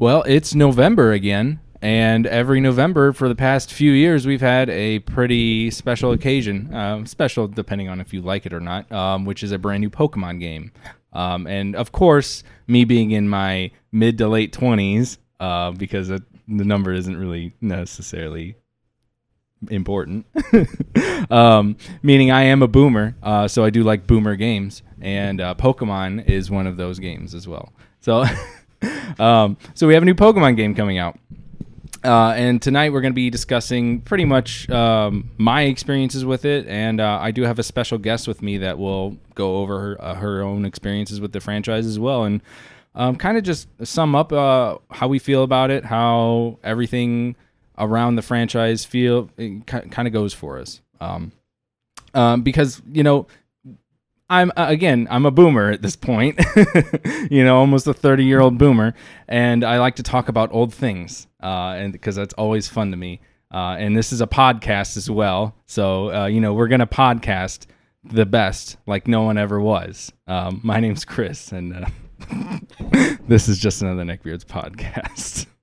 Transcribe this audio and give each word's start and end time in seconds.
Well, 0.00 0.22
it's 0.28 0.54
November 0.54 1.10
again, 1.10 1.58
and 1.82 2.24
every 2.24 2.60
November 2.60 3.12
for 3.12 3.28
the 3.28 3.34
past 3.34 3.72
few 3.72 3.90
years, 3.90 4.28
we've 4.28 4.40
had 4.40 4.70
a 4.70 5.00
pretty 5.00 5.72
special 5.72 6.12
occasion. 6.12 6.72
Um, 6.72 7.04
special 7.04 7.48
depending 7.48 7.88
on 7.88 8.00
if 8.00 8.14
you 8.14 8.22
like 8.22 8.46
it 8.46 8.52
or 8.52 8.60
not, 8.60 8.92
um, 8.92 9.24
which 9.24 9.42
is 9.42 9.50
a 9.50 9.58
brand 9.58 9.80
new 9.80 9.90
Pokemon 9.90 10.38
game. 10.38 10.70
Um, 11.12 11.48
and 11.48 11.74
of 11.74 11.90
course, 11.90 12.44
me 12.68 12.84
being 12.84 13.10
in 13.10 13.28
my 13.28 13.72
mid 13.90 14.18
to 14.18 14.28
late 14.28 14.52
20s, 14.52 15.18
uh, 15.40 15.72
because 15.72 16.10
it, 16.10 16.22
the 16.46 16.64
number 16.64 16.92
isn't 16.92 17.16
really 17.16 17.56
necessarily 17.60 18.54
important. 19.68 20.26
um, 21.32 21.76
meaning 22.04 22.30
I 22.30 22.42
am 22.42 22.62
a 22.62 22.68
boomer, 22.68 23.16
uh, 23.20 23.48
so 23.48 23.64
I 23.64 23.70
do 23.70 23.82
like 23.82 24.06
boomer 24.06 24.36
games, 24.36 24.84
and 25.00 25.40
uh, 25.40 25.56
Pokemon 25.56 26.28
is 26.28 26.52
one 26.52 26.68
of 26.68 26.76
those 26.76 27.00
games 27.00 27.34
as 27.34 27.48
well. 27.48 27.72
So, 27.98 28.24
um, 29.18 29.56
so 29.74 29.86
we 29.86 29.94
have 29.94 30.02
a 30.02 30.06
new 30.06 30.14
Pokemon 30.14 30.56
game 30.56 30.74
coming 30.74 30.98
out. 30.98 31.18
Uh, 32.04 32.32
and 32.36 32.62
tonight 32.62 32.92
we're 32.92 33.00
going 33.00 33.12
to 33.12 33.16
be 33.16 33.28
discussing 33.28 34.00
pretty 34.02 34.24
much 34.24 34.70
um, 34.70 35.30
my 35.36 35.62
experiences 35.62 36.24
with 36.24 36.44
it, 36.44 36.66
and 36.68 37.00
uh, 37.00 37.18
I 37.20 37.32
do 37.32 37.42
have 37.42 37.58
a 37.58 37.64
special 37.64 37.98
guest 37.98 38.28
with 38.28 38.40
me 38.40 38.58
that 38.58 38.78
will 38.78 39.18
go 39.34 39.56
over 39.56 39.80
her, 39.80 40.04
uh, 40.04 40.14
her 40.14 40.42
own 40.42 40.64
experiences 40.64 41.20
with 41.20 41.32
the 41.32 41.40
franchise 41.40 41.86
as 41.86 41.98
well, 41.98 42.22
and 42.22 42.40
um, 42.94 43.16
kind 43.16 43.36
of 43.36 43.42
just 43.42 43.68
sum 43.82 44.14
up 44.14 44.32
uh, 44.32 44.78
how 44.92 45.08
we 45.08 45.18
feel 45.18 45.42
about 45.42 45.70
it, 45.72 45.84
how 45.84 46.58
everything 46.62 47.34
around 47.78 48.14
the 48.16 48.22
franchise 48.22 48.84
feel 48.84 49.30
kind 49.66 50.06
of 50.06 50.12
goes 50.12 50.32
for 50.32 50.58
us. 50.58 50.80
Um, 51.00 51.32
um, 52.14 52.42
because 52.42 52.80
you 52.92 53.02
know 53.02 53.26
I'm 54.30 54.52
uh, 54.56 54.66
again, 54.68 55.08
I'm 55.10 55.24
a 55.24 55.30
boomer 55.30 55.70
at 55.70 55.80
this 55.80 55.96
point, 55.96 56.38
you 57.30 57.44
know, 57.44 57.56
almost 57.56 57.86
a 57.86 57.94
30 57.94 58.24
year 58.24 58.40
old 58.40 58.58
boomer, 58.58 58.94
and 59.26 59.64
I 59.64 59.78
like 59.78 59.96
to 59.96 60.02
talk 60.02 60.28
about 60.28 60.52
old 60.52 60.74
things, 60.74 61.26
uh, 61.42 61.74
and 61.76 61.92
because 61.92 62.16
that's 62.16 62.34
always 62.34 62.68
fun 62.68 62.90
to 62.90 62.96
me. 62.96 63.20
Uh, 63.50 63.76
and 63.78 63.96
this 63.96 64.12
is 64.12 64.20
a 64.20 64.26
podcast 64.26 64.98
as 64.98 65.10
well, 65.10 65.54
so 65.66 66.12
uh, 66.14 66.26
you 66.26 66.40
know 66.40 66.52
we're 66.52 66.68
gonna 66.68 66.86
podcast 66.86 67.66
the 68.04 68.26
best 68.26 68.76
like 68.86 69.08
no 69.08 69.22
one 69.22 69.38
ever 69.38 69.58
was. 69.60 70.12
Um, 70.26 70.60
my 70.62 70.78
name's 70.78 71.06
Chris, 71.06 71.50
and 71.52 71.74
uh, 71.74 72.58
this 73.28 73.48
is 73.48 73.58
just 73.58 73.80
another 73.80 74.04
Neckbeards 74.04 74.44
podcast. 74.44 75.46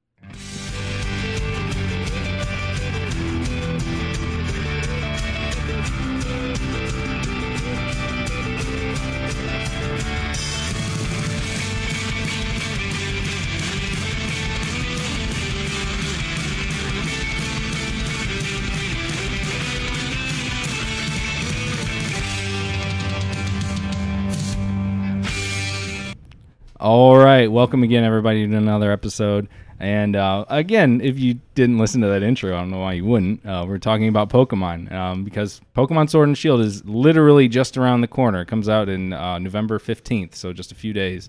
All 26.86 27.18
right, 27.18 27.52
welcome 27.52 27.82
again, 27.82 28.04
everybody, 28.04 28.48
to 28.48 28.56
another 28.56 28.92
episode. 28.92 29.50
And 29.80 30.16
uh, 30.16 30.46
again, 30.50 31.02
if 31.02 31.18
you 31.18 31.40
didn't 31.56 31.80
listen 31.80 32.00
to 32.02 32.08
that 32.10 32.22
intro, 32.22 32.56
I 32.56 32.60
don't 32.60 32.70
know 32.70 32.82
why 32.82 32.94
you 32.94 33.06
wouldn't. 33.06 33.44
Uh, 33.44 33.66
we're 33.68 33.80
talking 33.80 34.08
about 34.08 34.30
Pokemon 34.30 34.92
um, 34.92 35.24
because 35.24 35.62
Pokemon 35.76 36.12
Sword 36.12 36.28
and 36.28 36.38
Shield 36.38 36.62
is 36.62 36.86
literally 36.86 37.48
just 37.48 37.76
around 37.76 38.02
the 38.02 38.08
corner. 38.08 38.42
It 38.42 38.46
comes 38.46 38.70
out 38.70 38.88
in 38.88 39.14
uh, 39.14 39.40
November 39.40 39.80
fifteenth, 39.80 40.36
so 40.36 40.54
just 40.54 40.72
a 40.72 40.76
few 40.76 40.94
days. 40.94 41.28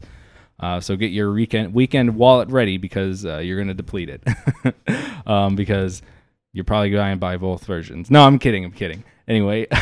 Uh, 0.61 0.79
so 0.79 0.95
get 0.95 1.11
your 1.11 1.33
weekend 1.33 1.73
weekend 1.73 2.17
wallet 2.17 2.51
ready 2.51 2.77
because 2.77 3.25
uh, 3.25 3.39
you're 3.39 3.57
going 3.57 3.69
to 3.69 3.73
deplete 3.73 4.11
it 4.11 4.23
um, 5.27 5.57
because 5.57 6.03
you're 6.53 6.67
probably 6.67 6.91
going 6.91 7.13
to 7.13 7.17
buy 7.17 7.39
both 7.39 7.65
versions. 7.65 8.11
No, 8.11 8.25
I'm 8.25 8.39
kidding. 8.39 8.63
I'm 8.63 8.73
kidding 8.73 9.05
anyway, 9.29 9.67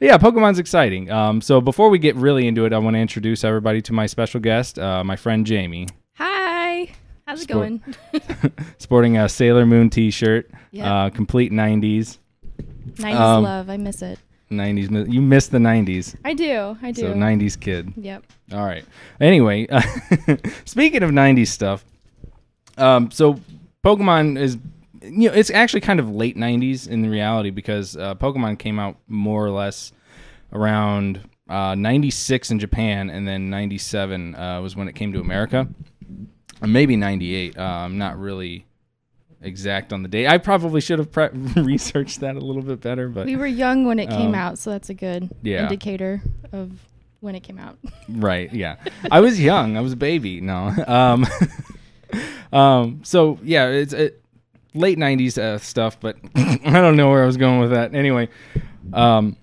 yeah, 0.00 0.18
Pokemon's 0.18 0.58
exciting. 0.58 1.10
Um, 1.10 1.40
so 1.40 1.60
before 1.60 1.88
we 1.90 1.98
get 1.98 2.16
really 2.16 2.46
into 2.46 2.64
it, 2.64 2.72
I 2.72 2.78
want 2.78 2.94
to 2.94 3.00
introduce 3.00 3.44
everybody 3.44 3.82
to 3.82 3.92
my 3.92 4.06
special 4.06 4.40
guest, 4.40 4.78
uh, 4.78 5.02
my 5.04 5.16
friend 5.16 5.46
Jamie. 5.46 5.88
Hi, 6.16 6.90
how's 7.26 7.42
it 7.42 7.48
going? 7.48 7.82
sporting 8.78 9.16
a 9.16 9.28
Sailor 9.28 9.66
Moon 9.66 9.90
T-shirt, 9.90 10.50
uh, 10.80 11.10
complete 11.10 11.52
'90s. 11.52 12.18
'90s 12.94 13.14
um, 13.14 13.42
love, 13.44 13.70
I 13.70 13.76
miss 13.76 14.02
it. 14.02 14.18
90s, 14.50 15.10
you 15.10 15.22
miss 15.22 15.46
the 15.48 15.58
'90s. 15.58 16.14
I 16.24 16.34
do, 16.34 16.76
I 16.82 16.90
do. 16.92 17.02
So 17.02 17.14
'90s 17.14 17.58
kid. 17.58 17.92
Yep. 17.96 18.24
All 18.52 18.64
right. 18.64 18.84
Anyway, 19.20 19.66
speaking 20.64 21.02
of 21.02 21.10
'90s 21.10 21.48
stuff, 21.48 21.84
um, 22.76 23.10
so 23.10 23.40
Pokemon 23.84 24.38
is 24.38 24.58
you 25.04 25.28
know, 25.28 25.34
it's 25.34 25.50
actually 25.50 25.80
kind 25.80 26.00
of 26.00 26.10
late 26.10 26.36
'90s 26.36 26.88
in 26.88 27.08
reality 27.08 27.50
because 27.50 27.96
uh, 27.96 28.14
Pokemon 28.14 28.58
came 28.58 28.78
out 28.78 28.96
more 29.08 29.44
or 29.44 29.50
less 29.50 29.92
around 30.52 31.28
uh, 31.48 31.74
'96 31.74 32.50
in 32.50 32.58
Japan, 32.58 33.10
and 33.10 33.26
then 33.26 33.50
'97 33.50 34.34
uh, 34.34 34.60
was 34.60 34.76
when 34.76 34.88
it 34.88 34.94
came 34.94 35.12
to 35.12 35.20
America. 35.20 35.68
Or 36.60 36.68
maybe 36.68 36.96
'98. 36.96 37.58
Uh, 37.58 37.62
I'm 37.62 37.98
not 37.98 38.18
really 38.18 38.66
exact 39.42 39.92
on 39.92 40.02
the 40.02 40.08
date. 40.08 40.26
I 40.26 40.38
probably 40.38 40.80
should 40.80 40.98
have 40.98 41.10
pre- 41.10 41.28
researched 41.56 42.20
that 42.20 42.36
a 42.36 42.40
little 42.40 42.62
bit 42.62 42.80
better, 42.80 43.08
but 43.08 43.26
we 43.26 43.36
were 43.36 43.46
young 43.46 43.84
when 43.86 43.98
it 43.98 44.08
came 44.08 44.28
um, 44.28 44.34
out, 44.34 44.58
so 44.58 44.70
that's 44.70 44.90
a 44.90 44.94
good 44.94 45.30
yeah. 45.42 45.64
indicator 45.64 46.22
of 46.52 46.70
when 47.20 47.34
it 47.34 47.40
came 47.40 47.58
out. 47.58 47.78
right. 48.08 48.52
Yeah. 48.52 48.76
I 49.10 49.20
was 49.20 49.40
young. 49.40 49.76
I 49.76 49.80
was 49.80 49.92
a 49.92 49.96
baby. 49.96 50.40
No. 50.40 50.72
Um, 50.92 51.26
um, 52.52 53.00
so 53.04 53.38
yeah, 53.42 53.68
it's 53.68 53.94
it, 53.94 54.21
late 54.74 54.98
90s 54.98 55.38
uh, 55.38 55.58
stuff, 55.58 55.98
but 56.00 56.16
I 56.34 56.58
don't 56.80 56.96
know 56.96 57.10
where 57.10 57.22
I 57.22 57.26
was 57.26 57.36
going 57.36 57.60
with 57.60 57.70
that. 57.70 57.94
Anyway, 57.94 58.28
um, 58.92 59.36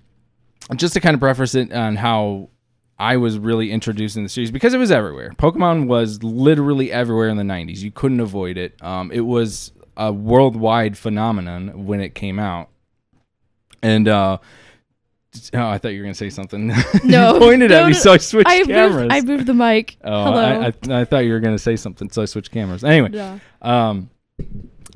just 0.75 0.93
to 0.93 0.99
kind 0.99 1.13
of 1.13 1.19
preface 1.19 1.55
it 1.55 1.71
on 1.73 1.95
how 1.95 2.49
I 2.97 3.17
was 3.17 3.39
really 3.39 3.71
introduced 3.71 4.17
in 4.17 4.23
the 4.23 4.29
series 4.29 4.51
because 4.51 4.73
it 4.73 4.77
was 4.77 4.91
everywhere. 4.91 5.31
Pokemon 5.37 5.87
was 5.87 6.21
literally 6.23 6.91
everywhere 6.91 7.29
in 7.29 7.37
the 7.37 7.43
90s. 7.43 7.79
You 7.79 7.91
couldn't 7.91 8.19
avoid 8.19 8.57
it. 8.57 8.81
Um, 8.83 9.11
it 9.11 9.21
was 9.21 9.71
a 9.95 10.11
worldwide 10.11 10.97
phenomenon 10.97 11.85
when 11.85 12.01
it 12.01 12.15
came 12.15 12.39
out. 12.39 12.69
And, 13.81 14.07
uh, 14.07 14.39
Oh, 15.53 15.67
I 15.67 15.77
thought 15.77 15.89
you 15.89 15.99
were 15.99 16.05
gonna 16.05 16.15
say 16.15 16.29
something. 16.29 16.67
No, 17.03 17.33
you 17.33 17.39
pointed 17.39 17.69
no, 17.69 17.83
at 17.83 17.87
me, 17.87 17.93
so 17.93 18.13
I 18.13 18.17
switched 18.17 18.49
I 18.49 18.63
cameras. 18.63 18.95
Moved, 18.95 19.11
I 19.11 19.21
moved 19.21 19.45
the 19.45 19.53
mic. 19.53 19.97
Oh, 20.03 20.23
Hello. 20.23 20.39
I, 20.39 20.65
I, 20.65 21.01
I, 21.01 21.05
thought 21.05 21.19
you 21.19 21.31
were 21.31 21.39
gonna 21.39 21.59
say 21.59 21.75
something, 21.75 22.09
so 22.09 22.23
I 22.23 22.25
switched 22.25 22.51
cameras. 22.51 22.83
Anyway, 22.83 23.09
yeah. 23.13 23.37
um, 23.61 24.09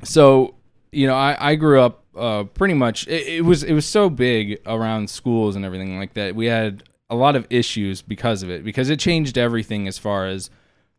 so 0.02 0.54
you 0.94 1.06
know, 1.06 1.14
I, 1.14 1.36
I 1.40 1.54
grew 1.56 1.80
up 1.80 2.04
uh, 2.16 2.44
pretty 2.44 2.74
much. 2.74 3.06
It, 3.08 3.26
it, 3.26 3.44
was 3.44 3.62
it 3.62 3.72
was 3.72 3.86
so 3.86 4.08
big 4.08 4.60
around 4.66 5.10
schools 5.10 5.56
and 5.56 5.64
everything 5.64 5.98
like 5.98 6.14
that. 6.14 6.34
We 6.34 6.46
had 6.46 6.84
a 7.10 7.16
lot 7.16 7.36
of 7.36 7.46
issues 7.50 8.00
because 8.00 8.42
of 8.42 8.50
it 8.50 8.64
because 8.64 8.88
it 8.90 8.98
changed 8.98 9.36
everything 9.36 9.86
as 9.88 9.98
far 9.98 10.26
as 10.26 10.50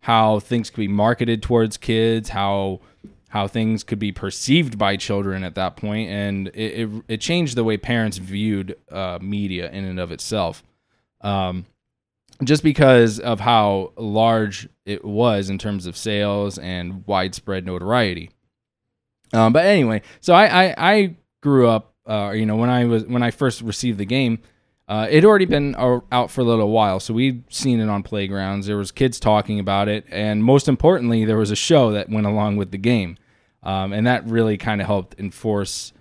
how 0.01 0.39
things 0.39 0.69
could 0.69 0.81
be 0.81 0.87
marketed 0.87 1.41
towards 1.41 1.77
kids, 1.77 2.29
how 2.29 2.81
how 3.29 3.47
things 3.47 3.83
could 3.83 3.99
be 3.99 4.11
perceived 4.11 4.77
by 4.77 4.95
children 4.95 5.43
at 5.43 5.55
that 5.55 5.77
point, 5.77 6.09
and 6.09 6.49
it 6.49 6.81
it, 6.81 6.89
it 7.07 7.21
changed 7.21 7.55
the 7.55 7.63
way 7.63 7.77
parents 7.77 8.17
viewed 8.17 8.77
uh, 8.91 9.17
media 9.21 9.71
in 9.71 9.85
and 9.85 9.99
of 9.99 10.11
itself. 10.11 10.63
Um, 11.21 11.65
just 12.43 12.63
because 12.63 13.19
of 13.19 13.39
how 13.39 13.93
large 13.95 14.67
it 14.85 15.05
was 15.05 15.49
in 15.49 15.57
terms 15.57 15.85
of 15.85 15.95
sales 15.95 16.57
and 16.57 17.07
widespread 17.07 17.65
notoriety. 17.65 18.29
Um, 19.35 19.53
but 19.53 19.65
anyway, 19.65 20.01
so 20.21 20.33
I, 20.33 20.65
I, 20.65 20.75
I 20.77 21.15
grew 21.41 21.67
up, 21.67 21.93
uh, 22.07 22.31
you 22.31 22.45
know, 22.45 22.55
when 22.55 22.69
I 22.69 22.85
was 22.85 23.05
when 23.05 23.21
I 23.21 23.31
first 23.31 23.61
received 23.61 23.97
the 23.97 24.05
game, 24.05 24.39
uh, 24.87 25.07
it 25.09 25.15
had 25.15 25.25
already 25.25 25.45
been 25.45 25.75
out 25.77 26.29
for 26.29 26.41
a 26.41 26.43
little 26.43 26.69
while, 26.69 26.99
so 26.99 27.13
we'd 27.13 27.43
seen 27.51 27.79
it 27.79 27.89
on 27.89 28.03
playgrounds. 28.03 28.67
There 28.67 28.77
was 28.77 28.91
kids 28.91 29.19
talking 29.19 29.59
about 29.59 29.87
it, 29.87 30.05
and 30.11 30.43
most 30.43 30.67
importantly, 30.67 31.25
there 31.25 31.37
was 31.37 31.49
a 31.51 31.55
show 31.55 31.91
that 31.91 32.09
went 32.09 32.27
along 32.27 32.57
with 32.57 32.71
the 32.71 32.77
game, 32.77 33.17
um, 33.63 33.93
and 33.93 34.05
that 34.05 34.25
really 34.27 34.57
kind 34.57 34.81
of 34.81 34.87
helped 34.87 35.19
enforce 35.19 35.91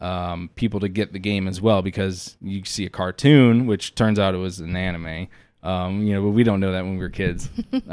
um, 0.00 0.50
people 0.56 0.80
to 0.80 0.88
get 0.88 1.14
the 1.14 1.18
game 1.18 1.48
as 1.48 1.62
well 1.62 1.80
because 1.80 2.36
you 2.42 2.62
see 2.66 2.84
a 2.84 2.90
cartoon, 2.90 3.66
which 3.66 3.94
turns 3.94 4.18
out 4.18 4.34
it 4.34 4.38
was 4.38 4.60
an 4.60 4.76
anime. 4.76 5.28
Um, 5.62 6.06
you 6.06 6.12
know, 6.12 6.22
but 6.22 6.30
we 6.30 6.44
don't 6.44 6.60
know 6.60 6.72
that 6.72 6.84
when 6.84 6.98
we 6.98 7.00
were 7.02 7.08
kids. 7.08 7.48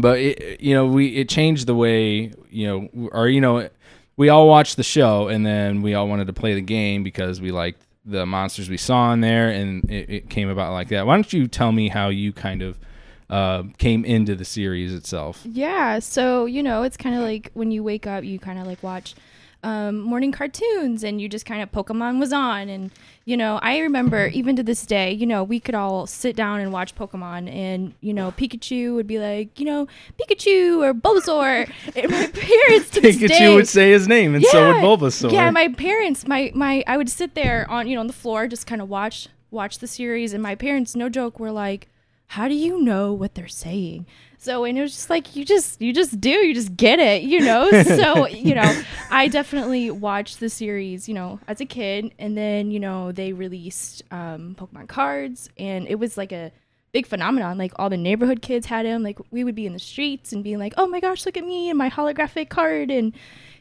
But 0.00 0.18
it, 0.18 0.60
you 0.60 0.74
know, 0.74 0.86
we 0.86 1.16
it 1.16 1.28
changed 1.28 1.66
the 1.66 1.74
way 1.74 2.32
you 2.50 2.66
know, 2.66 3.08
or 3.12 3.28
you 3.28 3.40
know, 3.40 3.68
we 4.16 4.28
all 4.28 4.48
watched 4.48 4.76
the 4.76 4.82
show 4.82 5.28
and 5.28 5.44
then 5.44 5.82
we 5.82 5.94
all 5.94 6.08
wanted 6.08 6.26
to 6.26 6.32
play 6.32 6.54
the 6.54 6.60
game 6.60 7.02
because 7.02 7.40
we 7.40 7.50
liked 7.50 7.82
the 8.04 8.24
monsters 8.24 8.70
we 8.70 8.76
saw 8.76 9.12
in 9.12 9.20
there, 9.20 9.50
and 9.50 9.88
it, 9.90 10.10
it 10.10 10.30
came 10.30 10.48
about 10.48 10.72
like 10.72 10.88
that. 10.88 11.06
Why 11.06 11.14
don't 11.14 11.32
you 11.32 11.46
tell 11.46 11.72
me 11.72 11.88
how 11.88 12.08
you 12.08 12.32
kind 12.32 12.62
of 12.62 12.78
uh, 13.28 13.64
came 13.76 14.04
into 14.04 14.34
the 14.34 14.44
series 14.44 14.94
itself? 14.94 15.42
Yeah, 15.44 15.98
so 15.98 16.46
you 16.46 16.62
know, 16.62 16.82
it's 16.82 16.96
kind 16.96 17.14
of 17.14 17.22
like 17.22 17.50
when 17.54 17.70
you 17.70 17.82
wake 17.82 18.06
up, 18.06 18.24
you 18.24 18.38
kind 18.38 18.58
of 18.58 18.66
like 18.66 18.82
watch 18.82 19.14
um, 19.62 19.98
morning 19.98 20.30
cartoons 20.30 21.02
and 21.02 21.20
you 21.20 21.28
just 21.28 21.44
kind 21.44 21.62
of 21.62 21.72
Pokemon 21.72 22.20
was 22.20 22.32
on. 22.32 22.68
And, 22.68 22.90
you 23.24 23.36
know, 23.36 23.58
I 23.62 23.78
remember 23.78 24.28
even 24.28 24.56
to 24.56 24.62
this 24.62 24.86
day, 24.86 25.12
you 25.12 25.26
know, 25.26 25.42
we 25.42 25.58
could 25.58 25.74
all 25.74 26.06
sit 26.06 26.36
down 26.36 26.60
and 26.60 26.72
watch 26.72 26.94
Pokemon 26.94 27.52
and, 27.52 27.94
you 28.00 28.14
know, 28.14 28.30
Pikachu 28.32 28.94
would 28.94 29.06
be 29.06 29.18
like, 29.18 29.58
you 29.58 29.66
know, 29.66 29.88
Pikachu 30.20 30.84
or 30.84 30.94
Bulbasaur. 30.94 31.70
and 31.96 32.10
my 32.10 32.26
parents 32.32 32.90
to 32.90 33.00
Pikachu 33.00 33.28
day, 33.28 33.54
would 33.54 33.68
say 33.68 33.90
his 33.90 34.06
name 34.06 34.34
and 34.34 34.44
yeah, 34.44 34.50
so 34.50 34.66
would 34.68 34.82
Bulbasaur. 34.82 35.32
Yeah, 35.32 35.50
my 35.50 35.68
parents, 35.68 36.26
my, 36.26 36.52
my, 36.54 36.84
I 36.86 36.96
would 36.96 37.10
sit 37.10 37.34
there 37.34 37.68
on, 37.70 37.88
you 37.88 37.94
know, 37.94 38.00
on 38.00 38.06
the 38.06 38.12
floor, 38.12 38.46
just 38.46 38.66
kind 38.66 38.80
of 38.80 38.88
watch, 38.88 39.28
watch 39.50 39.78
the 39.78 39.88
series. 39.88 40.32
And 40.32 40.42
my 40.42 40.54
parents, 40.54 40.94
no 40.94 41.08
joke, 41.08 41.40
were 41.40 41.52
like, 41.52 41.88
how 42.28 42.46
do 42.46 42.54
you 42.54 42.80
know 42.80 43.12
what 43.12 43.34
they're 43.34 43.48
saying? 43.48 44.06
So 44.36 44.64
and 44.64 44.78
it 44.78 44.82
was 44.82 44.92
just 44.92 45.10
like 45.10 45.34
you 45.34 45.44
just 45.44 45.80
you 45.80 45.92
just 45.92 46.20
do 46.20 46.30
you 46.30 46.54
just 46.54 46.76
get 46.76 47.00
it 47.00 47.22
you 47.22 47.40
know 47.40 47.70
so 47.82 48.28
you 48.28 48.54
know 48.54 48.82
I 49.10 49.26
definitely 49.26 49.90
watched 49.90 50.38
the 50.38 50.48
series 50.48 51.08
you 51.08 51.14
know 51.14 51.40
as 51.48 51.60
a 51.60 51.66
kid 51.66 52.12
and 52.18 52.36
then 52.36 52.70
you 52.70 52.78
know 52.78 53.10
they 53.10 53.32
released 53.32 54.02
um, 54.12 54.54
Pokemon 54.58 54.88
cards 54.88 55.48
and 55.58 55.88
it 55.88 55.96
was 55.96 56.16
like 56.16 56.32
a 56.32 56.52
big 56.92 57.06
phenomenon 57.06 57.58
like 57.58 57.72
all 57.76 57.90
the 57.90 57.96
neighborhood 57.96 58.40
kids 58.40 58.66
had 58.66 58.86
them 58.86 59.02
like 59.02 59.18
we 59.30 59.42
would 59.42 59.56
be 59.56 59.66
in 59.66 59.72
the 59.72 59.78
streets 59.78 60.32
and 60.32 60.44
being 60.44 60.58
like 60.58 60.74
oh 60.76 60.86
my 60.86 61.00
gosh 61.00 61.26
look 61.26 61.36
at 61.36 61.44
me 61.44 61.68
and 61.68 61.76
my 61.76 61.90
holographic 61.90 62.48
card 62.48 62.90
and 62.90 63.12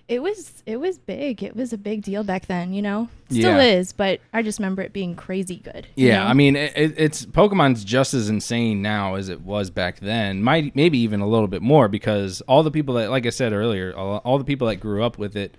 it 0.08 0.22
was 0.22 0.64
it 0.66 0.78
was 0.78 0.98
big. 0.98 1.44
It 1.44 1.56
was 1.56 1.74
a 1.74 1.78
big 1.78 2.02
deal 2.02 2.24
back 2.24 2.46
then, 2.46 2.74
you 2.74 2.82
know. 2.82 3.10
Still 3.30 3.58
yeah. 3.58 3.78
is, 3.78 3.92
but 3.92 4.22
I 4.34 4.42
just 4.42 4.58
remember 4.58 4.82
it 4.82 4.94
being 4.94 5.16
crazy 5.16 5.58
good. 5.58 5.86
Yeah, 5.96 6.24
know? 6.24 6.30
I 6.30 6.34
mean, 6.34 6.56
it, 6.56 6.72
it's 6.76 7.26
Pokemon's 7.26 7.84
just 7.84 8.14
as 8.14 8.30
insane 8.30 8.82
now 8.82 9.16
as 9.16 9.28
it 9.28 9.42
was 9.42 9.70
back 9.70 10.00
then. 10.00 10.42
Might 10.42 10.76
maybe 10.76 10.98
even 11.00 11.20
a 11.20 11.28
little 11.28 11.50
bit 11.50 11.62
more 11.62 11.90
because 11.90 12.40
all 12.42 12.64
the 12.64 12.72
people 12.72 12.96
that, 12.96 13.10
like 13.10 13.26
I 13.26 13.32
said 13.32 13.52
earlier, 13.52 13.94
all, 13.96 14.18
all 14.20 14.38
the 14.38 14.46
people 14.46 14.68
that 14.68 14.78
grew 14.78 15.04
up 15.04 15.18
with 15.18 15.36
it, 15.36 15.58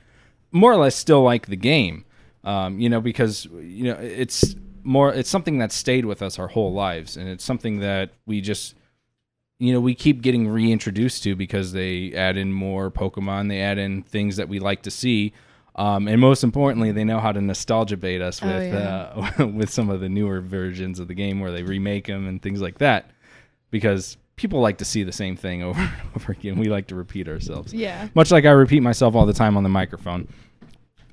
more 0.51 0.73
or 0.73 0.77
less 0.77 0.95
still 0.95 1.23
like 1.23 1.47
the 1.47 1.57
game. 1.57 2.05
Um, 2.43 2.81
you 2.81 2.89
know, 2.89 3.03
because 3.03 3.45
you 3.47 3.85
know 3.85 3.99
it's 4.01 4.55
more 4.83 5.13
it's 5.13 5.29
something 5.29 5.59
that 5.59 5.73
stayed 5.73 6.07
with 6.07 6.23
us 6.23 6.39
our 6.39 6.49
whole 6.49 6.73
lives, 6.73 7.19
and 7.19 7.29
it's 7.29 7.45
something 7.45 7.81
that 7.81 8.13
we 8.25 8.41
just 8.41 8.75
you 9.59 9.73
know 9.73 9.81
we 9.81 9.95
keep 9.95 10.23
getting 10.23 10.49
reintroduced 10.49 11.23
to 11.25 11.35
because 11.35 11.73
they 11.73 12.13
add 12.15 12.37
in 12.37 12.53
more 12.53 12.91
Pokemon, 12.91 13.49
they 13.49 13.61
add 13.61 13.79
in 13.79 14.03
things 14.03 14.37
that 14.37 14.49
we 14.49 14.59
like 14.59 14.83
to 14.83 14.91
see. 14.91 15.33
Um, 15.75 16.09
and 16.09 16.21
most 16.21 16.43
importantly, 16.43 16.91
they 16.91 17.05
know 17.05 17.21
how 17.21 17.31
to 17.31 17.41
nostalgia 17.41 17.97
bait 17.97 18.21
us 18.21 18.43
oh, 18.43 18.47
with 18.47 18.73
yeah. 18.73 19.31
uh, 19.39 19.47
with 19.55 19.71
some 19.71 19.91
of 19.91 20.01
the 20.01 20.09
newer 20.09 20.41
versions 20.41 20.99
of 20.99 21.07
the 21.07 21.15
game 21.15 21.39
where 21.41 21.53
they 21.53 21.63
remake 21.63 22.07
them 22.07 22.27
and 22.27 22.43
things 22.43 22.61
like 22.61 22.79
that, 22.79 23.11
because 23.71 24.17
people 24.39 24.61
like 24.61 24.79
to 24.79 24.85
see 24.85 25.03
the 25.03 25.13
same 25.13 25.37
thing 25.37 25.63
over 25.65 25.81
and 25.81 25.93
over 26.17 26.33
again. 26.33 26.59
We 26.59 26.69
like 26.69 26.87
to 26.89 26.95
repeat 26.95 27.29
ourselves. 27.29 27.75
Yeah. 27.75 28.09
Much 28.15 28.31
like 28.31 28.45
I 28.45 28.51
repeat 28.51 28.81
myself 28.81 29.15
all 29.15 29.27
the 29.27 29.33
time 29.33 29.57
on 29.57 29.63
the 29.63 29.69
microphone. 29.69 30.29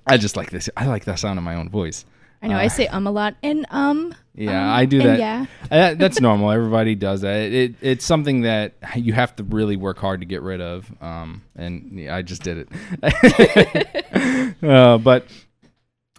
I 0.07 0.17
just 0.17 0.37
like 0.37 0.51
this. 0.51 0.69
I 0.77 0.85
like 0.85 1.05
that 1.05 1.19
sound 1.19 1.39
of 1.39 1.43
my 1.43 1.55
own 1.55 1.69
voice. 1.69 2.05
I 2.45 2.47
know 2.47 2.57
uh, 2.57 2.61
I 2.61 2.67
say 2.67 2.87
um 2.87 3.07
a 3.07 3.11
lot 3.11 3.35
and 3.41 3.65
um. 3.71 4.13
Yeah, 4.35 4.61
um, 4.61 4.77
I 4.77 4.85
do 4.85 5.01
that. 5.01 5.17
Yeah, 5.17 5.45
uh, 5.71 5.95
that's 5.95 6.21
normal. 6.21 6.51
Everybody 6.51 6.93
does 6.93 7.21
that. 7.21 7.37
It, 7.37 7.53
it, 7.53 7.75
it's 7.81 8.05
something 8.05 8.41
that 8.41 8.73
you 8.95 9.13
have 9.13 9.35
to 9.37 9.43
really 9.43 9.77
work 9.77 9.97
hard 9.97 10.19
to 10.19 10.25
get 10.25 10.41
rid 10.41 10.61
of. 10.61 10.91
Um, 11.01 11.41
and 11.55 11.97
yeah, 11.99 12.15
I 12.15 12.21
just 12.21 12.43
did 12.43 12.67
it. 13.01 14.55
uh, 14.63 14.97
but 14.99 15.25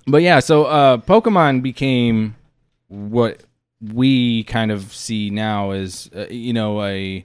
but 0.06 0.22
yeah, 0.22 0.40
so 0.40 0.64
uh, 0.64 0.96
Pokemon 0.98 1.62
became 1.62 2.34
what 2.88 3.44
we 3.80 4.42
kind 4.44 4.72
of 4.72 4.92
see 4.92 5.30
now 5.30 5.70
as 5.70 6.10
uh, 6.16 6.26
you 6.28 6.52
know 6.52 6.82
a, 6.82 7.24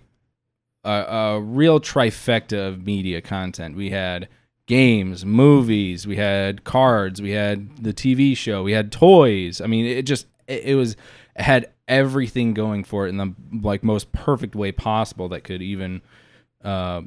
a 0.83 0.91
a 0.91 1.41
real 1.41 1.79
trifecta 1.79 2.67
of 2.67 2.85
media 2.85 3.21
content. 3.21 3.75
We 3.75 3.89
had 3.89 4.27
games, 4.71 5.25
movies, 5.25 6.07
we 6.07 6.15
had 6.15 6.63
cards, 6.63 7.21
we 7.21 7.31
had 7.31 7.83
the 7.83 7.93
TV 7.93 8.37
show, 8.37 8.63
we 8.63 8.71
had 8.71 8.89
toys. 8.89 9.59
I 9.59 9.67
mean, 9.67 9.85
it 9.85 10.03
just 10.03 10.27
it, 10.47 10.63
it 10.63 10.75
was 10.75 10.93
it 11.35 11.41
had 11.41 11.69
everything 11.89 12.53
going 12.53 12.85
for 12.85 13.05
it 13.05 13.09
in 13.09 13.17
the 13.17 13.35
like 13.61 13.83
most 13.83 14.13
perfect 14.13 14.55
way 14.55 14.71
possible 14.71 15.27
that 15.27 15.43
could 15.43 15.61
even 15.61 16.01
uh, 16.63 17.01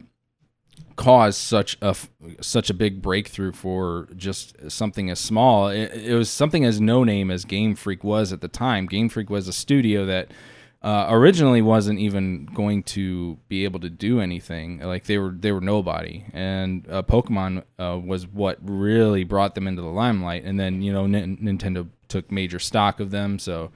cause 0.96 1.38
such 1.38 1.78
a 1.80 1.96
such 2.42 2.68
a 2.68 2.74
big 2.74 3.00
breakthrough 3.00 3.52
for 3.52 4.10
just 4.14 4.70
something 4.70 5.08
as 5.08 5.18
small. 5.18 5.68
It, 5.68 5.90
it 5.94 6.14
was 6.14 6.28
something 6.28 6.66
as 6.66 6.82
no 6.82 7.02
name 7.02 7.30
as 7.30 7.46
Game 7.46 7.76
Freak 7.76 8.04
was 8.04 8.30
at 8.30 8.42
the 8.42 8.48
time. 8.48 8.84
Game 8.84 9.08
Freak 9.08 9.30
was 9.30 9.48
a 9.48 9.54
studio 9.54 10.04
that 10.04 10.30
uh, 10.84 11.06
originally 11.08 11.62
wasn't 11.62 11.98
even 11.98 12.44
going 12.52 12.82
to 12.82 13.38
be 13.48 13.64
able 13.64 13.80
to 13.80 13.88
do 13.88 14.20
anything. 14.20 14.80
Like 14.80 15.04
they 15.04 15.16
were 15.16 15.30
they 15.30 15.50
were 15.50 15.62
nobody, 15.62 16.26
and 16.34 16.86
uh, 16.90 17.02
Pokemon 17.02 17.64
uh, 17.78 17.98
was 18.04 18.26
what 18.26 18.58
really 18.60 19.24
brought 19.24 19.54
them 19.54 19.66
into 19.66 19.80
the 19.80 19.88
limelight. 19.88 20.44
And 20.44 20.60
then 20.60 20.82
you 20.82 20.92
know 20.92 21.04
N- 21.04 21.38
Nintendo 21.42 21.88
took 22.08 22.30
major 22.30 22.58
stock 22.58 23.00
of 23.00 23.10
them. 23.10 23.38
So, 23.38 23.72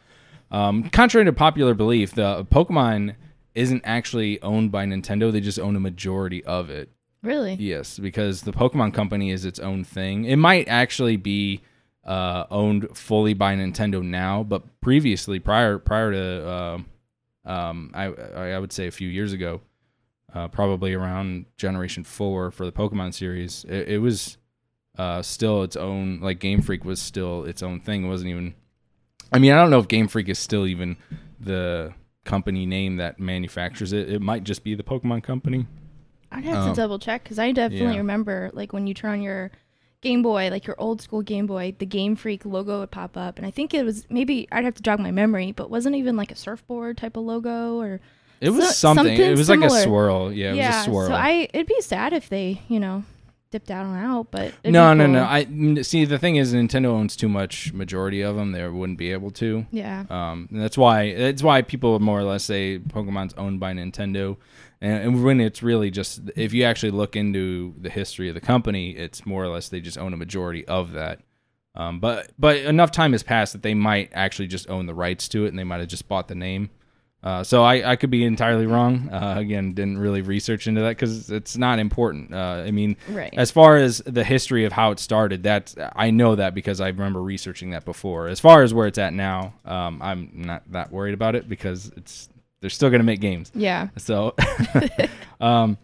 um, 0.50 0.90
contrary 0.90 1.24
to 1.24 1.32
popular 1.32 1.72
belief, 1.72 2.14
the 2.14 2.44
Pokemon 2.44 3.14
isn't 3.54 3.82
actually 3.86 4.40
owned 4.42 4.70
by 4.70 4.84
Nintendo. 4.84 5.32
They 5.32 5.40
just 5.40 5.58
own 5.58 5.76
a 5.76 5.80
majority 5.80 6.44
of 6.44 6.68
it. 6.68 6.90
Really? 7.22 7.54
Yes, 7.54 7.98
because 7.98 8.42
the 8.42 8.52
Pokemon 8.52 8.92
Company 8.92 9.30
is 9.30 9.46
its 9.46 9.58
own 9.58 9.82
thing. 9.82 10.26
It 10.26 10.36
might 10.36 10.68
actually 10.68 11.16
be 11.16 11.62
uh, 12.04 12.44
owned 12.50 12.94
fully 12.94 13.32
by 13.32 13.54
Nintendo 13.54 14.02
now, 14.02 14.42
but 14.42 14.80
previously, 14.82 15.38
prior 15.38 15.78
prior 15.78 16.12
to 16.12 16.46
uh, 16.46 16.78
um, 17.48 17.90
I 17.94 18.04
I 18.04 18.58
would 18.58 18.72
say 18.72 18.86
a 18.86 18.90
few 18.90 19.08
years 19.08 19.32
ago, 19.32 19.60
uh, 20.34 20.48
probably 20.48 20.94
around 20.94 21.46
Generation 21.56 22.04
Four 22.04 22.50
for 22.50 22.64
the 22.64 22.72
Pokemon 22.72 23.14
series, 23.14 23.64
it, 23.68 23.88
it 23.88 23.98
was 23.98 24.36
uh, 24.98 25.22
still 25.22 25.62
its 25.62 25.74
own. 25.76 26.20
Like 26.20 26.38
Game 26.38 26.60
Freak 26.60 26.84
was 26.84 27.00
still 27.00 27.44
its 27.44 27.62
own 27.62 27.80
thing. 27.80 28.04
It 28.04 28.08
wasn't 28.08 28.30
even. 28.30 28.54
I 29.32 29.38
mean, 29.38 29.52
I 29.52 29.56
don't 29.56 29.70
know 29.70 29.78
if 29.78 29.88
Game 29.88 30.08
Freak 30.08 30.28
is 30.28 30.38
still 30.38 30.66
even 30.66 30.96
the 31.40 31.94
company 32.24 32.66
name 32.66 32.96
that 32.98 33.18
manufactures 33.18 33.92
it. 33.92 34.10
It 34.10 34.20
might 34.20 34.44
just 34.44 34.62
be 34.62 34.74
the 34.74 34.82
Pokemon 34.82 35.22
Company. 35.22 35.66
I'd 36.30 36.44
have 36.44 36.58
um, 36.58 36.74
to 36.74 36.76
double 36.76 36.98
check 36.98 37.22
because 37.22 37.38
I 37.38 37.52
definitely 37.52 37.94
yeah. 37.94 37.98
remember 37.98 38.50
like 38.52 38.74
when 38.74 38.86
you 38.86 38.92
turn 38.92 39.12
on 39.12 39.22
your 39.22 39.50
Game 40.00 40.22
Boy, 40.22 40.48
like 40.50 40.66
your 40.66 40.76
old 40.78 41.02
school 41.02 41.22
Game 41.22 41.46
Boy, 41.46 41.74
the 41.78 41.86
Game 41.86 42.14
Freak 42.14 42.44
logo 42.44 42.80
would 42.80 42.90
pop 42.90 43.16
up, 43.16 43.36
and 43.36 43.46
I 43.46 43.50
think 43.50 43.74
it 43.74 43.84
was 43.84 44.06
maybe 44.08 44.48
I'd 44.52 44.64
have 44.64 44.74
to 44.74 44.82
jog 44.82 45.00
my 45.00 45.10
memory, 45.10 45.52
but 45.52 45.70
wasn't 45.70 45.96
even 45.96 46.16
like 46.16 46.30
a 46.30 46.36
surfboard 46.36 46.96
type 46.96 47.16
of 47.16 47.24
logo 47.24 47.78
or. 47.78 48.00
It 48.40 48.50
was 48.50 48.66
so, 48.66 48.72
something. 48.72 49.06
something. 49.06 49.20
It 49.20 49.36
was 49.36 49.48
similar. 49.48 49.68
like 49.68 49.80
a 49.80 49.82
swirl. 49.82 50.32
Yeah, 50.32 50.52
it 50.52 50.56
yeah, 50.56 50.68
was 50.68 50.86
a 50.86 50.90
swirl. 50.90 51.06
So 51.08 51.14
I, 51.14 51.48
it'd 51.52 51.66
be 51.66 51.80
sad 51.80 52.12
if 52.12 52.28
they, 52.28 52.62
you 52.68 52.78
know, 52.78 53.02
dipped 53.50 53.70
out 53.70 53.86
and 53.86 53.96
out. 53.96 54.30
But 54.30 54.54
no, 54.64 54.94
no, 54.94 55.04
cool. 55.04 55.14
no. 55.14 55.24
I 55.24 55.82
see. 55.82 56.04
The 56.04 56.18
thing 56.18 56.36
is, 56.36 56.54
Nintendo 56.54 56.86
owns 56.86 57.16
too 57.16 57.28
much 57.28 57.72
majority 57.72 58.20
of 58.22 58.36
them. 58.36 58.52
They 58.52 58.66
wouldn't 58.68 58.98
be 58.98 59.12
able 59.12 59.30
to. 59.32 59.66
Yeah. 59.70 60.04
Um, 60.10 60.48
and 60.50 60.60
that's 60.60 60.78
why 60.78 61.14
that's 61.14 61.42
why 61.42 61.62
people 61.62 61.98
more 61.98 62.20
or 62.20 62.24
less 62.24 62.44
say 62.44 62.78
Pokemon's 62.78 63.34
owned 63.34 63.60
by 63.60 63.72
Nintendo. 63.72 64.36
And, 64.80 65.02
and 65.02 65.24
when 65.24 65.40
it's 65.40 65.62
really 65.62 65.90
just, 65.90 66.20
if 66.36 66.52
you 66.52 66.64
actually 66.64 66.92
look 66.92 67.16
into 67.16 67.74
the 67.78 67.90
history 67.90 68.28
of 68.28 68.34
the 68.34 68.40
company, 68.40 68.90
it's 68.90 69.26
more 69.26 69.42
or 69.42 69.48
less 69.48 69.68
they 69.68 69.80
just 69.80 69.98
own 69.98 70.12
a 70.12 70.16
majority 70.16 70.66
of 70.66 70.92
that. 70.92 71.20
Um, 71.74 72.00
but 72.00 72.32
but 72.38 72.56
enough 72.56 72.90
time 72.90 73.12
has 73.12 73.22
passed 73.22 73.52
that 73.52 73.62
they 73.62 73.74
might 73.74 74.10
actually 74.12 74.48
just 74.48 74.68
own 74.68 74.86
the 74.86 74.94
rights 74.94 75.28
to 75.28 75.44
it, 75.44 75.48
and 75.48 75.58
they 75.58 75.64
might 75.64 75.78
have 75.78 75.88
just 75.88 76.08
bought 76.08 76.26
the 76.26 76.34
name. 76.34 76.70
Uh, 77.22 77.42
so 77.42 77.64
I, 77.64 77.92
I 77.92 77.96
could 77.96 78.10
be 78.10 78.24
entirely 78.24 78.66
wrong. 78.66 79.10
Uh, 79.10 79.34
again, 79.38 79.74
didn't 79.74 79.98
really 79.98 80.22
research 80.22 80.68
into 80.68 80.82
that 80.82 80.90
because 80.90 81.30
it's 81.30 81.56
not 81.56 81.80
important. 81.80 82.32
Uh, 82.32 82.62
I 82.64 82.70
mean, 82.70 82.96
right. 83.08 83.34
as 83.36 83.50
far 83.50 83.76
as 83.76 83.98
the 84.06 84.22
history 84.22 84.64
of 84.64 84.72
how 84.72 84.92
it 84.92 85.00
started, 85.00 85.42
that's 85.42 85.74
I 85.96 86.10
know 86.10 86.36
that 86.36 86.54
because 86.54 86.80
I 86.80 86.88
remember 86.88 87.20
researching 87.20 87.70
that 87.70 87.84
before. 87.84 88.28
As 88.28 88.38
far 88.38 88.62
as 88.62 88.72
where 88.72 88.86
it's 88.86 88.98
at 88.98 89.12
now, 89.12 89.54
um, 89.64 90.00
I'm 90.00 90.30
not 90.34 90.62
that 90.72 90.92
worried 90.92 91.14
about 91.14 91.34
it 91.34 91.48
because 91.48 91.90
it's 91.96 92.28
they're 92.60 92.70
still 92.70 92.90
going 92.90 93.00
to 93.00 93.04
make 93.04 93.20
games. 93.20 93.50
Yeah. 93.54 93.88
So, 93.96 94.34
um, 95.40 95.78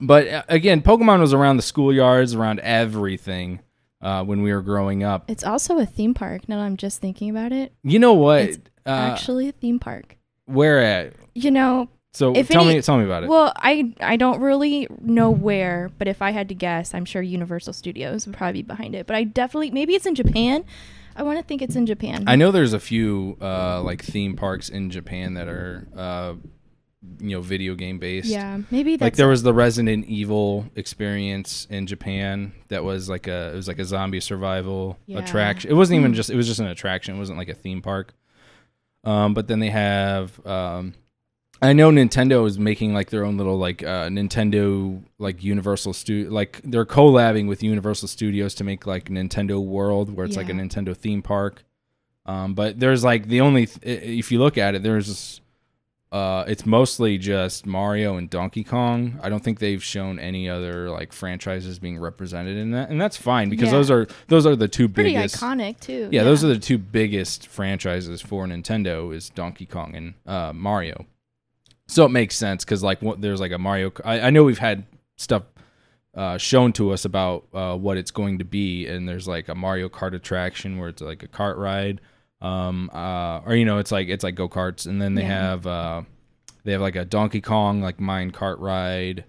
but 0.00 0.28
uh, 0.28 0.42
again, 0.48 0.82
Pokemon 0.82 1.20
was 1.20 1.32
around 1.32 1.56
the 1.56 1.62
schoolyards, 1.62 2.36
around 2.36 2.60
everything 2.60 3.60
uh, 4.00 4.24
when 4.24 4.42
we 4.42 4.52
were 4.52 4.62
growing 4.62 5.02
up. 5.02 5.24
It's 5.28 5.44
also 5.44 5.78
a 5.78 5.86
theme 5.86 6.14
park. 6.14 6.48
Now 6.48 6.60
I'm 6.60 6.76
just 6.76 7.00
thinking 7.00 7.30
about 7.30 7.52
it. 7.52 7.72
You 7.82 7.98
know 7.98 8.14
what? 8.14 8.42
It's 8.42 8.58
uh, 8.86 8.90
actually 8.90 9.48
a 9.48 9.52
theme 9.52 9.78
park. 9.78 10.16
Where 10.46 10.80
at? 10.80 11.14
You 11.34 11.50
know. 11.50 11.88
So 12.12 12.32
tell 12.32 12.64
any, 12.64 12.76
me, 12.76 12.82
tell 12.82 12.96
me 12.96 13.04
about 13.04 13.24
it. 13.24 13.28
Well, 13.28 13.52
I 13.56 13.92
I 14.00 14.16
don't 14.16 14.40
really 14.40 14.88
know 15.02 15.30
where, 15.30 15.90
but 15.98 16.08
if 16.08 16.22
I 16.22 16.30
had 16.30 16.48
to 16.48 16.54
guess, 16.54 16.94
I'm 16.94 17.04
sure 17.04 17.20
Universal 17.20 17.74
Studios 17.74 18.26
would 18.26 18.34
probably 18.34 18.62
be 18.62 18.66
behind 18.66 18.94
it. 18.94 19.06
But 19.06 19.16
I 19.16 19.24
definitely 19.24 19.70
maybe 19.70 19.94
it's 19.94 20.06
in 20.06 20.14
Japan. 20.14 20.64
I 21.16 21.22
want 21.22 21.38
to 21.38 21.44
think 21.44 21.62
it's 21.62 21.76
in 21.76 21.86
Japan. 21.86 22.24
I 22.26 22.36
know 22.36 22.50
there's 22.50 22.74
a 22.74 22.80
few 22.80 23.38
uh, 23.40 23.82
like 23.82 24.04
theme 24.04 24.36
parks 24.36 24.68
in 24.68 24.90
Japan 24.90 25.34
that 25.34 25.48
are 25.48 25.88
uh, 25.96 26.34
you 27.20 27.30
know 27.30 27.40
video 27.40 27.74
game 27.74 27.98
based. 27.98 28.28
Yeah, 28.28 28.60
maybe 28.70 28.96
like 28.98 29.16
there 29.16 29.28
was 29.28 29.42
the 29.42 29.54
Resident 29.54 30.06
Evil 30.06 30.66
experience 30.74 31.66
in 31.70 31.86
Japan 31.86 32.52
that 32.68 32.84
was 32.84 33.08
like 33.08 33.26
a 33.26 33.52
it 33.52 33.56
was 33.56 33.68
like 33.68 33.78
a 33.78 33.84
zombie 33.84 34.20
survival 34.20 34.98
yeah. 35.06 35.18
attraction. 35.18 35.70
It 35.70 35.74
wasn't 35.74 36.00
even 36.00 36.12
hmm. 36.12 36.16
just 36.16 36.30
it 36.30 36.36
was 36.36 36.46
just 36.46 36.60
an 36.60 36.66
attraction. 36.66 37.16
It 37.16 37.18
wasn't 37.18 37.38
like 37.38 37.48
a 37.48 37.54
theme 37.54 37.82
park. 37.82 38.14
Um, 39.04 39.34
but 39.34 39.46
then 39.46 39.60
they 39.60 39.70
have 39.70 40.44
um, 40.44 40.94
I 41.62 41.72
know 41.72 41.90
Nintendo 41.90 42.46
is 42.46 42.58
making 42.58 42.92
like 42.94 43.10
their 43.10 43.24
own 43.24 43.36
little 43.38 43.56
like 43.58 43.82
uh, 43.82 44.08
Nintendo 44.08 45.02
like 45.18 45.42
Universal 45.42 45.94
Studio 45.94 46.30
like 46.30 46.60
they're 46.64 46.84
collabing 46.84 47.48
with 47.48 47.62
Universal 47.62 48.08
Studios 48.08 48.54
to 48.56 48.64
make 48.64 48.86
like 48.86 49.06
Nintendo 49.08 49.64
World 49.64 50.14
where 50.14 50.26
it's 50.26 50.36
like 50.36 50.48
a 50.48 50.52
Nintendo 50.52 50.96
theme 50.96 51.22
park. 51.22 51.64
Um, 52.26 52.54
but 52.54 52.78
there's 52.80 53.04
like 53.04 53.28
the 53.28 53.40
only 53.40 53.66
th- 53.66 54.02
if 54.02 54.30
you 54.32 54.38
look 54.38 54.58
at 54.58 54.74
it, 54.74 54.82
there's 54.82 55.40
uh, 56.12 56.44
it's 56.46 56.64
mostly 56.66 57.18
just 57.18 57.66
Mario 57.66 58.16
and 58.16 58.28
Donkey 58.30 58.62
Kong. 58.64 59.18
I 59.22 59.28
don't 59.28 59.42
think 59.42 59.58
they've 59.58 59.82
shown 59.82 60.18
any 60.18 60.48
other 60.48 60.90
like 60.90 61.12
franchises 61.12 61.78
being 61.78 61.98
represented 61.98 62.56
in 62.56 62.70
that, 62.72 62.90
and 62.90 63.00
that's 63.00 63.16
fine 63.16 63.48
because 63.48 63.66
Yeah. 63.66 63.72
those 63.72 63.90
are 63.90 64.06
those 64.28 64.46
are 64.46 64.56
the 64.56 64.68
two 64.68 64.88
Pretty 64.88 65.14
biggest. 65.14 65.36
iconic 65.36 65.80
too. 65.80 66.08
Yeah, 66.12 66.22
those 66.22 66.44
are 66.44 66.48
the 66.48 66.58
two 66.58 66.78
biggest 66.78 67.46
franchises 67.48 68.20
for 68.22 68.46
Nintendo 68.46 69.14
is 69.14 69.30
Donkey 69.30 69.66
Kong 69.66 69.94
and 69.94 70.14
uh, 70.26 70.52
Mario. 70.52 71.06
So 71.88 72.04
it 72.04 72.10
makes 72.10 72.34
sense 72.36 72.64
because 72.64 72.82
like 72.82 73.00
what, 73.02 73.20
there's 73.20 73.40
like 73.40 73.52
a 73.52 73.58
Mario. 73.58 73.92
I, 74.04 74.20
I 74.22 74.30
know 74.30 74.44
we've 74.44 74.58
had 74.58 74.84
stuff 75.16 75.44
uh, 76.14 76.36
shown 76.38 76.72
to 76.74 76.92
us 76.92 77.04
about 77.04 77.46
uh, 77.54 77.76
what 77.76 77.96
it's 77.96 78.10
going 78.10 78.38
to 78.38 78.44
be, 78.44 78.86
and 78.86 79.08
there's 79.08 79.28
like 79.28 79.48
a 79.48 79.54
Mario 79.54 79.88
Kart 79.88 80.14
attraction 80.14 80.78
where 80.78 80.88
it's 80.88 81.02
like 81.02 81.22
a 81.22 81.28
cart 81.28 81.58
ride, 81.58 82.00
um, 82.40 82.90
uh, 82.92 83.40
or 83.46 83.54
you 83.54 83.64
know 83.64 83.78
it's 83.78 83.92
like 83.92 84.08
it's 84.08 84.24
like 84.24 84.34
go 84.34 84.48
karts, 84.48 84.86
and 84.86 85.00
then 85.00 85.14
they 85.14 85.22
Yeah. 85.22 85.28
have 85.28 85.66
uh, 85.66 86.02
they 86.64 86.72
have 86.72 86.80
like 86.80 86.96
a 86.96 87.04
Donkey 87.04 87.40
Kong 87.40 87.80
like 87.82 88.00
mine 88.00 88.30
cart 88.30 88.58
ride, 88.58 89.24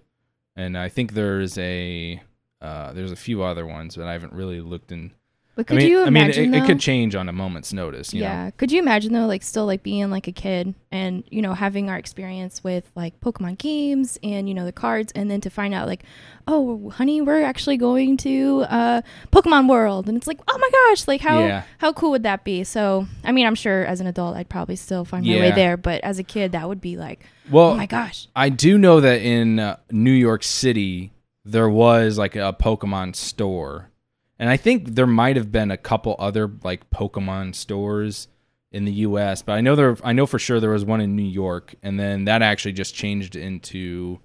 and 0.56 0.76
I 0.76 0.88
think 0.88 1.12
there's 1.12 1.56
a 1.58 2.20
uh, 2.60 2.92
there's 2.92 3.12
a 3.12 3.16
few 3.16 3.42
other 3.42 3.66
ones, 3.66 3.94
but 3.96 4.06
I 4.06 4.12
haven't 4.12 4.32
really 4.32 4.60
looked 4.60 4.90
in. 4.90 5.12
But 5.58 5.62
I 5.62 5.68
could 5.70 5.78
mean, 5.78 5.88
you 5.88 6.02
I 6.02 6.04
mean, 6.04 6.22
imagine 6.22 6.54
it, 6.54 6.62
it 6.62 6.66
could 6.66 6.78
change 6.78 7.16
on 7.16 7.28
a 7.28 7.32
moment's 7.32 7.72
notice. 7.72 8.14
You 8.14 8.22
yeah. 8.22 8.44
know? 8.44 8.52
Could 8.58 8.70
you 8.70 8.78
imagine 8.78 9.12
though, 9.12 9.26
like 9.26 9.42
still 9.42 9.66
like 9.66 9.82
being 9.82 10.08
like 10.08 10.28
a 10.28 10.32
kid 10.32 10.72
and 10.92 11.24
you 11.32 11.42
know 11.42 11.52
having 11.52 11.90
our 11.90 11.96
experience 11.98 12.62
with 12.62 12.88
like 12.94 13.18
Pokemon 13.18 13.58
games 13.58 14.20
and 14.22 14.48
you 14.48 14.54
know 14.54 14.64
the 14.64 14.70
cards, 14.70 15.10
and 15.16 15.28
then 15.28 15.40
to 15.40 15.50
find 15.50 15.74
out 15.74 15.88
like, 15.88 16.04
oh, 16.46 16.90
honey, 16.90 17.20
we're 17.20 17.42
actually 17.42 17.76
going 17.76 18.16
to 18.18 18.66
uh 18.68 19.02
Pokemon 19.32 19.68
World, 19.68 20.08
and 20.08 20.16
it's 20.16 20.28
like, 20.28 20.38
oh 20.46 20.58
my 20.58 20.70
gosh, 20.70 21.08
like 21.08 21.20
how 21.22 21.40
Yeah. 21.40 21.64
how 21.78 21.92
cool 21.92 22.12
would 22.12 22.22
that 22.22 22.44
be? 22.44 22.62
So 22.62 23.08
I 23.24 23.32
mean, 23.32 23.44
I'm 23.44 23.56
sure 23.56 23.84
as 23.84 24.00
an 24.00 24.06
adult, 24.06 24.36
I'd 24.36 24.48
probably 24.48 24.76
still 24.76 25.04
find 25.04 25.26
my 25.26 25.40
way 25.40 25.50
there, 25.50 25.76
but 25.76 26.04
as 26.04 26.20
a 26.20 26.24
kid, 26.24 26.52
that 26.52 26.68
would 26.68 26.80
be 26.80 26.96
like, 26.96 27.26
Well, 27.50 27.70
oh 27.70 27.74
my 27.74 27.86
gosh, 27.86 28.28
I 28.36 28.48
do 28.48 28.78
know 28.78 29.00
that 29.00 29.22
in 29.22 29.58
uh, 29.58 29.78
New 29.90 30.12
York 30.12 30.44
City 30.44 31.10
there 31.44 31.68
was 31.68 32.16
like 32.16 32.36
a 32.36 32.54
Pokemon 32.60 33.16
store, 33.16 33.90
and 34.38 34.48
I 34.48 34.56
think 34.56 34.94
there 34.94 35.06
might 35.06 35.36
have 35.36 35.50
been 35.52 35.70
a 35.70 35.76
couple 35.76 36.16
other 36.18 36.50
like 36.62 36.88
Pokemon 36.90 37.54
stores 37.54 38.28
in 38.70 38.84
the 38.84 38.92
U.S. 38.92 39.42
But 39.42 39.52
I 39.52 39.60
know 39.60 39.74
there, 39.74 39.96
I 40.04 40.12
know 40.12 40.26
for 40.26 40.38
sure 40.38 40.60
there 40.60 40.70
was 40.70 40.84
one 40.84 41.00
in 41.00 41.16
New 41.16 41.22
York, 41.22 41.74
and 41.82 41.98
then 41.98 42.24
that 42.26 42.42
actually 42.42 42.72
just 42.72 42.94
changed 42.94 43.34
into 43.36 44.20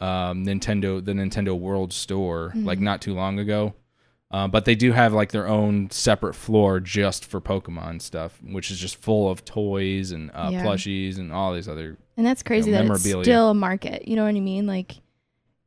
um, 0.00 0.44
Nintendo, 0.44 1.04
the 1.04 1.12
Nintendo 1.12 1.58
World 1.58 1.92
Store, 1.92 2.52
like 2.54 2.78
not 2.80 3.00
too 3.02 3.14
long 3.14 3.38
ago. 3.38 3.74
Uh, 4.30 4.46
but 4.46 4.66
they 4.66 4.74
do 4.74 4.92
have 4.92 5.14
like 5.14 5.32
their 5.32 5.48
own 5.48 5.90
separate 5.90 6.34
floor 6.34 6.80
just 6.80 7.24
for 7.24 7.40
Pokemon 7.40 8.02
stuff, 8.02 8.38
which 8.42 8.70
is 8.70 8.78
just 8.78 8.96
full 8.96 9.30
of 9.30 9.42
toys 9.46 10.10
and 10.12 10.30
uh, 10.34 10.50
Yeah. 10.52 10.62
plushies 10.62 11.16
and 11.18 11.32
all 11.32 11.54
these 11.54 11.66
other 11.66 11.96
and 12.18 12.26
that's 12.26 12.42
crazy 12.42 12.70
that 12.72 12.84
it's 12.84 13.00
still 13.08 13.48
a 13.50 13.54
market. 13.54 14.06
You 14.06 14.16
know 14.16 14.24
what 14.24 14.34
I 14.34 14.40
mean? 14.40 14.66
Like, 14.66 14.96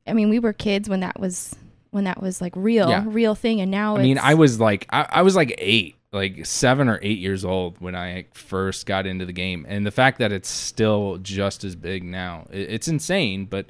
I 0.06 0.14
mean, 0.14 0.30
we 0.30 0.38
were 0.38 0.54
kids 0.54 0.88
when 0.90 1.00
that 1.00 1.20
was 1.20 1.56
when 1.92 2.06
that 2.06 2.22
was 2.22 2.42
like 2.42 2.54
real, 2.56 2.90
Yeah. 2.90 3.04
real 3.06 3.36
thing, 3.36 3.62
and 3.62 3.70
now 3.72 3.98
I 3.98 4.02
mean, 4.02 4.18
I 4.18 4.34
was 4.34 4.60
like, 4.60 4.88
I, 4.90 5.08
I 5.10 5.22
was 5.22 5.36
like 5.36 5.54
eight, 5.58 5.96
like 6.12 6.46
seven 6.46 6.88
or 6.90 7.00
eight 7.02 7.20
years 7.20 7.46
old 7.46 7.80
when 7.80 7.96
I 7.96 8.26
first 8.34 8.86
got 8.86 9.06
into 9.06 9.26
the 9.26 9.34
game, 9.34 9.66
and 9.70 9.86
the 9.86 9.92
fact 9.92 10.20
that 10.20 10.32
it's 10.32 10.50
still 10.50 11.18
just 11.22 11.64
as 11.64 11.76
big 11.76 12.04
now, 12.04 12.48
it, 12.52 12.70
it's 12.72 12.88
insane. 12.88 13.46
But, 13.46 13.66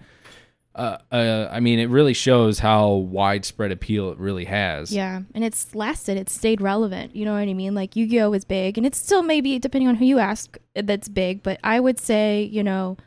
uh, 0.76 0.98
uh, 1.12 1.50
I 1.52 1.60
mean, 1.60 1.80
it 1.80 1.90
really 1.90 2.14
shows 2.14 2.60
how 2.60 2.94
widespread 2.94 3.72
appeal 3.72 4.12
it 4.12 4.18
really 4.20 4.46
has. 4.46 4.92
Yeah, 4.94 5.22
and 5.36 5.44
it's 5.44 5.74
lasted. 5.76 6.18
It's 6.18 6.32
stayed 6.32 6.62
relevant. 6.62 7.16
You 7.16 7.26
know 7.26 7.34
what 7.34 7.40
I 7.50 7.54
mean? 7.54 7.76
Like 7.76 7.96
Yu-Gi-Oh 7.96 8.34
is 8.34 8.46
big, 8.46 8.78
and 8.78 8.86
it's 8.88 8.98
still 8.98 9.22
maybe 9.24 9.60
depending 9.60 9.88
on 9.90 9.96
who 9.96 10.06
you 10.06 10.20
ask, 10.20 10.58
that's 10.76 11.10
big. 11.10 11.44
But 11.44 11.60
I 11.64 11.80
would 11.80 12.00
say, 12.00 12.44
you 12.44 12.64
know, 12.64 12.98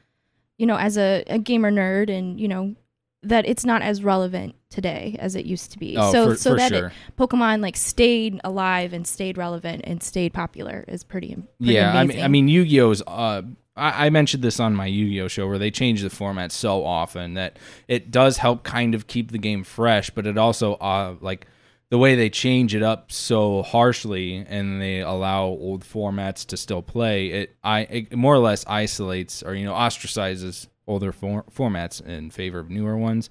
you 0.58 0.66
know, 0.66 0.76
as 0.76 0.98
a, 0.98 1.24
a 1.28 1.38
gamer 1.38 1.70
nerd, 1.72 2.10
and 2.10 2.38
you 2.38 2.48
know, 2.48 2.74
that 3.22 3.46
it's 3.46 3.64
not 3.64 3.80
as 3.80 4.04
relevant 4.04 4.54
today 4.74 5.16
as 5.20 5.36
it 5.36 5.46
used 5.46 5.72
to 5.72 5.78
be. 5.78 5.96
Oh, 5.96 6.10
so 6.12 6.30
for, 6.30 6.36
so 6.36 6.50
for 6.50 6.56
that 6.56 6.72
sure. 6.72 6.86
it, 6.88 6.92
Pokemon 7.16 7.62
like 7.62 7.76
stayed 7.76 8.40
alive 8.44 8.92
and 8.92 9.06
stayed 9.06 9.38
relevant 9.38 9.82
and 9.84 10.02
stayed 10.02 10.34
popular 10.34 10.84
is 10.88 11.04
pretty. 11.04 11.34
pretty 11.34 11.46
yeah, 11.60 11.96
I 11.96 12.04
mean, 12.04 12.20
I 12.20 12.28
mean, 12.28 12.48
Yu-Gi-Oh's. 12.48 13.02
Uh, 13.06 13.42
I, 13.76 14.06
I 14.06 14.10
mentioned 14.10 14.42
this 14.42 14.58
on 14.60 14.74
my 14.74 14.86
Yu-Gi-Oh 14.86 15.28
show 15.28 15.46
where 15.46 15.58
they 15.58 15.70
change 15.70 16.02
the 16.02 16.10
format 16.10 16.52
so 16.52 16.84
often 16.84 17.34
that 17.34 17.58
it 17.88 18.10
does 18.10 18.38
help 18.38 18.64
kind 18.64 18.94
of 18.94 19.06
keep 19.06 19.30
the 19.30 19.38
game 19.38 19.64
fresh, 19.64 20.10
but 20.10 20.26
it 20.26 20.36
also 20.36 20.74
uh 20.74 21.14
like 21.20 21.46
the 21.90 21.98
way 21.98 22.16
they 22.16 22.30
change 22.30 22.74
it 22.74 22.82
up 22.82 23.12
so 23.12 23.62
harshly 23.62 24.44
and 24.48 24.82
they 24.82 25.00
allow 25.00 25.44
old 25.44 25.84
formats 25.84 26.44
to 26.46 26.56
still 26.56 26.82
play. 26.82 27.28
It 27.28 27.56
I 27.62 27.80
it 27.82 28.16
more 28.16 28.34
or 28.34 28.38
less 28.40 28.64
isolates 28.66 29.42
or 29.42 29.54
you 29.54 29.64
know 29.64 29.74
ostracizes 29.74 30.66
older 30.86 31.12
for, 31.12 31.44
formats 31.44 32.04
in 32.04 32.30
favor 32.30 32.58
of 32.58 32.70
newer 32.70 32.96
ones. 32.96 33.30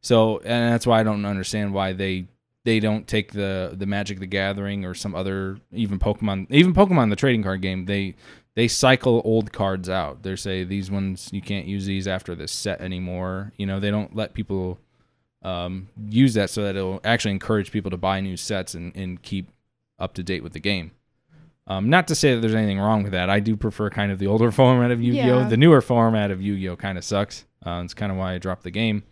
So 0.00 0.38
and 0.38 0.72
that's 0.72 0.86
why 0.86 1.00
I 1.00 1.02
don't 1.02 1.24
understand 1.24 1.74
why 1.74 1.92
they 1.92 2.26
they 2.64 2.80
don't 2.80 3.06
take 3.06 3.32
the 3.32 3.74
the 3.76 3.86
Magic 3.86 4.20
the 4.20 4.26
Gathering 4.26 4.84
or 4.84 4.94
some 4.94 5.14
other 5.14 5.58
even 5.72 5.98
Pokemon 5.98 6.46
even 6.50 6.72
Pokemon 6.74 7.10
the 7.10 7.16
trading 7.16 7.42
card 7.42 7.62
game 7.62 7.86
they 7.86 8.14
they 8.54 8.68
cycle 8.68 9.22
old 9.24 9.52
cards 9.52 9.88
out. 9.88 10.22
They 10.22 10.36
say 10.36 10.64
these 10.64 10.90
ones 10.90 11.30
you 11.32 11.40
can't 11.40 11.66
use 11.66 11.86
these 11.86 12.08
after 12.08 12.34
this 12.34 12.52
set 12.52 12.80
anymore. 12.80 13.52
You 13.56 13.66
know 13.66 13.80
they 13.80 13.90
don't 13.90 14.14
let 14.14 14.34
people 14.34 14.78
um, 15.42 15.88
use 16.08 16.34
that 16.34 16.50
so 16.50 16.62
that 16.62 16.76
it'll 16.76 17.00
actually 17.04 17.30
encourage 17.32 17.70
people 17.70 17.90
to 17.90 17.96
buy 17.96 18.20
new 18.20 18.36
sets 18.36 18.74
and, 18.74 18.94
and 18.96 19.22
keep 19.22 19.50
up 19.98 20.14
to 20.14 20.22
date 20.22 20.42
with 20.42 20.52
the 20.52 20.60
game. 20.60 20.92
Um, 21.66 21.90
not 21.90 22.08
to 22.08 22.14
say 22.14 22.34
that 22.34 22.40
there's 22.40 22.54
anything 22.54 22.78
wrong 22.78 23.02
with 23.02 23.12
that. 23.12 23.28
I 23.28 23.40
do 23.40 23.54
prefer 23.54 23.90
kind 23.90 24.10
of 24.10 24.18
the 24.18 24.26
older 24.26 24.50
format 24.52 24.90
of 24.90 25.02
Yu-Gi-Oh. 25.02 25.40
Yeah. 25.40 25.48
The 25.48 25.56
newer 25.56 25.80
format 25.80 26.30
of 26.30 26.40
Yu-Gi-Oh 26.40 26.76
kind 26.76 26.96
of 26.96 27.04
sucks. 27.04 27.44
Uh, 27.64 27.82
it's 27.84 27.94
kind 27.94 28.10
of 28.10 28.18
why 28.18 28.34
I 28.34 28.38
dropped 28.38 28.62
the 28.62 28.70
game. 28.70 29.02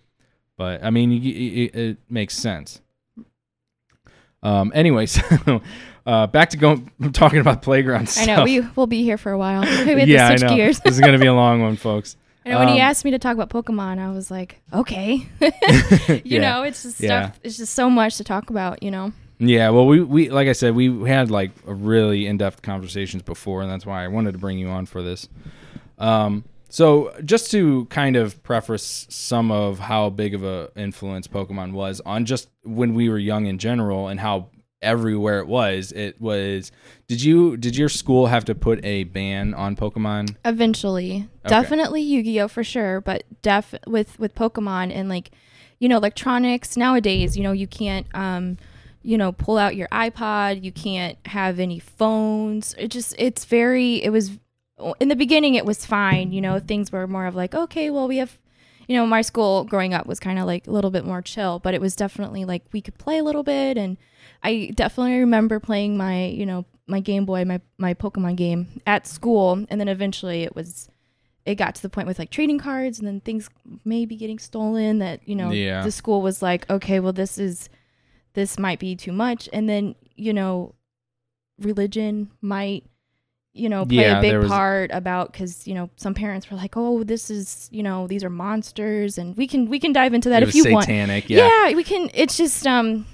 But 0.56 0.82
I 0.84 0.90
mean, 0.90 1.12
it, 1.12 1.74
it 1.74 1.98
makes 2.08 2.34
sense. 2.34 2.80
Um. 4.42 4.70
Anyway, 4.74 5.06
so 5.06 5.60
uh, 6.06 6.26
back 6.28 6.50
to 6.50 6.56
going 6.56 6.90
talking 7.12 7.40
about 7.40 7.62
playground 7.62 8.12
I 8.16 8.26
know 8.26 8.44
we 8.44 8.60
will 8.60 8.86
be 8.86 9.02
here 9.02 9.18
for 9.18 9.32
a 9.32 9.38
while. 9.38 9.64
Yeah, 10.06 10.34
to 10.34 10.44
I 10.44 10.48
know. 10.48 10.54
gears. 10.56 10.80
this 10.80 10.94
is 10.94 11.00
gonna 11.00 11.18
be 11.18 11.26
a 11.26 11.34
long 11.34 11.62
one, 11.62 11.76
folks. 11.76 12.16
And 12.44 12.56
when 12.58 12.68
Um, 12.68 12.74
he 12.74 12.80
asked 12.80 13.04
me 13.04 13.10
to 13.10 13.18
talk 13.18 13.34
about 13.36 13.50
Pokemon, 13.50 13.98
I 13.98 14.12
was 14.12 14.30
like, 14.30 14.60
okay. 14.72 15.26
you 15.40 16.20
Yeah. 16.24 16.40
know, 16.40 16.62
it's 16.62 16.84
just 16.84 17.00
Yeah. 17.00 17.24
stuff. 17.30 17.40
It's 17.42 17.56
just 17.56 17.74
so 17.74 17.90
much 17.90 18.18
to 18.18 18.24
talk 18.24 18.50
about. 18.50 18.82
You 18.82 18.90
know. 18.92 19.12
Yeah, 19.38 19.70
well, 19.70 19.86
we, 19.86 20.00
we 20.00 20.30
like 20.30 20.46
I 20.48 20.52
said, 20.52 20.74
we 20.76 20.88
we 20.88 21.10
had 21.10 21.30
like 21.30 21.50
a 21.66 21.74
really 21.74 22.26
in 22.26 22.36
depth 22.38 22.62
conversations 22.62 23.22
before, 23.22 23.62
and 23.62 23.70
that's 23.70 23.84
why 23.84 24.04
I 24.04 24.08
wanted 24.08 24.32
to 24.32 24.38
bring 24.38 24.58
you 24.58 24.68
on 24.68 24.86
for 24.86 25.02
this. 25.02 25.28
Um, 25.98 26.44
so 26.68 27.14
just 27.24 27.50
to 27.52 27.84
kind 27.86 28.16
of 28.16 28.42
preface 28.42 29.06
some 29.08 29.50
of 29.50 29.78
how 29.78 30.10
big 30.10 30.34
of 30.34 30.42
a 30.44 30.70
influence 30.76 31.26
Pokemon 31.28 31.72
was 31.72 32.00
on 32.04 32.24
just 32.24 32.48
when 32.64 32.94
we 32.94 33.08
were 33.08 33.18
young 33.18 33.46
in 33.46 33.58
general, 33.58 34.08
and 34.08 34.20
how 34.20 34.48
everywhere 34.82 35.40
it 35.40 35.46
was, 35.46 35.90
it 35.92 36.20
was. 36.20 36.70
Did 37.08 37.22
you 37.22 37.56
did 37.56 37.76
your 37.76 37.88
school 37.88 38.26
have 38.26 38.44
to 38.46 38.54
put 38.54 38.84
a 38.84 39.04
ban 39.04 39.54
on 39.54 39.74
Pokemon? 39.76 40.36
Eventually, 40.44 41.28
Okay. 41.44 41.48
definitely 41.48 42.02
Yu-Gi-Oh 42.02 42.48
for 42.48 42.62
sure, 42.64 43.00
but 43.00 43.24
def 43.42 43.74
with 43.86 44.18
with 44.18 44.34
Pokemon 44.34 44.94
and 44.94 45.08
like, 45.08 45.30
you 45.78 45.88
know, 45.88 45.96
electronics 45.96 46.76
nowadays. 46.76 47.36
You 47.36 47.42
know, 47.42 47.52
you 47.52 47.66
can't 47.66 48.06
um, 48.14 48.58
you 49.02 49.16
know, 49.16 49.30
pull 49.30 49.56
out 49.56 49.76
your 49.76 49.88
iPod. 49.88 50.64
You 50.64 50.72
can't 50.72 51.16
have 51.26 51.60
any 51.60 51.78
phones. 51.78 52.74
It 52.76 52.88
just 52.88 53.14
it's 53.18 53.44
very. 53.44 54.02
It 54.02 54.10
was 54.10 54.32
in 55.00 55.08
the 55.08 55.16
beginning. 55.16 55.54
It 55.54 55.64
was 55.64 55.84
fine. 55.86 56.32
You 56.32 56.40
know, 56.40 56.58
things 56.60 56.92
were 56.92 57.06
more 57.06 57.26
of 57.26 57.34
like 57.34 57.54
okay, 57.54 57.90
well, 57.90 58.08
we 58.08 58.18
have. 58.18 58.38
You 58.88 58.96
know, 58.96 59.04
my 59.04 59.20
school 59.20 59.64
growing 59.64 59.94
up 59.94 60.06
was 60.06 60.20
kind 60.20 60.38
of 60.38 60.46
like 60.46 60.68
a 60.68 60.70
little 60.70 60.92
bit 60.92 61.04
more 61.04 61.20
chill, 61.20 61.58
but 61.58 61.74
it 61.74 61.80
was 61.80 61.96
definitely 61.96 62.44
like 62.44 62.62
we 62.72 62.80
could 62.80 62.96
play 62.98 63.18
a 63.18 63.24
little 63.24 63.42
bit, 63.42 63.76
and 63.76 63.96
I 64.44 64.70
definitely 64.76 65.18
remember 65.18 65.58
playing 65.58 65.96
my, 65.96 66.26
you 66.26 66.46
know, 66.46 66.64
my 66.86 67.00
Game 67.00 67.24
Boy, 67.24 67.44
my 67.44 67.60
my 67.78 67.94
Pokemon 67.94 68.36
game 68.36 68.80
at 68.86 69.08
school, 69.08 69.66
and 69.68 69.80
then 69.80 69.88
eventually 69.88 70.44
it 70.44 70.54
was, 70.54 70.88
it 71.44 71.56
got 71.56 71.74
to 71.74 71.82
the 71.82 71.88
point 71.88 72.06
with 72.06 72.20
like 72.20 72.30
trading 72.30 72.60
cards, 72.60 73.00
and 73.00 73.08
then 73.08 73.18
things 73.22 73.50
maybe 73.84 74.14
getting 74.14 74.38
stolen. 74.38 75.00
That 75.00 75.18
you 75.28 75.34
know, 75.34 75.50
Yeah. 75.50 75.82
the 75.82 75.90
school 75.90 76.22
was 76.22 76.40
like, 76.40 76.70
okay, 76.70 77.00
well 77.00 77.12
this 77.12 77.38
is, 77.38 77.68
this 78.34 78.56
might 78.56 78.78
be 78.78 78.94
too 78.94 79.10
much, 79.12 79.48
and 79.52 79.68
then 79.68 79.96
you 80.14 80.32
know, 80.32 80.76
religion 81.58 82.30
might, 82.40 82.84
you 83.56 83.68
know, 83.68 83.84
play 83.86 83.96
Yeah, 84.02 84.18
a 84.18 84.20
big 84.20 84.36
was- 84.36 84.48
part 84.48 84.90
about 84.92 85.32
because 85.32 85.66
you 85.66 85.74
know 85.74 85.90
some 85.96 86.14
parents 86.14 86.50
were 86.50 86.56
like, 86.56 86.76
oh, 86.76 87.02
this 87.04 87.30
is 87.30 87.68
you 87.72 87.82
know 87.82 88.06
these 88.06 88.22
are 88.24 88.30
monsters, 88.30 89.18
and 89.18 89.36
we 89.36 89.46
can 89.46 89.68
we 89.68 89.78
can 89.78 89.92
dive 89.92 90.14
into 90.14 90.28
that 90.28 90.42
it 90.42 90.48
if 90.48 90.54
you 90.54 90.70
want 90.72 90.84
satanic. 90.84 91.28
Yeah. 91.30 91.48
yeah. 91.68 91.74
we 91.74 91.84
can 91.84 92.10
it's 92.14 92.36
just 92.36 92.66
um 92.66 93.06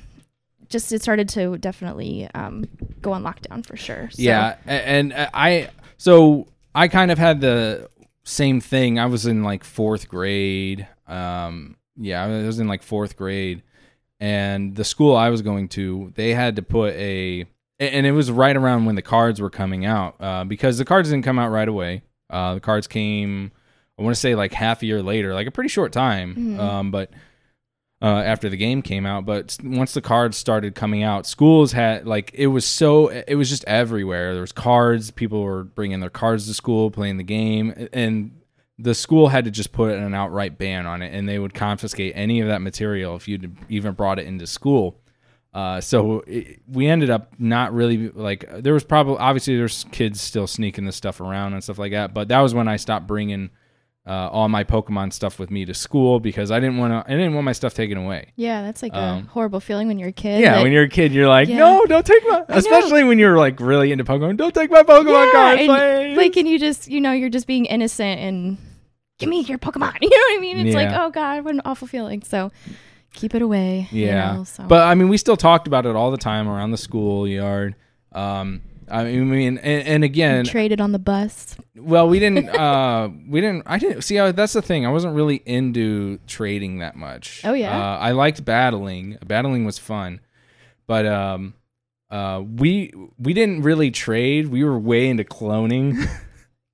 just 0.69 0.93
it 0.93 1.03
started 1.03 1.29
to 1.31 1.59
definitely 1.59 2.29
um 2.35 2.65
go 3.01 3.13
on 3.13 3.23
lockdown 3.23 3.65
for 3.65 3.77
sure 3.77 4.09
so. 4.11 4.23
Yeah, 4.23 4.57
a- 4.67 4.71
and 4.71 5.13
uh, 5.13 5.31
I 5.33 5.71
so 5.97 6.49
I 6.75 6.89
kind 6.89 7.11
of 7.11 7.19
had 7.19 7.41
the 7.41 7.89
same 8.25 8.61
thing. 8.61 8.99
I 8.99 9.07
was 9.07 9.27
in 9.27 9.43
like 9.43 9.65
fourth 9.65 10.09
grade. 10.09 10.87
Um, 11.07 11.77
yeah, 11.97 12.25
I 12.25 12.29
was 12.47 12.59
in 12.59 12.69
like 12.69 12.83
fourth 12.83 13.17
grade, 13.17 13.63
and 14.21 14.75
the 14.75 14.85
school 14.85 15.15
I 15.15 15.29
was 15.29 15.43
going 15.43 15.69
to, 15.71 16.13
they 16.15 16.33
had 16.33 16.57
to 16.57 16.63
put 16.63 16.95
a, 16.95 17.45
and 17.83 18.07
it 18.07 18.13
was 18.13 18.31
right 18.31 18.57
around 18.57 18.85
when 18.85 18.95
the 18.95 19.03
cards 19.03 19.41
were 19.41 19.51
coming 19.51 19.85
out, 19.85 20.17
uh, 20.21 20.45
because 20.45 20.79
the 20.79 20.85
cards 20.85 21.11
didn't 21.11 21.25
come 21.25 21.39
out 21.39 21.51
right 21.51 21.69
away. 21.69 22.03
Uh, 22.31 22.55
the 22.55 22.61
cards 22.61 22.87
came, 22.87 23.53
I 23.99 24.03
want 24.03 24.15
to 24.15 24.21
say 24.21 24.35
like 24.35 24.53
half 24.53 24.83
a 24.83 24.87
year 24.87 25.03
later, 25.03 25.35
like 25.35 25.47
a 25.47 25.51
pretty 25.51 25.69
short 25.69 25.93
time. 25.93 26.35
Mhm. 26.35 26.59
Um, 26.59 26.91
but 26.91 27.11
uh, 28.01 28.07
after 28.25 28.49
the 28.49 28.57
game 28.57 28.83
came 28.83 29.07
out, 29.07 29.25
but 29.25 29.57
once 29.63 29.95
the 29.95 30.01
cards 30.01 30.37
started 30.37 30.75
coming 30.75 31.03
out, 31.05 31.25
schools 31.27 31.71
had 31.73 32.07
like 32.07 32.31
it 32.35 32.49
was 32.49 32.65
so 32.65 33.09
it 33.09 33.35
was 33.37 33.49
just 33.49 33.65
everywhere. 33.67 34.33
There 34.33 34.41
was 34.41 34.51
cards, 34.53 35.11
people 35.13 35.43
were 35.43 35.63
bringing 35.63 36.01
their 36.01 36.11
cards 36.11 36.47
to 36.49 36.55
school, 36.55 36.91
playing 36.91 37.19
the 37.19 37.23
game, 37.23 37.89
and 37.93 38.33
the 38.79 38.95
school 38.95 39.29
had 39.29 39.45
to 39.45 39.51
just 39.53 39.71
put 39.71 39.95
an 39.95 40.15
outright 40.15 40.59
ban 40.59 40.85
on 40.87 41.03
it, 41.03 41.15
and 41.15 41.29
they 41.29 41.39
would 41.39 41.55
confiscate 41.55 42.13
any 42.17 42.41
of 42.41 42.49
that 42.49 42.61
material 42.61 43.15
if 43.15 43.29
you 43.29 43.39
even 43.69 43.93
brought 43.95 44.19
it 44.19 44.27
into 44.27 44.47
school. 44.49 44.99
Uh, 45.55 45.81
so 45.83 46.21
it, 46.27 46.61
we 46.67 46.87
ended 46.87 47.11
up 47.11 47.33
not 47.39 47.75
really 47.75 48.09
like 48.09 48.47
there 48.63 48.73
was 48.73 48.85
probably 48.85 49.17
obviously 49.19 49.55
there's 49.57 49.85
kids 49.93 50.21
still 50.21 50.47
sneaking 50.47 50.87
this 50.87 50.97
stuff 50.97 51.21
around 51.21 51.53
and 51.53 51.63
stuff 51.63 51.79
like 51.79 51.93
that, 51.93 52.15
but 52.15 52.29
that 52.29 52.41
was 52.41 52.55
when 52.55 52.69
I 52.69 52.77
stopped 52.77 53.07
bringing 53.07 53.51
uh, 54.07 54.29
all 54.31 54.49
my 54.49 54.65
Pokemon 54.65 55.13
stuff 55.13 55.39
with 55.39 55.51
me 55.51 55.65
to 55.67 55.75
school 55.75 56.19
because 56.21 56.51
I 56.51 56.59
didn't 56.59 56.79
want 56.79 56.93
to 57.07 57.13
I 57.13 57.15
didn't 57.17 57.35
want 57.35 57.45
my 57.45 57.53
stuff 57.53 57.75
taken 57.75 57.99
away. 57.99 58.33
Yeah, 58.35 58.63
that's 58.63 58.83
like 58.83 58.95
Um, 58.95 59.25
a 59.25 59.29
horrible 59.29 59.61
feeling 59.61 59.89
when 59.89 59.99
you're 59.99 60.09
a 60.09 60.13
kid. 60.13 60.41
Yeah, 60.41 60.55
like- 60.57 60.63
when 60.65 60.73
you're 60.73 60.85
a 60.85 60.89
kid, 60.89 61.13
you're 61.13 61.29
like, 61.29 61.49
Yeah. 61.49 61.59
no, 61.59 61.85
don't 61.85 62.05
take 62.07 62.23
my. 62.27 62.45
Especially 62.49 63.05
when 63.05 63.19
you're 63.19 63.37
like 63.37 63.61
really 63.61 63.93
into 63.93 64.05
Pokemon, 64.05 64.39
don't 64.39 64.55
take 64.55 64.71
my 64.71 64.83
Pokemon 64.83 65.27
Yeah, 65.27 65.33
card, 65.33 65.59
and, 65.61 65.69
please. 65.69 66.17
like, 66.17 66.37
and 66.39 66.49
you 66.49 66.59
just, 66.59 66.89
you 66.89 67.01
know, 67.01 67.13
you're 67.13 67.29
just 67.31 67.47
being 67.47 67.67
innocent 67.67 68.19
and 68.21 68.57
give 69.19 69.29
me 69.29 69.43
your 69.43 69.59
Pokemon. 69.59 69.99
You 70.01 70.09
know 70.09 70.17
what 70.17 70.39
I 70.39 70.41
mean? 70.41 70.67
It's 70.67 70.75
like, 70.75 70.89
oh 70.99 71.11
god, 71.11 71.45
what 71.45 71.55
an 71.55 71.61
awful 71.67 71.87
feeling. 71.87 72.23
So 72.23 72.51
keep 73.13 73.35
it 73.35 73.43
away. 73.43 73.89
yeah, 73.91 74.33
You 74.33 74.39
know, 74.39 74.45
so. 74.45 74.65
but 74.65 74.83
I 74.87 74.95
mean, 74.95 75.09
we 75.09 75.17
still 75.17 75.37
talked 75.37 75.67
about 75.67 75.87
it 75.87 75.95
all 75.97 76.11
the 76.11 76.17
time 76.19 76.49
around 76.49 76.71
the 76.71 76.77
schoolyard. 76.79 77.75
Um, 78.13 78.63
I 78.91 79.05
mean, 79.05 79.59
and, 79.59 79.87
and 79.87 80.05
again, 80.05 80.45
traded 80.45 80.81
on 80.81 80.93
the 80.93 80.99
bus. 80.99 81.57
well, 81.77 82.09
we 82.09 82.19
didn't, 82.19 82.49
uh, 82.55 83.09
we 83.29 83.41
didn't. 83.41 83.63
I 83.67 83.79
didn't 83.79 84.03
see. 84.03 84.19
I, 84.19 84.33
that's 84.33 84.53
the 84.53 84.61
thing. 84.61 84.85
I 84.85 84.91
wasn't 84.91 85.15
really 85.15 85.37
into 85.47 86.19
trading 86.27 86.79
that 86.81 86.95
much. 86.97 87.41
Oh, 87.45 87.55
yeah? 87.55 87.75
uh, 87.79 87.99
I 87.99 88.11
liked 88.11 88.45
battling. 88.45 89.17
Battling 89.25 89.65
was 89.65 89.79
fun, 89.79 90.21
but 90.87 91.07
um, 91.07 91.55
uh, 92.11 92.43
we 92.45 92.93
we 93.19 93.33
didn't 93.33 93.63
really 93.63 93.91
trade. 93.91 94.49
We 94.49 94.63
were 94.65 94.79
way 94.79 95.09
into 95.09 95.25
cloning. 95.25 95.97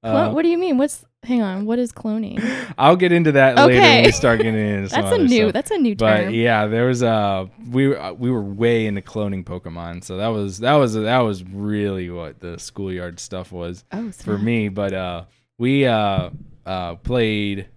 Clo- 0.02 0.12
Uh, 0.30 0.30
what 0.32 0.42
do 0.42 0.48
you 0.48 0.58
mean? 0.58 0.78
What's 0.78 1.04
hang 1.28 1.42
on? 1.42 1.66
What 1.66 1.78
is 1.78 1.92
cloning? 1.92 2.42
I'll 2.78 2.96
get 2.96 3.12
into 3.12 3.32
that 3.32 3.56
later 3.56 3.80
when 3.80 3.90
Okay. 3.90 4.06
we 4.06 4.12
start 4.12 4.38
getting 4.38 4.54
into 4.58 4.88
some 4.90 5.02
That's 5.02 5.16
a 5.16 5.22
new. 5.22 5.36
stuff. 5.36 5.52
That's 5.52 5.70
a 5.70 5.78
new 5.78 5.94
term. 5.94 6.24
But 6.26 6.32
yeah, 6.34 6.66
there 6.66 6.86
was 6.86 7.02
uh 7.02 7.46
we 7.70 7.94
uh, 7.94 8.14
we 8.14 8.30
were 8.30 8.42
way 8.42 8.86
into 8.86 9.02
cloning 9.02 9.44
Pokemon, 9.44 10.02
so 10.04 10.16
that 10.16 10.28
was 10.28 10.58
that 10.60 10.74
was 10.74 10.94
that 10.94 11.18
was 11.18 11.44
really 11.44 12.08
what 12.10 12.40
the 12.40 12.58
schoolyard 12.58 13.20
stuff 13.20 13.52
was 13.52 13.84
oh, 13.92 14.10
for 14.10 14.38
me. 14.38 14.68
But 14.70 14.94
uh, 14.94 15.24
we 15.58 15.86
uh 15.86 16.30
uh 16.66 16.94
played, 16.96 17.68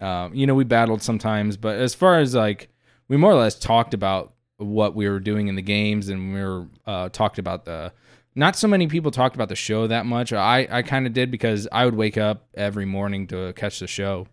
um, 0.00 0.34
you 0.34 0.46
know, 0.46 0.54
we 0.54 0.64
battled 0.64 1.02
sometimes, 1.02 1.56
but 1.56 1.78
as 1.78 1.94
far 1.94 2.18
as 2.18 2.34
like 2.34 2.68
we 3.08 3.16
more 3.18 3.32
or 3.32 3.36
less 3.38 3.58
talked 3.58 3.92
about 3.94 4.32
what 4.56 4.94
we 4.96 5.08
were 5.08 5.20
doing 5.20 5.48
in 5.48 5.54
the 5.56 5.62
games, 5.62 6.08
and 6.08 6.32
we 6.32 6.42
were 6.42 6.66
uh 6.86 7.08
talked 7.10 7.38
about 7.38 7.64
the. 7.66 7.92
Not 8.38 8.54
so 8.54 8.68
many 8.68 8.86
people 8.86 9.10
talked 9.10 9.34
about 9.34 9.48
the 9.48 9.56
show 9.56 9.88
that 9.88 10.06
much. 10.06 10.32
I, 10.32 10.68
I 10.70 10.82
kind 10.82 11.06
of 11.08 11.12
did 11.12 11.30
because 11.30 11.66
I 11.72 11.84
would 11.84 11.96
wake 11.96 12.16
up 12.16 12.46
every 12.54 12.84
morning 12.86 13.26
to 13.28 13.52
catch 13.54 13.80
the 13.80 13.88
show. 13.88 14.28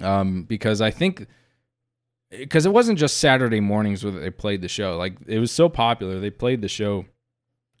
Um, 0.00 0.42
because 0.42 0.80
I 0.80 0.90
think 0.90 1.26
because 2.30 2.66
it 2.66 2.72
wasn't 2.72 2.98
just 2.98 3.18
Saturday 3.18 3.60
mornings 3.60 4.02
where 4.02 4.12
they 4.12 4.30
played 4.30 4.60
the 4.60 4.68
show. 4.68 4.96
Like 4.96 5.14
it 5.26 5.38
was 5.38 5.52
so 5.52 5.68
popular, 5.68 6.18
they 6.18 6.30
played 6.30 6.62
the 6.62 6.68
show. 6.68 7.04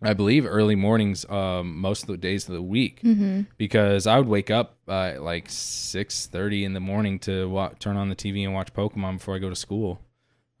I 0.04 0.14
believe 0.14 0.46
early 0.46 0.74
mornings, 0.76 1.24
um, 1.30 1.76
most 1.76 2.02
of 2.02 2.08
the 2.08 2.16
days 2.16 2.48
of 2.48 2.54
the 2.54 2.62
week, 2.62 3.00
Mhm. 3.02 3.46
because 3.56 4.06
I 4.06 4.18
would 4.18 4.28
wake 4.28 4.50
up 4.50 4.76
uh, 4.86 5.14
like 5.20 5.46
six 5.48 6.26
thirty 6.26 6.64
in 6.64 6.72
the 6.72 6.80
morning 6.80 7.18
to 7.20 7.48
wa- 7.48 7.72
turn 7.80 7.96
on 7.96 8.08
the 8.10 8.16
TV 8.16 8.44
and 8.44 8.52
watch 8.54 8.72
Pokemon 8.74 9.18
before 9.18 9.34
I 9.34 9.38
go 9.38 9.48
to 9.48 9.56
school. 9.56 10.00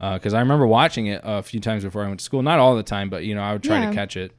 Because 0.00 0.34
I 0.34 0.40
remember 0.40 0.66
watching 0.66 1.06
it 1.06 1.20
a 1.22 1.42
few 1.44 1.60
times 1.60 1.84
before 1.84 2.02
I 2.04 2.08
went 2.08 2.18
to 2.18 2.24
school. 2.24 2.42
Not 2.42 2.58
all 2.58 2.74
the 2.74 2.82
time, 2.82 3.08
but 3.10 3.24
you 3.24 3.36
know 3.36 3.42
I 3.42 3.52
would 3.52 3.62
try 3.62 3.80
Yeah. 3.80 3.90
to 3.90 3.94
catch 3.94 4.16
it. 4.16 4.32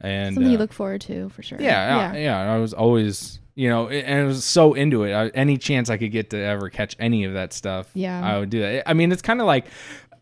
And 0.00 0.34
Something 0.34 0.50
you 0.52 0.58
uh, 0.58 0.60
look 0.60 0.72
forward 0.72 1.00
to 1.02 1.28
for 1.30 1.42
sure. 1.42 1.60
yeah, 1.60 2.12
yeah, 2.12 2.18
yeah. 2.46 2.52
I 2.54 2.58
was 2.58 2.72
always, 2.72 3.38
you 3.54 3.68
know, 3.68 3.88
and 3.88 4.20
I 4.20 4.24
was 4.24 4.44
so 4.44 4.74
into 4.74 5.02
it. 5.04 5.12
I, 5.12 5.28
any 5.28 5.58
chance 5.58 5.90
I 5.90 5.96
could 5.98 6.12
get 6.12 6.30
to 6.30 6.38
ever 6.38 6.70
catch 6.70 6.96
any 6.98 7.24
of 7.24 7.34
that 7.34 7.52
stuff, 7.52 7.90
Yeah. 7.94 8.20
I 8.24 8.38
would 8.38 8.50
do 8.50 8.60
that. 8.60 8.88
I 8.88 8.94
mean, 8.94 9.12
it's 9.12 9.20
kind 9.22 9.40
of 9.40 9.46
like, 9.46 9.66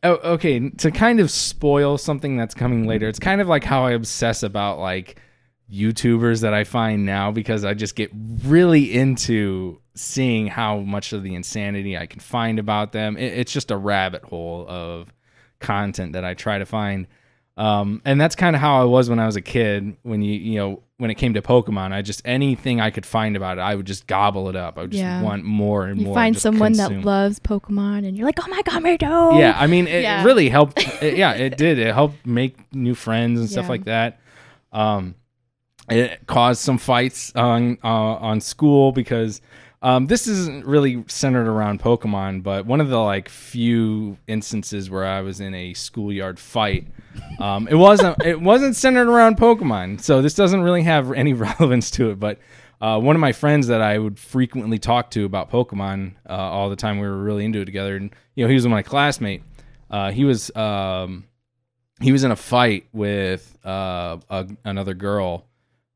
oh, 0.03 0.15
okay, 0.35 0.71
to 0.71 0.91
kind 0.91 1.21
of 1.21 1.31
spoil 1.31 1.97
something 1.99 2.37
that's 2.37 2.55
coming 2.55 2.87
later. 2.87 3.09
It's 3.09 3.19
kind 3.21 3.41
of 3.41 3.47
like 3.49 3.65
how 3.65 3.85
I 3.87 3.93
obsess 3.93 4.43
about 4.43 4.79
like 4.81 5.21
YouTubers 5.73 6.41
that 6.43 6.55
I 6.55 6.65
find 6.65 7.05
now 7.05 7.31
because 7.31 7.65
I 7.65 7.75
just 7.75 7.95
get 7.95 8.11
really 8.45 8.93
into 8.95 9.81
seeing 9.95 10.47
how 10.47 10.79
much 10.79 11.13
of 11.13 11.23
the 11.23 11.35
insanity 11.35 11.97
I 11.99 12.07
can 12.07 12.21
find 12.21 12.59
about 12.59 12.93
them. 12.93 13.17
It, 13.17 13.39
it's 13.39 13.53
just 13.53 13.71
a 13.71 13.77
rabbit 13.77 14.23
hole 14.25 14.65
of 14.69 15.13
content 15.61 16.13
that 16.15 16.25
I 16.25 16.35
try 16.35 16.59
to 16.59 16.67
find. 16.67 17.07
Um, 17.59 18.01
and 18.05 18.21
that's 18.21 18.37
kind 18.37 18.55
of 18.55 18.63
how 18.63 18.81
I 18.81 18.85
was 18.85 19.11
when 19.11 19.19
I 19.19 19.27
was 19.27 19.35
a 19.37 19.41
kid. 19.43 19.97
When 20.05 20.23
you 20.23 20.33
you 20.35 20.59
know 20.61 20.83
when 20.99 21.11
it 21.11 21.17
came 21.17 21.35
to 21.35 21.43
Pokemon, 21.43 21.93
I 21.93 22.03
just 22.03 22.23
anything 22.25 22.81
I 22.81 22.91
could 22.91 23.05
find 23.05 23.37
about 23.37 23.59
it, 23.59 23.63
I 23.63 23.75
would 23.75 23.87
just 23.87 24.07
gobble 24.07 24.49
it 24.49 24.55
up. 24.57 24.79
I 24.79 24.83
would 24.83 24.93
just 24.93 25.03
Yeah. 25.03 25.23
want 25.23 25.45
more 25.45 25.87
and 25.87 25.97
more. 25.97 26.01
You 26.01 26.07
more. 26.07 26.15
find 26.15 26.39
someone 26.39 26.75
consume. 26.75 27.01
that 27.01 27.07
loves 27.07 27.41
Pokemon, 27.41 28.07
and 28.07 28.17
you're 28.17 28.27
like, 28.27 28.39
oh 28.41 28.49
my 28.49 28.63
god, 28.63 28.81
too. 29.01 29.39
Yeah, 29.41 29.57
I 29.59 29.67
mean, 29.67 29.89
it 29.89 30.03
Yeah. 30.03 30.23
really 30.25 30.49
helped. 30.49 30.79
it- 31.03 31.17
yeah, 31.17 31.33
it 31.33 31.57
did. 31.59 31.79
It 31.81 31.93
helped 31.93 32.25
make 32.25 32.57
new 32.73 32.95
friends 32.95 33.41
and 33.41 33.51
stuff 33.51 33.65
Yeah. 33.65 33.71
like 33.71 33.85
that. 33.87 34.21
Um, 34.73 35.17
it 35.91 36.27
caused 36.27 36.61
some 36.61 36.79
fights 36.79 37.33
on 37.35 37.79
uh, 37.83 37.89
on 37.89 38.41
school 38.41 38.93
because 38.93 39.41
um, 39.81 40.07
this 40.07 40.27
isn't 40.27 40.67
really 40.67 41.05
centered 41.07 41.47
around 41.47 41.81
Pokemon, 41.81 42.43
but 42.43 42.67
one 42.67 42.81
of 42.81 42.89
the 42.89 42.99
like 42.99 43.29
few 43.29 44.19
instances 44.27 44.91
where 44.91 45.05
I 45.05 45.21
was 45.21 45.41
in 45.41 45.55
a 45.55 45.75
schoolyard 45.75 46.41
fight. 46.41 46.89
Um, 47.39 47.69
it 47.69 47.77
wasn't 47.77 48.21
it 48.25 48.41
wasn't 48.41 48.75
centered 48.75 49.09
around 49.09 49.37
Pokemon, 49.37 50.01
so 50.01 50.21
this 50.21 50.35
doesn't 50.35 50.63
really 50.63 50.83
have 50.83 51.13
any 51.17 51.33
relevance 51.33 51.91
to 51.93 52.11
it. 52.11 52.19
But 52.19 52.39
uh, 52.81 52.99
one 52.99 53.15
of 53.15 53.21
my 53.21 53.33
friends 53.33 53.69
that 53.69 53.81
I 53.81 53.99
would 53.99 54.19
frequently 54.19 54.79
talk 54.79 55.11
to 55.13 55.25
about 55.25 55.51
Pokemon 55.51 56.15
uh, 56.29 56.33
all 56.33 56.71
the 56.71 56.77
time, 56.77 56.99
we 56.99 57.07
were 57.07 57.23
really 57.23 57.45
into 57.45 57.61
it 57.61 57.65
together, 57.67 57.97
and 57.97 58.13
you 58.35 58.45
know 58.45 58.49
he 58.49 58.55
was 58.55 58.67
my 58.67 58.83
classmate. 58.83 59.43
Uh, 59.91 60.11
he 60.11 60.25
was 60.25 60.55
um, 60.57 61.25
he 62.01 62.11
was 62.11 62.25
in 62.25 62.33
a 62.33 62.37
fight 62.37 62.87
with 62.93 63.57
uh, 63.65 64.19
a, 64.29 64.49
another 64.65 64.95
girl. 64.95 65.45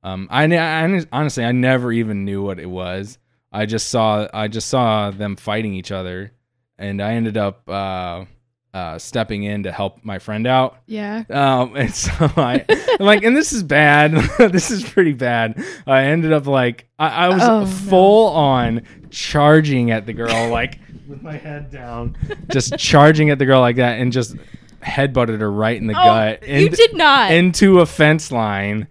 Um, 0.04 0.28
I, 0.30 0.44
I 0.44 1.04
honestly 1.10 1.44
I 1.44 1.50
never 1.52 1.92
even 1.92 2.24
knew 2.24 2.44
what 2.44 2.60
it 2.60 2.66
was. 2.66 3.18
I 3.52 3.66
just 3.66 3.88
saw 3.90 4.26
I 4.32 4.48
just 4.48 4.68
saw 4.68 5.10
them 5.10 5.36
fighting 5.36 5.74
each 5.74 5.92
other, 5.92 6.32
and 6.78 7.02
I 7.02 7.12
ended 7.14 7.36
up 7.36 7.68
uh, 7.68 8.24
uh, 8.72 8.98
stepping 8.98 9.42
in 9.42 9.64
to 9.64 9.72
help 9.72 10.02
my 10.04 10.18
friend 10.18 10.46
out. 10.46 10.78
Yeah. 10.86 11.24
Um, 11.28 11.76
and 11.76 11.94
so 11.94 12.10
I 12.18 12.64
I'm 12.98 13.04
like, 13.06 13.24
and 13.24 13.36
this 13.36 13.52
is 13.52 13.62
bad. 13.62 14.12
this 14.38 14.70
is 14.70 14.82
pretty 14.82 15.12
bad. 15.12 15.62
I 15.86 16.04
ended 16.04 16.32
up 16.32 16.46
like 16.46 16.88
I, 16.98 17.26
I 17.26 17.28
was 17.28 17.42
Oh, 17.42 17.60
no. 17.60 17.66
full 17.66 18.28
on 18.28 18.82
charging 19.10 19.90
at 19.90 20.06
the 20.06 20.12
girl, 20.14 20.48
like 20.50 20.78
with 21.06 21.20
my 21.22 21.36
head 21.36 21.70
down, 21.70 22.16
just 22.50 22.78
charging 22.78 23.28
at 23.30 23.38
the 23.38 23.44
girl 23.44 23.60
like 23.60 23.76
that, 23.76 24.00
and 24.00 24.12
just 24.12 24.34
headbutted 24.82 25.40
her 25.40 25.52
right 25.52 25.76
in 25.76 25.86
the 25.86 25.92
Oh, 25.94 26.02
gut. 26.04 26.48
you 26.48 26.68
did 26.70 26.96
not. 26.96 27.32
into 27.32 27.80
a 27.80 27.86
fence 27.86 28.32
line, 28.32 28.86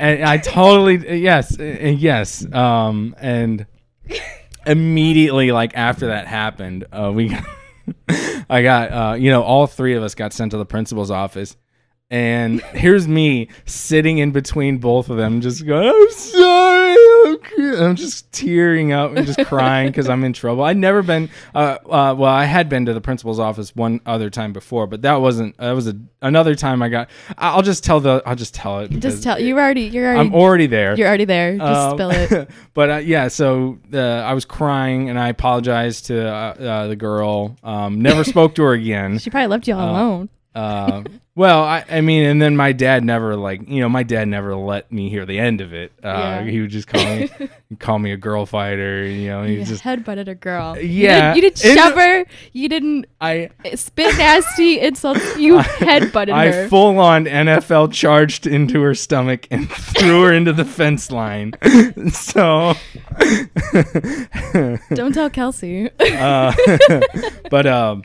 and 0.00 0.24
I 0.24 0.38
totally 0.38 1.20
yes, 1.20 1.58
uh, 1.60 1.62
yes, 1.62 2.44
um, 2.52 3.14
and 3.20 3.66
immediately 4.66 5.52
like 5.52 5.76
after 5.76 6.08
that 6.08 6.26
happened, 6.26 6.86
uh, 6.92 7.10
we, 7.14 7.36
I 8.50 8.62
got 8.62 8.92
uh, 8.92 9.14
you 9.14 9.30
know, 9.30 9.42
all 9.42 9.66
three 9.66 9.94
of 9.94 10.02
us 10.02 10.14
got 10.14 10.32
sent 10.32 10.52
to 10.52 10.58
the 10.58 10.66
principal's 10.66 11.10
office. 11.10 11.56
And 12.12 12.60
here's 12.60 13.06
me 13.06 13.48
sitting 13.66 14.18
in 14.18 14.32
between 14.32 14.78
both 14.78 15.10
of 15.10 15.16
them, 15.16 15.40
just 15.40 15.64
going, 15.64 15.88
"I'm 15.88 16.10
sorry." 16.10 16.89
Okay." 17.34 17.84
I'm 17.84 17.96
just 17.96 18.30
tearing 18.32 18.92
up 18.92 19.14
and 19.16 19.26
just 19.26 19.44
crying 19.46 19.88
because 19.88 20.08
I'm 20.08 20.24
in 20.24 20.32
trouble. 20.32 20.64
I'd 20.64 20.76
never 20.76 21.02
been, 21.02 21.30
uh, 21.54 21.78
uh, 21.84 22.14
well, 22.16 22.24
I 22.24 22.44
had 22.44 22.68
been 22.68 22.86
to 22.86 22.94
the 22.94 23.00
principal's 23.00 23.38
office 23.38 23.74
one 23.74 24.00
other 24.06 24.30
time 24.30 24.52
before, 24.52 24.86
but 24.86 25.02
that 25.02 25.14
wasn't. 25.20 25.56
That 25.58 25.72
was 25.72 25.86
a, 25.88 25.96
another 26.22 26.54
time 26.54 26.82
I 26.82 26.88
got. 26.88 27.10
I'll 27.38 27.62
just 27.62 27.84
tell 27.84 28.00
the. 28.00 28.22
I'll 28.26 28.36
just 28.36 28.54
tell 28.54 28.80
it. 28.80 28.90
Just 28.90 29.22
tell 29.22 29.38
you 29.40 29.54
already. 29.58 29.82
You're 29.82 30.06
already. 30.06 30.20
I'm 30.20 30.34
already 30.34 30.66
there. 30.66 30.96
you're 30.96 31.08
already 31.08 31.24
there. 31.24 31.56
Just 31.56 31.62
Um, 31.70 31.96
spill 31.96 32.10
it. 32.10 32.50
but 32.74 32.90
uh, 32.90 32.96
yeah, 32.96 33.28
so 33.28 33.78
uh, 33.92 33.98
I 33.98 34.32
was 34.34 34.44
crying 34.44 35.08
and 35.10 35.18
I 35.18 35.28
apologized 35.28 36.06
to 36.06 36.26
uh, 36.28 36.32
uh, 36.54 36.86
the 36.88 36.96
girl. 36.96 37.56
Um, 37.62 38.00
never 38.02 38.24
spoke 38.34 38.54
to 38.56 38.62
her 38.62 38.72
again. 38.72 39.18
She 39.18 39.30
probably 39.30 39.48
left 39.48 39.66
you 39.68 39.74
all 39.74 39.90
alone. 39.90 40.28
Uh, 40.52 41.04
well, 41.36 41.62
I, 41.62 41.84
I 41.88 42.00
mean, 42.00 42.24
and 42.24 42.42
then 42.42 42.56
my 42.56 42.72
dad 42.72 43.04
never 43.04 43.36
like 43.36 43.68
you 43.68 43.80
know 43.80 43.88
my 43.88 44.02
dad 44.02 44.26
never 44.26 44.56
let 44.56 44.90
me 44.90 45.08
hear 45.08 45.24
the 45.24 45.38
end 45.38 45.60
of 45.60 45.72
it. 45.72 45.92
Uh, 46.02 46.08
Yeah. 46.08 46.44
He 46.44 46.60
would 46.60 46.70
just 46.70 46.88
call 46.88 47.04
me 47.04 47.30
call 47.78 47.98
me 48.00 48.10
a 48.10 48.16
girl 48.16 48.46
fighter. 48.46 49.04
You 49.06 49.28
know, 49.28 49.42
he 49.44 49.58
You 49.58 49.64
just 49.64 49.84
headbutted 49.84 50.26
a 50.26 50.34
girl. 50.34 50.76
Yeah. 50.76 51.34
You, 51.34 51.40
did, 51.40 51.54
didn't 51.54 51.78
shove 51.78 51.94
her. 51.94 52.24
You 52.52 52.68
didn't 52.68 53.06
I 53.20 53.50
spit 53.76 54.18
nasty 54.18 54.80
insults. 54.80 55.36
You 55.38 55.58
headbutted 55.58 56.32
I 56.32 56.48
her. 56.50 56.68
full 56.68 56.98
on 56.98 57.26
NFL 57.26 57.92
charged 57.92 58.48
into 58.48 58.82
her 58.82 58.94
stomach 58.96 59.46
and 59.52 59.70
threw 59.70 60.24
her 60.24 60.32
into 60.32 60.52
the 60.52 60.64
fence 60.64 61.12
line. 61.12 61.52
so, 62.12 62.74
Don't 64.94 65.12
tell 65.14 65.30
Kelsey. 65.30 65.90
uh, 66.00 66.52
but 67.50 67.66
um, 67.66 68.02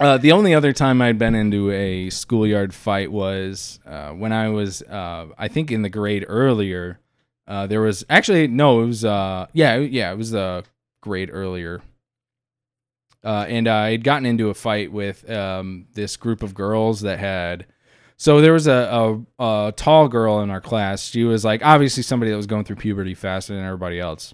uh, 0.00 0.18
the 0.18 0.32
only 0.32 0.54
other 0.54 0.72
time 0.72 1.00
I'd 1.00 1.18
been 1.18 1.34
into 1.34 1.70
a 1.70 2.10
schoolyard 2.10 2.74
fight 2.74 3.10
was 3.10 3.80
uh, 3.86 4.10
when 4.10 4.32
I 4.32 4.48
was, 4.48 4.82
uh, 4.82 5.26
I 5.38 5.48
think, 5.48 5.70
in 5.72 5.82
the 5.82 5.88
grade 5.88 6.24
earlier. 6.28 7.00
Uh, 7.48 7.66
there 7.66 7.80
was 7.80 8.04
actually 8.10 8.48
no, 8.48 8.82
it 8.82 8.86
was 8.86 9.04
uh, 9.04 9.46
yeah, 9.52 9.76
yeah, 9.76 10.12
it 10.12 10.16
was 10.18 10.30
the 10.32 10.64
grade 11.00 11.30
earlier. 11.32 11.80
Uh, 13.24 13.44
and 13.48 13.66
I 13.66 13.90
had 13.92 14.04
gotten 14.04 14.26
into 14.26 14.50
a 14.50 14.54
fight 14.54 14.92
with 14.92 15.28
um, 15.30 15.86
this 15.94 16.16
group 16.16 16.42
of 16.42 16.54
girls 16.54 17.00
that 17.00 17.18
had. 17.18 17.66
So 18.18 18.40
there 18.40 18.52
was 18.52 18.66
a, 18.66 19.22
a, 19.38 19.44
a 19.66 19.72
tall 19.72 20.08
girl 20.08 20.40
in 20.40 20.50
our 20.50 20.60
class. 20.60 21.08
She 21.10 21.24
was 21.24 21.44
like 21.44 21.64
obviously 21.64 22.02
somebody 22.02 22.30
that 22.30 22.36
was 22.36 22.46
going 22.46 22.64
through 22.64 22.76
puberty 22.76 23.14
faster 23.14 23.54
than 23.54 23.64
everybody 23.64 23.98
else. 24.00 24.32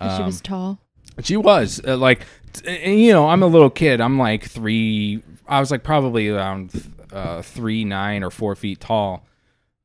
she 0.00 0.06
Um, 0.06 0.26
was 0.26 0.40
tall. 0.40 0.78
she 1.22 1.36
was 1.36 1.80
uh, 1.86 1.96
like, 1.96 2.26
you 2.64 3.12
know, 3.12 3.28
I'm 3.28 3.42
a 3.42 3.46
little 3.46 3.70
kid. 3.70 4.00
I'm 4.00 4.18
like 4.18 4.44
three. 4.48 5.22
I 5.48 5.60
was 5.60 5.70
like 5.70 5.82
probably 5.82 6.28
around 6.28 6.72
uh, 7.12 7.42
three 7.42 7.84
nine 7.84 8.22
or 8.22 8.30
four 8.30 8.54
feet 8.54 8.80
tall, 8.80 9.26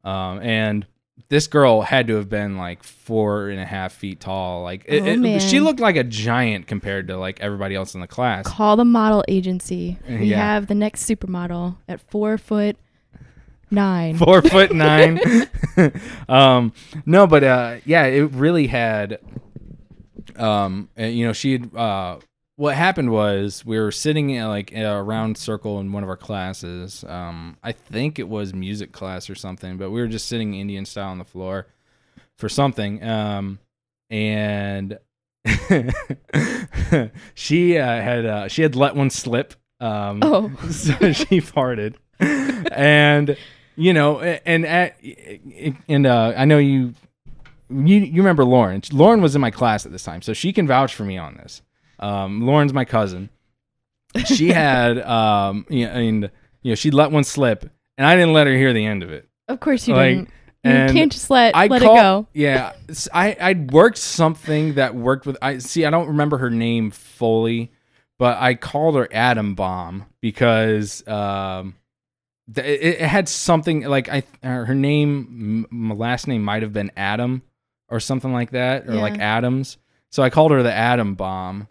um, 0.04 0.40
and 0.42 0.86
this 1.30 1.46
girl 1.48 1.82
had 1.82 2.08
to 2.08 2.16
have 2.16 2.28
been 2.30 2.58
like 2.58 2.82
four 2.82 3.50
and 3.50 3.60
a 3.60 3.66
half 3.66 3.94
feet 3.94 4.20
tall. 4.20 4.64
Like, 4.64 4.84
it, 4.88 5.04
Oh, 5.04 5.24
it- 5.26 5.42
she 5.42 5.60
looked 5.60 5.80
like 5.80 5.96
a 5.96 6.04
giant 6.04 6.66
compared 6.66 7.08
to 7.10 7.18
like 7.18 7.40
everybody 7.40 7.76
else 7.76 7.94
in 7.94 8.02
the 8.02 8.08
class. 8.08 8.48
Call 8.48 8.76
the 8.78 8.86
model 8.86 9.24
agency. 9.28 10.00
We 10.08 10.26
Yeah. 10.28 10.38
have 10.38 10.68
the 10.68 10.74
next 10.76 11.08
supermodel 11.08 11.76
at 11.88 12.02
four 12.10 12.38
foot 12.40 12.78
nine. 13.70 14.18
four 14.18 14.42
foot 14.42 14.74
nine. 14.74 15.20
um, 16.30 16.74
no, 17.06 17.28
but 17.28 17.44
uh, 17.44 17.76
yeah, 17.86 18.06
it 18.06 18.32
really 18.32 18.68
had. 18.68 19.20
Um, 20.36 20.90
you 20.98 21.28
know, 21.28 21.34
she 21.34 21.52
had. 21.54 21.76
Uh, 21.76 22.20
what 22.60 22.76
happened 22.76 23.10
was 23.10 23.66
we 23.66 23.80
were 23.80 23.90
sitting 23.90 24.32
in 24.32 24.46
like 24.50 24.74
in 24.74 24.84
a 24.84 25.02
round 25.02 25.38
circle 25.38 25.80
in 25.80 25.94
one 25.94 26.04
of 26.04 26.10
our 26.10 26.18
classes. 26.18 27.06
Um, 27.08 27.56
I 27.64 27.72
think 27.72 28.20
it 28.20 28.28
was 28.28 28.54
music 28.54 28.92
class 28.92 29.30
or 29.30 29.36
something, 29.36 29.78
but 29.78 29.92
we 29.92 30.02
were 30.02 30.10
just 30.10 30.28
sitting 30.28 30.56
Indian 30.56 30.86
style 30.86 31.08
on 31.08 31.20
the 31.20 31.24
floor 31.24 31.68
for 32.38 32.50
something. 32.50 33.02
Um, 33.02 33.60
and 34.10 35.00
she 37.34 37.78
uh, 37.78 37.86
had 37.86 38.26
uh, 38.26 38.50
she 38.50 38.62
had 38.62 38.76
let 38.76 38.94
one 38.94 39.10
slip. 39.10 39.54
Um, 39.80 40.20
Oh. 40.22 40.52
so 40.70 41.14
she 41.14 41.40
farted, 41.40 41.96
and 42.20 43.38
you 43.78 43.94
know, 43.94 44.20
and 44.20 44.66
at, 44.66 44.98
and 45.88 46.06
uh, 46.06 46.34
I 46.36 46.44
know 46.44 46.58
you, 46.58 46.94
you 47.70 48.00
you 48.00 48.22
remember 48.22 48.44
Lauren. 48.44 48.82
Lauren 48.92 49.22
was 49.22 49.34
in 49.34 49.40
my 49.40 49.50
class 49.50 49.86
at 49.86 49.94
this 49.94 50.04
time, 50.04 50.22
so 50.22 50.34
she 50.34 50.52
can 50.52 50.68
vouch 50.68 50.94
for 50.94 51.06
me 51.06 51.18
on 51.18 51.36
this. 51.36 51.62
Um, 52.00 52.42
Lauren's 52.46 52.74
my 52.74 52.86
cousin. 52.86 53.30
She 54.26 54.48
had, 54.52 55.00
um, 55.02 55.66
you 55.70 55.86
know, 55.86 55.92
and 55.92 56.32
you 56.62 56.72
know, 56.72 56.76
she 56.76 56.92
let 56.92 57.12
one 57.12 57.24
slip, 57.24 57.70
and 57.98 58.08
I 58.08 58.16
didn't 58.16 58.34
let 58.34 58.48
her 58.48 58.54
hear 58.56 58.74
the 58.74 58.86
end 58.86 59.04
of 59.04 59.12
it. 59.12 59.28
Of 59.48 59.60
course 59.60 59.88
you 59.88 59.96
Like, 59.96 60.16
didn't. 60.16 60.30
You 60.64 60.94
can't 60.94 61.12
just 61.12 61.30
let 61.30 61.56
I 61.56 61.68
let 61.68 61.82
call- 61.82 61.96
it 61.96 62.02
go. 62.02 62.28
Yeah, 62.34 62.74
I 63.14 63.36
I'd 63.40 63.72
worked 63.72 63.98
something 63.98 64.74
that 64.76 64.94
worked 64.94 65.26
with. 65.26 65.38
I 65.42 65.60
see. 65.60 65.86
I 65.86 65.90
don't 65.90 66.08
remember 66.10 66.38
her 66.40 66.50
name 66.50 66.92
fully, 66.92 67.72
but 68.18 68.38
I 68.42 68.56
called 68.56 68.96
her 68.96 69.08
Atom 69.14 69.56
Bomb 69.56 70.06
because 70.22 71.08
um, 71.08 71.76
th- 72.54 72.68
it, 72.68 73.02
it 73.02 73.08
had 73.08 73.30
something 73.30 73.84
like 73.84 74.10
I 74.10 74.24
her 74.44 74.76
name, 74.76 75.66
m- 75.72 75.90
my 75.90 75.96
last 75.96 76.28
name 76.28 76.44
might 76.44 76.62
have 76.62 76.74
been 76.74 76.92
Adam 76.98 77.42
or 77.88 78.02
something 78.02 78.34
like 78.34 78.52
that, 78.52 78.88
or 78.90 78.96
like 78.96 79.18
Adams. 79.18 79.78
So 80.12 80.24
I 80.24 80.30
called 80.30 80.52
her 80.52 80.62
the 80.62 80.74
Atom 80.74 81.16
Bomb, 81.16 81.70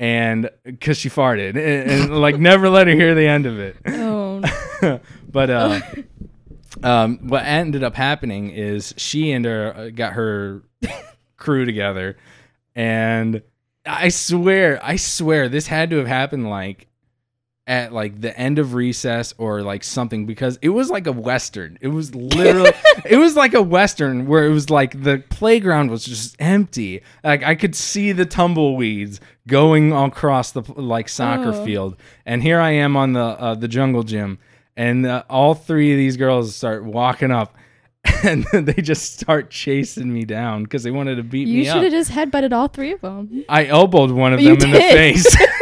and 0.00 0.48
because 0.64 0.96
she 0.96 1.10
farted, 1.10 1.50
and, 1.50 1.90
and 1.90 2.20
like 2.20 2.38
never 2.38 2.70
let 2.70 2.86
her 2.88 2.94
hear 2.94 3.14
the 3.14 3.28
end 3.28 3.46
of 3.46 3.60
it. 3.60 3.76
Oh, 3.86 4.40
but 5.30 5.50
uh, 5.50 5.80
um, 6.82 7.28
what 7.28 7.44
ended 7.44 7.84
up 7.84 7.94
happening 7.94 8.48
is 8.48 8.94
she 8.96 9.30
and 9.32 9.44
her 9.44 9.76
uh, 9.76 9.90
got 9.90 10.14
her 10.14 10.62
crew 11.36 11.66
together, 11.66 12.16
and 12.74 13.42
I 13.84 14.08
swear, 14.08 14.80
I 14.82 14.96
swear, 14.96 15.50
this 15.50 15.66
had 15.66 15.90
to 15.90 15.98
have 15.98 16.06
happened 16.06 16.48
like 16.48 16.86
at 17.70 17.92
like 17.92 18.20
the 18.20 18.36
end 18.36 18.58
of 18.58 18.74
recess 18.74 19.32
or 19.38 19.62
like 19.62 19.84
something 19.84 20.26
because 20.26 20.58
it 20.60 20.70
was 20.70 20.90
like 20.90 21.06
a 21.06 21.12
western. 21.12 21.78
It 21.80 21.86
was 21.88 22.12
literally, 22.14 22.72
it 23.04 23.16
was 23.16 23.36
like 23.36 23.54
a 23.54 23.62
western 23.62 24.26
where 24.26 24.44
it 24.44 24.50
was 24.50 24.70
like 24.70 25.04
the 25.04 25.22
playground 25.30 25.88
was 25.88 26.04
just 26.04 26.34
empty. 26.40 27.02
Like 27.22 27.44
I 27.44 27.54
could 27.54 27.76
see 27.76 28.10
the 28.10 28.26
tumbleweeds 28.26 29.20
going 29.46 29.92
across 29.92 30.50
the 30.50 30.62
like 30.76 31.08
soccer 31.08 31.52
Oh. 31.54 31.64
field, 31.64 31.96
and 32.26 32.42
here 32.42 32.58
I 32.58 32.70
am 32.72 32.96
on 32.96 33.12
the 33.12 33.20
uh, 33.22 33.54
the 33.54 33.68
jungle 33.68 34.02
gym, 34.02 34.40
and 34.76 35.06
uh, 35.06 35.22
all 35.30 35.54
three 35.54 35.92
of 35.92 35.96
these 35.96 36.16
girls 36.16 36.54
start 36.56 36.84
walking 36.84 37.30
up. 37.30 37.56
And 38.24 38.44
they 38.52 38.74
just 38.82 39.18
start 39.20 39.50
chasing 39.50 40.12
me 40.12 40.24
down 40.24 40.64
because 40.64 40.82
they 40.82 40.90
wanted 40.90 41.16
to 41.16 41.22
beat 41.22 41.46
you 41.48 41.62
me 41.62 41.68
up. 41.68 41.76
You 41.76 41.82
should 41.82 41.92
have 41.92 42.06
just 42.06 42.10
headbutted 42.10 42.52
all 42.52 42.68
three 42.68 42.92
of 42.92 43.00
them. 43.02 43.44
I 43.48 43.66
elbowed 43.66 44.10
one 44.10 44.32
of 44.34 44.40
You 44.40 44.56
them 44.56 44.68
in 44.70 44.74
the 44.74 44.78
face. 44.80 45.36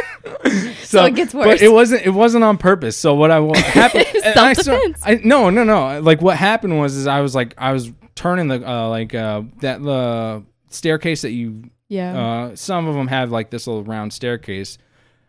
So 0.88 1.04
it 1.04 1.14
gets 1.14 1.34
worse. 1.34 1.44
But 1.46 1.62
it 1.62 1.72
wasn't. 1.72 2.06
It 2.06 2.10
wasn't 2.10 2.44
on 2.44 2.56
purpose. 2.56 2.96
So 2.96 3.14
what 3.14 3.30
I 3.30 3.40
what 3.40 3.58
happened? 3.58 4.06
I 4.24 4.54
saw-. 4.54 4.80
I, 5.02 5.20
no, 5.22 5.50
no, 5.50 5.64
no. 5.64 6.00
Like 6.00 6.22
what 6.22 6.36
happened 6.36 6.78
was, 6.78 6.96
is 6.96 7.06
I 7.06 7.20
was 7.20 7.34
like, 7.34 7.54
I 7.58 7.72
was 7.72 7.92
turning 8.14 8.48
the 8.48 8.66
uh, 8.66 8.88
like 8.88 9.14
uh, 9.14 9.42
that 9.60 9.82
the 9.82 10.44
staircase 10.68 11.22
that 11.22 11.32
you. 11.32 11.64
Yeah. 11.88 12.20
Uh, 12.20 12.56
some 12.56 12.86
of 12.86 12.94
them 12.94 13.08
have 13.08 13.30
like 13.30 13.50
this 13.50 13.66
little 13.66 13.84
round 13.84 14.12
staircase. 14.12 14.78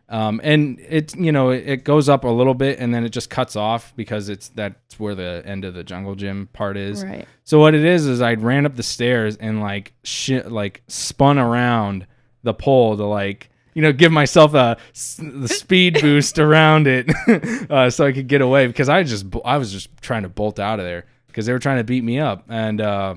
Um, 0.10 0.42
and 0.44 0.80
it 0.80 1.16
you 1.16 1.32
know 1.32 1.52
it, 1.52 1.68
it 1.68 1.84
goes 1.84 2.10
up 2.10 2.24
a 2.24 2.30
little 2.30 2.56
bit 2.56 2.80
and 2.80 2.92
then 2.92 3.04
it 3.06 3.10
just 3.10 3.30
cuts 3.30 3.56
off 3.56 3.94
because 3.96 4.28
it's 4.28 4.50
that's 4.50 5.00
where 5.00 5.14
the 5.14 5.44
end 5.46 5.66
of 5.66 5.76
the 5.76 5.84
jungle 5.84 6.16
gym 6.16 6.50
part 6.52 6.78
is. 6.78 7.04
right. 7.04 7.28
So 7.44 7.60
what 7.60 7.76
it 7.76 7.86
is 7.86 8.08
is 8.08 8.20
I 8.20 8.34
ran 8.34 8.66
up 8.66 8.76
the 8.76 8.84
stairs 8.84 9.36
and 9.38 9.62
like 9.62 9.94
shit 10.04 10.52
like 10.52 10.82
spun 10.88 11.38
around 11.38 12.08
the 12.42 12.54
pole 12.56 12.98
to 12.98 13.06
like 13.06 13.49
you 13.74 13.82
know 13.82 13.92
give 13.92 14.12
myself 14.12 14.54
a 14.54 14.78
the 15.20 15.48
speed 15.48 15.98
boost 16.02 16.40
around 16.40 16.88
it 16.88 17.10
uh, 17.72 17.90
so 17.90 18.06
I 18.06 18.12
could 18.12 18.28
get 18.28 18.42
away 18.42 18.68
because 18.68 18.90
I 18.90 19.04
just 19.04 19.26
I 19.46 19.58
was 19.58 19.72
just 19.72 19.90
trying 20.02 20.24
to 20.24 20.30
bolt 20.30 20.60
out 20.60 20.80
of 20.80 20.86
there 20.86 21.06
because 21.28 21.46
they 21.46 21.54
were 21.54 21.60
trying 21.60 21.78
to 21.78 21.84
beat 21.84 22.04
me 22.04 22.20
up 22.20 22.46
and 22.50 22.82
uh, 22.82 23.16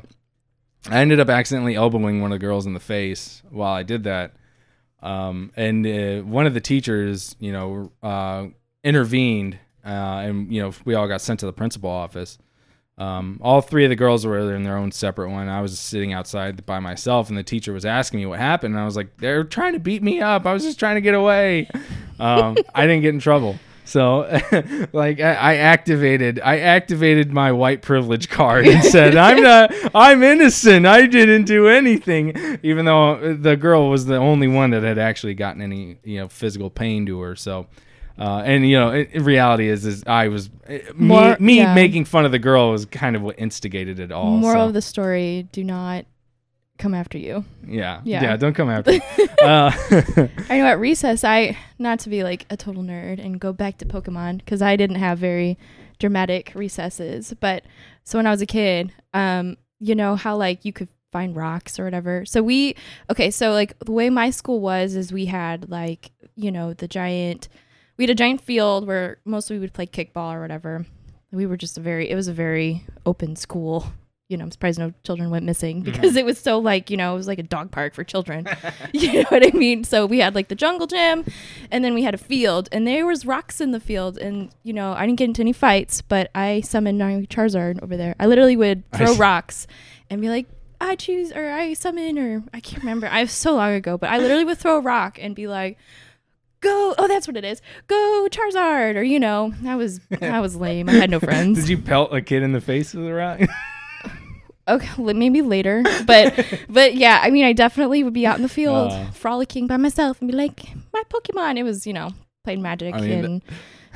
I 0.90 1.00
ended 1.00 1.20
up 1.20 1.28
accidentally 1.28 1.76
elbowing 1.76 2.20
one 2.20 2.32
of 2.32 2.40
the 2.40 2.44
girls 2.44 2.66
in 2.66 2.74
the 2.74 2.80
face 2.80 3.42
while 3.50 3.72
I 3.72 3.82
did 3.82 4.04
that. 4.04 4.34
Um, 5.00 5.52
and 5.56 5.86
uh, 5.86 6.20
one 6.22 6.46
of 6.46 6.54
the 6.54 6.60
teachers, 6.60 7.36
you 7.38 7.52
know, 7.52 7.92
uh, 8.02 8.46
intervened, 8.82 9.58
uh, 9.84 9.88
and 9.88 10.52
you 10.52 10.62
know, 10.62 10.72
we 10.84 10.94
all 10.94 11.08
got 11.08 11.20
sent 11.20 11.40
to 11.40 11.46
the 11.46 11.52
principal 11.52 11.90
office. 11.90 12.38
Um, 12.98 13.38
all 13.42 13.62
three 13.62 13.84
of 13.84 13.88
the 13.88 13.96
girls 13.96 14.26
were 14.26 14.54
in 14.54 14.64
their 14.64 14.76
own 14.76 14.92
separate 14.92 15.30
one. 15.30 15.48
I 15.48 15.62
was 15.62 15.78
sitting 15.78 16.12
outside 16.12 16.64
by 16.66 16.78
myself, 16.78 17.30
and 17.30 17.38
the 17.38 17.42
teacher 17.42 17.72
was 17.72 17.86
asking 17.86 18.20
me 18.20 18.26
what 18.26 18.38
happened. 18.38 18.74
And 18.74 18.82
I 18.82 18.84
was 18.84 18.96
like, 18.96 19.16
"They're 19.16 19.44
trying 19.44 19.72
to 19.72 19.80
beat 19.80 20.02
me 20.02 20.20
up. 20.20 20.46
I 20.46 20.52
was 20.52 20.62
just 20.62 20.78
trying 20.78 20.96
to 20.96 21.00
get 21.00 21.14
away." 21.14 21.68
Um, 22.20 22.56
I 22.74 22.86
didn't 22.86 23.02
get 23.02 23.14
in 23.14 23.20
trouble. 23.20 23.58
So, 23.84 24.20
like, 24.92 25.20
I, 25.20 25.34
I 25.34 25.54
activated, 25.56 26.40
I 26.40 26.60
activated 26.60 27.32
my 27.32 27.50
white 27.50 27.82
privilege 27.82 28.28
card 28.28 28.66
and 28.66 28.84
said, 28.84 29.16
"I'm 29.16 29.42
not, 29.42 29.72
I'm 29.94 30.22
innocent. 30.22 30.86
I 30.86 31.06
didn't 31.06 31.44
do 31.44 31.68
anything." 31.68 32.58
Even 32.62 32.84
though 32.84 33.34
the 33.34 33.56
girl 33.56 33.88
was 33.88 34.04
the 34.06 34.16
only 34.16 34.48
one 34.48 34.70
that 34.70 34.82
had 34.82 34.98
actually 34.98 35.34
gotten 35.34 35.62
any, 35.62 35.96
you 36.04 36.20
know, 36.20 36.28
physical 36.28 36.70
pain 36.70 37.06
to 37.06 37.20
her. 37.22 37.36
So, 37.36 37.66
uh, 38.18 38.42
and 38.44 38.68
you 38.68 38.78
know, 38.78 38.90
in, 38.90 39.06
in 39.06 39.24
reality 39.24 39.68
is, 39.68 39.84
is 39.86 40.04
I 40.06 40.28
was 40.28 40.50
eh, 40.66 40.80
me, 40.94 41.06
More- 41.06 41.36
me 41.40 41.56
yeah. 41.58 41.74
making 41.74 42.04
fun 42.04 42.24
of 42.24 42.32
the 42.32 42.38
girl 42.38 42.70
was 42.70 42.84
kind 42.86 43.16
of 43.16 43.22
what 43.22 43.38
instigated 43.38 43.98
it 43.98 44.12
all. 44.12 44.36
Moral 44.36 44.64
so, 44.64 44.68
of 44.68 44.74
the 44.74 44.82
story: 44.82 45.48
Do 45.52 45.64
not 45.64 46.04
come 46.78 46.94
after 46.94 47.16
you. 47.16 47.44
yeah, 47.66 48.00
Yeah. 48.04 48.22
yeah, 48.22 48.36
don't 48.36 48.54
come 48.54 48.68
after. 48.68 48.92
me. 48.92 49.00
uh, 49.42 49.70
I 50.50 50.58
know 50.58 50.66
at 50.66 50.80
recess, 50.80 51.22
I 51.24 51.56
not 51.78 52.00
to 52.00 52.08
be 52.08 52.24
like 52.24 52.44
a 52.50 52.56
total 52.56 52.82
nerd 52.82 53.24
and 53.24 53.40
go 53.40 53.52
back 53.52 53.78
to 53.78 53.84
Pokemon 53.84 54.38
because 54.38 54.62
I 54.62 54.76
didn't 54.76 54.96
have 54.96 55.18
very 55.18 55.58
dramatic 55.98 56.52
recesses. 56.54 57.32
But 57.38 57.64
so 58.04 58.18
when 58.18 58.26
I 58.26 58.30
was 58.30 58.42
a 58.42 58.46
kid, 58.46 58.92
um, 59.14 59.56
you 59.78 59.94
know 59.94 60.16
how 60.16 60.36
like 60.36 60.64
you 60.64 60.72
could 60.72 60.88
find 61.12 61.36
rocks 61.36 61.78
or 61.78 61.84
whatever. 61.84 62.24
So 62.24 62.42
we 62.42 62.74
okay, 63.10 63.30
so 63.30 63.52
like 63.52 63.78
the 63.78 63.92
way 63.92 64.10
my 64.10 64.30
school 64.30 64.60
was 64.60 64.96
is 64.96 65.12
we 65.12 65.26
had 65.26 65.70
like 65.70 66.10
you 66.34 66.50
know 66.50 66.74
the 66.74 66.88
giant. 66.88 67.48
We 68.02 68.06
had 68.08 68.10
a 68.10 68.14
giant 68.16 68.40
field 68.40 68.84
where 68.84 69.18
mostly 69.24 69.54
we 69.54 69.60
would 69.60 69.74
play 69.74 69.86
kickball 69.86 70.34
or 70.34 70.40
whatever. 70.40 70.84
We 71.30 71.46
were 71.46 71.56
just 71.56 71.78
a 71.78 71.80
very 71.80 72.10
it 72.10 72.16
was 72.16 72.26
a 72.26 72.32
very 72.32 72.84
open 73.06 73.36
school. 73.36 73.92
You 74.28 74.36
know, 74.36 74.42
I'm 74.42 74.50
surprised 74.50 74.80
no 74.80 74.92
children 75.04 75.30
went 75.30 75.44
missing 75.44 75.84
mm-hmm. 75.84 75.92
because 75.92 76.16
it 76.16 76.24
was 76.24 76.36
so 76.36 76.58
like, 76.58 76.90
you 76.90 76.96
know, 76.96 77.14
it 77.14 77.16
was 77.16 77.28
like 77.28 77.38
a 77.38 77.44
dog 77.44 77.70
park 77.70 77.94
for 77.94 78.02
children. 78.02 78.48
you 78.92 79.12
know 79.12 79.28
what 79.28 79.46
I 79.46 79.56
mean? 79.56 79.84
So 79.84 80.04
we 80.04 80.18
had 80.18 80.34
like 80.34 80.48
the 80.48 80.56
jungle 80.56 80.88
gym 80.88 81.24
and 81.70 81.84
then 81.84 81.94
we 81.94 82.02
had 82.02 82.12
a 82.12 82.18
field 82.18 82.68
and 82.72 82.88
there 82.88 83.06
was 83.06 83.24
rocks 83.24 83.60
in 83.60 83.70
the 83.70 83.78
field 83.78 84.18
and 84.18 84.50
you 84.64 84.72
know, 84.72 84.94
I 84.94 85.06
didn't 85.06 85.18
get 85.20 85.26
into 85.26 85.42
any 85.42 85.52
fights, 85.52 86.02
but 86.02 86.28
I 86.34 86.60
summoned 86.62 87.00
Charizard 87.28 87.80
over 87.84 87.96
there. 87.96 88.16
I 88.18 88.26
literally 88.26 88.56
would 88.56 88.82
throw 88.90 89.14
rocks 89.14 89.68
and 90.10 90.20
be 90.20 90.28
like, 90.28 90.48
I 90.80 90.96
choose 90.96 91.30
or 91.30 91.48
I 91.48 91.74
summon 91.74 92.18
or 92.18 92.42
I 92.52 92.58
can't 92.58 92.82
remember. 92.82 93.06
I 93.06 93.20
was 93.20 93.30
so 93.30 93.54
long 93.54 93.74
ago, 93.74 93.96
but 93.96 94.10
I 94.10 94.18
literally 94.18 94.44
would 94.44 94.58
throw 94.58 94.78
a 94.78 94.80
rock 94.80 95.20
and 95.22 95.36
be 95.36 95.46
like, 95.46 95.78
"Go!" 96.62 96.94
Oh, 96.96 97.06
that's 97.06 97.28
what 97.28 97.36
it 97.36 97.44
is. 97.44 97.60
Go 97.88 98.26
Charizard, 98.30 98.96
or 98.96 99.02
you 99.02 99.20
know, 99.20 99.52
I 99.66 99.76
was 99.76 100.00
I 100.22 100.40
was 100.40 100.56
lame. 100.56 100.88
I 100.88 100.92
had 100.92 101.10
no 101.10 101.20
friends. 101.28 101.58
Did 101.60 101.68
you 101.68 101.76
pelt 101.76 102.14
a 102.14 102.22
kid 102.22 102.42
in 102.42 102.52
the 102.52 102.60
face 102.62 102.94
with 102.94 103.06
a 103.06 103.12
rock? 103.12 103.40
Okay, 104.68 104.88
maybe 105.12 105.42
later, 105.42 105.82
but 106.06 106.46
but 106.68 106.94
yeah, 106.94 107.20
I 107.22 107.30
mean, 107.30 107.44
I 107.44 107.52
definitely 107.52 108.02
would 108.04 108.12
be 108.14 108.26
out 108.26 108.36
in 108.36 108.42
the 108.42 108.48
field 108.48 108.92
Uh. 108.92 109.10
frolicking 109.10 109.66
by 109.66 109.76
myself 109.76 110.20
and 110.20 110.30
be 110.30 110.36
like, 110.36 110.64
"My 110.92 111.02
Pokemon." 111.10 111.58
It 111.58 111.64
was 111.64 111.86
you 111.86 111.92
know 111.92 112.10
playing 112.44 112.62
magic 112.62 112.94
I 112.94 113.00
mean, 113.00 113.24
and 113.24 113.42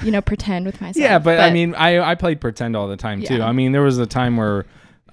you 0.03 0.11
know 0.11 0.21
pretend 0.21 0.67
with 0.67 0.81
myself. 0.81 0.97
yeah, 1.03 1.19
but, 1.19 1.41
I 1.41 1.51
mean, 1.53 1.75
I 1.75 2.01
I 2.11 2.15
played 2.17 2.41
pretend 2.41 2.77
all 2.77 2.89
the 2.89 2.97
time 2.97 3.23
too. 3.23 3.43
I 3.43 3.53
mean, 3.53 3.73
there 3.73 3.83
was 3.83 3.99
a 3.99 4.07
time 4.07 4.37
where. 4.37 4.67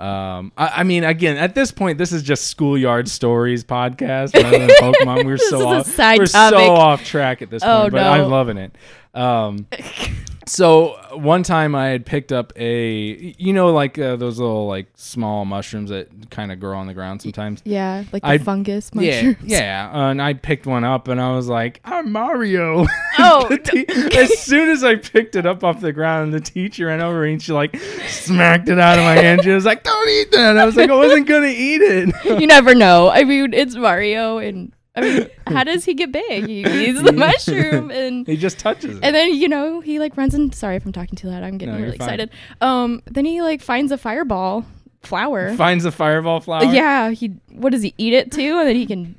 Um, 0.03 0.51
I, 0.57 0.67
I 0.67 0.83
mean, 0.83 1.05
again, 1.05 1.37
at 1.37 1.55
this 1.55 1.71
point, 1.71 1.97
this 1.97 2.11
is 2.11 2.23
just 2.23 2.47
schoolyard 2.47 3.07
stories 3.07 3.63
podcast 3.63 4.33
rather 4.35 4.59
than 4.59 4.67
Pokemon. 4.69 5.23
We're 5.25 5.37
so 5.49 5.65
off, 5.65 5.97
we're 5.97 6.25
topic. 6.25 6.27
so 6.27 6.71
off 6.75 7.05
track 7.05 7.41
at 7.41 7.49
this 7.49 7.63
point, 7.63 7.73
Oh, 7.73 7.89
but 7.89 8.01
no. 8.01 8.09
I'm 8.09 8.29
loving 8.29 8.57
it. 8.57 8.75
Um, 9.13 9.65
so 10.45 10.97
one 11.13 11.43
time 11.43 11.73
I 11.75 11.87
had 11.87 12.05
picked 12.05 12.31
up 12.31 12.51
a, 12.55 13.33
you 13.37 13.53
know, 13.53 13.71
like 13.71 13.97
uh, 13.97 14.15
those 14.15 14.39
little 14.39 14.67
like 14.67 14.87
small 14.95 15.45
mushrooms 15.45 15.89
that 15.89 16.29
kind 16.29 16.51
of 16.51 16.59
grow 16.59 16.77
on 16.77 16.87
the 16.87 16.93
ground 16.93 17.21
sometimes. 17.21 17.61
yeah, 17.65 18.03
like 18.11 18.21
the 18.23 18.27
I- 18.29 18.37
fungus 18.39 18.91
Yeah, 18.93 19.15
mushrooms. 19.31 19.49
yeah. 19.51 19.91
Uh, 19.93 20.09
and 20.11 20.21
I 20.21 20.33
picked 20.33 20.65
one 20.65 20.83
up, 20.83 21.07
and 21.07 21.21
I 21.21 21.35
was 21.35 21.47
like, 21.47 21.79
"I'm 21.85 22.11
Mario." 22.11 22.85
Oh, 23.19 23.55
te- 23.63 23.85
as 24.17 24.39
soon 24.39 24.69
as 24.69 24.83
I 24.83 24.95
picked 24.95 25.35
it 25.35 25.45
up 25.45 25.63
off 25.63 25.79
the 25.81 25.93
ground, 25.93 26.33
the 26.33 26.39
teacher 26.41 26.87
ran 26.87 26.99
over 27.01 27.23
and 27.25 27.41
she 27.41 27.51
like 27.53 27.75
smacked 28.07 28.67
it 28.69 28.79
out 28.79 28.97
of 28.97 29.03
my 29.05 29.13
hand. 29.15 29.43
She 29.43 29.51
was 29.51 29.65
like, 29.65 29.83
"Don't 29.83 30.09
eat 30.09 30.31
that." 30.31 30.57
I 30.57 30.65
was 30.65 30.75
like, 30.75 30.89
"I 30.89 30.95
wasn't 30.95 31.27
gonna 31.27 31.47
eat 31.47 31.81
it." 31.81 32.13
you 32.41 32.47
never 32.47 32.73
know. 32.75 33.09
I 33.09 33.23
mean, 33.23 33.53
it's 33.53 33.75
Mario, 33.75 34.39
and 34.39 34.73
I 34.95 35.01
mean, 35.01 35.29
how 35.47 35.63
does 35.63 35.85
he 35.85 35.93
get 35.93 36.11
big? 36.11 36.45
He 36.45 36.61
eats 36.89 37.01
the 37.01 37.11
mushroom, 37.11 37.89
and 37.91 38.27
he 38.27 38.37
just 38.37 38.59
touches 38.59 38.97
it. 38.97 39.03
and 39.03 39.15
then 39.15 39.33
you 39.33 39.47
know 39.47 39.79
he 39.79 39.99
like 39.99 40.15
runs 40.17 40.33
and 40.33 40.53
Sorry 40.53 40.75
if 40.75 40.85
I'm 40.85 40.91
talking 40.91 41.15
too 41.15 41.27
loud. 41.29 41.43
I'm 41.43 41.57
getting 41.57 41.75
No, 41.75 41.81
really 41.81 41.95
excited. 41.95 42.29
Um, 42.61 43.01
then 43.05 43.25
he 43.25 43.41
like 43.41 43.61
finds 43.61 43.91
a 43.91 43.97
fireball 43.97 44.65
flower. 45.01 45.55
Finds 45.55 45.85
a 45.85 45.91
fireball 45.91 46.41
flower. 46.41 46.65
Yeah, 46.65 47.09
he. 47.11 47.27
What 47.51 47.71
does 47.71 47.81
he 47.81 47.93
eat 47.97 48.13
it 48.13 48.31
too? 48.31 48.57
And 48.59 48.67
then 48.67 48.75
he 48.75 48.85
can. 48.85 49.15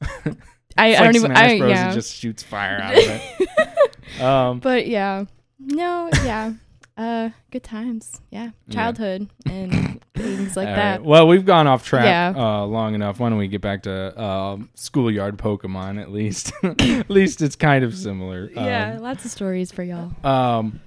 I, 0.78 0.94
I 0.96 1.04
don't 1.04 1.16
even. 1.16 1.30
Smash 1.32 1.50
I 1.50 1.58
Bros. 1.58 1.70
yeah. 1.70 1.92
Just 1.94 2.14
shoots 2.14 2.42
fire 2.42 2.78
out 2.82 2.92
of 2.96 3.02
it. 3.04 4.20
um, 4.22 4.60
but 4.60 4.86
yeah, 4.86 5.24
no, 5.58 6.10
yeah. 6.24 6.52
Uh, 6.96 7.28
good 7.50 7.62
times. 7.62 8.22
Yeah, 8.30 8.50
Yeah. 8.68 8.74
childhood 8.74 9.28
and 9.44 10.02
things 10.14 10.56
like 10.56 10.68
all 10.68 10.74
that. 10.76 11.00
right. 11.00 11.06
Well, 11.06 11.28
we've 11.28 11.44
gone 11.44 11.66
off 11.66 11.84
track 11.84 12.06
Yeah. 12.06 12.32
uh, 12.34 12.64
long 12.64 12.94
enough. 12.94 13.20
Why 13.20 13.28
don't 13.28 13.36
we 13.38 13.48
get 13.48 13.60
back 13.60 13.82
to 13.82 14.18
um, 14.22 14.70
schoolyard 14.74 15.36
Pokemon 15.36 16.00
at 16.00 16.10
least? 16.10 16.52
at 16.62 17.10
least 17.10 17.42
it's 17.42 17.54
kind 17.56 17.84
of 17.84 17.94
similar. 17.94 18.50
yeah, 18.54 18.94
Um, 18.96 19.02
lots 19.02 19.26
of 19.26 19.30
stories 19.30 19.70
for 19.70 19.82
y'all. 19.82 20.10
Um, 20.24 20.80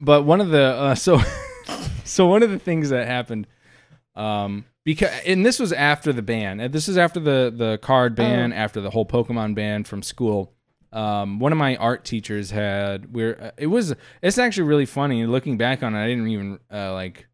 but 0.00 0.22
one 0.24 0.40
of 0.40 0.48
the 0.48 0.62
uh, 0.62 0.94
so 0.94 1.20
so 2.04 2.26
one 2.26 2.42
of 2.42 2.50
the 2.50 2.58
things 2.58 2.88
that 2.88 3.06
happened, 3.06 3.46
um, 4.16 4.64
because 4.84 5.10
and 5.26 5.44
this 5.44 5.58
was 5.58 5.72
after 5.72 6.14
the 6.14 6.22
ban. 6.22 6.60
and 6.60 6.72
This 6.72 6.88
is 6.88 6.96
after 6.96 7.20
the 7.20 7.52
the 7.54 7.78
card 7.82 8.14
ban, 8.14 8.52
Oh. 8.54 8.56
after 8.56 8.80
the 8.80 8.88
whole 8.90 9.04
Pokemon 9.04 9.54
ban 9.54 9.84
from 9.84 10.02
school. 10.02 10.54
Um, 10.92 11.38
one 11.38 11.52
of 11.52 11.58
my 11.58 11.76
art 11.76 12.04
teachers 12.04 12.50
had 12.50 13.12
we're 13.12 13.38
uh, 13.40 13.50
it 13.58 13.66
was 13.66 13.94
it's 14.22 14.38
actually 14.38 14.68
really 14.68 14.86
funny 14.86 15.26
looking 15.26 15.58
back 15.58 15.82
on 15.82 15.94
it. 15.94 16.02
I 16.02 16.06
didn't 16.06 16.28
even 16.28 16.58
uh, 16.72 16.92
like 16.92 17.26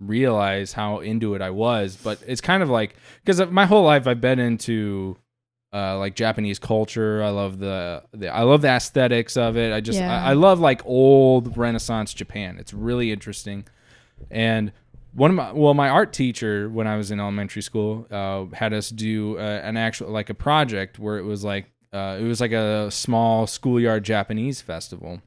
realize 0.00 0.72
how 0.72 1.00
into 1.00 1.34
it 1.34 1.42
I 1.42 1.50
was, 1.50 1.96
but 1.96 2.22
it's 2.26 2.40
kind 2.40 2.62
of 2.62 2.70
like 2.70 2.96
because 3.24 3.50
my 3.50 3.66
whole 3.66 3.84
life 3.84 4.06
I've 4.06 4.20
been 4.20 4.38
into 4.38 5.16
uh, 5.72 5.98
like 5.98 6.14
Japanese 6.14 6.58
culture. 6.58 7.22
I 7.22 7.30
love 7.30 7.58
the, 7.58 8.02
the 8.12 8.28
I 8.28 8.42
love 8.42 8.62
the 8.62 8.68
aesthetics 8.68 9.36
of 9.36 9.56
it. 9.56 9.72
I 9.72 9.80
just 9.80 9.98
Yeah. 9.98 10.24
I, 10.24 10.30
I 10.30 10.32
love 10.34 10.60
like 10.60 10.84
old 10.84 11.56
Renaissance 11.56 12.12
Japan. 12.12 12.58
It's 12.58 12.74
really 12.74 13.10
interesting. 13.10 13.64
And 14.30 14.72
one 15.14 15.30
of 15.30 15.36
my 15.36 15.52
well, 15.52 15.74
my 15.74 15.88
art 15.88 16.12
teacher 16.12 16.68
when 16.68 16.86
I 16.86 16.96
was 16.96 17.10
in 17.10 17.20
elementary 17.20 17.62
school 17.62 18.06
uh, 18.10 18.54
had 18.54 18.72
us 18.72 18.90
do 18.90 19.38
uh, 19.38 19.60
an 19.64 19.76
actual 19.76 20.10
like 20.10 20.30
a 20.30 20.34
project 20.34 20.98
where 20.98 21.18
it 21.18 21.24
was 21.24 21.44
like 21.44 21.71
uh, 21.92 22.18
it 22.20 22.24
was 22.24 22.40
like 22.40 22.52
a 22.52 22.90
small 22.90 23.46
schoolyard 23.46 24.04
Japanese 24.04 24.60
festival. 24.60 25.20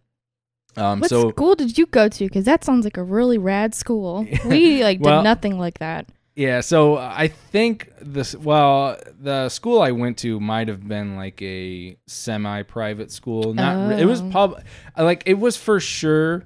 Um, 0.77 0.99
What 0.99 1.09
so 1.09 1.29
school 1.29 1.55
did 1.55 1.77
you 1.77 1.85
go 1.85 2.09
to? 2.09 2.25
Because 2.25 2.45
that 2.45 2.63
sounds 2.65 2.83
like 2.83 2.97
a 2.97 3.03
really 3.03 3.37
rad 3.37 3.73
school. 3.73 4.27
We 4.45 4.83
like 4.83 4.99
Well- 4.99 5.19
did 5.21 5.23
nothing 5.23 5.57
like 5.59 5.79
that. 5.79 6.07
Yeah, 6.37 6.59
so 6.59 6.97
I 6.97 7.29
think 7.29 7.93
this 8.01 8.35
well, 8.35 8.97
the 9.21 9.47
school 9.47 9.81
I 9.81 9.91
went 9.91 10.17
to 10.17 10.37
might 10.41 10.67
have 10.67 10.85
been 10.85 11.15
like 11.15 11.41
a 11.41 11.95
semi-private 12.07 13.09
school. 13.09 13.53
Not 13.53 13.87
re- 13.87 14.01
it 14.01 14.05
was 14.05 14.19
Oh. 14.21 14.29
pub 14.31 14.61
like 14.97 15.23
it 15.25 15.35
was 15.39 15.55
for 15.55 15.79
sure 15.79 16.43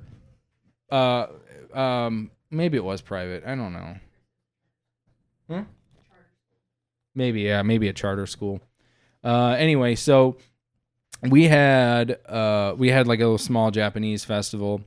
uh 0.91 1.25
um 1.73 2.29
maybe 2.51 2.77
it 2.77 2.83
was 2.83 3.01
private. 3.01 3.43
I 3.47 3.55
don't 3.55 3.73
know. 3.73 3.95
Huh? 5.49 5.63
Maybe 7.15 7.41
yeah, 7.41 7.63
maybe 7.63 7.87
a 7.87 7.93
charter 7.93 8.27
school. 8.27 8.61
Uh 9.23 9.55
anyway, 9.57 9.95
so 9.95 10.37
we 11.29 11.45
had 11.45 12.11
uh 12.27 12.73
we 12.77 12.89
had 12.89 13.07
like 13.07 13.19
a 13.19 13.23
little 13.23 13.37
small 13.37 13.71
Japanese 13.71 14.23
festival. 14.25 14.81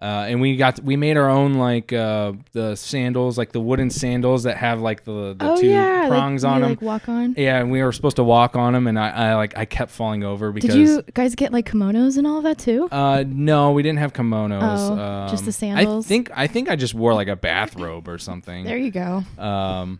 Uh, 0.00 0.26
and 0.28 0.40
we 0.40 0.56
got 0.56 0.78
we 0.84 0.94
made 0.94 1.16
our 1.16 1.28
own 1.28 1.54
like 1.54 1.92
uh, 1.92 2.32
the 2.52 2.76
sandals, 2.76 3.36
like 3.36 3.50
the 3.50 3.58
wooden 3.58 3.90
sandals 3.90 4.44
that 4.44 4.56
have 4.56 4.80
like 4.80 5.02
the, 5.02 5.34
the 5.36 5.44
oh 5.50 5.60
two 5.60 5.66
yeah, 5.66 6.02
like, 6.02 6.08
prongs 6.10 6.44
you, 6.44 6.48
on 6.48 6.60
them. 6.60 6.70
Like 6.70 6.82
walk 6.82 7.08
on. 7.08 7.34
yeah, 7.36 7.58
and 7.58 7.72
we 7.72 7.82
were 7.82 7.90
supposed 7.90 8.14
to 8.14 8.22
walk 8.22 8.54
on 8.54 8.74
them, 8.74 8.86
and 8.86 8.96
I, 8.96 9.08
I 9.08 9.34
like 9.34 9.58
I 9.58 9.64
kept 9.64 9.90
falling 9.90 10.22
over 10.22 10.52
because 10.52 10.72
Did 10.72 10.86
you 10.86 11.02
guys 11.14 11.34
get 11.34 11.52
like 11.52 11.68
kimonos 11.68 12.16
and 12.16 12.28
all 12.28 12.42
that 12.42 12.58
too? 12.58 12.88
uh 12.92 13.24
no, 13.26 13.72
we 13.72 13.82
didn't 13.82 13.98
have 13.98 14.12
kimonos. 14.12 14.62
Oh, 14.62 15.28
just 15.32 15.42
the 15.42 15.48
Um, 15.48 15.52
sandals? 15.52 16.06
I 16.06 16.08
think 16.08 16.30
I 16.32 16.46
think 16.46 16.68
I 16.68 16.76
just 16.76 16.94
wore 16.94 17.12
like 17.14 17.26
a 17.26 17.34
bathrobe 17.34 18.06
or 18.06 18.18
something. 18.18 18.66
There 18.66 18.76
you 18.78 18.92
go. 18.92 19.24
Um, 19.36 19.98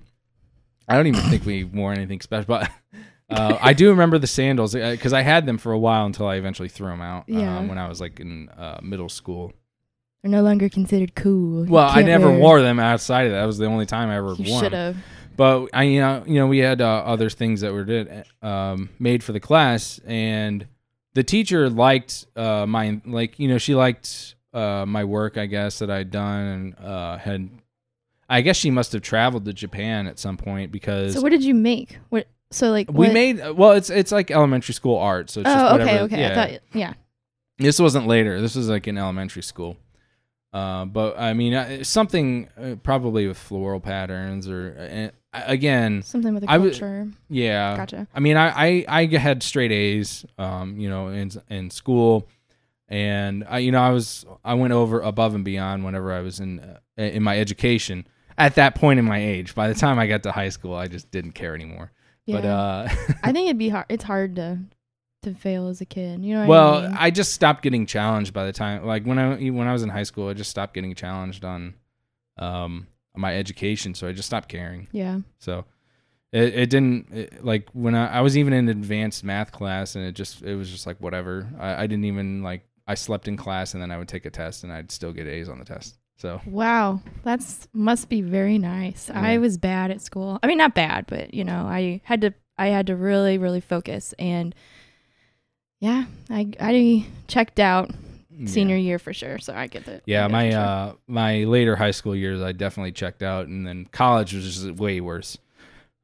I 0.86 0.94
don't 0.94 1.08
even 1.08 1.22
think 1.22 1.44
we 1.44 1.64
wore 1.64 1.92
anything 1.92 2.20
special, 2.20 2.46
but 2.46 2.70
uh, 3.30 3.58
I 3.60 3.72
do 3.72 3.90
remember 3.90 4.18
the 4.18 4.26
sandals 4.26 4.74
because 4.74 5.12
I 5.12 5.22
had 5.22 5.46
them 5.46 5.58
for 5.58 5.72
a 5.72 5.78
while 5.78 6.06
until 6.06 6.26
I 6.26 6.36
eventually 6.36 6.68
threw 6.68 6.88
them 6.88 7.00
out. 7.02 7.24
Yeah. 7.26 7.58
Um, 7.58 7.68
when 7.68 7.78
I 7.78 7.88
was 7.88 8.00
like 8.00 8.20
in 8.20 8.48
uh, 8.50 8.80
middle 8.82 9.08
school. 9.08 9.52
They're 10.22 10.30
no 10.32 10.42
longer 10.42 10.68
considered 10.68 11.14
cool. 11.14 11.64
You 11.66 11.70
Well, 11.70 11.88
I 11.88 12.02
never 12.02 12.28
wear- 12.30 12.40
wore 12.40 12.60
them 12.62 12.80
outside 12.80 13.26
of 13.26 13.32
that. 13.32 13.40
That 13.40 13.46
was 13.46 13.58
the 13.58 13.66
only 13.66 13.86
time 13.86 14.08
I 14.08 14.16
ever 14.16 14.34
You 14.34 14.50
wore 14.50 14.62
should 14.62 14.72
them. 14.72 14.94
have. 14.94 15.04
But 15.36 15.68
I, 15.72 15.84
you 15.84 16.00
know, 16.00 16.24
you 16.26 16.34
know, 16.34 16.48
we 16.48 16.58
had 16.58 16.80
uh, 16.80 16.86
other 17.06 17.30
things 17.30 17.60
that 17.60 17.72
were 17.72 17.84
did 17.84 18.24
um, 18.42 18.90
made 18.98 19.22
for 19.22 19.30
the 19.32 19.38
class, 19.38 20.00
and 20.04 20.66
the 21.14 21.22
teacher 21.22 21.70
liked 21.70 22.26
uh, 22.34 22.66
my 22.66 23.00
like, 23.06 23.38
you 23.38 23.46
know, 23.46 23.58
she 23.58 23.76
liked 23.76 24.34
uh, 24.52 24.84
my 24.88 25.04
work, 25.04 25.38
I 25.38 25.46
guess, 25.46 25.78
that 25.78 25.90
I'd 25.90 26.10
done, 26.10 26.74
and 26.78 26.78
uh, 26.84 27.18
had. 27.18 27.50
I 28.30 28.40
guess 28.42 28.56
she 28.56 28.70
must 28.70 28.92
have 28.92 29.00
traveled 29.02 29.44
to 29.46 29.52
Japan 29.54 30.06
at 30.08 30.18
some 30.18 30.36
point 30.36 30.70
because 30.72 31.14
So 31.14 31.20
what 31.22 31.30
did 31.30 31.42
you 31.44 31.54
make? 31.54 31.98
What? 32.08 32.26
So 32.50 32.70
like 32.70 32.88
we 32.90 33.06
what- 33.06 33.12
made. 33.12 33.50
Well, 33.50 33.72
it's 33.72 33.90
it's 33.90 34.12
like 34.12 34.30
elementary 34.30 34.74
school 34.74 34.96
art, 34.98 35.30
so 35.30 35.40
it's 35.40 35.48
just 35.50 35.58
Oh, 35.64 35.72
whatever. 35.72 35.90
okay, 35.90 36.00
okay. 36.02 36.20
Yeah. 36.20 36.30
I 36.30 36.34
thought, 36.34 36.60
yeah. 36.72 36.92
This 37.58 37.78
wasn't 37.80 38.06
later. 38.06 38.40
This 38.40 38.54
was 38.54 38.68
like 38.68 38.86
in 38.88 38.96
elementary 38.96 39.42
school. 39.42 39.76
Uh, 40.52 40.86
but 40.86 41.18
I 41.18 41.34
mean, 41.34 41.52
uh, 41.54 41.84
something 41.84 42.48
uh, 42.58 42.76
probably 42.82 43.26
with 43.26 43.36
floral 43.36 43.80
patterns 43.80 44.48
or 44.48 45.10
uh, 45.34 45.40
again, 45.46 46.02
Something 46.02 46.32
with 46.34 46.44
a 46.44 46.46
culture. 46.46 47.08
yeah. 47.28 47.76
Gotcha. 47.76 48.06
I 48.14 48.20
mean, 48.20 48.36
I, 48.38 48.48
I, 48.48 48.84
I 48.88 49.06
had 49.16 49.42
straight 49.42 49.72
A's, 49.72 50.24
um, 50.38 50.78
you 50.78 50.88
know, 50.88 51.08
in 51.08 51.30
in 51.50 51.68
school, 51.70 52.28
and 52.88 53.44
I, 53.48 53.58
you 53.58 53.72
know, 53.72 53.82
I 53.82 53.90
was 53.90 54.24
I 54.44 54.54
went 54.54 54.72
over 54.72 55.00
above 55.00 55.34
and 55.34 55.44
beyond 55.44 55.84
whenever 55.84 56.12
I 56.12 56.20
was 56.20 56.40
in 56.40 56.60
uh, 56.60 56.78
in 56.96 57.22
my 57.22 57.38
education. 57.38 58.06
At 58.38 58.54
that 58.54 58.76
point 58.76 59.00
in 59.00 59.04
my 59.04 59.18
age, 59.22 59.54
by 59.54 59.66
the 59.68 59.74
time 59.74 59.98
I 59.98 60.06
got 60.06 60.22
to 60.22 60.32
high 60.32 60.48
school, 60.50 60.74
I 60.74 60.86
just 60.86 61.10
didn't 61.10 61.32
care 61.32 61.54
anymore. 61.56 61.90
Yeah. 62.28 62.40
But 62.40 62.44
uh, 62.44 62.88
I 63.24 63.32
think 63.32 63.46
it'd 63.46 63.58
be 63.58 63.70
hard. 63.70 63.86
It's 63.88 64.04
hard 64.04 64.36
to 64.36 64.58
to 65.22 65.34
fail 65.34 65.68
as 65.68 65.80
a 65.80 65.86
kid. 65.86 66.22
You 66.22 66.34
know 66.34 66.46
well, 66.46 66.74
I 66.74 66.82
mean? 66.82 66.96
I 66.98 67.10
just 67.10 67.32
stopped 67.32 67.62
getting 67.62 67.86
challenged 67.86 68.34
by 68.34 68.44
the 68.44 68.52
time, 68.52 68.84
like 68.84 69.04
when 69.04 69.18
I 69.18 69.48
when 69.48 69.66
I 69.66 69.72
was 69.72 69.82
in 69.82 69.88
high 69.88 70.02
school, 70.02 70.28
I 70.28 70.34
just 70.34 70.50
stopped 70.50 70.74
getting 70.74 70.94
challenged 70.94 71.44
on 71.44 71.74
um 72.38 72.86
my 73.16 73.34
education, 73.36 73.94
so 73.94 74.06
I 74.06 74.12
just 74.12 74.26
stopped 74.26 74.48
caring. 74.48 74.88
yeah. 74.92 75.20
So 75.38 75.64
It, 76.30 76.54
it 76.54 76.70
didn't 76.70 77.08
it, 77.12 77.44
like 77.44 77.68
when 77.72 77.94
I, 77.94 78.18
I 78.18 78.20
was 78.20 78.36
even 78.36 78.52
in 78.52 78.68
advanced 78.68 79.24
math 79.24 79.50
class, 79.50 79.96
and 79.96 80.04
it 80.04 80.12
just 80.12 80.42
it 80.42 80.54
was 80.54 80.70
just 80.70 80.86
like 80.86 80.98
whatever. 80.98 81.48
I, 81.58 81.82
I 81.82 81.86
didn't 81.86 82.04
even 82.04 82.42
like 82.42 82.68
I 82.86 82.94
slept 82.94 83.26
in 83.26 83.38
class, 83.38 83.72
and 83.72 83.82
then 83.82 83.90
I 83.90 83.96
would 83.96 84.08
take 84.08 84.26
a 84.26 84.30
test, 84.30 84.64
and 84.64 84.72
I'd 84.72 84.92
still 84.92 85.14
get 85.14 85.26
A's 85.26 85.48
on 85.48 85.58
the 85.58 85.64
test. 85.64 85.96
So 86.18 86.40
Wow, 86.46 87.00
that's 87.22 87.68
must 87.72 88.08
be 88.08 88.22
very 88.22 88.58
nice. 88.58 89.08
I 89.08 89.38
was 89.38 89.56
bad 89.56 89.90
at 89.90 90.00
school. 90.02 90.38
I 90.42 90.46
mean, 90.48 90.58
not 90.58 90.74
bad, 90.74 91.06
but 91.06 91.32
you 91.32 91.44
know, 91.44 91.62
I 91.66 92.00
had 92.04 92.20
to 92.22 92.34
I 92.58 92.68
had 92.68 92.88
to 92.88 92.96
really 92.96 93.38
really 93.38 93.60
focus 93.60 94.14
and 94.18 94.54
yeah, 95.80 96.06
I 96.28 96.50
I 96.58 97.06
checked 97.28 97.60
out 97.60 97.90
senior 98.46 98.76
year 98.76 98.98
for 98.98 99.12
sure. 99.12 99.38
So 99.38 99.54
I 99.54 99.66
get 99.68 99.84
the 99.84 100.00
Yeah, 100.06 100.24
get 100.24 100.30
my 100.32 100.48
truth. 100.48 100.58
uh 100.60 100.92
my 101.06 101.44
later 101.44 101.76
high 101.76 101.92
school 101.92 102.16
years 102.16 102.42
I 102.42 102.52
definitely 102.52 102.92
checked 102.92 103.22
out 103.22 103.46
and 103.46 103.66
then 103.66 103.86
college 103.92 104.34
was 104.34 104.44
just 104.44 104.70
way 104.72 105.00
worse. 105.00 105.38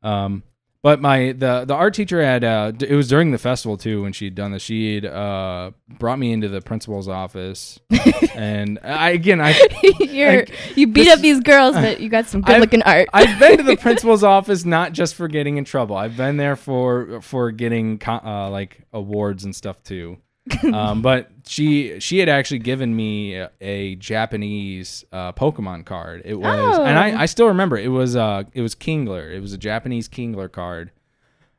Um 0.03 0.42
but 0.85 1.01
my 1.01 1.33
the 1.33 1.64
the 1.64 1.75
art 1.75 1.94
teacher 1.94 2.23
had 2.23 2.44
uh 2.44 2.70
it 2.79 2.94
was 2.94 3.09
during 3.09 3.33
the 3.33 3.38
festival 3.38 3.77
too 3.77 4.03
when 4.03 4.12
she'd 4.12 4.35
done 4.37 4.53
this. 4.53 4.62
She'd 4.62 5.05
uh 5.05 5.73
brought 5.99 6.18
me 6.20 6.31
into 6.31 6.49
the 6.49 6.61
principal's 6.61 7.09
office 7.09 7.81
and 8.35 8.79
I 8.85 9.11
again 9.11 9.40
I 9.40 9.59
You're 9.99 10.37
like, 10.37 10.77
you 10.77 10.87
beat 10.87 11.05
this- 11.05 11.12
up 11.14 11.20
these 11.20 11.40
girls, 11.40 11.75
but 11.75 12.01
you 12.01 12.09
got 12.09 12.27
some 12.27 12.40
I've- 12.44 12.53
good 12.55 12.61
looking 12.61 12.83
art. 12.83 13.09
I've 13.12 13.38
been 13.40 13.57
to 13.57 13.62
the 13.64 13.77
principal's 13.77 14.23
office 14.23 14.64
not 14.64 14.92
just 14.92 15.14
for 15.16 15.27
getting 15.27 15.57
in 15.57 15.64
trouble. 15.64 15.97
I've 15.97 16.16
been 16.16 16.37
there 16.37 16.55
for 16.55 17.20
for 17.23 17.51
getting 17.51 17.99
co- 17.99 18.20
uh, 18.25 18.51
like 18.51 18.83
awards 18.92 19.44
and 19.44 19.57
stuff 19.57 19.83
too. 19.83 20.18
Um, 20.73 21.01
but 21.03 21.31
she 21.47 21.99
she 22.01 22.19
had 22.19 22.29
actually 22.29 22.59
given 22.59 22.95
me 22.95 23.35
a, 23.37 23.51
a 23.61 23.95
Japanese 23.97 25.05
uh, 25.13 25.33
Pokemon 25.33 25.85
card. 25.87 26.23
It 26.25 26.35
was, 26.35 26.79
and 26.79 26.99
Oh. 26.99 27.01
I, 27.01 27.23
I 27.23 27.27
still 27.27 27.47
remember 27.49 27.77
it 27.79 27.89
was 27.89 28.15
uh 28.17 28.45
it 28.53 28.61
was 28.61 28.75
Kingler. 28.75 29.33
It 29.35 29.41
was 29.41 29.53
a 29.53 29.59
Japanese 29.59 30.09
Kingler 30.09 30.51
card. 30.51 30.91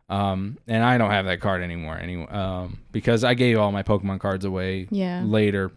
Um, 0.08 0.60
and 0.68 0.84
I 0.84 1.00
don't 1.00 1.10
have 1.10 1.26
that 1.26 1.40
card 1.42 1.64
anymore 1.64 1.98
anyway. 1.98 2.28
Um, 2.28 2.80
because 2.92 3.24
I 3.24 3.34
gave 3.34 3.58
all 3.58 3.72
my 3.72 3.82
Pokemon 3.82 4.20
cards 4.20 4.46
away 4.46 4.88
Yeah. 4.92 5.24
later. 5.26 5.72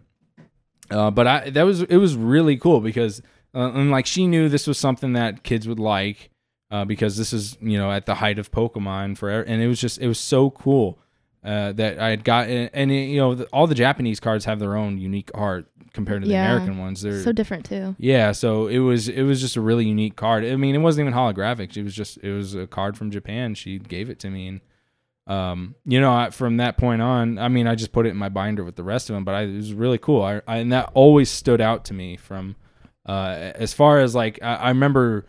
Uh, 0.91 1.11
but 1.11 1.27
I 1.27 1.51
that 1.51 1.63
was 1.63 1.83
it 1.83 1.97
was 1.97 2.15
really 2.17 2.57
cool 2.59 2.81
because 2.81 3.23
uh, 3.55 3.71
and 3.73 3.91
like 3.91 4.05
she 4.07 4.27
knew 4.27 4.49
this 4.51 4.67
was 4.67 4.77
something 4.79 5.15
that 5.15 5.43
kids 5.45 5.67
would 5.67 5.81
like 5.81 6.31
uh, 6.71 6.85
because 6.85 7.17
this 7.17 7.33
is 7.33 7.57
you 7.63 7.79
know 7.79 7.91
at 7.91 8.05
the 8.07 8.17
height 8.17 8.39
of 8.39 8.51
Pokemon 8.51 9.17
for 9.17 9.31
and 9.31 9.63
it 9.63 9.67
was 9.69 9.81
just 9.81 9.99
it 9.99 10.09
was 10.09 10.19
so 10.19 10.51
cool 10.51 10.99
uh, 11.49 11.73
that 11.73 11.99
I 11.99 12.11
had 12.11 12.25
got 12.25 12.49
and 12.49 12.91
it, 12.93 13.05
you 13.09 13.17
know 13.19 13.35
the, 13.35 13.45
all 13.47 13.67
the 13.67 13.75
Japanese 13.75 14.21
cards 14.21 14.45
have 14.45 14.59
their 14.59 14.77
own 14.77 14.99
unique 14.99 15.31
art 15.35 15.67
compared 15.95 16.21
to 16.23 16.29
the 16.29 16.35
Yeah. 16.35 16.45
American 16.53 16.79
ones. 16.79 17.01
They're 17.03 17.23
so 17.23 17.33
different 17.33 17.65
too. 17.65 17.97
yeah, 17.99 18.33
so 18.33 18.67
it 18.67 18.79
was 18.81 19.09
it 19.09 19.23
was 19.23 19.41
just 19.41 19.57
a 19.57 19.61
really 19.61 19.87
unique 19.87 20.15
card. 20.17 20.45
I 20.45 20.57
mean, 20.57 20.75
it 20.75 20.79
wasn't 20.79 21.07
even 21.09 21.19
holographic. 21.19 21.77
It 21.77 21.83
was 21.83 21.95
just 21.95 22.19
it 22.19 22.33
was 22.33 22.55
a 22.55 22.67
card 22.67 22.97
from 22.99 23.11
Japan. 23.11 23.55
She 23.55 23.79
gave 23.79 24.11
it 24.11 24.19
to 24.21 24.31
me, 24.31 24.47
and 24.49 24.61
um, 25.27 25.75
you 25.85 26.01
know, 26.01 26.13
I, 26.13 26.31
from 26.31 26.57
that 26.59 26.77
point 26.79 27.03
on, 27.03 27.39
I 27.39 27.49
mean, 27.49 27.67
I 27.67 27.75
just 27.75 27.93
put 27.93 28.07
it 28.07 28.11
in 28.11 28.17
my 28.17 28.29
binder 28.31 28.65
with 28.65 28.77
the 28.77 28.85
rest 28.85 29.11
of 29.11 29.15
them. 29.15 29.25
But 29.25 29.35
I, 29.35 29.43
it 29.43 29.57
was 29.57 29.73
really 29.75 29.99
cool. 29.99 30.23
I, 30.23 30.41
I 30.47 30.59
and 30.59 30.73
that 30.73 30.91
always 30.95 31.31
stood 31.31 31.61
out 31.61 31.85
to 31.87 31.95
me 31.95 32.17
from 32.17 32.57
uh, 33.07 33.53
as 33.55 33.73
far 33.75 34.01
as 34.01 34.15
like 34.15 34.39
I, 34.43 34.55
I 34.55 34.69
remember 34.69 35.27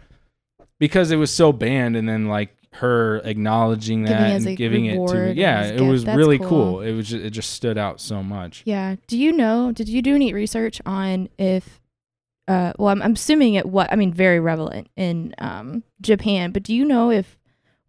because 0.79 1.11
it 1.11 1.17
was 1.17 1.31
so 1.31 1.51
banned, 1.53 1.95
and 1.95 2.07
then 2.07 2.27
like 2.27 2.55
her 2.73 3.17
acknowledging 3.23 4.03
that 4.03 4.33
Giving 4.33 4.47
and 4.47 4.57
giving 4.57 4.85
it 4.85 5.07
to 5.07 5.15
me. 5.15 5.31
Yeah, 5.33 5.63
it 5.63 5.81
was 5.81 6.05
That's 6.05 6.17
really 6.17 6.37
cool. 6.37 6.47
cool. 6.47 6.81
It 6.81 6.93
was 6.93 7.09
just, 7.09 7.23
it 7.23 7.31
just 7.31 7.51
stood 7.51 7.77
out 7.77 7.99
so 7.99 8.21
much. 8.21 8.61
Yeah. 8.65 8.95
Do 9.07 9.17
you 9.17 9.31
know? 9.31 9.71
Did 9.71 9.89
you 9.89 10.01
do 10.01 10.15
any 10.15 10.33
research 10.33 10.81
on 10.85 11.29
if? 11.37 11.79
Uh, 12.47 12.73
well, 12.77 12.89
I'm, 12.89 13.01
I'm 13.01 13.13
assuming 13.13 13.55
it. 13.55 13.65
What 13.65 13.91
I 13.91 13.95
mean, 13.95 14.13
very 14.13 14.39
relevant 14.39 14.89
in 14.95 15.33
um, 15.39 15.83
Japan. 16.01 16.51
But 16.51 16.63
do 16.63 16.73
you 16.75 16.85
know 16.85 17.11
if 17.11 17.38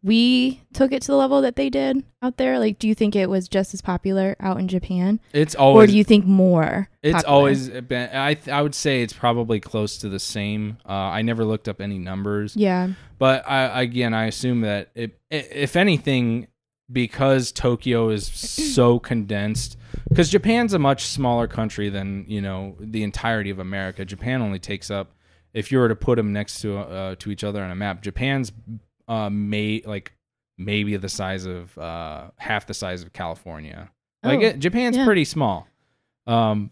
we 0.03 0.63
took 0.73 0.93
it 0.93 1.03
to 1.03 1.09
the 1.09 1.17
level 1.17 1.43
that 1.43 1.57
they 1.57 1.69
did 1.69 2.03
out 2.23 2.37
there? 2.39 2.59
Like, 2.59 2.79
do 2.79 2.89
you 2.89 2.95
think 2.95 3.15
it 3.15 3.29
was 3.29 3.49
just 3.49 3.75
as 3.75 3.83
popular 3.83 4.35
out 4.41 4.59
in 4.59 4.67
Japan, 4.69 5.21
It's 5.33 5.55
always, 5.55 5.85
or 5.89 5.93
do 5.93 5.99
you 5.99 6.05
think 6.05 6.25
more? 6.25 6.89
It's 7.03 7.15
popular? 7.17 7.35
always 7.37 7.69
been. 7.69 8.09
I 8.15 8.35
th- 8.35 8.49
I 8.49 8.63
would 8.63 8.75
say 8.75 9.03
it's 9.03 9.13
probably 9.13 9.61
close 9.61 9.99
to 9.99 10.09
the 10.09 10.19
same. 10.19 10.79
Uh, 10.89 10.93
I 10.93 11.23
never 11.23 11.45
looked 11.45 11.69
up 11.69 11.81
any 11.81 11.99
numbers, 11.99 12.57
Yeah. 12.57 12.91
but 13.19 13.47
I 13.49 13.83
again 13.83 14.15
I 14.15 14.27
assume 14.27 14.63
that 14.63 14.91
it, 14.95 15.19
if 15.31 15.77
anything, 15.77 16.47
because 16.91 17.53
Tokyo 17.53 18.09
is 18.09 18.27
so 18.75 18.99
condensed, 18.99 19.77
because 20.09 20.31
Japan's 20.31 20.73
a 20.73 20.79
much 20.79 21.05
smaller 21.05 21.47
country 21.47 21.89
than 21.91 22.25
you 22.27 22.41
know 22.41 22.77
the 22.81 23.03
entirety 23.03 23.51
of 23.51 23.59
America. 23.59 24.05
Japan 24.05 24.41
only 24.41 24.59
takes 24.59 24.91
up, 24.91 25.15
if 25.53 25.71
you 25.71 25.79
were 25.79 25.89
to 25.89 25.97
put 25.97 26.17
them 26.17 26.33
next 26.33 26.61
to 26.63 26.79
uh, 26.79 27.15
to 27.19 27.31
each 27.31 27.45
other 27.45 27.63
on 27.63 27.71
a 27.71 27.75
map, 27.77 28.03
Japan's 28.03 28.51
uh, 29.11 29.29
may 29.29 29.83
like 29.85 30.13
maybe 30.57 30.97
the 30.97 31.09
size 31.09 31.45
of 31.45 31.77
uh, 31.77 32.31
half 32.37 32.67
the 32.67 32.75
size 32.75 33.03
of 33.03 33.13
California. 33.13 33.91
Like 34.23 34.39
Oh, 34.39 34.43
it, 34.43 34.59
Japan's 34.61 34.97
yeah. 34.97 35.05
pretty 35.05 35.25
small. 35.25 35.67
Um, 36.27 36.71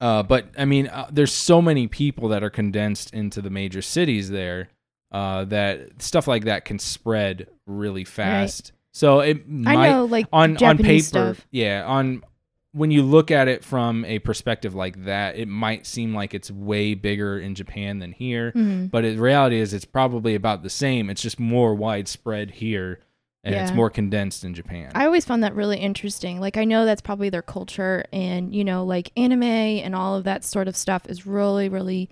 uh, 0.00 0.22
but 0.22 0.48
I 0.58 0.64
mean, 0.64 0.88
uh, 0.88 1.08
there's 1.12 1.32
so 1.32 1.62
many 1.62 1.86
people 1.86 2.28
that 2.30 2.42
are 2.42 2.50
condensed 2.50 3.12
into 3.14 3.40
the 3.42 3.50
major 3.50 3.82
cities 3.82 4.30
there 4.30 4.70
uh, 5.12 5.44
that 5.46 6.02
stuff 6.02 6.26
like 6.26 6.44
that 6.44 6.64
can 6.64 6.78
spread 6.78 7.46
really 7.66 8.04
fast. 8.04 8.72
So 8.92 9.20
it 9.20 9.44
I 9.46 9.76
might 9.76 9.90
know, 9.90 10.04
like 10.06 10.26
on 10.32 10.56
Japanese 10.56 11.14
on 11.14 11.22
paper, 11.22 11.34
stuff. 11.34 11.46
yeah. 11.50 11.84
On 11.86 12.24
when 12.72 12.90
you 12.90 13.02
look 13.02 13.30
at 13.30 13.48
it 13.48 13.64
from 13.64 14.04
a 14.04 14.20
perspective 14.20 14.74
like 14.74 15.04
that, 15.04 15.36
it 15.36 15.48
might 15.48 15.86
seem 15.86 16.14
like 16.14 16.34
it's 16.34 16.50
way 16.50 16.94
bigger 16.94 17.38
in 17.38 17.54
Japan 17.54 17.98
than 17.98 18.12
here. 18.12 18.52
Mhm. 18.52 18.90
But 18.90 19.02
the 19.02 19.16
reality 19.16 19.56
is, 19.56 19.74
it's 19.74 19.84
probably 19.84 20.34
about 20.34 20.62
the 20.62 20.70
same. 20.70 21.10
It's 21.10 21.22
just 21.22 21.40
more 21.40 21.74
widespread 21.74 22.52
here, 22.52 23.00
and 23.42 23.54
it's 23.54 23.72
more 23.72 23.90
condensed 23.90 24.44
in 24.44 24.54
Japan. 24.54 24.92
I 24.94 25.04
always 25.06 25.24
found 25.24 25.42
that 25.42 25.54
really 25.54 25.78
interesting. 25.78 26.38
Like 26.40 26.56
I 26.56 26.64
know 26.64 26.84
that's 26.84 27.00
probably 27.00 27.30
their 27.30 27.42
culture 27.42 28.04
and 28.12 28.54
you 28.54 28.64
know 28.64 28.84
like 28.84 29.10
anime 29.16 29.42
and 29.42 29.94
all 29.94 30.14
of 30.16 30.24
that 30.24 30.44
sort 30.44 30.68
of 30.68 30.76
stuff 30.76 31.06
is 31.08 31.26
really 31.26 31.68
really 31.68 32.10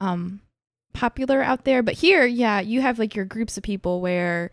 um 0.00 0.40
popular 0.92 1.42
out 1.42 1.64
there, 1.64 1.82
but 1.82 1.94
here 1.94 2.26
yeah, 2.26 2.60
you 2.60 2.80
have 2.82 2.98
like 2.98 3.14
your 3.14 3.24
groups 3.24 3.56
of 3.56 3.62
people 3.62 4.00
where 4.00 4.50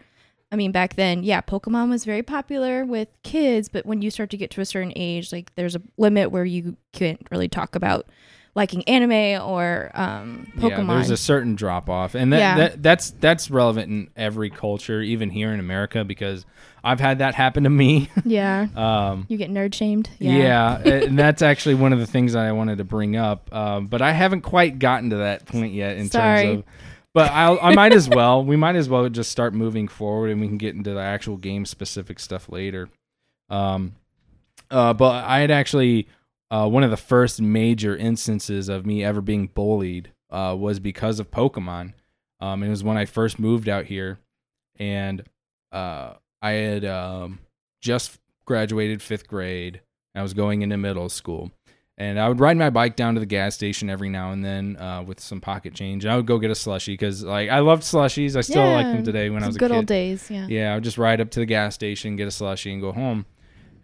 I 0.52 0.56
mean 0.58 0.72
back 0.72 0.96
then, 0.96 1.24
yeah, 1.24 1.42
Pokemon 1.42 1.90
was 1.90 2.04
very 2.06 2.24
popular 2.24 2.84
with 2.86 3.08
kids, 3.24 3.70
but 3.70 3.86
when 3.86 4.02
you 4.02 4.12
start 4.12 4.30
to 4.32 4.38
get 4.38 4.52
to 4.52 4.62
a 4.62 4.66
certain 4.66 4.92
age, 4.96 5.32
like 5.32 5.54
there's 5.56 5.76
a 5.76 5.82
limit 5.98 6.32
where 6.32 6.46
you 6.46 6.76
can't 6.92 7.26
really 7.32 7.48
talk 7.48 7.76
about 7.76 8.08
liking 8.54 8.84
anime 8.84 9.42
or 9.42 9.92
um 9.94 10.46
Pokemon. 10.58 10.88
Yeah, 10.90 10.94
there's 10.96 11.10
a 11.10 11.16
certain 11.16 11.56
drop 11.56 11.90
off, 11.90 12.16
and 12.16 12.34
that, 12.34 12.40
Yeah. 12.40 12.56
that 12.58 12.84
that's 12.84 13.12
that's 13.12 13.50
relevant 13.50 13.90
in 13.90 14.10
every 14.18 14.50
culture, 14.50 15.02
even 15.02 15.30
here 15.30 15.54
in 15.54 15.60
America, 15.62 16.04
because 16.04 16.46
I've 16.84 17.00
had 17.00 17.20
that 17.20 17.34
happen 17.34 17.64
to 17.64 17.70
me. 17.70 18.10
yeah. 18.26 18.68
um, 18.76 19.26
You 19.30 19.38
get 19.38 19.52
nerd 19.52 19.74
shamed. 19.74 20.10
yeah, 20.20 20.82
yeah 20.84 20.94
and 21.06 21.18
that's 21.18 21.42
actually 21.42 21.76
one 21.76 21.94
of 21.94 22.00
the 22.00 22.08
things 22.08 22.34
that 22.34 22.44
I 22.46 22.52
wanted 22.52 22.80
to 22.80 22.84
bring 22.84 23.16
up, 23.16 23.54
um, 23.56 23.88
but 23.88 24.02
I 24.02 24.12
haven't 24.12 24.42
quite 24.42 24.80
gotten 24.80 25.12
to 25.12 25.18
that 25.18 25.46
point 25.46 25.74
yet 25.74 25.96
in 25.96 26.10
Sorry. 26.10 26.44
terms 26.44 26.58
of. 26.60 26.64
But 27.14 27.32
I'll, 27.32 27.60
I 27.62 27.74
might 27.76 27.94
as 27.94 28.08
well. 28.08 28.44
We 28.44 28.56
might 28.56 28.76
as 28.76 28.88
well 28.88 29.08
just 29.10 29.32
start 29.32 29.54
moving 29.54 29.88
forward, 29.88 30.30
and 30.30 30.40
we 30.40 30.48
can 30.48 30.58
get 30.58 30.76
into 30.76 30.94
the 30.94 31.02
actual 31.02 31.36
game 31.38 31.66
specific 31.66 32.20
stuff 32.20 32.50
later. 32.50 32.90
Um, 33.50 33.96
uh, 34.70 34.94
but 34.94 35.26
I 35.26 35.40
had 35.40 35.52
actually 35.52 36.08
uh, 36.50 36.68
one 36.68 36.84
of 36.84 36.90
the 36.90 36.98
first 36.98 37.42
major 37.42 37.96
instances 37.96 38.70
of 38.70 38.86
me 38.86 39.04
ever 39.04 39.22
being 39.22 39.48
bullied 39.48 40.12
uh, 40.30 40.56
was 40.58 40.80
because 40.80 41.20
of 41.20 41.32
Pokemon. 41.32 41.94
Um, 42.40 42.64
it 42.64 42.70
was 42.70 42.84
when 42.84 42.98
I 42.98 43.06
first 43.06 43.40
moved 43.40 43.68
out 43.68 43.86
here, 43.86 44.20
and 44.80 45.24
uh, 45.72 46.14
I 46.42 46.52
had 46.52 46.86
um, 46.86 47.40
just 47.82 48.20
graduated 48.46 49.02
fifth 49.02 49.28
grade. 49.28 49.82
I 50.16 50.22
was 50.22 50.34
going 50.34 50.62
into 50.62 50.78
middle 50.78 51.10
school, 51.10 51.52
and 52.02 52.20
I 52.20 52.28
would 52.28 52.40
ride 52.40 52.58
my 52.58 52.72
bike 52.72 52.96
down 52.96 53.14
to 53.14 53.20
the 53.20 53.28
gas 53.28 53.54
station 53.54 53.88
every 53.88 54.10
now 54.10 54.32
and 54.32 54.44
then 54.44 54.76
uh, 54.78 55.04
with 55.04 55.20
some 55.20 55.40
pocket 55.40 55.76
change. 55.76 56.04
And 56.04 56.12
I 56.12 56.16
would 56.16 56.26
go 56.26 56.40
get 56.40 56.50
a 56.50 56.56
slushie 56.56 56.94
because 56.94 57.24
like 57.24 57.52
I 57.52 57.60
loved 57.60 57.84
slushies. 57.84 58.36
I 58.36 58.42
still 58.42 58.66
like 58.72 58.88
them 58.88 59.04
today. 59.04 59.30
When 59.30 59.44
I 59.44 59.48
was 59.48 59.56
a 59.56 59.60
good 59.60 59.70
kid, 59.70 59.78
old 59.78 59.86
days, 59.86 60.28
yeah. 60.32 60.48
yeah, 60.50 60.72
I 60.72 60.76
would 60.76 60.84
just 60.84 60.98
ride 60.98 61.22
up 61.22 61.30
to 61.30 61.40
the 61.40 61.46
gas 61.46 61.76
station, 61.76 62.16
get 62.16 62.26
a 62.26 62.32
slushie, 62.32 62.74
and 62.74 62.82
go 62.82 62.92
home. 62.92 63.28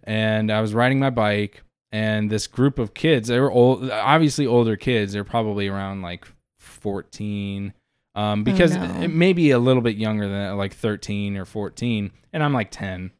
And 0.02 0.50
I 0.50 0.60
was 0.60 0.74
riding 0.74 0.98
my 0.98 1.10
bike, 1.10 1.62
and 1.92 2.28
this 2.28 2.48
group 2.48 2.80
of 2.80 2.92
kids, 2.92 3.28
they 3.28 3.38
were 3.38 3.52
old, 3.52 3.88
obviously 3.88 4.48
older 4.48 4.74
kids. 4.74 5.12
They're 5.12 5.22
probably 5.22 5.68
around 5.68 6.02
like 6.02 6.26
14, 6.58 7.72
um, 8.16 8.42
because 8.42 8.74
Oh, 8.76 8.84
no. 8.84 9.00
it 9.02 9.08
may 9.08 9.32
be 9.32 9.52
a 9.52 9.60
little 9.60 9.82
bit 9.82 9.96
younger 9.96 10.24
than 10.24 10.32
that, 10.32 10.56
like 10.56 10.74
13 10.74 11.36
or 11.36 11.44
14, 11.44 12.10
and 12.32 12.42
I'm 12.42 12.52
like 12.52 12.72
10. 12.72 13.12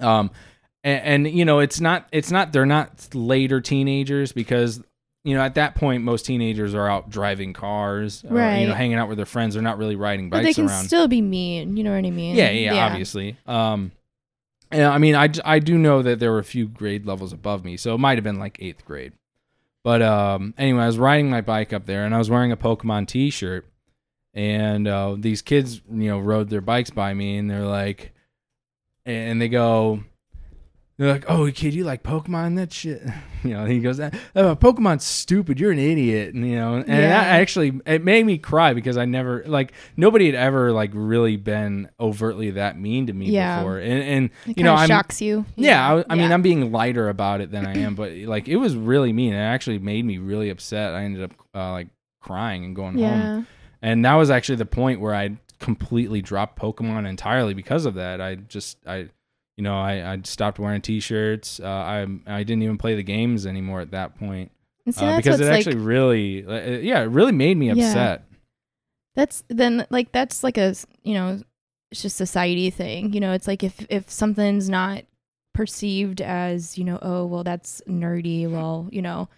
Um, 0.00 0.32
and, 0.84 1.26
and 1.26 1.34
you 1.36 1.44
know, 1.44 1.58
it's 1.60 1.80
not, 1.80 2.06
it's 2.12 2.30
not, 2.30 2.52
they're 2.52 2.66
not 2.66 3.08
later 3.14 3.60
teenagers 3.60 4.32
because 4.32 4.82
you 5.24 5.36
know, 5.36 5.42
at 5.42 5.54
that 5.54 5.76
point, 5.76 6.02
most 6.02 6.26
teenagers 6.26 6.74
are 6.74 6.88
out 6.88 7.08
driving 7.08 7.52
cars, 7.52 8.24
or, 8.28 8.36
You 8.60 8.66
know, 8.66 8.74
hanging 8.74 8.96
out 8.96 9.08
with 9.08 9.18
their 9.18 9.26
friends. 9.26 9.54
They're 9.54 9.62
not 9.62 9.78
really 9.78 9.94
riding 9.94 10.30
But 10.30 10.38
bikes 10.38 10.46
they 10.46 10.54
can 10.54 10.68
around. 10.68 10.84
still 10.84 11.06
be 11.06 11.22
mean. 11.22 11.76
You 11.76 11.84
know 11.84 11.94
what 11.94 12.04
I 12.04 12.10
mean? 12.10 12.34
Yeah, 12.34 12.50
yeah, 12.50 12.84
obviously. 12.86 13.36
Um, 13.46 13.92
and 14.72 14.82
I 14.82 14.98
mean, 14.98 15.14
I, 15.14 15.28
I 15.44 15.60
do 15.60 15.78
know 15.78 16.02
that 16.02 16.18
there 16.18 16.32
were 16.32 16.40
a 16.40 16.44
few 16.44 16.66
grade 16.66 17.06
levels 17.06 17.32
above 17.32 17.64
me, 17.64 17.76
so 17.76 17.94
it 17.94 17.98
might 17.98 18.16
have 18.18 18.24
been 18.24 18.40
like 18.40 18.56
eighth 18.60 18.84
grade. 18.84 19.12
But 19.84 20.02
um, 20.02 20.54
anyway, 20.58 20.82
I 20.82 20.86
was 20.86 20.98
riding 20.98 21.30
my 21.30 21.40
bike 21.40 21.72
up 21.72 21.86
there, 21.86 22.04
and 22.04 22.14
I 22.14 22.18
was 22.18 22.28
wearing 22.30 22.50
a 22.50 22.56
Pokemon 22.56 23.06
T-shirt, 23.06 23.64
and 24.34 24.88
uh, 24.88 25.14
these 25.18 25.40
kids, 25.42 25.82
you 25.88 26.08
know, 26.08 26.18
rode 26.18 26.48
their 26.50 26.60
bikes 26.60 26.90
by 26.90 27.14
me, 27.14 27.36
and 27.36 27.48
they're 27.50 27.66
like, 27.66 28.12
and 29.04 29.40
they 29.40 29.48
go, 29.48 30.02
they're 30.98 31.12
like, 31.12 31.24
"Oh, 31.28 31.50
kid, 31.50 31.74
you 31.74 31.84
like 31.84 32.02
Pokemon? 32.02 32.56
That 32.56 32.72
shit." 32.72 33.02
You 33.44 33.54
know, 33.54 33.64
he 33.64 33.80
goes, 33.80 33.98
"Oh, 33.98 34.54
Pokemon's 34.54 35.02
stupid. 35.02 35.58
You're 35.58 35.72
an 35.72 35.78
idiot." 35.80 36.32
And, 36.32 36.46
you 36.48 36.54
know, 36.54 36.74
and 36.76 36.86
Yeah. 36.86 37.08
that 37.08 37.26
actually 37.40 37.80
it 37.84 38.04
made 38.04 38.24
me 38.24 38.38
cry 38.38 38.72
because 38.72 38.96
I 38.96 39.04
never 39.04 39.42
like 39.48 39.72
nobody 39.96 40.26
had 40.26 40.36
ever 40.36 40.70
like 40.70 40.92
really 40.94 41.36
been 41.36 41.90
overtly 41.98 42.52
that 42.52 42.78
mean 42.78 43.08
to 43.08 43.12
me 43.12 43.30
Yeah. 43.30 43.56
before. 43.58 43.78
And 43.78 44.00
and 44.00 44.30
It 44.46 44.58
you 44.58 44.62
know, 44.62 44.74
I'm 44.76 44.86
shocks 44.88 45.20
you. 45.20 45.44
yeah, 45.56 45.84
I, 45.92 46.04
I 46.08 46.14
mean, 46.14 46.28
Yeah. 46.28 46.34
I'm 46.34 46.42
being 46.42 46.70
lighter 46.70 47.08
about 47.08 47.40
it 47.40 47.50
than 47.50 47.66
I 47.66 47.78
am, 47.78 47.96
but 47.96 48.12
like 48.12 48.46
it 48.46 48.58
was 48.58 48.76
really 48.76 49.12
mean. 49.12 49.32
It 49.32 49.38
actually 49.38 49.80
made 49.80 50.04
me 50.04 50.18
really 50.18 50.48
upset. 50.48 50.94
I 50.94 51.02
ended 51.02 51.24
up 51.24 51.32
uh, 51.52 51.72
like 51.72 51.88
crying 52.20 52.64
and 52.64 52.76
going 52.76 52.96
home. 52.98 53.48
And 53.82 54.04
that 54.04 54.14
was 54.14 54.30
actually 54.30 54.54
the 54.56 54.66
point 54.66 55.00
where 55.00 55.16
I 55.16 55.36
completely 55.58 56.22
dropped 56.22 56.60
Pokemon 56.60 57.08
entirely 57.08 57.54
because 57.54 57.86
of 57.86 57.94
that. 57.94 58.20
I 58.20 58.36
just 58.36 58.78
I 58.86 59.08
you 59.56 59.64
know, 59.64 59.76
I, 59.78 60.12
I 60.14 60.20
stopped 60.24 60.58
wearing 60.58 60.80
t-shirts. 60.80 61.60
Uh, 61.60 61.66
I 61.66 62.06
I 62.26 62.42
didn't 62.42 62.62
even 62.62 62.78
play 62.78 62.94
the 62.94 63.02
games 63.02 63.46
anymore 63.46 63.80
at 63.80 63.90
that 63.90 64.18
point 64.18 64.50
see, 64.90 65.04
uh, 65.04 65.16
because 65.16 65.40
it 65.40 65.44
like, 65.48 65.66
actually 65.66 65.76
really, 65.76 66.44
uh, 66.46 66.78
yeah, 66.78 67.00
it 67.02 67.06
really 67.10 67.32
made 67.32 67.56
me 67.56 67.70
Yeah. 67.70 67.86
upset. 67.88 68.24
that's 69.14 69.44
then 69.48 69.86
like 69.90 70.10
that's 70.12 70.42
like 70.42 70.56
a 70.58 70.74
you 71.02 71.14
know 71.14 71.40
it's 71.90 72.00
just 72.02 72.16
society 72.16 72.70
thing 72.70 73.12
you 73.12 73.20
know 73.20 73.32
it's 73.34 73.46
like 73.46 73.62
if 73.62 73.84
if 73.90 74.10
something's 74.10 74.70
not 74.70 75.04
perceived 75.52 76.22
as 76.22 76.78
you 76.78 76.84
know 76.84 76.98
oh 77.02 77.26
well 77.26 77.44
that's 77.44 77.82
nerdy 77.86 78.50
well 78.50 78.88
you 78.90 79.02
know 79.02 79.28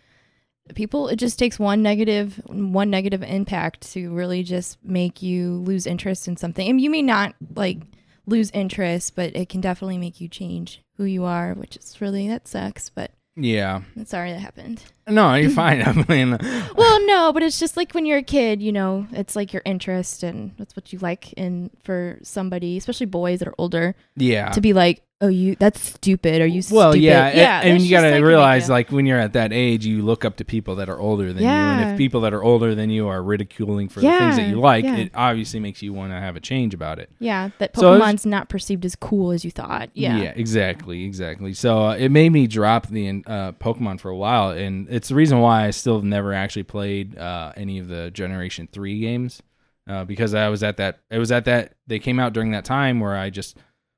people 0.76 1.08
it 1.08 1.16
just 1.16 1.40
takes 1.40 1.58
one 1.58 1.82
negative 1.82 2.40
one 2.46 2.88
negative 2.88 3.22
impact 3.24 3.80
to 3.92 4.14
really 4.14 4.44
just 4.44 4.78
make 4.84 5.20
you 5.22 5.56
lose 5.66 5.86
interest 5.88 6.28
in 6.28 6.36
something 6.36 6.68
and 6.68 6.80
you 6.80 6.88
may 6.88 7.02
not 7.02 7.34
like 7.56 7.78
lose 8.26 8.50
interest 8.52 9.14
but 9.14 9.34
it 9.36 9.48
can 9.48 9.60
definitely 9.60 9.98
make 9.98 10.20
you 10.20 10.28
change 10.28 10.80
who 10.96 11.04
you 11.04 11.24
are 11.24 11.54
which 11.54 11.76
is 11.76 12.00
really 12.00 12.28
that 12.28 12.46
sucks 12.48 12.88
but 12.88 13.10
Yeah, 13.36 13.82
i'm 13.96 14.06
sorry 14.06 14.32
that 14.32 14.40
happened 14.40 14.82
no, 15.06 15.34
you're 15.34 15.50
fine. 15.64 15.82
I 15.86 15.92
mean, 16.08 16.38
well, 16.76 17.06
no, 17.06 17.32
but 17.32 17.42
it's 17.42 17.58
just 17.60 17.76
like 17.76 17.92
when 17.92 18.06
you're 18.06 18.18
a 18.18 18.22
kid, 18.22 18.62
you 18.62 18.72
know, 18.72 19.06
it's 19.12 19.36
like 19.36 19.52
your 19.52 19.60
interest 19.64 20.22
and 20.22 20.52
that's 20.58 20.74
what 20.76 20.92
you 20.92 20.98
like. 21.00 21.34
And 21.36 21.70
for 21.82 22.18
somebody, 22.22 22.76
especially 22.78 23.06
boys 23.06 23.40
that 23.40 23.48
are 23.48 23.54
older, 23.58 23.94
yeah, 24.16 24.48
to 24.52 24.60
be 24.60 24.72
like, 24.72 25.02
oh, 25.24 25.28
you, 25.28 25.56
that's 25.56 25.80
stupid. 25.80 26.42
Are 26.42 26.46
you 26.46 26.62
Well, 26.70 26.92
stupid? 26.92 27.02
yeah, 27.04 27.32
yeah. 27.34 27.60
and 27.60 27.74
that's 27.74 27.84
you 27.84 27.90
got 27.90 28.02
to 28.02 28.10
like, 28.10 28.22
realize, 28.22 28.68
like 28.68 28.92
when 28.92 29.06
you're 29.06 29.18
at 29.18 29.32
that 29.32 29.52
age, 29.52 29.86
you 29.86 30.02
look 30.02 30.24
up 30.24 30.36
to 30.36 30.44
people 30.44 30.76
that 30.76 30.88
are 30.88 30.98
older 30.98 31.32
than 31.32 31.42
you, 31.42 31.48
and 31.48 31.90
if 31.92 31.98
people 31.98 32.20
that 32.22 32.34
are 32.34 32.42
older 32.42 32.74
than 32.74 32.90
you 32.90 33.08
are 33.08 33.22
ridiculing 33.22 33.88
for 33.88 34.00
the 34.00 34.08
things 34.08 34.36
that 34.36 34.48
you 34.48 34.60
like, 34.60 34.84
yeah. 34.84 34.96
it 34.96 35.12
obviously 35.14 35.60
makes 35.60 35.82
you 35.82 35.92
want 35.92 36.12
to 36.12 36.20
have 36.20 36.36
a 36.36 36.40
change 36.40 36.74
about 36.74 36.98
it. 36.98 37.10
yeah, 37.18 37.50
that 37.58 37.74
So 37.76 37.98
Pokemon's 37.98 38.26
not 38.26 38.48
perceived 38.48 38.84
as 38.84 38.94
cool 38.96 39.32
as 39.32 39.44
you 39.44 39.50
thought. 39.50 39.90
Yeah. 39.94 40.16
Yeah, 40.18 40.32
exactly, 40.36 41.04
exactly. 41.04 41.54
So 41.54 41.86
uh, 41.88 41.96
it 41.96 42.10
made 42.10 42.30
me 42.30 42.46
drop 42.46 42.88
the 42.88 43.22
uh, 43.26 43.52
Pokemon 43.52 44.00
for 44.00 44.10
a 44.10 44.16
while, 44.16 44.50
and 44.50 44.86
it's 44.90 45.08
the 45.08 45.14
reason 45.14 45.40
why 45.40 45.66
I 45.66 45.70
still 45.70 45.96
have 45.96 46.04
never 46.04 46.32
actually 46.32 46.64
played 46.64 47.18
uh, 47.18 47.52
any 47.56 47.78
of 47.78 47.88
the 47.88 48.10
Generation 48.10 48.68
Three 48.70 49.00
games 49.00 49.42
uh, 49.88 50.04
because 50.04 50.34
I 50.34 50.48
was 50.48 50.62
at 50.62 50.76
that. 50.78 51.00
It 51.10 51.18
was 51.18 51.32
at 51.32 51.44
that. 51.46 51.74
They 51.86 51.98
came 51.98 52.18
out 52.18 52.32
during 52.32 52.50
that 52.52 52.64
time 52.64 53.00
where 53.00 53.16
I 53.16 53.30
just, 53.30 53.56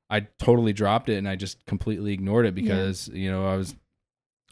I 0.09 0.21
totally 0.39 0.73
dropped 0.73 1.09
it 1.09 1.17
and 1.17 1.29
I 1.29 1.37
just 1.37 1.65
completely 1.67 2.13
ignored 2.13 2.47
it 2.47 2.55
because 2.55 3.09
you 3.09 3.31
know 3.31 3.47
I 3.47 3.57
was, 3.57 3.75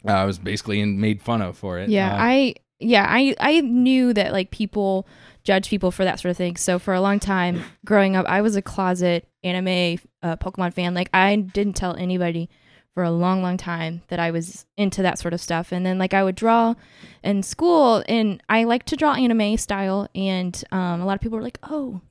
I 0.05 0.25
was 0.25 0.37
basically 0.37 0.81
in, 0.81 0.99
made 0.99 1.21
fun 1.21 1.41
of 1.41 1.57
for 1.57 1.79
it. 1.79 1.89
Yeah, 1.89 2.13
Uh, 2.13 2.17
I 2.19 2.55
yeah, 2.79 3.05
I 3.09 3.35
I 3.39 3.61
knew 3.61 4.13
that 4.13 4.33
like 4.33 4.51
people 4.51 5.07
judge 5.43 5.69
people 5.69 5.91
for 5.91 6.03
that 6.03 6.19
sort 6.19 6.31
of 6.31 6.37
thing. 6.37 6.57
So 6.57 6.77
for 6.79 6.93
a 6.93 7.01
long 7.01 7.19
time 7.19 7.63
growing 7.85 8.15
up, 8.15 8.25
I 8.25 8.41
was 8.41 8.55
a 8.55 8.61
closet 8.61 9.27
anime 9.43 9.99
uh, 10.21 10.35
Pokemon 10.37 10.73
fan. 10.73 10.93
Like 10.93 11.09
I 11.13 11.35
didn't 11.35 11.75
tell 11.75 11.95
anybody 11.95 12.49
for 12.93 13.03
a 13.03 13.11
long 13.11 13.41
long 13.41 13.57
time 13.57 14.01
that 14.07 14.19
I 14.19 14.31
was 14.31 14.65
into 14.77 15.01
that 15.03 15.19
sort 15.19 15.33
of 15.33 15.41
stuff. 15.41 15.71
And 15.71 15.85
then 15.85 15.97
like 15.97 16.13
I 16.13 16.23
would 16.23 16.35
draw 16.35 16.75
in 17.23 17.43
school 17.43 18.03
and 18.07 18.41
I 18.49 18.63
like 18.63 18.83
to 18.85 18.95
draw 18.95 19.13
anime 19.13 19.57
style 19.57 20.07
and 20.15 20.61
um, 20.71 21.01
a 21.01 21.05
lot 21.05 21.15
of 21.15 21.21
people 21.21 21.37
were 21.37 21.43
like, 21.43 21.59
"Oh, 21.63 22.01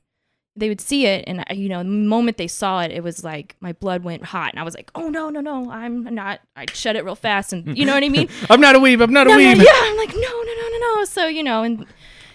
they 0.57 0.69
would 0.69 0.79
see 0.79 1.05
it 1.05 1.23
and 1.27 1.43
you 1.53 1.67
know 1.67 1.79
the 1.79 1.89
moment 1.89 2.37
they 2.37 2.47
saw 2.47 2.79
it 2.81 2.91
it 2.91 3.03
was 3.03 3.23
like 3.23 3.55
my 3.59 3.73
blood 3.73 4.03
went 4.03 4.23
hot 4.23 4.51
and 4.51 4.59
i 4.59 4.63
was 4.63 4.73
like 4.73 4.89
oh 4.95 5.09
no 5.09 5.29
no 5.29 5.41
no 5.41 5.69
i'm 5.69 6.03
not 6.15 6.39
i'd 6.55 6.69
shut 6.69 6.95
it 6.95 7.03
real 7.03 7.15
fast 7.15 7.51
and 7.51 7.77
you 7.77 7.85
know 7.85 7.93
what 7.93 8.03
i 8.03 8.09
mean 8.09 8.29
I'm 8.49 8.61
not 8.61 8.75
a 8.75 8.79
weeb. 8.79 9.01
I'm 9.03 9.11
not 9.11 9.27
a 9.27 9.31
no, 9.31 9.35
no, 9.37 9.41
weeb. 9.43 9.57
yeah, 9.57 9.71
I'm 9.73 9.97
like, 9.97 10.13
no, 10.13 10.21
no, 10.21 10.53
no, 10.53 10.69
no, 10.69 10.77
no. 10.99 11.05
So, 11.05 11.25
you 11.27 11.43
know, 11.43 11.63
and 11.63 11.85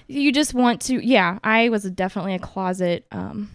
you 0.08 0.32
just 0.32 0.52
want 0.54 0.80
to, 0.82 1.04
yeah, 1.06 1.38
I 1.44 1.68
was 1.70 1.84
definitely 1.84 2.34
a 2.34 2.38
closet 2.38 3.06
um, 3.12 3.50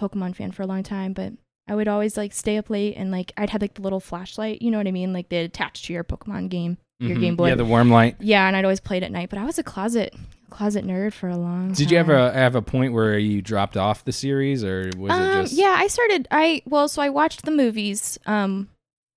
Pokemon 0.00 0.36
fan 0.36 0.52
for 0.52 0.62
a 0.62 0.66
long 0.66 0.82
time, 0.82 1.12
but 1.12 1.32
I 1.68 1.74
would 1.74 1.88
always 1.88 2.16
like 2.16 2.32
stay 2.32 2.56
up 2.58 2.70
late 2.70 2.94
and 2.96 3.10
like 3.10 3.32
I'd 3.36 3.50
have 3.50 3.60
like 3.60 3.74
the 3.74 3.82
little 3.82 4.00
flashlight, 4.00 4.62
you 4.62 4.70
know 4.70 4.78
what 4.78 4.86
I 4.86 4.92
mean? 4.92 5.12
Like 5.12 5.28
they 5.28 5.38
attached 5.44 5.86
to 5.86 5.92
your 5.92 6.04
Pokemon 6.04 6.48
game, 6.48 6.78
your 7.00 7.16
Mhm. 7.16 7.20
Game 7.20 7.36
Boy. 7.36 7.48
Yeah, 7.48 7.54
the 7.56 7.64
worm 7.64 7.90
light. 7.90 8.16
yeah, 8.20 8.46
and 8.46 8.56
I'd 8.56 8.64
always 8.64 8.80
play 8.80 8.96
it 8.98 9.02
at 9.02 9.10
night, 9.12 9.30
but 9.30 9.38
I 9.38 9.44
was 9.44 9.58
a 9.58 9.62
closet 9.64 10.14
closet 10.50 10.84
nerd 10.86 11.12
for 11.12 11.28
a 11.28 11.36
long 11.36 11.68
time. 11.68 11.72
Did 11.74 11.90
you 11.90 11.98
time. 11.98 12.10
ever 12.10 12.32
have 12.32 12.54
a 12.54 12.62
point 12.62 12.92
where 12.92 13.18
you 13.18 13.42
dropped 13.42 13.76
off 13.76 14.04
the 14.04 14.12
series, 14.12 14.62
or 14.64 14.90
was 14.96 15.12
Um, 15.12 15.22
it 15.22 15.42
just? 15.42 15.52
yeah, 15.54 15.74
I 15.78 15.86
started. 15.86 16.28
I 16.30 16.62
well, 16.66 16.88
so 16.88 17.02
I 17.02 17.08
watched 17.08 17.44
the 17.44 17.50
movies. 17.50 18.18
Um, 18.26 18.68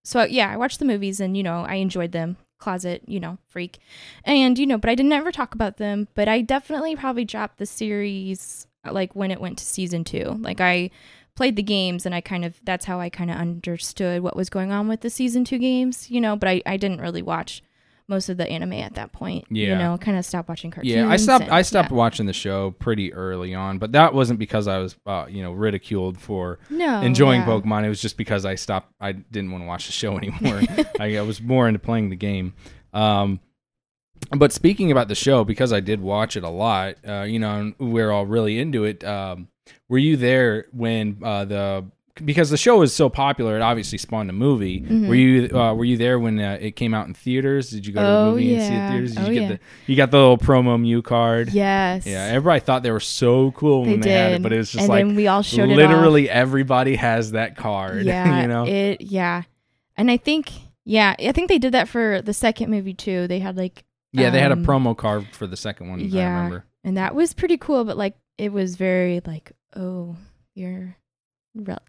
so 0.04 0.24
yeah, 0.24 0.50
I 0.52 0.58
watched 0.58 0.80
the 0.80 0.86
movies, 0.86 1.20
and 1.20 1.36
you 1.38 1.44
know, 1.44 1.66
I 1.68 1.76
enjoyed 1.76 2.12
them. 2.12 2.38
Closet, 2.60 3.04
you 3.08 3.22
know, 3.22 3.38
freak, 3.48 3.80
and 4.26 4.60
you 4.60 4.66
know, 4.68 4.78
but 4.78 4.90
I 4.90 4.96
didn't 4.96 5.14
ever 5.14 5.32
talk 5.32 5.54
about 5.56 5.78
them. 5.78 6.10
But 6.14 6.28
I 6.28 6.42
definitely 6.42 6.96
probably 6.98 7.24
dropped 7.24 7.58
the 7.58 7.66
series 7.66 8.68
uh, 8.86 8.92
like 8.92 9.16
when 9.16 9.32
it 9.32 9.40
went 9.40 9.58
to 9.60 9.64
season 9.66 10.04
two. 10.04 10.38
Like 10.42 10.60
I 10.60 10.90
played 11.36 11.56
the 11.56 11.64
games, 11.64 12.06
and 12.06 12.14
I 12.14 12.20
kind 12.20 12.44
of 12.44 12.60
that's 12.66 12.84
how 12.84 13.00
I 13.00 13.10
kind 13.10 13.32
of 13.32 13.38
understood 13.38 14.24
what 14.24 14.36
was 14.36 14.50
going 14.50 14.74
on 14.74 14.90
with 14.90 15.00
the 15.02 15.10
season 15.10 15.46
two 15.46 15.58
games. 15.58 16.12
You 16.12 16.20
know, 16.20 16.36
but 16.36 16.50
I 16.50 16.62
I 16.66 16.76
didn't 16.76 17.00
really 17.00 17.22
watch 17.22 17.64
most 18.10 18.28
of 18.30 18.38
the 18.38 18.48
anime 18.50 18.74
at 18.74 18.96
that 18.96 19.12
point. 19.12 19.46
Yeah. 19.50 19.70
you 19.70 19.76
know, 19.76 19.98
kind 19.98 20.18
of 20.18 20.26
stopped 20.26 20.50
watching 20.50 20.72
cartoons. 20.72 20.94
Yeah, 20.94 21.08
I 21.08 21.16
stopped. 21.18 21.46
and- 21.46 21.54
I 21.54 21.62
stopped 21.62 21.92
yeah. 21.92 21.98
watching 21.98 22.26
the 22.26 22.34
show 22.34 22.72
pretty 22.72 23.14
early 23.14 23.54
on, 23.56 23.78
but 23.78 23.92
that 23.94 24.14
wasn't 24.14 24.40
because 24.40 24.68
I 24.68 24.80
was, 24.80 24.96
uh, 25.06 25.28
you 25.30 25.42
know, 25.44 25.52
ridiculed 25.54 26.20
for 26.20 26.60
No, 26.70 27.02
enjoying 27.02 27.42
yeah. 27.42 27.48
Pokemon. 27.48 27.86
It 27.86 27.90
was 27.90 28.02
just 28.02 28.18
because 28.18 28.46
I 28.46 28.56
stopped. 28.56 28.92
I 29.00 29.12
didn't 29.14 29.52
want 29.52 29.64
to 29.64 29.68
watch 29.68 29.86
the 29.86 29.92
show 29.92 30.18
anymore. 30.22 30.62
I, 31.00 31.18
I 31.18 31.22
was 31.22 31.42
more 31.42 31.68
into 31.68 31.80
playing 31.80 32.10
the 32.10 32.16
game. 32.16 32.54
Um, 32.94 33.40
but 34.32 34.52
speaking 34.52 34.92
about 34.92 35.08
the 35.08 35.16
show, 35.16 35.44
because 35.44 35.72
I 35.72 35.80
did 35.80 36.02
watch 36.02 36.36
it 36.36 36.44
a 36.44 36.50
lot, 36.50 36.96
uh, 37.08 37.22
you 37.22 37.40
know, 37.40 37.56
and 37.60 37.76
we're 37.80 38.12
all 38.12 38.26
really 38.26 38.60
into 38.60 38.84
it. 38.84 39.04
Um, 39.04 39.48
were 39.88 39.98
you 39.98 40.18
there 40.18 40.66
when 40.72 41.18
uh, 41.24 41.46
the 41.46 41.86
because 42.24 42.50
the 42.50 42.58
show 42.58 42.78
was 42.80 42.94
so 42.94 43.10
popular, 43.10 43.56
it 43.56 43.62
obviously 43.62 43.98
spawned 43.98 44.30
a 44.30 44.34
movie. 44.34 44.82
Mhm. 44.82 45.08
Were 45.08 45.16
you 45.16 45.58
uh, 45.58 45.74
were 45.74 45.86
you 45.86 45.98
there 45.98 46.20
when 46.20 46.40
uh, 46.40 46.58
it 46.60 46.76
came 46.76 46.94
out 46.94 47.08
in 47.08 47.14
theaters? 47.14 47.70
Did 47.70 47.86
you 47.86 47.94
go 47.94 48.02
to 48.02 48.08
Oh, 48.08 48.26
the 48.26 48.32
movie 48.32 48.56
and 48.56 48.62
see 48.64 48.74
it 48.74 48.90
theaters? 48.90 49.16
Did 49.16 49.24
Oh, 49.24 49.28
you 49.28 49.34
get 49.34 49.42
yeah. 49.42 49.48
the 49.50 49.60
you 49.88 49.96
got 49.96 50.12
the 50.12 50.18
little 50.18 50.38
promo 50.38 50.80
Mew 50.80 51.02
card? 51.02 51.54
Yes. 51.54 52.06
Yeah, 52.06 52.26
everybody 52.26 52.60
thought 52.60 52.84
they 52.84 52.92
were 52.92 53.00
so 53.00 53.52
cool 53.52 53.82
when 53.82 54.02
they, 54.02 54.10
did. 54.10 54.12
had 54.12 54.32
it, 54.34 54.42
but 54.44 54.54
it 54.54 54.58
was 54.58 54.72
just 54.72 54.82
and 54.84 54.90
like 54.90 55.06
then 55.06 55.16
we 55.16 55.28
all 55.28 55.42
showed 55.42 55.70
literally 55.70 56.30
everybody 56.30 56.96
has 56.96 57.32
that 57.32 57.56
card. 57.58 58.06
yeah 58.06 58.42
you 58.42 58.48
know. 58.48 58.66
it 58.66 59.02
yeah 59.02 59.44
and 59.98 60.10
i 60.12 60.18
think 60.18 60.52
yeah 60.86 61.16
i 61.20 61.32
think 61.32 61.50
they 61.50 61.58
did 61.60 61.74
that 61.74 61.88
for 61.88 62.22
the 62.22 62.34
second 62.34 62.70
movie 62.70 62.94
too 62.94 63.28
they 63.28 63.40
had 63.40 63.58
like 63.58 63.84
yeah, 64.12 64.32
they 64.32 64.40
had 64.40 64.52
a 64.52 64.56
um, 64.56 64.66
promo 64.66 64.98
card 64.98 65.28
for 65.34 65.46
the 65.46 65.56
second 65.58 65.90
one. 65.90 66.00
I 66.00 66.04
yeah. 66.04 66.36
remember. 66.36 66.66
and 66.84 66.98
that 66.98 67.14
was 67.14 67.34
pretty 67.34 67.58
cool 67.58 67.84
but 67.86 67.96
like 67.98 68.16
it 68.40 68.52
was 68.52 68.76
very 68.76 69.22
like 69.26 69.52
oh 69.76 70.16
you're 70.56 70.96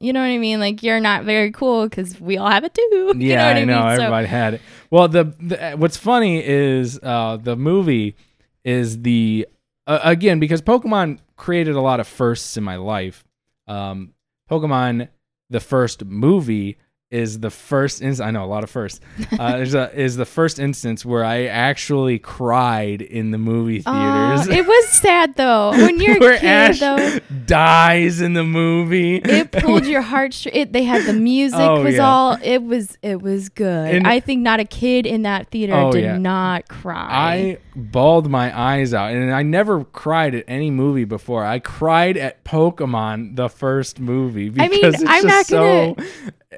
you 0.01 0.13
know 0.13 0.21
what 0.21 0.27
i 0.27 0.39
mean 0.39 0.59
like 0.59 0.83
you're 0.83 1.01
not 1.01 1.25
very 1.25 1.51
cool 1.53 1.85
because 1.89 2.19
we 2.21 2.39
all 2.39 2.49
have 2.51 2.65
it 2.65 2.73
too 2.75 2.81
you 2.93 3.15
Yeah, 3.19 3.37
know 3.37 3.47
what 3.49 3.57
I 3.57 3.61
i, 3.61 3.65
know 3.65 3.81
mean 3.89 3.97
So- 3.97 4.03
everybody 4.05 4.27
had 4.27 4.55
it. 4.55 4.61
Well, 4.91 5.07
the, 5.09 5.25
the 5.39 5.73
what's 5.77 5.97
funny 5.97 6.43
is 6.45 6.99
uh, 7.03 7.37
the 7.37 7.55
movie 7.57 8.17
is 8.65 9.03
the 9.03 9.47
uh, 9.87 10.01
again 10.03 10.41
because 10.41 10.63
Pokemon 10.63 11.19
created 11.37 11.77
a 11.77 11.81
lot 11.81 12.01
of 12.01 12.09
firsts 12.09 12.57
in 12.57 12.65
my 12.65 12.77
life. 12.77 13.25
Um, 13.69 14.15
Pokemon, 14.51 15.09
the 15.49 15.61
first 15.61 16.05
movie 16.05 16.77
is 17.11 17.41
the 17.41 17.51
first 17.51 18.03
instance. 18.03 18.21
I 18.25 18.31
know 18.31 18.45
a 18.45 18.47
lot 18.47 18.63
of 18.63 18.71
firsts. 18.71 19.01
Uh, 19.37 19.53
there's 19.57 19.75
a, 19.75 19.93
is 20.01 20.17
the 20.17 20.25
first 20.25 20.59
instance 20.61 21.05
where 21.05 21.25
I 21.25 21.47
actually 21.47 22.19
cried 22.21 23.03
in 23.03 23.33
the 23.33 23.39
movie 23.39 23.81
theaters. 23.83 24.47
it 24.47 24.65
was 24.65 24.89
sad 24.91 25.35
though 25.35 25.71
when 25.73 25.99
you're 26.01 26.33
a 26.35 26.39
kid 26.39 26.45
Ash 26.47 26.79
though 26.81 27.19
dies 27.47 28.21
in 28.21 28.35
the 28.35 28.45
movie. 28.45 29.17
it 29.17 29.51
pulled 29.53 29.87
your 29.87 30.03
heartstrings. 30.03 30.57
It 30.57 30.73
they 30.73 30.85
had 30.85 31.05
the 31.05 31.13
music 31.13 31.59
Oh, 31.61 31.83
was 31.83 31.97
yeah. 31.97 32.09
all 32.09 32.39
it 32.43 32.63
was 32.63 32.97
it 33.03 33.21
was 33.21 33.49
good. 33.49 33.95
And- 33.95 34.07
I 34.07 34.21
think 34.21 34.43
not 34.43 34.61
a 34.61 34.65
kid 34.65 35.05
in 35.07 35.23
that 35.23 35.49
theater 35.51 35.75
Oh, 35.75 35.91
did 35.93 36.05
yeah. 36.05 36.17
not 36.19 36.69
cry. 36.69 37.09
I 37.11 37.59
bawled 37.75 38.31
my 38.31 38.57
eyes 38.57 38.95
out, 38.95 39.13
and 39.13 39.33
I 39.35 39.43
never 39.43 39.85
cried 39.85 40.35
at 40.35 40.45
any 40.49 40.71
movie 40.71 41.05
before. 41.05 41.45
I 41.45 41.59
cried 41.59 42.17
at 42.17 42.45
Pokemon, 42.45 43.37
the 43.37 43.49
first 43.49 43.99
movie, 44.01 44.47
I 44.59 44.69
because 44.69 44.71
mean, 44.71 44.85
it's 44.95 45.03
I'm 45.05 45.23
just 45.23 45.27
not 45.27 45.47
so. 45.47 45.95
gonna- 45.95 46.09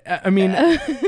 I 0.07 0.31
mean, 0.31 0.57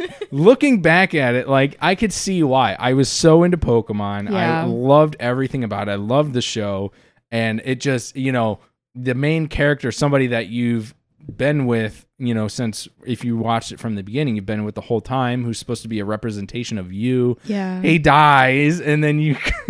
looking 0.30 0.82
back 0.82 1.14
at 1.14 1.34
it, 1.34 1.48
like 1.48 1.76
I 1.80 1.94
could 1.94 2.12
see 2.12 2.42
why. 2.42 2.76
I 2.78 2.92
was 2.92 3.08
so 3.08 3.42
into 3.42 3.56
Pokemon. 3.56 4.30
I 4.30 4.64
loved 4.64 5.16
everything 5.18 5.64
about 5.64 5.88
it. 5.88 5.92
I 5.92 5.96
loved 5.96 6.34
the 6.34 6.42
show, 6.42 6.92
and 7.30 7.62
it 7.64 7.80
just, 7.80 8.16
you 8.16 8.32
know, 8.32 8.58
the 8.94 9.14
main 9.14 9.46
character, 9.48 9.90
somebody 9.90 10.26
that 10.28 10.48
you've 10.48 10.94
been 11.34 11.64
with, 11.64 12.06
you 12.18 12.34
know, 12.34 12.46
since 12.46 12.86
if 13.06 13.24
you 13.24 13.38
watched 13.38 13.72
it 13.72 13.80
from 13.80 13.94
the 13.94 14.02
beginning, 14.02 14.36
you've 14.36 14.44
been 14.44 14.64
with 14.64 14.74
the 14.74 14.82
whole 14.82 15.00
time, 15.00 15.44
who's 15.44 15.58
supposed 15.58 15.82
to 15.82 15.88
be 15.88 15.98
a 16.00 16.04
representation 16.04 16.76
of 16.76 16.92
you. 16.92 17.38
Yeah. 17.44 17.80
He 17.80 17.98
dies, 17.98 18.80
and 18.80 19.02
then 19.02 19.18
you, 19.18 19.36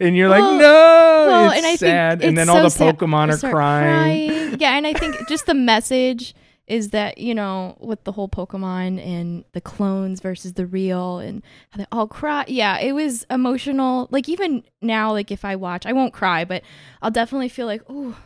and 0.00 0.16
you're 0.16 0.30
like, 0.30 0.42
no, 0.42 1.26
well, 1.28 1.50
it's 1.50 1.58
and 1.58 1.66
I 1.66 1.76
sad, 1.76 2.24
and 2.24 2.36
then 2.36 2.48
it's 2.48 2.50
all 2.50 2.62
the 2.62 2.70
so. 2.70 2.92
Pokemon 2.92 3.28
are 3.28 3.36
start 3.36 3.52
crying. 3.52 4.58
Yeah, 4.58 4.76
and 4.76 4.86
I 4.86 4.94
think 4.94 5.28
just 5.28 5.44
the 5.44 5.54
message 5.54 6.34
is 6.68 6.90
that 6.90 7.18
you 7.18 7.34
know 7.34 7.76
with 7.80 8.04
the 8.04 8.12
whole 8.12 8.28
Pokemon 8.28 9.04
and 9.04 9.44
the 9.52 9.60
clones 9.60 10.20
versus 10.20 10.52
the 10.54 10.66
real 10.66 11.18
and 11.18 11.42
how 11.70 11.78
they 11.78 11.86
all 11.90 12.06
cry. 12.06 12.44
Yeah, 12.48 12.78
it 12.78 12.92
was 12.92 13.24
emotional. 13.30 14.08
Like 14.10 14.28
even 14.28 14.62
now, 14.82 15.12
like 15.12 15.30
if 15.30 15.44
I 15.44 15.56
watch, 15.56 15.86
I 15.86 15.92
won't 15.92 16.12
cry, 16.12 16.44
but 16.44 16.62
I'll 17.02 17.10
definitely 17.10 17.48
feel 17.48 17.66
like 17.66 17.82
oh. 17.88 18.16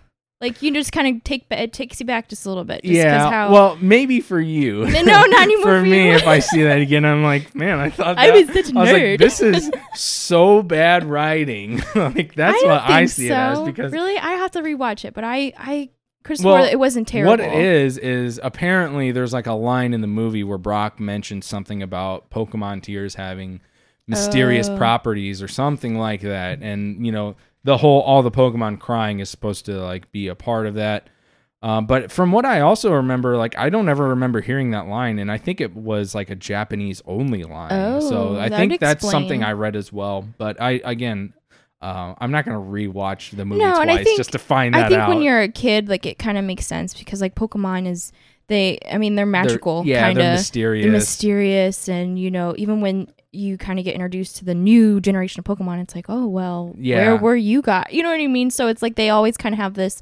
Like 0.41 0.61
you 0.61 0.75
just 0.75 0.91
kind 0.91 1.07
of 1.07 1.23
take 1.23 1.47
it 1.53 1.73
takes 1.73 2.01
you 2.01 2.07
back 2.07 2.29
just 2.29 2.45
a 2.47 2.49
little 2.49 2.65
bit. 2.65 2.85
Yeah, 2.85 3.31
how, 3.31 3.53
well, 3.53 3.79
maybe 3.81 4.21
for 4.21 4.41
you. 4.41 4.85
No, 4.91 5.01
not 5.03 5.33
anymore 5.43 5.67
for 5.67 5.79
for 5.79 5.83
me, 5.83 6.11
if 6.11 6.27
I 6.27 6.41
see 6.41 6.65
that 6.65 6.81
again, 6.81 7.05
I'm 7.05 7.23
like, 7.23 7.55
man, 7.55 7.79
I 7.79 7.91
thought 7.91 8.19
I 8.19 8.27
that- 8.27 8.35
was 8.35 8.47
such 8.49 8.75
a 8.75 8.77
I 8.77 8.81
was 8.83 8.91
like, 8.93 9.03
nerd. 9.03 9.19
this 9.19 9.41
is 9.41 9.71
so 9.95 10.61
bad 10.65 11.05
writing. 11.05 11.81
like 11.95 12.35
that's 12.35 12.61
I 12.61 12.67
what 12.67 12.83
I 12.83 13.07
see 13.07 13.29
so. 13.29 13.35
it 13.35 13.37
as 13.39 13.61
because 13.61 13.93
really, 13.93 14.19
I 14.19 14.33
have 14.33 14.51
to 14.53 14.63
rewatch 14.63 15.05
it. 15.05 15.15
But 15.15 15.23
I, 15.23 15.53
I 15.57 15.91
Well, 16.43 16.65
it 16.65 16.79
wasn't 16.79 17.09
terrible. 17.09 17.31
What 17.33 17.41
it 17.41 17.53
is 17.53 17.99
is 17.99 18.41
apparently 18.43 19.11
there's 19.13 19.33
like 19.33 19.47
a 19.47 19.53
line 19.53 19.93
in 19.95 20.01
the 20.01 20.07
movie 20.07 20.45
where 20.45 20.59
Brock 20.59 21.01
mentions 21.01 21.47
something 21.47 21.83
about 21.83 22.31
Pokemon 22.31 22.83
tears 22.83 23.15
having 23.17 23.61
mysterious 24.07 24.69
Oh. 24.69 24.77
properties 24.77 25.43
or 25.43 25.49
something 25.49 25.97
like 25.99 26.21
that, 26.23 26.61
and 26.63 27.05
you 27.07 27.13
know 27.13 27.37
the 27.65 27.77
whole 27.77 28.01
all 28.03 28.23
the 28.23 28.31
Pokemon 28.31 28.81
crying 28.81 29.21
is 29.21 29.31
supposed 29.31 29.65
to 29.67 29.81
like 29.81 30.11
be 30.13 30.29
a 30.29 30.35
part 30.35 30.67
of 30.67 30.75
that. 30.75 31.09
Um, 31.63 31.87
but 31.87 32.11
from 32.11 32.33
what 32.33 32.45
I 32.45 32.61
also 32.61 32.93
remember, 32.93 33.37
like 33.37 33.57
I 33.57 33.71
don't 33.71 33.89
ever 33.89 34.09
remember 34.09 34.41
hearing 34.41 34.73
that 34.73 34.89
line, 34.89 35.21
and 35.21 35.31
I 35.31 35.39
think 35.39 35.61
it 35.61 35.77
was 35.77 36.13
like 36.13 36.29
a 36.29 36.35
Japanese 36.35 37.01
only 37.07 37.45
line. 37.45 37.71
Oh, 37.73 38.01
so 38.01 38.37
I 38.37 38.49
think 38.49 38.81
that's 38.81 39.09
something. 39.09 39.45
I 39.45 39.53
read 39.53 39.77
as 39.77 39.93
well. 39.93 40.27
But 40.39 40.61
I 40.61 40.81
again, 40.85 41.35
uh, 41.83 42.15
I'm 42.19 42.31
not 42.31 42.45
gonna 42.45 42.59
rewatch 42.61 43.37
the 43.37 43.45
movie 43.45 43.61
No, 43.63 43.83
twice 43.83 44.05
think- 44.05 44.17
just 44.17 44.33
to 44.33 44.39
find 44.39 44.75
that 44.75 44.87
I 44.87 44.89
think 44.89 45.01
out. 45.01 45.09
when 45.09 45.21
you're 45.23 45.41
a 45.43 45.49
kid, 45.49 45.89
like 45.89 46.07
it 46.07 46.19
kind 46.19 46.39
of 46.39 46.45
makes 46.45 46.67
sense 46.67 46.95
because 46.95 47.21
like 47.21 47.35
Pokemon 47.35 47.87
is 47.89 48.13
they. 48.49 48.79
I 48.91 48.99
mean, 48.99 49.15
they're 49.15 49.25
They're- 49.25 49.31
magical, 49.33 49.83
yeah, 49.87 50.03
kind 50.03 50.17
they're 50.19 50.33
of. 50.33 50.39
mysterious. 50.39 50.85
They're 50.85 50.93
mysterious, 50.93 51.89
and 51.89 52.19
you 52.19 52.31
know, 52.31 52.55
even 52.57 52.81
when 52.81 53.09
you 53.35 53.57
kind 53.57 53.79
of 53.79 53.85
get 53.85 53.95
introduced 53.95 54.37
to 54.37 54.45
the 54.45 54.55
new 54.55 55.01
generation 55.01 55.41
of 55.41 55.45
Pokemon, 55.47 55.81
it's 55.83 55.95
like, 55.95 56.07
oh 56.09 56.27
well, 56.27 56.75
Yeah. 56.79 56.99
where 57.13 57.17
were 57.17 57.37
you 57.37 57.63
got? 57.63 57.93
You 57.93 58.03
know 58.03 58.11
what 58.11 58.21
I 58.21 58.27
mean? 58.27 58.51
So 58.51 58.69
it's 58.69 58.83
like 58.83 58.95
they 58.97 59.09
always 59.11 59.37
kind 59.37 59.55
of 59.55 59.59
have 59.59 59.75
this 59.75 60.01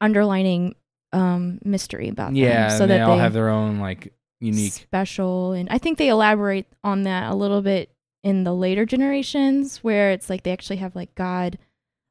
underlining 0.00 0.74
um 1.12 1.58
mystery 1.64 2.08
about 2.08 2.34
Yeah, 2.34 2.46
them, 2.48 2.54
Yeah, 2.54 2.68
so 2.68 2.82
and 2.84 2.90
they 2.90 2.98
that 2.98 3.08
all 3.08 3.16
they 3.16 3.22
have 3.22 3.32
their 3.32 3.48
own 3.50 3.80
like 3.80 4.12
unique. 4.40 4.72
special, 4.72 5.52
and 5.52 5.68
I 5.68 5.78
think 5.78 5.98
they 5.98 6.08
elaborate 6.08 6.66
on 6.84 7.02
that 7.02 7.30
a 7.30 7.34
little 7.34 7.62
bit 7.62 7.90
in 8.22 8.44
the 8.44 8.54
later 8.54 8.84
generations, 8.86 9.78
where 9.78 10.10
it's 10.12 10.28
like 10.30 10.42
they 10.42 10.52
actually 10.52 10.76
have 10.76 10.94
like 10.96 11.14
God, 11.14 11.58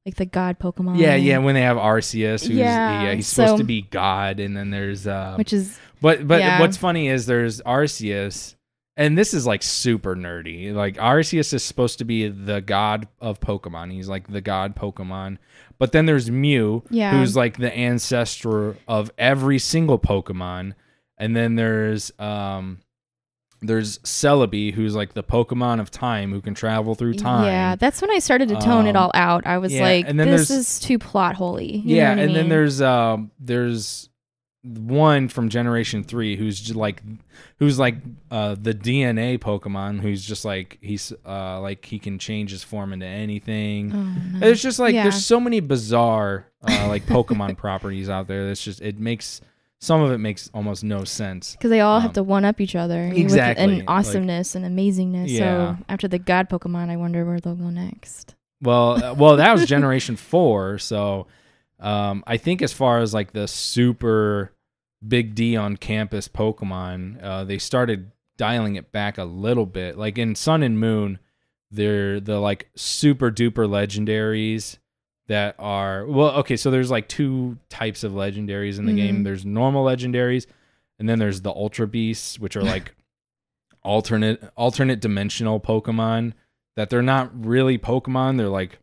like 0.06 0.16
the 0.16 0.26
God 0.26 0.60
Pokemon. 0.60 0.98
Yeah, 0.98 1.16
yeah. 1.16 1.38
When 1.40 1.56
they 1.56 1.62
have 1.62 1.78
Arceus, 1.78 2.48
who's 2.48 2.58
yeah, 2.58 3.04
Yeah, 3.04 3.14
he's 3.14 3.28
supposed 3.28 3.52
so- 3.52 3.58
to 3.58 3.64
be 3.64 3.84
God, 3.84 4.40
and 4.40 4.56
then 4.56 4.70
there's 4.72 5.06
uh, 5.08 5.36
which 5.38 5.54
is 5.54 5.80
but 6.02 6.28
but 6.28 6.40
yeah. 6.42 6.60
what's 6.60 6.78
funny 6.78 7.08
is 7.10 7.26
there's 7.26 7.62
Arceus, 7.62 8.56
and 8.98 9.18
this 9.18 9.34
is 9.34 9.46
like 9.46 9.62
super 9.64 10.16
nerdy. 10.16 10.74
Like 10.74 10.96
Arceus 10.96 11.54
is 11.54 11.64
supposed 11.64 12.00
to 12.00 12.06
be 12.06 12.28
the 12.28 12.62
god 12.62 13.08
of 13.20 13.40
Pokemon. 13.40 13.92
He's 13.92 14.08
like 14.10 14.28
the 14.28 14.42
god 14.42 14.76
Pokemon. 14.76 15.38
But 15.78 15.94
then 15.94 16.06
there's 16.08 16.30
Mew, 16.30 16.84
Yeah. 16.90 17.12
who's 17.12 17.38
like 17.38 17.58
the 17.58 17.72
ancestor 17.74 18.76
of 18.88 19.12
every 19.18 19.60
single 19.60 19.98
Pokemon. 20.00 20.74
And 21.18 21.36
then 21.36 21.56
there's 21.56 22.12
um 22.20 22.80
there's 23.62 24.00
Celebi, 24.00 24.74
who's 24.74 24.96
like 24.96 25.14
the 25.14 25.24
Pokemon 25.24 25.80
of 25.82 25.92
time 25.92 26.32
who 26.32 26.40
can 26.42 26.54
travel 26.54 26.96
through 26.96 27.16
time. 27.16 27.46
Yeah, 27.46 27.76
that's 27.76 28.02
when 28.02 28.10
I 28.12 28.20
started 28.20 28.50
to 28.50 28.56
tone 28.56 28.88
it 28.88 28.96
Um, 28.96 29.04
all 29.04 29.12
out. 29.14 29.46
I 29.46 29.58
was 29.58 29.74
yeah, 29.74 29.82
like, 29.84 30.06
and 30.08 30.20
then 30.20 30.30
this 30.30 30.50
is 30.50 30.80
too 30.80 30.98
plot 30.98 31.36
holy. 31.36 31.78
You 31.78 31.98
yeah, 31.98 32.04
know 32.04 32.10
what 32.12 32.20
I 32.20 32.24
and 32.24 32.36
then 32.36 32.50
there's 32.50 32.82
um 32.82 33.32
there's 33.40 34.10
one 34.64 35.30
from 35.30 35.48
Generation 35.50 36.04
Three 36.04 36.36
who's 36.36 36.60
just 36.60 36.76
like 36.76 37.02
who's 37.60 37.80
like 37.80 37.96
uh 38.30 38.56
the 38.62 38.74
DNA 38.74 39.40
Pokemon 39.40 40.02
who's 40.02 40.24
just 40.26 40.44
like 40.44 40.78
he's 40.82 41.14
uh 41.26 41.62
like 41.62 41.86
he 41.86 41.98
can 41.98 42.20
change 42.20 42.52
his 42.52 42.64
form 42.64 42.92
into 42.92 43.06
anything. 43.06 43.94
Oh, 43.94 44.40
no. 44.40 44.48
It's 44.48 44.62
just 44.62 44.78
like 44.80 44.94
Yeah. 44.94 45.04
there's 45.04 45.26
so 45.26 45.40
many 45.40 45.62
bizarre 45.62 46.48
uh 46.68 46.88
like 46.90 47.04
Pokemon 47.08 47.56
properties 47.58 48.10
out 48.10 48.28
there. 48.28 48.48
That's 48.48 48.62
just 48.64 48.82
it 48.82 49.00
makes 49.00 49.40
some 49.80 50.02
of 50.02 50.12
it 50.12 50.18
makes 50.18 50.50
almost 50.54 50.84
no 50.84 51.04
sense. 51.06 51.54
because 51.54 51.72
they 51.72 51.80
all 51.80 51.98
um, 51.98 52.02
have 52.02 52.14
to 52.14 52.24
one 52.24 52.46
up 52.46 52.60
each 52.60 52.76
other 52.76 53.08
exactly, 53.14 53.66
with 53.66 53.74
like- 53.74 53.82
an 53.82 53.88
awesomeness 53.88 54.56
and 54.56 54.66
amazingness. 54.66 55.30
Yeah. 55.30 55.78
So 55.78 55.84
after 55.88 56.08
the 56.08 56.20
God 56.20 56.50
Pokemon, 56.50 56.90
I 56.90 56.98
wonder 56.98 57.26
where 57.26 57.40
they'll 57.40 57.56
go 57.56 57.70
next. 57.70 58.36
Well, 58.62 59.04
uh, 59.04 59.14
well, 59.14 59.38
that 59.38 59.54
was 59.54 59.66
Generation 59.68 60.16
Four. 60.18 60.80
So, 60.80 61.28
um, 61.80 62.24
I 62.28 62.38
think 62.38 62.62
as 62.62 62.74
far 62.74 63.00
as 63.00 63.14
like 63.14 63.32
the 63.32 63.48
super 63.48 64.52
big 65.06 65.34
D 65.34 65.56
on 65.56 65.78
campus 65.78 66.28
Pokemon, 66.28 67.24
uh, 67.24 67.44
they 67.46 67.58
started 67.58 68.12
dialing 68.38 68.76
it 68.76 68.92
back 68.92 69.18
a 69.18 69.24
little 69.24 69.66
bit. 69.66 69.98
Like 69.98 70.18
in 70.18 70.36
Sun 70.36 70.64
and 70.64 70.78
Moon, 70.78 71.20
they're 71.72 72.20
the 72.20 72.40
like 72.40 72.70
super 72.76 73.32
duper 73.32 73.68
legendaries 73.68 74.78
that 75.30 75.56
are 75.58 76.06
well. 76.06 76.32
Okay, 76.40 76.58
so 76.58 76.70
there's 76.70 76.92
like 76.92 77.08
two 77.08 77.58
types 77.70 78.04
of 78.04 78.12
legendaries 78.12 78.78
in 78.78 78.86
the 78.86 78.94
game. 78.94 79.20
Mhm. 79.20 79.24
There's 79.24 79.46
normal 79.46 79.86
legendaries, 79.86 80.46
and 81.00 81.08
then 81.08 81.18
there's 81.20 81.42
the 81.42 81.52
Ultra 81.52 81.88
Beasts, 81.88 82.38
which 82.38 82.56
are 82.58 82.62
like 82.76 82.94
alternate 83.84 84.44
alternate 84.58 85.00
dimensional 85.00 85.60
Pokemon 85.60 86.34
that 86.76 86.90
they're 86.90 87.02
not 87.02 87.32
really 87.46 87.78
Pokemon. 87.78 88.38
They're 88.38 88.50
like 88.50 88.80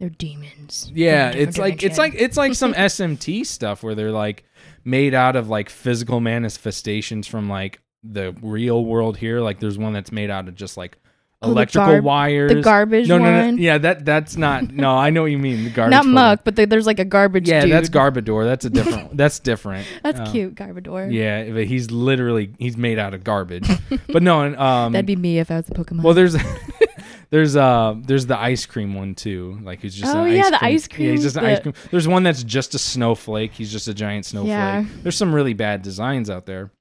They're 0.00 0.08
demons. 0.08 0.90
yeah, 0.94 1.30
it's 1.30 1.58
like 1.58 1.82
it's 1.82 1.98
like 1.98 2.14
it's 2.16 2.36
like 2.36 2.54
some 2.54 2.72
SMT 2.74 3.44
stuff 3.46 3.82
where 3.82 3.94
they're 3.94 4.10
like 4.12 4.44
made 4.84 5.12
out 5.12 5.36
of 5.36 5.48
like 5.48 5.68
physical 5.68 6.20
manifestations 6.20 7.26
from 7.26 7.48
like 7.48 7.80
the 8.02 8.32
real 8.42 8.84
world 8.84 9.16
here. 9.18 9.40
Like 9.40 9.58
there's 9.60 9.76
one 9.76 9.92
that's 9.92 10.12
made 10.12 10.30
out 10.30 10.48
of 10.48 10.54
just 10.54 10.76
like 10.76 10.98
Oh, 11.40 11.46
the 11.46 11.52
electrical 11.52 12.00
wires. 12.00 12.52
the 12.52 12.62
garbage 12.62 13.06
no, 13.06 13.16
no, 13.18 13.24
no, 13.24 13.46
one. 13.46 13.58
Yeah, 13.58 13.78
that 13.78 14.04
that's 14.04 14.36
not. 14.36 14.72
No, 14.72 14.96
I 14.96 15.10
know 15.10 15.22
what 15.22 15.30
you 15.30 15.38
mean. 15.38 15.62
The 15.64 15.70
garbage. 15.70 15.92
Not. 15.92 16.06
Muk, 16.06 16.40
but 16.44 16.56
the, 16.56 16.66
there's 16.66 16.84
like 16.86 16.98
a 16.98 17.04
garbage. 17.04 17.48
Yeah, 17.48 17.60
dude. 17.60 17.70
that's 17.70 17.88
Garbodor. 17.88 18.44
That's 18.44 18.64
a 18.64 18.70
different. 18.70 19.16
that's 19.16 19.38
different. 19.38 19.86
That's 20.02 20.18
Uh, 20.18 20.32
cute, 20.32 20.56
Garbodor. 20.56 21.12
Yeah, 21.12 21.48
but 21.52 21.66
he's 21.66 21.92
literally 21.92 22.54
he's 22.58 22.76
made 22.76 22.98
out 22.98 23.14
of 23.14 23.22
garbage. 23.22 23.68
but 24.08 24.22
no, 24.24 24.40
and, 24.42 24.56
um, 24.56 24.92
That'd 24.92 25.06
be 25.06 25.14
me 25.14 25.38
if 25.38 25.50
I 25.52 25.58
was 25.58 25.68
a 25.68 25.74
Pokemon. 25.74 26.02
well, 26.02 26.12
there's 26.14 26.36
there's 27.30 27.54
uh 27.54 27.94
there's 28.04 28.26
the 28.26 28.36
ice 28.36 28.66
cream 28.66 28.94
one 28.94 29.14
too. 29.14 29.60
Like 29.62 29.80
he's 29.80 29.94
just 29.94 30.12
Oh, 30.12 30.24
yeah, 30.24 30.50
ice 30.60 30.88
the 30.88 30.88
cream. 30.88 31.06
ice 31.06 31.06
Yeah, 31.06 31.10
he's 31.12 31.22
just 31.22 31.36
an 31.36 31.42
cream, 31.44 31.52
ice 31.54 31.60
cream. 31.60 31.74
There's 31.92 32.08
one 32.08 32.22
that's 32.24 32.42
just 32.42 32.74
a 32.74 32.78
snowflake. 32.80 33.52
He's 33.52 33.70
just 33.70 33.86
a 33.86 33.94
giant 33.94 34.26
snowflake. 34.26 34.48
Yeah. 34.50 34.84
There's 35.04 35.16
some 35.16 35.32
really 35.32 35.54
bad 35.54 35.82
designs 35.82 36.30
out 36.30 36.46
there. 36.46 36.72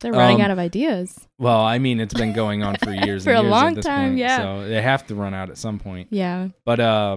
They're 0.00 0.12
running 0.12 0.36
um, 0.36 0.42
out 0.42 0.50
of 0.50 0.58
ideas. 0.58 1.18
Well, 1.38 1.60
I 1.60 1.78
mean, 1.78 2.00
it's 2.00 2.14
been 2.14 2.32
going 2.32 2.62
on 2.62 2.76
for 2.76 2.92
years 3.04 3.24
For 3.24 3.30
and 3.30 3.38
a 3.38 3.42
years 3.42 3.50
long 3.50 3.74
time, 3.80 4.10
point, 4.10 4.18
yeah. 4.18 4.38
So 4.38 4.68
they 4.68 4.80
have 4.80 5.06
to 5.08 5.14
run 5.14 5.34
out 5.34 5.50
at 5.50 5.58
some 5.58 5.78
point. 5.78 6.08
Yeah. 6.10 6.48
But 6.64 6.80
uh, 6.80 7.16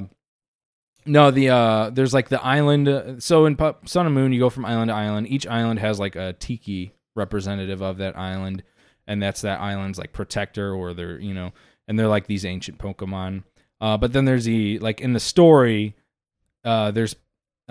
no, 1.05 1.31
the 1.31 1.49
uh, 1.49 1.89
there's 1.91 2.13
like 2.13 2.29
the 2.29 2.43
island. 2.43 2.87
Uh, 2.87 3.19
so 3.19 3.45
in 3.45 3.55
Pu- 3.55 3.75
Sun 3.85 4.05
and 4.05 4.15
Moon, 4.15 4.33
you 4.33 4.39
go 4.39 4.49
from 4.49 4.65
island 4.65 4.89
to 4.89 4.95
island. 4.95 5.27
Each 5.27 5.47
island 5.47 5.79
has 5.79 5.99
like 5.99 6.15
a 6.15 6.33
tiki 6.33 6.93
representative 7.15 7.81
of 7.81 7.97
that 7.97 8.17
island, 8.17 8.63
and 9.07 9.21
that's 9.21 9.41
that 9.41 9.59
island's 9.59 9.97
like 9.99 10.13
protector, 10.13 10.73
or 10.73 10.93
they're 10.93 11.19
you 11.19 11.33
know, 11.33 11.53
and 11.87 11.97
they're 11.99 12.07
like 12.07 12.27
these 12.27 12.45
ancient 12.45 12.77
Pokemon. 12.77 13.43
Uh, 13.79 13.97
but 13.97 14.13
then 14.13 14.25
there's 14.25 14.45
the 14.45 14.79
like 14.79 15.01
in 15.01 15.13
the 15.13 15.19
story, 15.19 15.95
uh, 16.63 16.91
there's 16.91 17.15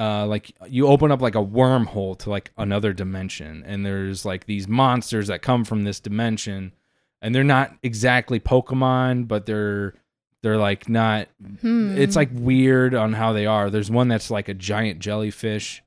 uh, 0.01 0.27
like 0.27 0.53
you 0.67 0.87
open 0.87 1.13
up 1.13 1.21
like 1.21 1.35
a 1.35 1.45
wormhole 1.45 2.19
to 2.21 2.31
like 2.31 2.51
another 2.57 2.93
dimension, 2.95 3.63
and 3.67 3.85
there's 3.85 4.25
like 4.25 4.47
these 4.47 4.67
monsters 4.67 5.27
that 5.27 5.43
come 5.43 5.63
from 5.65 5.85
this 5.85 6.01
dimension, 6.01 6.73
and 7.21 7.35
they're 7.35 7.45
not 7.45 7.77
exactly 7.83 8.41
Pokemon, 8.41 9.29
but 9.29 9.45
they're 9.45 9.95
they're 10.43 10.57
like 10.57 10.89
not 10.89 11.29
Hmm. 11.61 11.99
it's 11.99 12.17
like 12.17 12.31
weird 12.33 12.95
on 12.95 13.13
how 13.13 13.35
they 13.35 13.45
are. 13.45 13.69
There's 13.69 13.91
one 13.91 14.09
that's 14.09 14.31
like 14.31 14.49
a 14.49 14.55
giant 14.55 15.01
jellyfish. 15.01 15.83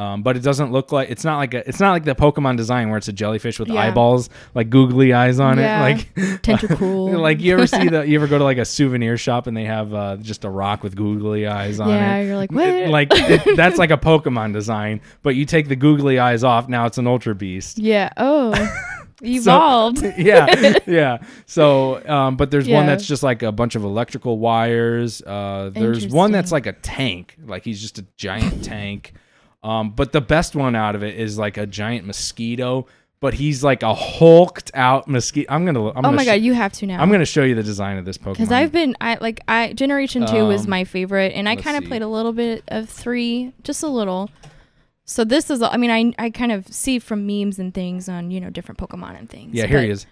Um, 0.00 0.22
but 0.22 0.36
it 0.36 0.40
doesn't 0.42 0.72
look 0.72 0.92
like 0.92 1.10
it's 1.10 1.24
not 1.24 1.36
like 1.38 1.52
a 1.52 1.68
it's 1.68 1.80
not 1.80 1.90
like 1.90 2.04
the 2.04 2.14
Pokemon 2.14 2.56
design 2.56 2.88
where 2.88 2.96
it's 2.98 3.08
a 3.08 3.12
jellyfish 3.12 3.58
with 3.58 3.68
Yeah. 3.68 3.80
eyeballs, 3.82 4.30
like 4.54 4.70
googly 4.70 5.12
eyes 5.12 5.38
on 5.38 5.58
Yeah. 5.58 5.80
it. 5.80 5.82
Like 5.82 6.14
Tentacool. 6.42 7.18
like 7.28 7.40
you 7.40 7.52
ever 7.52 7.66
see 7.66 7.88
the 7.88 8.06
you 8.08 8.16
ever 8.18 8.26
go 8.26 8.38
to 8.38 8.44
like 8.44 8.58
a 8.58 8.64
souvenir 8.64 9.16
shop 9.16 9.46
and 9.46 9.56
they 9.56 9.64
have 9.64 9.92
uh, 9.92 10.16
just 10.16 10.44
a 10.44 10.50
rock 10.50 10.82
with 10.82 10.96
googly 10.96 11.46
eyes 11.46 11.80
on 11.80 11.88
yeah, 11.90 11.94
it. 11.96 11.98
Yeah, 11.98 12.26
you're 12.28 12.36
like, 12.36 12.50
It- 12.52 12.54
what? 12.54 12.88
like 12.90 13.08
it, 13.12 13.56
that's 13.56 13.78
like 13.78 13.90
a 13.90 13.98
Pokemon 13.98 14.52
design, 14.54 15.00
but 15.22 15.34
you 15.36 15.44
take 15.44 15.68
the 15.68 15.76
googly 15.76 16.18
eyes 16.18 16.44
off, 16.44 16.68
now 16.68 16.86
it's 16.86 16.98
an 16.98 17.06
Ultra 17.06 17.34
Beast. 17.34 17.78
yeah. 17.78 18.10
Oh. 18.16 18.52
Evolved. 19.22 20.02
yeah, 20.16 20.78
yeah. 20.86 21.18
So, 21.44 22.02
um, 22.08 22.36
but 22.36 22.50
there's 22.50 22.66
one 22.66 22.86
that's 22.86 23.06
just 23.06 23.22
like 23.22 23.42
a 23.42 23.52
bunch 23.52 23.74
of 23.74 23.84
electrical 23.84 24.38
wires. 24.38 25.20
Uh, 25.20 25.70
there's 25.74 26.06
one 26.08 26.32
that's 26.32 26.50
like 26.52 26.64
a 26.66 26.72
tank, 26.72 27.36
like 27.44 27.62
he's 27.64 27.82
just 27.82 27.98
a 27.98 28.06
giant 28.16 28.64
tank. 28.64 29.12
Um, 29.62 29.90
but 29.90 30.12
the 30.12 30.20
best 30.20 30.54
one 30.56 30.74
out 30.74 30.94
of 30.94 31.02
it 31.02 31.16
is 31.16 31.36
like 31.38 31.56
a 31.58 31.66
giant 31.66 32.06
mosquito, 32.06 32.86
but 33.20 33.34
he's 33.34 33.62
like 33.62 33.82
a 33.82 33.92
hulked 33.94 34.70
out 34.72 35.06
mosquito. 35.06 35.52
I'm 35.52 35.66
gonna. 35.66 35.88
I'm 35.90 35.98
oh 35.98 36.02
gonna 36.02 36.16
my 36.16 36.22
sh- 36.22 36.26
god, 36.26 36.32
you 36.40 36.54
have 36.54 36.72
to 36.74 36.86
now. 36.86 37.00
I'm 37.02 37.10
gonna 37.10 37.26
show 37.26 37.42
you 37.42 37.54
the 37.54 37.62
design 37.62 37.98
of 37.98 38.04
this 38.06 38.16
Pokemon. 38.16 38.32
because 38.32 38.52
I've 38.52 38.72
been 38.72 38.96
I 39.00 39.18
like 39.20 39.40
I 39.46 39.72
Generation 39.74 40.26
Two 40.26 40.46
was 40.46 40.64
Um, 40.64 40.70
my 40.70 40.84
favorite, 40.84 41.32
and 41.34 41.48
I 41.48 41.52
let's 41.54 41.64
kind 41.64 41.76
of 41.76 41.82
see. 41.84 41.88
played 41.88 42.02
a 42.02 42.08
little 42.08 42.32
bit 42.32 42.64
of 42.68 42.88
three, 42.88 43.52
just 43.62 43.82
a 43.82 43.88
little. 43.88 44.30
So 45.04 45.24
this 45.24 45.50
is, 45.50 45.60
I 45.60 45.76
mean, 45.76 45.90
I 45.90 46.14
I 46.24 46.30
kind 46.30 46.52
of 46.52 46.66
see 46.72 46.98
from 46.98 47.26
memes 47.26 47.58
and 47.58 47.74
things 47.74 48.08
on 48.08 48.30
you 48.30 48.40
know 48.40 48.48
different 48.48 48.78
Pokemon 48.78 49.18
and 49.18 49.28
things. 49.28 49.54
yeah, 49.54 49.66
here 49.66 49.82
he 49.82 49.90
is. 49.90 50.06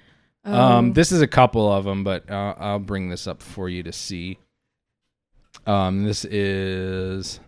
Oh, 0.44 0.54
Um, 0.54 0.92
this 0.92 1.10
is 1.12 1.22
a 1.22 1.26
couple 1.26 1.70
of 1.72 1.84
them, 1.84 2.04
but 2.04 2.30
uh, 2.30 2.54
I'll 2.58 2.78
bring 2.78 3.08
this 3.08 3.26
up 3.26 3.42
for 3.42 3.68
you 3.68 3.82
to 3.84 3.92
see. 3.92 4.38
Um, 5.66 6.04
this 6.04 6.24
is 6.24 7.40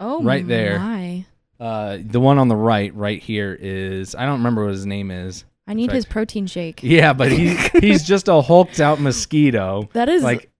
oh 0.00 0.22
right 0.22 0.46
there. 0.46 0.78
My. 0.78 1.24
uh, 1.60 1.98
the 2.02 2.20
one 2.20 2.38
on 2.38 2.48
the 2.48 2.56
right, 2.56 2.94
right 2.94 3.22
here 3.22 3.56
is 3.58 4.14
I 4.14 4.24
don't 4.26 4.38
remember 4.38 4.64
what 4.64 4.72
his 4.72 4.86
name 4.86 5.10
is. 5.10 5.44
I 5.66 5.72
need 5.74 5.90
his 5.92 6.04
protein 6.04 6.46
shake. 6.46 6.80
Yeah, 6.82 7.12
but 7.14 7.32
he 7.32 7.56
he's 7.80 8.04
just 8.04 8.28
a 8.28 8.40
hulked 8.42 8.80
out 8.80 9.00
mosquito. 9.00 9.88
That 9.94 10.08
is 10.08 10.22
Like, 10.22 10.50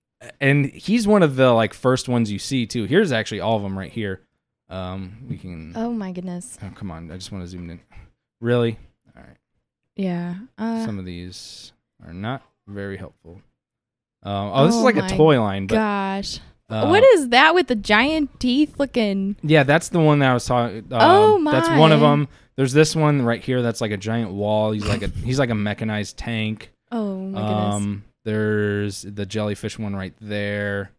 and 0.41 0.65
he's 0.67 1.07
one 1.07 1.23
of 1.23 1.37
the 1.37 1.53
like 1.53 1.75
first 1.75 2.09
ones 2.09 2.31
you 2.33 2.39
see 2.39 2.67
too. 2.67 2.85
Here's 2.85 3.13
actually 3.13 3.41
all 3.41 3.57
of 3.57 3.63
them 3.63 3.79
right 3.79 3.93
here. 3.93 4.23
Um, 4.71 5.19
we 5.29 5.37
can. 5.37 5.73
oh 5.77 5.91
my 5.93 6.11
goodness. 6.13 6.57
Oh, 6.63 6.71
come 6.75 6.91
on, 6.91 7.11
I 7.11 7.17
just 7.17 7.31
want 7.31 7.45
to 7.45 7.49
zoom 7.49 7.69
in. 7.71 7.81
Really? 8.41 8.79
All 9.15 9.23
right. 9.23 9.37
Yeah. 9.95 10.37
Uh, 10.57 10.85
Some 10.87 10.99
of 10.99 11.05
these 11.05 11.73
are 12.05 12.15
not 12.15 12.43
very 12.67 12.97
helpful. 12.97 13.43
Um, 14.23 14.51
oh, 14.55 14.65
this 14.67 14.75
is 14.75 14.81
Oh 14.81 14.85
like 14.85 14.97
a 14.97 15.07
toy 15.09 15.39
line, 15.41 15.67
but 15.67 15.75
gosh. 15.77 16.41
Uh, 16.71 16.87
what 16.87 17.03
is 17.05 17.29
that 17.29 17.55
with 17.55 17.67
the 17.69 17.75
giant 17.77 18.41
teeth 18.41 18.75
looking? 18.79 19.37
Yeah, 19.43 19.63
that's 19.65 19.89
the 19.91 20.01
one 20.01 20.19
that 20.21 20.31
I 20.31 20.35
was 20.35 20.47
talking. 20.47 20.79
Um, 20.91 21.47
Oh, 21.47 21.51
That's 21.53 21.69
one 21.69 21.93
of 21.93 22.01
them. 22.01 22.29
There's 22.57 22.73
this 22.73 22.95
one 22.97 23.23
right 23.23 23.43
here. 23.43 23.63
That's 23.63 23.81
like 23.81 23.91
a 23.91 23.97
giant 23.97 24.31
wall. 24.33 24.71
He's 24.73 24.87
like 24.87 25.03
a 25.03 25.09
he's 25.09 25.39
like 25.39 25.51
a 25.51 25.55
mechanized 25.55 26.17
tank. 26.17 26.71
Oh 26.93 27.17
my 27.17 27.41
goodness. 27.41 27.75
Um, 27.75 28.05
there's 28.25 29.03
the 29.03 29.27
jellyfish 29.27 29.79
one 29.79 29.95
right 29.97 30.15
there. 30.21 30.91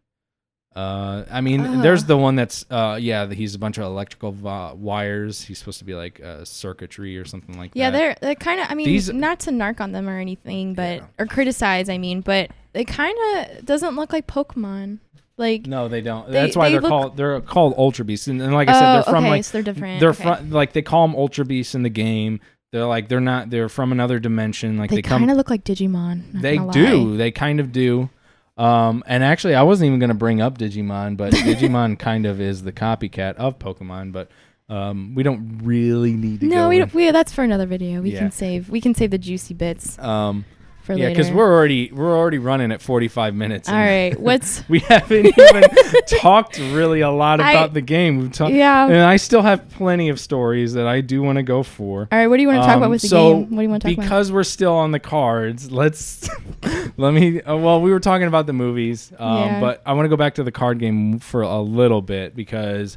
Uh, 0.74 1.24
I 1.30 1.40
mean, 1.40 1.80
there's 1.80 2.04
the 2.04 2.18
one 2.18 2.36
that's 2.36 2.66
uh, 2.70 2.98
yeah, 3.00 3.26
he's 3.32 3.54
a 3.54 3.58
bunch 3.58 3.78
of 3.78 3.84
electrical 3.84 4.32
vi- 4.32 4.72
wires. 4.74 5.40
He's 5.40 5.58
supposed 5.58 5.78
to 5.78 5.86
be 5.86 5.94
like 5.94 6.20
uh, 6.20 6.44
circuitry 6.44 7.16
or 7.16 7.24
something 7.24 7.56
like 7.56 7.70
Yeah, 7.72 7.88
that. 7.90 7.96
Yeah, 7.98 8.00
they're 8.08 8.16
they're 8.20 8.34
kind 8.34 8.60
of. 8.60 8.66
I 8.70 8.74
mean, 8.74 8.84
These- 8.86 9.10
not 9.10 9.40
to 9.40 9.50
narc 9.50 9.80
on 9.80 9.92
them 9.92 10.06
or 10.06 10.18
anything, 10.18 10.74
but 10.74 10.96
Yeah. 10.98 11.06
or 11.18 11.24
criticize. 11.24 11.88
I 11.88 11.96
mean, 11.96 12.20
but 12.20 12.50
it 12.74 12.84
kind 12.84 13.16
of 13.36 13.64
doesn't 13.64 13.96
look 13.96 14.12
like 14.12 14.26
Pokemon. 14.26 14.98
Like, 15.38 15.66
No, 15.66 15.88
they 15.88 16.00
don't. 16.00 16.26
They- 16.26 16.32
That's 16.32 16.56
why 16.56 16.70
they 16.70 16.76
are 16.76 16.80
called 16.80 17.16
they're 17.16 17.40
called 17.40 17.74
Ultra 17.76 18.04
Beasts, 18.04 18.26
and, 18.28 18.40
and 18.40 18.54
like 18.54 18.68
I 18.68 18.72
said, 18.72 18.82
oh, 18.90 18.92
they're 18.94 19.02
from 19.04 19.24
okay, 19.24 19.30
like 19.30 19.44
so 19.44 19.52
they're 19.52 19.62
different. 19.62 20.00
they're 20.00 20.10
okay. 20.10 20.22
from 20.22 20.50
like 20.50 20.72
they 20.72 20.82
call 20.82 21.06
them 21.06 21.16
Ultra 21.16 21.44
Beasts 21.44 21.74
in 21.74 21.82
the 21.82 21.90
game. 21.90 22.40
They're 22.72 22.86
like 22.86 23.08
they're 23.08 23.20
not. 23.20 23.50
They're 23.50 23.68
from 23.68 23.92
another 23.92 24.18
dimension. 24.18 24.76
Like 24.78 24.90
They, 24.90 24.96
they, 24.96 25.02
kind 25.02 25.30
of 25.30 25.36
look 25.36 25.50
like 25.50 25.64
Digimon. 25.64 26.40
They 26.40 26.58
do. 26.58 27.16
They 27.16 27.30
kind 27.30 27.60
of 27.60 27.70
do. 27.72 28.10
Um, 28.56 29.04
and 29.06 29.22
actually, 29.22 29.54
I 29.54 29.62
wasn't 29.62 29.88
even 29.88 29.98
going 29.98 30.08
to 30.08 30.14
bring 30.14 30.40
up 30.40 30.56
Digimon, 30.58 31.16
but 31.16 31.32
Digimon 31.34 31.98
kind 31.98 32.24
of 32.26 32.40
is 32.40 32.62
the 32.62 32.72
copycat 32.72 33.34
of 33.36 33.58
Pokemon. 33.58 34.12
But 34.12 34.30
um, 34.68 35.14
we 35.14 35.22
don't 35.22 35.60
really 35.62 36.12
need 36.14 36.40
to 36.40 36.46
No, 36.46 36.68
we 36.68 36.78
don't. 36.78 36.92
We, 36.94 37.10
that's 37.10 37.32
for 37.32 37.44
another 37.44 37.66
video. 37.66 38.00
We 38.00 38.12
Yeah. 38.12 38.20
can 38.20 38.30
save. 38.30 38.68
We 38.70 38.80
can 38.80 38.94
save 38.94 39.10
the 39.10 39.18
juicy 39.18 39.54
bits 39.54 39.98
Um, 39.98 40.44
for 40.86 40.92
yeah, 40.94 41.06
later. 41.08 41.16
because 41.16 41.30
we're 41.32 41.52
already 41.52 41.90
we're 41.92 42.16
already 42.16 42.38
running 42.38 42.72
at 42.72 42.80
forty 42.80 43.08
five 43.08 43.34
minutes. 43.34 43.68
All 43.68 43.74
right. 43.74 44.18
What's 44.18 44.66
we 44.68 44.78
haven't 44.78 45.26
even 45.26 45.64
talked 46.06 46.58
really 46.58 47.00
a 47.00 47.10
lot 47.10 47.40
I- 47.40 47.50
about 47.52 47.74
the 47.74 47.80
game. 47.82 48.18
We've 48.18 48.32
talked, 48.32 48.52
yeah? 48.54 48.86
and 48.86 48.96
I 49.02 49.16
still 49.16 49.42
have 49.42 49.68
plenty 49.70 50.08
of 50.08 50.18
stories 50.20 50.72
that 50.74 50.86
I 50.86 51.00
do 51.02 51.20
want 51.22 51.36
to 51.36 51.42
go 51.42 51.62
for. 51.62 52.08
All 52.10 52.18
right. 52.18 52.28
What 52.28 52.36
do 52.36 52.42
you 52.42 52.48
want 52.48 52.62
to 52.62 52.66
talk 52.66 52.76
Um, 52.76 52.82
about 52.82 52.90
with 52.90 53.02
the 53.02 53.08
so 53.08 53.34
game? 53.34 53.50
What 53.50 53.56
do 53.56 53.62
you 53.62 53.68
want 53.68 53.82
to 53.82 53.88
talk 53.88 53.94
about? 53.98 54.02
because 54.04 54.32
we're 54.32 54.44
still 54.44 54.72
on 54.74 54.92
the 54.92 55.00
cards 55.00 55.70
let's 55.72 56.28
let 56.96 57.12
me 57.12 57.42
uh, 57.42 57.56
well 57.56 57.80
we 57.82 57.90
were 57.90 58.00
talking 58.00 58.26
about 58.28 58.46
the 58.46 58.52
movies 58.52 59.12
um, 59.18 59.38
Yeah. 59.38 59.60
but 59.60 59.82
i 59.84 59.92
want 59.92 60.04
to 60.06 60.08
go 60.08 60.16
back 60.16 60.34
to 60.36 60.44
the 60.44 60.52
card 60.52 60.78
game 60.78 61.18
for 61.18 61.42
a 61.42 61.60
little 61.60 62.00
bit 62.02 62.34
because 62.36 62.96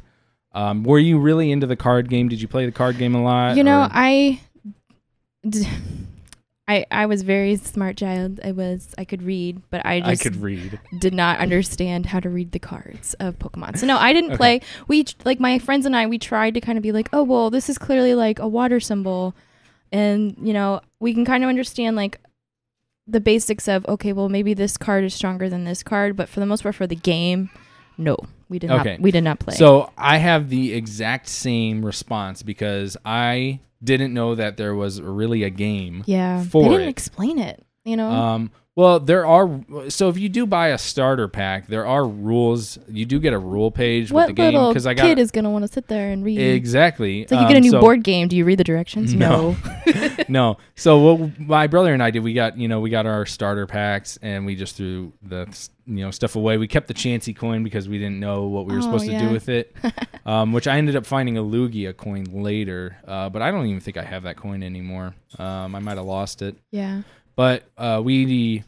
um, 0.52 0.82
were 0.84 0.98
you 0.98 1.18
really 1.18 1.50
into 1.50 1.66
the 1.66 1.76
card 1.76 2.08
game 2.08 2.28
did 2.28 2.40
you 2.40 2.48
play 2.48 2.66
the 2.66 2.72
card 2.72 2.96
game 2.98 3.14
a 3.14 3.22
lot 3.22 3.56
You 3.56 3.64
know, 3.64 3.82
or- 3.82 3.88
I, 3.90 4.40
d- 5.48 5.66
I, 6.70 6.86
I 6.92 7.06
was 7.06 7.22
very 7.22 7.56
smart 7.56 7.96
child. 7.96 8.38
I 8.44 8.52
was, 8.52 8.94
I 8.96 9.04
could 9.04 9.24
read, 9.24 9.60
but 9.70 9.84
I 9.84 10.00
just 10.00 10.22
i 10.22 10.22
could 10.22 10.40
read 10.40 10.78
did 10.96 11.12
not 11.12 11.40
understand 11.40 12.06
how 12.06 12.20
to 12.20 12.30
read 12.30 12.52
the 12.52 12.60
cards 12.60 13.14
of 13.14 13.36
Pokemon. 13.40 13.76
So 13.76 13.86
no, 13.88 13.96
I 13.98 14.12
didn't 14.12 14.30
Okay. 14.30 14.36
play. 14.36 14.60
We 14.86 15.04
like 15.24 15.40
my 15.40 15.58
friends 15.58 15.84
and 15.84 15.96
I. 15.96 16.06
We 16.06 16.16
tried 16.16 16.54
to 16.54 16.60
kind 16.60 16.78
of 16.78 16.82
be 16.82 16.92
like, 16.92 17.08
oh 17.12 17.24
well, 17.24 17.50
this 17.50 17.68
is 17.68 17.76
clearly 17.76 18.14
like 18.14 18.38
a 18.38 18.46
water 18.46 18.78
symbol, 18.78 19.34
and 19.90 20.36
you 20.40 20.52
know 20.52 20.80
we 21.00 21.12
can 21.12 21.24
kind 21.24 21.42
of 21.42 21.48
understand 21.48 21.96
like 21.96 22.20
the 23.08 23.20
basics 23.20 23.66
of 23.66 23.84
okay, 23.88 24.12
well 24.12 24.28
maybe 24.28 24.54
this 24.54 24.76
card 24.76 25.02
is 25.02 25.12
stronger 25.12 25.48
than 25.48 25.64
this 25.64 25.82
card, 25.82 26.14
but 26.14 26.28
for 26.28 26.38
the 26.38 26.46
most 26.46 26.62
part 26.62 26.76
for 26.76 26.86
the 26.86 26.94
game, 26.94 27.50
no, 28.00 28.16
we 28.48 28.58
did 28.58 28.70
Okay. 28.70 28.92
not. 28.92 29.00
We 29.00 29.10
did 29.10 29.22
not 29.22 29.38
play. 29.38 29.54
so 29.54 29.90
i 29.96 30.16
have 30.18 30.48
the 30.48 30.72
exact 30.74 31.28
same 31.28 31.84
response 31.84 32.42
because 32.42 32.96
i 33.04 33.60
didn't 33.82 34.12
know 34.12 34.34
that 34.34 34.56
there 34.56 34.74
was 34.74 35.00
really 35.00 35.42
a 35.44 35.50
game 35.50 36.02
yeah, 36.06 36.42
for 36.44 36.62
they 36.64 36.68
didn't 36.70 36.86
it. 36.88 36.90
explain 36.90 37.38
it. 37.38 37.64
You 37.84 37.96
know. 37.96 38.10
Um, 38.10 38.50
well, 38.76 39.00
there 39.00 39.24
are. 39.26 39.48
So 39.88 40.10
if 40.10 40.18
you 40.18 40.28
do 40.28 40.44
buy 40.46 40.68
a 40.68 40.78
starter 40.78 41.28
pack, 41.28 41.66
there 41.66 41.86
are 41.86 42.06
rules. 42.06 42.78
You 42.88 43.06
do 43.06 43.18
get 43.18 43.32
a 43.32 43.38
rule 43.38 43.70
page 43.70 44.12
with 44.12 44.26
the 44.26 44.32
game 44.34 44.52
because 44.68 44.86
I 44.86 44.92
got 44.92 45.02
kid 45.06 45.18
is 45.18 45.30
gonna 45.30 45.50
want 45.50 45.64
to 45.66 45.72
sit 45.72 45.88
there 45.88 46.12
and 46.12 46.22
read? 46.22 46.38
exactly. 46.38 47.22
It's 47.22 47.32
like 47.32 47.40
you 47.40 47.48
get 47.48 47.54
a 47.54 47.56
Um, 47.56 47.62
new 47.62 47.70
so- 47.70 47.80
board 47.80 48.04
game. 48.04 48.28
Do 48.28 48.36
you 48.36 48.44
read 48.44 48.58
the 48.58 48.64
directions? 48.64 49.14
No. 49.14 49.56
no. 50.28 50.58
So 50.76 50.98
what 51.14 51.38
my 51.40 51.66
brother 51.66 51.92
and 51.92 52.02
I 52.02 52.10
did, 52.10 52.22
we 52.22 52.32
got 52.34 52.58
you 52.58 52.68
know 52.68 52.80
we 52.80 52.90
got 52.90 53.06
our 53.06 53.24
starter 53.26 53.66
packs 53.66 54.18
and 54.22 54.44
we 54.46 54.56
just 54.56 54.76
threw 54.76 55.12
the 55.22 55.46
you 55.90 56.04
know 56.04 56.10
stuff 56.10 56.36
away. 56.36 56.56
We 56.56 56.68
kept 56.68 56.88
the 56.88 56.94
Chansey 56.94 57.34
coin 57.36 57.62
because 57.64 57.88
we 57.88 57.98
didn't 57.98 58.20
know 58.20 58.44
what 58.46 58.66
we 58.66 58.72
were 58.74 58.78
Oh, 58.78 58.82
supposed 58.82 59.06
to 59.06 59.18
do 59.18 59.30
with 59.30 59.48
it. 59.48 59.74
um, 60.26 60.52
which 60.52 60.66
I 60.68 60.78
ended 60.78 60.96
up 60.96 61.04
finding 61.06 61.36
a 61.36 61.42
Lugia 61.42 61.96
coin 61.96 62.24
later, 62.24 62.96
uh, 63.06 63.28
but 63.28 63.42
I 63.42 63.50
don't 63.50 63.66
even 63.66 63.80
think 63.80 63.96
I 63.96 64.02
have 64.04 64.22
that 64.22 64.36
coin 64.36 64.62
anymore. 64.62 65.14
Um, 65.38 65.74
I 65.74 65.80
might 65.80 65.96
have 65.96 66.06
lost 66.06 66.42
it. 66.42 66.56
yeah. 66.70 67.02
But 67.36 67.64
uh, 67.78 68.02
we, 68.04 68.62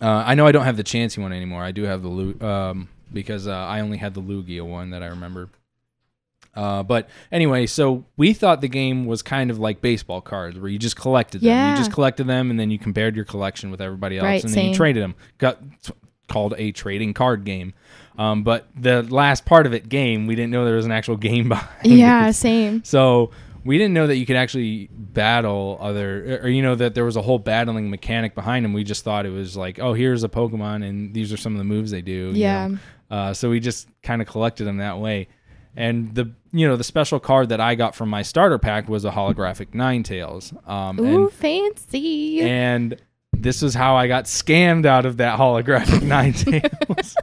uh, 0.00 0.24
I 0.26 0.34
know 0.34 0.46
I 0.46 0.52
don't 0.52 0.64
have 0.64 0.76
the 0.78 0.84
Chansey 0.84 1.18
one 1.18 1.32
anymore. 1.32 1.62
I 1.62 1.72
do 1.72 1.82
have 1.82 2.00
the 2.02 2.08
Lu- 2.08 2.40
um, 2.40 2.88
because 3.12 3.46
uh, 3.46 3.52
I 3.52 3.80
only 3.80 3.98
had 3.98 4.14
the 4.14 4.22
Lugia 4.22 4.62
one 4.66 4.90
that 4.90 5.02
I 5.02 5.06
remember. 5.08 5.50
Uh, 6.54 6.82
but 6.82 7.08
anyway, 7.30 7.66
so 7.66 8.04
we 8.16 8.32
thought 8.32 8.60
the 8.60 8.68
game 8.68 9.04
was 9.06 9.22
kind 9.22 9.50
of 9.50 9.58
like 9.58 9.80
baseball 9.80 10.20
cards, 10.20 10.58
where 10.58 10.68
you 10.70 10.78
just 10.78 10.96
collected 10.96 11.40
them. 11.42 11.48
Yeah. 11.48 11.70
You 11.72 11.76
just 11.76 11.92
collected 11.92 12.26
them, 12.26 12.50
and 12.50 12.58
then 12.58 12.70
you 12.70 12.78
compared 12.78 13.14
your 13.14 13.24
collection 13.24 13.70
with 13.70 13.80
everybody 13.80 14.16
else, 14.18 14.24
Right, 14.24 14.44
and 14.44 14.52
then 14.52 14.66
you 14.70 14.74
traded 14.74 15.02
them. 15.02 15.14
Got 15.38 15.60
called 16.30 16.54
a 16.56 16.72
trading 16.72 17.12
card 17.12 17.44
game. 17.44 17.74
Um, 18.18 18.42
but 18.42 18.68
the 18.74 19.02
last 19.02 19.44
part 19.44 19.66
of 19.66 19.74
it, 19.74 19.88
game, 19.90 20.26
we 20.26 20.34
didn't 20.34 20.50
know 20.50 20.64
there 20.64 20.76
was 20.76 20.86
an 20.86 20.92
actual 20.92 21.16
game 21.28 21.48
behind. 21.50 21.68
Yeah. 21.92 22.28
it. 22.28 22.32
Same. 22.34 22.82
So 22.84 23.30
we 23.64 23.76
didn't 23.76 23.92
know 23.92 24.06
that 24.06 24.16
you 24.16 24.24
could 24.24 24.36
actually 24.36 24.88
battle 24.92 25.76
other, 25.80 26.40
or 26.42 26.48
you 26.48 26.62
know 26.62 26.74
that 26.74 26.94
there 26.94 27.04
was 27.04 27.16
a 27.16 27.22
whole 27.22 27.38
battling 27.38 27.90
mechanic 27.90 28.34
behind 28.34 28.64
them. 28.64 28.72
We 28.72 28.84
just 28.84 29.04
thought 29.04 29.26
it 29.26 29.30
was 29.30 29.56
like, 29.56 29.78
oh, 29.78 29.92
here's 29.92 30.24
a 30.24 30.28
Pokemon, 30.30 30.86
and 30.88 31.12
these 31.12 31.30
are 31.32 31.36
some 31.36 31.52
of 31.52 31.58
the 31.58 31.64
moves 31.64 31.90
they 31.90 32.00
do. 32.02 32.12
you 32.12 32.32
Yeah. 32.32 32.68
know. 32.68 32.78
Uh, 33.10 33.34
so 33.34 33.50
we 33.50 33.58
just 33.60 33.88
kind 34.02 34.22
of 34.22 34.28
collected 34.28 34.64
them 34.64 34.78
that 34.78 34.98
way. 34.98 35.28
And 35.76 36.14
the 36.14 36.32
you 36.52 36.66
know 36.66 36.76
the 36.76 36.84
special 36.84 37.20
card 37.20 37.48
that 37.50 37.60
I 37.60 37.74
got 37.76 37.94
from 37.94 38.08
my 38.08 38.22
starter 38.22 38.58
pack 38.58 38.88
was 38.88 39.04
a 39.04 39.10
holographic 39.10 39.68
Ninetales. 39.72 40.52
Um, 40.68 40.98
Ooh, 41.00 41.24
and 41.24 41.32
fancy. 41.32 42.40
and 42.40 42.96
this 43.42 43.62
was 43.62 43.74
how 43.74 43.96
I 43.96 44.06
got 44.06 44.24
scammed 44.24 44.86
out 44.86 45.06
of 45.06 45.16
that 45.18 45.38
holographic 45.38 46.00
Ninetales. 46.00 47.14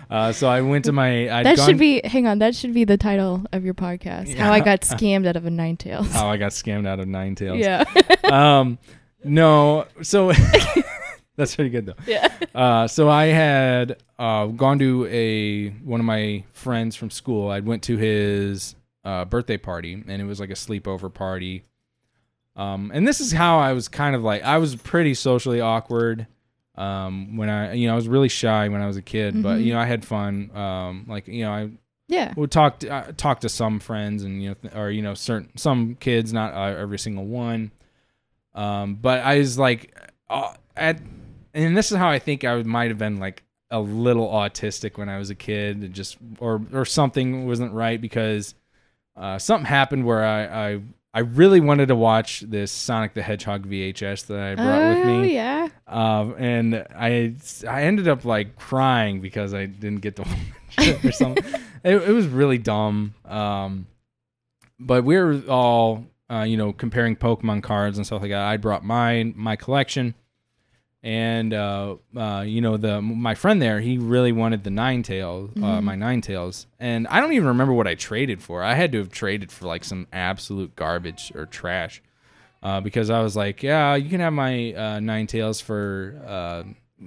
uh, 0.10 0.32
so 0.32 0.48
I 0.48 0.60
went 0.62 0.84
to 0.86 0.92
my. 0.92 1.30
I'd 1.30 1.46
that 1.46 1.56
gone- 1.56 1.66
should 1.68 1.78
be. 1.78 2.00
Hang 2.04 2.26
on. 2.26 2.38
That 2.38 2.54
should 2.54 2.74
be 2.74 2.84
the 2.84 2.96
title 2.96 3.44
of 3.52 3.64
your 3.64 3.74
podcast. 3.74 4.34
How 4.36 4.52
I 4.52 4.60
got 4.60 4.80
scammed 4.82 5.26
out 5.26 5.36
of 5.36 5.46
a 5.46 5.50
Ninetales. 5.50 6.10
how 6.10 6.28
I 6.28 6.36
got 6.36 6.52
scammed 6.52 6.86
out 6.86 7.00
of 7.00 7.06
Ninetales. 7.06 7.60
yeah. 7.60 7.84
um, 8.58 8.78
no, 9.24 9.86
so 10.02 10.32
that's 11.36 11.54
pretty 11.56 11.70
good 11.70 11.86
though. 11.86 11.94
yeah. 12.06 12.32
Uh, 12.54 12.86
so 12.86 13.08
I 13.08 13.26
had 13.26 13.96
uh, 14.18 14.46
gone 14.46 14.78
to 14.78 15.06
a 15.06 15.70
one 15.84 16.00
of 16.00 16.06
my 16.06 16.44
friends 16.52 16.96
from 16.96 17.10
school. 17.10 17.50
I 17.50 17.60
went 17.60 17.82
to 17.84 17.96
his 17.96 18.74
uh, 19.04 19.24
birthday 19.24 19.56
party, 19.56 20.02
and 20.06 20.22
it 20.22 20.24
was 20.24 20.40
like 20.40 20.50
a 20.50 20.54
sleepover 20.54 21.12
party. 21.12 21.64
Um, 22.56 22.90
and 22.94 23.06
this 23.06 23.20
is 23.20 23.32
how 23.32 23.58
I 23.58 23.72
was 23.74 23.88
kind 23.88 24.16
of 24.16 24.22
like 24.22 24.42
I 24.42 24.58
was 24.58 24.74
pretty 24.76 25.14
socially 25.14 25.60
awkward. 25.60 26.26
Um, 26.74 27.36
when 27.36 27.48
I 27.48 27.72
you 27.74 27.86
know 27.86 27.92
I 27.94 27.96
was 27.96 28.08
really 28.08 28.28
shy 28.28 28.68
when 28.68 28.80
I 28.82 28.86
was 28.86 28.96
a 28.96 29.02
kid, 29.02 29.42
but 29.42 29.58
Mhm. 29.58 29.64
you 29.64 29.72
know 29.74 29.80
I 29.80 29.86
had 29.86 30.04
fun. 30.04 30.50
Um, 30.56 31.04
like 31.08 31.26
you 31.28 31.44
know 31.44 31.52
I 31.52 31.70
Yeah. 32.08 32.32
would 32.36 32.50
talk 32.50 32.80
to, 32.80 32.88
uh, 32.88 33.12
talk 33.16 33.40
to 33.40 33.48
some 33.48 33.78
friends 33.80 34.24
and 34.24 34.42
you 34.42 34.50
know 34.50 34.54
th- 34.54 34.74
or 34.74 34.90
you 34.90 35.02
know 35.02 35.14
certain 35.14 35.56
some 35.56 35.94
kids 35.96 36.32
not 36.32 36.54
uh, 36.54 36.76
every 36.78 36.98
single 36.98 37.24
one 37.26 37.70
Um, 38.54 38.94
but 38.96 39.20
I 39.20 39.38
was 39.38 39.58
like, 39.58 39.94
uh, 40.30 40.54
at, 40.76 41.00
and 41.54 41.76
this 41.76 41.92
is 41.92 41.98
how 41.98 42.08
I 42.08 42.18
think 42.18 42.44
I 42.44 42.62
might 42.62 42.88
have 42.90 42.98
been 42.98 43.18
like 43.18 43.42
a 43.70 43.80
little 43.80 44.28
autistic 44.28 44.96
when 44.96 45.08
I 45.08 45.18
was 45.18 45.30
a 45.30 45.34
kid, 45.34 45.82
and 45.82 45.92
just 45.94 46.16
or 46.38 46.62
or 46.72 46.84
something 46.84 47.46
wasn't 47.46 47.72
right 47.72 48.00
because 48.00 48.54
uh, 49.16 49.38
something 49.38 49.66
happened 49.66 50.04
where 50.06 50.24
I, 50.24 50.44
I 50.74 50.80
I 51.16 51.20
really 51.20 51.60
wanted 51.60 51.88
to 51.88 51.96
watch 51.96 52.40
this 52.40 52.70
Sonic 52.70 53.14
the 53.14 53.22
Hedgehog 53.22 53.66
VHS 53.66 54.26
that 54.26 54.38
I 54.38 54.54
brought 54.54 54.82
oh, 54.82 54.94
with 54.98 55.06
me. 55.06 55.34
yeah. 55.34 55.70
Um, 55.86 56.34
and 56.36 56.86
I 56.94 57.32
I 57.66 57.84
ended 57.84 58.06
up 58.06 58.26
like 58.26 58.56
crying 58.56 59.22
because 59.22 59.54
I 59.54 59.64
didn't 59.64 60.02
get 60.02 60.16
to 60.16 60.22
watch 60.24 60.86
it 60.88 61.02
or 61.02 61.12
something. 61.12 61.42
it, 61.84 61.96
it 61.96 62.12
was 62.12 62.26
really 62.26 62.58
dumb. 62.58 63.14
Um, 63.24 63.86
but 64.78 65.04
we 65.04 65.16
were 65.16 65.40
all 65.48 66.04
uh, 66.30 66.42
you 66.42 66.58
know 66.58 66.74
comparing 66.74 67.16
Pokemon 67.16 67.62
cards 67.62 67.96
and 67.96 68.06
stuff 68.06 68.20
like 68.20 68.32
that. 68.32 68.42
I 68.42 68.58
brought 68.58 68.84
mine 68.84 69.32
my 69.38 69.56
collection, 69.56 70.14
and 71.06 71.54
uh, 71.54 71.94
uh, 72.16 72.42
you 72.44 72.60
know 72.60 72.76
the 72.76 73.00
my 73.00 73.36
friend 73.36 73.62
there 73.62 73.78
he 73.80 73.96
really 73.96 74.32
wanted 74.32 74.64
the 74.64 74.70
Ninetales, 74.70 75.56
uh, 75.62 75.80
my 75.80 75.94
Ninetales, 75.94 76.66
and 76.80 77.06
I 77.06 77.20
don't 77.20 77.32
even 77.32 77.46
remember 77.46 77.72
what 77.72 77.86
I 77.86 77.94
traded 77.94 78.42
for. 78.42 78.64
I 78.64 78.74
had 78.74 78.90
to 78.90 78.98
have 78.98 79.10
traded 79.10 79.52
for 79.52 79.66
like 79.66 79.84
some 79.84 80.08
absolute 80.12 80.74
garbage 80.74 81.30
or 81.36 81.46
trash 81.46 82.02
uh, 82.60 82.80
because 82.80 83.08
I 83.08 83.20
was 83.20 83.36
like, 83.36 83.62
yeah, 83.62 83.94
you 83.94 84.10
can 84.10 84.18
have 84.18 84.32
my 84.32 84.72
uh, 84.72 84.98
Ninetales 84.98 85.62
for. 85.62 86.20
Uh, 86.26 86.62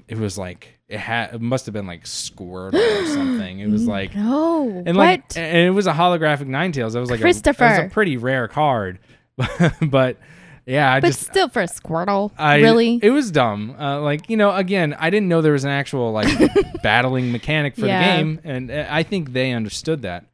it 0.07 0.17
was 0.17 0.37
like 0.37 0.79
it 0.87 0.99
had 0.99 1.33
it 1.33 1.41
must 1.41 1.65
have 1.65 1.73
been 1.73 1.87
like 1.87 2.05
Squirtle 2.05 2.75
or 2.75 3.05
something. 3.13 3.59
It 3.59 3.67
was 3.69 3.85
like 3.85 4.15
No. 4.15 4.81
and 4.85 4.95
like 4.95 5.23
what? 5.23 5.37
and 5.37 5.57
it 5.67 5.71
was 5.71 5.87
a 5.87 5.93
holographic 5.93 6.47
Ninetales. 6.47 6.95
It 6.95 6.99
was 7.01 7.11
like 7.11 7.19
a, 7.19 7.27
it 7.27 7.59
was 7.59 7.79
a 7.79 7.89
pretty 7.91 8.15
rare 8.15 8.47
card, 8.47 8.99
but 9.81 10.15
yeah, 10.69 10.93
I 10.93 10.99
but 10.99 11.07
just 11.07 11.21
still 11.21 11.49
for 11.49 11.61
a 11.61 11.67
Squirtle. 11.67 12.31
I 12.37 12.57
really? 12.57 12.99
it 13.01 13.09
was 13.09 13.31
dumb. 13.31 13.75
Uh, 13.79 13.99
like 14.01 14.29
you 14.29 14.37
know, 14.37 14.55
again, 14.55 14.95
I 14.99 15.09
didn't 15.09 15.27
know 15.27 15.41
there 15.41 15.53
was 15.53 15.63
an 15.65 15.71
actual 15.71 16.11
like 16.11 16.27
battling 16.83 17.31
mechanic 17.31 17.75
for 17.75 17.85
Yeah. 17.87 17.99
the 17.99 18.17
game, 18.17 18.39
and 18.43 18.71
uh, 18.71 18.85
I 18.89 19.03
think 19.03 19.33
they 19.33 19.51
understood 19.51 20.03
that. 20.03 20.25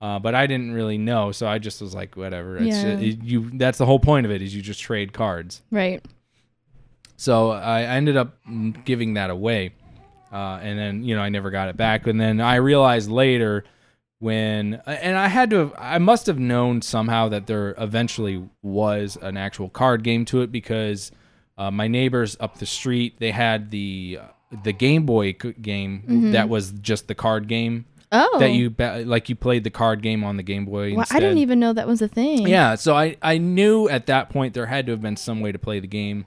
Uh, 0.00 0.18
but 0.18 0.34
I 0.34 0.46
didn't 0.46 0.72
really 0.72 0.98
know, 0.98 1.32
so 1.32 1.46
I 1.46 1.58
just 1.58 1.80
was 1.80 1.94
like, 1.94 2.14
whatever. 2.16 2.56
It's 2.58 2.66
Yeah. 2.76 2.96
ju- 2.96 3.18
you. 3.22 3.50
That's 3.54 3.78
the 3.78 3.86
whole 3.86 3.98
point 4.00 4.26
of 4.26 4.32
it 4.32 4.42
is 4.42 4.54
you 4.54 4.60
just 4.62 4.80
trade 4.80 5.12
cards. 5.12 5.62
right. 5.70 6.04
So 7.16 7.50
I 7.52 7.82
ended 7.82 8.16
up 8.16 8.34
giving 8.84 9.14
that 9.14 9.30
away, 9.30 9.72
uh, 10.32 10.58
and 10.60 10.78
then 10.78 11.04
you 11.04 11.14
know 11.14 11.22
I 11.22 11.28
never 11.28 11.50
got 11.50 11.68
it 11.68 11.76
back. 11.76 12.06
And 12.06 12.20
then 12.20 12.40
I 12.40 12.56
realized 12.56 13.08
later 13.10 13.64
when, 14.18 14.80
and 14.86 15.16
I 15.18 15.28
had 15.28 15.50
to, 15.50 15.56
have, 15.56 15.74
I 15.76 15.98
must 15.98 16.26
have 16.26 16.38
known 16.38 16.80
somehow 16.82 17.28
that 17.28 17.46
there 17.46 17.74
eventually 17.78 18.48
was 18.62 19.18
an 19.20 19.36
actual 19.36 19.68
card 19.68 20.02
game 20.02 20.24
to 20.26 20.40
it 20.42 20.50
because 20.52 21.10
uh, 21.58 21.70
my 21.70 21.88
neighbors 21.88 22.36
up 22.40 22.58
the 22.58 22.66
street 22.66 23.16
they 23.18 23.30
had 23.30 23.70
the 23.70 24.18
the 24.62 24.72
Game 24.72 25.04
Boy 25.04 25.32
game 25.32 26.30
that 26.32 26.48
was 26.48 26.70
just 26.72 27.08
the 27.08 27.14
card 27.14 27.48
game 27.48 27.86
Oh. 28.12 28.38
that 28.38 28.50
you 28.52 28.72
like 29.08 29.28
you 29.28 29.34
played 29.34 29.64
the 29.64 29.70
card 29.70 30.00
game 30.00 30.22
on 30.22 30.36
the 30.36 30.44
Game 30.44 30.64
Boy. 30.66 30.94
Well, 30.94 31.04
I 31.10 31.18
didn't 31.18 31.38
even 31.38 31.58
know 31.58 31.72
that 31.72 31.88
was 31.88 32.00
a 32.00 32.06
thing. 32.06 32.46
Yeah, 32.46 32.76
so 32.76 32.94
I 32.96 33.16
I 33.20 33.38
knew 33.38 33.88
at 33.88 34.06
that 34.06 34.30
point 34.30 34.54
there 34.54 34.66
had 34.66 34.86
to 34.86 34.92
have 34.92 35.02
been 35.02 35.16
some 35.16 35.40
way 35.40 35.50
to 35.50 35.58
play 35.58 35.80
the 35.80 35.88
game, 35.88 36.24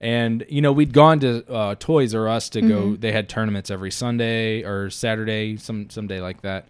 and 0.00 0.46
you 0.48 0.62
know 0.62 0.72
we'd 0.72 0.94
gone 0.94 1.20
to 1.20 1.44
uh, 1.52 1.74
Toys 1.78 2.14
R 2.14 2.28
Us 2.28 2.48
to 2.50 2.62
go. 2.62 2.96
They 2.96 3.12
had 3.12 3.28
tournaments 3.28 3.70
every 3.70 3.90
Sunday 3.90 4.62
or 4.64 4.88
Saturday, 4.88 5.58
some 5.58 5.90
some 5.90 6.06
day 6.06 6.20
like 6.22 6.40
that. 6.42 6.68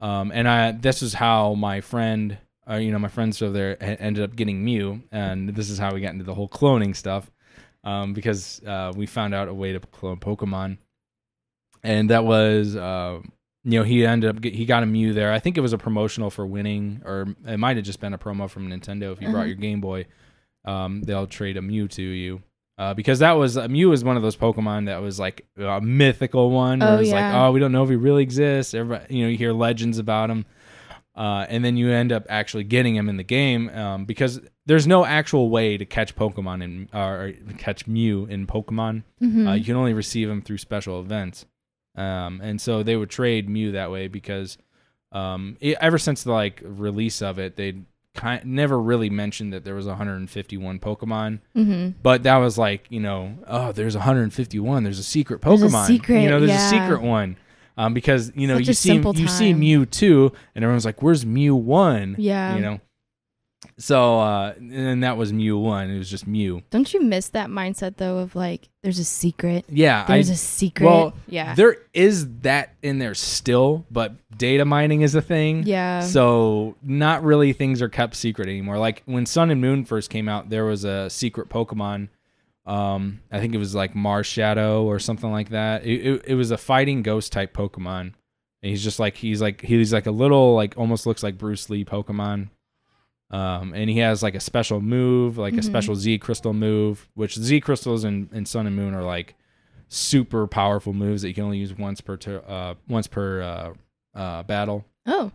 Um, 0.00 0.32
and 0.34 0.48
I 0.48 0.72
this 0.72 1.02
is 1.02 1.14
how 1.14 1.54
my 1.54 1.80
friend, 1.80 2.38
uh, 2.68 2.76
you 2.76 2.90
know, 2.92 2.98
my 2.98 3.08
friends 3.08 3.40
over 3.42 3.52
there 3.52 3.76
ended 4.02 4.24
up 4.24 4.34
getting 4.36 4.64
Mew, 4.64 5.02
and 5.12 5.50
this 5.50 5.68
is 5.70 5.78
how 5.78 5.92
we 5.92 6.00
got 6.00 6.12
into 6.12 6.24
the 6.24 6.34
whole 6.34 6.48
cloning 6.48 6.96
stuff, 6.96 7.30
um, 7.84 8.12
because 8.14 8.62
uh, 8.66 8.92
we 8.96 9.06
found 9.06 9.34
out 9.34 9.48
a 9.48 9.54
way 9.54 9.72
to 9.72 9.80
clone 9.80 10.18
Pokemon, 10.18 10.78
and 11.82 12.10
that 12.10 12.24
was. 12.24 12.76
Uh, 12.76 13.20
you 13.62 13.78
know, 13.78 13.84
he 13.84 14.06
ended 14.06 14.30
up 14.30 14.40
get, 14.40 14.54
he 14.54 14.64
got 14.64 14.82
a 14.82 14.86
Mew 14.86 15.12
there. 15.12 15.30
I 15.34 15.38
think 15.38 15.58
it 15.58 15.60
was 15.60 15.74
a 15.74 15.78
promotional 15.78 16.30
for 16.30 16.46
winning, 16.46 17.02
or 17.04 17.34
it 17.46 17.58
might 17.58 17.76
have 17.76 17.84
just 17.84 18.00
been 18.00 18.14
a 18.14 18.18
promo 18.18 18.48
from 18.48 18.70
Nintendo. 18.70 19.12
If 19.12 19.20
you 19.20 19.28
brought 19.28 19.40
Uh-huh. 19.40 19.48
your 19.48 19.56
Game 19.56 19.82
Boy, 19.82 20.06
um, 20.64 21.02
they'll 21.02 21.26
trade 21.26 21.58
a 21.58 21.62
Mew 21.62 21.86
to 21.88 22.02
you. 22.02 22.42
Uh, 22.80 22.94
because 22.94 23.18
that 23.18 23.32
was 23.32 23.58
uh, 23.58 23.68
Mew 23.68 23.90
was 23.90 24.02
one 24.02 24.16
of 24.16 24.22
those 24.22 24.36
Pokemon 24.36 24.86
that 24.86 25.02
was 25.02 25.20
like 25.20 25.44
a 25.58 25.82
mythical 25.82 26.50
one. 26.50 26.78
Where 26.78 26.88
Oh, 26.88 26.94
it 26.94 26.98
was 27.00 27.10
like, 27.12 27.34
oh, 27.34 27.52
we 27.52 27.60
don't 27.60 27.72
know 27.72 27.82
if 27.84 27.90
he 27.90 27.96
really 27.96 28.22
exists. 28.22 28.72
Everybody, 28.72 29.14
you 29.14 29.22
know, 29.24 29.28
you 29.28 29.36
hear 29.36 29.52
legends 29.52 29.98
about 29.98 30.30
him, 30.30 30.46
uh, 31.14 31.44
and 31.50 31.62
then 31.62 31.76
you 31.76 31.90
end 31.90 32.10
up 32.10 32.24
actually 32.30 32.64
getting 32.64 32.96
him 32.96 33.10
in 33.10 33.18
the 33.18 33.22
game 33.22 33.68
um, 33.68 34.06
because 34.06 34.40
there's 34.64 34.86
no 34.86 35.04
actual 35.04 35.50
way 35.50 35.76
to 35.76 35.84
catch 35.84 36.16
Pokemon 36.16 36.62
in 36.64 36.88
or 36.94 37.32
catch 37.58 37.86
Mew 37.86 38.24
in 38.24 38.46
Pokemon. 38.46 39.02
Mhm. 39.20 39.46
Uh, 39.46 39.52
you 39.52 39.64
can 39.64 39.76
only 39.76 39.92
receive 39.92 40.28
them 40.28 40.40
through 40.40 40.56
special 40.58 41.00
events. 41.00 41.44
Um, 41.96 42.40
and 42.42 42.58
so 42.60 42.82
they 42.82 42.96
would 42.96 43.10
trade 43.10 43.46
Mew 43.50 43.72
that 43.72 43.90
way 43.90 44.08
because 44.08 44.56
um, 45.12 45.58
it, 45.60 45.76
ever 45.82 45.98
since 45.98 46.22
the 46.22 46.32
like 46.32 46.62
release 46.64 47.20
of 47.20 47.38
it, 47.38 47.56
they 47.56 47.74
kind 48.20 48.44
never 48.44 48.80
really 48.80 49.10
mentioned 49.10 49.52
that 49.52 49.64
there 49.64 49.74
was 49.74 49.86
151 49.86 50.78
Pokemon, 50.78 51.40
Mhm. 51.56 51.94
but 52.02 52.22
that 52.24 52.36
was 52.36 52.58
like 52.58 52.86
you 52.90 53.00
know, 53.00 53.38
oh, 53.46 53.72
there's 53.72 53.96
151. 53.96 54.82
There's 54.84 54.98
a 54.98 55.02
secret 55.02 55.40
There's 55.42 55.62
a 55.62 55.66
Pokemon. 55.66 55.86
secret, 55.86 56.20
you 56.22 56.28
know, 56.28 56.38
there's 56.40 56.50
yeah. 56.50 56.66
a 56.66 56.70
secret 56.70 57.02
one. 57.02 57.36
Um, 57.78 57.94
because 57.94 58.30
you 58.34 58.46
know 58.46 58.56
Such 58.58 58.66
you 58.68 58.74
see 58.74 58.94
you 58.96 59.28
see. 59.28 59.54
Mew 59.54 59.86
two, 59.86 60.32
and 60.54 60.62
everyone's 60.64 60.84
like, 60.84 61.02
"Where's 61.02 61.24
Mew 61.24 61.54
one?" 61.56 62.14
Yeah. 62.18 62.54
you 62.56 62.60
know. 62.60 62.80
So 63.80 64.20
uh, 64.20 64.52
and 64.58 65.02
that 65.02 65.16
was 65.16 65.32
Mew 65.32 65.56
one. 65.58 65.90
It 65.90 65.96
was 65.96 66.10
just 66.10 66.26
Mew. 66.26 66.62
Don't 66.70 66.92
you 66.92 67.00
miss 67.00 67.30
that 67.30 67.48
mindset 67.48 67.96
though 67.96 68.18
of 68.18 68.36
like 68.36 68.68
there's 68.82 68.98
a 68.98 69.04
secret. 69.04 69.64
Yeah, 69.68 70.06
There's 70.06 70.28
a 70.28 70.36
secret. 70.36 70.86
well, 70.86 71.14
yeah. 71.26 71.54
There 71.54 71.78
is 71.94 72.28
that 72.42 72.74
in 72.82 72.98
there 72.98 73.14
still, 73.14 73.86
but 73.90 74.12
data 74.36 74.64
mining 74.64 75.00
is 75.00 75.14
a 75.14 75.22
thing. 75.22 75.64
Yeah. 75.66 76.00
So 76.00 76.76
not 76.82 77.22
really 77.24 77.52
things 77.54 77.80
are 77.80 77.88
kept 77.88 78.16
secret 78.16 78.48
anymore. 78.48 78.78
Like 78.78 79.02
when 79.06 79.24
Sun 79.24 79.50
and 79.50 79.60
Moon 79.60 79.84
first 79.86 80.10
came 80.10 80.28
out, 80.28 80.50
there 80.50 80.66
was 80.66 80.84
a 80.84 81.08
secret 81.08 81.48
Pokemon. 81.48 82.08
Um, 82.66 83.20
I 83.32 83.40
think 83.40 83.54
it 83.54 83.58
was 83.58 83.74
like 83.74 83.94
Marshadow 83.94 84.82
or 84.82 84.98
something 84.98 85.32
like 85.32 85.48
that. 85.50 85.84
It, 85.84 86.06
it, 86.06 86.24
it 86.28 86.34
was 86.34 86.50
a 86.50 86.58
fighting 86.58 87.02
ghost 87.02 87.32
type 87.32 87.54
Pokemon. 87.54 88.12
And 88.62 88.68
he's 88.70 88.84
just 88.84 88.98
like 89.00 89.16
he's 89.16 89.40
like 89.40 89.62
he's 89.62 89.92
like 89.92 90.06
a 90.06 90.10
little 90.10 90.54
like 90.54 90.74
almost 90.76 91.06
looks 91.06 91.22
like 91.22 91.38
Bruce 91.38 91.70
Lee 91.70 91.84
Pokemon. 91.84 92.50
Um, 93.30 93.72
and 93.74 93.88
he 93.88 93.98
has 93.98 94.22
like 94.22 94.34
a 94.34 94.40
special 94.40 94.80
move, 94.80 95.38
like 95.38 95.54
a 95.54 95.58
Mhm. 95.60 95.64
special 95.64 95.94
Z 95.94 96.18
crystal 96.18 96.52
move, 96.52 97.08
which 97.14 97.36
Z 97.36 97.60
crystals 97.60 98.04
in, 98.04 98.28
in 98.32 98.44
Sun 98.46 98.66
and 98.66 98.74
Moon 98.74 98.92
are 98.94 99.04
like 99.04 99.36
super 99.88 100.46
powerful 100.46 100.92
moves 100.92 101.22
that 101.22 101.28
you 101.28 101.34
can 101.34 101.44
only 101.44 101.58
use 101.58 101.76
once 101.76 102.00
per 102.00 102.16
tur 102.16 102.42
uh, 102.46 102.74
once 102.88 103.06
per 103.06 103.42
uh, 103.42 104.18
uh, 104.18 104.42
battle. 104.44 104.84
oh. 105.06 105.30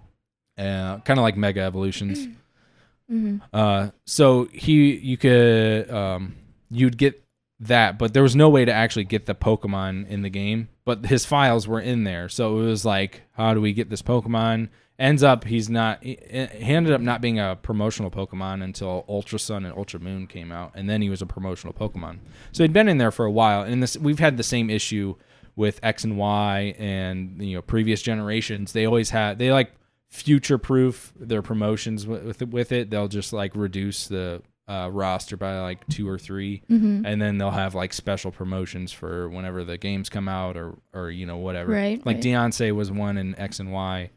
Uh, 0.58 1.00
kind 1.00 1.20
of 1.20 1.24
like 1.24 1.36
Mega 1.36 1.60
Evolutions. 1.62 2.28
hmm 3.10 3.38
Uh, 3.54 3.90
so 4.06 4.46
he, 4.54 4.96
you 4.96 5.18
could, 5.18 5.90
um, 5.92 6.36
you'd 6.72 6.98
get 6.98 7.22
that, 7.60 7.98
but 8.00 8.14
there 8.14 8.24
was 8.24 8.36
no 8.36 8.50
way 8.50 8.64
to 8.66 8.72
actually 8.72 9.04
get 9.04 9.26
the 9.26 9.36
Pokemon 9.36 10.08
in 10.08 10.22
the 10.22 10.30
game. 10.30 10.70
But 10.86 11.06
his 11.08 11.26
files 11.26 11.68
were 11.68 11.80
in 11.82 12.04
there, 12.06 12.30
so 12.30 12.60
it 12.60 12.64
was 12.66 12.86
like, 12.86 13.24
how 13.34 13.54
do 13.54 13.60
we 13.62 13.74
get 13.74 13.90
this 13.90 14.02
Pokemon? 14.02 14.70
Ends 14.98 15.24
up, 15.24 15.44
he's 15.44 15.70
not. 15.70 16.02
He 16.04 16.18
he 16.32 16.74
ended 16.74 16.94
up 16.94 17.02
not 17.02 17.20
being 17.22 17.38
a 17.38 17.58
promotional 17.62 18.10
Pokemon 18.10 18.64
until 18.64 19.04
Ultra 19.10 19.38
Sun 19.40 19.66
and 19.66 19.76
Ultra 19.78 20.00
Moon 20.00 20.26
came 20.26 20.52
out, 20.54 20.72
and 20.74 20.90
then 20.90 21.02
he 21.02 21.10
was 21.10 21.22
a 21.22 21.26
promotional 21.26 21.74
Pokemon. 21.74 22.20
So 22.54 22.64
he'd 22.64 22.72
been 22.72 22.88
in 22.88 22.98
there 22.98 23.12
for 23.12 23.26
a 23.26 23.32
while, 23.32 23.64
and 23.64 23.84
this 23.84 23.98
we've 23.98 24.20
had 24.20 24.38
the 24.38 24.44
same 24.44 24.70
issue 24.70 25.16
with 25.58 25.80
X 25.84 26.06
and 26.06 26.18
Y 26.18 26.76
and 26.80 27.42
you 27.42 27.56
know 27.56 27.62
previous 27.62 28.02
generations. 28.02 28.72
They 28.72 28.86
always 28.86 29.10
had 29.10 29.38
they 29.38 29.52
like 29.52 29.74
future 30.10 30.58
proof 30.58 31.12
their 31.20 31.42
promotions 31.42 32.08
with 32.08 32.24
with 32.24 32.42
it, 32.42 32.50
with 32.52 32.72
it. 32.72 32.90
They'll 32.90 33.10
just 33.10 33.34
like 33.34 33.54
reduce 33.54 34.08
the 34.08 34.42
uh, 34.68 34.90
roster 34.92 35.38
by 35.38 35.60
like 35.60 35.86
two 35.90 36.10
or 36.10 36.18
3 36.18 36.64
hmm 36.68 37.06
and 37.06 37.22
then 37.22 37.38
they'll 37.38 37.52
have 37.52 37.76
like 37.76 37.94
special 37.94 38.32
promotions 38.32 38.92
for 38.92 39.30
whenever 39.30 39.64
the 39.64 39.78
games 39.78 40.10
come 40.10 40.28
out 40.28 40.58
or 40.58 40.76
or 40.94 41.12
you 41.12 41.26
know 41.26 41.38
whatever. 41.38 41.72
Right, 41.74 42.04
Like 42.06 42.16
right. 42.16 42.24
Diancie 42.24 42.72
was 42.72 42.92
one 42.92 43.18
in 43.18 43.38
X 43.38 43.60
and 43.60 43.72
Y, 43.72 44.10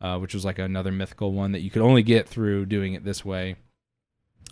uh, 0.00 0.18
which 0.18 0.34
was 0.34 0.44
like 0.44 0.58
another 0.58 0.92
mythical 0.92 1.32
one 1.32 1.52
that 1.52 1.60
you 1.60 1.70
could 1.70 1.82
only 1.82 2.02
get 2.02 2.28
through 2.28 2.66
doing 2.66 2.94
it 2.94 3.04
this 3.04 3.24
way, 3.24 3.56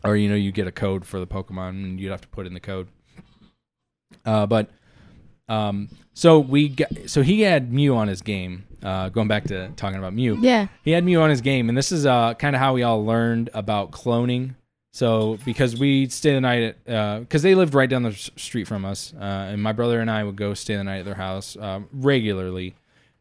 or 0.02 0.16
you 0.16 0.28
know 0.28 0.34
you 0.34 0.52
get 0.52 0.66
a 0.66 0.72
code 0.72 1.04
for 1.04 1.18
the 1.20 1.26
Pokemon 1.26 1.70
and 1.70 2.00
you'd 2.00 2.10
have 2.10 2.20
to 2.22 2.28
put 2.28 2.46
in 2.46 2.54
the 2.54 2.60
code. 2.60 2.88
Uh, 4.24 4.46
but 4.46 4.70
um, 5.48 5.88
so 6.14 6.38
we 6.40 6.68
got, 6.68 6.88
so 7.06 7.22
he 7.22 7.42
had 7.42 7.72
Mew 7.72 7.96
on 7.96 8.08
his 8.08 8.22
game. 8.22 8.64
Uh, 8.82 9.08
going 9.08 9.28
back 9.28 9.44
to 9.44 9.68
talking 9.76 9.98
about 9.98 10.12
Mew, 10.12 10.36
Yeah. 10.42 10.66
he 10.84 10.90
had 10.90 11.04
Mew 11.04 11.20
on 11.22 11.30
his 11.30 11.40
game, 11.40 11.70
and 11.70 11.76
this 11.78 11.90
is 11.90 12.04
uh, 12.04 12.34
kind 12.34 12.54
of 12.54 12.60
how 12.60 12.74
we 12.74 12.82
all 12.82 13.04
learned 13.04 13.48
about 13.54 13.90
cloning. 13.92 14.56
So 14.92 15.38
because 15.44 15.76
we 15.78 16.06
stay 16.10 16.34
the 16.34 16.40
night 16.42 16.76
at, 16.86 17.20
because 17.20 17.42
they 17.42 17.54
lived 17.54 17.72
right 17.74 17.88
down 17.88 18.02
the 18.02 18.12
street 18.12 18.68
from 18.68 18.84
us, 18.84 19.12
uh, 19.18 19.22
and 19.24 19.62
my 19.62 19.72
brother 19.72 20.00
and 20.00 20.10
I 20.10 20.22
would 20.22 20.36
go 20.36 20.52
stay 20.54 20.76
the 20.76 20.84
night 20.84 20.98
at 20.98 21.04
their 21.06 21.14
house 21.14 21.56
um, 21.58 21.88
regularly, 21.92 22.74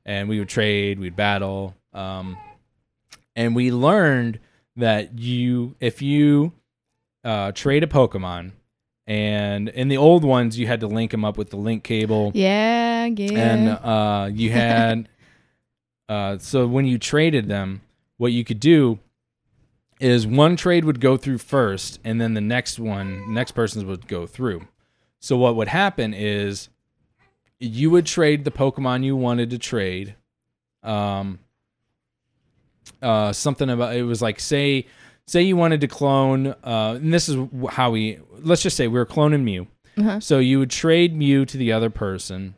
and 0.05 0.27
we 0.27 0.37
would 0.37 0.49
trade, 0.49 0.99
we'd 0.99 1.15
battle, 1.15 1.75
um, 1.93 2.37
and 3.35 3.55
we 3.55 3.71
learned 3.71 4.39
that 4.75 5.17
you, 5.19 5.75
if 5.79 6.01
you 6.01 6.51
uh, 7.23 7.51
trade 7.51 7.83
a 7.83 7.87
Pokemon, 7.87 8.51
and 9.05 9.67
in 9.69 9.89
the 9.89 9.97
old 9.97 10.23
ones 10.23 10.57
you 10.57 10.65
had 10.67 10.79
to 10.79 10.87
link 10.87 11.11
them 11.11 11.25
up 11.25 11.37
with 11.37 11.49
the 11.49 11.57
link 11.57 11.83
cable, 11.83 12.31
Yeah, 12.33 13.05
yeah. 13.05 13.31
and 13.33 13.69
uh, 13.69 14.29
you 14.33 14.51
had 14.53 15.09
uh, 16.09 16.37
so 16.37 16.67
when 16.67 16.85
you 16.85 16.97
traded 16.97 17.47
them, 17.47 17.81
what 18.17 18.31
you 18.31 18.43
could 18.43 18.59
do 18.59 18.99
is 19.99 20.27
one 20.27 20.55
trade 20.55 20.83
would 20.85 20.99
go 20.99 21.15
through 21.17 21.37
first, 21.37 21.99
and 22.03 22.19
then 22.19 22.33
the 22.33 22.41
next 22.41 22.77
one, 22.79 23.33
next 23.33 23.51
person's 23.53 23.85
would 23.85 24.07
go 24.07 24.25
through. 24.27 24.67
So 25.21 25.37
what 25.37 25.55
would 25.55 25.69
happen 25.69 26.13
is 26.13 26.67
you 27.59 27.89
would 27.91 28.05
trade 28.05 28.43
the 28.43 28.51
Pokemon 28.51 29.03
you 29.05 29.15
wanted 29.15 29.49
to 29.51 29.57
trade. 29.57 30.15
Um, 30.83 31.39
uh, 33.03 33.33
something 33.33 33.69
about 33.69 33.95
it 33.95 34.03
was 34.03 34.21
like 34.21 34.39
say 34.39 34.87
say 35.27 35.41
you 35.41 35.55
wanted 35.55 35.81
to 35.81 35.87
clone. 35.87 36.47
Uh, 36.63 36.97
and 37.01 37.13
this 37.13 37.29
is 37.29 37.37
how 37.69 37.91
we 37.91 38.19
let's 38.41 38.61
just 38.61 38.77
say 38.77 38.87
we 38.87 38.99
were 38.99 39.05
cloning 39.05 39.43
Mew. 39.43 39.67
Uh-huh. 39.97 40.19
So 40.19 40.39
you 40.39 40.59
would 40.59 40.71
trade 40.71 41.15
Mew 41.15 41.45
to 41.45 41.57
the 41.57 41.71
other 41.71 41.89
person, 41.89 42.55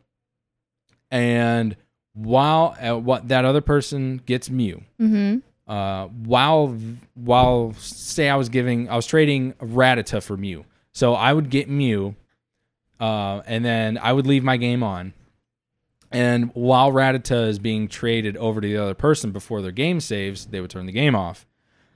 and 1.11 1.75
while 2.13 2.77
uh, 2.81 2.97
what 2.97 3.27
that 3.27 3.43
other 3.43 3.61
person 3.61 4.21
gets 4.25 4.49
Mew, 4.49 4.83
mm-hmm. 4.99 5.39
uh, 5.71 6.07
while 6.07 6.77
while 7.13 7.73
say 7.73 8.29
I 8.29 8.35
was 8.35 8.49
giving 8.49 8.89
I 8.89 8.95
was 8.95 9.05
trading 9.05 9.53
Rattata 9.53 10.23
for 10.23 10.37
Mew. 10.37 10.65
So 10.93 11.13
I 11.13 11.33
would 11.33 11.49
get 11.49 11.69
Mew, 11.69 12.15
uh, 13.01 13.41
and 13.45 13.65
then 13.65 13.97
I 13.97 14.13
would 14.13 14.25
leave 14.25 14.43
my 14.43 14.55
game 14.55 14.81
on. 14.81 15.13
And 16.11 16.51
while 16.53 16.91
Rattata 16.91 17.47
is 17.47 17.59
being 17.59 17.87
traded 17.87 18.37
over 18.37 18.61
to 18.61 18.67
the 18.67 18.77
other 18.77 18.93
person 18.93 19.31
before 19.31 19.61
their 19.61 19.71
game 19.71 19.99
saves, 19.99 20.45
they 20.45 20.61
would 20.61 20.69
turn 20.69 20.85
the 20.85 20.91
game 20.91 21.15
off. 21.15 21.45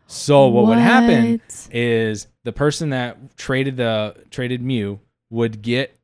So 0.07 0.47
what, 0.47 0.65
would 0.65 0.79
happen 0.79 1.39
is 1.71 2.27
the 2.43 2.51
person 2.51 2.89
that 2.89 3.37
traded 3.37 3.77
the 3.77 4.15
traded 4.31 4.59
Mew 4.61 4.99
would 5.29 5.61
get 5.61 5.95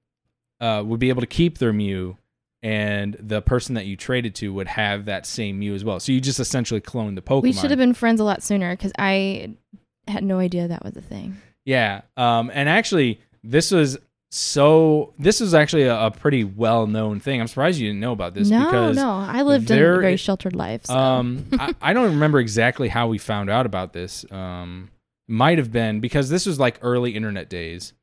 uh, 0.61 0.83
would 0.85 0.99
be 0.99 1.09
able 1.09 1.21
to 1.21 1.27
keep 1.27 1.57
their 1.57 1.73
Mew, 1.73 2.15
and 2.61 3.17
the 3.19 3.41
person 3.41 3.75
that 3.75 3.87
you 3.87 3.97
traded 3.97 4.35
to 4.35 4.53
would 4.53 4.67
have 4.67 5.05
that 5.05 5.25
same 5.25 5.57
Mew 5.57 5.73
as 5.73 5.83
well. 5.83 5.99
So 5.99 6.11
you 6.11 6.21
just 6.21 6.39
essentially 6.39 6.81
cloned 6.81 7.15
the 7.15 7.23
Pokemon. 7.23 7.41
We 7.41 7.53
should 7.53 7.71
have 7.71 7.79
been 7.79 7.95
friends 7.95 8.19
a 8.19 8.23
lot 8.23 8.43
sooner 8.43 8.75
because 8.75 8.91
I 8.99 9.55
had 10.07 10.23
no 10.23 10.37
idea 10.37 10.67
that 10.67 10.83
was 10.83 10.95
a 10.95 11.01
thing. 11.01 11.41
Yeah. 11.65 12.01
Um, 12.15 12.51
and 12.53 12.69
actually, 12.69 13.19
this 13.43 13.71
was 13.71 13.97
so. 14.35 15.13
This 15.17 15.41
is 15.41 15.53
actually 15.53 15.83
a, 15.83 16.05
a 16.05 16.11
pretty 16.11 16.43
well 16.43 16.87
known 16.87 17.19
thing. 17.19 17.41
I'm 17.41 17.47
surprised 17.47 17.79
you 17.79 17.87
didn't 17.87 18.01
know 18.01 18.11
about 18.11 18.33
this 18.33 18.49
no, 18.49 18.65
because 18.65 18.95
no, 18.95 19.11
I 19.11 19.43
lived 19.43 19.69
in 19.69 19.77
there 19.77 19.95
a 19.95 20.01
very 20.01 20.17
sheltered 20.17 20.55
life. 20.55 20.85
So. 20.85 20.95
um, 20.95 21.45
I, 21.53 21.73
I 21.81 21.93
don't 21.93 22.11
remember 22.11 22.39
exactly 22.39 22.87
how 22.87 23.07
we 23.07 23.17
found 23.17 23.49
out 23.49 23.65
about 23.65 23.93
this. 23.93 24.29
Um, 24.31 24.91
might 25.27 25.57
have 25.57 25.71
been 25.71 25.99
because 25.99 26.29
this 26.29 26.45
was 26.45 26.59
like 26.59 26.79
early 26.81 27.15
internet 27.15 27.49
days, 27.49 27.93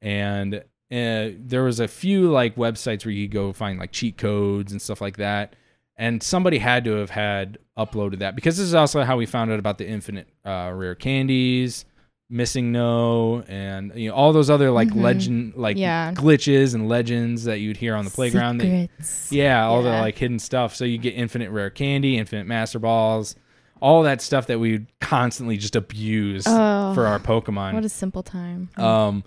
and 0.00 0.62
uh, 0.92 1.30
there 1.38 1.64
was 1.64 1.80
a 1.80 1.88
few 1.88 2.30
like 2.30 2.56
websites 2.56 3.04
where 3.04 3.12
you 3.12 3.26
could 3.26 3.32
go 3.34 3.52
find 3.52 3.78
like 3.78 3.92
cheat 3.92 4.18
codes 4.18 4.72
and 4.72 4.82
stuff 4.82 5.00
like 5.00 5.16
that. 5.16 5.56
And 5.96 6.22
somebody 6.22 6.58
had 6.58 6.84
to 6.84 6.92
have 6.92 7.10
had 7.10 7.58
uploaded 7.78 8.18
that 8.18 8.34
because 8.34 8.56
this 8.56 8.66
is 8.66 8.74
also 8.74 9.02
how 9.02 9.16
we 9.16 9.26
found 9.26 9.50
out 9.50 9.58
about 9.58 9.78
the 9.78 9.86
infinite 9.86 10.28
uh, 10.44 10.70
rare 10.74 10.94
candies, 10.94 11.84
MissingNo, 12.32 13.44
and 13.48 13.92
you 13.94 14.08
know 14.08 14.14
all 14.14 14.32
those 14.32 14.50
other 14.50 14.70
like 14.70 14.88
Mhm. 14.88 15.02
legend 15.02 15.52
like 15.56 15.76
Yeah. 15.76 16.12
glitches 16.12 16.74
and 16.74 16.88
legends 16.88 17.44
that 17.44 17.60
you'd 17.60 17.76
hear 17.76 17.94
on 17.94 18.04
the 18.04 18.10
playground. 18.10 18.58
that- 18.58 18.88
yeah, 19.30 19.64
all 19.66 19.82
the 19.82 19.90
like 19.90 20.18
hidden 20.18 20.38
stuff. 20.38 20.74
So 20.74 20.84
you 20.84 20.98
get 20.98 21.14
infinite 21.14 21.50
rare 21.50 21.70
candy, 21.70 22.16
infinite 22.18 22.46
master 22.46 22.78
balls, 22.78 23.36
all 23.80 24.02
that 24.04 24.20
stuff 24.20 24.46
that 24.46 24.58
we 24.60 24.72
would 24.72 24.86
constantly 25.00 25.56
just 25.56 25.76
abuse 25.76 26.44
Oh, 26.46 26.94
for 26.94 27.06
our 27.06 27.18
Pokemon. 27.18 27.74
What 27.74 27.84
a 27.84 27.88
simple 27.88 28.22
time. 28.22 28.68
um, 28.76 29.24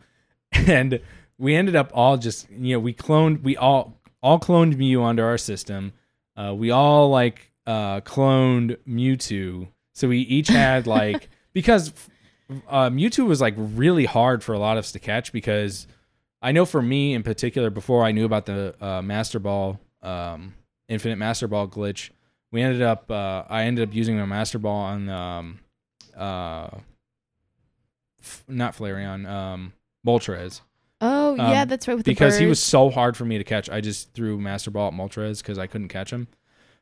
and 0.52 1.00
we 1.38 1.56
ended 1.56 1.76
up 1.76 1.92
all 1.94 2.18
just 2.18 2.50
you 2.52 2.76
know 2.76 2.80
we 2.80 2.94
cloned 2.94 3.42
we 3.44 3.56
all 3.58 4.00
all 4.24 4.40
cloned 4.40 4.78
Mew 4.78 5.02
onto 5.04 5.22
our 5.22 5.38
system. 5.38 5.94
Uh, 6.38 6.54
we 6.56 6.72
all 6.72 7.10
like 7.10 7.52
uh, 7.68 8.02
cloned 8.02 8.78
Mewtwo, 8.88 9.68
so 9.94 10.08
we 10.08 10.20
each 10.20 10.48
had 10.50 10.86
like 10.88 11.30
because 11.54 11.94
uh, 12.68 12.90
Mewtwo 12.90 13.26
was 13.26 13.42
like 13.42 13.56
really 13.58 14.06
hard 14.06 14.44
for 14.44 14.54
a 14.54 14.60
lot 14.60 14.78
of 14.78 14.84
us 14.84 14.92
to 14.94 15.00
catch 15.00 15.32
because 15.32 15.88
I 16.42 16.52
know 16.52 16.66
for 16.66 16.82
me 16.82 17.14
in 17.14 17.24
particular, 17.24 17.70
before 17.70 18.04
I 18.04 18.12
knew 18.12 18.26
about 18.26 18.46
the 18.46 18.76
uh, 18.80 19.02
Master 19.02 19.40
Ball, 19.40 19.80
um, 20.02 20.54
Infinite 20.88 21.18
Master 21.18 21.48
Ball 21.48 21.68
glitch, 21.68 22.12
we 22.52 22.62
ended 22.62 22.82
up 22.82 23.10
uh, 23.10 23.44
I 23.50 23.64
ended 23.64 23.90
up 23.90 23.96
using 23.96 24.18
my 24.18 24.26
Master 24.26 24.60
Ball 24.60 24.76
on 24.76 25.10
um, 25.10 25.60
uh, 26.16 26.70
f- 28.22 28.44
not 28.48 28.76
Flareon, 28.76 29.28
um, 29.28 29.74
Moltres 30.06 30.62
oh 31.02 31.36
yeah, 31.36 31.62
um, 31.62 31.68
that's 31.68 31.88
right. 31.88 31.98
With 31.98 32.06
because 32.06 32.38
he 32.38 32.46
was 32.46 32.62
so 32.62 32.90
hard 32.90 33.18
for 33.18 33.26
me 33.26 33.38
to 33.38 33.44
catch. 33.44 33.70
I 33.70 33.82
just 33.82 34.14
threw 34.14 34.40
Master 34.40 34.72
Ball 34.72 34.90
at 34.90 34.94
Moltres 34.94 35.40
because 35.40 35.58
I 35.58 35.68
couldn't 35.68 35.90
catch 35.90 36.12
him. 36.12 36.28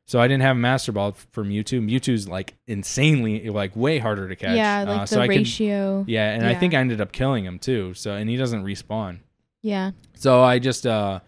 So 0.06 0.20
I 0.20 0.28
didn't 0.28 0.42
have 0.44 0.58
a 0.58 0.60
Master 0.60 0.92
Ball 0.92 1.14
for 1.32 1.46
Mewtwo. 1.46 1.80
Mewtwo's 1.82 2.28
like 2.28 2.56
insanely, 2.68 3.50
like 3.50 3.74
way 3.76 4.00
harder 4.00 4.28
to 4.28 4.36
catch. 4.36 4.56
yeah, 4.58 4.80
like 4.86 4.90
Uh, 4.90 5.00
the 5.02 5.06
so 5.06 5.22
I 5.22 5.28
could- 5.28 5.38
ratio. 5.38 6.04
yeah, 6.08 6.32
and 6.34 6.46
I 6.46 6.54
think 6.56 6.74
I 6.74 6.78
ended 6.80 7.00
up 7.00 7.12
killing 7.14 7.46
him 7.46 7.58
too. 7.58 7.94
So 7.94 8.14
and 8.14 8.30
he 8.30 8.36
doesn't 8.36 8.64
respawn. 8.66 9.20
yeah. 9.62 9.92
So 10.16 10.42
I 10.44 10.60
just 10.60 10.86
uh 10.86 11.20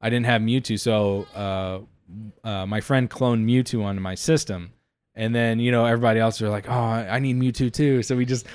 I 0.00 0.08
didn't 0.10 0.26
have 0.26 0.40
Mewtwo, 0.42 0.78
so 0.78 1.26
uh, 1.34 1.80
uh 2.46 2.66
my 2.66 2.80
friend 2.80 3.10
cloned 3.10 3.44
Mewtwo 3.44 3.84
onto 3.84 4.00
my 4.00 4.14
system. 4.14 4.72
And 5.14 5.34
then, 5.34 5.58
you 5.58 5.70
know, 5.70 5.84
everybody 5.84 6.20
else 6.20 6.40
are 6.40 6.48
like, 6.48 6.66
"Oh, 6.70 6.72
I 6.72 7.18
need 7.18 7.36
Mewtwo 7.36 7.70
too." 7.70 8.02
So 8.02 8.16
we 8.16 8.24
just 8.24 8.46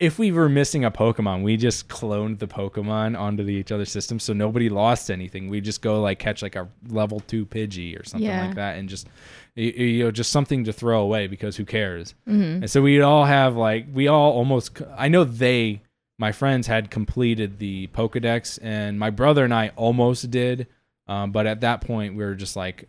if 0.00 0.18
we 0.18 0.32
were 0.32 0.48
missing 0.48 0.84
a 0.84 0.90
Pokemon, 0.90 1.44
we 1.44 1.56
just 1.56 1.88
cloned 1.88 2.40
the 2.40 2.48
Pokemon 2.48 3.16
onto 3.16 3.44
the 3.44 3.52
each 3.52 3.70
other's 3.70 3.92
system 3.92 4.18
so 4.18 4.32
nobody 4.32 4.68
lost 4.68 5.12
anything. 5.12 5.48
We 5.48 5.60
just 5.60 5.80
go 5.80 6.00
like 6.00 6.18
catch 6.18 6.42
like 6.42 6.56
a 6.56 6.68
level 6.88 7.20
2 7.20 7.46
Pidgey 7.46 7.98
or 8.00 8.04
something 8.04 8.28
Yeah. 8.28 8.46
like 8.46 8.56
that 8.56 8.78
and 8.78 8.88
just 8.88 9.06
you 9.54 10.02
know, 10.04 10.10
just 10.10 10.32
something 10.32 10.64
to 10.64 10.72
throw 10.72 11.02
away 11.02 11.28
because 11.28 11.56
who 11.56 11.64
cares? 11.64 12.14
hmm 12.26 12.32
And 12.62 12.70
so 12.70 12.82
we'd 12.82 13.02
all 13.02 13.24
have 13.24 13.54
like 13.56 13.86
we 13.92 14.08
all 14.08 14.32
almost 14.32 14.80
I 14.96 15.06
know 15.08 15.22
they 15.22 15.82
my 16.18 16.32
friends 16.32 16.66
had 16.66 16.90
completed 16.90 17.58
the 17.60 17.86
Pokedex 17.88 18.58
and 18.60 18.98
my 18.98 19.10
brother 19.10 19.44
and 19.44 19.54
I 19.54 19.70
almost 19.76 20.30
did. 20.32 20.66
Um, 21.06 21.30
but 21.32 21.46
at 21.46 21.60
that 21.60 21.80
point 21.80 22.16
we 22.16 22.24
were 22.24 22.34
just 22.34 22.56
like 22.56 22.88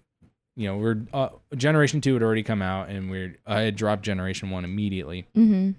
you 0.56 0.68
know, 0.68 0.78
we're 0.78 1.02
uh, 1.14 1.30
generation 1.56 2.02
2 2.02 2.14
had 2.14 2.24
already 2.24 2.44
come 2.44 2.62
out 2.62 2.90
and 2.90 3.10
we're 3.10 3.36
I 3.46 3.62
had 3.62 3.76
dropped 3.76 4.04
generation 4.04 4.50
1 4.50 4.64
immediately. 4.66 5.26
hmm 5.34 5.72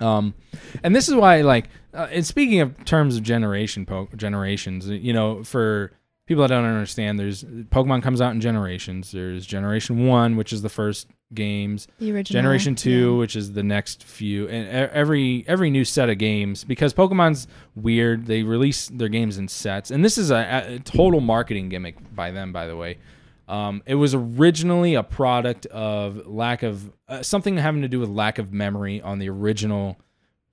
Um, 0.00 0.34
and 0.82 0.96
this 0.96 1.08
is 1.08 1.14
why, 1.14 1.42
like, 1.42 1.68
uh, 1.94 2.08
and 2.10 2.26
speaking 2.26 2.60
of 2.60 2.84
terms 2.84 3.16
of 3.16 3.22
generation 3.22 3.86
po- 3.86 4.08
generations, 4.16 4.88
you 4.88 5.12
know, 5.12 5.44
for 5.44 5.92
people 6.26 6.42
that 6.42 6.48
don't 6.48 6.64
understand, 6.64 7.18
there's 7.18 7.44
Pokemon 7.44 8.02
comes 8.02 8.20
out 8.20 8.32
in 8.32 8.40
generations. 8.40 9.12
There's 9.12 9.44
Generation 9.46 10.06
One, 10.06 10.36
which 10.36 10.52
is 10.52 10.62
the 10.62 10.68
first 10.68 11.08
games. 11.34 11.86
The 11.98 12.10
original. 12.12 12.40
Generation 12.40 12.74
Two, 12.74 13.12
yeah. 13.12 13.18
which 13.18 13.36
is 13.36 13.52
the 13.52 13.62
next 13.62 14.02
few, 14.04 14.48
and 14.48 14.66
every 14.90 15.44
every 15.46 15.70
new 15.70 15.84
set 15.84 16.08
of 16.08 16.18
games 16.18 16.64
because 16.64 16.94
Pokemon's 16.94 17.46
weird. 17.76 18.26
They 18.26 18.42
release 18.42 18.88
their 18.88 19.08
games 19.08 19.36
in 19.38 19.46
sets, 19.48 19.90
and 19.90 20.04
this 20.04 20.16
is 20.18 20.30
a, 20.30 20.64
a 20.74 20.78
total 20.80 21.20
marketing 21.20 21.68
gimmick 21.68 21.96
by 22.14 22.30
them, 22.30 22.52
by 22.52 22.66
the 22.66 22.76
way. 22.76 22.98
Um, 23.48 23.82
it 23.86 23.96
was 23.96 24.14
originally 24.14 24.94
a 24.94 25.02
product 25.02 25.66
of 25.66 26.26
lack 26.26 26.62
of 26.62 26.92
uh, 27.08 27.22
something 27.22 27.56
having 27.56 27.82
to 27.82 27.88
do 27.88 28.00
with 28.00 28.08
lack 28.08 28.38
of 28.38 28.52
memory 28.52 29.00
on 29.02 29.18
the 29.18 29.28
original 29.28 29.98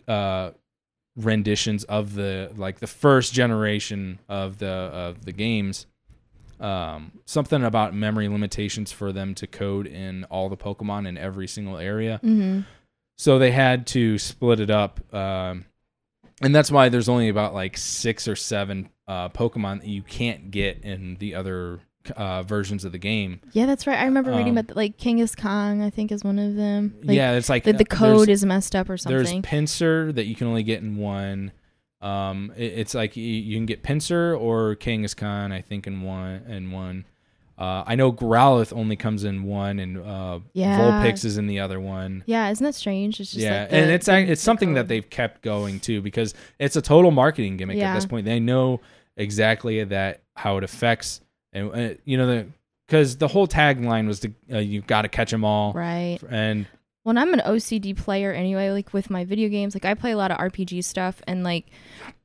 uh, 0.08 0.52
renditions 1.16 1.84
of 1.86 2.14
the 2.16 2.52
like 2.56 2.80
the 2.80 2.88
first 2.88 3.34
generation 3.34 4.20
of 4.28 4.58
the 4.58 4.68
of 4.68 5.26
the 5.26 5.32
games. 5.32 5.86
Um, 6.60 7.14
something 7.26 7.64
about 7.64 7.94
memory 7.94 8.28
limitations 8.28 8.92
for 8.92 9.14
them 9.14 9.34
to 9.36 9.48
code 9.48 9.88
in 9.88 10.26
all 10.26 10.50
the 10.50 10.58
Pokemon 10.58 11.08
in 11.08 11.18
every 11.18 11.48
single 11.48 11.78
area. 11.78 12.20
Mhm. 12.24 12.66
So 13.18 13.40
they 13.40 13.52
had 13.52 13.88
to 13.88 14.18
split 14.18 14.60
it 14.60 14.70
up. 14.70 15.02
Um, 15.14 15.66
and 16.42 16.54
that's 16.54 16.72
why 16.72 16.90
there's 16.90 17.08
only 17.10 17.30
about 17.30 17.54
like 17.54 17.78
six 17.78 18.28
or 18.28 18.36
seven 18.36 18.90
uh, 19.08 19.30
Pokemon 19.30 19.82
that 19.82 19.88
you 19.88 20.02
can't 20.02 20.52
get 20.52 20.84
in 20.84 21.16
the 21.20 21.36
other 21.36 21.80
uh, 22.12 22.43
versions 22.43 22.86
of 22.86 22.91
the 22.91 22.97
game. 22.97 23.39
Yeah, 23.53 23.66
that's 23.66 23.86
right. 23.88 23.97
I 23.99 24.05
remember 24.05 24.32
reading 24.32 24.49
Um, 24.49 24.57
about 24.57 24.68
the, 24.70 24.74
like 24.76 24.97
Kangaskhan. 24.97 25.38
Kong. 25.38 25.82
I 25.82 25.89
think 25.89 26.12
is 26.12 26.24
one 26.24 26.39
of 26.39 26.55
them. 26.55 26.95
Like, 27.03 27.16
yeah, 27.16 27.34
it's 27.34 27.49
like 27.49 27.64
the, 27.64 27.74
the 27.74 27.86
uh, 27.89 27.95
code 27.95 28.30
is 28.30 28.43
messed 28.45 28.76
up 28.76 28.89
or 28.89 28.97
something. 28.97 29.18
There's 29.18 29.32
Pinsir 29.45 30.14
that 30.16 30.26
you 30.26 30.36
can 30.36 30.47
only 30.47 30.64
get 30.64 30.82
in 30.82 30.97
one. 30.97 31.51
Um, 32.01 32.53
it- 32.55 32.74
it's 32.80 32.93
like 32.95 33.18
you, 33.18 33.24
you 33.24 33.57
can 33.57 33.66
get 33.66 33.84
Pinsir 33.84 34.39
or 34.39 34.76
Kangaskhan, 34.78 35.51
I 35.51 35.62
think, 35.62 35.86
in 35.88 36.01
one. 36.01 36.43
In 36.47 36.72
one, 36.72 37.05
uh, 37.57 37.84
I 37.86 37.95
know 37.95 38.14
Growlithe 38.14 38.72
only 38.72 38.95
comes 38.95 39.26
in 39.26 39.43
one, 39.43 39.80
and 39.80 39.97
uh, 39.97 40.39
Yeah. 40.53 40.80
Vulpix 40.80 41.26
is 41.26 41.38
in 41.38 41.47
the 41.47 41.60
other 41.60 41.78
one. 41.80 42.24
yeah, 42.26 42.49
isn't 42.51 42.64
that 42.64 42.74
strange? 42.76 43.20
It's 43.20 43.32
just 43.32 43.43
yeah, 43.43 43.62
like 43.62 43.70
the- 43.72 43.76
and 43.76 43.91
it's 43.91 44.05
the- 44.05 44.32
it's 44.32 44.41
something 44.41 44.76
that 44.76 44.88
they've 44.88 45.10
kept 45.10 45.41
going 45.41 45.82
too 45.82 46.01
because 46.01 46.34
it's 46.57 46.78
a 46.78 46.82
total 46.82 47.12
marketing 47.12 47.57
gimmick 47.57 47.80
at 47.82 47.95
this 47.95 48.05
point. 48.05 48.26
They 48.26 48.39
know 48.39 48.80
exactly 49.18 49.84
that 49.84 50.22
how 50.38 50.55
it 50.57 50.64
affects, 50.64 51.20
and 51.54 51.72
uh, 51.74 51.93
you 52.06 52.18
know 52.18 52.28
the 52.28 52.47
because 52.88 53.18
the 53.18 53.28
whole 53.28 53.47
tagline 53.47 54.08
was 54.08 54.20
to 54.22 54.32
uh, 54.52 54.58
you 54.58 54.82
got 54.82 55.04
to 55.04 55.10
catch 55.10 55.32
them 55.32 55.43
all, 55.43 55.74
right. 55.74 56.20
and 56.30 56.66
Well, 57.04 57.12
and 57.12 57.20
I'm 57.20 57.34
an 57.34 57.41
OCD 57.41 57.95
player 57.95 58.32
anyway, 58.32 58.72
like 58.72 58.93
with 58.93 59.10
my 59.10 59.26
video 59.26 59.50
games. 59.50 59.76
Like 59.76 59.86
I 59.86 59.93
play 59.93 60.12
a 60.12 60.18
lot 60.18 60.32
of 60.32 60.38
RPG 60.38 60.84
stuff 60.84 61.22
and 61.28 61.43
like 61.43 61.68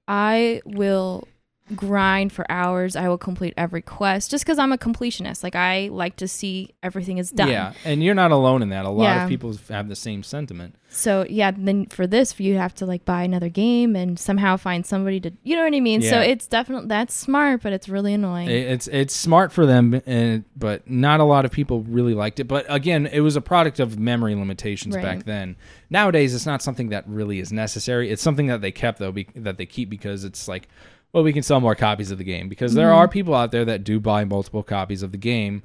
I 0.08 0.62
will 0.64 1.28
grind 1.74 2.32
for 2.32 2.44
hours. 2.50 2.94
I 2.94 3.08
will 3.08 3.16
complete 3.18 3.54
every 3.56 3.80
quest 3.80 4.30
just 4.30 4.44
because 4.44 4.58
I'm 4.58 4.72
a 4.72 4.78
completionist. 4.78 5.42
Like 5.42 5.56
I 5.56 5.88
like 5.90 6.16
to 6.16 6.28
see 6.28 6.74
everything 6.82 7.18
is 7.18 7.30
done. 7.30 7.48
Yeah, 7.48 7.72
and 7.84 8.02
you're 8.02 8.14
not 8.14 8.32
alone 8.32 8.60
in 8.62 8.68
that. 8.68 8.84
A 8.84 8.90
lot 8.90 9.04
Yeah. 9.04 9.22
of 9.24 9.28
people 9.30 9.56
have 9.70 9.88
the 9.88 9.96
same 9.96 10.22
sentiment. 10.22 10.74
So 10.90 11.26
yeah, 11.28 11.50
then 11.56 11.86
for 11.86 12.06
this, 12.06 12.38
you 12.38 12.56
have 12.56 12.74
to 12.76 12.86
like 12.86 13.04
buy 13.04 13.22
another 13.22 13.48
game 13.48 13.96
and 13.96 14.18
somehow 14.18 14.56
find 14.56 14.84
somebody 14.86 15.18
to, 15.20 15.32
you 15.42 15.56
know 15.56 15.64
what 15.64 15.74
I 15.74 15.80
mean. 15.80 16.02
So 16.02 16.20
it's 16.20 16.46
definitely 16.46 16.86
that's 16.88 17.14
smart, 17.14 17.62
but 17.62 17.72
it's 17.72 17.88
really 17.88 18.12
annoying. 18.14 18.48
It- 18.48 18.68
It's 18.74 18.86
it's 18.88 19.14
smart 19.16 19.50
for 19.50 19.64
them, 19.64 20.00
and 20.06 20.44
but 20.56 20.88
not 20.88 21.20
a 21.20 21.24
lot 21.24 21.44
of 21.46 21.50
people 21.50 21.80
really 21.82 22.14
liked 22.14 22.40
it. 22.40 22.44
But 22.44 22.66
again, 22.68 23.06
it 23.06 23.20
was 23.20 23.36
a 23.36 23.40
product 23.40 23.80
of 23.80 23.98
memory 23.98 24.34
limitations 24.34 24.94
back 24.96 25.24
then. 25.24 25.56
Nowadays, 25.90 26.34
it's 26.34 26.46
not 26.46 26.60
something 26.62 26.90
that 26.90 27.04
really 27.08 27.40
is 27.40 27.52
necessary. 27.52 28.10
It's 28.10 28.22
something 28.22 28.48
that 28.48 28.60
they 28.60 28.70
kept 28.70 28.98
though, 28.98 29.12
be, 29.12 29.28
that 29.34 29.56
they 29.56 29.66
keep 29.66 29.88
because 29.90 30.24
it's 30.24 30.46
like, 30.46 30.68
well, 31.14 31.22
we 31.24 31.32
can 31.32 31.42
sell 31.42 31.60
more 31.60 31.74
copies 31.74 32.10
of 32.10 32.18
the 32.18 32.24
game 32.24 32.48
because 32.50 32.74
there 32.74 32.90
Mhm. 32.90 32.96
are 32.96 33.08
people 33.08 33.34
out 33.34 33.52
there 33.52 33.64
that 33.64 33.84
do 33.84 33.98
buy 34.00 34.24
multiple 34.24 34.62
copies 34.62 35.02
of 35.02 35.12
the 35.12 35.16
game, 35.18 35.62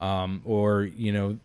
um, 0.00 0.40
or 0.44 0.84
you 0.84 1.12
know, 1.12 1.38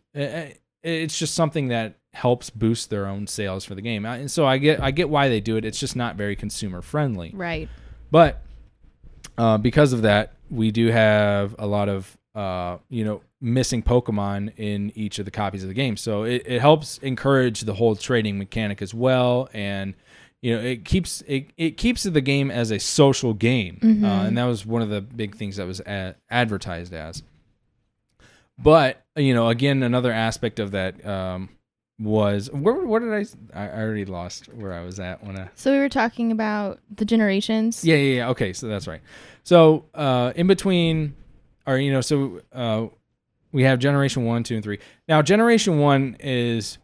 it's 0.84 1.18
just 1.20 1.34
something 1.34 1.68
that 1.70 1.96
helps 2.14 2.50
boost 2.50 2.90
their 2.90 3.06
own 3.08 3.28
sales 3.28 3.66
for 3.66 3.76
the 3.76 3.82
game. 3.82 4.06
And 4.06 4.32
so 4.32 4.46
I 4.46 4.58
get 4.58 4.80
I 4.82 4.92
get 4.92 5.10
why 5.10 5.28
they 5.28 5.42
do 5.42 5.58
it. 5.58 5.66
It's 5.66 5.80
just 5.80 5.96
not 5.96 6.16
very 6.16 6.36
consumer 6.36 6.82
friendly. 6.82 7.32
right. 7.34 7.68
But 8.12 8.42
uh, 9.38 9.58
because 9.58 9.92
of 9.94 10.04
that, 10.04 10.34
we 10.50 10.72
do 10.72 10.88
have 10.88 11.56
a 11.60 11.68
lot 11.68 11.90
of 11.90 12.18
uh, 12.36 12.78
you 12.90 13.04
know 13.04 13.22
missing 13.42 13.84
Pokemon 13.84 14.54
in 14.58 14.92
each 14.96 15.20
of 15.20 15.26
the 15.26 15.32
copies 15.32 15.62
of 15.64 15.68
the 15.68 15.74
game. 15.76 15.98
So 15.98 16.24
it, 16.24 16.44
it 16.46 16.62
helps 16.62 16.98
encourage 17.00 17.62
the 17.62 17.74
whole 17.74 17.96
trading 17.96 18.38
mechanic 18.38 18.82
as 18.82 18.94
well, 18.94 19.50
and 19.54 19.94
you 20.42 20.56
know 20.56 20.62
it 20.62 20.86
keeps 20.86 21.22
it, 21.28 21.48
it 21.58 21.78
keeps 21.78 22.04
the 22.04 22.22
game 22.22 22.52
as 22.52 22.72
a 22.72 22.80
social 22.80 23.34
game, 23.34 23.80
Mhm. 23.82 24.04
uh, 24.04 24.28
and 24.28 24.38
that 24.38 24.46
was 24.46 24.66
one 24.66 24.82
of 24.82 24.90
the 24.90 25.02
big 25.02 25.36
things 25.36 25.56
that 25.58 25.66
was 25.68 25.80
a- 25.82 26.16
advertised 26.30 26.94
as. 26.94 27.24
But 28.58 29.02
you 29.16 29.34
know, 29.34 29.50
again, 29.50 29.84
another 29.84 30.12
aspect 30.12 30.60
of 30.60 30.72
that 30.72 31.06
um, 31.06 31.50
was 32.00 32.52
where 32.52 32.74
what 32.76 33.00
did 33.00 33.14
I 33.14 33.26
I 33.60 33.68
I 33.70 33.82
already 33.82 34.06
lost 34.06 34.48
where 34.54 34.74
I 34.74 34.82
was 34.82 35.00
at 35.00 35.24
when 35.24 35.38
I 35.38 35.50
So 35.56 35.72
we 35.72 35.80
were 35.80 35.90
talking 35.90 36.32
about 36.32 36.80
the 36.96 37.06
generations. 37.06 37.84
yeah, 37.86 37.96
yeah, 37.96 38.16
yeah. 38.18 38.30
Okay, 38.30 38.54
so 38.54 38.68
that's 38.68 38.88
right. 38.88 39.02
So 39.44 39.86
uh, 39.94 40.34
in 40.36 40.48
between, 40.48 41.16
or 41.66 41.78
you 41.78 41.92
know, 41.92 42.02
so 42.02 42.42
uh, 42.54 42.88
we 43.52 43.64
have 43.64 43.80
generation 43.80 44.26
one, 44.26 44.44
two, 44.44 44.56
and 44.56 44.64
three. 44.64 44.80
Now, 45.08 45.22
generation 45.22 45.80
one 45.80 46.18
is 46.20 46.78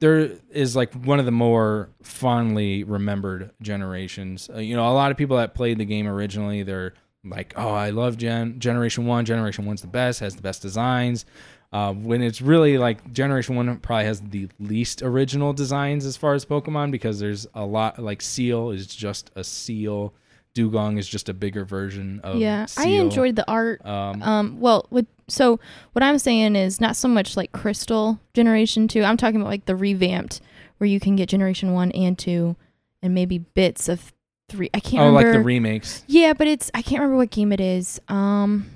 there 0.00 0.30
is 0.50 0.76
like 0.76 0.92
one 0.94 1.18
of 1.18 1.24
the 1.24 1.32
more 1.32 1.88
fondly 2.02 2.84
remembered 2.84 3.50
generations. 3.62 4.50
Uh, 4.54 4.58
you 4.58 4.76
know, 4.76 4.88
a 4.88 4.92
lot 4.92 5.10
of 5.10 5.16
people 5.16 5.36
that 5.38 5.54
played 5.54 5.78
the 5.78 5.84
game 5.84 6.06
originally, 6.06 6.62
they're 6.62 6.94
like, 7.24 7.54
"Oh, 7.56 7.70
I 7.70 7.90
love 7.90 8.16
Gen 8.16 8.58
Generation 8.60 9.06
One. 9.06 9.24
Generation 9.24 9.64
One's 9.64 9.80
the 9.80 9.88
best. 9.88 10.20
Has 10.20 10.36
the 10.36 10.42
best 10.42 10.62
designs." 10.62 11.24
Uh, 11.72 11.92
when 11.92 12.22
it's 12.22 12.40
really 12.40 12.78
like 12.78 13.12
Generation 13.12 13.56
One 13.56 13.78
probably 13.78 14.04
has 14.04 14.20
the 14.20 14.48
least 14.60 15.02
original 15.02 15.52
designs 15.52 16.06
as 16.06 16.16
far 16.16 16.34
as 16.34 16.44
Pokemon 16.44 16.90
because 16.90 17.18
there's 17.18 17.46
a 17.54 17.64
lot 17.64 17.98
like 17.98 18.22
Seel 18.22 18.70
is 18.70 18.86
just 18.86 19.30
a 19.34 19.42
Seal, 19.42 20.14
Dewgong 20.56 20.98
is 20.98 21.06
just 21.06 21.28
a 21.28 21.34
bigger 21.34 21.64
version 21.64 22.20
of 22.24 22.36
yeah. 22.36 22.66
I 22.78 22.88
enjoyed 22.88 23.36
the 23.36 23.48
art. 23.48 23.84
Um, 23.84 24.22
Um, 24.22 24.60
well, 24.60 24.86
with 24.90 25.06
so 25.28 25.60
what 25.92 26.02
I'm 26.02 26.18
saying 26.18 26.56
is 26.56 26.80
not 26.80 26.96
so 26.96 27.08
much 27.08 27.36
like 27.36 27.52
Crystal 27.52 28.18
Generation 28.32 28.88
Two. 28.88 29.02
I'm 29.02 29.16
talking 29.16 29.40
about 29.40 29.50
like 29.50 29.66
the 29.66 29.76
revamped, 29.76 30.40
where 30.78 30.88
you 30.88 30.98
can 30.98 31.14
get 31.14 31.28
Generation 31.28 31.72
One 31.74 31.92
and 31.92 32.18
Two, 32.18 32.56
and 33.02 33.14
maybe 33.14 33.38
bits 33.38 33.88
of 33.88 34.14
three. 34.48 34.70
I 34.72 34.80
can't 34.80 35.02
oh, 35.02 35.06
remember. 35.08 35.32
like 35.32 35.38
the 35.38 35.44
remakes. 35.44 36.04
yeah, 36.06 36.32
but 36.32 36.46
it's 36.46 36.70
I 36.72 36.80
can't 36.80 37.00
remember 37.00 37.18
what 37.18 37.30
game 37.30 37.52
it 37.52 37.60
is. 37.60 38.00
Um, 38.08 38.70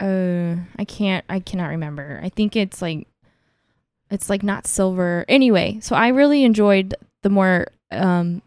uh, 0.00 0.56
I 0.76 0.84
can't. 0.84 1.24
I 1.28 1.40
cannot 1.40 1.68
remember. 1.68 2.20
I 2.22 2.30
think 2.30 2.56
it's 2.56 2.82
like, 2.82 3.06
it's 4.10 4.28
like 4.28 4.42
not 4.42 4.66
silver. 4.66 5.24
Anyway, 5.28 5.78
so 5.82 5.94
I 5.94 6.08
really 6.08 6.44
enjoyed 6.44 6.94
the 7.22 7.30
more 7.30 7.68
um, 7.90 8.42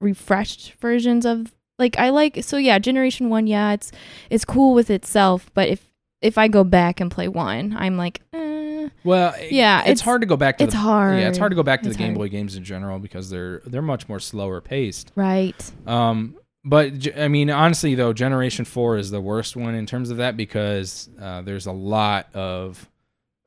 refreshed 0.00 0.74
versions 0.80 1.24
of 1.26 1.52
like 1.78 1.98
I 1.98 2.10
like. 2.10 2.42
So 2.44 2.56
yeah, 2.56 2.78
Generation 2.78 3.28
One. 3.30 3.46
Yeah, 3.46 3.72
it's 3.72 3.92
it's 4.30 4.44
cool 4.44 4.74
with 4.74 4.90
itself, 4.90 5.50
but 5.54 5.68
if 5.68 5.88
if 6.20 6.36
I 6.38 6.48
go 6.48 6.64
back 6.64 7.00
and 7.00 7.10
play 7.10 7.28
one, 7.28 7.76
I'm 7.78 7.96
like, 7.96 8.20
eh, 8.32 8.88
Well, 9.04 9.32
Yeah, 9.50 9.80
it's, 9.82 9.88
it's- 9.90 10.00
hard 10.00 10.20
to 10.22 10.26
go 10.26 10.36
back 10.36 10.58
to 10.58 10.64
it's 10.64 10.72
the 10.74 10.80
hard. 10.80 11.20
Yeah, 11.20 11.28
it's 11.28 11.38
hard 11.38 11.52
to 11.52 11.56
go 11.56 11.62
back 11.62 11.82
to 11.82 11.88
It's 11.88 11.96
the 11.96 12.02
Game 12.02 12.14
hard. 12.14 12.18
Boy 12.18 12.28
games 12.28 12.56
in 12.56 12.64
general 12.64 12.98
because 12.98 13.30
they're 13.30 13.60
they're 13.66 13.82
much 13.82 14.08
more 14.08 14.18
slower 14.20 14.60
paced. 14.60 15.12
right. 15.14 15.72
Um, 15.86 16.36
but 16.64 16.92
I 17.16 17.28
mean, 17.28 17.50
honestly 17.50 17.94
though, 17.94 18.12
Generation 18.12 18.64
Four 18.64 18.96
is 18.98 19.10
the 19.12 19.20
worst 19.20 19.56
one 19.56 19.74
in 19.76 19.86
terms 19.86 20.10
of 20.10 20.16
that 20.16 20.36
because 20.36 21.08
uh, 21.20 21.40
there's 21.42 21.66
a 21.66 21.72
lot 21.72 22.26
of 22.34 22.88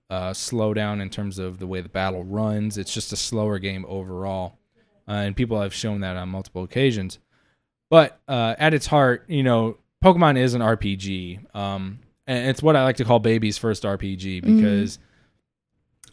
uh, 0.10 0.32
slowdown 0.32 1.02
in 1.02 1.10
terms 1.10 1.38
of 1.40 1.60
the 1.60 1.68
way 1.68 1.82
the 1.82 1.90
battle 1.90 2.24
runs. 2.24 2.78
It's 2.78 2.94
just 2.94 3.12
a 3.12 3.18
slower 3.18 3.60
game 3.60 3.86
overall, 3.88 4.58
uh, 5.12 5.24
and 5.26 5.36
people 5.36 5.60
have 5.62 5.74
shown 5.74 6.00
that 6.02 6.16
on 6.16 6.30
multiple 6.30 6.64
occasions. 6.64 7.20
But 7.90 8.20
uh, 8.28 8.56
at 8.58 8.74
its 8.74 8.88
heart, 8.88 9.26
you 9.28 9.44
know, 9.44 9.78
Pokemon 10.04 10.38
is 10.38 10.54
an 10.54 10.62
RPG. 10.62 11.54
Um, 11.56 12.00
and 12.26 12.48
it's 12.50 12.64
what 12.64 12.76
I 12.78 12.84
like 12.84 12.96
to 12.98 13.04
call 13.06 13.20
baby's 13.20 13.58
first 13.58 13.84
RPG 13.84 14.42
Mhm. 14.42 14.56
because 14.56 15.00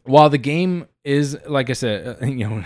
while 0.05 0.29
the 0.31 0.39
game 0.39 0.87
is, 1.05 1.39
like 1.47 1.71
I 1.71 1.75
said, 1.75 2.19
uh, 2.21 2.27
you 2.27 2.49
know, 2.49 2.65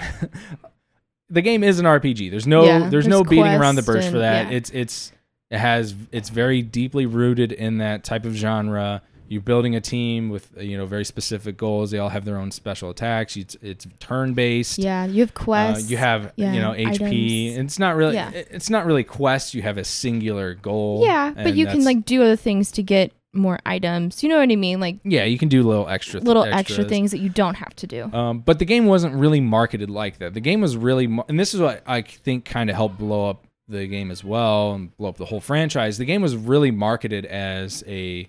the 1.28 1.42
game 1.42 1.62
is 1.64 1.78
an 1.78 1.86
RPG. 1.86 2.30
There's 2.30 2.46
no, 2.46 2.64
Yeah, 2.64 2.88
there's, 2.88 3.06
no 3.08 3.24
beating 3.24 3.46
around 3.46 3.74
the 3.76 3.82
bush 3.82 4.06
for 4.08 4.18
that. 4.20 4.50
yeah. 4.50 4.56
It's 4.56 4.70
it's 4.70 5.12
it 5.50 5.58
has 5.58 5.94
it's 6.12 6.30
very 6.30 6.62
deeply 6.62 7.04
rooted 7.06 7.52
in 7.52 7.78
that 7.78 8.04
type 8.04 8.24
of 8.24 8.34
genre. 8.34 9.02
You're 9.32 9.40
building 9.40 9.74
a 9.76 9.80
team 9.80 10.28
with 10.28 10.50
uh, 10.56 10.60
you 10.60 10.76
know 10.76 10.84
very 10.86 11.04
specific 11.04 11.56
goals. 11.56 11.90
They 11.90 11.98
all 11.98 12.10
have 12.10 12.24
their 12.24 12.36
own 12.36 12.50
special 12.50 12.90
attacks. 12.90 13.36
It's, 13.36 13.56
it's 13.62 13.86
turn 13.98 14.34
based. 14.34 14.78
Yeah, 14.78 15.06
you 15.06 15.20
have 15.22 15.30
Uh, 15.30 15.40
quests. 15.44 15.90
you 15.90 15.96
have 15.96 16.32
yeah, 16.36 16.52
you 16.52 16.60
know 16.60 16.72
HP. 16.72 17.56
It's 17.56 17.78
not 17.78 17.96
really 17.96 18.14
Yeah. 18.14 18.30
it's 18.34 18.68
not 18.70 18.84
really 18.86 19.04
quests. 19.04 19.54
You 19.54 19.62
have 19.62 19.78
a 19.78 19.84
singular 19.84 20.54
goal. 20.54 21.02
Yeah, 21.04 21.32
but 21.34 21.54
you 21.54 21.66
can 21.66 21.82
like 21.84 22.04
do 22.04 22.22
other 22.22 22.36
things 22.36 22.70
to 22.72 22.82
get 22.82 23.12
more 23.34 23.58
items. 23.64 24.22
You 24.22 24.28
know 24.28 24.38
what 24.38 24.50
I 24.52 24.56
mean? 24.56 24.78
Like 24.80 24.98
yeah, 25.04 25.24
you 25.24 25.38
can 25.38 25.48
do 25.48 25.62
little 25.62 25.88
extra 25.88 26.20
little 26.20 26.44
extra 26.44 26.84
things 26.84 27.10
that 27.12 27.18
you 27.20 27.30
don't 27.30 27.54
have 27.54 27.74
to 27.76 27.86
do. 27.86 28.12
Um, 28.12 28.40
but 28.40 28.58
the 28.58 28.66
game 28.66 28.84
wasn't 28.86 29.14
really 29.14 29.40
marketed 29.40 29.88
like 29.88 30.18
that. 30.18 30.34
The 30.34 30.40
game 30.40 30.60
was 30.60 30.76
really, 30.76 31.06
mar- 31.06 31.24
and 31.28 31.40
this 31.40 31.54
is 31.54 31.60
what 31.60 31.82
I 31.86 32.02
think 32.02 32.44
kind 32.44 32.68
of 32.68 32.76
helped 32.76 32.98
blow 32.98 33.30
up 33.30 33.46
the 33.68 33.86
game 33.86 34.10
as 34.10 34.22
well 34.22 34.72
and 34.74 34.94
blow 34.98 35.08
up 35.08 35.16
the 35.16 35.24
whole 35.24 35.40
franchise. 35.40 35.96
The 35.96 36.04
game 36.04 36.20
was 36.20 36.36
really 36.36 36.70
marketed 36.70 37.24
as 37.24 37.82
a 37.86 38.28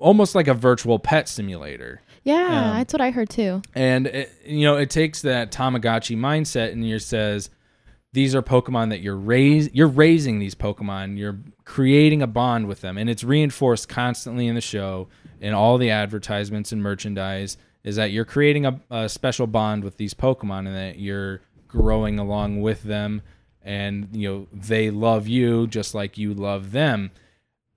almost 0.00 0.34
like 0.34 0.48
a 0.48 0.54
virtual 0.54 0.98
pet 0.98 1.28
simulator. 1.28 2.02
Yeah, 2.24 2.70
um, 2.70 2.76
that's 2.76 2.92
what 2.92 3.00
I 3.00 3.10
heard 3.10 3.30
too. 3.30 3.62
And 3.74 4.06
it, 4.08 4.32
you 4.44 4.64
know, 4.64 4.76
it 4.76 4.90
takes 4.90 5.22
that 5.22 5.52
Tamagotchi 5.52 6.16
mindset 6.16 6.72
and 6.72 6.84
it 6.84 7.02
says 7.02 7.50
these 8.12 8.34
are 8.34 8.42
Pokemon 8.42 8.90
that 8.90 9.00
you're 9.00 9.16
raise 9.16 9.72
you're 9.72 9.86
raising 9.88 10.38
these 10.38 10.54
Pokemon, 10.54 11.16
you're 11.16 11.38
creating 11.64 12.22
a 12.22 12.26
bond 12.26 12.66
with 12.66 12.80
them, 12.80 12.98
and 12.98 13.08
it's 13.08 13.24
reinforced 13.24 13.88
constantly 13.88 14.48
in 14.48 14.54
the 14.54 14.60
show 14.60 15.08
in 15.40 15.54
all 15.54 15.78
the 15.78 15.90
advertisements 15.90 16.72
and 16.72 16.82
merchandise 16.82 17.56
is 17.82 17.96
that 17.96 18.10
you're 18.10 18.26
creating 18.26 18.66
a, 18.66 18.80
a 18.90 19.08
special 19.08 19.46
bond 19.46 19.84
with 19.84 19.96
these 19.96 20.12
Pokemon 20.12 20.66
and 20.66 20.76
that 20.76 20.98
you're 20.98 21.40
growing 21.66 22.18
along 22.18 22.60
with 22.60 22.82
them 22.82 23.22
and 23.62 24.08
you 24.12 24.28
know 24.28 24.46
they 24.52 24.90
love 24.90 25.28
you 25.28 25.66
just 25.66 25.94
like 25.94 26.18
you 26.18 26.34
love 26.34 26.72
them 26.72 27.10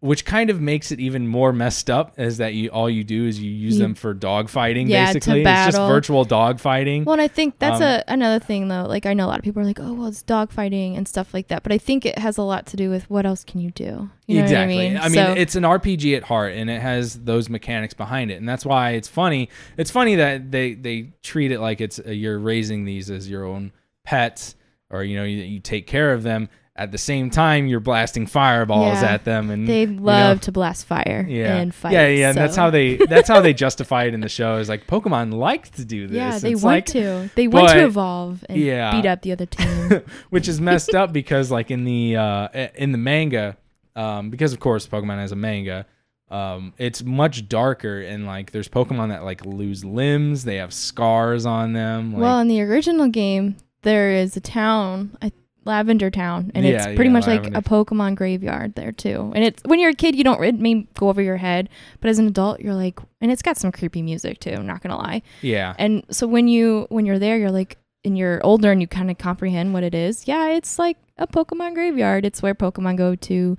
which 0.03 0.25
kind 0.25 0.49
of 0.49 0.59
makes 0.59 0.91
it 0.91 0.99
even 0.99 1.25
more 1.29 1.53
messed 1.53 1.89
up 1.89 2.19
is 2.19 2.37
that 2.37 2.53
you 2.53 2.67
all 2.67 2.89
you 2.89 3.05
do 3.05 3.25
is 3.25 3.39
you 3.39 3.49
use 3.49 3.77
them 3.77 3.95
for 3.95 4.13
dog 4.13 4.49
fighting 4.49 4.89
Yeah, 4.89 5.07
to 5.07 5.13
basically 5.13 5.41
it's 5.43 5.65
just 5.67 5.77
virtual 5.77 6.25
dog 6.25 6.59
fighting 6.59 7.05
Well, 7.05 7.13
and 7.13 7.21
I 7.21 7.29
think 7.29 7.57
that's 7.57 7.77
Um, 7.79 7.83
a 7.87 8.03
another 8.09 8.43
thing 8.43 8.67
though. 8.67 8.83
Like 8.83 9.05
I 9.05 9.13
know 9.13 9.25
a 9.25 9.29
lot 9.31 9.39
of 9.39 9.45
people 9.45 9.61
are 9.61 9.65
like, 9.65 9.79
"Oh, 9.79 9.93
well, 9.93 10.07
it's 10.07 10.21
dogfighting 10.21 10.97
and 10.97 11.07
stuff 11.07 11.33
like 11.33 11.47
that," 11.47 11.63
but 11.63 11.71
I 11.71 11.77
think 11.77 12.05
it 12.05 12.17
has 12.19 12.37
a 12.37 12.41
lot 12.43 12.65
to 12.67 12.75
do 12.77 12.89
with 12.89 13.09
what 13.09 13.25
else 13.25 13.45
can 13.45 13.61
you 13.61 13.71
do? 13.71 14.09
You 14.27 14.39
know 14.39 14.43
exactly. 14.43 14.75
What 14.75 14.83
I 14.83 14.87
mean, 14.89 14.97
I 14.97 15.03
mean, 15.03 15.13
So- 15.13 15.33
it's 15.41 15.55
an 15.55 15.63
RPG 15.63 16.15
at 16.17 16.23
heart, 16.23 16.53
and 16.53 16.69
it 16.69 16.81
has 16.81 17.19
those 17.23 17.49
mechanics 17.49 17.93
behind 17.93 18.29
it, 18.29 18.35
and 18.41 18.47
that's 18.49 18.65
why 18.65 18.91
it's 18.91 19.07
funny. 19.07 19.47
It's 19.77 19.89
funny 19.91 20.15
that 20.15 20.51
they 20.51 20.73
they 20.73 21.13
treat 21.23 21.53
it 21.53 21.61
like 21.61 21.79
it's 21.79 21.99
uh, 22.05 22.11
you're 22.11 22.39
raising 22.39 22.83
these 22.83 23.09
as 23.09 23.29
your 23.29 23.45
own 23.45 23.71
pets, 24.03 24.55
or 24.89 25.03
you 25.05 25.15
know 25.15 25.23
you, 25.23 25.37
you 25.43 25.59
take 25.61 25.87
care 25.87 26.11
of 26.13 26.23
them. 26.23 26.49
At 26.75 26.91
the 26.91 26.97
same 26.97 27.29
time, 27.29 27.67
you're 27.67 27.79
blasting 27.79 28.25
fireballs 28.25 29.03
Yeah. 29.03 29.13
at 29.13 29.25
them, 29.25 29.51
and 29.51 29.67
they 29.67 29.81
you 29.81 29.87
know, 29.87 30.01
love 30.01 30.41
to 30.41 30.51
blast 30.51 30.85
fire 30.87 31.23
yeah, 31.29 31.57
and 31.57 31.73
fight. 31.73 31.93
yeah, 31.93 32.07
yeah. 32.07 32.29
And 32.29 32.37
that's 32.37 32.55
how 32.55 32.71
they 32.71 32.95
that's 32.95 33.27
how 33.27 33.41
they 33.41 33.53
justify 33.65 34.05
it 34.05 34.15
in 34.15 34.21
the 34.21 34.29
show. 34.29 34.57
Is 34.57 34.69
like 34.69 34.87
Pokemon 34.87 35.33
like 35.33 35.69
to 35.75 35.85
do 35.85 36.07
this. 36.07 36.15
Yeah, 36.15 36.39
they 36.39 36.53
It's 36.53 36.63
want 36.63 36.75
like, 36.77 36.85
to. 36.87 37.29
They 37.35 37.47
want 37.47 37.67
but- 37.67 37.73
to 37.75 37.85
evolve 37.85 38.43
and 38.49 38.57
yeah. 38.59 38.91
beat 38.91 39.07
up 39.07 39.21
the 39.21 39.33
other 39.33 39.45
team. 39.47 40.01
which 40.31 40.47
is 40.47 40.59
messed 40.59 40.95
up 40.95 41.13
because 41.13 41.51
like 41.51 41.69
in 41.69 41.83
the 41.83 42.15
uh 42.15 42.47
in 42.73 42.91
the 42.91 42.97
manga 42.97 43.55
um 43.95 44.31
because 44.31 44.51
of 44.53 44.59
course 44.59 44.87
pokemon 44.87 45.17
has 45.19 45.31
a 45.31 45.35
manga 45.35 45.85
um, 46.31 46.73
it's 46.79 47.03
much 47.03 47.47
darker 47.47 48.01
and 48.01 48.25
like 48.25 48.49
there's 48.51 48.67
Pokemon 48.67 49.09
that 49.09 49.23
like 49.23 49.45
lose 49.45 49.85
limbs, 49.85 50.45
they 50.45 50.55
have 50.55 50.73
scars 50.73 51.45
on 51.45 51.73
them. 51.73 52.13
Like, 52.13 52.21
well, 52.23 52.39
in 52.39 52.47
the 52.47 52.59
original 52.63 53.07
game, 53.09 53.57
there 53.83 54.09
is 54.13 54.35
a 54.35 54.39
town, 54.41 55.15
a 55.21 55.31
Lavender 55.65 56.09
Town, 56.09 56.51
and 56.53 56.65
Yeah, 56.65 56.71
it's 56.71 56.85
pretty 56.85 57.05
yeah, 57.05 57.13
much 57.13 57.27
like 57.27 57.47
a 57.47 57.61
Pokemon 57.61 58.15
graveyard 58.15 58.75
there 58.75 58.91
too. 58.91 59.31
And 59.35 59.43
it's 59.43 59.61
when 59.63 59.79
you're 59.79 59.91
a 59.91 59.95
kid, 59.95 60.15
you 60.15 60.23
don't 60.23 60.43
it 60.43 60.59
may 60.59 60.87
go 60.95 61.09
over 61.09 61.21
your 61.21 61.37
head, 61.37 61.69
but 62.01 62.09
as 62.09 62.19
an 62.19 62.27
adult, 62.27 62.59
you're 62.59 62.73
like, 62.73 62.99
and 63.21 63.31
it's 63.31 63.41
got 63.41 63.57
some 63.57 63.71
creepy 63.71 64.01
music 64.01 64.39
too. 64.39 64.51
I'm 64.51 64.67
not 64.67 64.81
gonna 64.81 64.97
lie. 64.97 65.21
yeah, 65.41 65.73
And 65.79 66.03
so 66.09 66.27
when 66.27 66.47
you 66.47 66.87
when 66.89 67.05
you're 67.05 67.19
there, 67.19 67.37
you're 67.37 67.51
like, 67.51 67.77
and 68.05 68.17
you're 68.17 68.45
older 68.45 68.71
and 68.71 68.81
you 68.81 68.87
kind 68.87 69.09
of 69.09 69.17
comprehend 69.17 69.73
what 69.73 69.83
it 69.83 69.95
is. 69.95 70.27
Yeah, 70.27 70.49
it's 70.49 70.77
like 70.77 70.97
a 71.17 71.27
Pokemon 71.27 71.73
graveyard. 71.73 72.25
It's 72.25 72.41
where 72.41 72.55
Pokemon 72.55 72.97
go 72.97 73.15
to 73.15 73.57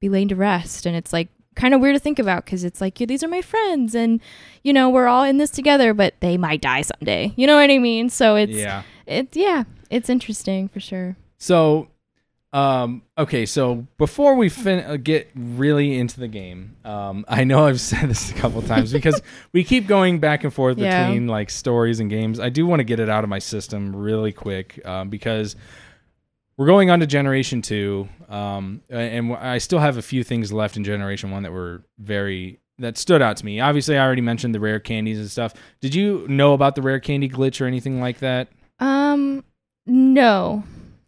be 0.00 0.08
laid 0.08 0.28
to 0.30 0.36
rest, 0.36 0.86
and 0.86 0.96
it's 0.96 1.12
like 1.12 1.28
kind 1.54 1.74
of 1.74 1.80
weird 1.80 1.94
to 1.94 2.00
think 2.00 2.18
about 2.18 2.44
because 2.44 2.64
it's 2.64 2.80
like 2.80 2.98
yeah, 3.00 3.06
these 3.06 3.22
are 3.22 3.28
my 3.28 3.42
friends, 3.42 3.94
and 3.94 4.20
you 4.62 4.72
know 4.72 4.88
we're 4.88 5.06
all 5.06 5.24
in 5.24 5.38
this 5.38 5.50
together, 5.50 5.94
but 5.94 6.14
they 6.20 6.36
might 6.36 6.60
die 6.60 6.82
someday. 6.82 7.32
You 7.36 7.46
know 7.46 7.56
what 7.56 7.70
I 7.70 7.78
mean? 7.78 8.08
So 8.08 8.36
it's 8.36 8.52
yeah. 8.52 8.82
it's 9.06 9.36
yeah, 9.36 9.64
it's 9.90 10.08
interesting 10.08 10.68
for 10.68 10.80
sure. 10.80 11.16
So, 11.42 11.88
um, 12.52 13.02
okay, 13.18 13.46
so 13.46 13.84
before 13.98 14.36
we 14.36 14.48
fin- 14.48 14.84
uh, 14.84 14.96
get 14.96 15.28
really 15.34 15.98
into 15.98 16.20
the 16.20 16.28
game, 16.28 16.76
um, 16.84 17.24
I 17.28 17.42
know 17.42 17.66
I've 17.66 17.80
said 17.80 18.08
this 18.10 18.30
a 18.30 18.34
couple 18.34 18.62
times 18.62 18.92
because 18.92 19.20
we 19.52 19.64
keep 19.64 19.88
going 19.88 20.20
back 20.20 20.44
and 20.44 20.54
forth 20.54 20.78
Yeah. 20.78 21.08
between 21.08 21.26
like 21.26 21.50
stories 21.50 21.98
and 21.98 22.08
games. 22.08 22.38
I 22.38 22.48
do 22.48 22.64
want 22.64 22.78
to 22.78 22.84
get 22.84 23.00
it 23.00 23.08
out 23.08 23.24
of 23.24 23.28
my 23.28 23.40
system 23.40 23.96
really 23.96 24.30
quick 24.30 24.86
um, 24.86 25.08
because 25.10 25.56
we're 26.56 26.66
going 26.66 26.90
on 26.90 27.00
to 27.00 27.08
Generation 27.08 27.60
Two, 27.60 28.08
um, 28.28 28.80
and 28.88 29.34
I 29.34 29.58
still 29.58 29.80
have 29.80 29.96
a 29.96 30.02
few 30.02 30.22
things 30.22 30.52
left 30.52 30.76
in 30.76 30.84
Generation 30.84 31.32
One 31.32 31.42
that 31.42 31.50
were 31.50 31.82
very 31.98 32.60
that 32.78 32.96
stood 32.96 33.20
out 33.20 33.36
to 33.38 33.44
me. 33.44 33.58
Obviously, 33.58 33.98
I 33.98 34.04
already 34.06 34.22
mentioned 34.22 34.54
the 34.54 34.60
rare 34.60 34.78
candies 34.78 35.18
and 35.18 35.28
stuff. 35.28 35.54
Did 35.80 35.92
you 35.96 36.24
know 36.28 36.52
about 36.52 36.76
the 36.76 36.82
rare 36.82 37.00
candy 37.00 37.28
glitch 37.28 37.60
or 37.60 37.64
anything 37.64 38.00
like 38.00 38.20
that? 38.20 38.46
Um, 38.78 39.42
no, 39.86 40.62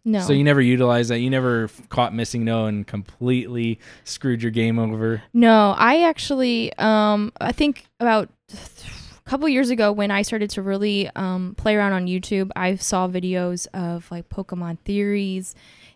no. 0.05 0.19
So 0.21 0.33
you 0.33 0.43
never 0.43 0.61
utilized 0.61 1.09
that. 1.09 1.19
You 1.19 1.31
never 1.31 1.67
caught 1.89 2.13
MissingNo 2.13 2.69
and 2.69 2.85
completely 2.85 3.79
screwed 4.03 4.43
your 4.43 4.51
game 4.51 4.77
over. 4.77 5.23
No, 5.33 5.73
I 5.75 6.03
actually, 6.03 6.71
um, 6.77 7.33
I 7.41 7.51
think 7.51 7.85
about 7.99 8.29
a 8.53 9.29
couple 9.29 9.49
years 9.49 9.71
ago 9.71 9.91
when 9.91 10.11
I 10.11 10.21
started 10.21 10.51
to 10.51 10.61
really 10.61 11.09
um, 11.15 11.55
play 11.57 11.75
around 11.75 11.93
on 11.93 12.05
YouTube, 12.05 12.51
I 12.55 12.75
saw 12.75 13.07
videos 13.07 13.65
of 13.73 14.09
like 14.11 14.29
Pokemon 14.29 14.77
theories, 14.85 15.55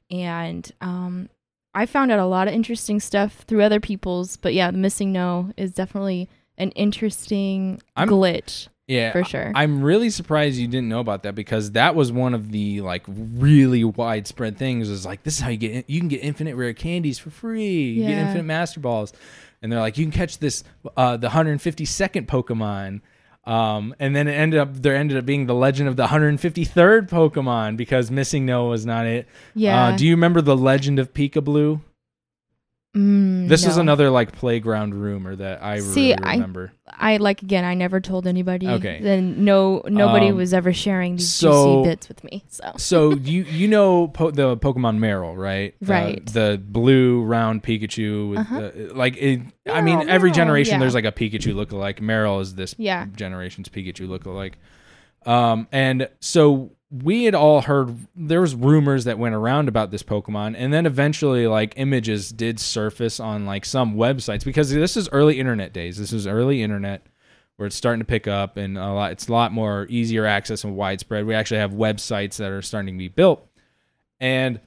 and 0.10 0.70
um, 0.82 1.30
I 1.76 1.86
found 1.86 2.12
out 2.12 2.18
a 2.20 2.26
lot 2.26 2.48
of 2.48 2.54
interesting 2.56 3.00
stuff 3.00 3.44
through 3.48 3.62
other 3.62 3.80
people's. 3.80 4.38
But 4.38 4.56
yeah, 4.56 4.72
the 4.72 4.78
MissingNo 4.80 5.54
is 5.56 5.72
definitely 5.72 6.28
an 6.58 6.72
interesting 6.72 7.80
I'm- 7.96 8.10
glitch 8.10 8.68
Yeah, 8.90 9.12
for 9.12 9.24
sure. 9.24 9.52
I'm 9.56 9.82
really 9.84 10.10
surprised 10.10 10.58
you 10.58 10.68
didn't 10.68 10.90
know 10.90 11.00
about 11.00 11.24
that 11.24 11.36
because 11.36 11.72
that 11.74 11.94
was 11.96 12.12
one 12.12 12.34
of 12.34 12.52
the 12.52 12.82
like 12.82 13.04
really 13.08 13.84
widespread 13.84 14.58
things. 14.58 14.90
Was 14.90 15.06
like 15.06 15.24
this 15.24 15.36
is 15.36 15.40
how 15.42 15.50
you 15.50 15.58
get 15.58 15.90
you 15.90 16.00
can 16.00 16.10
get 16.10 16.24
infinite 16.24 16.56
rare 16.56 16.74
candies 16.74 17.20
for 17.20 17.30
free. 17.30 17.92
You 17.92 18.02
get 18.04 18.10
Yeah. 18.12 18.22
infinite 18.26 18.44
master 18.46 18.80
balls, 18.80 19.14
and 19.62 19.72
they're 19.72 19.80
like 19.80 19.98
you 19.98 20.06
can 20.06 20.12
catch 20.12 20.40
this 20.40 20.64
uh, 20.98 21.18
the 21.18 21.30
152nd 21.30 22.26
Pokemon. 22.26 23.02
Um, 23.46 23.96
and 24.00 24.16
then 24.16 24.28
it 24.28 24.34
ended 24.34 24.60
up 24.60 24.74
there 24.82 24.96
ended 24.96 25.18
up 25.18 25.26
being 25.26 25.46
the 25.46 25.56
legend 25.56 25.88
of 25.90 25.96
the 25.96 26.08
153rd 26.08 27.10
Pokemon 27.10 27.78
because 27.78 28.10
MissingNo 28.10 28.70
was 28.70 28.86
not 28.86 29.06
it. 29.06 29.28
yeah. 29.56 29.86
Uh, 29.88 29.96
do 29.98 30.06
you 30.06 30.12
remember 30.14 30.42
the 30.42 30.58
legend 30.58 31.00
of 31.00 31.14
Pikablue? 31.14 31.82
Mm, 32.98 33.48
This 33.48 33.68
is 33.68 33.78
another 33.78 34.10
like 34.10 34.32
playground 34.32 34.96
rumor 34.96 35.36
that 35.36 35.62
I 35.62 35.80
See, 35.80 36.10
really 36.10 36.24
remember. 36.24 36.72
I 36.88 37.18
like 37.18 37.44
again. 37.44 37.64
I 37.64 37.76
never 37.76 38.00
told 38.02 38.26
anybody. 38.26 38.68
Okay. 38.68 39.00
Then 39.00 39.46
no, 39.46 39.84
nobody 39.88 40.30
Um, 40.30 40.38
was 40.38 40.56
ever 40.56 40.74
sharing 40.74 41.18
these 41.18 41.30
so- 41.32 41.84
juicy 41.84 41.90
bits 41.90 42.08
with 42.10 42.24
me. 42.24 42.44
So 42.48 42.72
so 42.78 43.14
you 43.14 43.44
you 43.44 43.68
know 43.68 44.08
po- 44.08 44.32
the 44.32 44.58
Pokemon 44.58 44.98
Marill, 44.98 45.38
right? 45.38 45.76
The- 45.82 45.86
Right. 45.94 46.26
The, 46.26 46.60
blue 46.64 47.22
round 47.22 47.62
Pikachu 47.62 48.32
with 48.32 48.40
Uh-huh. 48.40 48.60
the, 48.74 48.92
like 48.96 49.18
it, 49.18 49.42
I 49.68 49.82
mean 49.82 50.00
Marill, 50.00 50.08
every 50.10 50.32
Marill, 50.32 50.36
generation 50.36 50.74
yeah. 50.74 50.80
there's 50.80 50.96
like 50.96 51.06
a 51.06 51.12
Pikachu 51.12 51.54
lookalike. 51.54 52.00
Marill 52.00 52.42
is 52.42 52.56
this 52.56 52.74
Yeah. 52.80 53.06
generation's 53.16 53.70
Pikachu 53.70 54.08
lookalike. 54.08 54.54
Um 55.32 55.68
and 55.72 56.10
so 56.22 56.72
we 56.92 57.26
had 57.26 57.36
all 57.36 57.62
heard 57.62 57.96
there 58.16 58.42
was 58.42 58.56
rumors 58.56 59.04
that 59.04 59.20
went 59.20 59.36
around 59.36 59.68
about 59.68 59.92
this 59.92 60.02
Pokemon 60.02 60.56
and 60.58 60.74
then 60.74 60.86
eventually 60.88 61.46
like 61.46 61.74
images 61.78 62.32
did 62.32 62.60
surface 62.60 63.20
on 63.20 63.46
like 63.46 63.64
some 63.64 63.96
websites 63.96 64.44
because 64.44 64.72
this 64.72 64.98
is 64.98 65.08
early 65.12 65.40
internet 65.40 65.72
days. 65.72 65.98
This 65.98 66.12
is 66.12 66.26
early 66.26 66.64
internet 66.64 67.06
where 67.58 67.68
it's 67.68 67.76
starting 67.76 68.00
to 68.00 68.06
pick 68.06 68.28
up 68.28 68.58
and 68.58 68.78
a 68.78 68.92
lot 68.92 69.12
it's 69.12 69.28
a 69.28 69.32
lot 69.32 69.52
more 69.52 69.86
easier 69.90 70.26
access 70.26 70.64
and 70.64 70.76
widespread. 70.76 71.26
We 71.26 71.36
actually 71.36 71.60
have 71.60 71.72
websites 71.72 72.38
that 72.38 72.52
are 72.52 72.64
starting 72.64 72.96
to 72.96 72.98
be 72.98 73.08
built. 73.08 73.46
And 74.20 74.60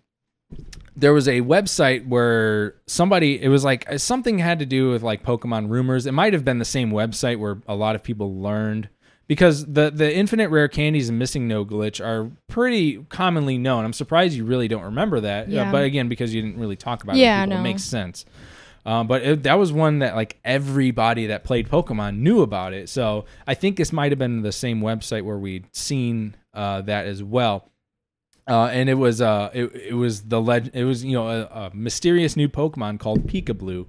there 0.95 1.13
was 1.13 1.27
a 1.27 1.41
website 1.41 2.07
where 2.07 2.77
somebody 2.87 3.43
it 3.43 3.49
was 3.49 3.65
like 3.65 3.99
something 3.99 4.39
had 4.39 4.61
to 4.61 4.67
do 4.67 4.91
with 4.91 5.03
like 5.03 5.25
Pokemon 5.25 5.71
rumors. 5.71 6.07
It 6.07 6.13
might 6.13 6.35
have 6.35 6.45
been 6.45 6.61
the 6.61 6.65
same 6.65 6.93
website 6.93 7.39
where 7.41 7.59
a 7.67 7.75
lot 7.75 7.97
of 7.97 8.05
people 8.05 8.41
learned 8.41 8.89
because 9.33 9.65
the 9.65 9.91
the 9.91 10.15
infinite 10.15 10.51
rare 10.51 10.69
candies 10.69 11.09
and 11.09 11.21
MissingNo 11.21 11.65
glitch 11.67 12.05
are 12.05 12.31
pretty 12.49 13.03
commonly 13.09 13.57
known. 13.57 13.85
I'm 13.85 13.93
surprised 13.95 14.35
you 14.37 14.45
really 14.45 14.69
don't 14.69 14.83
remember 14.85 15.21
that. 15.21 15.47
Uh, 15.47 15.51
Yeah. 15.51 15.73
but 15.73 15.85
again, 15.85 16.09
because 16.09 16.35
you 16.35 16.43
didn't 16.43 16.59
really 16.61 16.77
talk 16.77 17.03
about 17.03 17.17
Yeah, 17.17 17.41
it, 17.43 17.47
people, 17.47 17.57
no. 17.57 17.61
it 17.61 17.63
makes 17.65 17.83
sense. 17.85 18.25
Um, 18.85 19.07
but 19.07 19.23
it, 19.23 19.43
that 19.45 19.55
was 19.59 19.73
one 19.73 20.01
that 20.01 20.15
like 20.17 20.39
everybody 20.45 21.29
that 21.29 21.45
played 21.45 21.69
Pokemon 21.69 22.19
knew 22.19 22.43
about 22.43 22.75
it. 22.75 22.89
So 22.89 23.25
I 23.47 23.55
think 23.55 23.77
this 23.77 23.93
might 23.93 24.13
have 24.13 24.19
been 24.19 24.43
the 24.43 24.53
same 24.53 24.81
website 24.81 25.23
where 25.23 25.39
we'd 25.39 25.67
seen 25.75 26.35
uh, 26.53 26.83
that 26.83 27.07
as 27.07 27.23
well. 27.23 27.69
Uh, 28.49 28.67
and 28.67 28.89
it 28.91 28.95
was 28.95 29.21
uh, 29.23 29.51
it, 29.55 29.75
it 29.75 29.95
was 29.95 30.23
the 30.23 30.41
leg- 30.41 30.73
it 30.75 30.85
was 30.85 31.05
you 31.05 31.13
know 31.13 31.29
a, 31.29 31.43
a 31.45 31.71
mysterious 31.75 32.37
new 32.37 32.49
Pokemon 32.49 32.99
called 32.99 33.27
Pikablue, 33.29 33.87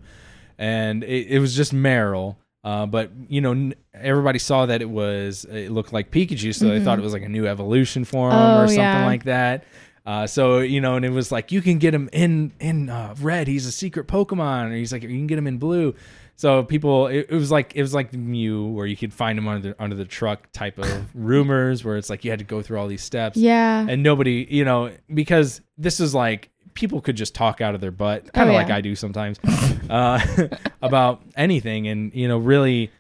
and 0.59 1.03
it, 1.03 1.27
it 1.27 1.39
was 1.39 1.55
just 1.55 1.73
Marill. 1.73 2.35
Uh, 2.63 2.85
but 2.85 3.11
you 3.27 3.41
know, 3.41 3.51
n- 3.51 3.73
everybody 3.93 4.39
saw 4.39 4.65
that 4.65 4.81
it 4.81 4.89
was 4.89 5.45
it 5.45 5.71
looked 5.71 5.91
like 5.91 6.11
Pikachu, 6.11 6.55
so 6.55 6.69
they 6.69 6.79
thought 6.79 6.97
it 6.97 7.01
was 7.01 7.13
like 7.13 7.23
a 7.23 7.29
new 7.29 7.45
evolution 7.45 8.05
form 8.05 8.31
Mm-hmm. 8.31 8.41
Oh, 8.59 8.63
or 8.63 8.67
something 8.67 8.81
yeah. 8.83 9.05
like 9.05 9.23
that. 9.25 9.65
Uh, 10.05 10.27
so 10.27 10.59
you 10.59 10.81
know, 10.81 10.95
and 10.95 11.05
it 11.05 11.11
was 11.11 11.31
like 11.31 11.51
you 11.51 11.61
can 11.61 11.77
get 11.77 11.93
him 11.93 12.09
in 12.13 12.51
in 12.59 12.89
uh, 12.89 13.15
red. 13.21 13.47
He's 13.47 13.65
a 13.65 13.71
secret 13.71 14.07
Pokemon, 14.07 14.71
or 14.71 14.75
he's 14.75 14.91
like 14.93 15.01
you 15.03 15.09
can 15.09 15.27
get 15.27 15.37
him 15.37 15.47
in 15.47 15.57
blue. 15.57 15.93
So 16.35 16.63
people, 16.63 17.07
it, 17.07 17.27
it 17.29 17.35
was 17.35 17.51
like 17.51 17.73
it 17.75 17.81
was 17.81 17.93
like 17.93 18.11
the 18.11 18.17
Mew, 18.17 18.65
where 18.67 18.87
you 18.87 18.97
could 18.97 19.13
find 19.13 19.37
him 19.37 19.47
under 19.47 19.69
the, 19.69 19.81
under 19.81 19.95
the 19.95 20.03
truck 20.05 20.51
type 20.51 20.77
of 20.79 21.05
rumors, 21.15 21.85
where 21.85 21.95
it's 21.95 22.09
like 22.09 22.25
you 22.25 22.31
had 22.31 22.39
to 22.39 22.45
go 22.45 22.61
through 22.61 22.79
all 22.79 22.87
these 22.87 23.03
steps 23.03 23.37
yeah, 23.37 23.85
and 23.87 24.01
nobody, 24.03 24.47
you 24.49 24.65
know, 24.65 24.91
because 25.13 25.61
this 25.77 25.99
is 25.99 26.13
like 26.15 26.49
people 26.73 27.01
could 27.01 27.15
just 27.15 27.33
talk 27.35 27.61
out 27.61 27.75
of 27.75 27.81
their 27.81 27.91
butt, 27.91 28.31
kind 28.33 28.49
of 28.49 28.53
Oh, 28.55 28.57
like. 28.57 28.69
I 28.69 28.81
do 28.81 28.95
sometimes, 28.95 29.39
uh, 29.89 30.19
about 30.81 31.21
anything, 31.35 31.87
and 31.87 32.13
you 32.13 32.27
know, 32.27 32.37
really, 32.37 32.91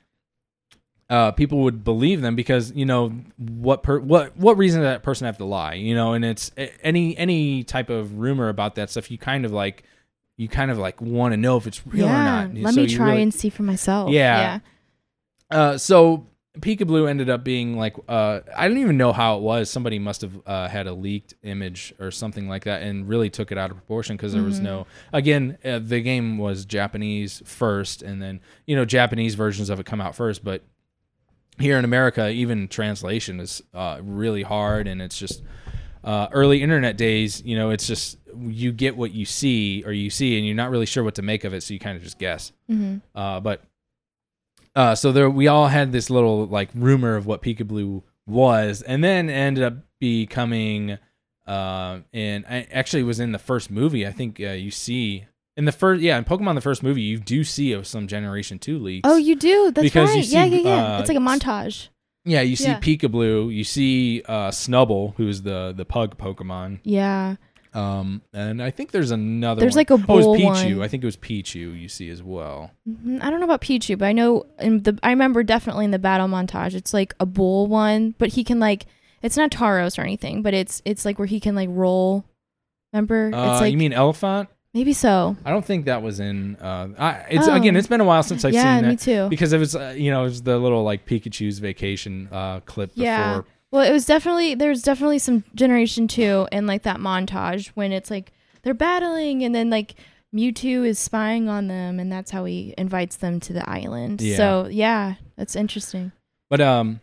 uh, 1.09 1.31
people 1.31 1.59
would 1.59 1.83
believe 1.83 2.21
them 2.21 2.35
because 2.35 2.71
you 2.73 2.85
know 2.85 3.09
what 3.37 3.83
per 3.83 3.99
what 3.99 4.35
what 4.37 4.57
reason 4.57 4.81
did 4.81 4.87
that 4.87 5.03
person 5.03 5.25
have 5.25 5.37
to 5.37 5.45
lie, 5.45 5.73
you 5.73 5.93
know, 5.95 6.13
and 6.13 6.23
it's 6.25 6.51
any 6.81 7.15
any 7.17 7.63
type 7.63 7.89
of 7.89 8.17
rumor 8.19 8.49
about 8.49 8.75
that 8.75 8.89
stuff, 8.89 9.11
you 9.11 9.17
kind 9.17 9.45
of 9.45 9.51
like 9.51 9.83
you 10.37 10.47
kind 10.47 10.71
of 10.71 10.77
like 10.79 10.99
want 11.01 11.31
to 11.33 11.37
know 11.37 11.57
if 11.57 11.67
it's 11.67 11.85
real 11.85 12.07
yeah. 12.07 12.43
or 12.45 12.47
not. 12.47 12.55
Let 12.55 12.73
So 12.73 12.81
me 12.81 12.87
try 12.87 13.09
really- 13.11 13.21
and 13.23 13.33
see 13.33 13.49
for 13.49 13.63
myself. 13.63 14.09
Yeah. 14.11 14.59
uh, 15.51 15.77
so 15.77 16.25
Pikablue 16.59 17.09
ended 17.09 17.29
up 17.31 17.43
being 17.43 17.75
like 17.77 17.95
uh, 18.07 18.41
I 18.55 18.67
don't 18.67 18.77
even 18.77 18.95
know 18.97 19.11
how 19.11 19.37
it 19.37 19.41
was. 19.41 19.69
Somebody 19.71 19.97
must 19.97 20.21
have 20.21 20.39
uh, 20.45 20.67
had 20.67 20.85
a 20.85 20.93
leaked 20.93 21.33
image 21.41 21.93
or 21.99 22.11
something 22.11 22.47
like 22.47 22.65
that, 22.65 22.83
and 22.83 23.09
really 23.09 23.29
took 23.31 23.51
it 23.51 23.57
out 23.57 23.71
of 23.71 23.77
proportion 23.77 24.15
because 24.15 24.33
there 24.33 24.43
was 24.43 24.55
Mm-hmm. 24.57 24.65
no. 24.65 24.87
Again, 25.11 25.57
uh, 25.65 25.79
the 25.79 25.99
game 26.01 26.37
was 26.37 26.65
Japanese 26.65 27.41
first, 27.45 28.03
and 28.03 28.21
then 28.21 28.39
you 28.67 28.75
know 28.75 28.85
Japanese 28.85 29.33
versions 29.35 29.69
of 29.71 29.79
it 29.79 29.85
come 29.87 29.99
out 29.99 30.15
first, 30.15 30.43
but 30.43 30.61
here 31.59 31.77
in 31.79 31.85
America, 31.85 32.29
even 32.29 32.67
translation 32.67 33.39
is 33.39 33.61
uh, 33.73 33.99
really 34.03 34.43
hard, 34.43 34.87
and 34.87 35.01
it's 35.01 35.17
just 35.17 35.41
uh, 36.03 36.27
early 36.31 36.61
internet 36.61 36.97
days. 36.97 37.41
You 37.43 37.57
know, 37.57 37.71
it's 37.71 37.87
just 37.87 38.17
you 38.37 38.71
get 38.71 38.95
what 38.95 39.11
you 39.11 39.25
see 39.25 39.83
or 39.85 39.91
you 39.91 40.11
see, 40.11 40.37
and 40.37 40.45
you're 40.45 40.55
not 40.55 40.69
really 40.69 40.85
sure 40.85 41.03
what 41.03 41.15
to 41.15 41.21
make 41.23 41.43
of 41.45 41.53
it, 41.55 41.61
so 41.63 41.73
you 41.73 41.79
kind 41.79 41.97
of 41.97 42.03
just 42.03 42.19
guess. 42.19 42.51
hmm 42.67 42.97
Uh, 43.15 43.39
but 43.39 43.63
uh, 44.75 44.95
so 44.95 45.11
there, 45.11 45.29
we 45.29 45.47
all 45.47 45.67
had 45.67 45.91
this 45.91 46.09
little 46.09 46.45
like 46.47 46.69
rumor 46.73 47.15
of 47.15 47.25
what 47.25 47.41
Pikablue 47.41 48.03
was, 48.25 48.81
and 48.81 49.03
then 49.03 49.29
ended 49.29 49.63
up 49.63 49.73
becoming. 49.99 50.97
Uh, 51.45 51.99
and 52.13 52.45
I 52.49 52.67
actually 52.71 53.03
was 53.03 53.19
in 53.19 53.33
the 53.33 53.39
first 53.39 53.69
movie. 53.69 54.07
I 54.07 54.11
think 54.11 54.39
uh, 54.39 54.51
you 54.51 54.71
see 54.71 55.25
in 55.57 55.65
the 55.65 55.71
first, 55.73 56.01
yeah, 56.01 56.17
in 56.17 56.23
Pokemon 56.23 56.55
the 56.55 56.61
first 56.61 56.81
movie, 56.83 57.01
you 57.01 57.19
do 57.19 57.43
see 57.43 57.73
of 57.73 57.85
some 57.85 58.07
Generation 58.07 58.59
Two 58.59 58.79
leaks. 58.79 59.07
Oh, 59.07 59.17
you 59.17 59.35
do. 59.35 59.71
That's 59.71 59.83
Because 59.83 60.09
you 60.11 60.21
right. 60.21 60.25
yeah, 60.25 60.45
see, 60.45 60.63
yeah, 60.63 60.75
yeah. 60.75 60.95
uh, 60.95 60.99
it's 60.99 61.09
like 61.09 61.17
a 61.17 61.21
montage. 61.21 61.89
yeah, 62.25 62.41
you 62.41 62.55
see 62.55 62.69
yeah. 62.69 62.79
Pikablue, 62.79 63.53
you 63.53 63.63
see 63.65 64.23
uh, 64.25 64.49
Snubbull, 64.51 65.15
who's 65.17 65.41
the 65.41 65.73
the 65.75 65.85
pug 65.85 66.17
Pokemon. 66.17 66.79
Yeah. 66.83 67.35
Um, 67.73 68.21
and 68.33 68.61
I 68.61 68.69
think 68.71 68.91
there's 68.91 69.11
another. 69.11 69.61
There's 69.61 69.73
one. 69.73 69.79
like 69.79 69.89
a 69.89 69.93
oh, 69.93 70.17
it 70.19 70.25
was 70.25 70.25
Pichu. 70.39 70.75
one. 70.77 70.83
I 70.83 70.87
think 70.87 71.03
it 71.03 71.07
was 71.07 71.17
Pichu. 71.17 71.79
You 71.79 71.87
see 71.89 72.09
as 72.09 72.21
well. 72.21 72.71
Mhm. 72.87 73.23
I 73.23 73.29
don't 73.29 73.39
know 73.39 73.45
about 73.45 73.61
Pichu, 73.61 73.97
but 73.97 74.05
I 74.05 74.11
know 74.11 74.45
in 74.59 74.83
the 74.83 74.97
I 75.01 75.09
remember 75.09 75.43
definitely 75.43 75.85
in 75.85 75.91
the 75.91 75.99
battle 75.99 76.27
montage, 76.27 76.73
it's 76.75 76.93
like 76.93 77.13
a 77.19 77.25
bull 77.25 77.67
one, 77.67 78.15
but 78.17 78.29
he 78.29 78.43
can 78.43 78.59
like 78.59 78.85
it's 79.21 79.37
not 79.37 79.49
Tauros 79.51 79.97
or 79.97 80.01
anything, 80.01 80.41
but 80.41 80.53
it's 80.53 80.81
it's 80.85 81.05
like 81.05 81.17
where 81.17 81.25
he 81.27 81.39
can 81.39 81.55
like 81.55 81.69
roll. 81.71 82.25
Remember? 82.91 83.31
Uh, 83.33 83.53
it's 83.53 83.61
like 83.61 83.71
you 83.71 83.77
mean 83.77 83.93
Elephant? 83.93 84.49
maybe 84.75 84.91
so. 84.93 85.35
I 85.45 85.51
don't 85.51 85.63
think 85.65 85.85
that 85.85 86.01
was 86.01 86.19
in. 86.19 86.55
Uh, 86.57 86.89
I, 86.97 87.11
it's 87.29 87.47
Oh. 87.47 87.53
again. 87.55 87.75
It's 87.75 87.87
been 87.87 88.01
a 88.01 88.05
while 88.05 88.23
since 88.23 88.43
I've 88.45 88.53
yeah, 88.53 88.79
seen 88.79 88.89
me 88.89 88.95
too. 88.97 89.29
because 89.29 89.53
it 89.53 89.57
was 89.57 89.75
uh, 89.75 89.93
you 89.97 90.11
know 90.11 90.21
it 90.21 90.25
was 90.25 90.41
the 90.43 90.57
little 90.59 90.83
like 90.83 91.05
Pikachu's 91.05 91.59
vacation 91.59 92.27
uh, 92.31 92.59
clip 92.61 92.91
Yeah. 92.95 93.37
before. 93.37 93.45
Well, 93.73 93.81
it 93.81 93.91
was 93.91 94.05
definitely 94.05 94.53
there's 94.53 94.83
definitely 94.83 95.17
some 95.17 95.43
Generation 95.55 96.07
Two 96.07 96.47
in 96.51 96.67
like 96.67 96.83
that 96.83 96.97
montage 96.97 97.69
when 97.69 97.91
it's 97.91 98.11
like 98.11 98.31
they're 98.61 98.75
battling 98.75 99.43
and 99.43 99.55
then 99.55 99.71
like 99.71 99.95
Mewtwo 100.31 100.85
is 100.85 100.99
spying 100.99 101.49
on 101.49 101.69
them 101.69 101.99
and 101.99 102.11
that's 102.11 102.29
how 102.29 102.45
he 102.45 102.75
invites 102.77 103.15
them 103.15 103.39
to 103.39 103.51
the 103.51 103.67
island. 103.67 104.21
Yeah. 104.21 104.37
So 104.37 104.67
yeah, 104.69 105.15
that's 105.37 105.55
interesting. 105.55 106.11
But 106.51 106.61
um, 106.61 106.99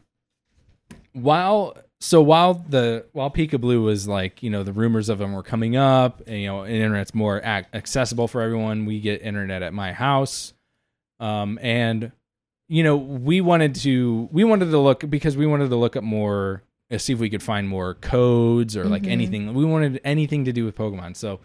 while 1.13 1.77
so 1.99 2.23
while 2.23 2.55
the 2.55 3.05
while 3.15 3.33
Pikablue 3.33 3.83
was 3.83 4.07
like 4.07 4.41
you 4.41 4.49
know 4.49 4.63
the 4.63 4.73
rumors 4.73 5.09
of 5.09 5.21
him 5.21 5.33
were 5.33 5.43
coming 5.43 5.75
up, 5.75 6.23
and, 6.29 6.39
you 6.39 6.47
know, 6.47 6.65
internet's 6.65 7.17
more 7.17 7.41
ac- 7.43 7.67
accessible 7.75 8.29
for 8.29 8.43
everyone. 8.43 8.87
We 8.87 9.01
get 9.01 9.23
internet 9.23 9.65
at 9.65 9.75
my 9.75 9.93
house, 9.93 10.53
um, 11.19 11.59
and 11.63 12.13
you 12.73 12.85
know 12.85 12.97
we 12.97 13.41
wanted 13.41 13.75
to 13.75 14.29
we 14.31 14.45
wanted 14.45 14.71
to 14.71 14.79
look 14.79 15.11
because 15.11 15.37
we 15.37 15.45
wanted 15.45 15.71
to 15.71 15.77
look 15.77 15.97
up 15.97 16.05
more, 16.05 16.63
uh, 16.93 16.99
see 16.99 17.13
if 17.13 17.19
we 17.19 17.29
could 17.29 17.43
find 17.43 17.69
more 17.69 17.95
codes 17.95 18.77
or 18.77 18.85
like 18.85 19.03
Mhm. 19.03 19.11
anything. 19.11 19.55
We 19.55 19.65
wanted 19.65 20.01
anything 20.05 20.45
to 20.45 20.53
do 20.53 20.65
with 20.65 20.77
Pokemon, 20.77 21.17
so 21.17 21.41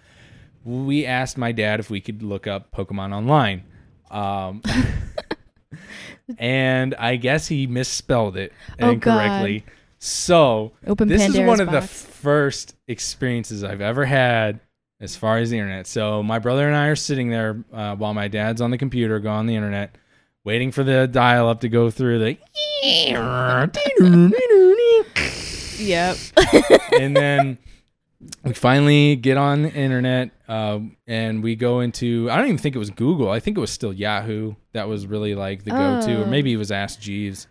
we 0.64 1.04
asked 1.06 1.36
my 1.38 1.52
dad 1.52 1.80
if 1.80 1.90
we 1.90 2.00
could 2.00 2.22
look 2.22 2.46
up 2.46 2.72
Pokemon 2.72 3.12
online. 3.12 3.64
Um, 4.12 4.62
and 6.38 6.94
I 6.96 7.16
guess 7.16 7.48
he 7.48 7.68
misspelled 7.68 8.38
it 8.38 8.54
Oh, 8.80 8.92
incorrectly. 8.92 9.66
So 10.00 10.74
Open 10.86 11.08
this 11.08 11.28
is 11.28 11.40
one 11.40 11.60
of 11.60 11.72
the 11.72 11.82
first 11.82 12.76
experiences 12.88 13.64
I've 13.64 13.82
ever 13.82 14.06
had 14.06 14.60
as 15.00 15.16
far 15.16 15.38
as 15.40 15.50
the 15.50 15.58
internet. 15.58 15.88
So 15.88 16.22
my 16.24 16.40
brother 16.40 16.68
and 16.68 16.76
I 16.76 16.88
are 16.88 16.96
sitting 16.96 17.30
there 17.30 17.64
uh, 17.74 17.96
while 17.96 18.14
my 18.14 18.28
dad's 18.28 18.62
on 18.62 18.72
the 18.72 18.78
computer, 18.78 19.20
go 19.20 19.30
on 19.32 19.46
the 19.48 19.56
internet, 19.56 19.98
waiting 20.46 20.72
for 20.72 20.84
the 20.86 21.08
dial 21.08 21.50
up 21.50 21.60
to 21.62 21.70
go 21.70 21.90
through 21.90 22.20
the. 22.20 22.38
Yep. 25.78 26.18
and 27.00 27.16
then 27.18 27.58
we 28.44 28.54
finally 28.54 29.16
get 29.18 29.38
on 29.38 29.64
the 29.64 29.74
internet 29.74 30.32
um, 30.48 30.96
and 31.06 31.44
we 31.44 31.56
go 31.56 31.82
into 31.82 32.30
i 32.32 32.38
don't 32.38 32.46
even 32.46 32.58
think 32.58 32.76
it 32.76 32.80
was 32.80 32.90
google 32.90 33.30
i 33.30 33.40
think 33.40 33.58
it 33.58 33.60
was 33.60 33.70
still 33.72 33.92
yahoo 33.94 34.56
that 34.74 34.88
was 34.88 35.06
really 35.06 35.36
like 35.36 35.64
the 35.64 35.72
go-to 35.72 36.22
or 36.22 36.26
Oh. 36.26 36.28
maybe 36.28 36.54
it 36.54 36.58
was 36.58 36.72
ask 36.72 37.00
jeeves 37.00 37.48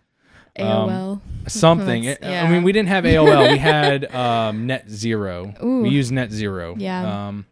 Um, 0.57 0.65
AOL. 0.67 1.21
something 1.47 2.03
That's- 2.05 2.45
i 2.45 2.49
mean 2.51 2.63
we 2.63 2.71
didn't 2.71 2.89
have 2.89 3.03
aol 3.05 3.51
we 3.51 3.57
had 3.57 4.13
um, 4.15 4.65
net 4.67 4.89
zero 4.89 5.53
Ooh. 5.63 5.81
we 5.83 5.89
used 5.89 6.11
net 6.11 6.31
zero 6.31 6.75
Yeah. 6.77 7.27
um, 7.27 7.45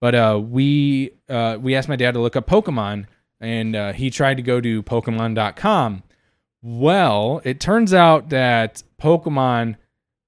but 0.00 0.14
uh, 0.14 0.40
we 0.42 1.10
uh, 1.28 1.58
we 1.60 1.74
asked 1.76 1.88
my 1.88 1.96
dad 1.96 2.12
to 2.14 2.20
look 2.20 2.36
up 2.36 2.46
pokemon 2.46 3.06
and 3.40 3.74
uh, 3.74 3.92
he 3.92 4.10
tried 4.10 4.36
to 4.36 4.42
go 4.42 4.60
to 4.60 4.82
pokemon.com 4.82 6.02
well 6.62 7.40
it 7.44 7.58
turns 7.60 7.94
out 7.94 8.28
that 8.28 8.82
pokemon 9.00 9.76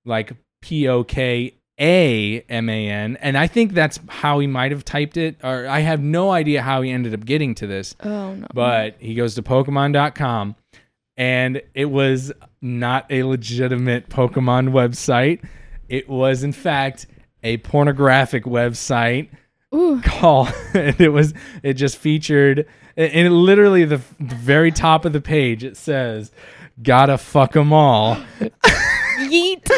like 0.04 0.32
P 0.62 0.88
O 0.88 1.04
K 1.04 1.54
A 1.78 2.40
M 2.48 2.68
A 2.70 2.88
N, 2.88 3.16
and 3.20 3.36
I 3.36 3.46
think 3.46 3.74
that's 3.74 4.00
how 4.08 4.38
he 4.38 4.46
might 4.46 4.72
have 4.72 4.84
typed 4.84 5.16
it, 5.16 5.36
or 5.42 5.66
I 5.66 5.80
have 5.80 6.00
no 6.00 6.30
idea 6.30 6.62
how 6.62 6.80
he 6.80 6.90
ended 6.90 7.12
up 7.12 7.24
getting 7.26 7.54
to 7.56 7.66
this. 7.66 7.94
oh 8.02 8.34
no. 8.34 8.46
But 8.54 8.96
he 8.98 9.14
goes 9.14 9.34
to 9.34 9.42
Pokemon.com, 9.42 10.56
and 11.16 11.60
it 11.74 11.86
was 11.86 12.32
not 12.62 13.06
a 13.10 13.24
legitimate 13.24 14.08
Pokemon 14.08 14.70
website. 14.70 15.44
It 15.88 16.08
was, 16.08 16.42
in 16.42 16.52
fact, 16.52 17.06
a 17.42 17.58
pornographic 17.58 18.44
website 18.44 19.28
Ooh. 19.74 20.00
call 20.02 20.48
and 20.74 20.98
it 21.00 21.08
was 21.08 21.34
it 21.62 21.74
just 21.74 21.96
featured 21.98 22.66
and 23.02 23.26
it 23.26 23.30
literally 23.30 23.84
the, 23.84 24.00
the 24.18 24.34
very 24.34 24.70
top 24.70 25.04
of 25.04 25.12
the 25.12 25.20
page 25.20 25.64
it 25.64 25.76
says 25.76 26.30
gotta 26.82 27.18
fuck 27.18 27.52
them 27.52 27.72
all. 27.72 28.16
Yeet. 29.18 29.68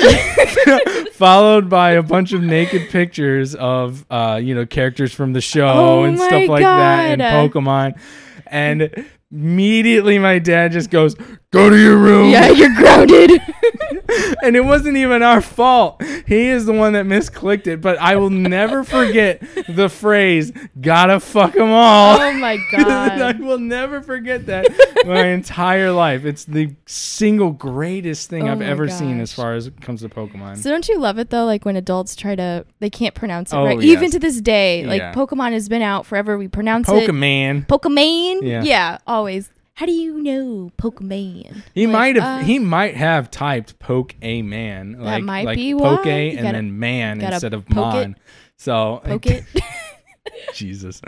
followed 1.12 1.68
by 1.68 1.92
a 1.92 2.02
bunch 2.02 2.32
of 2.32 2.42
naked 2.42 2.90
pictures 2.90 3.54
of 3.54 4.04
uh 4.10 4.40
you 4.42 4.54
know 4.54 4.66
characters 4.66 5.12
from 5.12 5.32
the 5.32 5.40
show 5.40 5.66
Oh 5.66 6.04
and 6.04 6.18
stuff 6.18 6.48
like 6.48 6.62
that 6.62 7.20
and 7.20 7.22
pokemon. 7.22 7.98
And 8.46 9.06
immediately 9.32 10.18
my 10.18 10.38
dad 10.38 10.72
just 10.72 10.90
goes 10.90 11.14
go 11.50 11.68
to 11.70 11.76
your 11.76 11.96
room 11.96 12.30
yeah, 12.30 12.48
you're 12.50 12.74
grounded. 12.74 13.30
and 14.42 14.56
it 14.56 14.64
wasn't 14.64 14.96
even 14.96 15.22
our 15.22 15.40
fault. 15.40 16.02
He 16.26 16.46
is 16.48 16.66
the 16.66 16.72
one 16.72 16.92
that 16.94 17.06
misclicked 17.06 17.66
it. 17.66 17.80
But 17.80 17.98
I 17.98 18.16
will 18.16 18.30
never 18.30 18.82
forget 18.84 19.40
the 19.68 19.88
phrase 19.88 20.52
"gotta 20.80 21.20
fuck 21.20 21.52
them 21.52 21.70
all." 21.70 22.18
oh 22.20 22.32
my 22.34 22.58
God. 22.72 23.20
I 23.20 23.32
will 23.32 23.58
never 23.58 24.02
forget 24.02 24.46
that 24.46 24.66
my 25.06 25.26
entire 25.28 25.92
life. 25.92 26.24
It's 26.24 26.44
the 26.44 26.74
single 26.86 27.52
greatest 27.52 28.30
thing 28.30 28.48
Oh 28.48 28.52
I've 28.52 28.62
ever 28.62 28.88
seen 28.88 29.20
as 29.20 29.32
far 29.32 29.54
as 29.54 29.66
it 29.66 29.80
comes 29.80 30.00
to 30.02 30.08
Pokemon. 30.08 30.58
So 30.58 30.70
don't 30.70 30.88
you 30.88 30.98
love 30.98 31.18
it 31.18 31.30
though? 31.30 31.44
Like 31.44 31.64
when 31.64 31.76
adults 31.76 32.16
try 32.16 32.34
to, 32.34 32.64
they 32.80 32.90
can't 32.90 33.14
pronounce 33.14 33.52
it 33.52 33.56
Oh, 33.56 33.64
right. 33.64 33.80
yes. 33.80 33.84
Even 33.96 34.10
to 34.10 34.18
this 34.18 34.40
day, 34.40 34.84
like 34.86 35.00
Yeah. 35.00 35.14
Pokemon 35.14 35.52
has 35.52 35.68
been 35.68 35.82
out 35.82 36.04
forever. 36.06 36.36
We 36.36 36.48
pronounce 36.48 36.88
it 36.88 36.92
Pokemon. 37.08 37.66
Pokemon. 37.66 38.42
Yeah. 38.42 38.62
Yeah. 38.64 38.98
Always. 39.14 39.50
How 39.74 39.86
do 39.86 39.92
you 39.92 40.22
know 40.22 40.70
Pokemon? 40.78 41.62
He 41.74 41.86
Like, 41.86 41.92
might 41.92 42.16
have 42.16 42.42
uh, 42.42 42.44
he 42.44 42.58
might 42.60 42.94
have 42.94 43.30
typed 43.30 43.78
poke 43.80 44.14
a 44.22 44.40
man 44.42 44.96
like 45.00 45.24
might 45.24 45.46
like 45.46 45.56
be 45.56 45.72
poke 45.74 46.04
why. 46.04 46.10
And 46.10 46.42
gotta- 46.42 46.52
then 46.58 46.78
man 46.78 47.20
instead 47.20 47.54
of 47.54 47.66
poke 47.66 47.94
it. 47.96 48.08
mon. 48.08 48.16
So 48.56 49.00
poke 49.04 49.26
it. 49.26 49.44
Jesus. 50.54 51.00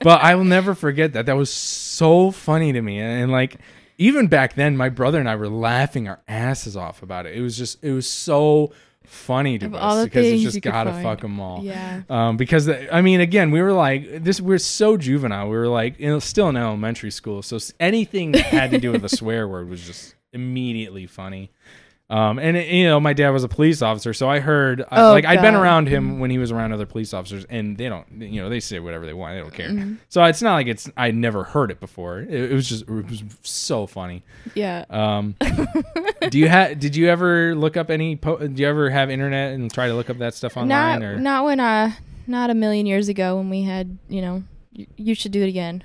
But 0.00 0.22
I 0.22 0.34
will 0.34 0.44
never 0.44 0.74
forget 0.74 1.12
that. 1.12 1.26
That 1.26 1.36
was 1.36 1.50
so 1.52 2.30
funny 2.30 2.72
to 2.72 2.80
me. 2.80 2.98
And, 3.00 3.24
and, 3.24 3.32
like 3.32 3.56
even 3.98 4.28
back 4.28 4.54
then 4.54 4.76
my 4.76 4.88
brother 4.88 5.18
and 5.20 5.28
I 5.28 5.36
were 5.36 5.48
laughing 5.48 6.08
our 6.08 6.20
asses 6.28 6.76
off 6.76 7.02
about 7.02 7.26
it. 7.26 7.36
It 7.36 7.40
was 7.42 7.56
just 7.58 7.82
it 7.84 7.92
was 7.92 8.08
so 8.08 8.72
funny 9.06 9.58
to 9.58 9.66
Of 9.66 9.74
us 9.74 9.98
the 9.98 10.04
because 10.04 10.26
it's 10.26 10.42
just 10.42 10.60
gotta 10.60 10.92
fuck 11.02 11.20
them 11.20 11.40
all. 11.40 11.62
yeah. 11.62 12.02
Um, 12.08 12.36
because 12.36 12.68
I 12.68 13.00
mean, 13.02 13.20
again, 13.20 13.50
we 13.50 13.60
were 13.62 13.72
like 13.72 14.22
this. 14.24 14.40
We're 14.40 14.58
so 14.58 14.96
juvenile. 14.96 15.48
We 15.48 15.56
were 15.56 15.68
like, 15.68 15.98
you 15.98 16.08
know, 16.08 16.18
still 16.18 16.48
in 16.48 16.56
elementary 16.56 17.10
school, 17.10 17.42
so 17.42 17.58
anything 17.80 18.32
that 18.32 18.44
had 18.46 18.70
to 18.72 18.78
do 18.78 18.92
with 18.92 19.04
a 19.04 19.08
swear 19.16 19.46
word 19.48 19.68
was 19.68 19.84
just 19.84 20.14
immediately 20.32 21.06
funny. 21.06 21.50
Um, 22.08 22.38
and 22.38 22.56
it- 22.56 22.68
you 22.68 22.84
know, 22.84 23.00
my 23.00 23.12
dad 23.14 23.30
was 23.30 23.42
a 23.42 23.48
police 23.48 23.82
officer, 23.82 24.12
so 24.14 24.28
I 24.30 24.38
heard 24.38 24.80
I- 24.90 25.02
Oh, 25.02 25.10
like 25.10 25.24
I'd 25.24 25.42
been 25.42 25.56
around 25.56 25.88
him 25.88 26.20
when 26.20 26.30
he 26.30 26.38
was 26.38 26.52
around 26.52 26.72
other 26.72 26.86
police 26.86 27.12
officers, 27.12 27.44
and 27.50 27.76
they 27.76 27.88
don't, 27.88 28.06
you 28.22 28.40
know, 28.40 28.48
they 28.48 28.60
say 28.60 28.78
whatever 28.78 29.06
they 29.06 29.12
want, 29.12 29.34
they 29.34 29.40
don't 29.40 29.52
care. 29.52 29.70
Mm-hmm. 29.70 29.94
So 30.08 30.22
it's 30.24 30.40
not 30.40 30.54
like 30.54 30.68
it's 30.68 30.88
I 30.96 31.10
never 31.10 31.42
heard 31.42 31.72
it 31.72 31.80
before. 31.80 32.20
It, 32.20 32.52
it 32.52 32.52
was 32.52 32.68
just 32.68 32.82
it 32.82 32.88
was 33.10 33.24
so 33.42 33.88
funny. 33.88 34.22
Yeah. 34.54 34.84
Um, 34.88 35.34
do 36.30 36.38
you 36.38 36.48
have? 36.48 36.78
Did 36.78 36.94
you 36.94 37.08
ever 37.08 37.54
look 37.56 37.76
up 37.76 37.90
any? 37.90 38.14
Po- 38.16 38.38
do 38.46 38.62
you 38.62 38.68
ever 38.68 38.88
have 38.90 39.10
internet 39.10 39.54
and 39.54 39.72
try 39.72 39.88
to 39.88 39.94
look 39.94 40.08
up 40.08 40.18
that 40.18 40.34
stuff 40.34 40.56
online? 40.56 41.00
Not 41.00 41.02
or 41.02 41.18
not 41.18 41.44
when 41.44 41.58
uh 41.60 41.90
not 42.28 42.50
a 42.50 42.54
million 42.54 42.86
years 42.86 43.08
ago 43.08 43.36
when 43.36 43.50
we 43.50 43.62
had 43.62 43.98
you 44.08 44.20
know 44.20 44.42
y- 44.76 44.86
you 44.96 45.14
should 45.16 45.32
do 45.32 45.42
it 45.42 45.48
again. 45.48 45.82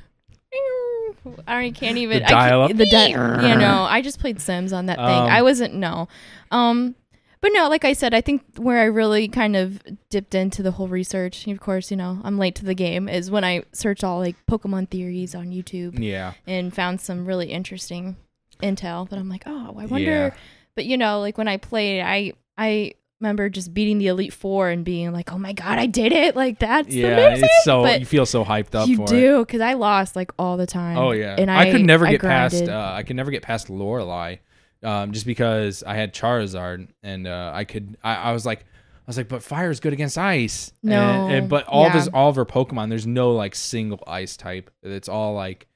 I 1.47 1.71
can't 1.71 1.97
even 1.97 2.19
The 2.19 2.25
I 2.25 2.29
can't- 2.29 2.39
dial-up? 2.49 2.77
The 2.77 2.85
di- 2.89 3.07
you 3.09 3.55
know 3.55 3.85
I 3.89 4.01
just 4.01 4.19
played 4.19 4.39
Sims 4.39 4.73
on 4.73 4.87
that 4.87 4.97
thing. 4.97 5.05
Um, 5.05 5.27
I 5.29 5.41
wasn't 5.41 5.73
no, 5.75 6.07
um, 6.51 6.95
but 7.41 7.51
no, 7.53 7.69
like 7.69 7.83
I 7.85 7.93
said, 7.93 8.13
I 8.13 8.21
think 8.21 8.43
where 8.57 8.79
I 8.79 8.83
really 8.85 9.27
kind 9.27 9.55
of 9.55 9.81
dipped 10.09 10.35
into 10.35 10.61
the 10.61 10.71
whole 10.71 10.87
research. 10.87 11.47
Of 11.47 11.59
course, 11.59 11.89
you 11.91 11.97
know 11.97 12.21
I'm 12.23 12.37
late 12.37 12.55
to 12.55 12.65
the 12.65 12.75
game. 12.75 13.09
Is 13.09 13.31
when 13.31 13.43
I 13.43 13.63
searched 13.71 14.03
all 14.03 14.19
like 14.19 14.35
Pokemon 14.45 14.89
theories 14.89 15.33
on 15.35 15.47
YouTube 15.47 15.97
yeah. 15.99 16.33
and 16.45 16.73
found 16.73 17.01
some 17.01 17.25
really 17.25 17.51
interesting 17.51 18.15
intel 18.61 19.09
that 19.09 19.17
I'm 19.17 19.29
like, 19.29 19.43
oh, 19.45 19.75
I 19.77 19.85
wonder. 19.85 20.11
Yeah. 20.11 20.33
But 20.75 20.85
you 20.85 20.97
know, 20.97 21.19
like 21.19 21.37
when 21.37 21.47
I 21.47 21.57
played, 21.57 22.01
I 22.01 22.33
I 22.57 22.93
remember 23.21 23.49
just 23.49 23.73
beating 23.73 23.99
the 23.99 24.07
Elite 24.07 24.33
Four 24.33 24.69
and 24.69 24.83
being 24.83 25.13
like, 25.13 25.31
oh 25.31 25.37
my 25.37 25.53
god, 25.53 25.79
I 25.79 25.85
did 25.85 26.11
it! 26.11 26.35
Like 26.35 26.59
that's 26.59 26.93
Yeah, 26.93 27.09
amazing. 27.09 27.45
it's 27.45 27.63
so 27.63 27.83
But 27.83 27.99
you 27.99 28.05
feel 28.05 28.25
so 28.25 28.43
hyped 28.43 28.75
up 28.75 28.87
you 28.87 29.05
do 29.05 29.45
because 29.45 29.61
I 29.61 29.73
lost 29.73 30.15
like 30.15 30.31
all 30.37 30.57
the 30.57 30.67
time. 30.67 30.97
Oh 30.97 31.11
yeah, 31.11 31.35
and 31.37 31.49
I, 31.49 31.69
I, 31.69 31.71
could 31.71 31.85
never 31.85 32.07
I 32.07 32.11
get 32.11 32.21
past. 32.21 32.63
Uh, 32.63 32.91
I 32.93 33.03
could 33.03 33.15
never 33.15 33.31
get 33.31 33.43
past 33.43 33.69
Lorelei, 33.69 34.37
um, 34.83 35.11
just 35.11 35.25
because 35.25 35.83
I 35.83 35.95
had 35.95 36.13
Charizard, 36.13 36.89
and 37.03 37.27
uh, 37.27 37.51
I 37.53 37.63
could. 37.63 37.97
I, 38.03 38.15
I 38.15 38.31
was 38.33 38.45
like, 38.45 38.59
I 38.59 38.63
was 39.07 39.17
like, 39.17 39.29
but 39.29 39.43
fire 39.43 39.69
is 39.69 39.79
good 39.79 39.93
against 39.93 40.17
ice. 40.17 40.71
No, 40.83 41.27
and, 41.27 41.49
but 41.49 41.67
all 41.67 41.85
of 41.85 41.93
his 41.93 42.07
all 42.07 42.29
of 42.29 42.35
her 42.35 42.45
Pokemon, 42.45 42.89
there's 42.89 43.07
no 43.07 43.31
like 43.31 43.55
single 43.55 44.03
ice 44.07 44.35
type. 44.37 44.71
It's 44.83 45.09
all 45.09 45.33
like 45.33 45.67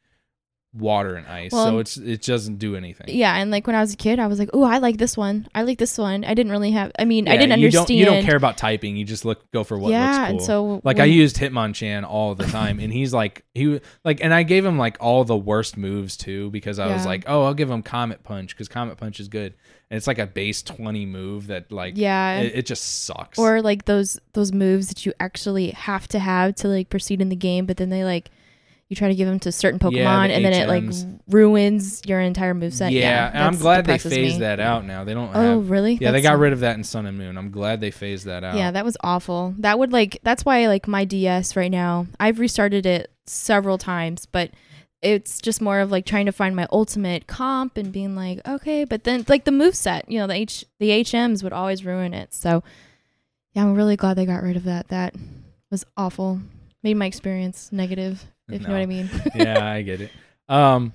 water 0.77 1.15
and 1.15 1.27
ice, 1.27 1.51
Well, 1.51 1.65
so 1.65 1.79
it's 1.79 1.97
it 1.97 2.21
doesn't 2.21 2.57
do 2.57 2.75
anything. 2.75 3.07
Yeah, 3.09 3.35
and 3.35 3.51
like 3.51 3.65
when 3.67 3.75
I 3.75 3.81
was 3.81 3.93
a 3.93 3.97
kid, 3.97 4.19
I 4.19 4.27
was 4.27 4.39
like, 4.39 4.49
"Oh, 4.53 4.63
I 4.63 4.79
like 4.79 4.97
this 4.97 5.15
one. 5.15 5.47
I 5.55 5.63
like 5.63 5.77
this 5.77 5.97
one." 5.97 6.23
I 6.23 6.33
didn't 6.33 6.51
really 6.51 6.71
have. 6.71 6.91
I 6.99 7.05
mean, 7.05 7.27
I 7.27 7.37
didn't 7.37 7.53
understand. 7.53 7.87
Don't, 7.87 7.97
you 7.97 8.05
don't 8.05 8.23
care 8.23 8.35
about 8.35 8.57
typing. 8.57 8.97
You 8.97 9.05
just 9.05 9.25
look 9.25 9.49
go 9.51 9.63
for 9.63 9.77
what 9.77 9.91
yeah, 9.91 10.05
looks 10.05 10.17
cool. 10.17 10.25
and 10.25 10.41
so 10.41 10.81
like 10.83 10.99
I 10.99 11.05
used 11.05 11.37
Hitmonchan 11.37 12.03
all 12.03 12.35
the 12.35 12.45
time, 12.45 12.79
and 12.79 12.91
he's 12.91 13.13
like 13.13 13.45
he 13.53 13.79
like, 14.03 14.21
and 14.21 14.33
I 14.33 14.43
gave 14.43 14.65
him 14.65 14.77
like 14.77 14.97
all 14.99 15.23
the 15.23 15.37
worst 15.37 15.77
moves 15.77 16.17
too 16.17 16.51
because 16.51 16.79
I 16.79 16.87
was 16.93 17.05
like, 17.05 17.23
oh, 17.27 17.43
I'll 17.43 17.53
give 17.53 17.69
him 17.69 17.81
Comet 17.81 18.23
Punch 18.23 18.49
because 18.49 18.67
Comet 18.67 18.97
Punch 18.97 19.19
is 19.19 19.27
good, 19.27 19.53
and 19.89 19.97
it's 19.97 20.07
like 20.07 20.19
a 20.19 20.27
base 20.27 20.61
twenty 20.61 21.05
move 21.05 21.47
that 21.47 21.71
like 21.71 21.93
yeah, 21.97 22.39
it, 22.39 22.55
it 22.55 22.65
just 22.65 23.05
sucks. 23.05 23.39
or 23.39 23.61
like 23.61 23.85
those 23.85 24.19
those 24.33 24.51
moves 24.51 24.89
that 24.89 25.05
you 25.05 25.13
actually 25.19 25.71
have 25.71 26.07
to 26.09 26.19
have 26.19 26.55
to 26.55 26.67
like 26.67 26.89
proceed 26.89 27.21
in 27.21 27.29
the 27.29 27.35
game, 27.35 27.65
but 27.65 27.77
then 27.77 27.89
they 27.89 28.03
like 28.03 28.29
you 28.89 28.95
try 28.95 29.07
to 29.07 29.15
give 29.15 29.27
them 29.27 29.39
to 29.39 29.51
certain 29.51 29.79
Pokemon, 29.79 29.93
Yeah, 29.95 30.27
the 30.27 30.33
and 30.35 30.45
then 30.45 30.53
it 30.53 30.67
like 30.67 30.83
HMs. 30.83 31.03
ruins 31.03 31.21
ruins 31.27 32.01
your 32.05 32.19
entire 32.19 32.53
moveset. 32.53 32.91
yeah, 32.91 32.99
Yeah, 32.99 33.31
and 33.33 33.43
I'm 33.43 33.57
glad 33.57 33.85
they 33.85 33.97
phased 33.97 34.35
me. 34.35 34.39
that 34.39 34.59
out 34.59 34.85
now. 34.85 35.03
They 35.03 35.13
don't 35.15 35.31
Oh, 35.35 35.59
have. 35.59 35.69
really? 35.71 35.97
Yeah, 35.99 36.11
they 36.11 36.21
got 36.21 36.37
rid 36.37 36.53
of 36.53 36.59
that 36.59 36.77
in 36.77 36.83
Sun 36.83 37.05
and 37.07 37.17
Moon. 37.17 37.37
I'm 37.37 37.49
glad 37.49 37.81
they 37.81 37.89
phased 37.91 38.25
that 38.25 38.43
out. 38.43 38.55
Yeah, 38.57 38.69
that 38.71 38.85
was 38.85 38.95
awful. 39.03 39.55
That 39.57 39.79
would 39.79 39.91
like 39.91 40.19
that's 40.23 40.45
why 40.45 40.67
like 40.67 40.87
my 40.87 41.03
DS 41.05 41.55
right 41.55 41.71
now. 41.71 42.05
I've 42.19 42.39
restarted 42.39 42.85
it 42.85 43.11
several 43.25 43.77
times, 43.79 44.27
but 44.27 44.51
it's 45.01 45.39
just 45.41 45.61
more 45.61 45.79
of 45.79 45.91
like 45.91 46.05
trying 46.05 46.25
to 46.27 46.31
find 46.31 46.55
my 46.55 46.67
ultimate 46.71 47.27
comp 47.27 47.77
and 47.77 47.91
being 47.91 48.15
like, 48.15 48.39
okay, 48.47 48.85
but 48.85 49.03
then 49.03 49.25
like 49.27 49.45
the 49.45 49.51
move 49.51 49.75
set, 49.75 50.09
you 50.11 50.19
know, 50.19 50.27
the 50.27 50.33
H 50.35 50.63
the 50.79 50.89
HMs 50.89 51.43
would 51.43 51.53
always 51.53 51.83
ruin 51.85 52.13
it. 52.13 52.33
So 52.35 52.63
yeah, 53.53 53.63
I'm 53.63 53.73
really 53.73 53.95
glad 53.95 54.15
they 54.15 54.25
got 54.25 54.43
rid 54.43 54.57
of 54.57 54.63
that. 54.65 54.89
That 54.89 55.15
was 55.71 55.85
awful. 55.97 56.41
Made 56.83 56.97
my 56.97 57.05
experience 57.07 57.71
negative, 57.71 58.25
if 58.49 58.61
you 58.61 58.67
know 58.67 58.73
what 58.73 58.81
I 58.81 58.85
mean. 58.85 59.09
yeah, 59.35 59.65
I 59.71 59.81
get 59.81 60.01
it. 60.01 60.11
Um. 60.49 60.93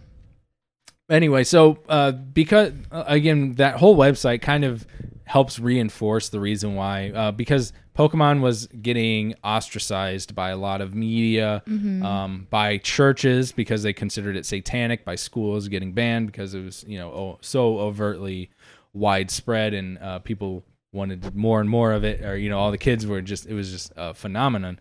Anyway, 1.09 1.43
so 1.43 1.79
uh, 1.89 2.13
because 2.13 2.73
uh, 2.93 3.05
again, 3.07 3.55
that 3.55 3.77
whole 3.77 3.97
website 3.97 4.43
kind 4.43 4.65
of 4.65 4.87
helps 5.25 5.59
reinforce 5.59 6.29
the 6.29 6.39
reason 6.41 6.75
why 6.77 7.11
uh, 7.11 7.33
because 7.33 7.73
Pokemon 7.97 8.41
was 8.41 8.67
getting 8.69 9.35
ostracized 9.43 10.35
by 10.35 10.51
a 10.51 10.57
lot 10.57 10.81
of 10.81 10.95
media, 10.95 11.63
Mm-hmm. 11.69 12.05
um, 12.05 12.47
by 12.51 12.79
churches 12.79 13.51
because 13.53 13.83
they 13.83 13.93
considered 13.93 14.37
it 14.37 14.47
satanic, 14.47 15.05
by 15.05 15.17
schools 15.17 15.67
getting 15.69 15.93
banned 15.93 16.27
because 16.27 16.55
it 16.55 16.65
was 16.65 16.85
you 16.87 16.99
know 16.99 17.11
oh, 17.11 17.39
so 17.41 17.79
overtly 17.81 18.51
widespread 18.93 19.75
and 19.75 19.99
uh, 19.99 20.19
people 20.21 20.65
wanted 20.93 21.35
more 21.35 21.61
and 21.61 21.69
more 21.69 21.93
of 21.93 22.05
it, 22.05 22.25
or 22.25 22.37
you 22.37 22.49
know 22.51 22.59
all 22.59 22.71
the 22.71 22.79
kids 22.79 23.05
were 23.05 23.21
just 23.21 23.47
it 23.47 23.55
was 23.55 23.71
just 23.73 23.93
a 23.97 24.15
phenomenon. 24.15 24.79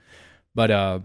But 0.54 0.70
uh, 0.72 1.00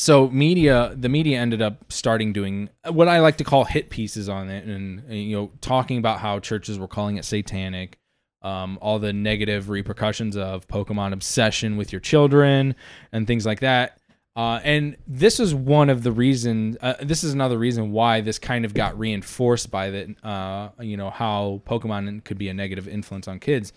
so 0.00 0.30
media 0.30 0.94
the 0.96 1.10
media 1.10 1.38
ended 1.38 1.60
up 1.60 1.92
starting 1.92 2.32
doing 2.32 2.70
what 2.88 3.06
i 3.06 3.20
like 3.20 3.36
to 3.36 3.44
call 3.44 3.64
hit 3.64 3.90
pieces 3.90 4.28
on 4.30 4.48
it 4.48 4.64
and, 4.64 5.00
and, 5.00 5.14
you 5.14 5.36
know 5.36 5.50
talking 5.60 5.98
about 5.98 6.20
how 6.20 6.38
churches 6.38 6.78
were 6.78 6.88
calling 6.88 7.16
it 7.18 7.24
satanic 7.24 7.98
um, 8.42 8.78
all 8.80 8.98
the 8.98 9.12
negative 9.12 9.68
repercussions 9.68 10.36
of 10.36 10.66
pokemon 10.66 11.12
obsession 11.12 11.76
with 11.76 11.92
your 11.92 12.00
children 12.00 12.74
and 13.12 13.26
things 13.26 13.44
like 13.44 13.60
that. 13.60 13.98
Uh, 14.36 14.60
and 14.62 14.96
this 15.06 15.40
is 15.40 15.54
one 15.54 15.90
of 15.90 16.02
the 16.02 16.12
reasons 16.12 16.76
uh, 16.80 16.94
this 17.02 17.22
is 17.24 17.34
another 17.34 17.58
reason 17.58 17.92
why 17.92 18.20
this 18.20 18.38
kind 18.38 18.64
of 18.64 18.72
got 18.72 18.98
reinforced 18.98 19.70
by 19.70 19.90
the 19.90 20.14
uh, 20.22 20.70
you 20.80 20.96
know 20.96 21.10
how 21.10 21.60
pokemon 21.66 22.24
could 22.24 22.38
be 22.38 22.48
a 22.48 22.54
negative 22.54 22.88
influence 22.88 23.28
on 23.28 23.38
kids. 23.38 23.72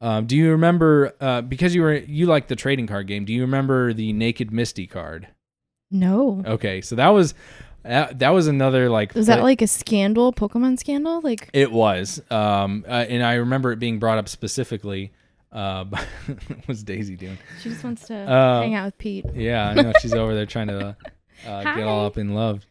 Um, 0.00 0.26
do 0.26 0.36
you 0.36 0.50
remember 0.50 1.14
uh, 1.20 1.40
because 1.40 1.74
you 1.74 1.82
were 1.82 1.94
you 1.94 2.26
like 2.26 2.48
the 2.48 2.56
trading 2.56 2.86
card 2.86 3.06
game 3.06 3.24
do 3.24 3.32
you 3.32 3.40
remember 3.40 3.92
the 3.94 4.12
naked 4.12 4.52
misty 4.52 4.86
card 4.86 5.28
No. 5.90 6.42
Okay, 6.46 6.80
so 6.80 6.96
that 6.96 7.08
was 7.08 7.34
that, 7.82 8.18
that 8.20 8.30
was 8.30 8.46
another 8.46 8.88
like 8.88 9.14
Was 9.14 9.26
that 9.26 9.42
like 9.42 9.60
a 9.62 9.66
scandal, 9.66 10.32
Pokemon 10.32 10.78
scandal? 10.78 11.20
Like 11.20 11.50
it 11.52 11.70
was 11.70 12.20
um 12.30 12.84
uh, 12.88 13.04
and 13.08 13.22
I 13.22 13.34
remember 13.34 13.72
it 13.72 13.78
being 13.78 13.98
brought 13.98 14.18
up 14.18 14.28
specifically 14.28 15.12
uh 15.52 15.84
what's 16.66 16.82
Daisy 16.82 17.16
doing? 17.16 17.38
she 17.62 17.68
just 17.70 17.84
wants 17.84 18.06
to 18.08 18.14
Uh, 18.16 18.60
hang 18.62 18.74
out 18.74 18.86
with 18.86 18.98
Pete. 18.98 19.26
Yeah, 19.34 19.68
I 19.68 19.74
know 19.74 19.92
she's 20.00 20.14
over 20.14 20.34
there 20.34 20.46
trying 20.46 20.68
to 20.68 20.96
uh, 21.46 21.62
get 21.76 21.84
all 21.86 22.06
up 22.06 22.18
in 22.18 22.34
love. 22.34 22.66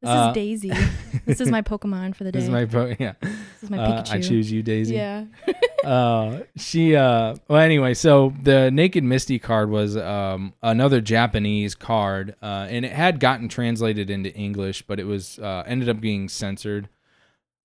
This 0.00 0.10
uh, 0.10 0.28
is 0.28 0.34
Daisy. 0.34 0.72
this 1.26 1.40
is 1.40 1.50
my 1.50 1.60
Pokemon 1.60 2.14
for 2.14 2.22
the 2.24 2.30
day. 2.30 2.38
This 2.38 2.44
is 2.44 2.50
my 2.50 2.66
po- 2.66 2.94
yeah. 3.00 3.14
This 3.20 3.62
is 3.62 3.70
my 3.70 3.78
Uh, 3.78 4.02
Pikachu. 4.02 4.12
I 4.12 4.20
choose 4.20 4.52
you, 4.52 4.62
Daisy. 4.62 4.94
Yeah. 4.94 5.24
uh 5.84 6.40
she 6.56 6.96
uh 6.96 7.36
well 7.46 7.60
anyway 7.60 7.94
so 7.94 8.34
the 8.42 8.68
naked 8.72 9.04
misty 9.04 9.38
card 9.38 9.70
was 9.70 9.96
um 9.96 10.52
another 10.60 11.00
japanese 11.00 11.76
card 11.76 12.34
uh 12.42 12.66
and 12.68 12.84
it 12.84 12.90
had 12.90 13.20
gotten 13.20 13.48
translated 13.48 14.10
into 14.10 14.34
english 14.34 14.82
but 14.82 14.98
it 14.98 15.04
was 15.04 15.38
uh 15.38 15.62
ended 15.68 15.88
up 15.88 16.00
being 16.00 16.28
censored 16.28 16.88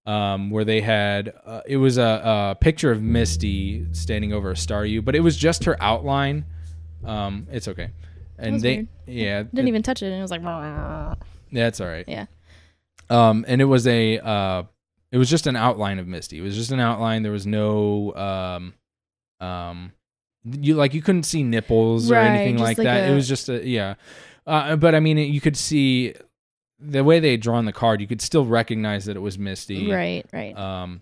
um 0.05 0.51
where 0.51 0.64
they 0.64 0.80
had 0.80 1.34
uh, 1.43 1.61
it 1.65 1.77
was 1.77 1.97
a, 1.97 2.51
a 2.51 2.55
picture 2.61 2.91
of 2.91 3.01
misty 3.01 3.88
standing 3.93 4.31
over 4.31 4.51
a 4.51 4.55
staryu 4.55 5.03
but 5.03 5.15
it 5.15 5.22
was 5.22 5.35
just 5.35 5.64
her 5.64 5.76
outline 5.81 6.45
um 7.03 7.47
it's 7.51 7.68
okay 7.68 7.89
and 8.38 8.61
they 8.61 8.76
weird. 8.76 8.88
yeah 9.07 9.43
Didn't 9.43 9.68
even 9.69 9.81
touch 9.81 10.03
it, 10.03 10.07
and 10.07 10.15
it 10.15 10.22
was 10.22 10.31
like. 10.31 10.41
That's 11.61 11.80
all 11.81 11.88
right 11.88 12.05
Yeah. 12.07 12.25
um 13.09 13.45
and 13.47 13.61
it 13.61 13.65
was 13.65 13.85
a 13.88 14.19
uh 14.19 14.63
it 15.11 15.17
was 15.17 15.30
just 15.30 15.45
an 15.47 15.55
outline 15.55 15.99
of 15.99 16.07
misty 16.07 16.39
it 16.39 16.41
was 16.41 16.55
just 16.55 16.71
an 16.71 16.80
outline 16.80 17.23
there 17.23 17.31
was 17.31 17.45
no 17.47 18.13
um 18.15 18.73
um 19.47 19.91
you 20.45 20.75
like 20.75 20.93
you 20.93 21.01
couldn't 21.01 21.23
see 21.23 21.43
nipples 21.43 22.11
or 22.11 22.15
Right, 22.15 22.25
anything 22.27 22.55
just 22.57 22.63
like, 22.63 22.77
like 22.80 22.85
that 22.85 23.09
it 23.09 23.13
was 23.13 23.27
just 23.27 23.47
a 23.49 23.65
yeah 23.65 23.95
uh, 24.45 24.75
but 24.75 24.93
i 24.95 24.99
mean 24.99 25.17
you 25.17 25.39
could 25.39 25.55
see 25.55 26.13
the 26.80 27.03
way 27.03 27.19
they 27.21 27.31
had 27.31 27.39
drawn 27.41 27.63
the 27.65 27.71
card 27.71 28.01
you 28.01 28.07
could 28.07 28.21
still 28.21 28.45
recognize 28.45 29.05
that 29.05 29.15
it 29.15 29.21
was 29.21 29.38
misty 29.39 29.89
Right. 29.89 30.25
Right. 30.34 30.57
um 30.57 31.01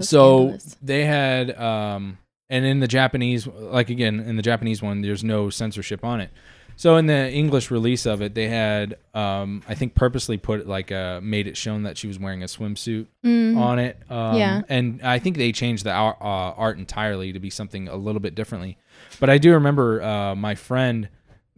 So 0.00 0.04
so 0.04 0.38
scandalous. 0.48 0.76
they 0.82 1.04
had 1.06 1.58
um 1.60 2.18
and 2.48 2.64
in 2.64 2.78
the 2.80 2.86
japanese 2.86 3.46
like 3.48 3.90
again 3.90 4.20
in 4.20 4.36
the 4.36 4.42
japanese 4.42 4.80
one 4.82 5.00
there's 5.02 5.24
no 5.24 5.50
censorship 5.50 6.04
on 6.04 6.20
it 6.20 6.30
so 6.76 6.96
in 6.96 7.06
the 7.06 7.30
english 7.32 7.70
release 7.70 8.06
of 8.06 8.20
it 8.22 8.34
they 8.34 8.48
had 8.48 8.96
um 9.14 9.62
i 9.68 9.74
think 9.74 9.94
purposely 9.94 10.36
put 10.36 10.66
like 10.66 10.92
uh 10.92 11.20
made 11.22 11.46
it 11.46 11.56
shown 11.56 11.82
that 11.84 11.96
she 11.98 12.06
was 12.06 12.18
wearing 12.18 12.42
a 12.42 12.46
swimsuit 12.46 13.06
Mhm. 13.24 13.56
on 13.56 13.78
it 13.78 13.96
um 14.10 14.36
Yeah. 14.36 14.62
and 14.68 15.00
i 15.02 15.18
think 15.18 15.36
they 15.36 15.52
changed 15.52 15.84
the 15.84 15.92
ar- 15.92 16.16
uh, 16.20 16.52
art 16.56 16.78
entirely 16.78 17.32
to 17.32 17.40
be 17.40 17.50
something 17.50 17.88
a 17.88 17.96
little 17.96 18.20
bit 18.20 18.34
differently 18.34 18.76
but 19.20 19.30
i 19.30 19.38
do 19.38 19.52
remember 19.52 20.02
uh 20.02 20.34
my 20.34 20.54
friend 20.54 21.08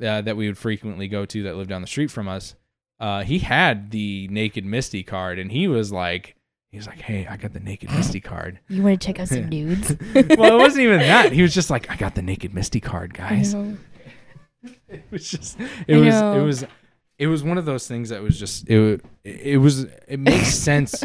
uh, 0.01 0.21
that 0.23 0.37
we 0.37 0.47
would 0.47 0.57
frequently 0.59 1.09
go 1.09 1.25
to 1.27 1.43
that 1.43 1.57
lived 1.57 1.71
down 1.71 1.81
the 1.81 1.89
street 1.89 2.11
from 2.11 2.29
us 2.29 2.55
uh 3.01 3.23
he 3.25 3.39
had 3.41 3.91
the 3.91 4.29
naked 4.29 4.65
misty 4.65 5.03
card 5.03 5.39
and 5.39 5.51
he 5.51 5.67
was 5.69 5.91
like 5.93 6.37
he 6.71 6.77
was 6.77 6.87
like 6.87 7.01
hey 7.01 7.27
i 7.27 7.37
got 7.37 7.53
the 7.53 7.61
naked 7.61 7.91
misty 7.91 8.21
card 8.21 8.61
You 8.69 8.83
want 8.85 9.01
to 9.01 9.07
check 9.07 9.19
out 9.19 9.27
some 9.29 9.49
nudes? 9.57 9.97
well, 10.15 10.55
it 10.55 10.61
wasn't 10.61 10.85
even 10.85 11.01
that. 11.01 11.33
He 11.33 11.41
was 11.43 11.55
just 11.55 11.71
like, 11.71 11.91
I 11.91 11.97
got 11.97 12.15
the 12.15 12.23
naked 12.23 12.53
Misty 12.55 12.79
card, 12.81 13.15
guys. 13.15 13.55
It 14.89 15.05
was 15.11 15.31
just, 15.31 15.59
it 15.87 15.97
I 15.97 15.99
was, 16.01 16.15
know. 16.15 16.41
it 16.41 16.43
was, 16.45 16.65
it 17.19 17.27
was 17.27 17.43
one 17.43 17.59
of 17.59 17.65
those 17.67 17.87
things 17.87 18.09
that 18.09 18.23
was 18.23 18.39
just, 18.39 18.69
it, 18.71 19.03
it 19.25 19.59
was, 19.59 19.85
it 20.07 20.19
makes 20.19 20.55
sense. 20.55 21.03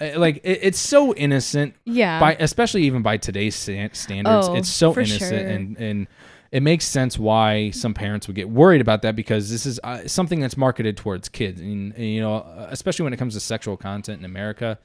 Uh, 0.00 0.12
Like 0.16 0.36
it, 0.44 0.60
it's 0.62 0.78
so 0.78 1.14
innocent 1.14 1.74
Yeah. 1.84 2.20
by, 2.20 2.36
especially 2.40 2.82
even 2.84 3.02
by 3.02 3.16
today's 3.16 3.54
standards. 3.56 4.48
Oh, 4.48 4.54
it's 4.54 4.68
so 4.70 4.92
innocent, 4.92 5.18
sure. 5.20 5.38
and 5.38 5.76
and 5.76 6.06
it 6.52 6.62
makes 6.62 6.86
sense 6.86 7.18
why 7.18 7.70
some 7.70 7.92
parents 7.92 8.26
would 8.28 8.36
get 8.36 8.48
worried 8.48 8.80
about 8.80 9.02
that 9.02 9.14
because 9.16 9.50
this 9.50 9.66
is 9.66 9.78
uh, 9.84 10.06
something 10.06 10.40
that's 10.40 10.56
marketed 10.56 10.96
towards 10.96 11.28
kids, 11.28 11.60
and, 11.60 11.92
and, 11.94 12.04
you 12.06 12.20
know, 12.22 12.36
uh, 12.36 12.68
especially 12.70 13.02
when 13.04 13.12
it 13.12 13.18
comes 13.18 13.34
to 13.34 13.40
sexual 13.40 13.76
content 13.76 14.20
in 14.20 14.24
America. 14.24 14.78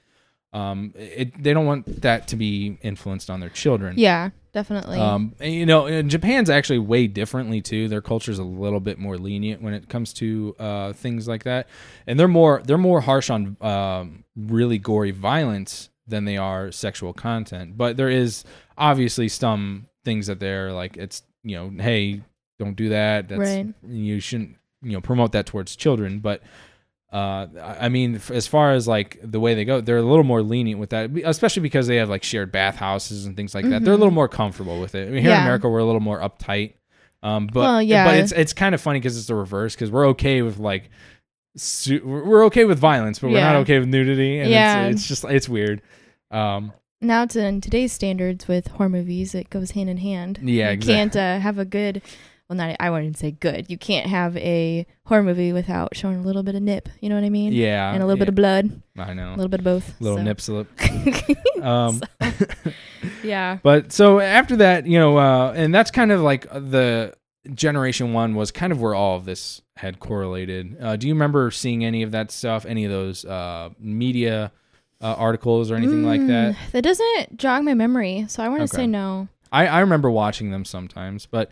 Um, 0.53 0.93
it, 0.95 1.41
they 1.41 1.53
don't 1.53 1.65
want 1.65 2.01
that 2.03 2.27
to 2.29 2.35
be 2.35 2.77
influenced 2.81 3.29
on 3.29 3.39
their 3.39 3.49
children. 3.49 3.95
yeah. 3.97 4.29
Definitely. 4.53 4.99
Um, 4.99 5.33
and, 5.39 5.51
you 5.51 5.65
know, 5.65 6.03
Japan's 6.03 6.47
actually 6.47 6.77
way 6.77 7.07
differently 7.07 7.59
too. 7.59 7.87
Their 7.87 8.01
culture's 8.03 8.37
a 8.37 8.43
little 8.43 8.79
bit 8.79 8.99
more 8.99 9.17
lenient 9.17 9.63
when 9.63 9.73
it 9.73 9.89
comes 9.89 10.13
to 10.13 10.55
uh, 10.59 10.93
things 10.93 11.27
like 11.27 11.45
that, 11.45 11.67
and 12.05 12.19
they're 12.19 12.27
more 12.27 12.61
they're 12.63 12.77
more 12.77 13.01
harsh 13.01 13.31
on 13.31 13.57
um, 13.61 14.23
really 14.35 14.77
gory 14.77 15.09
violence 15.09 15.89
than 16.07 16.25
they 16.25 16.37
are 16.37 16.71
sexual 16.71 17.13
content. 17.13 17.77
But 17.77 17.97
there 17.97 18.09
is 18.11 18.43
obviously 18.77 19.27
some 19.27 19.87
things 20.05 20.27
that 20.27 20.39
they're 20.39 20.71
like 20.71 20.97
it's 20.97 21.23
you 21.43 21.55
know, 21.55 21.73
hey, 21.83 22.21
don't 22.59 22.75
do 22.75 22.89
that. 22.89 23.29
That's 23.29 23.39
Right. 23.39 23.65
you 23.87 24.19
shouldn't 24.19 24.57
you 24.83 24.91
know 24.91 25.01
promote 25.01 25.31
that 25.31 25.47
towards 25.47 25.75
children. 25.75 26.19
But 26.19 26.43
uh, 27.13 27.47
I 27.79 27.89
mean, 27.89 28.19
as 28.31 28.47
far 28.47 28.73
as 28.73 28.87
like 28.87 29.19
the 29.23 29.39
way 29.39 29.53
they 29.53 29.63
go, 29.65 29.79
they're 29.81 29.97
a 29.97 30.01
little 30.01 30.23
more 30.23 30.41
lenient 30.41 30.79
with 30.79 30.89
that, 30.89 31.11
especially 31.23 31.61
because 31.61 31.85
they 31.87 31.97
have 31.97 32.09
like 32.09 32.23
shared 32.23 32.51
bathhouses 32.51 33.25
and 33.27 33.37
things 33.37 33.53
like 33.53 33.69
that. 33.69 33.83
They're 33.85 33.93
a 33.93 33.97
little 33.97 34.11
more 34.11 34.27
comfortable 34.27 34.81
with 34.81 34.95
it. 34.95 35.07
I 35.07 35.11
mean, 35.11 35.21
here 35.21 35.31
in 35.31 35.41
America, 35.41 35.69
we're 35.69 35.77
a 35.79 35.85
little 35.85 36.01
more 36.01 36.19
uptight. 36.19 36.73
Um, 37.21 37.47
but 37.47 37.59
Well, 37.61 37.81
yeah. 37.83 38.05
but 38.05 38.17
it's 38.17 38.31
it's 38.31 38.51
kind 38.53 38.73
of 38.75 38.81
funny 38.81 38.99
because 38.99 39.15
it's 39.17 39.27
the 39.27 39.35
reverse 39.35 39.75
because 39.75 39.91
we're 39.91 40.07
okay 40.07 40.41
with 40.41 40.57
like 40.57 40.89
su- 41.55 42.01
we're 42.03 42.45
okay 42.45 42.65
with 42.65 42.79
violence, 42.79 43.19
but 43.19 43.29
we're 43.29 43.39
not 43.41 43.55
okay 43.57 43.79
with 43.79 43.87
nudity, 43.87 44.39
and 44.39 44.49
Yeah. 44.49 44.87
it's, 44.87 45.01
it's 45.01 45.07
just 45.07 45.23
it's 45.25 45.47
weird. 45.47 45.81
Um, 46.31 46.73
now 46.99 47.25
to 47.27 47.45
in 47.45 47.61
today's 47.61 47.91
standards 47.93 48.47
with 48.47 48.67
horror 48.69 48.89
movies, 48.89 49.35
it 49.35 49.49
goes 49.49 49.71
hand 49.71 49.89
in 49.89 49.97
hand. 49.97 50.39
Yeah, 50.41 50.67
you 50.69 50.73
exact- 50.73 50.95
can't 51.13 51.15
uh, 51.15 51.39
have 51.39 51.59
a 51.59 51.65
good. 51.65 52.01
Well, 52.57 52.67
not 52.67 52.75
I 52.79 52.89
wouldn't 52.89 53.17
say 53.17 53.31
good. 53.31 53.65
You 53.69 53.77
can't 53.77 54.07
have 54.07 54.37
a 54.37 54.85
horror 55.05 55.23
movie 55.23 55.53
without 55.53 55.95
showing 55.95 56.17
a 56.17 56.21
little 56.21 56.43
bit 56.43 56.55
of 56.55 56.61
nip. 56.61 56.89
You 57.01 57.09
know 57.09 57.15
what 57.15 57.23
I 57.23 57.29
mean? 57.29 57.53
Yeah, 57.53 57.91
and 57.93 58.01
a 58.01 58.05
little 58.05 58.17
yeah, 58.17 58.21
bit 58.21 58.29
of 58.29 58.35
blood, 58.35 58.81
I 58.97 59.13
know. 59.13 59.29
A 59.29 59.35
little 59.35 59.49
bit 59.49 59.59
of 59.61 59.63
both. 59.65 59.93
Little 59.99 60.17
so. 60.17 60.23
nip 60.23 60.41
slip. 60.41 60.67
Um, 61.63 62.01
Yeah. 63.23 63.59
But 63.63 63.91
so 63.91 64.19
after 64.19 64.57
that, 64.57 64.85
you 64.85 64.99
know, 64.99 65.17
uh, 65.17 65.53
and 65.55 65.73
that's 65.73 65.91
kind 65.91 66.11
of 66.11 66.21
like 66.21 66.49
the 66.49 67.13
generation 67.53 68.13
one 68.13 68.35
was 68.35 68.51
kind 68.51 68.71
of 68.71 68.81
where 68.81 68.95
all 68.95 69.17
of 69.17 69.25
this 69.25 69.61
had 69.77 69.99
correlated. 69.99 70.77
Uh, 70.81 70.95
do 70.95 71.07
you 71.07 71.13
remember 71.13 71.51
seeing 71.51 71.83
any 71.83 72.03
of 72.03 72.11
that 72.11 72.31
stuff? 72.31 72.65
Any 72.65 72.85
of 72.85 72.91
those 72.91 73.25
uh, 73.25 73.69
media 73.79 74.51
uh, 75.01 75.15
articles 75.17 75.71
or 75.71 75.75
anything 75.75 76.03
like 76.05 76.25
that? 76.27 76.55
Mm, 76.55 76.71
That 76.71 76.83
doesn't 76.83 77.37
jog 77.37 77.63
my 77.63 77.73
memory, 77.73 78.25
so 78.29 78.43
I 78.43 78.47
want 78.49 78.59
to 78.59 78.63
Okay. 78.75 78.83
say 78.83 78.87
no. 78.87 79.27
I, 79.51 79.67
I 79.67 79.79
remember 79.81 80.09
watching 80.09 80.51
them 80.51 80.65
sometimes, 80.65 81.25
but 81.25 81.49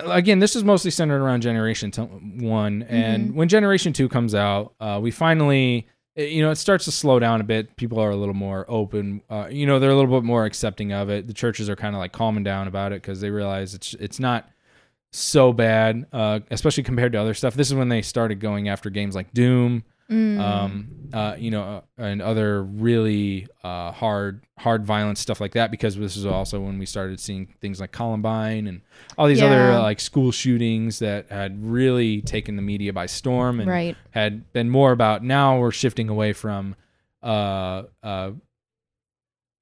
again, 0.00 0.38
this 0.38 0.56
is 0.56 0.64
mostly 0.64 0.90
centered 0.90 1.22
around 1.22 1.42
Generation 1.42 1.90
One. 1.92 2.82
And 2.84 3.34
when 3.34 3.48
Generation 3.48 3.92
Two 3.92 4.08
comes 4.08 4.34
out, 4.34 4.74
uh, 4.80 4.98
we 5.02 5.10
finally, 5.10 5.86
eh, 6.16 6.24
you 6.24 6.42
know, 6.42 6.50
it 6.50 6.56
starts 6.56 6.84
to 6.86 6.92
slow 6.92 7.18
down 7.18 7.40
a 7.40 7.44
bit. 7.44 7.76
People 7.76 7.98
are 7.98 8.10
a 8.10 8.16
little 8.16 8.34
more 8.34 8.64
open. 8.68 9.22
Uh, 9.30 9.48
you 9.50 9.66
know, 9.66 9.78
they're 9.78 9.90
a 9.90 9.96
little 9.96 10.20
bit 10.20 10.24
more 10.24 10.44
accepting 10.44 10.92
of 10.92 11.08
it. 11.10 11.26
The 11.26 11.34
churches 11.34 11.68
are 11.68 11.76
kind 11.76 11.94
of 11.94 12.00
like 12.00 12.12
calming 12.12 12.44
down 12.44 12.68
about 12.68 12.92
it 12.92 13.02
because 13.02 13.20
they 13.20 13.30
realize 13.30 13.74
it's 13.74 13.94
it's 13.94 14.18
not 14.20 14.48
so 15.12 15.52
bad, 15.52 16.06
uh, 16.12 16.40
especially 16.50 16.82
compared 16.82 17.12
to 17.12 17.20
other 17.20 17.34
stuff. 17.34 17.54
This 17.54 17.68
is 17.68 17.74
when 17.74 17.88
they 17.88 18.02
started 18.02 18.40
going 18.40 18.68
after 18.68 18.90
games 18.90 19.14
like 19.14 19.32
Doom 19.32 19.84
Mm. 20.10 20.38
um, 20.38 20.88
uh, 21.12 21.34
you 21.38 21.50
know, 21.50 21.82
uh, 21.98 22.02
and 22.02 22.20
other 22.22 22.62
really 22.62 23.46
uh, 23.64 23.90
hard, 23.92 24.42
hard 24.58 24.84
violence 24.84 25.18
stuff 25.20 25.40
like 25.40 25.52
that. 25.54 25.70
Because 25.70 25.96
this 25.96 26.16
is 26.16 26.24
also 26.26 26.60
when 26.60 26.78
we 26.78 26.86
started 26.86 27.18
seeing 27.20 27.54
things 27.60 27.80
like 27.80 27.90
Columbine 27.92 28.66
and 28.66 28.82
all 29.18 29.26
these 29.26 29.42
other 29.42 29.70
Yeah. 29.70 29.78
uh, 29.78 29.82
like 29.82 29.98
school 30.00 30.30
shootings 30.32 30.98
that 31.00 31.30
had 31.30 31.64
really 31.64 32.22
taken 32.22 32.56
the 32.56 32.62
media 32.62 32.92
by 32.92 33.06
storm 33.06 33.60
and 33.60 33.68
Right. 33.68 33.96
had 34.10 34.52
been 34.52 34.70
more 34.70 34.92
about. 34.92 35.24
Now 35.24 35.58
we're 35.58 35.72
shifting 35.72 36.08
away 36.08 36.32
from, 36.32 36.76
uh, 37.22 37.84
uh, 38.02 38.32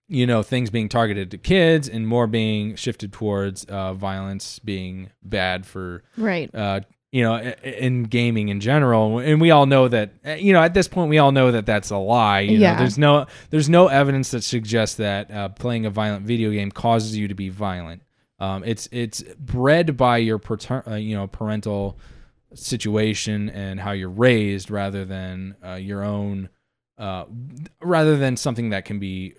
you 0.08 0.26
know, 0.26 0.42
things 0.42 0.68
being 0.70 0.88
targeted 0.88 1.30
to 1.30 1.38
kids 1.38 1.88
and 1.88 2.06
more 2.06 2.26
being 2.26 2.74
shifted 2.76 3.12
towards 3.12 3.64
uh, 3.64 3.94
violence 3.94 4.58
being 4.58 5.10
bad 5.22 5.64
for 5.66 6.02
Right. 6.18 6.54
uh, 6.54 6.80
you 7.14 7.22
know, 7.22 7.36
in 7.62 8.02
gaming 8.02 8.48
in 8.48 8.58
general, 8.58 9.20
and 9.20 9.40
we 9.40 9.52
all 9.52 9.66
know 9.66 9.86
that, 9.86 10.10
uh, 10.26 10.32
you 10.32 10.52
know, 10.52 10.60
at 10.60 10.74
this 10.74 10.88
point, 10.88 11.08
we 11.08 11.18
all 11.18 11.30
know 11.30 11.52
that 11.52 11.64
that's 11.64 11.90
a 11.90 11.96
lie. 11.96 12.40
You 12.40 12.58
Yeah. 12.58 12.72
know, 12.72 12.78
there's 12.80 12.98
no, 12.98 13.26
there's 13.50 13.68
no 13.68 13.86
evidence 13.86 14.32
that 14.32 14.42
suggests 14.42 14.96
that 14.96 15.30
uh, 15.30 15.48
playing 15.50 15.86
a 15.86 15.90
violent 15.90 16.26
video 16.26 16.50
game 16.50 16.72
causes 16.72 17.16
you 17.16 17.28
to 17.28 17.34
be 17.34 17.50
violent. 17.50 18.02
Um, 18.40 18.64
it's 18.64 18.88
it's 18.90 19.22
bred 19.38 19.96
by 19.96 20.16
your 20.18 20.40
pater- 20.40 20.82
uh, 20.88 20.96
you 20.96 21.14
know 21.14 21.28
parental 21.28 21.96
situation 22.54 23.48
and 23.50 23.78
how 23.78 23.92
you're 23.92 24.08
raised, 24.10 24.70
rather 24.70 25.04
than 25.04 25.54
uh, 25.64 25.74
your 25.74 26.02
own, 26.04 26.48
uh, 26.98 27.24
rather 27.80 28.16
than 28.16 28.36
something 28.36 28.70
that 28.70 28.84
can 28.84 28.98
be 28.98 29.34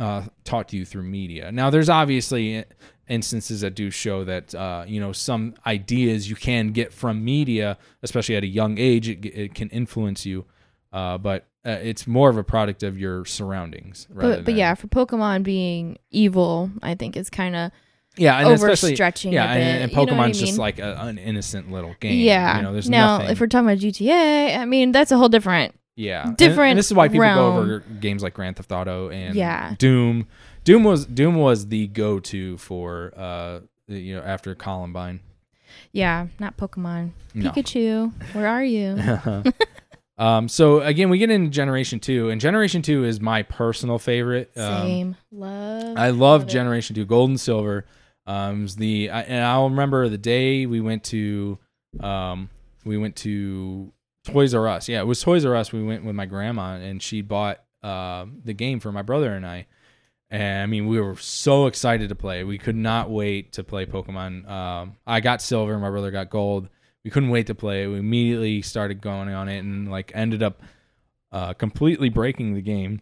uh, 0.00 0.24
taught 0.44 0.68
to 0.68 0.76
you 0.76 0.84
through 0.84 1.02
media. 1.04 1.52
Now, 1.52 1.70
there's 1.70 1.88
obviously 1.88 2.64
instances 3.10 3.60
that 3.60 3.74
do 3.74 3.90
show 3.90 4.24
that 4.24 4.54
uh, 4.54 4.84
you 4.86 5.00
know 5.00 5.12
some 5.12 5.54
ideas 5.66 6.30
you 6.30 6.36
can 6.36 6.68
get 6.68 6.92
from 6.92 7.24
media, 7.24 7.76
especially 8.02 8.36
at 8.36 8.42
a 8.42 8.46
young 8.48 8.78
age, 8.78 9.08
it, 9.08 9.24
it 9.26 9.54
can 9.54 9.68
influence 9.70 10.24
you. 10.24 10.46
Uh, 10.92 11.18
but 11.18 11.46
uh, 11.66 11.70
it's 11.82 12.06
more 12.06 12.30
of 12.30 12.36
a 12.36 12.44
product 12.44 12.82
of 12.82 12.98
your 12.98 13.24
surroundings. 13.24 14.06
But 14.10 14.44
but 14.44 14.54
yeah, 14.54 14.74
for 14.74 14.86
Pokemon 14.86 15.42
being 15.42 15.98
evil, 16.10 16.70
I 16.82 16.94
think 16.94 17.16
is 17.16 17.28
kind 17.28 17.54
of 17.54 17.72
yeah, 18.16 18.38
and 18.38 18.48
overstretching 18.58 19.32
yeah, 19.32 19.52
a 19.52 19.54
bit. 19.54 19.62
and, 19.62 19.82
and 19.82 19.92
you 19.92 19.96
know 19.96 20.02
I 20.02 20.06
Pokemon's 20.06 20.40
just 20.40 20.52
mean? 20.52 20.60
like 20.60 20.78
a, 20.78 20.96
an 21.00 21.18
innocent 21.18 21.70
little 21.70 21.94
game. 22.00 22.18
yeah. 22.18 22.56
you 22.56 22.62
know, 22.62 22.72
there's 22.72 22.90
now, 22.90 23.18
nothing. 23.18 23.32
if 23.32 23.40
we're 23.40 23.46
talking 23.46 23.68
about 23.68 23.78
GTA, 23.78 24.58
I 24.58 24.64
mean 24.64 24.92
that's 24.92 25.12
a 25.12 25.18
whole 25.18 25.28
different. 25.28 25.74
Yeah, 25.96 26.32
different 26.36 26.70
And, 26.70 26.78
this 26.78 26.86
is 26.86 26.94
why 26.94 27.08
people 27.08 27.26
go 27.26 27.58
over 27.58 27.80
games 28.00 28.22
like 28.22 28.32
Grand 28.32 28.56
Theft 28.56 28.72
Auto 28.72 29.10
and 29.10 29.34
Yeah. 29.34 29.74
Doom. 29.78 30.28
Doom 30.64 30.84
was 30.84 31.06
Doom 31.06 31.36
was 31.36 31.68
the 31.68 31.86
go-to 31.88 32.56
for 32.58 33.12
uh 33.16 33.60
you 33.88 34.16
know 34.16 34.22
after 34.22 34.54
Columbine. 34.54 35.20
Yeah, 35.92 36.26
not 36.38 36.56
Pokemon. 36.56 37.12
No. 37.34 37.50
Pikachu, 37.50 38.12
where 38.34 38.46
are 38.46 38.64
you? 38.64 38.96
um. 40.18 40.48
So 40.48 40.80
again, 40.80 41.10
we 41.10 41.18
get 41.18 41.30
into 41.30 41.50
Generation 41.50 42.00
Two, 42.00 42.30
and 42.30 42.40
Generation 42.40 42.82
Two 42.82 43.04
is 43.04 43.20
my 43.20 43.42
personal 43.42 43.98
favorite. 43.98 44.50
Um, 44.56 44.82
Same. 44.82 45.16
Love. 45.30 45.96
I 45.96 46.10
love 46.10 46.18
love. 46.18 46.46
Generation 46.46 46.94
Two, 46.96 47.04
Gold 47.04 47.30
and 47.30 47.40
Silver. 47.40 47.86
Um, 48.26 48.66
the 48.76 49.10
I, 49.10 49.22
and 49.22 49.44
I'll 49.44 49.70
remember 49.70 50.08
the 50.08 50.18
day 50.18 50.66
we 50.66 50.80
went 50.80 51.04
to, 51.04 51.58
um, 52.00 52.48
we 52.84 52.96
went 52.96 53.16
to 53.16 53.92
Toys 54.24 54.54
R 54.54 54.68
Us. 54.68 54.88
Yeah, 54.88 55.00
it 55.00 55.06
was 55.06 55.20
Toys 55.20 55.44
R 55.44 55.56
Us. 55.56 55.72
We 55.72 55.82
went 55.82 56.04
with 56.04 56.14
my 56.14 56.26
grandma, 56.26 56.74
and 56.74 57.02
she 57.02 57.22
bought 57.22 57.60
uh, 57.82 58.26
the 58.44 58.52
game 58.52 58.78
for 58.80 58.92
my 58.92 59.02
brother 59.02 59.34
and 59.34 59.46
I. 59.46 59.66
And 60.30 60.62
I 60.62 60.66
mean, 60.66 60.86
we 60.86 61.00
were 61.00 61.16
so 61.16 61.66
excited 61.66 62.08
to 62.10 62.14
play. 62.14 62.44
We 62.44 62.56
could 62.56 62.76
not 62.76 63.10
wait 63.10 63.52
to 63.54 63.64
play 63.64 63.84
Pokemon. 63.84 64.48
Um, 64.48 64.96
I 65.06 65.20
got 65.20 65.42
silver, 65.42 65.76
my 65.78 65.90
brother 65.90 66.10
got 66.12 66.30
gold. 66.30 66.68
We 67.04 67.10
couldn't 67.10 67.30
wait 67.30 67.48
to 67.48 67.54
play. 67.54 67.86
We 67.86 67.98
immediately 67.98 68.62
started 68.62 69.00
going 69.00 69.30
on 69.30 69.48
it, 69.48 69.58
and 69.58 69.90
like 69.90 70.12
ended 70.14 70.42
up 70.42 70.62
uh, 71.32 71.54
completely 71.54 72.10
breaking 72.10 72.54
the 72.54 72.60
game 72.60 73.00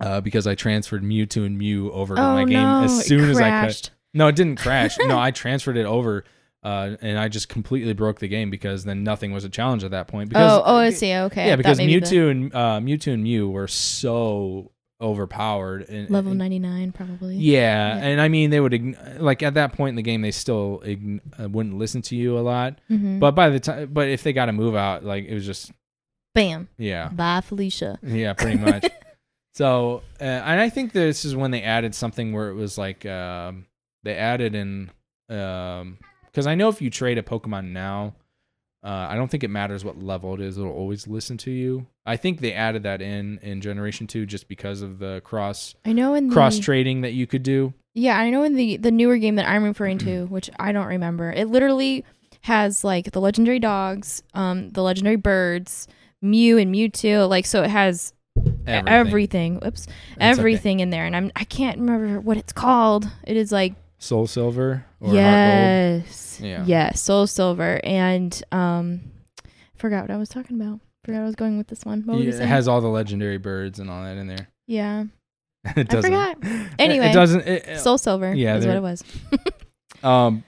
uh, 0.00 0.20
because 0.20 0.46
I 0.46 0.54
transferred 0.54 1.02
Mewtwo 1.02 1.44
and 1.44 1.58
Mew 1.58 1.90
over 1.92 2.14
to 2.14 2.20
oh 2.20 2.34
my 2.34 2.44
game 2.44 2.62
no! 2.62 2.84
as 2.84 3.04
soon 3.04 3.28
as 3.28 3.38
I 3.38 3.42
could. 3.42 3.48
crashed. 3.48 3.90
No, 4.14 4.28
it 4.28 4.36
didn't 4.36 4.56
crash. 4.56 4.96
no, 5.00 5.18
I 5.18 5.30
transferred 5.30 5.76
it 5.76 5.86
over, 5.86 6.24
uh, 6.62 6.96
and 7.02 7.18
I 7.18 7.28
just 7.28 7.48
completely 7.48 7.92
broke 7.92 8.18
the 8.18 8.28
game 8.28 8.48
because 8.48 8.84
then 8.84 9.02
nothing 9.04 9.32
was 9.32 9.44
a 9.44 9.48
challenge 9.48 9.84
at 9.84 9.90
that 9.90 10.08
point. 10.08 10.30
Because 10.30 10.52
Oh, 10.52 10.62
oh, 10.64 10.76
I 10.76 10.90
see. 10.90 11.14
Okay. 11.14 11.48
yeah, 11.48 11.56
because 11.56 11.78
maybe 11.78 11.98
the 11.98 12.06
Mewtwo 12.06 12.30
and 12.30 12.54
uh, 12.54 12.80
Mewtwo 12.80 13.12
and 13.12 13.22
Mew 13.22 13.50
were 13.50 13.68
so 13.68 14.70
overpowered. 15.00 15.88
And, 15.88 16.08
level 16.10 16.32
and- 16.32 16.38
ninety 16.38 16.58
nine 16.58 16.92
probably. 16.92 17.36
Yeah, 17.36 17.96
Yeah. 17.96 18.04
and 18.04 18.20
I 18.20 18.28
mean 18.28 18.50
they 18.50 18.60
would 18.60 18.96
like 19.18 19.42
at 19.42 19.54
that 19.54 19.72
point 19.74 19.90
in 19.90 19.96
the 19.96 20.02
game 20.02 20.22
they 20.22 20.30
still 20.30 20.82
ign- 20.84 21.20
uh, 21.38 21.48
wouldn't 21.48 21.76
listen 21.78 22.02
to 22.02 22.16
you 22.16 22.38
a 22.38 22.40
lot. 22.40 22.78
Mhm. 22.90 23.20
But 23.20 23.32
by 23.32 23.50
the 23.50 23.60
time, 23.60 23.90
but 23.92 24.08
if 24.08 24.22
they 24.22 24.32
got 24.32 24.46
to 24.46 24.52
move 24.52 24.74
out, 24.74 25.04
like 25.04 25.24
it 25.26 25.34
was 25.34 25.44
just 25.46 25.70
Bam. 26.34 26.68
yeah, 26.78 27.08
Bye, 27.08 27.40
Felicia. 27.40 27.98
yeah, 28.02 28.32
pretty 28.34 28.58
much. 28.58 28.84
so, 29.54 30.02
uh, 30.20 30.24
and 30.24 30.60
I 30.60 30.68
think 30.68 30.92
this 30.92 31.24
is 31.24 31.34
when 31.36 31.50
they 31.50 31.62
added 31.62 31.94
something 31.94 32.32
where 32.32 32.48
it 32.50 32.54
was 32.54 32.76
like 32.78 33.06
um, 33.06 33.66
they 34.02 34.14
added 34.16 34.54
in 34.54 34.90
because 35.28 36.46
I 36.46 36.54
know 36.54 36.68
if 36.68 36.80
you 36.82 36.90
trade 36.90 37.18
a 37.18 37.22
Pokemon 37.22 37.72
now, 37.72 38.14
uh, 38.86 39.08
I 39.10 39.16
don't 39.16 39.28
think 39.28 39.42
it 39.42 39.50
matters 39.50 39.84
what 39.84 40.00
level 40.00 40.34
it 40.34 40.40
is; 40.40 40.56
it'll 40.56 40.70
always 40.70 41.08
listen 41.08 41.36
to 41.38 41.50
you. 41.50 41.86
I 42.06 42.16
think 42.16 42.40
they 42.40 42.52
added 42.52 42.84
that 42.84 43.02
in 43.02 43.38
in 43.42 43.60
Generation 43.60 44.06
Two 44.06 44.26
just 44.26 44.46
because 44.46 44.80
of 44.80 45.00
the 45.00 45.20
cross 45.24 45.74
I 45.84 45.92
know 45.92 46.14
in 46.14 46.28
the 46.28 46.32
cross 46.32 46.60
trading 46.60 47.00
that 47.00 47.12
you 47.12 47.26
could 47.26 47.42
do. 47.42 47.74
Yeah, 47.94 48.16
I 48.16 48.30
know 48.30 48.44
in 48.44 48.54
the 48.54 48.76
the 48.76 48.92
newer 48.92 49.16
game 49.18 49.34
that 49.36 49.48
I'm 49.48 49.64
referring 49.64 49.98
to, 49.98 50.26
which 50.30 50.48
I 50.60 50.70
don't 50.70 50.86
remember, 50.86 51.32
it 51.32 51.48
literally 51.48 52.04
has 52.42 52.84
like 52.84 53.10
the 53.10 53.20
legendary 53.20 53.58
dogs, 53.58 54.22
um, 54.34 54.70
the 54.70 54.82
legendary 54.82 55.16
birds, 55.16 55.88
Mew 56.22 56.56
and 56.56 56.72
Mewtwo, 56.72 57.28
like 57.28 57.44
so 57.44 57.64
it 57.64 57.70
has 57.70 58.12
Everything. 58.66 58.88
everything. 58.88 59.62
Oops, 59.66 59.86
okay. 59.88 60.16
everything 60.20 60.80
in 60.80 60.90
there, 60.90 61.06
and 61.06 61.16
I'm 61.16 61.32
I 61.34 61.44
can't 61.44 61.78
remember 61.78 62.20
what 62.20 62.36
it's 62.36 62.52
called. 62.52 63.08
It 63.24 63.36
is 63.36 63.50
like 63.50 63.74
Soul 63.98 64.26
Silver 64.26 64.84
or 65.00 65.06
Heart 65.08 65.14
yes, 65.16 66.40
Yeah. 66.42 66.64
yes, 66.66 67.00
Soul 67.00 67.26
Silver, 67.26 67.80
and 67.84 68.40
um, 68.52 69.00
forgot 69.76 70.02
what 70.02 70.10
I 70.10 70.16
was 70.16 70.28
talking 70.28 70.60
about. 70.60 70.80
Forgot 71.04 71.20
I 71.22 71.24
was 71.24 71.34
going 71.36 71.56
with 71.58 71.68
this 71.68 71.84
one. 71.84 72.02
What 72.04 72.14
Gold. 72.14 72.24
Yeah, 72.26 72.34
it 72.34 72.46
has 72.48 72.68
all 72.68 72.80
the 72.80 72.88
legendary 72.88 73.38
birds 73.38 73.78
and 73.78 73.88
all 73.90 74.02
that 74.02 74.16
in 74.16 74.26
there. 74.26 74.48
yeah, 74.66 75.04
it 75.76 75.88
doesn't. 75.88 76.12
I 76.12 76.34
forgot. 76.34 76.70
Anyway, 76.78 77.06
it 77.06 77.12
doesn't. 77.14 77.46
It, 77.46 77.66
it- 77.68 77.80
Soul 77.80 77.96
Silver. 77.98 78.34
yeah, 78.34 78.56
is 78.56 78.66
what 78.66 78.76
it 78.76 78.82
was. 78.82 79.02
Um, 80.02 80.44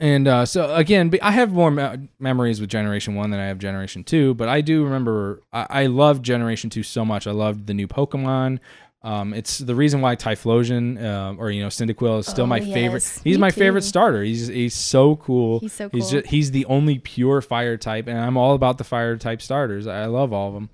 and 0.00 0.28
uh, 0.28 0.44
so 0.44 0.74
again, 0.74 1.10
I 1.22 1.30
have 1.30 1.52
more 1.52 1.70
me- 1.70 2.08
memories 2.18 2.60
with 2.60 2.68
Generation 2.68 3.14
One 3.14 3.30
than 3.30 3.40
I 3.40 3.46
have 3.46 3.58
Generation 3.58 4.02
Two, 4.04 4.34
but 4.34 4.48
I 4.48 4.60
do 4.60 4.84
remember 4.84 5.40
I, 5.52 5.66
I 5.70 5.86
loved 5.86 6.24
Generation 6.24 6.68
Two 6.68 6.82
so 6.82 7.04
much. 7.04 7.26
I 7.26 7.30
loved 7.30 7.68
the 7.68 7.74
new 7.74 7.86
Pokemon. 7.86 8.58
Um, 9.06 9.32
it's 9.34 9.58
the 9.58 9.74
reason 9.74 10.00
why 10.00 10.16
Typhlosion 10.16 11.00
uh, 11.00 11.36
or 11.38 11.50
you 11.52 11.62
know 11.62 11.68
Cyndaquil 11.68 12.18
is 12.20 12.26
still 12.26 12.44
Oh, 12.44 12.48
my 12.48 12.58
yes. 12.58 12.74
favorite. 12.74 13.20
He's 13.24 13.36
Me 13.36 13.40
my 13.40 13.50
favorite 13.52 13.84
starter. 13.84 14.22
He's 14.22 14.48
he's 14.48 14.74
so 14.74 15.14
cool. 15.16 15.60
He's 15.60 15.72
so 15.72 15.88
cool. 15.88 16.00
He's 16.00 16.10
just, 16.10 16.26
he's 16.26 16.50
the 16.50 16.64
only 16.66 16.98
pure 16.98 17.40
fire 17.40 17.76
type, 17.76 18.08
and 18.08 18.18
I'm 18.18 18.36
all 18.36 18.54
about 18.54 18.78
the 18.78 18.84
fire 18.84 19.16
type 19.16 19.40
starters. 19.40 19.86
I 19.86 20.06
love 20.06 20.32
all 20.32 20.48
of 20.48 20.54
them. 20.54 20.70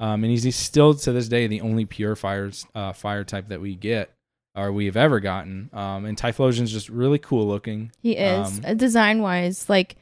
Um, 0.00 0.24
and 0.24 0.30
he's, 0.30 0.42
he's 0.42 0.56
still 0.56 0.94
to 0.94 1.12
this 1.12 1.28
day 1.28 1.46
the 1.46 1.60
only 1.60 1.84
pure 1.84 2.16
fire 2.16 2.50
uh, 2.74 2.92
fire 2.94 3.22
type 3.22 3.48
that 3.48 3.60
we 3.60 3.74
get 3.76 4.10
or 4.56 4.72
we 4.72 4.86
have 4.86 4.96
ever 4.96 5.20
gotten. 5.20 5.68
Um, 5.72 6.04
and 6.04 6.16
Typhlosion's 6.16 6.72
just 6.72 6.88
really 6.88 7.18
cool 7.18 7.46
looking. 7.46 7.92
He 8.02 8.16
is 8.16 8.58
Um, 8.58 8.64
uh, 8.64 8.74
design 8.74 9.20
wise, 9.20 9.68
like 9.68 9.96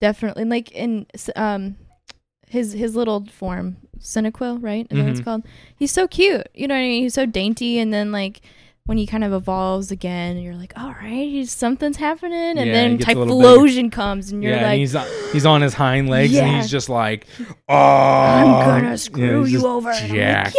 definitely 0.00 0.44
like 0.44 0.72
in 0.72 1.06
um 1.36 1.76
his 2.48 2.72
his 2.72 2.96
little 2.96 3.24
form, 3.26 3.76
Cyndaquil, 4.02 4.62
right? 4.62 4.86
Is 4.90 4.96
that 4.98 5.04
what 5.04 5.10
it's 5.10 5.20
Mhm. 5.20 5.24
called? 5.24 5.42
He's 5.76 5.92
so 5.92 6.06
cute. 6.08 6.46
You 6.54 6.68
know 6.68 6.74
what 6.74 6.80
I 6.80 6.88
mean? 6.88 7.02
He's 7.04 7.14
so 7.14 7.24
dainty, 7.26 7.78
and 7.78 7.92
then 7.92 8.12
like 8.12 8.40
when 8.84 8.98
he 8.98 9.06
kind 9.06 9.22
of 9.22 9.32
evolves 9.32 9.92
again, 9.92 10.38
you're 10.38 10.56
like, 10.56 10.72
all 10.76 10.92
right, 11.00 11.28
he's, 11.28 11.52
something's 11.52 11.98
happening, 11.98 12.58
and 12.58 12.66
Yeah, 12.66 12.72
then 12.72 12.98
Typhlosion 12.98 13.92
comes, 13.92 14.32
and 14.32 14.42
you're 14.42 14.50
yeah, 14.52 14.58
and 14.58 14.66
like, 14.66 14.78
he's 14.78 14.96
on, 14.96 15.06
he's 15.32 15.46
on 15.46 15.62
his 15.62 15.72
hind 15.74 16.10
legs 16.10 16.36
and 16.36 16.48
he's 16.56 16.68
just 16.68 16.88
like, 16.88 17.26
oh, 17.68 17.74
I'm 17.76 18.58
gonna 18.58 18.98
screw 18.98 19.44
he's 19.44 19.52
you 19.52 19.66
over. 19.66 19.88
And 19.90 20.12
I'm 20.12 20.44
like. 20.44 20.54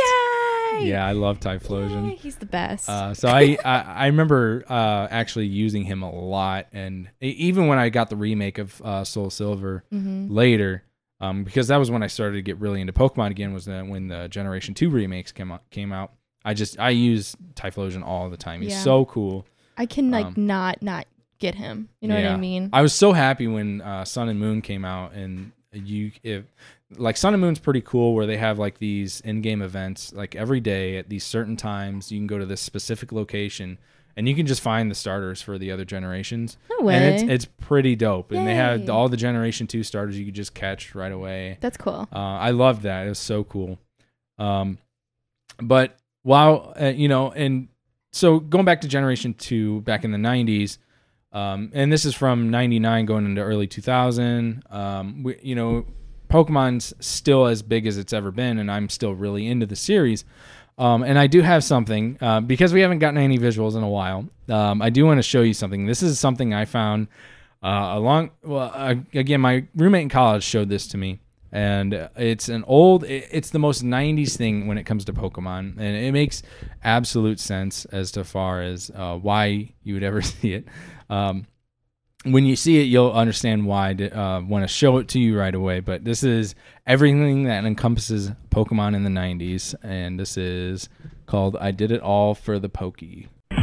Yeah, 0.79 1.05
I 1.05 1.11
love 1.11 1.39
Typhlosion. 1.39 2.17
he's 2.17 2.37
the 2.37 2.47
best. 2.47 2.89
Uh, 2.89 3.13
so 3.13 3.27
I, 3.29 3.57
I 3.63 3.79
I 3.81 4.05
remember 4.07 4.65
uh, 4.67 5.07
actually 5.11 5.45
using 5.45 5.83
him 5.83 6.01
a 6.01 6.09
lot, 6.11 6.65
and 6.73 7.09
even 7.21 7.67
when 7.67 7.77
I 7.77 7.89
got 7.89 8.09
the 8.09 8.15
remake 8.15 8.57
of 8.57 8.81
uh, 8.81 9.03
Soul 9.03 9.29
Silver 9.29 9.83
hmm 9.91 10.27
later, 10.33 10.83
um, 11.23 11.43
because 11.43 11.67
that 11.69 11.77
was 11.77 11.89
when 11.89 12.03
I 12.03 12.07
started 12.07 12.35
to 12.35 12.41
get 12.41 12.57
really 12.57 12.81
into 12.81 12.93
Pokemon 12.93 13.31
again. 13.31 13.53
Was 13.53 13.65
that 13.65 13.87
when 13.87 14.07
the 14.07 14.27
Generation 14.27 14.73
Two 14.73 14.89
remakes 14.89 15.31
came 15.31 15.51
out? 15.51 15.69
Came 15.69 15.91
out. 15.93 16.11
I 16.45 16.53
just 16.53 16.79
I 16.79 16.89
use 16.89 17.35
Typhlosion 17.55 18.03
all 18.05 18.29
the 18.29 18.37
time. 18.37 18.61
He's 18.61 18.71
Yeah. 18.71 18.81
so 18.81 19.05
cool. 19.05 19.45
I 19.77 19.85
can 19.85 20.11
like 20.11 20.25
um, 20.25 20.33
not 20.37 20.81
not 20.81 21.07
get 21.39 21.55
him. 21.55 21.89
You 22.01 22.09
know 22.09 22.15
what. 22.15 22.25
I 22.25 22.37
mean? 22.37 22.69
I 22.73 22.81
was 22.81 22.93
so 22.93 23.13
happy 23.13 23.47
when 23.47 23.81
uh, 23.81 24.05
Sun 24.05 24.29
and 24.29 24.39
Moon 24.39 24.61
came 24.61 24.85
out, 24.85 25.13
and 25.13 25.51
you 25.71 26.11
if 26.23 26.43
like 26.97 27.17
Sun 27.17 27.33
and 27.33 27.41
Moon's 27.41 27.59
pretty 27.59 27.81
cool, 27.81 28.13
where 28.13 28.25
they 28.25 28.37
have 28.37 28.59
like 28.59 28.77
these 28.79 29.21
in-game 29.21 29.61
events, 29.61 30.13
like 30.13 30.35
every 30.35 30.59
day 30.59 30.97
at 30.97 31.09
these 31.09 31.23
certain 31.23 31.55
times. 31.57 32.11
You 32.11 32.19
can 32.19 32.27
go 32.27 32.37
to 32.37 32.45
this 32.45 32.61
specific 32.61 33.11
location, 33.11 33.77
and 34.15 34.27
you 34.27 34.35
can 34.35 34.45
just 34.45 34.61
find 34.61 34.89
the 34.91 34.95
starters 34.95 35.41
for 35.41 35.57
the 35.57 35.71
other 35.71 35.85
generations. 35.85 36.57
no 36.69 36.85
way. 36.85 36.95
And 36.95 37.03
it's 37.05 37.23
it's 37.23 37.45
pretty 37.45 37.95
dope. 37.95 38.31
And 38.31 38.47
they 38.47 38.55
had 38.55 38.89
all 38.89 39.09
the 39.09 39.17
Generation 39.17 39.67
Two 39.67 39.83
starters 39.83 40.17
you 40.17 40.25
could 40.25 40.35
just 40.35 40.53
catch 40.53 40.95
right 40.95 41.11
away. 41.11 41.57
That's 41.61 41.77
cool. 41.77 42.07
Uh, 42.11 42.17
I 42.17 42.51
loved 42.51 42.83
that. 42.83 43.05
It 43.05 43.09
was 43.09 43.19
so 43.19 43.43
cool. 43.43 43.79
Um, 44.37 44.77
but 45.61 45.97
while 46.23 46.73
uh, 46.79 46.87
you 46.87 47.07
know, 47.07 47.31
and 47.31 47.67
so 48.11 48.39
going 48.39 48.65
back 48.65 48.81
to 48.81 48.87
Generation 48.87 49.33
Two, 49.33 49.81
back 49.81 50.03
in 50.03 50.11
the 50.11 50.17
'90s, 50.17 50.77
um, 51.31 51.71
and 51.73 51.91
this 51.91 52.05
is 52.05 52.13
from 52.13 52.49
'99 52.51 53.05
going 53.05 53.25
into 53.25 53.41
early 53.41 53.67
2000. 53.67 54.63
Um, 54.69 55.23
we, 55.23 55.39
you 55.41 55.55
know, 55.55 55.85
Pokemon's 56.29 56.93
still 56.99 57.45
as 57.45 57.61
big 57.61 57.85
as 57.87 57.97
it's 57.97 58.13
ever 58.13 58.31
been, 58.31 58.57
and 58.57 58.71
I'm 58.71 58.89
still 58.89 59.13
really 59.13 59.47
into 59.47 59.65
the 59.65 59.75
series. 59.75 60.25
Um, 60.77 61.03
and 61.03 61.19
I 61.19 61.27
do 61.27 61.41
have 61.41 61.63
something 61.63 62.17
uh, 62.19 62.41
because 62.41 62.73
we 62.73 62.81
haven't 62.81 62.99
gotten 62.99 63.17
any 63.19 63.37
visuals 63.37 63.75
in 63.75 63.83
a 63.83 63.89
while. 63.89 64.27
Um, 64.49 64.81
I 64.81 64.89
do 64.89 65.05
want 65.05 65.19
to 65.19 65.23
show 65.23 65.41
you 65.41 65.53
something. 65.53 65.85
This 65.85 66.01
is 66.01 66.19
something 66.19 66.53
I 66.53 66.65
found 66.65 67.07
uh, 67.63 67.91
along. 67.93 68.31
Well, 68.43 68.71
uh, 68.73 68.95
again, 69.13 69.39
my 69.41 69.65
roommate 69.75 70.01
in 70.03 70.09
college 70.09 70.43
showed 70.43 70.69
this 70.69 70.87
to 70.87 70.97
me, 70.97 71.19
and 71.51 72.09
it's 72.17 72.49
an 72.49 72.63
old. 72.67 73.03
it- 73.03 73.27
It's 73.31 73.51
the 73.51 73.59
most 73.59 73.83
'90s 73.83 74.35
thing 74.35 74.67
when 74.67 74.77
it 74.79 74.83
comes 74.85 75.05
to 75.05 75.13
Pokemon, 75.13 75.77
and 75.77 75.95
it 75.95 76.11
makes 76.11 76.41
absolute 76.83 77.39
sense 77.39 77.85
as 77.85 78.11
to 78.13 78.23
far 78.23 78.61
as 78.61 78.91
uh, 78.95 79.15
why 79.17 79.73
you 79.83 79.93
would 79.93 80.03
ever 80.03 80.21
see 80.33 80.53
it. 80.53 80.67
Um, 81.09 81.45
when 82.23 82.45
you 82.45 82.55
see 82.55 82.79
it, 82.79 82.83
you'll 82.83 83.11
understand 83.11 83.65
why 83.65 83.89
I 83.89 84.07
uh, 84.07 84.41
want 84.41 84.63
to 84.63 84.67
show 84.67 84.97
it 84.97 85.09
to 85.09 85.19
you 85.19 85.37
right 85.37 85.53
away. 85.53 85.81
But 85.81 86.05
this 86.05 86.23
is 86.23 86.55
everything 86.87 87.43
that 87.43 87.65
encompasses 87.65 88.31
Pokemon 88.49 88.95
in 88.95 89.03
the 89.03 89.09
90s, 89.09 89.75
and 89.83 90.19
this 90.19 90.37
is 90.37 90.89
called 91.25 91.57
I 91.57 91.71
Did 91.71 91.91
It 91.91 92.01
All 92.01 92.33
for 92.33 92.59
the 92.59 92.69
Pokey. 92.69 93.27
I 93.51 93.59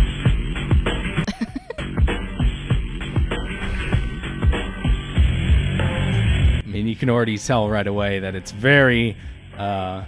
mean, 6.67 6.87
you 6.87 6.97
can 6.97 7.11
already 7.11 7.39
tell 7.39 7.69
right 7.69 7.87
away 7.87 8.21
that 8.21 8.35
it's 8.35 8.53
very, 8.53 9.17
uh, 9.57 10.05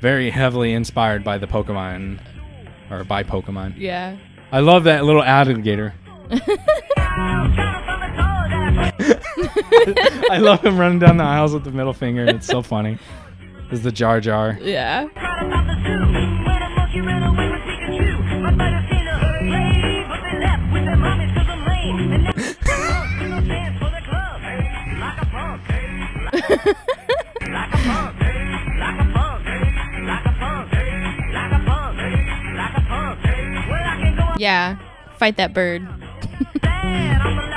very 0.00 0.30
heavily 0.30 0.72
inspired 0.72 1.24
by 1.24 1.38
the 1.38 1.46
Pokemon, 1.46 2.20
or 2.90 3.04
by 3.04 3.24
Pokemon. 3.24 3.74
Yeah. 3.76 4.16
I 4.50 4.60
love 4.60 4.84
that 4.84 5.04
little 5.04 5.22
alligator. 5.22 5.94
I 10.30 10.38
love 10.40 10.64
him 10.64 10.78
running 10.78 10.98
down 10.98 11.16
the 11.16 11.24
aisles 11.24 11.52
with 11.54 11.64
the 11.64 11.70
middle 11.70 11.92
finger. 11.92 12.24
It's 12.24 12.46
so 12.46 12.62
funny. 12.62 12.98
This 13.70 13.78
is 13.80 13.84
the 13.84 13.92
Jar 13.92 14.20
Jar. 14.20 14.58
Yeah. 14.60 15.08
Yeah. 34.38 34.78
Fight 35.18 35.36
that 35.36 35.52
bird. 35.52 35.86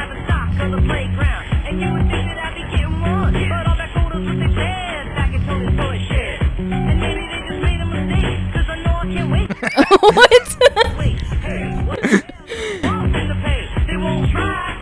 what? 10.01 10.57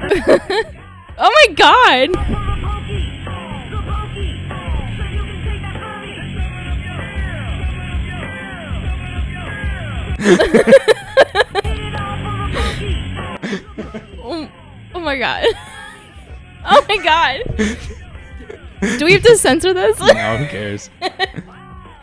oh 1.18 1.32
my 1.32 1.48
god. 1.56 2.10
Oh, 15.00 15.02
oh 15.02 15.06
my 15.06 15.18
god. 15.18 15.46
Oh 16.62 16.86
my 16.90 16.98
god. 16.98 17.44
Do 19.00 19.06
we 19.06 19.14
have 19.14 19.24
to 19.24 19.38
censor 19.38 19.74
this? 19.74 19.98
No, 19.98 20.36
who 20.38 20.46
cares? 20.48 20.90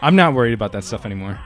I'm 0.01 0.17
not 0.17 0.33
worried 0.33 0.55
about 0.55 0.73
that 0.73 0.83
stuff 0.83 1.05
anymore. 1.05 1.39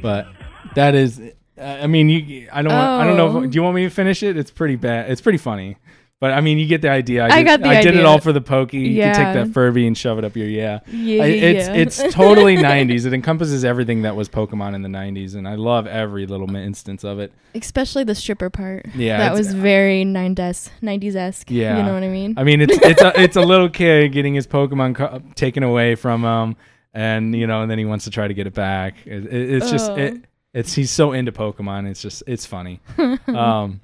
But 0.00 0.26
that 0.74 0.94
is, 0.94 1.20
uh, 1.58 1.62
I 1.62 1.86
mean, 1.86 2.08
you. 2.08 2.48
I 2.50 2.62
don't. 2.62 2.72
Want, 2.72 3.02
I 3.02 3.06
don't 3.06 3.16
know. 3.18 3.28
Oh. 3.28 3.42
If, 3.42 3.50
do 3.50 3.56
you 3.56 3.62
want 3.62 3.76
me 3.76 3.84
to 3.84 3.90
finish 3.90 4.22
it? 4.22 4.38
It's 4.38 4.50
pretty 4.50 4.76
bad. 4.76 5.10
It's 5.10 5.20
pretty 5.20 5.38
funny. 5.38 5.76
But 6.22 6.34
I 6.34 6.40
mean, 6.40 6.56
you 6.60 6.66
get 6.68 6.82
the 6.82 6.88
idea. 6.88 7.24
I 7.24 7.38
did, 7.38 7.44
got 7.46 7.60
the 7.62 7.68
I 7.68 7.82
did 7.82 7.96
it 7.96 8.04
all 8.04 8.20
for 8.20 8.32
the 8.32 8.40
pokey. 8.40 8.78
Yeah. 8.78 9.08
You 9.08 9.12
can 9.12 9.34
take 9.34 9.44
that 9.48 9.52
Furby 9.52 9.88
and 9.88 9.98
shove 9.98 10.18
it 10.18 10.24
up 10.24 10.36
your 10.36 10.46
yeah. 10.46 10.78
Yeah, 10.86 11.24
I- 11.24 11.26
it's 11.26 11.66
yeah. 11.66 11.74
it's 12.04 12.14
totally 12.14 12.56
90s. 12.56 13.06
It 13.06 13.12
encompasses 13.12 13.64
everything 13.64 14.02
that 14.02 14.14
was 14.14 14.28
Pokemon 14.28 14.76
in 14.76 14.82
the 14.82 14.88
90s, 14.88 15.34
and 15.34 15.48
I 15.48 15.56
love 15.56 15.88
every 15.88 16.26
little 16.26 16.54
instance 16.54 17.02
of 17.02 17.18
it. 17.18 17.32
Especially 17.56 18.04
the 18.04 18.14
stripper 18.14 18.50
part. 18.50 18.86
Yeah, 18.94 19.18
That 19.18 19.32
was 19.32 19.52
very 19.52 20.04
90s 20.04 20.70
90s 20.80 21.16
esque. 21.16 21.50
Yeah. 21.50 21.78
You 21.78 21.82
know 21.82 21.92
what 21.92 22.04
I 22.04 22.08
mean? 22.08 22.34
I 22.36 22.44
mean, 22.44 22.60
it's 22.60 22.78
it's 22.86 23.02
a 23.02 23.20
it's 23.20 23.34
a 23.36 23.42
little 23.42 23.68
kid 23.68 24.12
getting 24.12 24.34
his 24.34 24.46
Pokemon 24.46 24.94
co- 24.94 25.20
taken 25.34 25.64
away 25.64 25.96
from 25.96 26.22
him, 26.22 26.54
and 26.94 27.34
you 27.34 27.48
know, 27.48 27.62
and 27.62 27.68
then 27.68 27.78
he 27.80 27.84
wants 27.84 28.04
to 28.04 28.12
try 28.12 28.28
to 28.28 28.34
get 28.34 28.46
it 28.46 28.54
back. 28.54 28.94
It, 29.06 29.26
it- 29.26 29.50
it's 29.54 29.72
just 29.72 29.90
Oh. 29.90 29.96
it, 29.96 30.22
it's 30.54 30.72
he's 30.72 30.92
so 30.92 31.10
into 31.10 31.32
Pokemon. 31.32 31.90
It's 31.90 32.00
just 32.00 32.22
it's 32.28 32.46
funny. 32.46 32.78
um, 33.26 33.80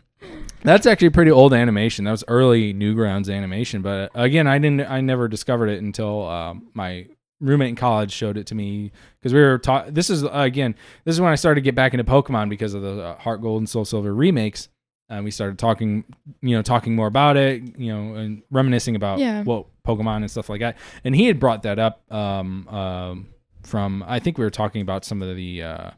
that's 0.62 0.86
actually 0.86 1.10
pretty 1.10 1.30
old 1.30 1.52
animation. 1.54 2.04
That 2.04 2.10
was 2.12 2.24
early 2.28 2.74
Newgrounds 2.74 3.32
animation, 3.34 3.82
but 3.82 4.10
again, 4.14 4.46
I 4.46 4.58
didn't 4.58 4.82
I 4.90 5.00
never 5.00 5.28
discovered 5.28 5.68
it 5.68 5.82
until 5.82 6.26
um, 6.28 6.68
my 6.74 7.06
roommate 7.40 7.68
in 7.68 7.76
college 7.76 8.10
showed 8.12 8.36
it 8.36 8.48
to 8.48 8.54
me 8.56 8.90
because 9.20 9.32
we 9.32 9.40
were 9.40 9.58
taught. 9.58 9.94
This 9.94 10.10
is 10.10 10.24
uh, 10.24 10.30
again, 10.32 10.74
this 11.04 11.14
is 11.14 11.20
when 11.20 11.30
I 11.30 11.36
started 11.36 11.60
to 11.60 11.64
get 11.64 11.74
back 11.74 11.94
into 11.94 12.04
Pokemon 12.04 12.48
because 12.48 12.74
of 12.74 12.82
the 12.82 13.00
uh, 13.02 13.18
Heart 13.18 13.42
Gold 13.42 13.60
and 13.60 13.68
Soul 13.68 13.84
Silver 13.84 14.14
remakes. 14.14 14.68
And 15.10 15.24
we 15.24 15.30
started 15.30 15.58
talking, 15.58 16.04
you 16.42 16.54
know, 16.54 16.60
talking 16.60 16.94
more 16.94 17.06
about 17.06 17.38
it, 17.38 17.62
you 17.78 17.90
know, 17.94 18.14
and 18.16 18.42
reminiscing 18.50 18.94
about 18.94 19.18
Yeah. 19.20 19.42
what 19.42 19.64
Pokemon 19.82 20.16
and 20.18 20.30
stuff 20.30 20.50
like 20.50 20.60
that. 20.60 20.76
And 21.02 21.16
he 21.16 21.24
had 21.28 21.40
brought 21.40 21.62
that 21.62 21.78
up 21.78 22.02
um, 22.12 22.68
um, 22.68 23.28
from 23.62 24.04
I 24.06 24.18
think 24.18 24.36
we 24.36 24.44
were 24.44 24.50
talking 24.50 24.82
about 24.82 25.06
some 25.06 25.22
of 25.22 25.34
the 25.34 25.62
uh, 25.62 25.90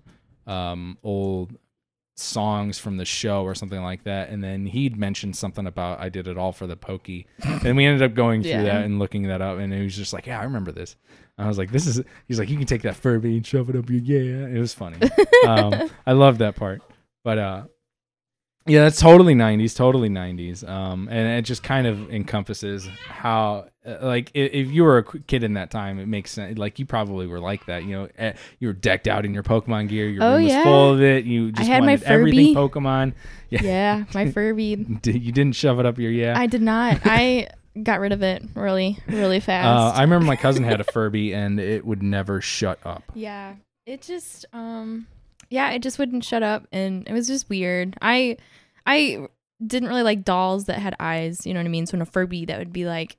um, 0.47 0.97
old 1.03 1.57
songs 2.21 2.79
from 2.79 2.97
the 2.97 3.05
show 3.05 3.43
or 3.43 3.55
something 3.55 3.83
like 3.83 4.05
that. 4.05 4.29
And 4.31 4.43
then 4.45 4.67
he'd 4.67 4.97
mentioned 4.97 5.37
something 5.37 5.67
about 5.67 6.01
I 6.01 6.09
did 6.09 6.29
it 6.29 6.37
all 6.39 6.53
for 6.53 6.67
the 6.67 6.77
pokey. 6.77 7.27
and 7.43 7.77
we 7.77 7.85
ended 7.87 8.03
up 8.03 8.15
going 8.15 8.43
through 8.43 8.51
Yeah. 8.53 8.63
that 8.65 8.85
and 8.85 8.99
looking 8.99 9.25
that 9.25 9.41
up. 9.43 9.59
And 9.59 9.73
he 9.73 9.83
was 9.83 9.97
just 9.97 10.13
like, 10.13 10.27
Yeah, 10.27 10.41
I 10.41 10.45
remember 10.45 10.73
this. 10.73 10.97
And 11.39 11.47
I 11.47 11.49
was 11.49 11.59
like, 11.59 11.71
This 11.73 11.87
is 11.87 12.03
he's 12.29 12.39
like, 12.39 12.49
You 12.51 12.57
can 12.59 12.67
take 12.67 12.83
that 12.83 12.97
Furby 12.97 13.37
and 13.37 13.47
shove 13.47 13.71
it 13.71 13.77
up 13.77 13.89
your 13.91 14.01
yeah. 14.01 14.47
It 14.47 14.59
was 14.61 14.75
funny. 14.75 14.99
um, 15.49 15.91
I 16.07 16.13
love 16.13 16.39
that 16.39 16.57
part. 16.57 16.83
But 17.25 17.39
uh 17.39 17.65
yeah, 18.67 18.83
that's 18.85 19.01
totally 19.01 19.35
90s, 19.35 19.75
totally 19.75 20.11
90s. 20.11 20.69
Um, 20.69 21.09
and 21.11 21.39
it 21.39 21.43
just 21.43 21.63
kind 21.63 21.87
of 21.87 22.13
encompasses 22.13 22.87
how, 23.09 23.67
like, 23.85 24.31
if, 24.35 24.69
you 24.69 24.85
were 24.85 24.99
a 24.99 25.05
kid 25.23 25.43
in 25.43 25.55
that 25.55 25.71
time, 25.71 25.99
it 25.99 26.07
makes 26.07 26.31
sense. 26.31 26.59
Like, 26.59 26.79
you 26.79 26.87
probably 26.87 27.27
were 27.27 27.41
like 27.41 27.67
that. 27.67 27.85
You 27.85 27.91
know, 27.93 28.09
eh, 28.19 28.33
you 28.59 28.69
were 28.69 28.75
decked 28.75 29.09
out 29.09 29.25
in 29.25 29.33
your 29.33 29.43
Pokemon 29.43 29.89
gear. 29.89 30.09
Your 30.09 30.23
Oh, 30.23 30.35
room 30.35 30.43
was 30.45 30.53
yeah. 30.53 30.63
full 30.65 30.93
of 30.93 31.03
it. 31.03 31.25
You 31.25 31.53
just 31.53 31.69
had 31.69 31.81
my 31.81 31.93
wanted 31.93 32.03
everything 32.05 32.55
Furby. 32.55 32.71
Pokemon. 32.81 33.13
Yeah. 33.51 33.63
yeah, 33.63 34.05
my 34.15 34.31
Furby. 34.31 34.87
You 35.05 35.33
didn't 35.33 35.57
shove 35.57 35.81
it 35.81 35.87
up 35.87 35.99
your 35.99 36.13
yeah. 36.13 36.39
I 36.39 36.47
did 36.47 36.63
not. 36.63 37.01
I 37.05 37.49
got 37.83 37.99
rid 37.99 38.13
of 38.13 38.23
it 38.23 38.45
really, 38.55 38.99
really 39.09 39.39
uh, 39.39 39.41
fast. 39.41 39.99
I 39.99 40.03
remember 40.03 40.25
my 40.27 40.37
cousin 40.37 40.63
had 40.63 40.81
a 40.81 40.85
Furby 40.85 41.35
and 41.35 41.59
it 41.59 41.85
would 41.85 42.03
never 42.03 42.41
shut 42.41 42.79
up. 42.85 43.03
yeah. 43.15 43.55
it 43.87 44.03
just 44.03 44.45
um 44.53 45.07
yeah 45.49 45.71
it 45.73 45.83
just 45.83 45.99
wouldn't 45.99 46.25
shut 46.25 46.45
up 46.45 46.65
and 46.71 47.09
it 47.09 47.13
was 47.13 47.27
just 47.27 47.49
weird 47.49 47.97
i 48.01 48.37
i 48.87 49.27
didn't 49.67 49.89
really 49.89 50.05
like 50.05 50.23
dolls 50.25 50.67
that 50.67 50.79
had 50.79 50.95
eyes 51.01 51.45
you 51.45 51.53
know 51.53 51.59
what 51.59 51.67
i 51.67 51.69
mean 51.69 51.87
so 51.87 51.97
in 51.97 52.03
a 52.03 52.07
furby 52.07 52.45
that 52.45 52.57
would 52.59 52.73
be 52.73 52.85
like 52.87 53.17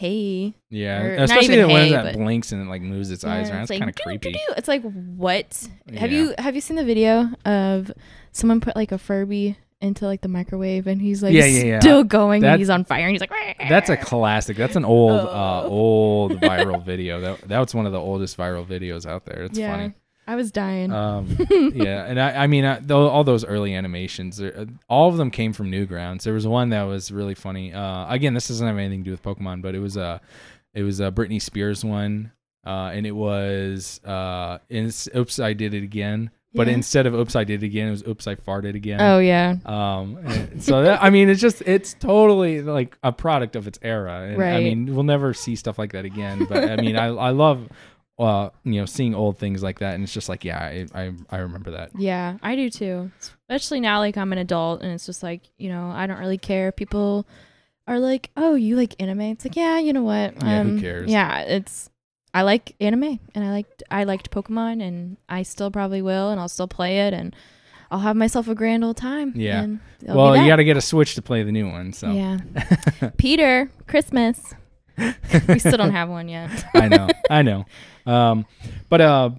hey 0.00 0.54
Yeah, 0.70 1.02
Or 1.02 1.14
especially 1.24 1.56
the 1.56 1.68
one 1.68 1.80
hey, 1.82 1.90
that 1.92 2.16
blinks 2.16 2.52
and 2.52 2.62
it 2.62 2.68
like 2.70 2.80
moves 2.82 3.10
its 3.10 3.22
eyes 3.22 3.50
around. 3.50 3.62
it's 3.62 3.70
It's 3.70 3.70
like, 3.70 3.78
kind 3.80 3.90
of 3.90 3.96
creepy. 3.96 4.32
doo-doo-doo. 4.32 4.54
it's 4.56 4.68
like 4.68 4.82
what 4.82 5.68
have 5.98 6.10
Yeah. 6.10 6.18
you 6.18 6.34
have 6.38 6.54
you 6.54 6.60
seen 6.62 6.76
the 6.76 6.84
video 6.84 7.28
of 7.44 7.92
someone 8.32 8.60
put 8.60 8.74
like 8.76 8.92
a 8.92 8.98
furby 8.98 9.58
into 9.82 10.06
like 10.06 10.20
the 10.22 10.28
microwave 10.28 10.86
and 10.86 11.00
he's 11.02 11.22
like 11.22 11.32
Yeah, 11.34 11.44
yeah, 11.44 11.64
yeah. 11.64 11.80
still 11.80 12.02
going 12.04 12.40
That's- 12.40 12.54
and 12.54 12.60
he's 12.60 12.70
on 12.70 12.84
fire 12.84 13.04
and 13.06 13.12
he's 13.12 13.20
like 13.20 13.32
That's 13.68 13.90
a 13.90 13.96
classic. 13.96 14.56
That's 14.56 14.76
an 14.76 14.84
old, 14.84 15.12
uh, 15.20 15.62
Oh. 15.64 15.68
old 15.68 16.32
viral 16.40 16.82
video. 16.84 17.20
That 17.20 17.40
that 17.48 17.58
was 17.58 17.74
one 17.74 17.84
of 17.86 17.92
the 17.92 18.00
oldest 18.00 18.36
viral 18.38 18.64
videos 18.66 19.04
out 19.06 19.24
there. 19.26 19.42
It's 19.44 19.58
yeah 19.58 19.70
funny. 19.76 19.94
I 20.26 20.36
was 20.36 20.50
dying 20.52 20.92
Um, 20.92 21.36
yeah, 21.74 22.04
and 22.06 22.20
I, 22.20 22.44
I 22.44 22.46
mean, 22.46 22.64
I, 22.64 22.78
though, 22.80 23.08
all 23.08 23.24
those 23.24 23.44
early 23.44 23.74
animations, 23.74 24.40
uh, 24.40 24.66
all 24.88 25.08
of 25.08 25.16
them 25.16 25.30
came 25.30 25.52
from 25.52 25.70
Newgrounds. 25.72 26.22
There 26.22 26.34
was 26.34 26.46
one 26.46 26.68
that 26.70 26.82
was 26.84 27.10
really 27.10 27.34
funny. 27.34 27.72
Uh, 27.72 28.06
again, 28.12 28.34
this 28.34 28.48
doesn't 28.48 28.66
have 28.66 28.78
anything 28.78 29.00
to 29.00 29.04
do 29.04 29.10
with 29.10 29.22
Pokemon, 29.22 29.62
but 29.62 29.74
it 29.74 29.80
was 29.80 29.96
a, 29.96 30.20
it 30.74 30.82
was 30.84 31.00
a 31.00 31.10
Britney 31.10 31.42
Spears 31.42 31.84
one, 31.84 32.30
uh, 32.64 32.90
and 32.94 33.06
it 33.06 33.10
was, 33.12 34.00
uh, 34.04 34.58
in, 34.68 34.92
oops, 35.16 35.40
I 35.40 35.52
did 35.52 35.74
it 35.74 35.82
again. 35.82 36.30
But 36.52 36.66
Yeah. 36.66 36.74
instead 36.74 37.06
of 37.06 37.14
oops, 37.14 37.36
I 37.36 37.44
did 37.44 37.62
it 37.62 37.66
again, 37.66 37.86
it 37.88 37.92
was 37.92 38.04
oops, 38.06 38.26
I 38.26 38.34
farted 38.34 38.74
again. 38.74 39.00
oh 39.00 39.18
yeah 39.20 39.54
Um, 39.64 40.18
so 40.60 40.82
that, 40.82 41.00
I 41.02 41.08
mean, 41.10 41.28
it's 41.28 41.40
just 41.40 41.62
it's 41.62 41.94
totally 41.94 42.60
like 42.62 42.98
a 43.04 43.12
product 43.12 43.54
of 43.56 43.66
its 43.68 43.78
era, 43.82 44.28
and 44.32 44.42
I 44.42 44.58
mean, 44.60 44.92
we'll 44.94 45.04
never 45.04 45.32
see 45.32 45.54
stuff 45.56 45.78
like 45.78 45.92
that 45.92 46.04
again. 46.04 46.46
But 46.48 46.68
I 46.70 46.74
mean, 46.76 46.96
I 46.96 47.06
I 47.06 47.30
love, 47.30 47.68
uh, 48.20 48.50
you 48.64 48.80
know, 48.80 48.86
seeing 48.86 49.14
old 49.14 49.38
things 49.38 49.62
like 49.62 49.78
that, 49.80 49.94
and 49.94 50.04
it's 50.04 50.12
just 50.12 50.28
like, 50.28 50.44
yeah, 50.44 50.58
I 50.58 50.86
I, 50.94 51.12
I 51.30 51.36
remember 51.38 51.70
that. 51.72 51.90
Yeah, 51.98 52.36
I 52.42 52.54
do 52.56 52.68
too. 52.70 53.10
Especially 53.48 53.80
now, 53.80 53.98
like 53.98 54.16
I'm 54.16 54.32
an 54.32 54.38
adult, 54.38 54.82
and 54.82 54.92
it's 54.92 55.06
just 55.06 55.22
like 55.22 55.42
you 55.58 55.68
know, 55.70 55.90
I 55.90 56.06
don't 56.06 56.18
really 56.18 56.38
care. 56.38 56.70
People 56.72 57.26
are 57.86 57.98
like, 57.98 58.30
"Oh, 58.36 58.54
you 58.54 58.76
like 58.76 58.94
anime?" 59.00 59.22
It's 59.22 59.44
like, 59.44 59.56
yeah, 59.56 59.78
you 59.78 59.92
know 59.92 60.02
what? 60.02 60.34
Yeah, 60.42 60.62
who 60.62 60.70
Um, 60.70 60.80
cares? 60.80 61.10
Yeah, 61.10 61.40
it's 61.40 61.90
I 62.32 62.42
like 62.42 62.76
anime, 62.80 63.18
and 63.34 63.44
I 63.44 63.50
liked 63.50 63.82
I 63.90 64.04
liked 64.04 64.30
Pokemon, 64.30 64.82
and 64.82 65.16
I 65.28 65.42
still 65.42 65.70
probably 65.70 66.02
will, 66.02 66.30
and 66.30 66.38
I'll 66.38 66.48
still 66.48 66.68
play 66.68 67.00
it, 67.08 67.14
and 67.14 67.34
I'll 67.90 67.98
have 68.00 68.14
myself 68.16 68.46
a 68.48 68.54
grand 68.54 68.84
old 68.84 68.96
time. 68.98 69.32
Yeah. 69.34 69.66
Well, 70.06 70.36
you 70.36 70.46
got 70.46 70.56
to 70.56 70.64
get 70.64 70.76
a 70.76 70.80
Switch 70.80 71.16
to 71.16 71.22
play 71.22 71.42
the 71.42 71.50
new 71.50 71.68
one. 71.68 71.92
So 71.92 72.12
Yeah, 72.12 72.38
Peter, 73.16 73.70
Christmas. 73.88 74.54
we 75.48 75.58
still 75.58 75.78
don't 75.78 75.92
have 75.92 76.08
one 76.10 76.28
yet. 76.28 76.50
I 76.74 76.88
know, 76.88 77.08
I 77.30 77.42
know. 77.42 77.64
Um, 78.06 78.46
but 78.88 79.00
uh, 79.00 79.30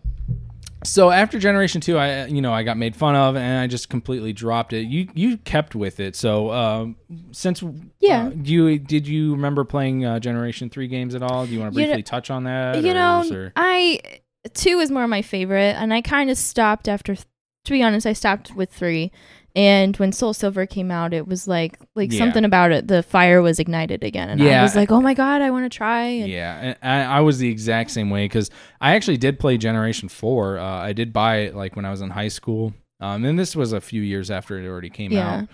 so 0.84 1.12
after 1.12 1.38
Generation 1.40 1.80
Two, 1.82 1.98
I 1.98 2.26
you 2.26 2.42
know 2.42 2.52
I 2.54 2.64
got 2.64 2.78
made 2.78 2.96
fun 2.96 3.16
of, 3.16 3.36
and 3.36 3.60
I 3.60 3.68
just 3.68 3.90
completely 3.90 4.34
dropped 4.34 4.74
it. 4.74 4.82
You 4.88 5.08
you 5.14 5.38
kept 5.38 5.76
with 5.76 6.00
it. 6.00 6.16
So 6.16 6.52
um, 6.52 6.96
since 7.32 7.64
Yeah. 8.00 8.28
uh, 8.28 8.30
do 8.30 8.52
you 8.52 8.80
did 8.80 9.08
you 9.08 9.34
remember 9.34 9.64
playing 9.64 10.06
uh, 10.06 10.20
Generation 10.20 10.70
Three 10.70 10.88
games 10.88 11.14
at 11.14 11.22
all? 11.22 11.46
Do 11.46 11.54
you 11.54 11.60
want 11.60 11.74
to 11.74 11.80
You 11.80 11.86
briefly 11.88 12.04
touch 12.04 12.32
on 12.32 12.46
that? 12.46 12.82
you 12.84 12.92
or 12.92 12.94
know, 12.96 13.24
there- 13.30 13.54
I 13.56 14.00
two 14.54 14.80
is 14.80 14.90
more 14.90 15.08
my 15.08 15.22
favorite, 15.22 15.76
and 15.78 15.94
I 15.94 16.02
kind 16.02 16.30
of 16.30 16.38
stopped 16.38 16.88
after. 16.88 17.16
To 17.66 17.72
be 17.74 17.84
honest, 17.84 18.08
I 18.08 18.14
stopped 18.14 18.56
with 18.56 18.72
three, 18.74 19.12
and 19.56 19.96
when 19.98 20.12
Soul 20.12 20.34
Silver 20.34 20.66
came 20.66 20.92
out, 20.92 21.14
it 21.14 21.28
was 21.28 21.48
like 21.48 21.78
like 21.96 22.12
Yeah. 22.12 22.20
something 22.20 22.46
about 22.46 22.72
it. 22.72 22.88
The 22.88 23.04
fire 23.04 23.42
was 23.42 23.60
ignited 23.60 24.04
again, 24.04 24.30
and 24.30 24.40
Yeah. 24.40 24.60
I 24.60 24.64
was 24.64 24.76
like, 24.76 24.92
oh 24.92 25.02
my 25.02 25.14
god, 25.14 25.42
I 25.42 25.52
want 25.52 25.72
to 25.72 25.76
try. 25.78 26.04
And 26.04 26.30
Yeah, 26.32 26.76
I, 26.82 27.18
I 27.18 27.20
was 27.22 27.38
the 27.40 27.50
exact 27.50 27.92
same 27.92 28.10
way 28.10 28.26
because 28.26 28.50
I 28.80 28.96
actually 28.96 29.18
did 29.18 29.40
play 29.40 29.58
Generation 29.58 30.10
Four. 30.10 30.58
Uh, 30.58 30.64
I 30.64 30.94
did 30.94 31.12
buy 31.14 31.38
it 31.38 31.56
like 31.56 31.76
when 31.76 31.86
I 31.86 31.92
was 31.92 32.02
in 32.02 32.10
high 32.12 32.28
school, 32.30 32.74
um, 33.00 33.26
and 33.26 33.38
this 33.38 33.56
was 33.56 33.74
a 33.74 33.82
few 33.82 34.02
years 34.02 34.30
after 34.32 34.60
it 34.60 34.68
already 34.68 34.90
came 34.90 35.12
Yeah. 35.12 35.30
out. 35.42 35.48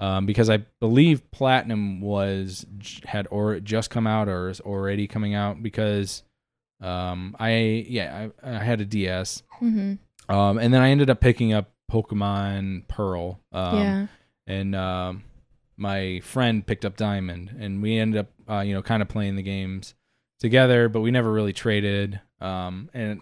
Um, 0.00 0.26
because 0.26 0.50
I 0.50 0.56
believe 0.80 1.30
Platinum 1.30 2.00
was 2.00 2.66
had 3.04 3.28
or 3.30 3.60
just 3.60 3.88
come 3.90 4.06
out 4.08 4.28
or 4.28 4.48
is 4.48 4.60
already 4.60 5.06
coming 5.06 5.34
out 5.34 5.62
because 5.62 6.24
um, 6.80 7.36
I 7.38 7.84
yeah 7.88 8.28
I, 8.42 8.56
I 8.56 8.58
had 8.64 8.80
a 8.80 8.84
DS, 8.84 9.42
hmm 9.60 9.94
um, 10.28 10.58
and 10.58 10.72
then 10.72 10.80
I 10.82 10.90
ended 10.90 11.10
up 11.10 11.20
picking 11.20 11.52
up 11.52 11.70
Pokemon 11.92 12.88
Pearl. 12.88 13.40
Um, 13.52 13.76
yeah, 13.78 14.06
and 14.46 14.74
um, 14.74 15.24
my 15.76 16.20
friend 16.20 16.66
picked 16.66 16.84
up 16.84 16.96
Diamond, 16.96 17.54
and 17.58 17.82
we 17.82 17.98
ended 17.98 18.20
up, 18.20 18.28
uh, 18.50 18.60
you 18.60 18.74
know, 18.74 18.82
kind 18.82 19.02
of 19.02 19.08
playing 19.08 19.36
the 19.36 19.42
games 19.42 19.94
together, 20.40 20.88
but 20.88 21.00
we 21.00 21.10
never 21.10 21.30
really 21.32 21.52
traded. 21.52 22.20
Um, 22.40 22.88
and 22.94 23.20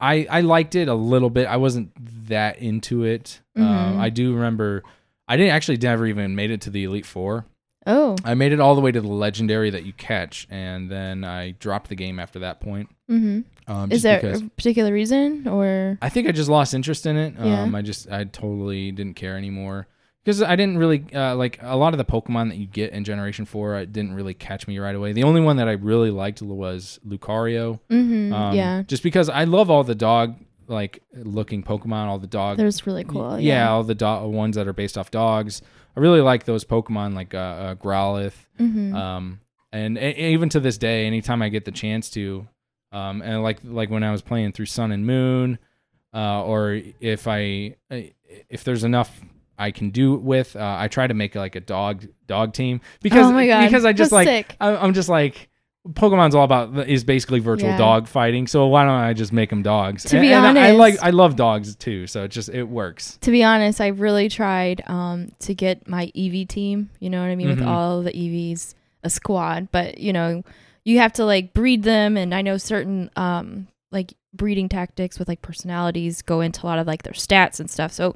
I 0.00 0.26
I 0.30 0.40
liked 0.42 0.74
it 0.74 0.88
a 0.88 0.94
little 0.94 1.30
bit. 1.30 1.46
I 1.46 1.56
wasn't 1.56 1.92
that 2.28 2.58
into 2.58 3.04
it. 3.04 3.40
Um, 3.56 3.62
Mhm. 3.64 3.98
I 3.98 4.10
do 4.10 4.34
remember 4.34 4.82
I 5.28 5.36
didn't 5.36 5.52
actually 5.52 5.78
never 5.78 6.06
even 6.06 6.34
made 6.34 6.50
it 6.50 6.60
to 6.62 6.70
the 6.70 6.84
Elite 6.84 7.06
Four. 7.06 7.46
oh, 7.86 8.16
I 8.24 8.32
made 8.34 8.52
it 8.52 8.60
all 8.60 8.74
the 8.74 8.80
way 8.80 8.90
to 8.92 9.00
the 9.00 9.06
Legendary 9.08 9.68
that 9.70 9.84
you 9.84 9.92
catch, 9.92 10.46
and 10.50 10.90
then 10.90 11.22
I 11.22 11.50
dropped 11.52 11.88
the 11.90 11.94
game 11.94 12.18
after 12.18 12.38
that 12.40 12.58
point. 12.60 12.88
hmm 13.08 13.40
Um, 13.66 13.90
is 13.92 14.02
there 14.02 14.20
because 14.20 14.42
a 14.42 14.48
particular 14.50 14.92
reason 14.92 15.48
or? 15.48 15.98
I 16.02 16.08
think 16.08 16.28
I 16.28 16.32
just 16.32 16.48
lost 16.50 16.74
interest 16.74 17.06
in 17.06 17.16
it. 17.16 17.34
Yeah. 17.38 17.62
Um, 17.62 17.74
I 17.74 17.82
just 17.82 18.10
I 18.10 18.24
totally 18.24 18.90
didn't 18.92 19.14
care 19.14 19.36
anymore 19.36 19.86
because 20.22 20.42
I 20.42 20.54
didn't 20.56 20.78
really 20.78 21.04
uh, 21.14 21.34
like 21.36 21.58
a 21.62 21.76
lot 21.76 21.94
of 21.94 21.98
the 21.98 22.04
Pokemon 22.04 22.50
that 22.50 22.56
you 22.56 22.66
get 22.66 22.92
in 22.92 23.04
Generation 23.04 23.44
Four. 23.46 23.76
It 23.76 23.92
didn't 23.92 24.14
really 24.14 24.34
catch 24.34 24.66
me 24.68 24.78
right 24.78 24.94
away. 24.94 25.12
The 25.12 25.22
only 25.24 25.40
one 25.40 25.56
that 25.56 25.68
I 25.68 25.72
really 25.72 26.10
liked 26.10 26.42
was 26.42 26.98
Lucario. 27.06 27.80
hmm 27.90 28.32
Um, 28.32 28.54
yeah, 28.54 28.82
just 28.82 29.02
because 29.02 29.28
I 29.28 29.44
love 29.44 29.70
all 29.70 29.82
the 29.84 29.94
dog 29.94 30.36
like 30.66 31.02
looking 31.14 31.62
Pokemon, 31.62 32.06
all 32.06 32.18
the 32.18 32.26
dog. 32.26 32.56
there's 32.56 32.86
really 32.86 33.04
cool. 33.04 33.38
yeah, 33.38 33.70
all 33.70 33.82
the 33.84 33.94
do- 33.94 34.28
ones 34.28 34.56
that 34.56 34.66
are 34.66 34.72
based 34.72 34.96
off 34.96 35.10
dogs. 35.10 35.60
I 35.96 36.00
really 36.00 36.22
like 36.22 36.44
those 36.44 36.64
Pokemon 36.64 37.14
like 37.14 37.34
uh, 37.34 37.38
uh, 37.38 37.74
Growlithe. 37.76 38.32
hmm 38.58 38.94
Um, 38.94 39.40
and 39.72 39.98
a- 39.98 40.28
even 40.32 40.48
to 40.50 40.60
this 40.60 40.78
day, 40.78 41.06
anytime 41.06 41.42
I 41.42 41.48
get 41.50 41.64
the 41.66 41.70
chance 41.72 42.08
to, 42.10 42.46
um, 42.94 43.20
and 43.22 43.42
like 43.42 43.58
like 43.64 43.90
when 43.90 44.02
I 44.04 44.12
was 44.12 44.22
playing 44.22 44.52
through 44.52 44.66
Sun 44.66 44.92
and 44.92 45.04
Moon, 45.06 45.58
uh, 46.14 46.44
or 46.44 46.80
if 47.00 47.26
I 47.26 47.74
if 47.90 48.64
there's 48.64 48.84
enough 48.84 49.20
I 49.58 49.70
can 49.70 49.90
do 49.90 50.14
it 50.14 50.22
with, 50.22 50.56
uh, 50.56 50.76
I 50.78 50.88
try 50.88 51.06
to 51.06 51.14
make 51.14 51.34
like 51.34 51.56
a 51.56 51.60
dog 51.60 52.06
dog 52.26 52.54
team 52.54 52.80
because 53.02 53.26
oh 53.26 53.32
my 53.32 53.46
god, 53.46 53.66
because 53.66 53.84
I 53.84 53.92
just 53.92 54.10
That's 54.10 54.26
like 54.26 54.28
sick. 54.28 54.56
I, 54.60 54.76
I'm 54.76 54.94
just 54.94 55.08
like. 55.08 55.48
Pokemon's 55.86 56.34
all 56.34 56.44
about 56.44 56.88
is 56.88 57.04
basically 57.04 57.40
virtual 57.40 57.68
Yeah. 57.68 57.76
dog 57.76 58.08
fighting, 58.08 58.46
so 58.46 58.66
why 58.68 58.84
don't 58.84 58.94
I 58.94 59.12
just 59.12 59.34
make 59.34 59.50
them 59.50 59.62
dogs? 59.62 60.02
To 60.04 60.16
and, 60.16 60.22
be 60.22 60.32
and 60.32 60.58
I, 60.58 60.68
I 60.68 60.70
like 60.70 60.96
I 61.02 61.10
love 61.10 61.36
dogs 61.36 61.76
too, 61.76 62.06
so 62.06 62.24
it 62.24 62.28
just 62.30 62.48
it 62.48 62.62
works. 62.64 63.18
To 63.20 63.30
be 63.30 63.44
honest, 63.44 63.82
I 63.82 63.88
really 63.88 64.30
tried 64.30 64.82
um, 64.86 65.28
to 65.40 65.54
get 65.54 65.86
my 65.86 66.10
EV 66.16 66.48
team. 66.48 66.88
You 67.00 67.10
know 67.10 67.20
what 67.20 67.28
I 67.28 67.36
mean, 67.36 67.48
Mhm. 67.48 67.56
with 67.58 67.66
all 67.66 68.00
the 68.00 68.12
EVs, 68.12 68.74
a 69.02 69.10
squad. 69.10 69.68
But 69.72 69.98
you 69.98 70.14
know, 70.14 70.42
you 70.84 70.98
have 70.98 71.12
to 71.14 71.24
like 71.24 71.52
breed 71.54 71.82
them, 71.82 72.16
and 72.16 72.34
I 72.34 72.42
know 72.42 72.56
certain 72.58 73.10
um, 73.16 73.68
like 73.90 74.14
breeding 74.32 74.68
tactics 74.68 75.18
with 75.18 75.28
like 75.28 75.42
personalities 75.42 76.20
go 76.22 76.40
into 76.40 76.64
a 76.64 76.66
lot 76.66 76.78
of 76.78 76.86
like 76.86 77.02
their 77.02 77.12
stats 77.12 77.60
and 77.60 77.70
stuff. 77.70 77.92
So 77.92 78.14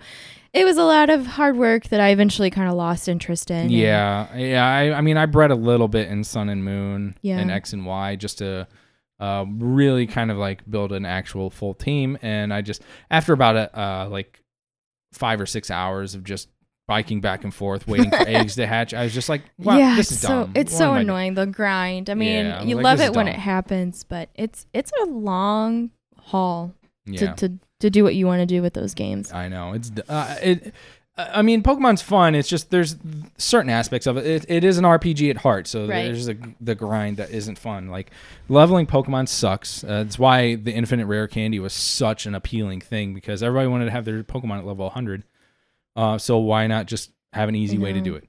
it 0.52 0.64
was 0.64 0.76
a 0.76 0.82
lot 0.84 1.10
of 1.10 1.26
hard 1.26 1.56
work 1.56 1.84
that 1.88 2.00
I 2.00 2.08
eventually 2.10 2.50
kind 2.50 2.68
of 2.68 2.74
lost 2.74 3.08
interest 3.08 3.50
in. 3.50 3.70
Yeah, 3.70 4.34
yeah. 4.36 4.66
I, 4.66 4.92
I 4.94 5.00
mean, 5.00 5.16
I 5.16 5.26
bred 5.26 5.50
a 5.50 5.54
little 5.54 5.88
bit 5.88 6.08
in 6.08 6.24
Sun 6.24 6.48
and 6.48 6.64
Moon 6.64 7.16
Yeah. 7.22 7.38
and 7.38 7.50
X 7.50 7.72
and 7.72 7.86
Y 7.86 8.16
just 8.16 8.38
to 8.38 8.66
uh, 9.20 9.44
really 9.48 10.06
kind 10.06 10.30
of 10.30 10.36
like 10.38 10.68
build 10.68 10.92
an 10.92 11.04
actual 11.04 11.50
full 11.50 11.74
team. 11.74 12.18
And 12.22 12.52
I 12.52 12.62
just 12.62 12.82
after 13.10 13.32
about 13.32 13.56
a 13.56 13.78
uh, 13.80 14.08
like 14.08 14.42
five 15.12 15.40
or 15.40 15.46
six 15.46 15.70
hours 15.70 16.14
of 16.14 16.24
just 16.24 16.48
biking 16.88 17.20
back 17.20 17.44
and 17.44 17.54
forth, 17.54 17.86
waiting 17.86 18.10
for 18.10 18.16
eggs 18.26 18.56
to 18.56 18.66
hatch, 18.66 18.92
I 18.94 19.04
was 19.04 19.14
just 19.14 19.28
like, 19.28 19.42
wow, 19.58 19.76
yeah, 19.76 19.94
this 19.94 20.10
is 20.10 20.18
so 20.18 20.28
dumb. 20.28 20.52
it's 20.56 20.76
so 20.76 20.86
am 20.86 20.90
I 20.90 20.94
doing- 20.96 21.02
annoying 21.08 21.34
the 21.34 21.46
grind. 21.46 22.10
I 22.10 22.14
mean, 22.14 22.46
Yeah, 22.46 22.62
you 22.64 22.74
like, 22.76 22.84
love 22.84 23.00
it 23.00 23.14
when 23.14 23.26
dumb. 23.26 23.34
it 23.36 23.38
happens, 23.38 24.02
but 24.02 24.30
it's 24.34 24.66
it's 24.74 24.90
a 25.02 25.04
long 25.06 25.90
haul 26.16 26.74
Yeah, 27.06 27.34
to, 27.34 27.48
to 27.48 27.58
to 27.80 27.90
do 27.90 28.02
what 28.02 28.16
you 28.16 28.26
want 28.26 28.40
to 28.40 28.46
do 28.46 28.60
with 28.62 28.74
those 28.74 28.94
games. 28.94 29.32
I 29.32 29.46
know 29.48 29.74
it's 29.74 29.92
uh, 30.08 30.36
it. 30.42 30.74
I 31.16 31.42
mean, 31.42 31.64
Pokemon's 31.64 32.00
fun. 32.00 32.36
It's 32.36 32.48
just 32.48 32.70
there's 32.70 32.94
certain 33.38 33.70
aspects 33.70 34.06
of 34.06 34.16
it. 34.16 34.24
It, 34.24 34.44
it 34.48 34.64
is 34.64 34.78
an 34.78 34.84
RPG 34.84 35.30
at 35.30 35.38
heart, 35.38 35.66
so 35.66 35.80
Right. 35.80 36.04
there's 36.04 36.28
a, 36.28 36.36
the 36.60 36.76
grind 36.76 37.16
that 37.16 37.30
isn't 37.30 37.58
fun. 37.58 37.88
Like 37.88 38.12
leveling 38.48 38.86
Pokemon 38.86 39.26
sucks. 39.28 39.82
Uh, 39.82 40.04
that's 40.04 40.16
why 40.18 40.54
the 40.54 40.72
infinite 40.72 41.06
rare 41.06 41.26
candy 41.26 41.58
was 41.58 41.72
such 41.72 42.24
an 42.26 42.36
appealing 42.36 42.80
thing 42.80 43.14
because 43.14 43.42
everybody 43.42 43.66
wanted 43.66 43.86
to 43.86 43.90
have 43.90 44.04
their 44.04 44.22
Pokemon 44.22 44.58
at 44.58 44.64
level 44.66 44.86
100. 44.86 45.24
Uh, 45.96 46.18
so 46.18 46.38
why 46.38 46.66
not 46.66 46.86
just 46.86 47.10
have 47.32 47.48
an 47.48 47.54
easy 47.56 47.78
way 47.78 47.92
to 47.92 48.00
do 48.00 48.14
it? 48.14 48.24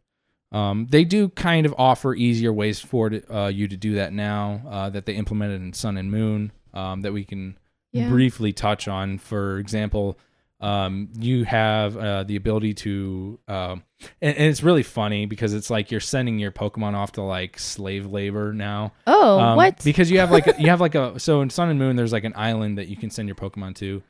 Um, 0.52 0.88
they 0.90 1.04
do 1.06 1.30
kind 1.30 1.66
of 1.68 1.76
offer 1.78 2.16
easier 2.16 2.52
ways 2.52 2.80
for 2.80 3.08
it, 3.14 3.26
uh, 3.32 3.48
you 3.48 3.68
to 3.68 3.78
do 3.78 3.96
that 3.96 4.14
now 4.14 4.62
uh, 4.68 4.90
that 4.90 5.06
they 5.06 5.14
implemented 5.14 5.62
in 5.62 5.74
Sun 5.74 5.98
and 5.98 6.10
Moon 6.10 6.52
um, 6.74 7.02
that 7.02 7.14
we 7.14 7.24
can 7.24 7.58
Yeah. 7.92 8.10
briefly 8.10 8.52
touch 8.54 8.88
on. 8.88 9.20
For 9.20 9.60
example, 9.60 10.18
um, 10.60 11.10
you 11.20 11.46
have 11.46 11.96
uh, 11.96 12.24
the 12.24 12.36
ability 12.36 12.74
to, 12.74 13.40
um, 13.48 13.84
and, 14.22 14.36
and 14.36 14.48
it's 14.48 14.62
really 14.64 14.84
funny 14.84 15.26
because 15.28 15.54
it's 15.54 15.70
like 15.70 15.90
you're 15.92 16.00
sending 16.02 16.38
your 16.40 16.52
Pokemon 16.52 16.96
off 16.96 17.12
to 17.14 17.22
like 17.22 17.58
slave 17.60 18.08
labor 18.08 18.52
now. 18.52 18.92
Oh, 19.08 19.40
Um, 19.40 19.56
what? 19.56 19.82
Because 19.84 20.10
you 20.12 20.20
have 20.20 20.32
like 20.32 20.48
a, 20.48 20.56
you 20.60 20.70
have 20.74 20.82
like 20.82 20.96
a 20.96 21.18
so 21.20 21.42
in 21.42 21.50
Sun 21.52 21.70
and 21.70 21.78
Moon 21.80 21.96
there's 21.96 22.12
like 22.12 22.24
an 22.26 22.34
island 22.36 22.78
that 22.80 22.88
you 22.88 22.98
can 22.98 23.10
send 23.12 23.28
your 23.30 23.36
Pokemon 23.36 23.76
to, 23.76 24.02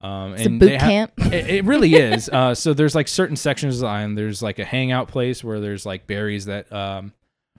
Um, 0.00 0.34
It's 0.34 0.46
a 0.46 0.50
boot 0.50 0.72
ha- 0.80 0.86
camp. 0.88 1.12
it, 1.18 1.48
it 1.50 1.64
really 1.64 1.94
is. 1.94 2.28
Uh, 2.28 2.54
so 2.54 2.72
there's 2.72 2.94
like 2.94 3.08
certain 3.08 3.36
sections 3.36 3.74
of 3.76 3.80
the 3.82 3.86
island. 3.86 4.16
There's 4.16 4.42
like 4.42 4.58
a 4.58 4.64
hangout 4.64 5.08
place 5.08 5.44
where 5.44 5.60
there's 5.60 5.84
like 5.84 6.06
berries 6.06 6.46
that, 6.46 6.72
um, 6.72 7.12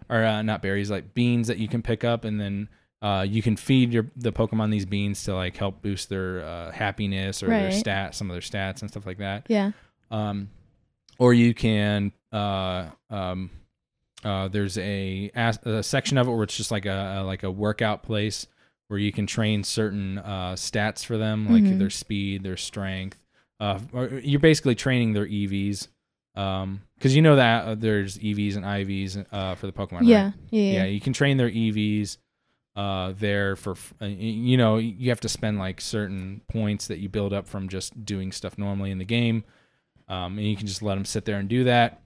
or 0.09 0.23
uh, 0.23 0.41
not 0.41 0.61
berries, 0.61 0.89
like 0.89 1.13
beans 1.13 1.47
that 1.47 1.57
you 1.59 1.67
can 1.67 1.81
pick 1.81 2.03
up, 2.03 2.25
and 2.25 2.39
then 2.41 2.67
uh, 3.01 3.25
you 3.27 3.41
can 3.41 3.55
feed 3.55 3.93
your 3.93 4.07
the 4.15 4.31
Pokemon 4.31 4.71
these 4.71 4.85
beans 4.85 5.23
to 5.25 5.35
like 5.35 5.55
help 5.55 5.81
boost 5.81 6.09
their 6.09 6.43
uh, 6.43 6.71
happiness 6.71 7.41
or 7.43 7.47
their 7.47 7.65
Right. 7.69 7.73
stats, 7.73 8.15
some 8.15 8.29
of 8.29 8.33
their 8.33 8.41
stats 8.41 8.81
and 8.81 8.89
stuff 8.89 9.05
like 9.05 9.17
that. 9.19 9.45
yeah. 9.47 9.71
Um, 10.09 10.49
or 11.19 11.33
you 11.33 11.53
can 11.53 12.11
uh, 12.33 12.87
um, 13.11 13.49
uh, 14.23 14.47
there's 14.49 14.77
a, 14.79 15.31
a 15.35 15.81
section 15.83 16.17
of 16.17 16.27
it 16.27 16.31
where 16.31 16.43
it's 16.43 16.57
just 16.57 16.71
like 16.71 16.85
a, 16.85 17.19
a 17.19 17.23
like 17.23 17.43
a 17.43 17.51
workout 17.51 18.03
place 18.03 18.47
where 18.91 18.99
you 18.99 19.13
can 19.13 19.25
train 19.25 19.63
certain 19.63 20.17
uh, 20.17 20.51
stats 20.55 21.05
for 21.05 21.17
them, 21.17 21.49
like 21.49 21.63
Mhm. 21.63 21.79
their 21.79 21.89
speed, 21.89 22.43
their 22.43 22.57
strength. 22.57 23.17
Uh, 23.57 23.79
you're 24.21 24.39
basically 24.41 24.75
training 24.75 25.13
their 25.13 25.25
EVs, 25.25 25.87
because 26.33 27.15
you 27.15 27.21
know 27.21 27.37
that 27.37 27.65
uh, 27.65 27.75
there's 27.75 28.17
EVs 28.17 28.57
and 28.57 28.65
IVs 28.65 29.25
uh, 29.31 29.55
for 29.55 29.67
the 29.67 29.71
Pokemon. 29.73 29.91
right? 30.01 30.03
yeah. 30.05 30.31
Yeah. 30.49 30.61
yeah, 30.61 30.71
Yeah. 30.73 30.85
you 30.85 30.99
can 30.99 31.13
train 31.13 31.37
their 31.37 31.49
EVs 31.49 32.17
uh 32.75 33.11
there 33.17 33.57
for 33.57 33.71
f- 33.71 33.93
uh, 34.01 34.05
you 34.05 34.55
know 34.55 34.77
you 34.77 35.09
have 35.09 35.19
to 35.19 35.27
spend 35.27 35.59
like 35.59 35.81
certain 35.81 36.39
points 36.47 36.87
that 36.87 36.99
you 36.99 37.09
build 37.09 37.33
up 37.33 37.45
from 37.45 37.67
just 37.67 38.05
doing 38.05 38.31
stuff 38.31 38.57
normally 38.57 38.91
in 38.91 38.97
the 38.97 39.03
game 39.03 39.43
um 40.07 40.37
and 40.37 40.47
you 40.47 40.55
can 40.55 40.65
just 40.67 40.81
let 40.81 40.95
them 40.95 41.03
sit 41.03 41.25
there 41.25 41.35
and 41.37 41.49
do 41.49 41.65
that 41.65 42.01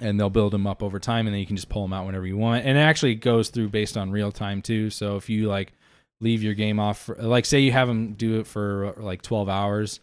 and 0.00 0.18
they'll 0.18 0.30
build 0.30 0.54
them 0.54 0.66
up 0.66 0.82
over 0.82 0.98
time 0.98 1.26
and 1.26 1.34
then 1.34 1.40
you 1.40 1.46
can 1.46 1.54
just 1.56 1.68
pull 1.68 1.82
them 1.82 1.92
out 1.92 2.06
whenever 2.06 2.26
you 2.26 2.34
want 2.38 2.64
and 2.64 2.78
it 2.78 2.80
actually 2.80 3.14
goes 3.14 3.50
through 3.50 3.68
based 3.68 3.94
on 3.98 4.10
real 4.10 4.32
time 4.32 4.62
too 4.62 4.88
so 4.88 5.16
if 5.16 5.28
you 5.28 5.48
like 5.48 5.74
leave 6.20 6.42
your 6.42 6.54
game 6.54 6.78
off 6.80 6.98
for, 6.98 7.14
like 7.16 7.44
say 7.44 7.60
you 7.60 7.72
have 7.72 7.88
them 7.88 8.14
do 8.14 8.40
it 8.40 8.46
for 8.46 8.94
uh, 8.98 9.02
like 9.02 9.20
12 9.22 9.48
hours 9.48 10.00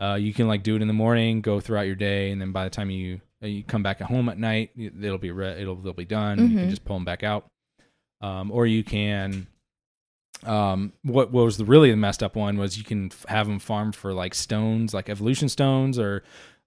uh 0.00 0.14
you 0.14 0.32
can 0.34 0.48
like 0.48 0.62
do 0.62 0.74
it 0.76 0.82
in 0.82 0.88
the 0.88 0.94
morning 0.94 1.40
go 1.42 1.60
throughout 1.60 1.86
your 1.86 1.94
day 1.94 2.30
and 2.30 2.40
then 2.40 2.50
by 2.52 2.64
the 2.64 2.70
time 2.70 2.90
you 2.90 3.20
uh, 3.42 3.46
you 3.46 3.62
come 3.62 3.82
back 3.82 4.00
at 4.00 4.06
home 4.08 4.28
at 4.28 4.38
night 4.38 4.70
it'll 4.76 5.18
be 5.18 5.30
re- 5.30 5.60
it'll 5.60 5.76
they'll 5.76 5.92
be 5.92 6.04
done 6.04 6.38
you 6.38 6.56
can 6.58 6.66
Mhm. 6.66 6.70
just 6.70 6.84
pull 6.84 6.96
them 6.96 7.04
back 7.04 7.22
out 7.22 7.46
um, 8.22 8.50
or 8.50 8.66
you 8.66 8.82
can 8.82 9.46
um, 10.44 10.92
what, 11.02 11.30
what 11.30 11.44
was 11.44 11.58
the 11.58 11.64
really 11.66 11.90
the 11.90 11.96
messed 11.96 12.22
up 12.22 12.34
one 12.34 12.56
was 12.56 12.78
you 12.78 12.84
can 12.84 13.06
f- 13.12 13.26
have 13.28 13.46
them 13.46 13.58
farm 13.58 13.92
for 13.92 14.14
like 14.14 14.34
stones 14.34 14.94
like 14.94 15.08
evolution 15.10 15.48
stones 15.50 15.98
or 15.98 16.22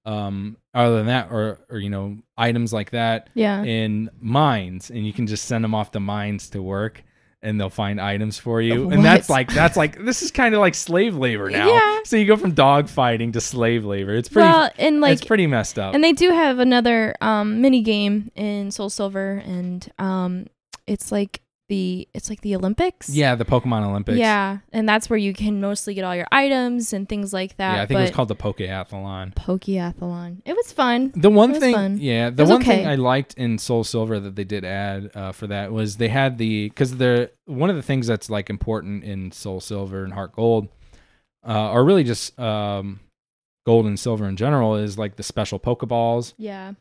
um, 0.05 0.57
other 0.75 0.97
than 0.97 1.07
that 1.07 1.31
or 1.31 1.59
or 1.69 1.79
you 1.79 1.89
know 1.89 2.17
items 2.37 2.71
like 2.73 2.91
that 2.91 3.29
Yeah. 3.33 3.63
in 3.63 4.11
mines 4.19 4.91
and 4.91 5.05
you 5.07 5.13
can 5.13 5.25
just 5.25 5.45
send 5.45 5.63
them 5.63 5.73
off 5.73 5.91
the 5.91 5.99
mines 5.99 6.49
to 6.51 6.61
work 6.61 7.03
and 7.43 7.59
they'll 7.59 7.69
find 7.69 8.01
items 8.01 8.39
for 8.39 8.61
you. 8.61 8.89
And 8.93 9.03
that's 9.03 9.29
like 9.29 9.51
that's 9.53 9.75
like 9.77 10.03
this 10.03 10.21
is 10.21 10.31
kind 10.31 10.53
of 10.55 10.59
like 10.61 10.75
slave 10.75 11.15
labor 11.15 11.49
now. 11.49 11.67
Yeah. 11.67 11.99
so 12.05 12.15
you 12.15 12.25
go 12.25 12.37
from 12.37 12.53
dog 12.53 12.89
fighting 12.89 13.31
to 13.33 13.41
slave 13.41 13.85
labor. 13.85 14.15
It's 14.15 14.29
pretty 14.29 14.47
well, 14.47 14.69
and 14.77 15.01
like 15.01 15.13
it's 15.13 15.25
pretty 15.25 15.47
messed 15.47 15.77
up. 15.79 15.93
And 15.93 16.03
they 16.03 16.13
do 16.13 16.29
have 16.31 16.59
another 16.59 17.15
um, 17.21 17.61
mini 17.61 17.81
game 17.81 18.31
in 18.35 18.71
Soul 18.71 18.89
Silver, 18.89 19.41
and 19.45 19.91
um, 19.99 20.47
it's 20.87 21.11
like 21.11 21.41
the 21.73 22.07
it's 22.13 22.29
like 22.29 22.41
the 22.41 22.55
Olympics. 22.55 23.09
yeah 23.09 23.35
the 23.35 23.45
pokemon 23.45 23.83
olympics 23.85 24.17
Yeah, 24.17 24.59
and 24.71 24.87
that's 24.87 25.09
where 25.09 25.17
you 25.17 25.33
can 25.33 25.59
mostly 25.59 25.93
get 25.93 26.03
all 26.03 26.15
your 26.15 26.27
items 26.31 26.93
and 26.93 27.07
things 27.09 27.33
like 27.33 27.57
that. 27.57 27.75
yeah 27.75 27.81
i 27.83 27.85
think 27.85 27.99
it 27.99 28.03
was 28.03 28.11
called 28.11 28.27
the 28.29 28.35
pokeathlon 28.35 29.33
Pokeathlon. 29.35 30.41
It 30.45 30.55
was 30.55 30.71
fun. 30.71 31.11
The 31.15 31.29
one 31.29 31.53
thing, 31.59 31.73
fun. 31.73 31.97
yeah, 31.99 32.29
the 32.29 32.45
one 32.45 32.63
thing. 32.63 32.87
I 32.87 32.95
liked 32.95 33.33
in 33.35 33.57
Soul 33.57 33.83
Silver 33.83 34.19
that 34.19 34.35
they 34.35 34.43
did 34.43 34.63
add 34.65 35.11
uh, 35.15 35.31
for 35.31 35.47
that 35.47 35.71
was 35.71 35.97
they 35.97 36.09
had 36.09 36.37
the 36.37 36.69
because 36.69 36.97
they're 36.97 37.29
one 37.45 37.69
of 37.69 37.75
the 37.75 37.81
things 37.81 38.07
that's 38.07 38.29
like 38.29 38.49
important 38.49 39.03
in 39.03 39.31
Soul 39.31 39.59
Silver 39.59 40.03
and 40.03 40.13
Heart 40.13 40.33
Gold, 40.33 40.67
uh, 41.47 41.71
or 41.71 41.83
really 41.83 42.03
just 42.03 42.37
um, 42.39 42.99
Gold 43.65 43.85
and 43.85 43.97
Silver 43.99 44.27
in 44.27 44.35
general 44.35 44.75
is 44.75 44.97
like 44.97 45.15
the 45.15 45.23
special 45.23 45.59
Pokeballs, 45.59 46.33
Yeah. 46.37 46.73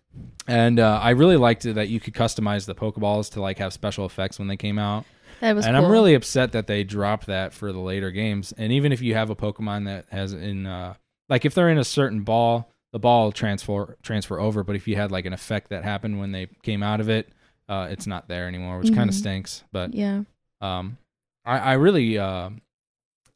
and 0.48 0.80
uh, 0.80 0.98
I 1.00 1.10
really 1.10 1.36
liked 1.36 1.64
it 1.64 1.74
that 1.74 1.88
you 1.88 2.00
could 2.00 2.14
customize 2.14 2.66
the 2.66 2.74
Pokeballs 2.74 3.30
to 3.32 3.40
like 3.40 3.58
have 3.58 3.72
special 3.72 4.04
effects 4.04 4.38
when 4.38 4.48
they 4.48 4.56
came 4.56 4.78
out. 4.78 5.04
That 5.40 5.54
was 5.56 5.64
and 5.66 5.76
cool. 5.76 5.84
I'm 5.86 5.90
really 5.92 6.14
upset 6.14 6.52
that 6.52 6.66
they 6.66 6.82
dropped 6.84 7.26
that 7.26 7.52
for 7.52 7.72
the 7.72 7.78
later 7.80 8.10
games. 8.10 8.52
And 8.56 8.72
even 8.72 8.92
if 8.92 9.00
you 9.00 9.14
have 9.14 9.30
a 9.30 9.36
Pokemon 9.36 9.86
that 9.86 10.06
has 10.10 10.32
in 10.32 10.66
uh 10.66 10.94
like 11.28 11.44
if 11.44 11.54
they're 11.54 11.68
in 11.70 11.78
a 11.78 11.84
certain 11.84 12.22
ball, 12.22 12.68
the 12.92 12.98
ball 12.98 13.32
transfer 13.32 13.96
transfer 14.02 14.38
over. 14.38 14.62
But 14.64 14.76
if 14.76 14.86
you 14.86 14.94
had 14.96 15.10
like 15.10 15.24
an 15.26 15.32
effect 15.32 15.70
that 15.70 15.82
happened 15.84 16.18
when 16.20 16.30
they 16.32 16.46
came 16.62 16.82
out 16.82 17.00
of 17.00 17.08
it, 17.08 17.28
uh, 17.68 17.88
it's 17.90 18.06
not 18.06 18.28
there 18.28 18.46
anymore, 18.48 18.78
which 18.78 18.94
kind 18.94 19.08
of 19.08 19.14
stinks. 19.16 19.64
But 19.72 19.94
Yeah. 19.94 20.22
um, 20.60 20.98
I, 21.44 21.58
I 21.58 21.72
really 21.74 22.18
uh, 22.18 22.50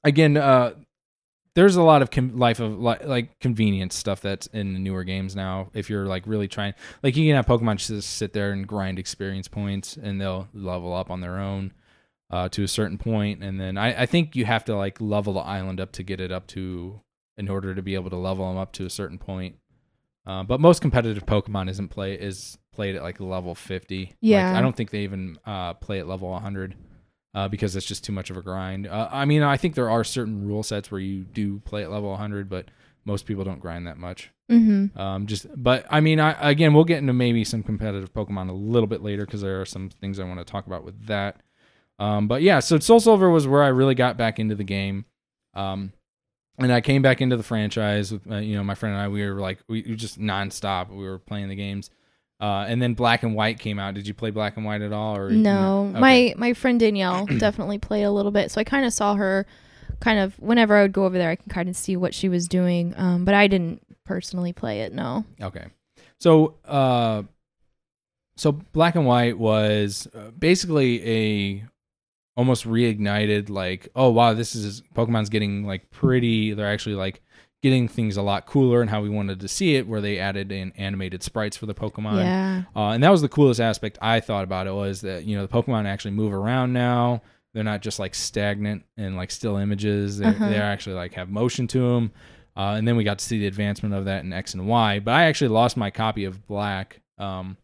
again 0.05 0.37
uh, 0.37 0.75
there's 1.57 1.75
a 1.75 1.83
lot 1.83 2.03
of 2.03 2.11
com- 2.11 2.37
life 2.37 2.61
of 2.61 2.79
li- 2.79 3.05
like 3.05 3.41
convenience 3.41 3.97
stuff 3.97 4.21
that's 4.21 4.47
in 4.49 4.75
the 4.75 4.79
newer 4.79 5.03
games 5.05 5.35
now. 5.35 5.71
If 5.75 5.89
you're 5.91 6.05
like 6.07 6.27
really 6.27 6.49
trying, 6.49 6.75
like 7.03 7.17
you 7.17 7.27
can 7.29 7.35
have 7.35 7.47
Pokemon 7.47 7.79
just 7.79 8.11
sit 8.17 8.33
there 8.35 8.53
and 8.53 8.67
grind 8.69 8.99
experience 8.99 9.49
points, 9.49 9.97
and 9.97 10.21
they'll 10.21 10.49
level 10.55 10.95
up 10.95 11.11
on 11.11 11.21
their 11.23 11.39
own 11.39 11.73
uh, 12.31 12.49
to 12.51 12.63
a 12.63 12.69
certain 12.69 12.99
point, 12.99 13.43
and 13.43 13.59
then 13.59 13.79
I, 13.79 14.03
I 14.03 14.07
think 14.07 14.37
you 14.37 14.45
have 14.45 14.67
to 14.67 14.77
like 14.77 15.01
level 15.01 15.33
the 15.33 15.41
island 15.41 15.81
up 15.81 15.93
to 15.93 16.03
get 16.03 16.21
it 16.21 16.31
up 16.31 16.47
to 16.49 17.01
in 17.39 17.49
order 17.49 17.75
to 17.75 17.83
be 17.83 17.95
able 17.95 18.11
to 18.11 18.17
level 18.17 18.47
them 18.49 18.59
up 18.59 18.73
to 18.73 18.85
a 18.85 18.91
certain 18.91 19.19
point. 19.19 19.57
Uh, 20.27 20.43
but 20.43 20.61
most 20.61 20.83
competitive 20.83 21.25
Pokemon 21.25 21.71
isn't 21.71 21.89
play 21.89 22.15
is 22.15 22.59
played 22.73 22.97
at 22.97 23.03
like 23.03 23.19
level 23.19 23.55
fifty. 23.55 24.01
Like, 24.07 24.17
Yeah. 24.21 24.59
I 24.59 24.61
don't 24.61 24.77
think 24.77 24.91
they 24.91 25.01
even 25.05 25.39
uh, 25.47 25.73
play 25.75 26.01
at 26.01 26.07
level 26.07 26.29
100 26.31 26.75
uh, 27.37 27.47
because 27.49 27.77
it's 27.77 27.87
just 27.87 28.03
too 28.03 28.13
much 28.13 28.31
of 28.31 28.39
a 28.39 28.43
grind. 28.43 28.87
Uh, 28.87 29.09
I 29.13 29.27
mean, 29.27 29.43
I 29.43 29.59
think 29.59 29.75
there 29.75 29.91
are 29.91 30.03
certain 30.03 30.49
rule 30.49 30.63
sets 30.63 30.91
where 30.91 31.01
you 31.01 31.23
do 31.23 31.59
play 31.61 31.85
at 31.85 31.91
level 31.91 32.09
100, 32.09 32.49
but 32.49 32.71
most 33.05 33.27
people 33.27 33.45
don't 33.45 33.61
grind 33.61 33.87
that 33.87 33.99
much. 33.99 34.31
Mm-hmm. 34.51 34.99
Um, 34.99 35.27
just, 35.27 35.47
but 35.55 35.85
I 35.91 36.01
mean, 36.01 36.19
I 36.19 36.51
again, 36.51 36.73
we'll 36.73 36.85
get 36.85 36.99
into 36.99 37.13
maybe 37.13 37.45
some 37.45 37.63
competitive 37.63 38.13
Pokemon 38.15 38.49
a 38.49 38.55
little 38.55 38.87
bit 38.87 39.03
later 39.03 39.27
because 39.27 39.43
there 39.43 39.61
are 39.61 39.67
some 39.67 39.91
things 39.91 40.19
I 40.19 40.25
want 40.25 40.39
to 40.39 40.51
talk 40.51 40.67
about 40.67 40.83
with 40.83 41.07
that. 41.09 41.43
Um, 41.99 42.27
but 42.27 42.41
yeah, 42.41 42.61
so 42.61 42.79
Soul 42.79 43.01
Silver 43.01 43.29
was 43.29 43.47
where 43.47 43.63
I 43.63 43.69
really 43.69 43.95
got 43.95 44.17
back 44.17 44.39
into 44.39 44.55
the 44.55 44.65
game. 44.65 45.05
Um, 45.53 45.93
and 46.59 46.73
I 46.73 46.81
came 46.81 47.03
back 47.03 47.21
into 47.21 47.37
the 47.37 47.43
franchise 47.43 48.13
with, 48.13 48.31
uh, 48.31 48.37
you 48.37 48.57
know, 48.57 48.65
my 48.65 48.75
friend 48.75 48.95
and 48.95 49.03
I, 49.03 49.09
we 49.09 49.29
were 49.29 49.41
like, 49.41 49.59
we, 49.69 49.83
we 49.83 49.95
just 49.95 50.19
nonstop. 50.19 50.89
We 50.89 51.05
were 51.05 51.19
playing 51.19 51.51
the 51.51 51.55
games. 51.55 51.91
Uh, 52.41 52.67
and 52.69 52.83
then 52.83 52.93
Black 52.95 53.23
and 53.23 53.35
White 53.35 53.59
came 53.59 53.79
out. 53.79 53.95
Did 53.95 54.07
you 54.07 54.13
play 54.13 54.31
Black 54.31 54.57
and 54.57 54.67
White 54.67 54.83
at 54.83 54.93
all? 54.93 55.17
Or 55.17 55.31
No, 55.31 55.87
Okay. 55.91 56.01
my 56.01 56.35
my 56.37 56.53
friend 56.53 56.79
Danielle 56.79 57.27
definitely 57.39 57.79
played 57.79 58.03
a 58.05 58.11
little 58.11 58.33
bit, 58.33 58.51
so 58.51 58.61
I 58.61 58.65
kind 58.65 58.85
of 58.85 58.93
saw 58.93 59.15
her, 59.15 59.47
kind 60.01 60.19
of 60.19 60.35
whenever 60.39 60.77
I 60.77 60.83
would 60.83 60.93
go 60.93 61.07
over 61.07 61.17
there, 61.17 61.31
I 61.31 61.37
can 61.37 61.49
kind 61.49 61.69
of 61.69 61.77
see 61.77 61.97
what 61.97 62.13
she 62.15 62.29
was 62.29 62.47
doing. 62.47 62.93
Um, 62.99 63.25
but 63.25 63.35
I 63.35 63.47
didn't 63.47 63.81
personally 64.05 64.53
play 64.53 64.83
it. 64.83 64.93
No. 64.93 65.25
Okay. 65.41 65.67
So, 66.21 66.55
uh, 66.67 67.23
so 68.37 68.53
Black 68.53 68.95
and 68.97 69.07
White 69.07 69.39
was 69.39 70.07
uh, 70.15 70.31
basically 70.39 71.09
a 71.09 71.65
almost 72.37 72.67
reignited 72.67 73.49
like, 73.49 73.89
oh 73.97 74.11
wow, 74.11 74.35
this 74.35 74.55
is 74.55 74.83
Pokemon's 74.95 75.31
getting 75.31 75.65
like 75.67 75.91
pretty. 75.91 76.53
They're 76.53 76.71
actually 76.71 76.97
like 76.97 77.23
getting 77.67 77.89
things 77.89 78.17
a 78.17 78.23
lot 78.23 78.47
cooler 78.47 78.81
and 78.81 78.89
how 78.91 79.03
we 79.03 79.09
wanted 79.09 79.41
to 79.41 79.49
see 79.49 79.75
it, 79.75 79.89
where 79.89 80.01
they 80.01 80.19
added 80.21 80.53
in 80.53 80.71
animated 80.77 81.23
sprites 81.23 81.57
for 81.57 81.67
the 81.67 81.75
Pokemon. 81.75 82.19
Yeah. 82.23 82.63
Uh, 82.77 82.91
and 82.91 83.03
that 83.03 83.11
was 83.11 83.23
the 83.23 83.29
coolest 83.29 83.61
aspect 83.61 83.99
I 84.01 84.21
thought 84.21 84.45
about 84.45 84.67
it 84.69 84.73
was 84.75 85.01
that 85.01 85.25
you 85.25 85.37
know 85.37 85.45
the 85.45 85.53
Pokemon 85.53 85.87
actually 85.87 86.13
move 86.13 86.33
around 86.33 86.73
now. 86.73 87.23
They're 87.55 87.65
not 87.65 87.83
just 87.83 87.99
like 87.99 88.15
stagnant 88.15 88.85
and 88.97 89.17
like 89.17 89.31
still 89.31 89.57
images. 89.57 90.19
They 90.19 90.27
Uh-huh. 90.27 90.49
they 90.49 90.57
actually 90.57 90.95
like 90.95 91.15
have 91.15 91.29
motion 91.29 91.67
to 91.69 91.81
them. 91.95 92.13
Uh, 92.57 92.75
and 92.79 92.87
then 92.87 92.97
we 92.97 93.05
got 93.05 93.19
to 93.19 93.25
see 93.25 93.39
the 93.39 93.47
advancement 93.47 93.95
of 93.95 94.05
that 94.07 94.25
in 94.25 94.33
X 94.33 94.55
and 94.55 94.67
Y. 94.69 95.01
But 95.01 95.13
I 95.15 95.25
actually 95.25 95.49
lost 95.49 95.77
my 95.77 95.91
copy 95.91 96.25
of 96.25 96.47
Black. 96.47 97.01
Um, 97.19 97.57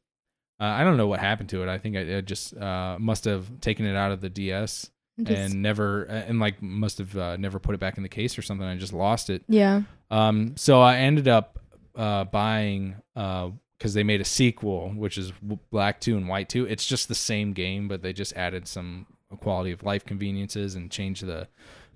uh, 0.60 0.64
I 0.64 0.84
don't 0.84 0.96
know 0.96 1.06
what 1.06 1.20
happened 1.20 1.48
to 1.50 1.62
it. 1.62 1.68
I 1.68 1.78
think 1.78 1.96
I, 1.96 2.18
I 2.18 2.20
just 2.20 2.56
uh, 2.56 2.96
must 2.98 3.24
have 3.24 3.60
taken 3.60 3.86
it 3.86 3.96
out 3.96 4.12
of 4.12 4.20
the 4.20 4.28
DS 4.30 4.90
Just- 5.24 5.38
and 5.52 5.62
never 5.62 6.04
and 6.04 6.40
like 6.40 6.62
must 6.62 6.98
have 6.98 7.16
uh, 7.16 7.36
never 7.36 7.58
put 7.58 7.74
it 7.74 7.78
back 7.80 7.96
in 7.96 8.02
the 8.02 8.08
case 8.08 8.38
or 8.38 8.42
something. 8.42 8.66
I 8.66 8.76
just 8.76 8.92
lost 8.92 9.30
it. 9.30 9.42
yeah. 9.48 9.82
Um, 10.10 10.56
so 10.56 10.80
I 10.82 10.96
ended 10.98 11.26
up 11.26 11.58
uh, 11.96 12.24
buying 12.24 12.96
because 13.14 13.94
they 13.94 14.02
made 14.02 14.20
a 14.20 14.24
sequel, 14.26 14.90
which 14.90 15.16
is 15.18 15.32
Black 15.70 16.00
Two 16.00 16.16
and 16.16 16.28
White 16.28 16.48
Two. 16.48 16.66
It's 16.66 16.86
just 16.86 17.08
the 17.08 17.14
same 17.14 17.52
game, 17.52 17.88
but 17.88 18.02
they 18.02 18.12
just 18.12 18.34
added 18.34 18.68
some 18.68 19.06
quality 19.40 19.72
of 19.72 19.82
life 19.82 20.04
conveniences 20.04 20.74
and 20.74 20.90
changed 20.90 21.24
the 21.24 21.48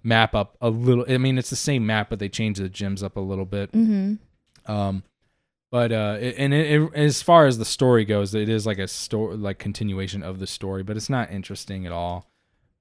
map 0.02 0.34
up 0.34 0.56
a 0.60 0.70
little. 0.70 1.04
I 1.08 1.18
mean, 1.18 1.36
it's 1.36 1.50
the 1.50 1.56
same 1.56 1.84
map, 1.86 2.08
but 2.08 2.18
they 2.18 2.28
changed 2.28 2.60
the 2.60 2.70
gyms 2.70 3.02
up 3.02 3.16
a 3.16 3.20
little 3.20 3.44
bit. 3.44 3.72
Mm-hmm. 3.72 4.14
Um, 4.72 5.02
but 5.70 5.92
uh, 5.92 6.16
it, 6.20 6.36
and 6.38 6.54
it, 6.54 6.80
it, 6.80 6.94
as 6.94 7.22
far 7.22 7.46
as 7.46 7.58
the 7.58 7.64
story 7.64 8.04
goes, 8.04 8.34
it 8.34 8.48
is 8.48 8.66
like 8.66 8.78
a 8.78 8.88
story, 8.88 9.36
like 9.36 9.58
continuation 9.58 10.22
of 10.22 10.38
the 10.38 10.46
story, 10.46 10.82
but 10.82 10.96
it's 10.96 11.10
not 11.10 11.30
interesting 11.30 11.84
at 11.86 11.92
all. 11.92 12.30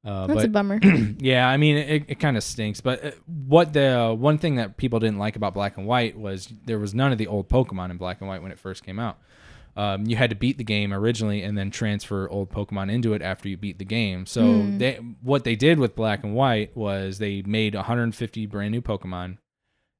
Uh, 0.05 0.27
That's 0.27 0.37
but 0.37 0.45
a 0.45 0.49
bummer. 0.49 0.79
yeah, 1.19 1.49
I 1.49 1.57
mean, 1.57 1.77
it, 1.77 2.03
it 2.07 2.19
kind 2.19 2.37
of 2.37 2.43
stinks. 2.43 2.79
But 2.79 3.03
uh, 3.03 3.11
what 3.47 3.73
the 3.73 4.15
one 4.17 4.37
thing 4.37 4.55
that 4.57 4.77
people 4.77 4.99
didn't 4.99 5.17
like 5.17 5.35
about 5.35 5.53
Black 5.55 5.77
and 5.77 5.87
White 5.87 6.15
was 6.17 6.53
there 6.65 6.77
was 6.77 6.93
none 6.93 7.11
of 7.11 7.17
the 7.17 7.27
old 7.27 7.49
Pokemon 7.49 7.89
in 7.89 7.97
Black 7.97 8.21
and 8.21 8.29
White 8.29 8.41
when 8.43 8.51
it 8.51 8.59
first 8.59 8.85
came 8.85 8.99
out. 8.99 9.17
Um, 9.77 10.05
you 10.05 10.15
had 10.15 10.29
to 10.29 10.35
beat 10.37 10.57
the 10.57 10.63
game 10.63 10.93
originally 10.93 11.41
and 11.43 11.57
then 11.57 11.69
transfer 11.69 12.29
old 12.29 12.49
Pokemon 12.49 12.89
into 12.89 13.13
it 13.13 13.21
after 13.21 13.49
you 13.49 13.57
beat 13.57 13.77
the 13.79 13.83
game. 13.85 14.25
So 14.25 14.67
Hmm. 14.67 14.77
they 14.77 14.93
what 15.21 15.43
they 15.43 15.55
did 15.55 15.79
with 15.79 15.95
Black 15.95 16.23
and 16.23 16.33
White 16.35 16.77
was 16.77 17.17
they 17.17 17.41
made 17.41 17.73
150 17.75 18.45
brand 18.45 18.71
new 18.71 18.81
Pokemon 18.81 19.37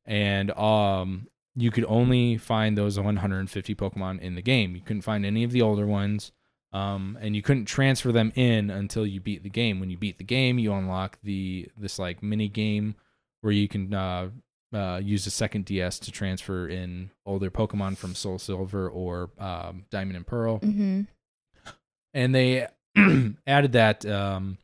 and 0.06 0.52
um, 0.52 1.28
you 1.56 1.72
could 1.72 1.86
only 1.88 2.38
find 2.38 2.78
those 2.78 2.98
150 2.98 3.76
Pokemon 3.76 4.20
in 4.22 4.36
the 4.36 4.42
game. 4.42 4.76
You 4.76 4.82
couldn't 4.82 5.02
find 5.02 5.26
any 5.26 5.44
of 5.44 5.52
the 5.52 5.62
older 5.62 5.86
ones, 5.88 6.32
um, 6.76 7.18
and 7.22 7.36
you 7.36 7.42
couldn't 7.42 7.66
transfer 7.66 8.12
them 8.12 8.32
in 8.36 8.70
until 8.70 9.06
you 9.06 9.20
beat 9.22 9.44
the 9.44 9.50
game. 9.50 9.80
When 9.80 9.90
you 9.90 9.98
beat 9.98 10.18
the 10.18 10.24
game, 10.26 10.60
you 10.60 10.74
unlock 10.74 11.18
the 11.24 11.70
this 11.78 11.98
like 12.00 12.22
mini 12.22 12.50
game 12.50 12.96
where 13.42 13.54
you 13.54 13.68
can 13.68 13.94
uh, 13.94 14.30
uh, 14.74 15.00
use 15.04 15.26
a 15.26 15.32
second 15.32 15.66
DS 15.66 16.00
to 16.00 16.12
transfer 16.12 16.68
in 16.68 17.12
older 17.26 17.50
Pokemon 17.50 17.96
from 17.98 18.14
Soul 18.14 18.40
Silver 18.40 18.90
or 18.90 19.30
um, 19.40 19.86
Diamond 19.90 20.18
and 20.18 20.28
Pearl 20.28 20.60
Mm-hmm. 20.60 21.02
and 22.14 22.36
they 22.36 22.68
added 23.48 23.74
that 23.74 24.06
um 24.06 24.58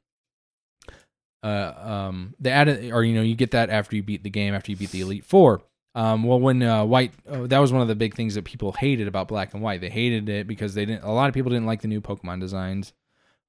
uh 1.43 1.73
um 1.77 2.35
they 2.39 2.51
added 2.51 2.91
or 2.91 3.03
you 3.03 3.13
know 3.15 3.21
you 3.21 3.35
get 3.35 3.51
that 3.51 3.69
after 3.69 3.95
you 3.95 4.03
beat 4.03 4.23
the 4.23 4.29
game 4.29 4.53
after 4.53 4.71
you 4.71 4.77
beat 4.77 4.91
the 4.91 5.01
elite 5.01 5.25
four 5.25 5.61
um 5.95 6.23
well 6.23 6.39
when 6.39 6.61
uh 6.63 6.83
white 6.85 7.11
uh, 7.29 7.47
that 7.47 7.59
was 7.59 7.71
one 7.73 7.81
of 7.81 7.87
the 7.87 7.95
big 7.95 8.15
things 8.15 8.35
that 8.35 8.45
people 8.45 8.71
hated 8.71 9.07
about 9.07 9.27
black 9.27 9.53
and 9.53 9.61
white 9.61 9.81
they 9.81 9.89
hated 9.89 10.29
it 10.29 10.47
because 10.47 10.73
they 10.73 10.85
didn't 10.85 11.03
a 11.03 11.11
lot 11.11 11.27
of 11.27 11.33
people 11.33 11.49
didn't 11.49 11.65
like 11.65 11.81
the 11.81 11.87
new 11.87 11.99
pokemon 12.01 12.39
designs 12.39 12.93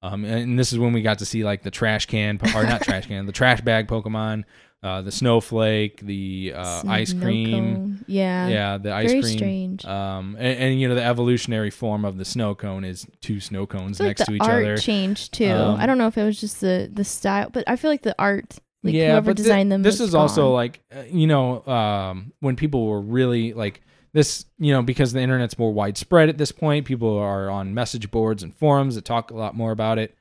um 0.03 0.25
and 0.25 0.59
this 0.59 0.73
is 0.73 0.79
when 0.79 0.93
we 0.93 1.03
got 1.03 1.19
to 1.21 1.25
see 1.25 1.45
like 1.45 1.63
the 1.63 1.71
trash 1.71 2.07
can 2.07 2.41
or 2.57 2.65
not 2.65 2.81
trash 2.89 3.07
can 3.07 3.27
the 3.27 3.33
trash 3.33 3.61
bag 3.61 3.87
pokemon 3.87 4.43
uh 4.83 5.01
the 5.03 5.13
snowflake 5.13 6.01
the 6.01 6.53
uh 6.57 6.83
ice 6.89 7.13
cream 7.13 8.01
Yeah. 8.09 8.49
yeah 8.49 8.79
the 8.79 8.93
ice 8.93 9.11
Very 9.11 9.21
cream 9.23 9.37
strange. 9.79 9.85
um, 9.85 10.35
and, 10.41 10.59
and 10.59 10.81
you 10.81 10.89
know 10.89 10.97
the 10.97 11.05
evolutionary 11.05 11.71
form 11.71 12.05
of 12.05 12.19
the 12.19 12.25
snow 12.25 12.57
cone 12.57 12.83
is 12.85 13.07
two 13.21 13.39
snow 13.39 13.65
cones 13.67 13.99
feel 13.99 14.09
like 14.09 14.19
next 14.19 14.29
to 14.29 14.35
each 14.35 14.41
art 14.43 14.65
other. 14.65 14.77
changed 14.79 15.35
too. 15.35 15.49
Um, 15.53 15.77
I 15.79 15.87
don't 15.87 15.99
know 15.99 16.09
if 16.09 16.19
it 16.19 16.25
was 16.25 16.41
just 16.41 16.61
the 16.61 16.91
the 16.93 17.05
style, 17.05 17.49
but 17.51 17.63
I 17.69 17.77
feel 17.77 17.93
like 17.93 18.03
the 18.03 18.17
art, 18.19 18.59
like 18.83 18.95
yeah, 18.95 19.11
whoever 19.13 19.33
designed 19.35 19.71
them. 19.71 19.83
This 19.83 20.01
is 20.01 20.15
also 20.15 20.53
like 20.53 20.81
uh, 20.95 21.03
you 21.11 21.27
know 21.27 21.65
um, 21.67 22.33
when 22.41 22.57
people 22.57 22.87
were 22.87 23.01
really 23.01 23.53
like 23.53 23.81
this, 24.13 24.45
you 24.59 24.73
know, 24.73 24.83
because 24.83 25.13
the 25.13 25.21
internet's 25.21 25.59
more 25.59 25.73
widespread 25.73 26.29
at 26.29 26.37
this 26.39 26.53
point. 26.53 26.85
People 26.87 27.17
are 27.19 27.49
on 27.49 27.73
message 27.75 28.11
boards 28.11 28.43
and 28.43 28.55
forums 28.55 28.95
that 28.97 29.05
talk 29.05 29.31
a 29.31 29.35
lot 29.35 29.55
more 29.57 29.73
about 29.73 29.99
it. 29.99 30.15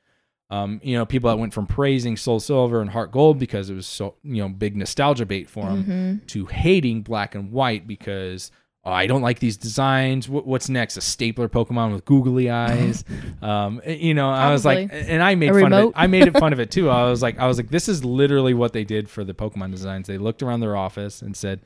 Um, 0.50 0.80
you 0.84 0.98
know, 0.98 1.06
people 1.06 1.30
that 1.30 1.38
went 1.38 1.54
from 1.54 1.66
praising 1.66 2.18
Soul 2.18 2.40
Silver 2.42 2.82
and 2.82 2.90
Heart 2.90 3.12
Gold 3.12 3.40
because 3.40 3.70
it 3.70 3.74
was 3.74 3.88
so 3.88 4.16
you 4.24 4.42
know 4.42 4.50
big 4.50 4.76
nostalgia 4.76 5.26
bait 5.26 5.50
for 5.50 5.66
them 5.66 5.84
Mhm. 6.24 6.28
to 6.28 6.46
hating 6.46 7.02
Black 7.04 7.36
and 7.36 7.52
White 7.52 7.88
because 7.88 8.52
oh, 8.84 8.92
I 8.92 9.06
don't 9.08 9.22
like 9.22 9.40
these 9.40 9.58
designs. 9.58 10.28
What, 10.30 10.46
what's 10.48 10.70
next? 10.70 10.98
A 10.98 11.02
stapler 11.02 11.48
Pokemon 11.50 11.92
with 11.94 12.06
googly 12.06 12.50
eyes. 12.50 13.04
um, 13.42 13.82
you 13.86 14.14
know, 14.14 14.30
I 14.30 14.52
was 14.52 14.66
like, 14.66 14.90
and 14.92 15.22
I 15.22 15.36
made 15.36 15.50
A 15.52 15.54
fun 15.54 15.64
of 15.66 15.72
it. 15.72 15.76
remote. 15.78 15.94
I 15.96 16.08
made 16.08 16.28
it 16.28 16.38
fun 16.38 16.54
of 16.54 16.60
it 16.60 16.72
too. 16.72 16.90
I 16.92 17.10
was 17.10 17.22
like, 17.22 17.38
I 17.40 17.48
was 17.48 17.58
like, 17.58 17.70
this 17.70 17.88
is 17.88 18.04
literally 18.06 18.54
what 18.54 18.74
they 18.74 18.84
did 18.84 19.10
for 19.10 19.24
the 19.24 19.34
Pokemon 19.34 19.72
designs. 19.72 20.08
They 20.08 20.18
looked 20.18 20.42
around 20.44 20.60
their 20.62 20.76
office 20.76 21.22
and 21.22 21.36
said, 21.36 21.62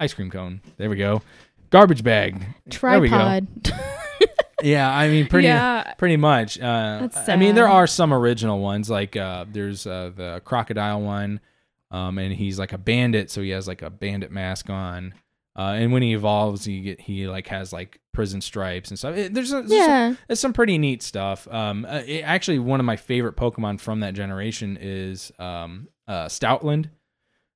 ice 0.00 0.12
cream 0.14 0.30
cone. 0.30 0.60
There 0.76 0.90
we 0.90 0.96
go. 0.96 1.22
Garbage 1.70 2.02
bag. 2.04 2.44
There 2.66 3.00
we 3.00 3.08
go. 3.08 3.16
tripod. 3.16 3.48
Yeah, 4.62 4.90
I 4.90 5.08
mean, 5.10 5.26
pretty 5.26 5.48
Yeah. 5.48 5.92
pretty 5.98 6.16
much. 6.16 6.58
Uh, 6.58 7.00
That's 7.02 7.28
I 7.28 7.36
mean, 7.36 7.54
there 7.54 7.68
are 7.68 7.86
some 7.86 8.12
original 8.12 8.58
ones. 8.58 8.88
Like 8.88 9.14
uh, 9.14 9.44
there's 9.52 9.86
uh, 9.86 10.12
the 10.16 10.40
crocodile 10.46 11.02
one, 11.02 11.40
um, 11.90 12.16
and 12.16 12.32
he's 12.32 12.58
like 12.58 12.72
a 12.72 12.78
bandit, 12.78 13.30
so 13.30 13.42
he 13.42 13.50
has 13.50 13.68
like 13.68 13.82
a 13.82 13.90
bandit 13.90 14.30
mask 14.32 14.70
on. 14.70 15.12
Uh, 15.58 15.72
and 15.78 15.90
when 15.90 16.02
he 16.02 16.12
evolves, 16.12 16.64
he 16.66 16.80
get 16.82 17.00
he 17.00 17.26
like 17.26 17.46
has 17.46 17.72
like 17.72 17.98
prison 18.12 18.40
stripes 18.42 18.90
and 18.90 18.98
stuff. 18.98 19.16
It- 19.16 19.32
there's, 19.32 19.52
a, 19.52 19.62
there's 19.62 19.68
some, 19.70 19.90
yeah. 19.90 20.14
it's 20.28 20.40
some 20.40 20.52
pretty 20.52 20.76
neat 20.76 21.02
stuff. 21.02 21.48
Um, 21.48 21.86
uh, 21.88 22.02
it- 22.06 22.22
actually, 22.22 22.58
one 22.58 22.78
of 22.80 22.84
my 22.86 22.96
favorite 22.96 23.36
Pokemon 23.36 23.80
from 23.80 24.00
that 24.00 24.12
generation 24.14 24.76
is 24.80 25.32
um, 25.38 25.88
uh, 26.06 26.26
Stoutland, 26.26 26.90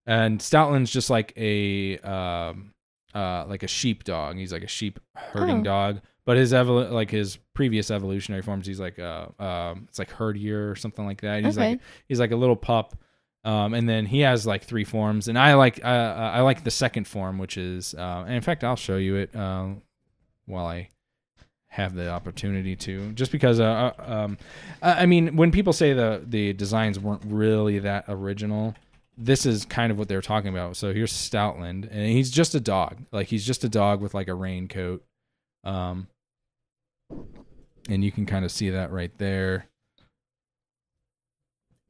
and 0.07 0.41
Stoutland's 0.41 0.91
just 0.91 1.11
like 1.11 1.33
a 1.37 1.99
um, 1.99 2.73
uh, 3.15 3.45
like 3.47 3.63
a 3.63 3.69
sheep 3.69 4.05
dog. 4.05 4.37
He's 4.37 4.53
like 4.53 4.65
a 4.65 4.69
sheep 4.69 4.99
herding 5.15 5.61
Oh. 5.61 5.65
dog, 5.65 6.01
but 6.25 6.37
his 6.39 6.53
evol- 6.53 6.91
like 6.91 7.11
his 7.11 7.37
previous 7.55 7.91
evolutionary 7.91 8.43
forms, 8.43 8.67
he's 8.67 8.81
like 8.81 8.99
uh, 8.99 9.27
um, 9.39 9.85
it's 9.89 9.99
like 9.99 10.11
herdier 10.11 10.71
or 10.71 10.75
something 10.77 11.05
like 11.05 11.21
that. 11.21 11.45
He's 11.45 11.59
Okay. 11.59 11.73
like 11.73 11.81
he's 12.09 12.19
like 12.21 12.31
a 12.31 12.37
little 12.37 12.57
pup. 12.57 12.97
Um, 13.43 13.73
and 13.73 13.89
then 13.89 14.05
he 14.05 14.21
has 14.21 14.47
like 14.47 14.65
three 14.65 14.85
forms, 14.85 15.27
and 15.29 15.39
I 15.39 15.55
like 15.55 15.81
uh, 15.83 15.89
uh, 15.89 16.31
I 16.35 16.41
like 16.43 16.63
the 16.63 16.71
second 16.71 17.09
form, 17.09 17.39
which 17.39 17.57
is, 17.57 17.95
uh, 17.95 18.25
and 18.27 18.35
in 18.35 18.43
fact, 18.43 18.65
I'll 18.65 18.77
show 18.77 18.97
you 18.97 19.17
it 19.17 19.35
uh, 19.35 19.69
while 20.45 20.67
I 20.67 20.91
have 21.71 21.95
the 21.95 22.11
opportunity 22.11 22.75
to 22.75 23.13
just 23.13 23.31
because 23.31 23.61
uh, 23.61 23.93
uh, 23.97 24.05
um 24.05 24.39
I 24.83 25.03
I 25.03 25.07
mean 25.07 25.37
when 25.37 25.53
people 25.53 25.73
say 25.73 25.93
the 25.93 26.21
the 26.27 26.53
designs 26.53 26.99
weren't 26.99 27.23
really 27.25 27.79
that 27.79 28.07
original 28.09 28.75
this 29.17 29.47
is 29.47 29.65
kind 29.67 29.93
of 29.93 29.99
what 29.99 30.09
they're 30.09 30.23
talking 30.23 30.49
about. 30.49 30.77
So 30.77 30.95
here's 30.95 31.13
Stoutland 31.13 31.89
and 31.91 32.07
he's 32.07 32.31
just 32.31 32.55
a 32.55 32.61
dog. 32.61 32.97
Like 33.13 33.27
he's 33.29 33.45
just 33.45 33.65
a 33.65 33.69
dog 33.69 34.01
with 34.01 34.15
like 34.15 34.27
a 34.29 34.35
raincoat 34.35 35.05
um 35.63 36.09
and 37.89 38.03
you 38.03 38.11
can 38.11 38.27
kind 38.27 38.45
of 38.45 38.51
see 38.51 38.71
that 38.71 38.91
right 38.91 39.17
there. 39.19 39.67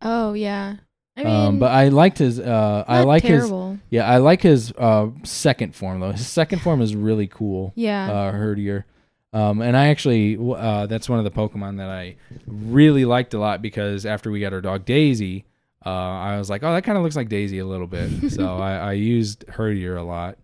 Oh 0.03 0.35
yeah. 0.35 0.77
I 1.21 1.25
mean, 1.25 1.47
um 1.47 1.59
but 1.59 1.71
I 1.71 1.89
liked 1.89 2.19
his 2.19 2.39
uh 2.39 2.85
I 2.89 3.03
like 3.03 3.23
his 3.23 3.51
yeah 3.91 4.09
I 4.11 4.19
like 4.19 4.43
his 4.43 4.73
uh 4.73 5.09
second 5.25 5.75
form 5.75 6.01
though 6.01 6.13
his 6.13 6.27
second 6.27 6.61
form 6.61 6.81
is 6.83 6.95
really 6.97 7.27
cool 7.27 7.73
Yeah. 7.77 8.11
uh, 8.11 8.33
Herdier. 8.33 8.85
Um, 9.33 9.63
and 9.63 9.77
I 9.77 9.87
actually, 9.91 10.37
uh, 10.37 10.87
that's 10.87 11.09
one 11.09 11.21
of 11.21 11.25
the 11.25 11.31
Pokemon 11.31 11.77
that 11.77 11.89
I 11.89 12.17
really 12.49 13.05
liked 13.05 13.33
a 13.33 13.39
lot 13.39 13.63
because 13.63 14.05
after 14.05 14.29
we 14.29 14.41
got 14.41 14.53
our 14.53 14.61
dog 14.61 14.85
Daisy, 14.85 15.45
uh, 15.87 15.89
I 15.89 16.37
was 16.37 16.51
like, 16.51 16.65
oh, 16.65 16.73
that 16.73 16.83
kind 16.83 16.99
of 16.99 17.05
looks 17.05 17.15
like 17.15 17.29
Daisy 17.29 17.61
a 17.61 17.65
little 17.65 17.87
bit. 17.87 18.31
so 18.33 18.57
I, 18.57 18.73
I 18.75 18.93
used 18.95 19.47
Herdier 19.47 19.97
a 19.97 20.03
lot. 20.03 20.37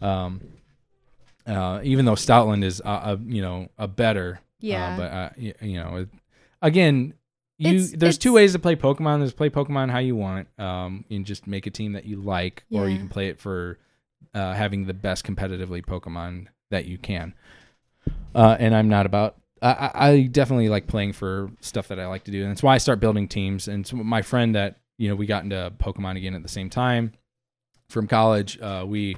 Um, 0.00 0.40
uh, 1.48 1.80
even 1.82 2.04
though 2.04 2.14
Stoutland 2.14 2.62
is, 2.62 2.80
uh, 2.84 3.16
a, 3.18 3.20
you 3.24 3.42
know, 3.42 3.68
a 3.76 3.88
better. 3.88 4.40
Yeah. 4.60 4.94
Uh, 4.94 4.96
but, 4.96 5.12
uh, 5.12 5.30
you 5.66 5.76
know, 5.82 5.96
it, 5.96 6.08
again, 6.62 7.14
you 7.62 7.74
It's- 7.76 7.92
there's 7.96 8.18
two 8.18 8.32
ways 8.32 8.52
to 8.52 8.58
play 8.58 8.76
Pokemon. 8.76 9.18
There's 9.20 9.32
play 9.32 9.50
Pokemon 9.50 9.90
how 9.90 9.98
you 9.98 10.16
want. 10.16 10.48
Um, 10.58 11.04
and 11.10 11.24
just 11.24 11.46
make 11.46 11.66
a 11.66 11.70
team 11.70 11.92
that 11.92 12.04
you 12.04 12.16
like, 12.16 12.64
or 12.70 12.88
you 12.88 12.98
can 12.98 13.08
play 13.08 13.28
it 13.28 13.38
for 13.38 13.78
uh, 14.34 14.54
having 14.54 14.86
the 14.86 14.94
best 14.94 15.24
competitively 15.24 15.84
Pokemon 15.84 16.46
that 16.70 16.86
you 16.86 16.98
can. 16.98 17.34
Uh, 18.34 18.56
and 18.58 18.74
I'm 18.74 18.88
not 18.88 19.06
about. 19.06 19.36
I, 19.60 19.90
I 19.94 20.08
I 20.10 20.22
definitely 20.22 20.68
like 20.68 20.86
playing 20.86 21.12
for 21.12 21.50
stuff 21.60 21.88
that 21.88 22.00
I 22.00 22.06
like 22.06 22.24
to 22.24 22.30
do, 22.30 22.42
and 22.42 22.50
that's 22.50 22.62
why 22.62 22.74
I 22.74 22.78
start 22.78 22.98
building 22.98 23.28
teams. 23.28 23.68
And 23.68 23.86
so 23.86 23.96
my 23.96 24.22
friend 24.22 24.54
that 24.54 24.80
you 24.98 25.08
know 25.08 25.14
we 25.14 25.26
got 25.26 25.44
into 25.44 25.72
Pokemon 25.78 26.16
again 26.16 26.34
at 26.34 26.42
the 26.42 26.48
same 26.48 26.68
time 26.70 27.12
from 27.88 28.08
college. 28.08 28.58
Uh, 28.60 28.84
we, 28.86 29.16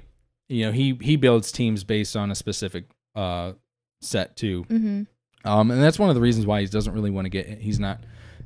you 0.49 0.67
know, 0.67 0.73
he 0.73 0.99
he 1.01 1.17
builds 1.17 1.51
teams 1.53 1.85
based 1.85 2.15
on 2.17 2.31
a 2.31 2.35
specific 2.35 2.85
uh 3.15 3.53
set 4.03 4.37
too. 4.37 4.65
mm-hmm. 4.65 5.03
Um, 5.47 5.71
and 5.71 5.83
that's 5.83 5.99
one 5.99 6.09
of 6.09 6.15
the 6.15 6.21
reasons 6.23 6.47
why 6.47 6.61
he 6.61 6.67
doesn't 6.67 6.93
really 6.93 7.11
want 7.11 7.27
to 7.27 7.31
get. 7.31 7.47
He's 7.61 7.79
not 7.79 8.01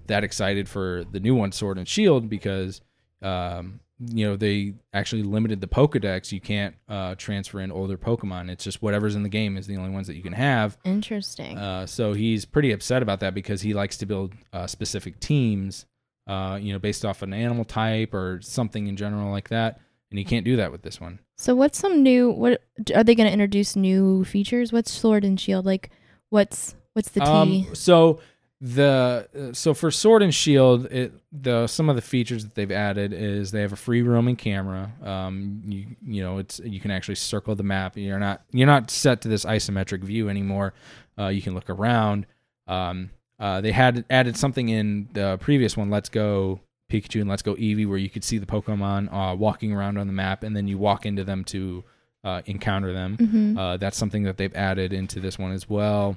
that 0.08 0.24
excited 0.24 0.68
for 0.68 1.04
the 1.10 1.20
new 1.20 1.34
one, 1.34 1.52
Sword 1.52 1.78
and 1.78 1.86
Shield, 1.88 2.28
because 2.28 2.80
um, 3.22 3.80
you 3.98 4.26
know 4.26 4.36
they 4.36 4.74
actually 4.92 5.22
limited 5.22 5.60
the 5.60 5.66
Pokedex. 5.66 6.32
You 6.32 6.40
can't 6.40 6.74
uh, 6.88 7.14
transfer 7.14 7.60
in 7.60 7.70
older 7.72 7.96
Pokemon. 7.96 8.50
It's 8.50 8.64
just 8.64 8.82
whatever's 8.82 9.14
in 9.14 9.22
the 9.22 9.28
game 9.28 9.56
is 9.56 9.66
the 9.66 9.76
only 9.76 9.90
ones 9.90 10.06
that 10.08 10.16
you 10.16 10.22
can 10.22 10.32
have. 10.32 10.76
Interesting. 10.84 11.56
Uh, 11.56 11.86
so 11.86 12.12
he's 12.12 12.44
pretty 12.44 12.72
upset 12.72 13.02
about 13.02 13.20
that 13.20 13.34
because 13.34 13.62
he 13.62 13.72
likes 13.74 13.96
to 13.98 14.06
build 14.06 14.34
uh, 14.52 14.66
specific 14.66 15.20
teams, 15.20 15.86
uh, 16.26 16.58
you 16.60 16.72
know, 16.72 16.78
based 16.78 17.04
off 17.04 17.22
an 17.22 17.32
animal 17.32 17.64
type 17.64 18.14
or 18.14 18.40
something 18.42 18.86
in 18.86 18.96
general 18.96 19.30
like 19.30 19.48
that. 19.48 19.80
And 20.10 20.18
he 20.18 20.24
can't 20.24 20.44
do 20.44 20.56
that 20.56 20.72
with 20.72 20.82
this 20.82 21.00
one. 21.00 21.18
so 21.36 21.54
what's 21.54 21.78
some 21.78 22.02
new? 22.02 22.30
What 22.30 22.62
are 22.94 23.04
they 23.04 23.14
going 23.14 23.26
to 23.26 23.32
introduce 23.32 23.76
new 23.76 24.24
features? 24.24 24.72
What's 24.72 24.90
Sword 24.90 25.22
and 25.24 25.38
Shield 25.38 25.66
like? 25.66 25.90
What's 26.30 26.74
what's 26.94 27.10
the 27.10 27.20
T? 27.20 27.26
Um, 27.26 27.74
so 27.74 28.20
the 28.60 29.28
uh, 29.38 29.52
so 29.52 29.72
for 29.72 29.90
Sword 29.90 30.22
and 30.22 30.34
Shield, 30.34 30.86
it 30.86 31.12
the 31.30 31.66
some 31.66 31.88
of 31.88 31.96
the 31.96 32.02
features 32.02 32.44
that 32.44 32.54
they've 32.54 32.72
added 32.72 33.12
is 33.12 33.50
they 33.52 33.60
have 33.60 33.72
a 33.72 33.76
free 33.76 34.02
roaming 34.02 34.36
camera. 34.36 34.90
Um, 35.02 35.62
you 35.64 35.86
you 36.04 36.22
know 36.22 36.38
it's 36.38 36.58
you 36.64 36.80
can 36.80 36.90
actually 36.90 37.14
circle 37.14 37.54
the 37.54 37.62
map. 37.62 37.96
You're 37.96 38.18
not 38.18 38.42
you're 38.50 38.66
not 38.66 38.90
set 38.90 39.20
to 39.22 39.28
this 39.28 39.44
isometric 39.44 40.02
view 40.02 40.28
anymore. 40.28 40.74
Uh, 41.18 41.28
you 41.28 41.40
can 41.42 41.54
look 41.54 41.70
around. 41.70 42.26
Um, 42.66 43.10
uh, 43.38 43.60
they 43.60 43.70
had 43.72 44.04
added 44.10 44.36
something 44.36 44.68
in 44.68 45.08
the 45.12 45.38
previous 45.40 45.76
one, 45.76 45.90
Let's 45.90 46.08
Go 46.08 46.60
Pikachu 46.90 47.20
and 47.20 47.30
Let's 47.30 47.42
Go 47.42 47.54
Eevee, 47.54 47.86
where 47.88 47.98
you 47.98 48.10
could 48.10 48.24
see 48.24 48.38
the 48.38 48.46
Pokemon 48.46 49.12
uh, 49.12 49.36
walking 49.36 49.72
around 49.72 49.96
on 49.98 50.08
the 50.08 50.12
map, 50.12 50.42
and 50.42 50.56
then 50.56 50.66
you 50.66 50.76
walk 50.78 51.06
into 51.06 51.22
them 51.22 51.44
to 51.44 51.84
uh, 52.24 52.42
encounter 52.46 52.92
them. 52.92 53.16
Mhm. 53.16 53.56
Uh, 53.58 53.76
that's 53.76 53.96
something 53.96 54.24
that 54.24 54.36
they've 54.36 54.54
added 54.56 54.92
into 54.92 55.20
this 55.20 55.38
one 55.38 55.52
as 55.52 55.68
well. 55.68 56.16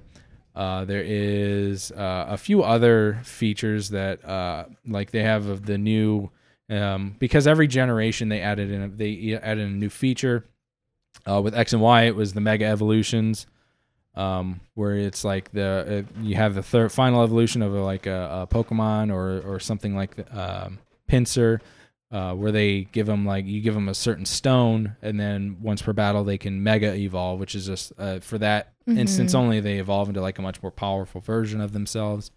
Uh, 0.55 0.83
there 0.85 1.03
is 1.05 1.91
uh, 1.91 2.25
a 2.29 2.37
few 2.37 2.63
other 2.63 3.21
features 3.23 3.89
that, 3.89 4.23
uh, 4.25 4.65
like 4.85 5.11
they 5.11 5.23
have 5.23 5.47
of 5.47 5.65
the 5.65 5.77
new, 5.77 6.29
um, 6.69 7.15
because 7.19 7.47
every 7.47 7.67
generation 7.67 8.29
they 8.29 8.41
added 8.41 8.69
in, 8.69 8.81
a, 8.81 8.87
they 8.89 9.39
added 9.41 9.67
a 9.67 9.71
new 9.71 9.89
feature. 9.89 10.45
Uh, 11.29 11.41
with 11.41 11.53
X 11.53 11.73
and 11.73 11.81
Y, 11.81 12.03
it 12.03 12.15
was 12.15 12.33
the 12.33 12.41
Mega 12.41 12.65
Evolutions, 12.65 13.45
um, 14.15 14.59
where 14.73 14.95
it's 14.95 15.23
like 15.23 15.51
the 15.51 16.05
uh, 16.09 16.21
you 16.21 16.35
have 16.35 16.55
the 16.55 16.63
third 16.63 16.91
final 16.91 17.21
evolution 17.21 17.61
of 17.61 17.75
a, 17.75 17.81
like 17.81 18.07
a, 18.07 18.47
a 18.49 18.53
Pokemon 18.53 19.13
or 19.13 19.41
or 19.41 19.59
something 19.59 19.95
like 19.95 20.15
the, 20.15 20.65
um, 20.65 20.79
Pinsir. 21.09 21.59
Uh, 22.11 22.33
where 22.33 22.51
they 22.51 22.81
give 22.91 23.07
them 23.07 23.25
like 23.25 23.45
you 23.45 23.61
give 23.61 23.73
them 23.73 23.87
a 23.87 23.93
certain 23.93 24.25
stone, 24.25 24.97
and 25.01 25.17
then 25.17 25.55
once 25.61 25.81
per 25.81 25.93
battle 25.93 26.25
they 26.25 26.37
can 26.37 26.61
mega 26.61 26.93
evolve, 26.93 27.39
which 27.39 27.55
is 27.55 27.65
just 27.65 27.93
uh, 27.97 28.19
for 28.19 28.37
that 28.37 28.73
instance 28.85 29.31
Mhm. 29.33 29.37
only 29.37 29.59
they 29.61 29.79
evolve 29.79 30.09
into 30.09 30.19
like 30.19 30.37
a 30.37 30.41
much 30.41 30.61
more 30.61 30.71
powerful 30.71 31.21
version 31.21 31.61
of 31.61 31.71
themselves. 31.71 32.29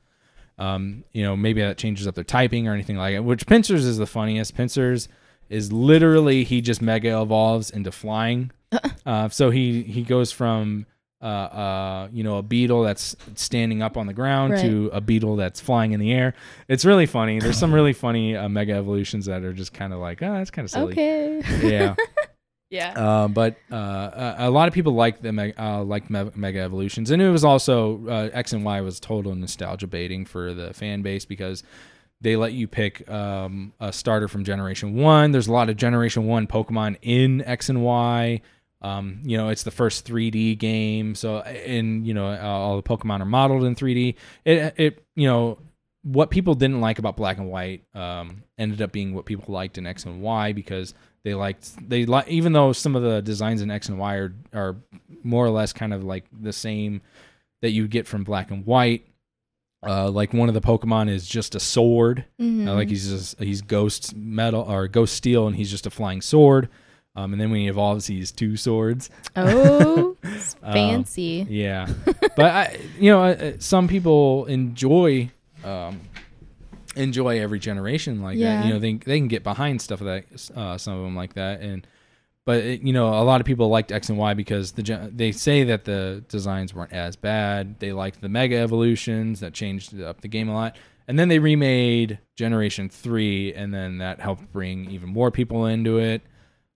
Um, 0.58 1.02
you 1.12 1.24
know, 1.24 1.34
maybe 1.36 1.60
that 1.60 1.76
changes 1.76 2.06
up 2.06 2.14
their 2.14 2.22
typing 2.22 2.68
or 2.68 2.72
anything 2.74 2.96
like 2.96 3.14
it. 3.14 3.24
Which 3.24 3.46
Pinsir's 3.46 3.84
is 3.84 3.98
the 3.98 4.06
funniest. 4.06 4.54
Pinsir's 4.54 5.08
is 5.50 5.72
literally 5.72 6.44
he 6.44 6.60
just 6.60 6.80
mega 6.80 7.20
evolves 7.20 7.68
into 7.70 7.90
flying. 7.90 8.52
uh, 9.06 9.28
so 9.28 9.50
he 9.50 9.82
he 9.82 10.02
goes 10.02 10.30
from 10.30 10.86
uh, 11.24 11.26
uh, 11.26 12.08
you 12.12 12.22
know 12.22 12.36
a 12.38 12.42
beetle 12.42 12.82
that's 12.82 13.16
standing 13.34 13.82
up 13.82 13.96
on 13.96 14.06
the 14.06 14.12
ground 14.12 14.52
Right. 14.52 14.62
to 14.62 14.90
a 14.92 15.00
beetle 15.00 15.36
that's 15.36 15.60
flying 15.60 15.92
in 15.92 16.00
the 16.00 16.12
air. 16.12 16.34
It's 16.68 16.84
really 16.84 17.06
funny. 17.06 17.40
There's 17.40 17.58
some 17.58 17.72
really 17.74 17.94
funny 17.94 18.36
uh, 18.36 18.48
mega 18.48 18.74
evolutions 18.74 19.26
that 19.26 19.42
are 19.42 19.52
just 19.54 19.72
kind 19.72 19.92
of 19.92 19.98
like, 20.00 20.22
oh, 20.22 20.34
that's 20.34 20.50
kind 20.50 20.64
of 20.66 20.70
silly. 20.70 20.92
Okay. 20.92 21.42
Yeah. 21.62 21.94
Yeah. 22.70 22.90
Uh, 22.96 23.28
but 23.28 23.56
uh, 23.70 23.76
a, 24.38 24.48
a 24.48 24.50
lot 24.50 24.66
of 24.66 24.74
people 24.74 24.94
like 24.94 25.22
the 25.22 25.32
me- 25.32 25.52
uh, 25.56 25.84
like 25.84 26.10
me- 26.10 26.30
mega 26.34 26.58
evolutions, 26.58 27.12
and 27.12 27.22
it 27.22 27.30
was 27.30 27.44
also 27.44 28.04
uh, 28.08 28.30
X 28.32 28.52
and 28.52 28.64
Y 28.64 28.80
was 28.80 28.98
total 28.98 29.32
nostalgia 29.36 29.86
baiting 29.86 30.24
for 30.24 30.52
the 30.52 30.74
fan 30.74 31.02
base 31.02 31.24
because 31.24 31.62
they 32.20 32.34
let 32.34 32.52
you 32.52 32.66
pick 32.66 33.08
um, 33.08 33.72
a 33.78 33.92
starter 33.92 34.26
from 34.26 34.42
Generation 34.44 34.96
One. 34.96 35.30
There's 35.30 35.46
a 35.46 35.52
lot 35.52 35.68
of 35.68 35.76
Generation 35.76 36.26
One 36.26 36.48
Pokemon 36.48 36.96
in 37.02 37.42
X 37.42 37.68
and 37.68 37.84
Y. 37.84 38.40
Um, 38.84 39.20
you 39.24 39.36
know, 39.38 39.48
it's 39.48 39.62
the 39.62 39.70
first 39.70 40.06
3D 40.06 40.58
game, 40.58 41.14
so 41.14 41.38
and 41.38 42.06
you 42.06 42.12
know 42.12 42.36
all 42.38 42.76
the 42.76 42.82
Pokemon 42.82 43.20
are 43.20 43.24
modeled 43.24 43.64
in 43.64 43.74
3D. 43.74 44.14
It 44.44 44.74
it 44.76 45.04
you 45.16 45.26
know 45.26 45.58
what 46.02 46.28
people 46.30 46.54
didn't 46.54 46.82
like 46.82 46.98
about 46.98 47.16
Black 47.16 47.38
and 47.38 47.48
White 47.50 47.82
um, 47.94 48.42
ended 48.58 48.82
up 48.82 48.92
being 48.92 49.14
what 49.14 49.24
people 49.24 49.54
liked 49.54 49.78
in 49.78 49.86
X 49.86 50.04
and 50.04 50.20
Y 50.20 50.52
because 50.52 50.92
they 51.24 51.32
liked 51.32 51.88
they 51.88 52.04
like 52.04 52.28
even 52.28 52.52
though 52.52 52.74
some 52.74 52.94
of 52.94 53.02
the 53.02 53.22
designs 53.22 53.62
in 53.62 53.70
X 53.70 53.88
and 53.88 53.98
Y 53.98 54.14
are 54.16 54.34
are 54.52 54.76
more 55.22 55.46
or 55.46 55.50
less 55.50 55.72
kind 55.72 55.94
of 55.94 56.04
like 56.04 56.24
the 56.38 56.52
same 56.52 57.00
that 57.62 57.70
you 57.70 57.88
get 57.88 58.06
from 58.06 58.22
Black 58.22 58.50
and 58.50 58.66
White. 58.66 59.06
Uh, 59.86 60.10
like 60.10 60.32
one 60.32 60.48
of 60.48 60.54
the 60.54 60.60
Pokemon 60.62 61.10
is 61.10 61.26
just 61.26 61.54
a 61.54 61.60
sword, 61.60 62.24
Mhm. 62.40 62.66
uh, 62.68 62.74
like 62.74 62.88
he's 62.88 63.08
just 63.08 63.38
he's 63.38 63.60
Ghost 63.62 64.14
Metal 64.16 64.62
or 64.62 64.88
Ghost 64.88 65.14
Steel, 65.14 65.46
and 65.46 65.56
he's 65.56 65.70
just 65.70 65.86
a 65.86 65.90
flying 65.90 66.20
sword. 66.22 66.68
Um, 67.16 67.32
and 67.32 67.40
then 67.40 67.50
when 67.50 67.60
he 67.60 67.68
evolves, 67.68 68.06
he's 68.06 68.32
two 68.32 68.56
swords. 68.56 69.08
oh, 69.36 70.16
Um, 70.62 70.72
fancy. 70.72 71.46
Yeah, 71.48 71.88
but 72.04 72.40
I, 72.40 72.80
you 72.98 73.10
know, 73.10 73.22
uh, 73.22 73.52
some 73.58 73.86
people 73.88 74.46
enjoy 74.46 75.30
um, 75.62 76.00
enjoy 76.96 77.40
every 77.40 77.58
generation 77.58 78.22
like 78.22 78.38
that. 78.38 78.64
You 78.66 78.72
know, 78.72 78.78
they 78.78 78.94
they 78.94 79.18
can 79.18 79.28
get 79.28 79.42
behind 79.44 79.80
stuff 79.80 80.00
like 80.00 80.28
that. 80.30 80.56
Uh, 80.58 80.78
some 80.78 80.94
of 80.94 81.04
them 81.04 81.14
like 81.14 81.34
that, 81.34 81.60
and 81.60 81.86
but 82.44 82.58
it, 82.64 82.82
you 82.82 82.92
know, 82.92 83.08
a 83.08 83.22
lot 83.22 83.40
of 83.40 83.46
people 83.46 83.68
liked 83.68 83.92
X 83.92 84.08
and 84.08 84.18
Y 84.18 84.34
because 84.34 84.72
the 84.72 85.10
they 85.12 85.30
say 85.30 85.64
that 85.64 85.84
the 85.84 86.24
designs 86.28 86.74
weren't 86.74 86.92
as 86.92 87.14
bad. 87.16 87.78
They 87.78 87.92
liked 87.92 88.20
the 88.22 88.28
mega 88.28 88.56
evolutions 88.56 89.40
that 89.40 89.54
changed 89.54 90.00
up 90.00 90.20
the 90.20 90.28
game 90.28 90.48
a 90.48 90.54
lot. 90.54 90.76
And 91.06 91.18
then 91.18 91.28
they 91.28 91.38
remade 91.38 92.18
Generation 92.34 92.88
Three, 92.88 93.52
and 93.54 93.72
then 93.72 93.98
that 93.98 94.20
helped 94.20 94.50
bring 94.52 94.90
even 94.90 95.10
more 95.10 95.30
people 95.30 95.66
into 95.66 95.98
it. 95.98 96.22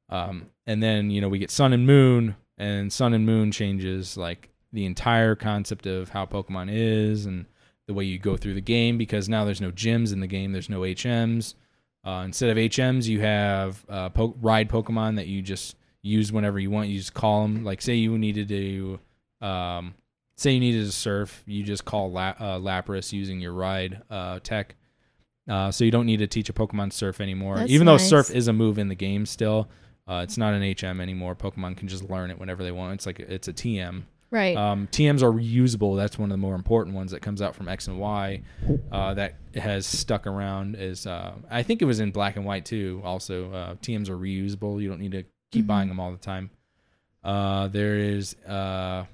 Um, 0.08 0.46
and 0.66 0.82
then 0.82 1.10
you 1.10 1.20
know 1.20 1.28
we 1.28 1.38
get 1.38 1.50
Sun 1.50 1.72
and 1.72 1.86
Moon, 1.86 2.36
and 2.56 2.92
Sun 2.92 3.14
and 3.14 3.26
Moon 3.26 3.52
changes 3.52 4.16
like 4.16 4.48
the 4.72 4.84
entire 4.86 5.34
concept 5.34 5.86
of 5.86 6.10
how 6.10 6.26
Pokemon 6.26 6.68
is 6.70 7.26
and 7.26 7.46
the 7.86 7.94
way 7.94 8.04
you 8.04 8.18
go 8.18 8.36
through 8.36 8.54
the 8.54 8.60
game 8.60 8.98
because 8.98 9.28
now 9.28 9.44
there's 9.44 9.60
no 9.60 9.70
gyms 9.72 10.12
in 10.12 10.20
the 10.20 10.26
game. 10.26 10.52
There's 10.52 10.68
no 10.68 10.80
HMs. 10.80 11.54
Uh, 12.04 12.22
instead 12.24 12.50
of 12.50 12.56
HMs, 12.56 13.06
you 13.06 13.20
have 13.20 13.84
uh, 13.88 14.10
po- 14.10 14.36
ride 14.40 14.68
Pokemon 14.68 15.16
that 15.16 15.26
you 15.26 15.42
just 15.42 15.76
use 16.02 16.30
whenever 16.30 16.58
you 16.58 16.70
want. 16.70 16.88
You 16.88 16.98
just 16.98 17.14
call 17.14 17.42
them. 17.42 17.64
Like 17.64 17.82
say 17.82 17.94
you 17.94 18.16
needed 18.18 18.48
to, 18.48 19.00
um, 19.40 19.94
say 20.36 20.52
you 20.52 20.60
needed 20.60 20.84
to 20.84 20.92
surf, 20.92 21.42
you 21.46 21.64
just 21.64 21.84
call 21.84 22.10
La- 22.10 22.34
uh, 22.38 22.58
Lapras 22.58 23.12
using 23.12 23.40
your 23.40 23.52
ride 23.52 24.02
uh, 24.10 24.38
tech. 24.42 24.76
Uh, 25.48 25.70
so 25.70 25.82
you 25.82 25.90
don't 25.90 26.06
need 26.06 26.18
to 26.18 26.26
teach 26.26 26.50
a 26.50 26.52
Pokemon 26.52 26.92
surf 26.92 27.20
anymore. 27.22 27.56
That's 27.56 27.70
Even 27.70 27.86
though 27.86 27.96
surf 27.96 28.30
is 28.30 28.48
a 28.48 28.52
move 28.52 28.78
in 28.78 28.88
the 28.88 28.94
game 28.94 29.24
still, 29.24 29.68
uh, 30.08 30.20
it's 30.24 30.38
not 30.38 30.54
an 30.54 30.62
HM 30.62 31.00
anymore. 31.00 31.34
Pokemon 31.36 31.76
can 31.76 31.86
just 31.88 32.08
learn 32.08 32.30
it 32.30 32.38
whenever 32.38 32.62
they 32.62 32.72
want. 32.72 32.94
It's 32.94 33.06
like 33.06 33.20
it's 33.20 33.48
a 33.48 33.52
TM. 33.52 34.02
Right. 34.30 34.56
Um, 34.56 34.88
TMs 34.92 35.22
are 35.22 35.32
reusable. 35.32 35.96
That's 35.96 36.18
one 36.18 36.30
of 36.30 36.34
the 36.34 36.36
more 36.38 36.54
important 36.54 36.94
ones 36.94 37.12
that 37.12 37.20
comes 37.22 37.40
out 37.40 37.54
from 37.54 37.66
X 37.66 37.88
and 37.88 37.98
Y 37.98 38.42
uh, 38.92 39.14
that 39.14 39.36
has 39.54 39.86
stuck 39.86 40.26
around. 40.26 40.76
Is 40.76 41.06
uh, 41.06 41.32
I 41.50 41.62
think 41.62 41.80
it 41.80 41.86
was 41.86 42.00
in 42.00 42.10
Black 42.10 42.36
and 42.36 42.44
White 42.44 42.64
too. 42.66 43.00
Also, 43.04 43.50
uh, 43.52 43.74
TMs 43.76 44.08
are 44.10 44.16
reusable. 44.18 44.80
You 44.82 44.88
don't 44.88 45.00
need 45.00 45.12
to 45.12 45.24
keep 45.50 45.64
Mhm. 45.64 45.68
buying 45.68 45.88
them 45.88 45.98
all 45.98 46.10
the 46.12 46.18
time. 46.18 46.50
Uh, 47.24 47.68
there 47.68 47.98
is 47.98 48.36
uh, 48.46 49.04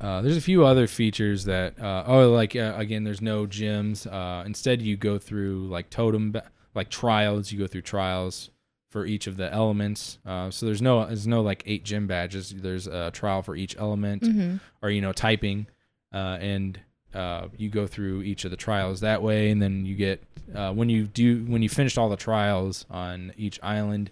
uh, 0.00 0.22
there's 0.22 0.36
a 0.36 0.40
few 0.40 0.64
other 0.64 0.86
features 0.86 1.44
that 1.44 1.78
uh, 1.80 2.04
oh 2.06 2.30
like 2.30 2.54
uh, 2.56 2.74
again 2.76 3.04
there's 3.04 3.22
no 3.22 3.46
gyms. 3.46 4.06
Uh, 4.12 4.44
instead, 4.44 4.82
you 4.82 4.96
go 4.96 5.18
through 5.18 5.66
like 5.68 5.90
totem 5.90 6.32
ba- 6.32 6.50
like 6.74 6.88
trials. 6.88 7.50
You 7.52 7.58
go 7.58 7.66
through 7.66 7.82
trials 7.82 8.50
for 8.92 9.06
each 9.06 9.26
of 9.26 9.38
the 9.38 9.50
elements. 9.50 10.18
Uh, 10.24 10.50
so 10.50 10.66
there's 10.66 10.82
no 10.82 11.06
there's 11.06 11.26
no 11.26 11.40
like 11.40 11.62
eight 11.66 11.82
gym 11.82 12.06
badges. 12.06 12.54
There's 12.54 12.86
a 12.86 13.10
trial 13.10 13.42
for 13.42 13.56
each 13.56 13.76
element 13.78 14.24
hmm 14.24 14.56
or 14.82 14.90
you 14.90 15.00
know 15.00 15.12
typing, 15.12 15.66
uh, 16.12 16.36
and 16.40 16.78
uh, 17.14 17.48
you 17.56 17.70
go 17.70 17.86
through 17.86 18.22
each 18.22 18.44
of 18.44 18.50
the 18.50 18.56
trials 18.56 19.00
that 19.00 19.22
way, 19.22 19.50
and 19.50 19.62
then 19.62 19.86
you 19.86 19.94
get 19.94 20.22
uh, 20.54 20.72
when 20.72 20.88
you 20.90 21.06
do 21.06 21.44
when 21.46 21.62
you 21.62 21.68
finished 21.68 21.96
all 21.96 22.10
the 22.10 22.16
trials 22.16 22.84
on 22.90 23.32
each 23.36 23.58
island, 23.62 24.10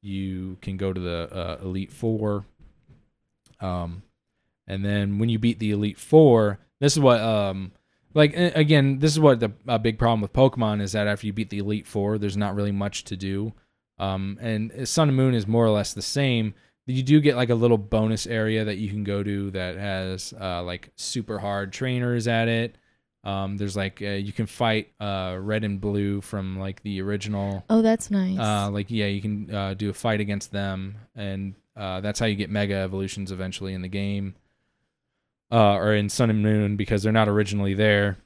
you 0.00 0.56
can 0.62 0.76
go 0.78 0.92
to 0.92 1.00
the 1.00 1.28
uh, 1.30 1.58
elite 1.62 1.92
four. 1.92 2.46
Um, 3.60 4.02
and 4.66 4.84
then 4.84 5.18
when 5.18 5.28
you 5.28 5.38
beat 5.38 5.58
the 5.58 5.72
elite 5.72 5.98
four, 5.98 6.58
this 6.80 6.94
is 6.94 7.00
what 7.00 7.20
um 7.20 7.72
like 8.14 8.34
again 8.36 8.98
this 8.98 9.12
is 9.12 9.20
what 9.20 9.40
the 9.40 9.52
a 9.66 9.78
big 9.78 9.98
problem 9.98 10.20
with 10.20 10.32
Pokemon 10.32 10.80
is 10.80 10.92
that 10.92 11.06
after 11.06 11.26
you 11.26 11.32
beat 11.32 11.50
the 11.50 11.58
elite 11.58 11.86
four, 11.86 12.16
there's 12.16 12.36
not 12.36 12.54
really 12.54 12.72
much 12.72 13.04
to 13.04 13.16
do. 13.16 13.52
Um, 14.02 14.36
and 14.40 14.88
Sun 14.88 15.08
and 15.08 15.16
Moon 15.16 15.32
is 15.32 15.46
more 15.46 15.64
or 15.64 15.70
less 15.70 15.94
the 15.94 16.02
same. 16.02 16.54
You 16.86 17.04
do 17.04 17.20
get 17.20 17.36
like 17.36 17.50
a 17.50 17.54
little 17.54 17.78
bonus 17.78 18.26
area 18.26 18.64
that 18.64 18.76
you 18.76 18.88
can 18.88 19.04
go 19.04 19.22
to 19.22 19.52
that 19.52 19.76
has 19.76 20.34
uh, 20.38 20.64
like 20.64 20.90
super 20.96 21.38
hard 21.38 21.72
trainers 21.72 22.26
at 22.26 22.48
it. 22.48 22.76
Um, 23.22 23.56
there's 23.56 23.76
like 23.76 24.02
uh, 24.02 24.06
you 24.08 24.32
can 24.32 24.46
fight 24.46 24.92
uh, 24.98 25.36
red 25.38 25.62
and 25.62 25.80
blue 25.80 26.20
from 26.20 26.58
like 26.58 26.82
the 26.82 27.00
original. 27.00 27.64
Oh, 27.70 27.80
that's 27.80 28.10
nice. 28.10 28.36
Uh, 28.36 28.68
like 28.72 28.90
yeah, 28.90 29.06
you 29.06 29.22
can 29.22 29.54
uh, 29.54 29.74
do 29.74 29.90
a 29.90 29.94
fight 29.94 30.18
against 30.20 30.50
them, 30.50 30.96
and 31.14 31.54
uh, 31.76 32.00
that's 32.00 32.18
how 32.18 32.26
you 32.26 32.34
get 32.34 32.50
mega 32.50 32.74
evolutions 32.74 33.30
eventually 33.30 33.72
in 33.72 33.82
the 33.82 33.88
game, 33.88 34.34
uh, 35.52 35.74
or 35.74 35.94
in 35.94 36.08
Sun 36.08 36.30
and 36.30 36.42
Moon 36.42 36.74
because 36.74 37.04
they're 37.04 37.12
not 37.12 37.28
originally 37.28 37.74
there. 37.74 38.18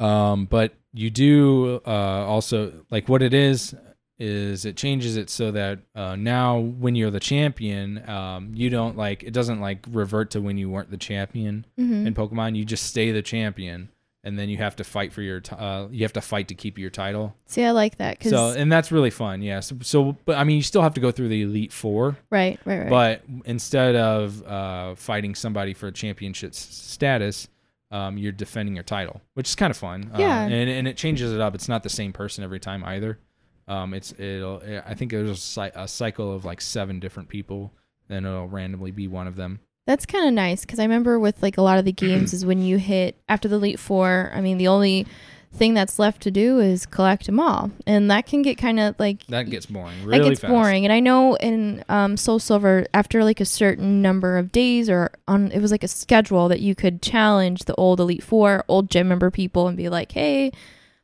Um, 0.00 0.46
but 0.46 0.72
you 0.94 1.10
do 1.10 1.82
uh, 1.86 2.24
also 2.26 2.72
like 2.90 3.10
what 3.10 3.20
it 3.20 3.34
is 3.34 3.74
is 4.18 4.64
it 4.64 4.76
changes 4.76 5.16
it 5.16 5.30
so 5.30 5.50
that 5.52 5.78
uh, 5.94 6.16
now 6.16 6.58
when 6.58 6.94
you're 6.94 7.10
the 7.10 7.20
champion, 7.20 8.08
um, 8.08 8.50
you 8.54 8.68
don't 8.70 8.96
like 8.96 9.22
it 9.22 9.32
doesn't 9.32 9.60
like 9.60 9.84
revert 9.90 10.30
to 10.32 10.40
when 10.40 10.58
you 10.58 10.68
weren't 10.68 10.90
the 10.90 10.96
champion 10.96 11.64
Mhm. 11.78 12.06
in 12.06 12.14
Pokemon. 12.14 12.56
You 12.56 12.64
just 12.64 12.84
stay 12.84 13.12
the 13.12 13.22
champion, 13.22 13.90
and 14.24 14.36
then 14.36 14.48
you 14.48 14.56
have 14.56 14.74
to 14.76 14.84
fight 14.84 15.12
for 15.12 15.22
your 15.22 15.40
t- 15.40 15.54
uh, 15.56 15.86
you 15.92 16.02
have 16.02 16.12
to 16.14 16.20
fight 16.20 16.48
to 16.48 16.54
keep 16.56 16.78
your 16.78 16.90
title. 16.90 17.36
See, 17.46 17.62
I 17.64 17.70
like 17.70 17.98
that 17.98 18.18
because 18.18 18.30
So 18.32 18.48
and 18.50 18.72
that's 18.72 18.90
really 18.90 19.10
fun. 19.10 19.40
Yeah. 19.40 19.60
So, 19.60 19.76
so 19.82 20.16
but 20.24 20.36
I 20.36 20.42
mean, 20.42 20.56
you 20.56 20.62
still 20.62 20.82
have 20.82 20.94
to 20.94 21.00
go 21.00 21.12
through 21.12 21.28
the 21.28 21.42
Elite 21.42 21.72
Four, 21.72 22.16
right, 22.30 22.58
right, 22.64 22.78
right. 22.80 22.90
but 22.90 23.22
instead 23.44 23.94
of 23.94 24.42
uh, 24.44 24.94
fighting 24.96 25.36
somebody 25.36 25.74
for 25.74 25.86
a 25.86 25.92
championship 25.92 26.50
s- 26.50 26.58
status, 26.58 27.46
um, 27.92 28.18
you're 28.18 28.32
defending 28.32 28.74
your 28.74 28.82
title, 28.84 29.20
which 29.34 29.48
is 29.48 29.54
kind 29.54 29.70
of 29.70 29.76
fun. 29.76 30.10
Um, 30.12 30.20
Yeah. 30.20 30.42
and 30.42 30.68
and 30.68 30.88
it 30.88 30.96
changes 30.96 31.32
it 31.32 31.40
up. 31.40 31.54
It's 31.54 31.68
not 31.68 31.84
the 31.84 31.88
same 31.88 32.12
person 32.12 32.42
every 32.42 32.58
time 32.58 32.82
either. 32.84 33.20
Um, 33.68 33.92
it's 33.94 34.12
it'll 34.18 34.62
I 34.86 34.94
think 34.94 35.10
there's 35.12 35.56
a, 35.58 35.70
a 35.74 35.86
cycle 35.86 36.34
of 36.34 36.44
like 36.44 36.60
seven 36.60 36.98
different 36.98 37.28
people, 37.28 37.72
then 38.08 38.24
it'll 38.24 38.48
randomly 38.48 38.90
be 38.90 39.06
one 39.06 39.26
of 39.26 39.36
them. 39.36 39.60
That's 39.86 40.06
kind 40.06 40.26
of 40.26 40.34
nice 40.34 40.62
because 40.62 40.78
I 40.78 40.82
remember 40.82 41.18
with 41.18 41.42
like 41.42 41.56
a 41.58 41.62
lot 41.62 41.78
of 41.78 41.84
the 41.84 41.92
games 42.06 42.32
is 42.32 42.44
when 42.44 42.62
you 42.62 42.78
hit 42.78 43.16
after 43.28 43.46
the 43.46 43.56
elite 43.56 43.78
four. 43.78 44.32
I 44.34 44.40
mean, 44.40 44.58
the 44.58 44.68
only 44.68 45.06
thing 45.50 45.72
that's 45.72 45.98
left 45.98 46.20
to 46.22 46.30
do 46.30 46.58
is 46.58 46.84
collect 46.84 47.24
them 47.26 47.40
all, 47.40 47.70
and 47.86 48.10
that 48.10 48.26
can 48.26 48.42
get 48.42 48.58
kind 48.58 48.78
of 48.78 48.94
like 48.98 49.26
That 49.28 49.48
gets 49.50 49.64
boring 49.66 49.98
that 50.00 50.06
really 50.06 50.28
gets 50.30 50.40
fast. 50.40 50.50
boring. 50.50 50.84
And 50.84 50.92
I 50.92 51.00
know 51.00 51.36
in 51.36 51.84
um, 51.88 52.16
Soul 52.18 52.38
Silver, 52.38 52.86
after 52.92 53.24
like 53.24 53.40
a 53.40 53.46
certain 53.46 54.02
number 54.02 54.36
of 54.36 54.52
days 54.52 54.90
or 54.90 55.10
on, 55.26 55.50
it 55.52 55.60
was 55.60 55.70
like 55.70 55.82
a 55.82 55.88
schedule 55.88 56.48
that 56.48 56.60
you 56.60 56.74
could 56.74 57.00
challenge 57.00 57.64
the 57.64 57.74
old 57.76 57.98
elite 58.00 58.22
four, 58.22 58.64
old 58.68 58.90
gym 58.90 59.08
member 59.08 59.30
people, 59.30 59.68
and 59.68 59.76
be 59.76 59.88
like, 59.88 60.12
hey, 60.12 60.52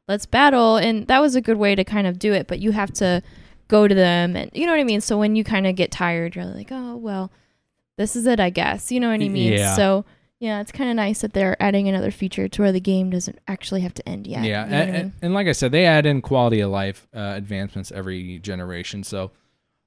let's 0.09 0.27
battle. 0.27 0.77
And 0.77 1.07
that 1.07 1.21
was 1.21 1.35
a 1.35 1.41
good 1.41 1.57
way 1.57 1.75
to 1.75 1.85
kind 1.85 2.07
of 2.07 2.19
do 2.19 2.33
it. 2.33 2.47
But 2.47 2.61
you 2.61 2.73
have 2.73 2.93
to 2.95 3.23
go 3.69 3.89
to 3.89 3.95
them, 3.95 4.37
and 4.37 4.51
you 4.55 4.67
know 4.67 4.73
what 4.73 4.81
I 4.81 4.85
mean. 4.85 5.01
So 5.01 5.19
when 5.19 5.37
you 5.37 5.45
kind 5.45 5.67
of 5.67 5.75
get 5.75 5.91
tired, 5.91 6.37
you're 6.37 6.45
like, 6.45 6.69
oh 6.71 6.97
well, 6.97 7.31
this 7.97 8.15
is 8.17 8.27
it, 8.27 8.41
I 8.41 8.51
guess. 8.51 8.93
You 8.93 9.01
know 9.01 9.09
what 9.09 9.23
I 9.23 9.29
mean? 9.29 9.53
Yeah. 9.53 9.75
So 9.75 10.05
Yeah, 10.41 10.61
it's 10.61 10.73
kind 10.73 10.91
of 10.91 10.97
nice 10.97 11.23
that 11.23 11.33
they're 11.33 11.57
adding 11.63 11.89
another 11.89 12.11
feature 12.11 12.49
to 12.49 12.63
where 12.63 12.71
the 12.73 12.81
game 12.81 13.09
doesn't 13.09 13.39
actually 13.49 13.81
have 13.81 13.95
to 13.95 14.07
end 14.07 14.27
yet. 14.27 14.45
Yeah, 14.45 14.65
you 14.65 14.71
know 14.71 14.77
what 14.77 14.83
I 14.83 14.83
and, 14.83 14.93
mean? 14.93 15.01
and, 15.01 15.13
and 15.23 15.35
like 15.35 15.47
I 15.47 15.53
said, 15.53 15.73
they 15.73 15.87
add 15.87 16.05
in 16.05 16.21
quality 16.21 16.61
of 16.61 16.71
life 16.71 17.07
uh, 17.17 17.33
advancements 17.35 17.91
every 17.91 18.41
generation. 18.41 19.05
So 19.05 19.31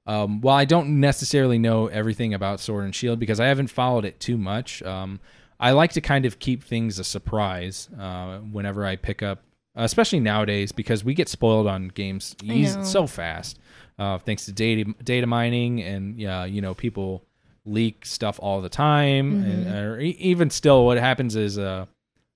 um, 0.06 0.40
while 0.40 0.56
I 0.56 0.64
don't 0.64 0.98
necessarily 1.00 1.58
know 1.58 1.86
everything 1.86 2.34
about 2.34 2.58
Sword 2.58 2.84
and 2.84 2.94
Shield 2.94 3.20
because 3.20 3.38
I 3.38 3.46
haven't 3.46 3.68
followed 3.68 4.04
it 4.04 4.18
too 4.18 4.36
much, 4.36 4.82
um, 4.82 5.20
I 5.60 5.72
like 5.72 5.92
to 5.92 6.00
kind 6.00 6.24
of 6.24 6.40
keep 6.40 6.64
things 6.64 6.98
a 6.98 7.04
surprise 7.04 7.88
uh, 7.96 8.38
whenever 8.38 8.84
I 8.84 8.96
pick 8.96 9.22
up, 9.22 9.42
especially 9.84 10.20
nowadays 10.20 10.72
because 10.72 11.04
we 11.04 11.14
get 11.14 11.28
spoiled 11.28 11.66
on 11.66 11.88
games 11.88 12.34
I 12.42 12.52
eas- 12.52 12.76
know. 12.76 12.82
so 12.84 13.06
fast, 13.06 13.58
uh, 13.98 14.18
thanks 14.18 14.44
to 14.46 14.52
data 14.52 14.92
data 15.02 15.26
mining 15.26 15.82
and 15.82 16.18
yeah, 16.18 16.44
you 16.44 16.60
know 16.60 16.74
people 16.74 17.24
leak 17.64 18.06
stuff 18.06 18.38
all 18.42 18.60
the 18.62 18.68
time, 18.70 19.32
and, 19.42 19.66
Mhm. 19.66 19.74
or 19.82 20.00
e- 20.00 20.16
even 20.18 20.48
still, 20.50 20.86
what 20.86 20.96
happens 20.98 21.36
is 21.36 21.58
uh, 21.58 21.84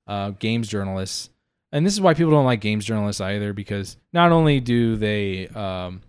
uh, 0.06 0.31
games 0.31 0.69
journalists 0.69 1.31
and 1.74 1.86
this 1.86 1.94
is 1.94 2.01
why 2.02 2.12
people 2.12 2.32
don't 2.32 2.44
like 2.44 2.60
games 2.60 2.85
journalists 2.85 3.20
either 3.20 3.52
because 3.55 3.97
not 4.12 4.31
only 4.31 4.60
do 4.60 4.94
they 4.97 5.47
um, 5.48 6.02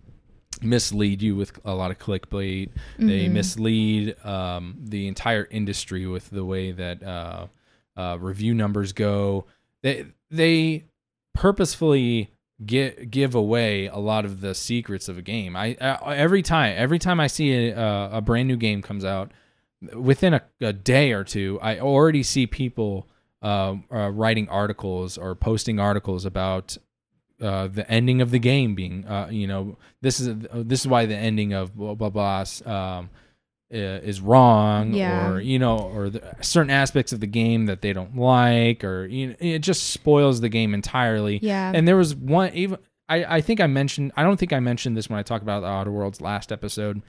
mislead 0.62 1.22
you 1.22 1.36
with 1.36 1.58
a 1.66 1.74
lot 1.74 1.92
of 1.92 2.00
clickbait 2.00 2.70
they 2.98 3.28
Mhm. 3.28 3.32
mislead 3.32 4.26
um, 4.26 4.76
the 4.80 5.08
entire 5.08 5.46
industry 5.52 6.06
with 6.06 6.30
the 6.32 6.44
way 6.44 6.72
that 6.72 7.02
uh, 7.04 7.48
uh, 7.98 8.18
review 8.20 8.54
numbers 8.54 8.94
go 8.94 9.46
they 9.84 10.06
they 10.32 10.84
purposefully 11.34 12.32
get 12.66 13.10
give 13.12 13.36
away 13.36 13.88
a 13.88 13.98
lot 13.98 14.26
of 14.26 14.42
the 14.42 14.54
secrets 14.54 15.10
of 15.10 15.18
a 15.18 15.22
game. 15.22 15.56
I, 15.56 15.76
I 15.80 16.16
every 16.16 16.42
time 16.42 16.76
every 16.78 17.00
time 17.00 17.20
i 17.20 17.28
see 17.28 17.70
a, 17.70 18.10
a 18.14 18.22
brand 18.22 18.48
new 18.48 18.58
game 18.58 18.82
comes 18.82 19.04
out 19.04 19.32
within 19.94 20.34
a, 20.34 20.42
a 20.62 20.72
day 20.72 21.12
or 21.12 21.24
two 21.26 21.60
i 21.62 21.80
already 21.80 22.24
see 22.24 22.48
people 22.48 23.10
uh, 23.44 23.76
uh, 23.92 24.10
writing 24.10 24.48
articles 24.48 25.18
or 25.18 25.36
posting 25.36 25.78
articles 25.78 26.26
about 26.26 26.78
uh, 27.42 27.68
the 27.68 27.90
ending 27.92 28.22
of 28.22 28.32
the 28.32 28.40
game 28.40 28.74
being, 28.74 29.06
uh, 29.06 29.28
you 29.30 29.46
know, 29.46 29.78
this 30.02 30.22
is 30.22 30.34
this 30.54 30.80
is 30.80 30.88
why 30.88 31.06
the 31.06 31.16
ending 31.16 31.52
of 31.52 31.76
blah 31.76 31.94
blah 31.94 32.10
blah 32.10 32.46
um, 32.66 33.10
is 33.76 34.22
wrong, 34.22 34.94
Yeah. 34.94 35.30
or 35.32 35.40
you 35.42 35.60
know, 35.60 35.78
or 35.78 36.12
certain 36.42 36.70
aspects 36.72 37.12
of 37.14 37.20
the 37.20 37.28
game 37.28 37.66
that 37.66 37.82
they 37.82 37.94
don't 37.94 38.16
like, 38.18 38.84
or 38.84 39.06
you 39.06 39.28
know, 39.28 39.36
it 39.40 39.60
just 39.60 39.90
spoils 39.92 40.42
the 40.42 40.50
game 40.50 40.74
entirely. 40.74 41.40
yeah. 41.42 41.72
And 41.74 41.88
there 41.88 41.98
was 41.98 42.16
one 42.16 42.52
even 42.54 42.78
I, 43.10 43.38
I 43.38 43.42
think 43.42 43.60
I 43.60 43.68
mentioned 43.68 44.12
I 44.16 44.24
don't 44.24 44.38
think 44.38 44.54
I 44.54 44.60
mentioned 44.60 44.96
this 44.96 45.10
when 45.10 45.20
I 45.20 45.24
talked 45.24 45.44
about 45.44 45.62
the 45.62 45.68
Outer 45.68 45.92
Worlds 45.92 46.22
last 46.22 46.52
episode, 46.52 47.02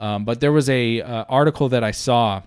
um, 0.00 0.24
but 0.24 0.40
there 0.40 0.52
was 0.52 0.68
a 0.68 1.00
uh, 1.02 1.24
article 1.28 1.68
that 1.70 1.84
I 1.84 1.90
saw 1.92 2.42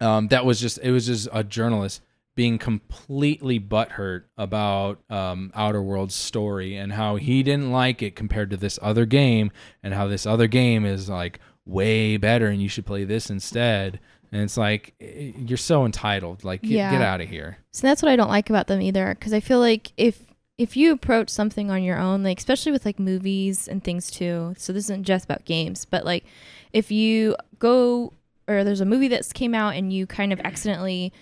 um, 0.00 0.28
that 0.28 0.44
was 0.44 0.60
just 0.60 0.78
it 0.78 0.90
was 0.90 1.06
just 1.06 1.28
a 1.32 1.42
journalist 1.42 2.02
being 2.36 2.58
completely 2.58 3.60
butthurt 3.60 4.24
about 4.36 4.98
um, 5.08 5.52
Outer 5.54 5.80
Worlds 5.80 6.16
story 6.16 6.74
and 6.76 6.92
how 6.92 7.14
he 7.16 7.44
didn't 7.44 7.70
like 7.70 8.02
it 8.02 8.16
compared 8.16 8.50
to 8.50 8.56
this 8.56 8.76
other 8.82 9.06
game 9.06 9.52
and 9.84 9.94
how 9.94 10.08
this 10.08 10.26
other 10.26 10.48
game 10.48 10.84
is 10.84 11.08
like 11.08 11.38
way 11.66 12.16
better 12.16 12.48
and 12.48 12.60
you 12.62 12.68
should 12.68 12.86
play 12.86 13.04
this 13.04 13.30
instead. 13.30 13.98
And 14.32 14.42
it's 14.42 14.56
like 14.56 14.94
eh, 15.00 15.32
you're 15.36 15.56
so 15.58 15.84
entitled. 15.86 16.44
Like 16.44 16.62
get, 16.62 16.70
Yeah. 16.72 16.90
get 16.90 17.02
out 17.02 17.20
of 17.20 17.28
here. 17.28 17.58
So 17.72 17.86
that's 17.86 18.02
what 18.02 18.10
I 18.10 18.16
don't 18.16 18.28
like 18.28 18.50
about 18.50 18.66
them 18.66 18.82
either, 18.82 19.14
because 19.18 19.32
I 19.32 19.40
feel 19.40 19.60
like 19.60 19.92
if 19.96 20.20
if 20.56 20.76
you 20.76 20.92
approach 20.92 21.30
something 21.30 21.70
on 21.70 21.82
your 21.82 21.98
own, 21.98 22.22
like 22.22 22.38
especially 22.38 22.70
with 22.72 22.84
like 22.84 22.98
movies 23.00 23.66
and 23.66 23.82
things 23.82 24.10
too. 24.10 24.54
So 24.56 24.72
this 24.72 24.84
isn't 24.84 25.04
just 25.04 25.24
about 25.24 25.44
games, 25.44 25.84
but 25.84 26.04
like 26.04 26.24
if 26.72 26.90
you 26.90 27.36
go 27.58 28.12
or 28.46 28.62
there's 28.62 28.80
a 28.80 28.84
movie 28.84 29.08
that's 29.08 29.32
came 29.32 29.54
out 29.54 29.74
and 29.74 29.92
you 29.92 30.06
kind 30.06 30.32
of 30.32 30.40
accidentally 30.40 31.12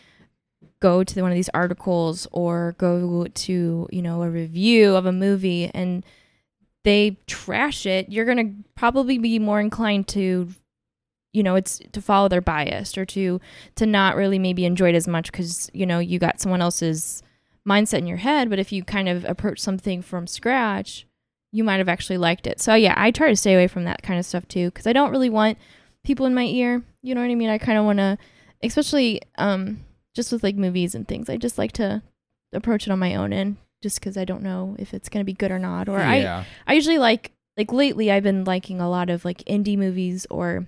go 0.81 1.05
to 1.05 1.23
one 1.23 1.31
of 1.31 1.37
these 1.37 1.49
articles 1.55 2.27
or 2.33 2.75
go 2.79 3.27
to 3.33 3.89
you 3.93 4.03
know 4.03 4.23
a 4.23 4.29
review 4.31 4.97
of 4.97 5.07
a 5.07 5.13
movie 5.13 5.71
and 5.73 6.05
they 6.85 7.17
trash 7.27 7.87
it, 7.87 8.09
you're 8.09 8.25
gonna 8.25 8.53
probably 8.75 9.19
be 9.19 9.39
more 9.39 9.61
inclined 9.61 10.09
to 10.09 10.49
you 11.33 11.43
know 11.43 11.55
it's 11.55 11.81
to 11.93 12.03
follow 12.03 12.29
their 12.29 12.41
bias 12.41 12.99
or 12.99 13.07
to 13.07 13.41
to 13.77 13.87
not 13.87 14.17
really 14.17 14.39
maybe 14.39 14.65
enjoy 14.65 14.91
it 14.91 14.95
as 14.95 15.09
much 15.09 15.33
because 15.33 15.71
you 15.73 15.87
know 15.87 15.99
you 15.99 16.19
got 16.19 16.41
someone 16.41 16.61
else's 16.61 17.23
mindset 17.67 17.99
in 17.99 18.07
your 18.07 18.19
head. 18.19 18.51
But 18.51 18.59
if 18.59 18.73
you 18.73 18.83
kind 18.85 19.09
of 19.09 19.25
approach 19.25 19.61
something 19.61 20.03
from 20.03 20.27
scratch 20.27 21.07
you 21.55 21.63
might 21.63 21.77
have 21.77 21.89
actually 21.89 22.17
liked 22.17 22.47
it. 22.47 22.61
So 22.61 22.75
yeah 22.75 22.95
i 22.97 23.11
try 23.11 23.29
to 23.29 23.37
stay 23.37 23.55
away 23.55 23.69
from 23.69 23.85
that 23.85 24.03
kind 24.03 24.19
of 24.19 24.27
stuff 24.27 24.49
too 24.49 24.67
because 24.69 24.87
i 24.87 24.93
don't 24.93 25.11
really 25.11 25.31
want 25.31 25.59
people 26.05 26.27
in 26.27 26.35
my 26.35 26.45
ear. 26.45 26.83
You 27.03 27.15
know 27.15 27.21
what 27.21 27.31
i 27.31 27.35
mean? 27.35 27.51
I 27.51 27.59
kind 27.59 27.79
of 27.79 27.85
want 27.85 27.99
to 27.99 28.19
especially 28.63 29.21
um 29.39 29.81
just 30.15 30.33
with 30.33 30.43
like 30.43 30.57
movies 30.57 30.95
and 30.95 31.09
things 31.09 31.29
i 31.29 31.37
just 31.37 31.59
like 31.59 31.73
to 31.73 32.03
approach 32.53 32.87
it 32.87 32.91
on 32.91 32.99
my 32.99 33.15
own 33.15 33.33
end 33.33 33.57
just 33.83 34.01
because 34.01 34.17
i 34.17 34.25
don't 34.25 34.43
know 34.43 34.75
if 34.79 34.95
it's 34.95 35.09
going 35.09 35.21
to 35.21 35.25
be 35.27 35.33
good 35.35 35.51
or 35.51 35.59
not 35.59 35.89
or 35.89 35.99
i. 35.99 36.45
I 36.67 36.73
usually 36.75 36.99
like 36.99 37.33
like 37.59 37.71
lately 37.71 38.11
I've 38.11 38.23
been 38.23 38.45
liking 38.45 38.81
a 38.81 38.89
lot 38.89 39.11
of 39.11 39.25
like 39.27 39.39
indie 39.45 39.77
movies 39.77 40.27
or 40.31 40.65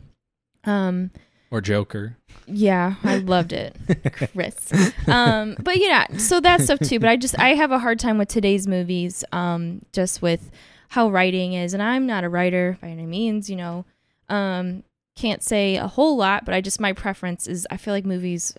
um 0.65 1.11
Or 1.51 1.61
Joker. 1.63 2.17
yeah, 2.47 2.97
I 3.03 3.17
loved 3.19 3.53
it. 3.55 3.75
Chris. 4.13 4.71
Um 5.09 5.57
but 5.61 5.79
yeah, 5.79 6.07
so 6.19 6.41
that 6.41 6.61
stuff 6.61 6.81
too, 6.81 6.99
but 7.01 7.09
I 7.09 7.17
just 7.17 7.39
I 7.39 7.55
have 7.55 7.71
a 7.71 7.79
hard 7.79 7.99
time 7.99 8.19
with 8.19 8.29
today's 8.29 8.67
movies 8.67 9.25
um 9.33 9.83
just 9.93 10.21
with 10.21 10.51
how 10.91 11.09
writing 11.11 11.55
is 11.55 11.73
and 11.75 11.83
I'm 11.83 12.07
not 12.07 12.23
a 12.25 12.29
writer 12.29 12.77
by 12.83 12.89
any 12.89 13.07
means, 13.07 13.49
you 13.49 13.57
know. 13.57 13.85
Um 14.29 14.83
can't 15.17 15.43
say 15.43 15.77
a 15.77 15.87
whole 15.87 16.17
lot, 16.17 16.45
but 16.45 16.55
I 16.55 16.61
just 16.61 16.81
my 16.81 16.93
preference 16.93 17.47
is 17.47 17.67
I 17.71 17.77
feel 17.79 17.95
like 17.95 18.05
movies 18.05 18.55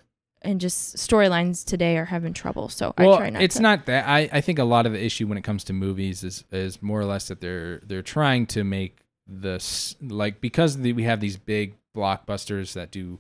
and 0.46 0.62
just 0.62 0.98
storylines 0.98 1.66
today 1.66 1.98
are 1.98 2.06
having 2.06 2.34
trouble. 2.34 2.70
So 2.70 2.94
well, 2.98 3.16
I 3.16 3.18
try 3.18 3.30
not 3.32 3.42
it's 3.42 3.56
to. 3.58 3.62
not 3.62 3.86
that. 3.88 4.08
I, 4.08 4.30
I 4.32 4.42
think 4.42 4.60
a 4.60 4.64
lot 4.64 4.86
of 4.86 4.92
the 4.94 5.04
issue 5.04 5.28
when 5.28 5.38
it 5.38 5.44
comes 5.44 5.64
to 5.66 5.74
movies 5.74 6.24
is 6.24 6.44
is 6.52 6.82
more 6.82 7.00
or 7.00 7.06
less 7.06 7.28
that 7.28 7.42
they're 7.42 7.80
they're 7.80 8.02
trying 8.02 8.46
to 8.48 8.64
make 8.64 8.98
this 9.28 9.96
like 10.02 10.40
because 10.42 10.78
the, 10.78 10.94
we 10.94 11.04
have 11.04 11.20
these 11.20 11.38
big 11.38 11.76
blockbusters 11.96 12.74
that 12.74 12.92
do 12.92 13.20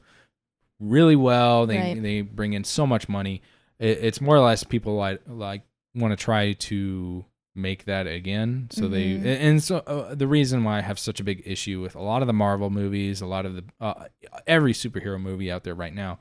really 0.80 1.16
well. 1.16 1.66
They 1.66 1.78
Right. 1.78 2.02
they 2.02 2.22
bring 2.22 2.54
in 2.54 2.64
so 2.64 2.86
much 2.86 3.10
money. 3.10 3.42
It, 3.80 4.00
it's 4.02 4.22
more 4.22 4.36
or 4.36 4.40
less 4.42 4.64
people 4.64 4.96
like 4.96 5.22
like 5.28 5.64
want 5.96 6.12
to 6.12 6.22
try 6.24 6.54
to 6.54 7.26
make 7.58 7.86
that 7.86 8.06
again. 8.06 8.68
So 8.70 8.90
they 8.90 9.12
Mhm. 9.16 9.26
and 9.26 9.64
so 9.64 9.78
uh, 9.78 10.14
the 10.14 10.28
reason 10.28 10.66
why 10.66 10.78
I 10.80 10.82
have 10.82 11.00
such 11.00 11.22
a 11.22 11.24
big 11.24 11.42
issue 11.46 11.82
with 11.82 11.96
a 11.96 12.02
lot 12.02 12.22
of 12.22 12.28
the 12.28 12.34
Marvel 12.34 12.70
movies, 12.70 13.22
a 13.22 13.26
lot 13.26 13.46
of 13.46 13.56
the 13.56 13.64
uh, 13.80 14.06
every 14.46 14.74
superhero 14.74 15.20
movie 15.20 15.50
out 15.50 15.64
there 15.64 15.74
right 15.76 15.94
now, 15.96 16.20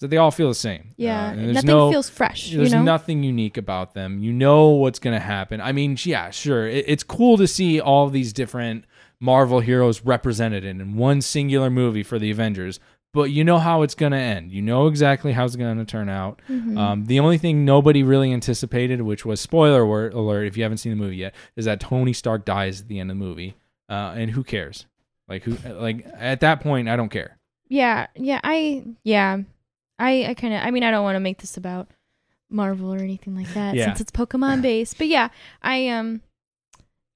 that 0.00 0.08
they 0.08 0.16
all 0.18 0.30
feel 0.30 0.48
the 0.48 0.54
same. 0.54 0.90
yeah, 0.96 1.28
Uh, 1.30 1.34
nothing 1.34 1.66
no- 1.66 1.90
feels 1.90 2.08
fresh, 2.10 2.50
there's 2.50 2.70
you 2.72 2.76
know. 2.78 2.82
nothing 2.84 3.22
unique 3.22 3.56
about 3.56 3.94
them. 3.94 4.18
You 4.18 4.32
know 4.32 4.68
what's 4.68 4.98
going 4.98 5.14
to 5.14 5.24
happen. 5.24 5.60
I 5.60 5.72
mean, 5.72 5.96
yeah, 6.02 6.30
sure. 6.30 6.66
It, 6.68 6.84
it's 6.88 7.02
cool 7.02 7.36
to 7.38 7.46
see 7.46 7.80
all 7.80 8.08
these 8.10 8.32
different 8.32 8.84
Marvel 9.20 9.60
heroes 9.60 10.02
represented 10.04 10.64
in 10.64 10.96
one 10.96 11.22
singular 11.22 11.70
movie 11.70 12.02
for 12.02 12.18
the 12.18 12.30
Avengers, 12.30 12.78
but 13.14 13.30
you 13.30 13.42
know 13.44 13.56
how 13.58 13.80
it's 13.80 13.94
going 13.94 14.12
to 14.12 14.18
end. 14.18 14.52
You 14.52 14.60
know 14.60 14.88
exactly 14.88 15.32
how 15.32 15.46
it's 15.46 15.56
going 15.56 15.78
to 15.78 15.86
turn 15.86 16.10
out. 16.10 16.42
Mhm. 16.50 16.76
Um, 16.76 17.04
the 17.06 17.18
only 17.20 17.38
thing 17.38 17.64
nobody 17.64 18.02
really 18.02 18.30
anticipated, 18.30 19.00
which 19.00 19.24
was 19.24 19.40
spoiler 19.40 19.82
alert 20.10 20.44
if 20.46 20.58
you 20.58 20.62
haven't 20.64 20.78
seen 20.78 20.90
the 20.90 20.96
movie 21.02 21.16
yet, 21.16 21.34
is 21.56 21.64
that 21.64 21.80
Tony 21.80 22.12
Stark 22.12 22.44
dies 22.44 22.82
at 22.82 22.88
the 22.88 23.00
end 23.00 23.10
of 23.10 23.18
the 23.18 23.24
movie. 23.24 23.54
Uh, 23.88 24.12
and 24.16 24.32
who 24.32 24.44
cares? 24.44 24.84
Like 25.28 25.44
who? 25.44 25.56
Like 25.72 26.06
at 26.18 26.40
that 26.40 26.60
point, 26.60 26.88
I 26.90 26.96
don't 26.96 27.08
care. 27.08 27.38
Yeah, 27.68 28.08
yeah, 28.14 28.40
I 28.44 28.84
yeah. 29.02 29.38
I 29.98 30.26
I 30.26 30.34
kind 30.34 30.54
of 30.54 30.60
I 30.62 30.70
mean 30.70 30.82
I 30.82 30.90
don't 30.90 31.04
want 31.04 31.16
to 31.16 31.20
make 31.20 31.38
this 31.38 31.56
about 31.56 31.88
Marvel 32.50 32.92
or 32.92 32.98
anything 32.98 33.34
like 33.34 33.52
that 33.54 33.74
Yeah. 33.74 33.86
since 33.86 34.00
it's 34.00 34.10
Pokemon 34.12 34.62
based. 34.62 34.98
But 34.98 35.08
yeah, 35.08 35.28
I 35.62 35.88
um 35.88 36.20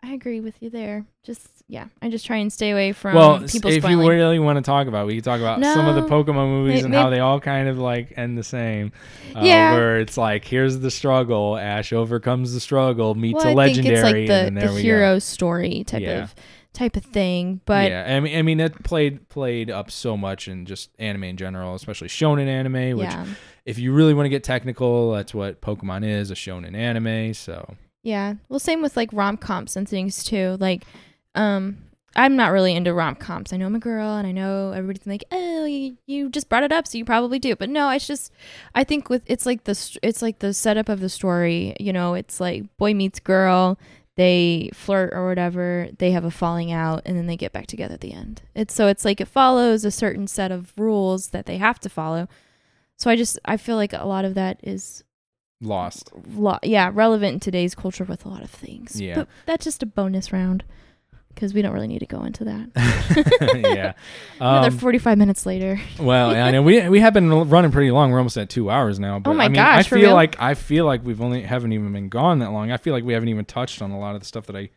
I 0.03 0.13
agree 0.15 0.41
with 0.41 0.63
you 0.63 0.71
there. 0.71 1.05
Just 1.23 1.47
yeah, 1.69 1.85
I 2.03 2.09
just 2.09 2.27
try 2.27 2.39
and 2.39 2.53
stay 2.53 2.71
away 2.71 2.93
from 2.93 3.15
well, 3.15 3.39
people 3.47 3.71
if 3.71 3.83
spoiling. 3.83 4.01
you 4.07 4.11
really 4.11 4.39
want 4.41 4.57
to 4.57 4.63
talk 4.63 4.89
about, 4.89 5.07
we 5.07 5.15
can 5.15 5.23
talk 5.23 5.39
about 5.41 5.63
some 5.63 5.87
of 5.87 5.95
the 5.95 6.03
Pokemon 6.03 6.49
movies 6.49 6.81
May- 6.81 6.87
and 6.87 6.95
how 6.95 7.11
they 7.11 7.21
all 7.21 7.39
kind 7.39 7.69
of 7.69 7.79
like 7.79 8.15
end 8.17 8.37
the 8.37 8.43
same. 8.43 8.91
Uh, 9.37 9.43
Yeah. 9.45 9.75
where 9.75 9.99
it's 10.01 10.17
like, 10.17 10.45
here's 10.45 10.81
the 10.81 10.91
struggle. 10.91 11.57
Ash 11.57 11.93
overcomes 11.93 12.55
the 12.55 12.61
struggle, 12.61 13.15
meets 13.15 13.45
well, 13.45 13.57
a 13.57 13.63
I 13.63 13.67
think 13.73 13.85
legendary, 13.87 13.95
it's 13.95 14.03
like 14.03 14.15
and 14.17 14.29
the 14.29 14.33
then 14.33 14.55
there 14.55 14.69
the 14.71 14.75
we 14.75 14.83
hero 14.83 15.19
story 15.21 15.85
type 15.85 16.01
Yeah. 16.03 16.23
of 16.25 16.35
type 16.73 16.97
of 16.97 17.05
thing. 17.05 17.61
But 17.65 17.91
yeah, 17.91 18.17
I 18.17 18.21
mean, 18.21 18.37
I 18.37 18.43
mean, 18.43 18.61
it 18.61 18.83
played 18.83 19.29
played 19.29 19.71
up 19.71 19.91
so 19.91 20.17
much 20.17 20.49
in 20.49 20.67
just 20.67 20.91
anime 20.99 21.25
in 21.25 21.37
general, 21.37 21.75
especially 21.75 22.09
shonen 22.09 22.47
anime. 22.47 22.97
Which, 22.97 23.11
yeah, 23.11 23.27
if 23.65 23.79
you 23.79 23.93
really 23.93 24.15
want 24.15 24.27
to 24.27 24.31
get 24.31 24.45
technical, 24.45 25.13
that's 25.13 25.35
what 25.35 25.61
Pokemon 25.61 26.05
is—a 26.05 26.35
shonen 26.35 26.75
anime. 26.75 27.35
So 27.35 27.75
yeah. 28.03 28.35
Well, 28.49 28.61
same 28.61 28.83
with 28.83 28.97
like 28.97 29.11
rom 29.13 29.37
coms 29.37 29.77
and 29.77 29.89
things 29.89 30.25
too. 30.25 30.57
Like, 30.61 30.85
um. 31.35 31.79
I'm 32.17 32.35
not 32.35 32.51
really 32.51 32.75
into 32.75 32.93
rom 32.93 33.15
coms. 33.15 33.53
I 33.53 33.57
know 33.57 33.67
I'm 33.67 33.77
a 33.77 33.79
girl, 33.79 34.17
and 34.17 34.27
I 34.27 34.33
know 34.33 34.73
everybody's 34.73 35.07
like, 35.07 35.23
"Oh, 35.31 35.65
you, 35.65 35.97
you 36.07 36.29
just 36.29 36.49
brought 36.49 36.65
it 36.65 36.73
up, 36.73 36.89
so 36.89 36.99
you 36.99 37.05
probably 37.05 37.39
do." 37.39 37.55
But 37.55 37.71
no, 37.71 37.89
it's 37.91 38.05
just, 38.05 38.33
I 38.75 38.83
think 38.83 39.09
with 39.09 39.23
it's 39.27 39.47
like 39.47 39.63
the 39.63 39.99
it's 40.03 40.21
like 40.21 40.41
the 40.41 40.53
setup 40.53 40.89
of 40.89 40.99
the 40.99 41.09
story. 41.09 41.77
You 41.79 41.93
know, 41.93 42.15
it's 42.15 42.41
like 42.41 42.65
boy 42.79 42.95
meets 42.95 43.21
girl, 43.21 43.79
they 44.21 44.69
flirt 44.75 45.15
or 45.15 45.27
whatever, 45.27 45.89
they 45.99 46.11
have 46.11 46.27
a 46.27 46.31
falling 46.31 46.71
out, 46.71 47.01
and 47.07 47.17
then 47.17 47.27
they 47.27 47.39
get 47.39 47.53
back 47.53 47.67
together 47.67 47.95
at 47.95 48.03
the 48.03 48.13
end. 48.13 48.43
It's 48.55 48.75
so 48.75 48.87
it's 48.87 49.03
like 49.07 49.19
it 49.19 49.29
follows 49.29 49.83
a 49.87 49.91
certain 49.91 50.27
set 50.27 50.53
of 50.53 50.75
rules 50.77 51.29
that 51.29 51.47
they 51.47 51.57
have 51.57 51.81
to 51.81 51.89
follow. 51.89 52.29
So 52.97 53.11
I 53.11 53.17
just 53.17 53.39
I 53.47 53.57
feel 53.57 53.77
like 53.77 53.95
a 53.95 54.05
lot 54.07 54.27
of 54.27 54.35
that 54.35 54.61
is 54.63 55.03
Lost. 55.63 56.11
lo- 56.35 56.59
yeah 56.63 56.91
relevant 56.93 57.35
in 57.35 57.41
today's 57.41 57.75
culture 57.75 58.05
with 58.05 58.27
a 58.27 58.29
lot 58.29 58.43
of 58.43 58.51
things. 58.51 59.01
Yeah. 59.01 59.15
But 59.15 59.29
that's 59.47 59.65
just 59.65 59.83
a 59.83 59.87
bonus 59.87 60.33
round 60.35 60.65
because 61.41 61.55
we 61.55 61.63
don't 61.63 61.73
really 61.73 61.87
need 61.89 62.01
to 62.01 62.07
go 62.07 62.23
into 62.25 62.45
that. 62.45 62.69
yeah. 63.65 63.93
Another 64.41 64.69
Um, 64.69 64.79
45 64.79 65.17
minutes 65.17 65.47
later. 65.47 65.81
well, 65.99 66.31
I 66.31 66.51
know 66.51 66.61
we 66.63 66.87
we 66.91 67.01
have 67.01 67.15
been 67.15 67.31
running 67.49 67.71
pretty 67.71 67.91
long. 67.91 68.11
We're 68.11 68.19
almost 68.19 68.37
at 68.37 68.51
two 68.51 68.71
hours 68.71 69.01
now. 69.01 69.19
But 69.19 69.31
Oh 69.31 69.35
my 69.35 69.45
I 69.45 69.49
mean, 69.49 69.55
gosh, 69.55 69.79
I 69.79 69.83
feel 69.89 69.99
real? 70.01 70.13
like 70.15 70.41
I 70.41 70.53
feel 70.55 70.85
like 70.85 71.03
we've 71.05 71.21
only 71.23 71.43
haven't 71.43 71.73
even 71.73 71.93
been 71.93 72.11
gone 72.11 72.41
that 72.41 72.51
long. 72.53 72.71
I 72.71 72.77
feel 72.77 72.93
like 72.93 73.05
we 73.05 73.15
haven't 73.15 73.31
even 73.31 73.47
touched 73.47 73.81
on 73.81 73.91
a 73.91 73.99
lot 73.99 74.15
of 74.15 74.21
the 74.21 74.27
stuff 74.27 74.47
that 74.47 74.57
I 74.57 74.69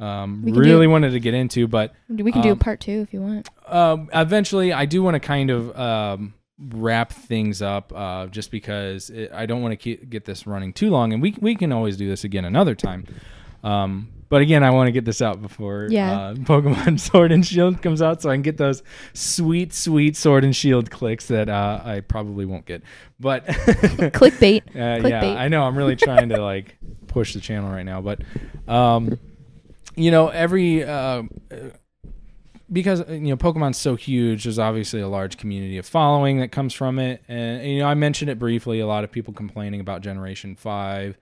um, 0.00 0.42
really 0.44 0.86
do- 0.86 0.90
wanted 0.90 1.10
to 1.10 1.20
get 1.20 1.34
into. 1.34 1.68
But 1.68 1.92
We 2.08 2.32
can 2.32 2.40
do 2.42 2.48
a 2.48 2.52
Um, 2.52 2.58
part 2.58 2.80
two 2.80 3.00
if 3.02 3.12
you 3.12 3.20
want. 3.20 3.48
um, 3.68 4.08
eventually, 4.14 4.72
I 4.72 4.86
do 4.86 5.02
want 5.02 5.14
to 5.14 5.20
kind 5.20 5.50
of 5.50 5.78
um, 5.78 6.34
wrap 6.58 7.12
things 7.12 7.60
up, 7.62 7.92
uh, 7.94 8.26
just 8.26 8.50
because 8.50 9.10
it, 9.10 9.30
I 9.32 9.46
don't 9.46 9.62
want 9.62 9.72
to 9.72 9.76
keep, 9.76 10.08
get 10.10 10.24
this 10.24 10.46
running 10.46 10.72
too 10.72 10.90
long, 10.90 11.12
and 11.12 11.20
we 11.22 11.36
we 11.40 11.54
can 11.54 11.70
always 11.70 11.96
do 11.98 12.08
this 12.08 12.24
again 12.24 12.44
another 12.44 12.74
time. 12.74 13.04
But 14.32 14.40
again, 14.40 14.64
I 14.64 14.70
want 14.70 14.88
to 14.88 14.92
get 14.92 15.04
this 15.04 15.20
out 15.20 15.42
before 15.42 15.88
Yeah. 15.90 16.10
uh, 16.18 16.34
Pokemon 16.36 16.98
Sword 17.12 17.32
and 17.32 17.46
Shield 17.46 17.82
comes 17.82 18.00
out, 18.00 18.22
so 18.22 18.30
I 18.30 18.34
can 18.34 18.40
get 18.40 18.56
those 18.56 18.82
sweet, 19.12 19.74
sweet 19.74 20.16
Sword 20.16 20.42
and 20.42 20.56
Shield 20.56 20.90
clicks 20.90 21.26
that 21.26 21.50
uh, 21.50 21.82
I 21.84 22.00
probably 22.00 22.46
won't 22.46 22.64
get. 22.64 22.82
But 23.20 23.44
Clickbait. 23.46 24.62
uh, 24.74 25.06
yeah, 25.06 25.34
I 25.34 25.48
know. 25.48 25.64
I'm 25.64 25.76
really 25.76 25.96
trying 25.96 26.30
to 26.30 26.40
like 26.40 26.78
push 27.08 27.34
the 27.34 27.40
channel 27.40 27.70
right 27.70 27.82
now, 27.84 28.00
but 28.00 28.22
um, 28.66 29.18
you 29.96 30.10
know, 30.10 30.28
every 30.28 30.82
uh, 30.82 31.24
because 32.72 33.02
uh, 33.02 33.12
you 33.12 33.20
know 33.28 33.36
Pokemon's 33.36 33.76
so 33.76 33.96
huge, 33.96 34.44
there's 34.44 34.58
obviously 34.58 35.02
a 35.02 35.08
large 35.08 35.36
community 35.36 35.76
of 35.76 35.84
following 35.86 36.38
that 36.38 36.52
comes 36.52 36.72
from 36.72 36.98
it, 36.98 37.22
and 37.28 37.66
you 37.66 37.80
know 37.80 37.86
I 37.86 37.92
mentioned 37.94 38.30
it 38.30 38.38
briefly. 38.38 38.80
A 38.80 38.86
lot 38.86 39.04
of 39.04 39.12
people 39.12 39.34
complaining 39.34 39.80
about 39.80 40.00
Generation 40.00 40.56
Five, 40.56 41.18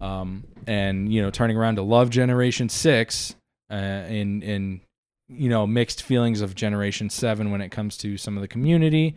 um, 0.00 0.44
and 0.66 1.12
you 1.12 1.22
know 1.22 1.30
turning 1.30 1.56
around 1.56 1.76
to 1.76 1.82
love 1.82 2.10
Generation 2.10 2.68
Six, 2.68 3.34
uh, 3.70 3.74
in 3.74 4.42
in 4.42 4.80
you 5.28 5.48
know 5.48 5.66
mixed 5.66 6.02
feelings 6.02 6.40
of 6.40 6.54
Generation 6.54 7.10
Seven 7.10 7.50
when 7.50 7.60
it 7.60 7.70
comes 7.70 7.96
to 7.98 8.16
some 8.16 8.36
of 8.36 8.42
the 8.42 8.48
community. 8.48 9.16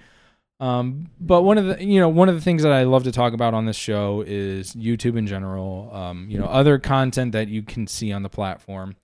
Um, 0.60 1.10
but 1.20 1.42
one 1.42 1.58
of 1.58 1.66
the 1.66 1.84
you 1.84 2.00
know 2.00 2.10
one 2.10 2.30
of 2.30 2.36
the 2.36 2.42
things 2.42 2.64
that 2.64 2.72
I 2.72 2.84
love 2.84 3.04
to 3.04 3.12
talk 3.12 3.34
about 3.34 3.54
on 3.54 3.66
this 3.66 3.76
show 3.76 4.24
is 4.26 4.74
YouTube 4.74 5.18
in 5.18 5.28
general. 5.28 5.90
Um, 5.94 6.28
you 6.30 6.38
know 6.38 6.46
other 6.46 6.80
content 6.80 7.32
that 7.34 7.48
you 7.48 7.64
can 7.64 7.88
see 7.88 8.12
on 8.12 8.24
the 8.24 8.30
platform. 8.30 8.96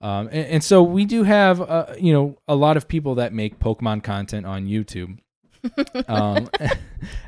Um, 0.00 0.26
and, 0.28 0.46
and 0.46 0.64
so 0.64 0.82
we 0.82 1.04
do 1.04 1.22
have 1.22 1.60
uh, 1.60 1.94
you 1.98 2.12
know 2.12 2.38
a 2.46 2.54
lot 2.54 2.76
of 2.76 2.88
people 2.88 3.16
that 3.16 3.32
make 3.32 3.58
Pokemon 3.58 4.02
content 4.02 4.46
on 4.46 4.66
YouTube. 4.66 5.18
um, 6.08 6.48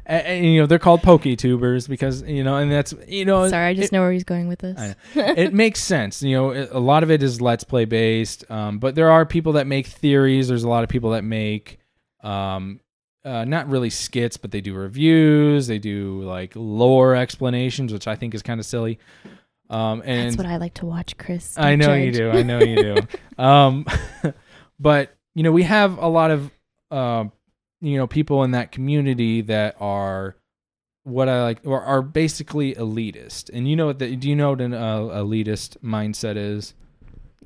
and, 0.07 0.27
and, 0.27 0.45
you 0.47 0.61
know 0.61 0.67
they're 0.67 0.79
called 0.79 1.03
PokeTubers 1.03 1.89
because 1.89 2.23
you 2.23 2.45
know, 2.45 2.57
and 2.57 2.71
that's 2.71 2.95
you 3.07 3.25
know 3.25 3.49
Sorry, 3.49 3.67
I 3.67 3.75
just 3.75 3.93
it- 3.93 3.93
know 3.93 4.03
where 4.03 4.13
he's 4.13 4.25
going 4.25 4.49
with 4.49 4.61
this. 4.61 4.95
It 5.15 5.55
makes 5.55 5.83
sense. 5.83 6.23
You 6.23 6.37
know, 6.37 6.51
it- 6.51 6.71
a 6.73 6.79
lot 6.79 7.03
of 7.03 7.11
it 7.11 7.23
is 7.23 7.41
let's 7.41 7.65
play 7.65 7.85
based, 7.85 8.49
um, 8.51 8.79
but 8.79 8.95
there 8.95 9.11
are 9.11 9.25
people 9.27 9.53
that 9.53 9.67
make 9.67 9.87
theories. 9.87 10.49
There's 10.49 10.65
a 10.65 10.69
lot 10.69 10.85
of 10.85 10.89
people 10.89 11.11
that 11.11 11.25
make 11.25 11.79
um, 12.23 12.81
uh, 13.25 13.45
not 13.45 13.69
really 13.69 13.91
skits, 13.91 14.37
but 14.37 14.51
they 14.51 14.61
do 14.61 14.75
reviews. 14.75 15.67
They 15.67 15.79
do 15.79 16.23
like 16.23 16.53
lore 16.55 17.15
explanations, 17.17 17.93
which 17.93 18.07
I 18.07 18.17
think 18.17 18.35
is 18.35 18.43
kind 18.43 18.61
of 18.61 18.67
silly. 18.67 18.99
Um, 19.69 20.03
and 20.05 20.29
That's 20.29 20.37
what 20.37 20.47
I 20.47 20.59
like 20.59 20.75
to 20.75 20.87
watch, 20.87 21.17
Chris. 21.19 21.59
I 21.59 21.75
know 21.75 21.95
you 21.95 22.13
do. 22.13 22.31
I 22.31 22.43
know 22.43 22.61
you 22.61 22.77
do. 22.77 22.97
um, 23.43 23.85
but 24.79 25.17
you 25.35 25.43
know, 25.43 25.53
we 25.53 25.65
have 25.65 25.99
a 25.99 26.07
lot 26.07 26.31
of 26.31 26.51
uh, 26.91 27.25
you 27.81 27.97
know 27.97 28.07
people 28.07 28.43
in 28.45 28.53
that 28.53 28.73
community 28.73 29.41
that 29.43 29.77
are 29.81 30.37
what 31.05 31.29
I 31.29 31.43
like 31.43 31.61
or 31.65 31.81
are 31.83 32.03
basically 32.03 32.75
elitist. 32.75 33.51
And 33.53 33.69
you 33.69 33.77
know 33.77 33.87
what? 33.87 33.99
The, 33.99 34.17
do 34.17 34.29
you 34.29 34.35
know 34.37 34.51
what 34.51 34.61
an 34.61 34.75
uh, 34.75 34.99
elitist 34.99 35.79
mindset 35.79 36.37
is? 36.37 36.75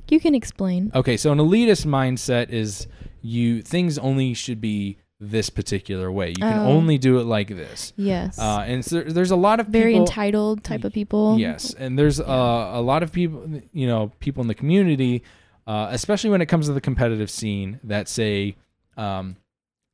You 0.09 0.19
can 0.19 0.35
explain. 0.35 0.91
Okay, 0.95 1.17
so 1.17 1.31
an 1.31 1.39
elitist 1.39 1.87
mindset 1.87 2.51
is 2.51 2.87
you 3.23 3.63
things 3.63 3.99
only 3.99 4.35
should 4.35 4.61
be 4.61 4.99
this 5.23 5.51
particular 5.51 6.11
way. 6.11 6.31
You 6.31 6.37
can 6.43 6.61
Oh. 6.61 6.67
only 6.73 6.97
do 6.97 7.19
it 7.19 7.25
like 7.25 7.49
this. 7.49 7.93
Yes. 7.97 8.39
Uh, 8.39 8.65
and 8.67 8.83
so 8.83 9.03
there's 9.03 9.31
a 9.31 9.37
lot 9.37 9.61
of 9.61 9.67
Very 9.67 9.93
people, 9.93 10.07
entitled 10.07 10.65
type 10.65 10.83
of 10.83 10.95
people. 10.95 11.39
Yes, 11.39 11.75
and 11.75 11.99
there's 11.99 12.19
uh, 12.19 12.71
a 12.73 12.81
lot 12.81 13.03
of 13.03 13.13
people, 13.13 13.61
you 13.73 13.87
know, 13.87 14.11
people 14.21 14.41
in 14.41 14.49
the 14.49 14.55
community, 14.55 15.23
uh, 15.67 15.89
especially 15.91 16.31
when 16.31 16.41
it 16.41 16.47
comes 16.47 16.67
to 16.69 16.73
the 16.73 16.81
competitive 16.81 17.31
scene, 17.31 17.79
that 17.85 18.09
say, 18.09 18.57
um, 18.97 19.37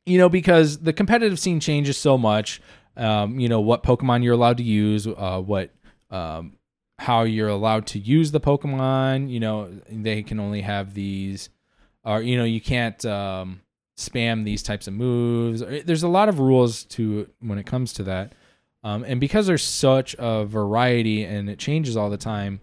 you 0.06 0.18
know, 0.18 0.28
because 0.28 0.78
the 0.78 0.92
competitive 0.92 1.38
scene 1.38 1.60
changes 1.60 1.98
so 1.98 2.16
much. 2.16 2.60
Um, 2.96 3.38
you 3.38 3.48
know 3.48 3.60
what 3.60 3.82
Pokemon 3.82 4.24
you're 4.24 4.32
allowed 4.32 4.56
to 4.56 4.62
use, 4.62 5.06
uh, 5.06 5.42
what, 5.44 5.70
um, 6.10 6.56
how 6.98 7.24
you're 7.24 7.48
allowed 7.48 7.86
to 7.88 7.98
use 7.98 8.30
the 8.30 8.40
Pokemon. 8.40 9.28
You 9.28 9.40
know, 9.40 9.70
they 9.90 10.22
can 10.22 10.40
only 10.40 10.62
have 10.62 10.94
these, 10.94 11.50
or 12.04 12.22
you 12.22 12.38
know, 12.38 12.44
you 12.44 12.60
can't 12.60 13.04
um, 13.04 13.60
spam 13.98 14.44
these 14.44 14.62
types 14.62 14.86
of 14.86 14.94
moves. 14.94 15.60
There's 15.84 16.02
a 16.02 16.08
lot 16.08 16.30
of 16.30 16.38
rules 16.38 16.84
to 16.84 17.28
when 17.40 17.58
it 17.58 17.66
comes 17.66 17.92
to 17.94 18.02
that. 18.04 18.34
Um, 18.82 19.04
and 19.04 19.20
because 19.20 19.46
there's 19.46 19.64
such 19.64 20.14
a 20.18 20.44
variety 20.44 21.24
and 21.24 21.50
it 21.50 21.58
changes 21.58 21.96
all 21.96 22.08
the 22.08 22.16
time, 22.16 22.60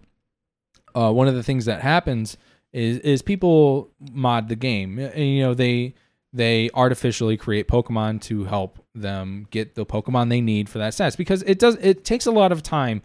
uh, 0.94 1.12
one 1.12 1.28
of 1.28 1.34
the 1.34 1.42
things 1.42 1.66
that 1.66 1.82
happens 1.82 2.36
is 2.72 2.98
is 2.98 3.22
people 3.22 3.90
mod 4.12 4.48
the 4.48 4.56
game. 4.56 4.98
You 4.98 5.42
know, 5.42 5.54
they 5.54 5.94
they 6.34 6.68
artificially 6.74 7.36
create 7.36 7.68
Pokemon 7.68 8.20
to 8.22 8.44
help 8.44 8.84
them 8.94 9.46
get 9.50 9.76
the 9.76 9.86
Pokemon 9.86 10.28
they 10.28 10.40
need 10.40 10.68
for 10.68 10.78
that 10.78 10.92
stats 10.92 11.16
because 11.16 11.42
it 11.44 11.58
does 11.58 11.76
it 11.80 12.04
takes 12.04 12.26
a 12.26 12.30
lot 12.32 12.50
of 12.52 12.62
time 12.62 13.00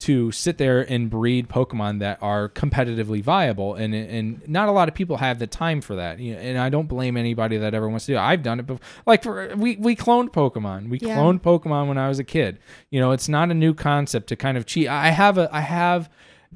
to 0.00 0.30
sit 0.32 0.58
there 0.58 0.80
and 0.80 1.08
breed 1.08 1.48
Pokemon 1.48 2.00
that 2.00 2.18
are 2.20 2.48
competitively 2.50 3.22
viable, 3.22 3.74
and 3.74 3.94
and 3.94 4.46
not 4.46 4.68
a 4.68 4.72
lot 4.72 4.88
of 4.88 4.94
people 4.94 5.16
have 5.16 5.38
the 5.38 5.46
time 5.46 5.80
for 5.80 5.94
that. 5.96 6.18
You 6.18 6.34
know, 6.34 6.40
and 6.40 6.58
I 6.58 6.68
don't 6.68 6.88
blame 6.88 7.16
anybody 7.16 7.56
that 7.56 7.72
ever 7.74 7.88
wants 7.88 8.04
to 8.06 8.12
do. 8.12 8.16
it. 8.16 8.20
I've 8.20 8.42
done 8.42 8.60
it 8.60 8.66
before. 8.66 8.84
Like 9.06 9.22
for 9.22 9.54
we 9.56 9.76
we 9.76 9.96
cloned 9.96 10.30
Pokemon. 10.30 10.90
We 10.90 10.98
Yeah. 10.98 11.16
cloned 11.16 11.40
Pokemon 11.40 11.88
when 11.88 11.96
I 11.96 12.08
was 12.08 12.18
a 12.18 12.24
kid. 12.24 12.58
You 12.90 13.00
know, 13.00 13.12
it's 13.12 13.28
not 13.28 13.50
a 13.50 13.54
new 13.54 13.72
concept 13.72 14.26
to 14.28 14.36
kind 14.36 14.58
of 14.58 14.66
cheat. 14.66 14.88
I 14.88 15.08
have 15.10 15.38
a 15.38 15.48
I 15.54 15.60
have 15.60 16.10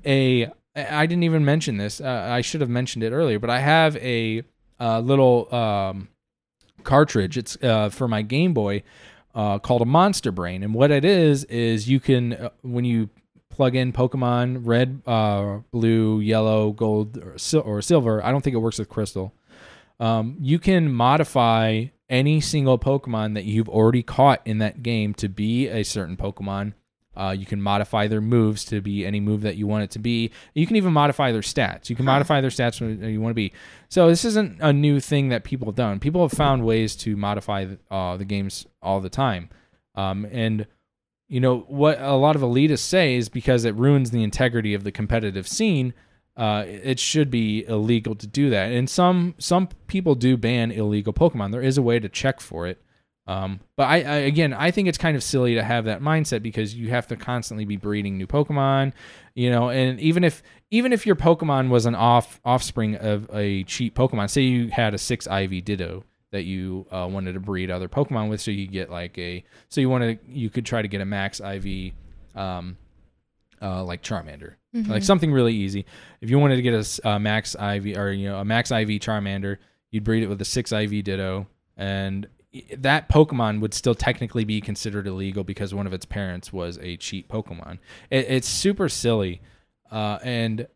a 0.05 0.51
I 0.77 1.07
didn't 1.07 1.23
even 1.25 1.45
mention 1.45 1.79
this. 1.79 2.01
Uh, 2.01 2.29
I 2.31 2.41
should 2.43 2.61
have 2.61 2.71
mentioned 2.71 3.03
it 3.03 3.13
earlier, 3.13 3.39
but 3.39 3.51
I 3.51 3.61
have 3.61 3.97
a 3.97 4.43
uh, 4.81 5.01
little 5.01 5.53
um, 5.55 6.09
cartridge. 6.89 7.37
It's 7.37 7.57
uh, 7.63 7.91
for 7.91 8.09
my 8.09 8.23
Game 8.23 8.55
Boy 8.55 8.83
uh, 9.35 9.59
called 9.59 9.83
a 9.83 9.85
Monster 9.85 10.33
Brain, 10.33 10.63
and 10.63 10.73
what 10.75 10.91
it 10.91 11.05
is 11.05 11.45
is 11.45 11.89
you 11.89 12.01
can 12.01 12.33
uh, 12.33 12.49
when 12.63 12.85
you 12.85 13.11
plug 13.51 13.77
in 13.77 13.93
Pokemon 13.93 14.63
Red, 14.65 15.03
uh, 15.07 15.59
Blue, 15.71 16.21
Yellow, 16.21 16.73
Gold, 16.73 17.19
or, 17.19 17.37
sil- 17.37 17.67
or 17.67 17.83
Silver. 17.83 18.25
I 18.25 18.31
don't 18.33 18.43
think 18.43 18.55
it 18.55 18.61
works 18.61 18.79
with 18.79 18.89
Crystal. 18.89 19.35
Um, 20.01 20.37
you 20.41 20.59
can 20.59 20.93
modify 20.93 21.87
any 22.09 22.41
single 22.41 22.79
Pokemon 22.79 23.35
that 23.35 23.45
you've 23.45 23.69
already 23.69 24.03
caught 24.03 24.41
in 24.47 24.59
that 24.59 24.83
game 24.83 25.13
to 25.15 25.29
be 25.29 25.69
a 25.69 25.83
certain 25.83 26.17
Pokemon. 26.17 26.73
Uh, 27.19 27.33
you 27.33 27.45
can 27.45 27.61
modify 27.61 28.07
their 28.07 28.21
moves 28.21 28.65
to 28.67 28.81
be 28.81 29.05
any 29.05 29.19
move 29.19 29.41
that 29.41 29.57
you 29.57 29.67
want 29.67 29.83
it 29.83 29.91
to 29.91 29.99
be. 29.99 30.31
You 30.55 30.67
can 30.67 30.77
even 30.77 30.93
modify 30.93 31.33
their 31.33 31.43
stats. 31.43 31.91
You 31.91 31.97
can 31.97 32.05
modify 32.05 32.41
their 32.41 32.51
stats 32.51 32.81
when 32.81 33.03
you 33.03 33.21
want 33.21 33.33
to 33.33 33.35
be. 33.35 33.53
So 33.89 34.09
this 34.09 34.25
isn't 34.25 34.59
a 34.61 34.73
new 34.73 35.01
thing 35.01 35.31
that 35.31 35.43
people 35.43 35.67
have 35.67 35.75
done. 35.75 35.99
People 35.99 36.23
have 36.23 36.33
found 36.33 36.65
ways 36.65 36.95
to 36.97 37.17
modify 37.17 37.67
uh, 37.91 38.17
the 38.17 38.25
games 38.25 38.67
all 38.81 39.01
the 39.01 39.11
time. 39.11 39.49
Um, 39.97 40.27
and 40.31 40.67
you 41.29 41.41
know 41.41 41.61
what 41.69 42.01
a 42.01 42.15
lot 42.15 42.37
of 42.37 42.43
elitists 42.43 42.79
say 42.79 43.17
is 43.17 43.29
because 43.29 43.65
it 43.65 43.75
ruins 43.75 44.11
the 44.13 44.23
integrity 44.23 44.73
of 44.75 44.85
the 44.85 44.93
competitive 44.93 45.49
scene. 45.49 45.95
Uh, 46.37 46.65
it 46.67 47.01
should 47.01 47.33
be 47.33 47.67
illegal 47.67 48.15
to 48.15 48.27
do 48.29 48.49
that. 48.51 48.71
And 48.71 48.89
some 48.89 49.35
some 49.39 49.69
people 49.89 50.15
do 50.15 50.37
ban 50.37 50.71
illegal 50.71 51.13
Pokemon. 51.13 51.51
There 51.51 51.61
is 51.61 51.77
a 51.77 51.83
way 51.83 51.99
to 51.99 52.09
check 52.09 52.41
for 52.41 52.69
it. 52.69 52.81
Um, 53.29 53.61
but 53.77 53.85
I, 53.85 53.97
I 53.97 54.15
again, 54.21 54.55
I 54.55 54.71
think 54.71 54.89
it's 54.89 54.97
kind 54.97 55.15
of 55.15 55.23
silly 55.23 55.55
to 55.57 55.63
have 55.63 55.85
that 55.85 56.01
mindset 56.01 56.43
because 56.43 56.75
you 56.75 56.89
have 56.89 57.07
to 57.09 57.17
constantly 57.17 57.67
be 57.67 57.77
breeding 57.77 58.17
new 58.17 58.27
Pokemon, 58.27 58.95
you 59.35 59.51
know. 59.51 59.69
And 59.69 60.01
even 60.01 60.25
if 60.25 60.43
even 60.71 60.95
if 60.95 61.07
your 61.07 61.15
Pokemon 61.15 61.69
was 61.69 61.85
an 61.85 61.95
off 61.95 62.41
offspring 62.43 62.97
of 62.97 63.29
a 63.31 63.65
cheat 63.65 63.95
Pokemon, 63.95 64.31
say 64.31 64.41
you 64.41 64.69
had 64.69 64.95
a 64.95 64.99
six 64.99 65.27
IV 65.27 65.63
Ditto 65.63 66.05
that 66.31 66.45
you 66.45 66.87
uh, 66.91 67.07
wanted 67.11 67.35
to 67.35 67.41
breed 67.41 67.71
other 67.71 67.87
Pokemon 67.87 68.31
with, 68.31 68.41
so 68.41 68.51
you 68.51 68.67
get 68.67 68.89
like 68.89 69.19
a 69.19 69.45
so 69.69 69.83
you 69.83 69.91
wanted 69.91 70.21
you 70.27 70.49
could 70.49 70.65
try 70.65 70.81
to 70.81 70.89
get 70.89 71.03
a 71.03 71.07
max 71.07 71.39
IV, 71.39 71.93
um, 72.35 72.79
uh, 73.61 73.85
like 73.85 74.03
Charmander, 74.03 74.55
like 74.89 75.03
something 75.03 75.33
really 75.33 75.55
easy. 75.55 75.85
If 76.23 76.31
you 76.31 76.39
wanted 76.39 76.57
to 76.57 76.63
get 76.63 77.01
a 77.05 77.19
max 77.21 77.55
IV 77.55 77.99
or 77.99 78.11
you 78.11 78.31
know 78.31 78.39
a 78.39 78.45
max 78.45 78.71
IV 78.71 78.89
Charmander, 78.89 79.59
you'd 79.91 80.05
breed 80.05 80.23
it 80.23 80.29
with 80.29 80.41
a 80.41 80.47
six 80.47 80.73
IV 80.73 81.05
Ditto, 81.05 81.47
and 81.77 82.27
that 82.77 83.09
Pokemon 83.09 83.61
would 83.61 83.75
still 83.75 83.95
technically 83.95 84.45
be 84.45 84.61
considered 84.61 85.07
illegal 85.07 85.45
because 85.45 85.75
one 85.75 85.87
of 85.87 85.93
its 85.93 86.07
parents 86.07 86.53
was 86.53 86.79
a 86.79 86.97
cheat 86.97 87.29
Pokemon. 87.29 87.79
It, 88.11 88.27
it's 88.29 88.49
super 88.49 88.89
silly, 88.89 89.41
uh, 89.91 90.19
and 90.23 90.67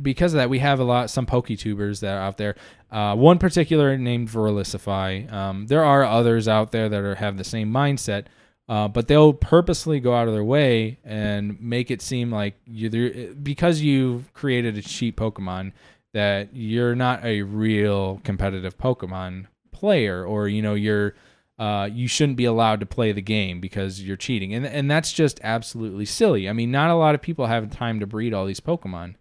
because 0.00 0.32
of 0.32 0.38
that, 0.38 0.48
we 0.48 0.60
have 0.60 0.80
a 0.80 0.84
lot 0.84 1.10
some 1.10 1.26
PokeTubers 1.26 2.00
that 2.00 2.14
are 2.14 2.20
out 2.20 2.38
there. 2.38 2.56
Uh, 2.90 3.14
one 3.14 3.38
particular 3.38 3.96
named 3.98 4.28
Verlisify. 4.28 5.30
Um, 5.32 5.66
there 5.66 5.84
are 5.84 6.04
others 6.04 6.48
out 6.48 6.72
there 6.72 6.88
that 6.88 7.02
are, 7.02 7.14
have 7.16 7.36
the 7.36 7.44
same 7.44 7.70
mindset, 7.70 8.24
uh, 8.68 8.88
but 8.88 9.08
they'll 9.08 9.32
purposely 9.32 10.00
go 10.00 10.14
out 10.14 10.28
of 10.28 10.34
their 10.34 10.44
way 10.44 10.98
and 11.04 11.60
make 11.60 11.90
it 11.90 12.00
seem 12.00 12.30
like 12.30 12.54
you 12.66 13.34
because 13.42 13.80
you've 13.80 14.32
created 14.32 14.78
a 14.78 14.82
cheat 14.82 15.16
Pokemon 15.16 15.72
that 16.12 16.54
you're 16.54 16.94
not 16.94 17.24
a 17.24 17.42
real 17.42 18.20
competitive 18.24 18.76
Pokemon 18.78 19.46
player, 19.80 20.24
or 20.24 20.48
you 20.48 20.60
know 20.62 20.74
you're 20.74 21.14
uh, 21.58 21.88
you 21.92 22.06
shouldn't 22.06 22.36
be 22.36 22.44
allowed 22.44 22.80
to 22.80 22.86
play 22.86 23.12
the 23.12 23.22
game 23.22 23.60
because 23.60 24.00
you're 24.00 24.16
cheating, 24.16 24.54
and 24.54 24.66
and 24.66 24.90
that's 24.90 25.12
just 25.12 25.40
absolutely 25.42 26.04
silly. 26.04 26.48
I 26.48 26.52
mean, 26.52 26.70
not 26.70 26.90
a 26.90 26.94
lot 26.94 27.14
of 27.14 27.22
people 27.22 27.46
have 27.46 27.70
time 27.70 28.00
to 28.00 28.06
breed 28.06 28.32
all 28.32 28.46
these 28.46 28.60
Pokemon. 28.60 29.14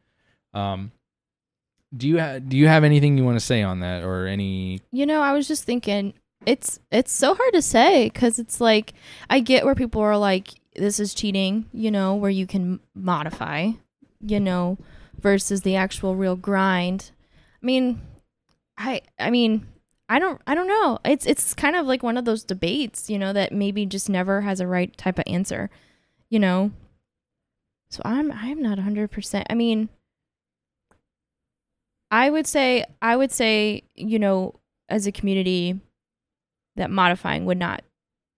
Um, 0.53 0.91
do 1.95 2.07
you 2.07 2.19
ha- 2.19 2.39
do 2.39 2.57
you 2.57 2.67
have 2.67 2.83
anything 2.83 3.17
you 3.17 3.23
want 3.23 3.37
to 3.37 3.45
say 3.45 3.61
on 3.61 3.79
that, 3.79 4.03
or 4.03 4.27
any? 4.27 4.81
You 4.91 5.05
know, 5.05 5.21
I 5.21 5.33
was 5.33 5.47
just 5.47 5.63
thinking 5.63 6.13
it's 6.45 6.79
it's 6.91 7.11
so 7.11 7.35
hard 7.35 7.53
to 7.53 7.61
say 7.61 8.05
because 8.05 8.39
it's 8.39 8.61
like 8.61 8.93
I 9.29 9.39
get 9.39 9.65
where 9.65 9.75
people 9.75 10.01
are 10.01 10.17
like 10.17 10.49
this 10.75 10.99
is 10.99 11.13
cheating, 11.13 11.65
you 11.73 11.91
know, 11.91 12.15
where 12.15 12.31
you 12.31 12.47
can 12.47 12.79
modify, 12.95 13.71
you 14.21 14.39
know, 14.39 14.77
versus 15.19 15.61
the 15.61 15.75
actual 15.75 16.15
real 16.15 16.35
grind. 16.35 17.11
I 17.61 17.65
mean, 17.65 18.01
I 18.77 19.01
I 19.19 19.29
mean, 19.29 19.67
I 20.09 20.17
don't 20.17 20.41
I 20.47 20.55
don't 20.55 20.67
know. 20.67 20.97
It's 21.05 21.27
it's 21.27 21.53
kind 21.53 21.75
of 21.75 21.85
like 21.85 22.01
one 22.01 22.17
of 22.17 22.25
those 22.25 22.43
debates, 22.43 23.09
you 23.09 23.19
know, 23.19 23.31
that 23.31 23.53
maybe 23.53 23.85
just 23.85 24.09
never 24.09 24.41
has 24.41 24.59
a 24.59 24.67
right 24.67 24.95
type 24.97 25.19
of 25.19 25.23
answer, 25.27 25.69
you 26.29 26.39
know. 26.39 26.71
So 27.91 28.01
I'm 28.03 28.31
I'm 28.31 28.61
not 28.61 28.79
100%. 28.79 29.43
I 29.49 29.53
mean, 29.53 29.89
I 32.09 32.31
would 32.31 32.47
say 32.47 32.85
I 33.03 33.15
would 33.15 33.31
say, 33.31 33.83
you 33.95 34.17
know, 34.17 34.55
as 34.89 35.05
a 35.05 35.11
community 35.11 35.79
that 36.75 36.89
modifying 36.89 37.45
would 37.45 37.59
not 37.59 37.83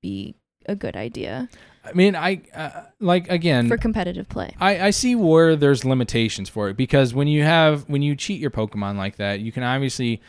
be 0.02 0.36
a 0.66 0.76
good 0.76 0.98
idea. 0.98 1.48
I 1.84 1.94
mean, 1.94 2.16
I 2.16 2.42
uh, 2.54 2.84
like 3.00 3.30
again 3.30 3.70
for 3.70 3.78
competitive 3.78 4.28
play. 4.28 4.54
I, 4.60 4.88
I 4.88 4.90
see 4.90 5.16
where 5.16 5.56
there's 5.56 5.86
limitations 5.86 6.50
for 6.50 6.70
it 6.70 6.76
because 6.76 7.14
when 7.14 7.28
you 7.28 7.44
have 7.44 7.88
when 7.90 8.02
you 8.02 8.16
cheat 8.16 8.42
your 8.42 8.52
Pokemon 8.52 8.98
like 8.98 9.16
that, 9.16 9.40
you 9.40 9.52
can 9.54 9.64
obviously 9.64 10.22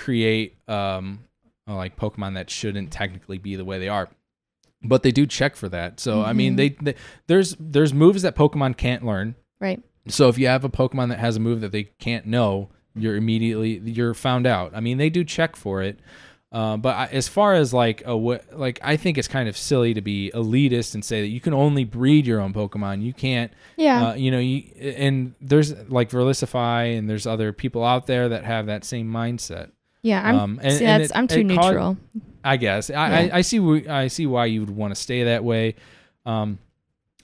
create 0.00 0.56
um 0.68 1.20
like 1.66 1.96
Pokemon 1.96 2.34
that 2.34 2.50
shouldn't 2.50 2.90
technically 2.90 3.38
be 3.38 3.56
the 3.56 3.64
way 3.64 3.78
they 3.78 3.88
are, 3.88 4.08
but 4.82 5.02
they 5.02 5.12
do 5.12 5.26
check 5.26 5.56
for 5.56 5.68
that. 5.68 6.00
So 6.00 6.16
mm-hmm. 6.16 6.28
I 6.28 6.32
mean, 6.32 6.56
mm-hmm. 6.56 6.84
they, 6.84 6.92
they 6.92 6.98
there's 7.26 7.56
there's 7.60 7.94
moves 7.94 8.22
that 8.22 8.34
Pokemon 8.34 8.76
can't 8.76 9.04
learn. 9.04 9.36
Right. 9.60 9.82
So 10.08 10.28
if 10.28 10.38
you 10.38 10.46
have 10.46 10.64
a 10.64 10.70
Pokemon 10.70 11.10
that 11.10 11.18
has 11.18 11.36
a 11.36 11.40
move 11.40 11.60
that 11.60 11.72
they 11.72 11.84
can't 11.84 12.26
know, 12.26 12.70
you're 12.94 13.16
immediately 13.16 13.78
you're 13.78 14.14
found 14.14 14.46
out. 14.46 14.72
I 14.74 14.80
mean, 14.80 14.98
they 14.98 15.10
do 15.10 15.24
check 15.24 15.56
for 15.56 15.82
it. 15.82 16.00
Uh, 16.52 16.76
but 16.76 16.96
I, 16.96 17.06
as 17.06 17.28
far 17.28 17.54
as 17.54 17.72
like 17.72 18.02
a 18.04 18.14
like 18.14 18.80
I 18.82 18.96
think 18.96 19.18
it's 19.18 19.28
kind 19.28 19.48
of 19.48 19.56
silly 19.56 19.94
to 19.94 20.00
be 20.00 20.32
elitist 20.34 20.94
and 20.94 21.04
say 21.04 21.20
that 21.20 21.28
you 21.28 21.40
can 21.40 21.54
only 21.54 21.84
breed 21.84 22.26
your 22.26 22.40
own 22.40 22.52
Pokemon. 22.52 23.02
You 23.02 23.12
can't. 23.12 23.52
Yeah. 23.76 24.08
Uh, 24.08 24.14
you 24.14 24.32
know, 24.32 24.40
you 24.40 24.64
and 24.80 25.34
there's 25.40 25.72
like 25.88 26.10
Verlisify 26.10 26.98
and 26.98 27.08
there's 27.08 27.26
other 27.26 27.52
people 27.52 27.84
out 27.84 28.08
there 28.08 28.30
that 28.30 28.44
have 28.44 28.66
that 28.66 28.84
same 28.84 29.08
mindset. 29.08 29.70
Yeah, 30.02 30.26
I'm. 30.26 30.38
Um, 30.38 30.60
and, 30.62 30.72
see, 30.72 30.84
and 30.84 31.02
it, 31.02 31.12
I'm 31.14 31.28
too 31.28 31.44
neutral. 31.44 31.96
Caused, 31.96 32.26
I 32.42 32.56
guess 32.56 32.90
I, 32.90 32.92
yeah. 32.92 33.34
I, 33.34 33.38
I 33.38 33.40
see 33.42 33.88
I 33.88 34.08
see 34.08 34.26
why 34.26 34.46
you 34.46 34.60
would 34.60 34.70
want 34.70 34.94
to 34.94 35.00
stay 35.00 35.24
that 35.24 35.44
way. 35.44 35.74
Um, 36.24 36.58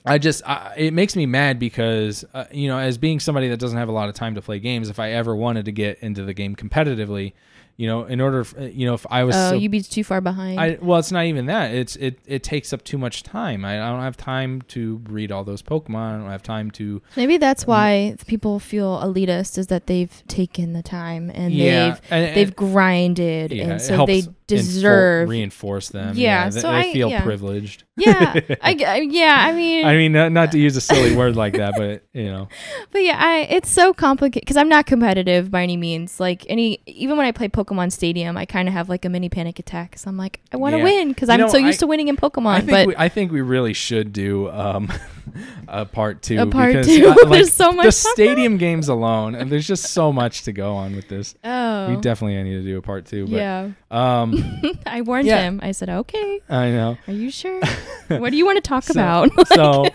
I 0.05 0.17
just 0.17 0.47
I, 0.47 0.73
it 0.77 0.93
makes 0.93 1.15
me 1.15 1.25
mad 1.25 1.59
because 1.59 2.23
uh, 2.33 2.45
you 2.51 2.67
know 2.67 2.77
as 2.77 2.97
being 2.97 3.19
somebody 3.19 3.49
that 3.49 3.57
doesn't 3.57 3.77
have 3.77 3.89
a 3.89 3.93
lot 3.93 4.09
of 4.09 4.15
time 4.15 4.35
to 4.35 4.41
play 4.41 4.59
games, 4.59 4.89
if 4.89 4.99
I 4.99 5.11
ever 5.11 5.35
wanted 5.35 5.65
to 5.65 5.71
get 5.71 5.99
into 5.99 6.23
the 6.23 6.33
game 6.33 6.55
competitively, 6.55 7.33
you 7.77 7.85
know, 7.85 8.05
in 8.05 8.19
order, 8.19 8.43
for, 8.43 8.59
you 8.63 8.87
know, 8.87 8.95
if 8.95 9.05
I 9.09 9.23
was, 9.23 9.35
oh, 9.35 9.51
so, 9.51 9.55
you'd 9.55 9.71
be 9.71 9.81
too 9.81 10.03
far 10.03 10.19
behind. 10.19 10.59
I, 10.59 10.79
well, 10.81 10.97
it's 10.97 11.11
not 11.11 11.25
even 11.25 11.45
that. 11.45 11.73
It's 11.73 11.95
it 11.95 12.19
it 12.25 12.43
takes 12.43 12.73
up 12.73 12.83
too 12.83 12.97
much 12.97 13.21
time. 13.21 13.63
I, 13.63 13.79
I 13.79 13.91
don't 13.91 14.01
have 14.01 14.17
time 14.17 14.63
to 14.69 14.99
read 15.07 15.31
all 15.31 15.43
those 15.43 15.61
Pokemon. 15.61 16.15
I 16.15 16.17
don't 16.17 16.29
have 16.31 16.41
time 16.41 16.71
to. 16.71 17.03
Maybe 17.15 17.37
that's 17.37 17.63
um, 17.63 17.69
why 17.69 18.15
people 18.25 18.59
feel 18.59 18.99
elitist 18.99 19.59
is 19.59 19.67
that 19.67 19.85
they've 19.85 20.23
taken 20.27 20.73
the 20.73 20.81
time 20.81 21.31
and 21.35 21.53
yeah, 21.53 21.89
they've 21.89 22.01
and, 22.09 22.25
and, 22.25 22.35
they've 22.35 22.55
grinded 22.55 23.51
yeah, 23.51 23.65
and 23.65 23.81
so 23.81 24.07
they 24.07 24.23
deserve 24.47 25.29
reinforce 25.29 25.89
them. 25.89 26.15
Yeah, 26.15 26.45
yeah 26.45 26.49
so 26.49 26.71
they, 26.71 26.89
I 26.89 26.93
feel 26.93 27.09
yeah. 27.09 27.21
privileged. 27.21 27.83
Yeah, 27.97 28.39
I, 28.61 29.07
yeah. 29.09 29.45
I 29.47 29.51
mean, 29.51 29.85
I 29.85 29.95
mean, 29.95 30.11
not, 30.13 30.31
not 30.31 30.51
to 30.53 30.59
use 30.59 30.77
a 30.77 30.81
silly 30.81 31.15
word 31.15 31.35
like 31.35 31.53
that, 31.53 31.73
but 31.77 32.03
you 32.13 32.25
know. 32.25 32.47
But 32.91 33.03
yeah, 33.03 33.17
I 33.19 33.39
it's 33.39 33.69
so 33.69 33.93
complicated 33.93 34.45
because 34.45 34.57
I'm 34.57 34.69
not 34.69 34.85
competitive 34.85 35.51
by 35.51 35.63
any 35.63 35.77
means. 35.77 36.19
Like 36.19 36.45
any, 36.47 36.79
even 36.85 37.17
when 37.17 37.25
I 37.25 37.31
play 37.31 37.49
Pokemon 37.49 37.91
Stadium, 37.91 38.37
I 38.37 38.45
kind 38.45 38.67
of 38.67 38.73
have 38.73 38.87
like 38.87 39.03
a 39.03 39.09
mini 39.09 39.29
panic 39.29 39.59
attack. 39.59 39.91
Cause 39.91 40.07
I'm 40.07 40.17
like, 40.17 40.39
I 40.53 40.57
want 40.57 40.73
to 40.73 40.77
yeah. 40.77 40.83
win 40.83 41.09
because 41.09 41.29
I'm 41.29 41.39
know, 41.41 41.47
so 41.47 41.57
used 41.57 41.79
I, 41.79 41.81
to 41.81 41.87
winning 41.87 42.07
in 42.07 42.15
Pokemon. 42.15 42.47
I 42.47 42.61
but 42.61 42.87
we, 42.87 42.95
I 42.95 43.09
think 43.09 43.31
we 43.31 43.41
really 43.41 43.73
should 43.73 44.13
do 44.13 44.49
um, 44.51 44.91
a 45.67 45.85
part 45.85 46.21
two. 46.21 46.39
A 46.39 46.45
part 46.45 46.73
because, 46.73 46.87
two. 46.87 47.07
Like, 47.07 47.29
there's 47.29 47.53
so 47.53 47.71
much. 47.71 47.85
The 47.85 47.91
stadium 47.91 48.57
games 48.57 48.87
alone, 48.87 49.35
and 49.35 49.51
there's 49.51 49.67
just 49.67 49.85
so 49.85 50.13
much 50.13 50.43
to 50.43 50.53
go 50.53 50.75
on 50.75 50.95
with 50.95 51.07
this. 51.07 51.35
Oh, 51.43 51.89
we 51.89 52.01
definitely 52.01 52.41
need 52.43 52.63
to 52.63 52.63
do 52.63 52.77
a 52.77 52.81
part 52.81 53.05
two. 53.05 53.25
But, 53.25 53.35
yeah. 53.35 53.69
Um, 53.91 54.36
I 54.85 55.01
warned 55.01 55.27
yeah. 55.27 55.41
him. 55.41 55.59
I 55.61 55.71
said, 55.71 55.89
okay. 55.89 56.41
I 56.49 56.69
know. 56.71 56.97
Are 57.07 57.13
you 57.13 57.31
sure? 57.31 57.61
what 58.07 58.31
do 58.31 58.37
you 58.37 58.45
want 58.45 58.57
to 58.57 58.61
talk 58.61 58.83
so, 58.83 58.93
about? 58.93 59.47
so. 59.47 59.85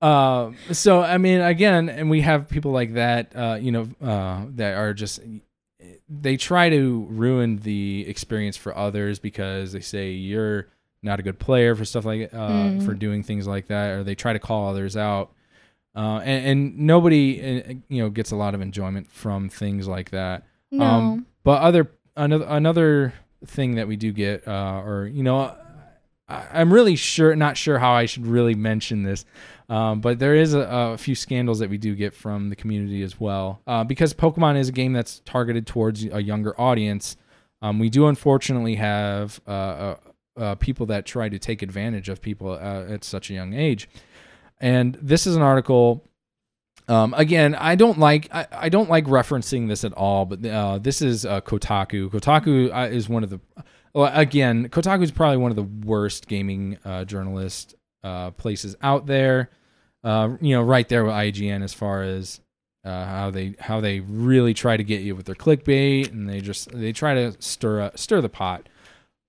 Uh, 0.00 0.52
so 0.72 1.02
I 1.02 1.18
mean, 1.18 1.40
again, 1.40 1.88
and 1.88 2.10
we 2.10 2.20
have 2.20 2.48
people 2.48 2.70
like 2.70 2.94
that, 2.94 3.34
uh, 3.34 3.58
you 3.60 3.72
know, 3.72 3.88
uh, 4.02 4.44
that 4.56 4.76
are 4.76 4.92
just 4.92 5.20
they 6.08 6.36
try 6.36 6.68
to 6.68 7.06
ruin 7.10 7.58
the 7.58 8.04
experience 8.08 8.56
for 8.56 8.76
others 8.76 9.18
because 9.18 9.72
they 9.72 9.80
say 9.80 10.10
you're 10.10 10.68
not 11.02 11.18
a 11.18 11.22
good 11.22 11.38
player 11.38 11.74
for 11.74 11.84
stuff 11.84 12.04
like 12.04 12.32
uh, 12.32 12.48
mm. 12.48 12.84
for 12.84 12.94
doing 12.94 13.22
things 13.22 13.46
like 13.46 13.68
that, 13.68 13.90
or 13.90 14.04
they 14.04 14.14
try 14.14 14.32
to 14.32 14.38
call 14.38 14.68
others 14.68 14.96
out. 14.96 15.32
Uh, 15.94 16.20
and, 16.24 16.46
and, 16.46 16.78
nobody, 16.78 17.62
uh, 17.62 17.74
you 17.88 18.02
know, 18.02 18.10
gets 18.10 18.30
a 18.30 18.36
lot 18.36 18.54
of 18.54 18.60
enjoyment 18.60 19.10
from 19.10 19.48
things 19.48 19.88
like 19.88 20.10
that. 20.10 20.44
No. 20.70 20.84
Um, 20.84 21.26
but 21.42 21.62
other 21.62 21.90
another 22.16 22.44
another 22.48 23.14
thing 23.46 23.76
that 23.76 23.88
we 23.88 23.96
do 23.96 24.12
get, 24.12 24.46
uh, 24.46 24.82
or 24.84 25.06
you 25.06 25.22
know, 25.22 25.56
I, 26.28 26.46
I'm 26.52 26.72
really 26.72 26.96
sure 26.96 27.34
not 27.36 27.56
sure 27.56 27.78
how 27.78 27.92
I 27.92 28.06
should 28.06 28.26
really 28.26 28.54
mention 28.54 29.02
this, 29.02 29.24
um, 29.68 30.00
but 30.00 30.18
there 30.18 30.34
is 30.34 30.54
a, 30.54 30.60
a, 30.60 30.98
few 30.98 31.14
scandals 31.14 31.58
that 31.58 31.70
we 31.70 31.78
do 31.78 31.94
get 31.94 32.14
from 32.14 32.50
the 32.50 32.56
community 32.56 33.02
as 33.02 33.18
well. 33.18 33.60
Uh, 33.66 33.84
because 33.84 34.14
Pokemon 34.14 34.56
is 34.56 34.68
a 34.68 34.72
game 34.72 34.92
that's 34.92 35.20
targeted 35.24 35.66
towards 35.66 36.04
a 36.04 36.22
younger 36.22 36.58
audience, 36.60 37.16
um, 37.62 37.78
we 37.78 37.90
do 37.90 38.06
unfortunately 38.06 38.76
have 38.76 39.40
uh, 39.46 39.50
uh, 39.50 39.96
uh 40.36 40.54
people 40.56 40.86
that 40.86 41.06
try 41.06 41.28
to 41.28 41.38
take 41.38 41.62
advantage 41.62 42.08
of 42.08 42.20
people 42.20 42.50
uh, 42.50 42.84
at 42.88 43.02
such 43.02 43.30
a 43.30 43.34
young 43.34 43.54
age. 43.54 43.88
And 44.60 44.98
this 45.00 45.26
is 45.26 45.36
an 45.36 45.42
article. 45.42 46.04
Um, 46.88 47.14
again, 47.16 47.54
I 47.54 47.74
don't 47.74 47.98
like 47.98 48.28
I, 48.32 48.46
I, 48.52 48.68
don't 48.68 48.88
like 48.88 49.06
referencing 49.06 49.66
this 49.66 49.82
at 49.82 49.92
all, 49.94 50.24
but 50.24 50.44
uh, 50.46 50.78
this 50.78 51.02
is 51.02 51.24
Kotaku. 51.24 52.10
Kotaku 52.10 52.92
is 52.92 53.08
one 53.08 53.24
of 53.24 53.30
the 53.30 53.40
well, 53.92 54.10
again, 54.14 54.68
Kotaku 54.68 55.02
is 55.02 55.10
probably 55.10 55.38
one 55.38 55.50
of 55.50 55.56
the 55.56 55.64
worst 55.64 56.28
gaming 56.28 56.78
journalists 57.06 57.74
uh, 58.06 58.30
places 58.30 58.76
out 58.82 59.06
there. 59.06 59.50
Uh, 60.04 60.36
you 60.40 60.54
know, 60.54 60.62
right 60.62 60.88
there 60.88 61.04
with 61.04 61.12
IGN 61.12 61.64
as 61.64 61.74
far 61.74 62.02
as 62.02 62.40
uh, 62.84 63.04
how 63.04 63.30
they 63.30 63.56
how 63.58 63.80
they 63.80 63.98
really 63.98 64.54
try 64.54 64.76
to 64.76 64.84
get 64.84 65.02
you 65.02 65.16
with 65.16 65.26
their 65.26 65.34
clickbait, 65.34 66.12
and 66.12 66.28
they 66.28 66.40
just 66.40 66.70
they 66.70 66.92
try 66.92 67.14
to 67.14 67.34
stir 67.42 67.90
stir 67.96 68.20
the 68.20 68.28
pot. 68.28 68.68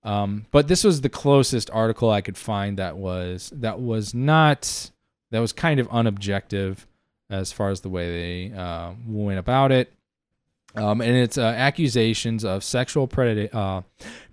Um, 0.04 0.46
but 0.52 0.68
this 0.68 0.84
was 0.84 1.00
the 1.00 1.08
closest 1.08 1.68
article 1.70 2.10
I 2.10 2.20
could 2.20 2.36
find 2.36 2.78
that 2.78 2.96
was 2.96 3.52
that 3.56 3.80
was 3.80 4.14
not 4.14 4.92
that 5.32 5.40
was 5.40 5.52
kind 5.52 5.80
of 5.80 5.88
unobjective 5.88 6.86
as 7.30 7.52
far 7.52 7.70
as 7.70 7.80
the 7.80 7.88
way 7.88 8.50
they 8.50 8.56
uh, 8.56 8.92
went 9.06 9.38
about 9.38 9.72
it. 9.72 9.92
Um, 10.74 11.00
and 11.00 11.16
it's 11.16 11.38
uh, 11.38 11.42
accusations 11.42 12.44
of 12.44 12.62
sexual 12.62 13.04
uh, 13.04 13.82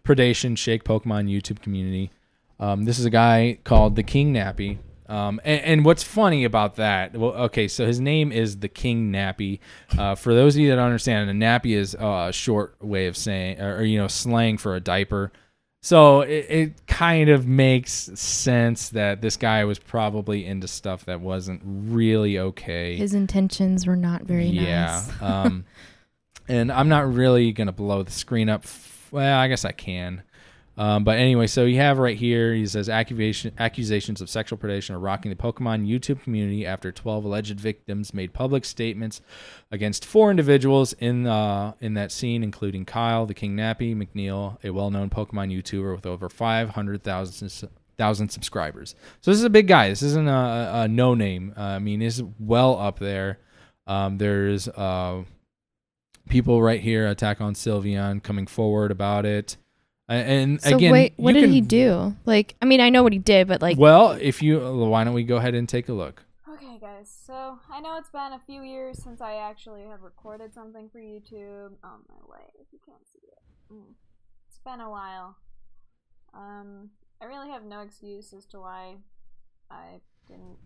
predation 0.03 0.57
shake 0.57 0.83
Pokemon 0.83 1.29
YouTube 1.29 1.61
community. 1.61 2.11
Um, 2.59 2.85
this 2.85 2.99
is 2.99 3.05
a 3.05 3.09
guy 3.09 3.59
called 3.63 3.95
the 3.95 4.03
King 4.03 4.33
Nappy. 4.33 4.77
Um, 5.07 5.39
and, 5.43 5.61
and, 5.61 5.85
what's 5.85 6.01
funny 6.01 6.45
about 6.45 6.77
that? 6.77 7.15
Well, 7.15 7.33
okay, 7.33 7.67
so 7.67 7.85
his 7.85 7.99
name 7.99 8.31
is 8.31 8.57
the 8.57 8.67
King 8.67 9.11
Nappy. 9.11 9.59
Uh, 9.95 10.15
for 10.15 10.33
those 10.33 10.55
of 10.55 10.61
you 10.61 10.69
that 10.69 10.79
understand, 10.79 11.29
a 11.29 11.33
nappy 11.33 11.75
is 11.75 11.93
uh, 11.93 12.27
a 12.29 12.33
short 12.33 12.75
way 12.83 13.05
of 13.05 13.15
saying, 13.15 13.61
or, 13.61 13.83
you 13.83 13.99
know, 13.99 14.07
slang 14.07 14.57
for 14.57 14.75
a 14.75 14.79
diaper. 14.79 15.31
So 15.85 16.21
it, 16.21 16.45
it, 16.49 16.87
kind 16.87 17.29
of 17.29 17.45
makes 17.45 17.91
sense 18.15 18.89
that 18.89 19.21
this 19.21 19.37
guy 19.37 19.65
was 19.65 19.77
probably 19.77 20.43
into 20.43 20.67
stuff 20.67 21.05
that 21.05 21.21
wasn't 21.21 21.61
really 21.63 22.39
okay. 22.39 22.95
His 22.95 23.13
intentions 23.13 23.85
were 23.85 23.95
not 23.95 24.23
very 24.23 24.47
yeah, 24.47 25.03
nice. 25.05 25.21
Yeah. 25.21 25.41
um, 25.41 25.65
and 26.47 26.71
I'm 26.71 26.89
not 26.89 27.13
really 27.13 27.51
gonna 27.51 27.71
blow 27.71 28.01
the 28.01 28.11
screen 28.11 28.49
up. 28.49 28.65
Well, 29.11 29.37
I 29.37 29.47
guess 29.47 29.63
I 29.63 29.73
can. 29.73 30.23
Um, 30.77 31.03
but 31.03 31.17
anyway, 31.17 31.47
so 31.47 31.65
you 31.65 31.77
have 31.77 31.97
right 31.97 32.17
here, 32.17 32.53
he 32.53 32.65
says 32.67 32.89
accusation, 32.89 33.53
accusations 33.57 34.19
of 34.19 34.29
sexual 34.29 34.59
predation 34.59 34.95
are 34.95 34.99
rocking 34.99 35.29
the 35.29 35.35
Pokemon 35.35 35.87
YouTube 35.87 36.21
community 36.21 36.65
after 36.65 36.91
12 36.91 37.23
alleged 37.25 37.59
victims 37.59 38.13
made 38.13 38.33
public 38.33 38.65
statements 38.65 39.21
against 39.71 40.05
four 40.05 40.29
individuals 40.29 40.93
in 40.93 41.27
uh, 41.27 41.73
in 41.79 41.93
that 41.93 42.11
scene, 42.11 42.43
including 42.43 42.85
Kyle, 42.85 43.25
the 43.25 43.33
King 43.33 43.55
Nappy, 43.55 43.95
McNeil, 43.95 44.57
a 44.63 44.71
well-known 44.71 45.09
Pokemon 45.09 45.53
YouTuber 45.55 45.95
with 45.95 46.05
over 46.05 46.29
500,000 46.29 47.69
thousand 47.97 48.29
subscribers. 48.29 48.93
So 49.21 49.31
this 49.31 49.37
is 49.37 49.45
a 49.45 49.49
big 49.49 49.67
guy. 49.67 49.89
This 49.89 50.03
isn't 50.03 50.27
a, 50.27 50.71
a 50.83 50.87
no 50.87 51.13
name. 51.13 51.53
Uh, 51.57 51.61
I 51.61 51.79
mean, 51.79 52.01
he's 52.01 52.21
well 52.39 52.77
up 52.77 52.99
there. 52.99 53.39
Um, 53.87 54.17
there's 54.17 54.67
uh, 54.67 55.23
people 56.29 56.61
right 56.61 56.81
here, 56.81 57.07
Attack 57.07 57.41
on 57.41 57.53
Sylveon, 57.53 58.23
coming 58.23 58.47
forward 58.47 58.91
about 58.91 59.25
it. 59.25 59.57
A- 60.07 60.13
And 60.13 60.61
So 60.61 60.75
again, 60.75 60.91
wait, 60.91 61.13
what 61.17 61.33
did 61.33 61.43
can- 61.45 61.51
he 61.51 61.61
do? 61.61 62.15
Like, 62.25 62.55
I 62.61 62.65
mean, 62.65 62.79
I 62.81 62.89
know 62.89 63.03
what 63.03 63.13
he 63.13 63.19
did, 63.19 63.47
but 63.47 63.61
like, 63.61 63.77
well, 63.77 64.11
if 64.11 64.41
you, 64.43 64.59
why 64.59 65.03
don't 65.03 65.13
we 65.13 65.23
go 65.23 65.37
ahead 65.37 65.55
and 65.55 65.67
take 65.67 65.89
a 65.89 65.93
look? 65.93 66.23
Okay, 66.47 66.77
guys, 66.79 67.09
so 67.25 67.59
I 67.71 67.79
know 67.81 67.97
it's 67.97 68.09
been 68.11 68.33
a 68.33 68.41
few 68.45 68.61
years 68.61 69.01
since 69.03 69.19
I 69.21 69.35
actually 69.35 69.83
have 69.85 70.01
recorded 70.01 70.53
something 70.53 70.89
for 70.89 70.99
YouTube. 70.99 71.71
On 71.83 71.99
my 72.07 72.21
way, 72.29 72.45
if 72.59 72.67
you 72.71 72.79
can't 72.85 73.05
see 73.11 73.19
it. 73.27 73.73
Mm. 73.73 73.93
It's 74.47 74.59
been 74.59 74.79
a 74.79 74.89
while. 74.89 75.37
Um, 76.33 76.89
I 77.21 77.25
really 77.25 77.49
have 77.49 77.63
no 77.63 77.81
excuse 77.81 78.31
as 78.33 78.45
to 78.47 78.59
why 78.59 78.95
I 79.71 80.01
didn't 80.27 80.57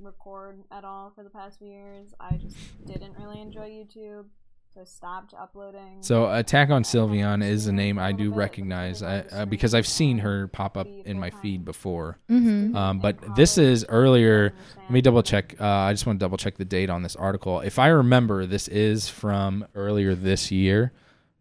record 0.00 0.62
at 0.72 0.84
all 0.84 1.12
for 1.14 1.22
the 1.22 1.30
past 1.30 1.58
few 1.58 1.68
years. 1.68 2.14
I 2.18 2.36
just 2.36 2.56
didn't 2.86 3.14
really 3.18 3.40
enjoy 3.40 3.68
YouTube, 3.68 4.26
so 4.74 4.84
stopped 4.84 5.34
uploading. 5.34 5.98
So 6.00 6.32
Attack 6.32 6.70
on 6.70 6.82
Sylveon 6.84 7.42
is 7.44 7.66
a 7.66 7.72
name 7.72 7.98
I 7.98 8.12
do 8.12 8.32
recognize 8.32 9.02
I, 9.02 9.20
uh, 9.20 9.44
because 9.44 9.74
I've 9.74 9.86
seen 9.86 10.18
her 10.18 10.46
pop 10.48 10.76
up 10.76 10.86
in 11.04 11.18
my 11.18 11.30
feed 11.30 11.64
before. 11.64 12.18
mm-hmm. 12.30 12.76
Um, 12.76 13.00
but 13.00 13.16
this 13.34 13.58
is 13.58 13.84
earlier. 13.88 14.52
Let 14.76 14.90
me 14.90 15.00
double 15.00 15.22
check. 15.22 15.56
Uh, 15.60 15.66
I 15.66 15.92
just 15.92 16.06
want 16.06 16.20
to 16.20 16.24
double 16.24 16.36
check 16.36 16.56
the 16.58 16.64
date 16.64 16.90
on 16.90 17.02
this 17.02 17.16
article. 17.16 17.60
If 17.60 17.78
I 17.78 17.88
remember, 17.88 18.46
this 18.46 18.68
is 18.68 19.08
from 19.08 19.66
earlier 19.74 20.14
this 20.14 20.50
year. 20.52 20.92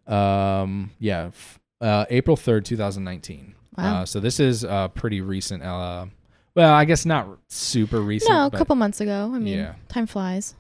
Um, 0.07 0.91
yeah, 0.99 1.25
f- 1.27 1.59
uh, 1.81 2.05
April 2.09 2.37
third, 2.37 2.65
two 2.65 2.77
thousand 2.77 3.03
nineteen. 3.03 3.53
Wow. 3.77 4.01
Uh, 4.01 4.05
so 4.05 4.19
this 4.19 4.39
is 4.39 4.63
uh, 4.65 4.87
pretty 4.87 5.21
recent. 5.21 5.61
Uh, 5.61 6.07
well, 6.55 6.73
I 6.73 6.85
guess 6.85 7.05
not 7.05 7.27
super 7.49 8.01
recent. 8.01 8.31
no, 8.31 8.47
a 8.47 8.49
but, 8.49 8.57
couple 8.57 8.75
months 8.77 8.99
ago. 9.01 9.31
I 9.33 9.37
mean, 9.37 9.59
Yeah. 9.59 9.75
time 9.89 10.07
flies. 10.07 10.55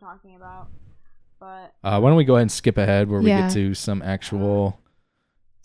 talking 0.00 0.34
about, 0.36 0.68
but 0.70 0.83
Uh, 1.82 1.98
why 2.00 2.08
don't 2.08 2.16
we 2.16 2.24
go 2.24 2.34
ahead 2.34 2.42
and 2.42 2.52
skip 2.52 2.76
ahead 2.78 3.08
where 3.08 3.20
we 3.20 3.28
Yeah. 3.30 3.42
get 3.42 3.52
to 3.54 3.74
some 3.74 4.02
actual? 4.02 4.80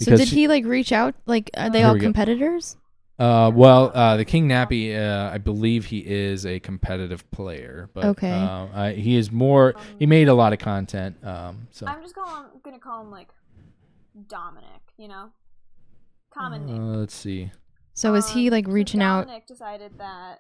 So 0.02 0.16
did 0.16 0.28
she- 0.30 0.36
he 0.36 0.48
like 0.48 0.66
reach 0.66 0.92
out? 0.92 1.16
Like, 1.26 1.50
are 1.58 1.70
they 1.70 1.80
Here 1.80 1.88
all 1.88 1.94
we 1.94 2.00
go. 2.00 2.06
competitors? 2.06 2.78
Uh, 3.18 3.52
well, 3.54 3.92
uh, 3.94 4.16
the 4.16 4.24
King 4.24 4.48
Nappy, 4.48 4.96
uh, 4.98 5.30
I 5.34 5.40
believe 5.40 5.88
he 5.88 6.00
is 6.00 6.46
a 6.46 6.62
competitive 6.62 7.30
player, 7.32 7.90
but 7.94 8.06
Okay. 8.06 8.32
uh, 8.32 8.68
I, 8.74 8.94
he 8.94 9.18
is 9.18 9.30
more. 9.30 9.74
He 9.98 10.06
made 10.06 10.30
a 10.30 10.34
lot 10.34 10.54
of 10.54 10.60
content. 10.60 11.18
Um, 11.26 11.68
so 11.72 11.86
I'm 11.86 12.02
just 12.02 12.16
call 12.16 12.44
him, 12.44 12.46
gonna 12.64 12.80
call 12.80 13.02
him 13.02 13.12
like 13.12 13.28
Dominic. 14.28 14.82
You 14.98 15.10
know, 15.10 15.32
common 16.34 16.64
uh, 16.64 16.66
name. 16.68 16.94
let's 17.00 17.14
see. 17.14 17.52
So 17.94 18.16
is 18.16 18.30
he 18.30 18.48
Um, 18.48 18.52
like 18.54 18.66
so 18.68 18.72
reaching 18.72 19.02
out? 19.02 19.26
Dominic 19.26 19.48
decided 19.48 19.98
that 19.98 20.40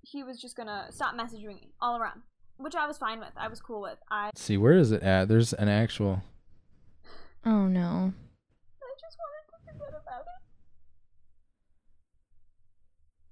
he 0.00 0.22
was 0.24 0.40
just 0.40 0.56
gonna 0.56 0.86
stop 0.90 1.14
messaging 1.14 1.48
me 1.48 1.72
all 1.80 1.98
around, 2.00 2.22
which 2.58 2.74
I 2.74 2.86
was 2.86 2.98
fine 2.98 3.20
with. 3.20 3.32
I 3.36 3.48
was 3.48 3.60
cool 3.60 3.80
with. 3.80 3.98
I, 4.10 4.26
Let's 4.26 4.42
see. 4.42 4.56
Where 4.56 4.74
is 4.74 4.92
it 4.92 5.02
at? 5.02 5.28
There's 5.28 5.52
an 5.52 5.68
actual. 5.68 6.22
Oh 7.44 7.66
no. 7.66 8.12
I 8.82 8.94
just 9.00 9.16
wanted 9.18 9.46
to 9.50 9.72
forget 9.72 9.88
about 9.88 10.20
it. 10.22 10.42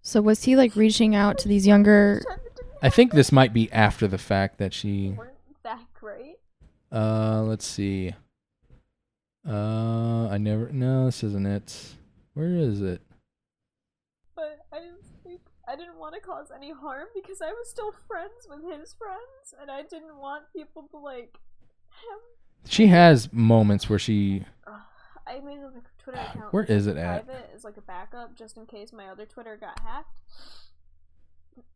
So 0.03 0.23
was 0.23 0.45
he 0.45 0.57
like 0.57 0.77
reaching 0.77 1.15
out 1.15 1.39
to 1.39 1.49
these 1.49 1.67
younger? 1.67 2.23
I 2.83 2.89
think 2.91 3.13
this 3.13 3.33
might 3.33 3.53
be 3.53 3.71
after 3.73 4.07
the 4.07 4.19
fact 4.19 4.59
that 4.59 4.73
she. 4.73 5.11
weren't 5.11 5.33
that 5.65 5.83
great. 5.95 6.37
Uh, 6.93 7.43
let's 7.43 7.67
see. 7.67 8.15
Uh, 9.49 10.29
I 10.29 10.39
never. 10.39 10.71
No, 10.73 11.07
this 11.07 11.23
isn't 11.25 11.47
it. 11.47 11.95
Where 12.35 12.55
is 12.55 12.83
it? 12.83 13.01
But 14.35 14.67
I 14.73 14.81
didn't 14.81 15.03
think 15.25 15.41
I 15.69 15.77
didn't 15.77 15.99
want 15.99 16.15
to 16.15 16.21
cause 16.21 16.49
any 16.55 16.73
harm 16.73 17.09
because 17.15 17.43
I 17.43 17.51
was 17.51 17.69
still 17.69 17.93
friends 18.07 18.47
with 18.49 18.61
his 18.63 18.95
friends, 18.95 19.55
and 19.61 19.71
I 19.71 19.83
didn't 19.83 20.17
want 20.19 20.45
people 20.55 20.89
to 20.93 20.99
like 20.99 21.39
him. 21.91 22.19
She 22.69 22.87
has 22.89 23.33
moments 23.33 23.89
where 23.89 23.99
she. 23.99 24.45
Ugh, 24.67 24.81
I 25.27 25.41
made 25.41 25.59
a 25.59 25.73
Twitter 26.03 26.19
account. 26.19 26.53
Where 26.53 26.65
is 26.65 26.87
it 26.87 26.97
at? 26.97 27.27
Private 27.27 27.51
as 27.55 27.65
like 27.65 27.77
a 27.77 27.83
backup, 27.83 28.37
just 28.37 28.57
in 28.57 28.67
case 28.67 28.93
my 28.93 29.09
other 29.09 29.27
Twitter 29.27 29.57
got 29.57 29.81
hacked. 29.81 30.21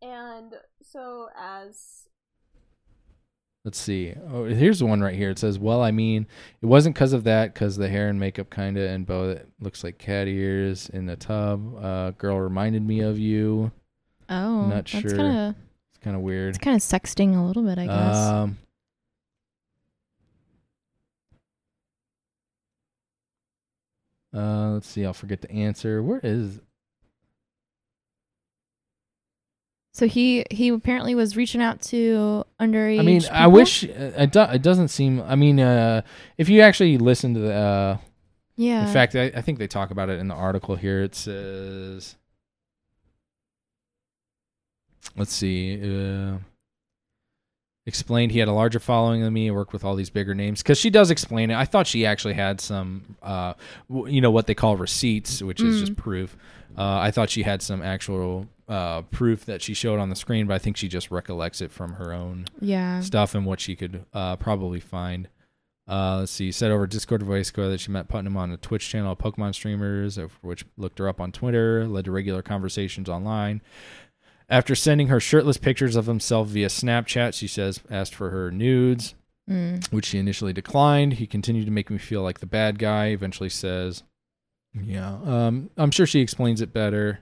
And 0.03 0.55
so 0.83 1.29
as 1.39 2.09
Let's 3.65 3.79
see. 3.79 4.15
Oh, 4.33 4.45
here's 4.45 4.79
the 4.79 4.87
one 4.87 5.03
right 5.03 5.15
here. 5.15 5.29
It 5.29 5.39
says, 5.39 5.59
"Well, 5.59 5.83
I 5.83 5.91
mean, 5.91 6.27
it 6.62 6.67
wasn't 6.67 6.95
because 6.95 7.12
of 7.12 7.25
that, 7.25 7.53
because 7.53 7.77
the 7.77 7.91
hair 7.91 8.09
and 8.09 8.19
makeup 8.19 8.49
kind 8.49 8.79
of 8.79 8.89
and 8.89 9.05
bow 9.05 9.29
that 9.29 9.49
looks 9.61 9.85
like 9.85 9.99
cat 9.99 10.29
ears 10.29 10.89
in 10.89 11.05
the 11.05 11.17
tub. 11.17 11.77
Uh, 11.77 12.12
girl 12.12 12.41
reminded 12.41 12.87
me 12.87 13.01
of 13.01 13.19
you. 13.19 13.71
Oh, 14.31 14.66
Not 14.66 14.86
that's 14.86 14.90
sure. 14.90 15.16
kind 15.16 15.36
of 15.36 15.55
It's 15.90 15.98
kind 16.05 16.15
of 16.16 16.23
weird. 16.23 16.51
it's 16.51 16.59
kind 16.59 16.77
of 16.77 16.82
sexting 16.82 17.36
a 17.36 17.43
little 17.43 17.65
bit, 17.65 17.78
I 17.78 17.86
guess. 17.86 18.16
Um, 18.16 18.59
uh, 24.35 24.70
let's 24.70 24.86
see. 24.89 25.05
I'll 25.05 25.12
forget 25.12 25.43
to 25.43 25.51
answer. 25.51 26.02
Where 26.02 26.20
is? 26.23 26.61
so 29.93 30.07
he 30.07 30.47
he 30.51 30.69
apparently 30.69 31.15
was 31.15 31.36
reaching 31.36 31.61
out 31.61 31.82
to 31.82 32.44
underage. 32.61 33.01
I 33.01 33.02
mean, 33.02 33.20
I 33.31 33.48
wish 33.48 33.85
uh, 33.85 33.89
it. 34.16 34.32
Do, 34.32 34.43
it 34.43 34.62
doesn't 34.62 34.89
seem. 34.89 35.20
I 35.20 35.35
mean, 35.35 35.59
uh, 35.61 36.02
if 36.39 36.48
you 36.48 36.61
actually 36.62 36.97
listen 36.98 37.35
to 37.35 37.40
the. 37.40 37.52
Uh, 37.52 37.98
Yeah. 38.57 38.86
In 38.86 38.93
fact, 38.93 39.16
I, 39.16 39.24
I 39.35 39.43
think 39.43 39.59
they 39.59 39.66
talk 39.66 39.90
about 39.90 40.09
it 40.09 40.19
in 40.20 40.28
the 40.28 40.35
article 40.35 40.77
here. 40.77 41.02
It 41.02 41.15
says, 41.15 42.16
let's 45.16 45.32
see, 45.32 45.81
uh, 45.82 46.39
explained 47.86 48.32
he 48.32 48.39
had 48.39 48.48
a 48.48 48.52
larger 48.52 48.78
following 48.78 49.22
than 49.22 49.32
me 49.32 49.47
and 49.47 49.56
worked 49.56 49.72
with 49.72 49.85
all 49.85 49.97
these 49.97 50.10
bigger 50.10 50.35
names 50.35 50.62
because 50.62 50.78
she 50.78 50.90
does 50.90 51.10
explain 51.10 51.51
it. 51.51 51.56
I 51.56 51.64
thought 51.64 51.86
she 51.86 52.06
actually 52.06 52.35
had 52.35 52.60
some, 52.60 53.16
uh, 53.22 53.55
w- 53.89 54.14
you 54.14 54.20
know, 54.20 54.31
what 54.31 54.47
they 54.47 54.55
call 54.55 54.77
receipts, 54.77 55.43
which 55.43 55.60
is 55.60 55.81
just 55.81 55.97
proof. 55.97 56.36
Uh, 56.77 56.98
I 56.98 57.10
thought 57.10 57.31
she 57.31 57.43
had 57.43 57.62
some 57.62 57.82
actual 57.82 58.47
uh, 58.68 59.02
proof 59.02 59.44
that 59.47 59.60
she 59.60 59.74
showed 59.74 59.98
on 59.98 60.09
the 60.09 60.16
screen, 60.16 60.47
but 60.47 60.55
I 60.55 60.59
think 60.59 60.77
she 60.77 60.89
just 60.89 61.10
recollects 61.10 61.60
it 61.60 61.72
from 61.72 61.94
her 61.94 62.12
own 62.12 62.47
yeah. 62.60 63.01
stuff 63.01 63.35
and 63.35 63.44
what 63.44 63.60
she 63.60 63.74
could 63.74 64.05
uh, 64.14 64.36
probably 64.36 64.81
find. 64.81 65.28
Uh, 65.89 66.18
let's 66.20 66.31
see. 66.31 66.52
Said 66.52 66.70
over 66.70 66.86
Discord 66.86 67.24
voice 67.24 67.51
code 67.51 67.72
that 67.72 67.81
she 67.81 67.90
met 67.90 68.06
Putnam 68.06 68.36
on 68.36 68.52
a 68.52 68.56
Twitch 68.56 68.89
channel 68.89 69.12
of 69.12 69.18
Pokemon 69.18 69.55
streamers, 69.55 70.16
of 70.18 70.32
which 70.40 70.64
looked 70.77 71.01
her 71.01 71.09
up 71.09 71.20
on 71.20 71.32
Twitter, 71.32 71.89
led 71.89 72.05
to 72.05 72.12
regular 72.12 72.43
conversations 72.43 73.09
online. 73.09 73.60
After 74.51 74.74
sending 74.74 75.06
her 75.09 75.20
shirtless 75.20 75.56
pictures 75.56 75.94
of 75.97 76.06
himself 76.06 76.48
via 76.48 76.66
Snapchat, 76.68 77.35
she 77.35 77.47
says 77.47 77.81
asked 77.90 78.14
for 78.14 78.31
her 78.31 78.51
nudes, 78.51 79.14
Mm. 79.48 79.90
which 79.93 80.06
she 80.06 80.18
initially 80.18 80.52
declined. 80.52 81.14
He 81.14 81.27
continued 81.27 81.64
to 81.66 81.72
make 81.72 81.89
me 81.90 81.98
feel 81.98 82.22
like 82.22 82.40
the 82.40 82.47
bad 82.47 82.78
guy. 82.78 83.06
Eventually 83.06 83.48
says, 83.48 84.02
"Yeah, 84.74 85.18
um, 85.24 85.70
I'm 85.77 85.90
sure 85.90 86.06
she 86.06 86.20
explains 86.20 86.60
it 86.60 86.72
better, 86.72 87.20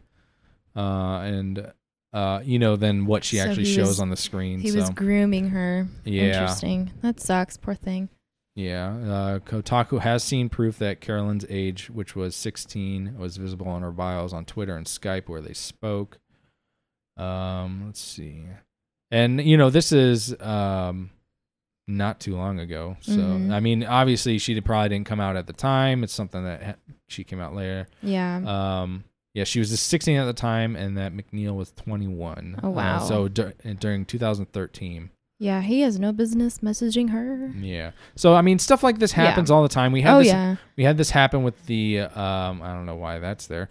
uh, 0.77 1.21
and 1.21 1.73
uh, 2.13 2.41
you 2.45 2.59
know, 2.59 2.77
than 2.77 3.05
what 3.07 3.23
she 3.25 3.37
So 3.37 3.43
actually 3.45 3.67
shows 3.67 3.89
was- 3.89 4.01
on 4.01 4.09
the 4.11 4.17
screen." 4.17 4.61
He 4.61 4.71
so. 4.71 4.79
was 4.81 4.91
grooming 4.91 5.51
her. 5.51 5.87
Yeah. 6.05 6.23
Interesting. 6.25 6.91
That 7.03 7.21
sucks. 7.21 7.57
Poor 7.57 7.75
thing. 7.75 8.09
Yeah, 8.55 8.89
uh, 8.97 9.39
Kotaku 9.39 10.01
has 10.01 10.25
seen 10.25 10.49
proof 10.49 10.79
that 10.79 11.01
Carolyn's 11.01 11.45
age, 11.49 11.91
which 11.91 12.17
was 12.17 12.35
16, 12.35 13.17
was 13.17 13.37
visible 13.37 13.69
on 13.69 13.83
her 13.83 13.93
bios 13.93 14.33
on 14.33 14.45
Twitter 14.47 14.77
and 14.77 14.85
Skype 14.87 15.29
where 15.29 15.41
they 15.41 15.53
spoke. 15.53 16.19
Um, 17.19 17.83
let's 17.87 18.01
see, 18.01 18.43
and 19.11 19.41
you 19.41 19.57
know 19.57 19.71
this 19.71 19.93
is 19.93 20.35
um 20.41 21.11
not 21.87 22.21
too 22.21 22.37
long 22.37 22.59
ago, 22.61 22.97
so 23.01 23.13
Mhm. 23.17 23.51
I 23.53 23.61
mean 23.61 23.83
obviously 23.85 24.39
she 24.39 24.55
did, 24.55 24.65
probably 24.65 24.91
didn't 24.91 25.07
come 25.07 25.21
out 25.21 25.37
at 25.37 25.47
the 25.47 25.53
time. 25.55 26.05
It's 26.05 26.13
something 26.13 26.45
that 26.45 26.63
ha- 26.63 26.75
she 27.09 27.25
came 27.25 27.41
out 27.41 27.55
later. 27.55 27.87
Yeah. 28.03 28.37
Um, 28.83 29.05
yeah, 29.35 29.45
she 29.45 29.59
was 29.59 29.71
just 29.71 29.87
16 29.89 30.17
at 30.19 30.25
the 30.27 30.33
time, 30.35 30.77
and 30.77 30.99
that 30.99 31.13
McNeil 31.15 31.55
was 31.57 31.73
21. 31.73 32.61
Oh, 32.63 32.69
Uh, 32.69 32.71
wow. 32.73 32.99
so 32.99 33.29
dur- 33.29 33.55
during 33.81 34.05
2013. 34.05 35.11
yeah. 35.41 35.63
He 35.63 35.81
has 35.83 35.99
no 35.99 36.13
business 36.13 36.59
messaging 36.59 37.11
her. 37.11 37.53
Yeah. 37.59 37.93
So 38.17 38.35
I 38.35 38.43
mean, 38.43 38.59
stuff 38.59 38.83
like 38.83 38.99
this 38.99 39.13
Yeah. 39.17 39.25
happens 39.27 39.51
all 39.51 39.63
the 39.63 39.69
time. 39.69 39.93
We 39.93 40.03
had 40.03 40.15
Oh 40.15 40.19
this, 40.19 40.27
yeah. 40.29 40.57
we 40.77 40.85
had 40.85 40.99
this 40.99 41.11
happen 41.11 41.43
with 41.43 41.65
the 41.67 42.01
um 42.01 42.61
I 42.63 42.75
don't 42.75 42.85
know 42.87 42.97
why 42.97 43.19
that's 43.19 43.47
there. 43.47 43.69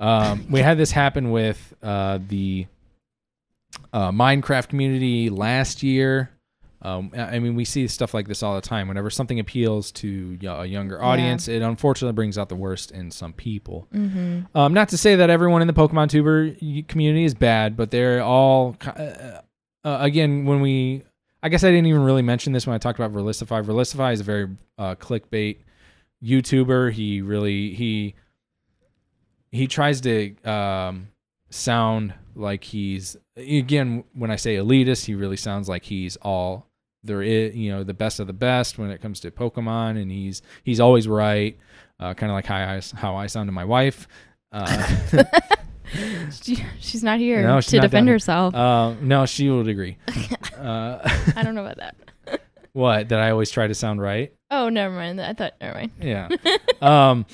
Um 0.00 0.46
we 0.50 0.60
had 0.60 0.78
this 0.78 0.92
happen 0.92 1.30
with 1.32 1.74
uh 1.82 2.18
the 2.28 2.66
uh 3.92 4.10
Minecraft 4.10 4.68
community 4.68 5.30
last 5.30 5.82
year. 5.82 6.30
Um, 6.80 7.10
I 7.16 7.40
mean, 7.40 7.56
we 7.56 7.64
see 7.64 7.88
stuff 7.88 8.14
like 8.14 8.28
this 8.28 8.42
all 8.42 8.54
the 8.54 8.60
time. 8.60 8.86
Whenever 8.86 9.10
something 9.10 9.40
appeals 9.40 9.90
to 9.92 10.38
a 10.44 10.64
younger 10.64 11.02
audience, 11.02 11.48
it 11.48 11.60
unfortunately 11.60 12.12
brings 12.12 12.38
out 12.38 12.48
the 12.48 12.56
worst 12.56 12.92
in 12.92 13.10
some 13.10 13.32
people. 13.32 13.88
Mm-hmm. 13.92 14.56
Um, 14.56 14.74
not 14.74 14.90
to 14.90 14.96
say 14.96 15.16
that 15.16 15.28
everyone 15.28 15.60
in 15.60 15.66
the 15.66 15.74
Pokemon 15.74 16.08
tuber 16.08 16.52
community 16.86 17.24
is 17.24 17.34
bad, 17.34 17.76
but 17.76 17.90
they're 17.90 18.22
all 18.22 18.76
uh, 18.86 19.40
uh, 19.84 19.98
again 20.00 20.44
when 20.44 20.60
we. 20.60 21.02
I 21.40 21.48
guess 21.48 21.62
I 21.62 21.68
didn't 21.68 21.86
even 21.86 22.02
really 22.02 22.22
mention 22.22 22.52
this 22.52 22.66
when 22.66 22.74
I 22.74 22.78
talked 22.78 22.98
about 22.98 23.12
Verlisify. 23.12 23.64
Verlisify 23.64 24.12
is 24.12 24.20
a 24.20 24.24
very 24.24 24.48
uh, 24.76 24.96
clickbait 24.96 25.58
YouTuber. 26.22 26.92
He 26.92 27.22
really 27.22 27.74
he 27.74 28.14
he 29.50 29.66
tries 29.66 30.00
to 30.02 30.36
um, 30.44 31.08
sound 31.50 32.14
like 32.34 32.64
he's 32.64 33.16
again 33.38 34.04
when 34.14 34.30
I 34.30 34.36
say 34.36 34.56
elitist, 34.56 35.04
he 35.06 35.14
really 35.14 35.36
sounds 35.36 35.68
like 35.68 35.84
he's 35.84 36.16
all 36.16 36.66
there 37.04 37.22
is, 37.22 37.54
you 37.54 37.70
know, 37.70 37.84
the 37.84 37.94
best 37.94 38.18
of 38.20 38.26
the 38.26 38.32
best 38.32 38.76
when 38.78 38.90
it 38.90 39.00
comes 39.00 39.20
to 39.20 39.30
Pokemon, 39.30 40.00
and 40.00 40.10
he's 40.10 40.42
he's 40.64 40.80
always 40.80 41.06
right. 41.08 41.56
Uh, 42.00 42.14
kind 42.14 42.30
of 42.30 42.34
like 42.34 42.46
how 42.46 42.56
I 42.56 42.80
how 42.96 43.16
I 43.16 43.26
sound 43.26 43.48
to 43.48 43.52
my 43.52 43.64
wife. 43.64 44.06
Uh, 44.52 44.96
She, 46.42 46.62
she's 46.80 47.02
not 47.02 47.18
here 47.18 47.42
No, 47.42 47.62
she's 47.62 47.70
to 47.70 47.76
not 47.78 47.82
defend 47.84 48.06
down- 48.06 48.12
herself. 48.12 48.54
uh, 48.54 48.92
no, 49.00 49.24
she 49.24 49.48
would 49.48 49.68
agree. 49.68 49.96
Uh, 50.58 50.98
I 51.36 51.42
don't 51.44 51.54
know 51.54 51.64
about 51.64 51.76
that. 51.76 52.40
what 52.72 53.08
that 53.10 53.20
I 53.20 53.30
always 53.30 53.48
try 53.48 53.68
to 53.68 53.74
sound 53.74 54.02
right. 54.02 54.32
Oh, 54.50 54.68
never 54.68 54.92
mind. 54.92 55.20
I 55.20 55.32
thought 55.32 55.54
never 55.60 55.74
mind. 55.78 55.92
Yeah. 56.02 56.28
um. 56.82 57.24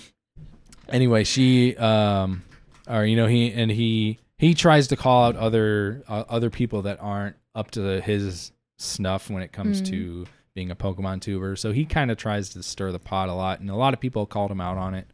Anyway, 0.90 1.24
she 1.24 1.74
um, 1.78 2.42
or 2.86 3.06
you 3.06 3.16
know 3.16 3.26
he 3.26 3.50
and 3.50 3.70
he 3.70 4.18
he 4.44 4.54
tries 4.54 4.88
to 4.88 4.96
call 4.96 5.24
out 5.24 5.36
other 5.36 6.02
uh, 6.08 6.24
other 6.28 6.50
people 6.50 6.82
that 6.82 6.98
aren't 7.00 7.36
up 7.54 7.70
to 7.72 8.00
his 8.00 8.52
snuff 8.78 9.30
when 9.30 9.42
it 9.42 9.52
comes 9.52 9.80
Mm. 9.82 9.86
to 9.90 10.26
being 10.54 10.70
a 10.70 10.76
Pokemon 10.76 11.20
tuber. 11.20 11.56
So 11.56 11.72
he 11.72 11.84
kind 11.84 12.10
of 12.10 12.16
tries 12.16 12.50
to 12.50 12.62
stir 12.62 12.92
the 12.92 12.98
pot 12.98 13.28
a 13.28 13.32
lot, 13.34 13.60
and 13.60 13.70
a 13.70 13.74
lot 13.76 13.94
of 13.94 14.00
people 14.00 14.26
called 14.26 14.50
him 14.50 14.60
out 14.60 14.76
on 14.78 14.94
it. 14.94 15.08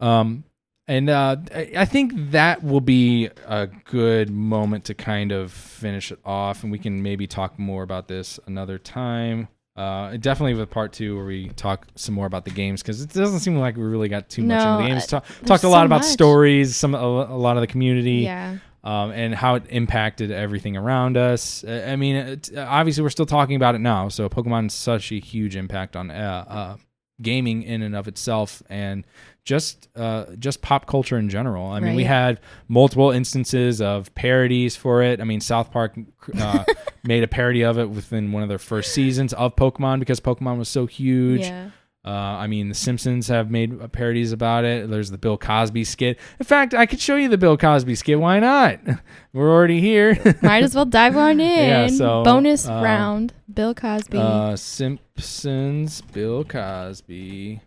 Um, 0.00 0.44
and 0.88 1.08
uh, 1.10 1.36
I 1.54 1.72
I 1.78 1.84
think 1.84 2.12
that 2.32 2.62
will 2.64 2.80
be 2.80 3.28
a 3.46 3.66
good 3.84 4.30
moment 4.30 4.84
to 4.86 4.94
kind 4.94 5.32
of 5.32 5.52
finish 5.52 6.10
it 6.12 6.18
off, 6.24 6.62
and 6.62 6.72
we 6.72 6.78
can 6.78 7.02
maybe 7.02 7.26
talk 7.26 7.58
more 7.58 7.82
about 7.82 8.08
this 8.08 8.40
another 8.46 8.78
time. 8.78 9.48
Uh, 9.74 10.16
definitely 10.18 10.52
with 10.52 10.68
part 10.70 10.92
two 10.92 11.16
where 11.16 11.24
we 11.24 11.48
talk 11.50 11.86
some 11.94 12.14
more 12.14 12.26
about 12.26 12.44
the 12.44 12.50
games 12.50 12.82
because 12.82 13.00
it 13.00 13.10
doesn't 13.12 13.40
seem 13.40 13.56
like 13.56 13.74
we 13.76 13.82
really 13.84 14.08
got 14.08 14.28
too 14.28 14.42
much 14.42 14.62
No, 14.62 14.72
into 14.74 14.82
the 14.82 14.88
games. 14.90 15.04
uh, 15.12 15.20
Ta- 15.20 15.26
talked 15.46 15.64
a 15.64 15.68
lot 15.68 15.80
so 15.80 15.86
about 15.86 16.00
much. 16.02 16.04
stories, 16.04 16.76
some 16.76 16.94
a, 16.94 16.98
a 16.98 17.38
lot 17.38 17.56
of 17.56 17.62
the 17.62 17.66
community, 17.66 18.16
Yeah. 18.24 18.58
um, 18.84 19.12
and 19.12 19.34
how 19.34 19.54
it 19.54 19.64
impacted 19.70 20.30
everything 20.30 20.76
around 20.76 21.16
us. 21.16 21.64
Uh, 21.64 21.86
I 21.88 21.96
mean, 21.96 22.16
it, 22.16 22.50
obviously 22.54 23.02
we're 23.02 23.08
still 23.08 23.24
talking 23.24 23.56
about 23.56 23.74
it 23.74 23.78
now. 23.80 24.10
So 24.10 24.28
Pokemon's 24.28 24.74
such 24.74 25.10
a 25.10 25.18
huge 25.18 25.56
impact 25.56 25.96
on 25.96 26.10
uh, 26.10 26.44
uh, 26.46 26.76
gaming 27.22 27.62
in 27.62 27.82
and 27.82 27.94
of 27.96 28.08
itself, 28.08 28.62
and 28.68 29.04
just 29.44 29.88
uh, 29.96 30.26
just 30.38 30.62
pop 30.62 30.86
culture 30.86 31.18
in 31.18 31.28
general. 31.28 31.66
I 31.66 31.80
mean, 31.80 31.94
we 31.96 32.04
had 32.04 32.40
multiple 32.68 33.10
instances 33.10 33.80
of 33.80 34.14
parodies 34.14 34.76
for 34.76 35.02
it. 35.02 35.20
I 35.20 35.24
mean, 35.24 35.40
South 35.40 35.70
Park 35.72 35.94
uh, 36.38 36.64
made 37.02 37.24
a 37.24 37.28
parody 37.28 37.62
of 37.62 37.78
it 37.78 37.90
within 37.90 38.30
one 38.32 38.42
of 38.42 38.48
their 38.48 38.58
first 38.58 38.92
seasons 38.92 39.32
of 39.32 39.56
Pokemon 39.56 39.98
because 39.98 40.20
Pokemon 40.20 40.58
was 40.58 40.68
so 40.68 40.86
huge. 40.86 41.40
Yeah. 41.40 41.70
Uh, 42.04 42.08
I 42.10 42.48
mean, 42.48 42.68
The 42.68 42.74
Simpsons 42.74 43.28
have 43.28 43.48
made 43.48 43.80
uh, 43.80 43.86
parodies 43.86 44.32
about 44.32 44.64
it. 44.64 44.90
There's 44.90 45.12
the 45.12 45.18
Bill 45.18 45.38
Cosby 45.38 45.84
skit. 45.84 46.18
In 46.40 46.44
fact, 46.44 46.74
I 46.74 46.84
could 46.84 46.98
show 47.00 47.14
you 47.14 47.28
the 47.28 47.38
Bill 47.38 47.56
Cosby 47.56 47.94
skit. 47.94 48.18
Why 48.18 48.40
not? 48.40 48.80
We're 49.32 49.48
already 49.52 49.80
here. 49.80 50.18
Might 50.42 50.64
as 50.64 50.74
well 50.74 50.84
dive 50.84 51.16
on 51.16 51.38
in. 51.40 51.68
Yeah, 51.68 51.86
so, 51.86 52.24
Bonus 52.24 52.66
um, 52.66 52.82
round. 52.82 53.34
Bill 53.52 53.72
Cosby. 53.72 54.18
uh, 54.18 54.56
Simpsons, 54.56 56.00
Bill 56.12 56.42
Cosby, 56.42 57.60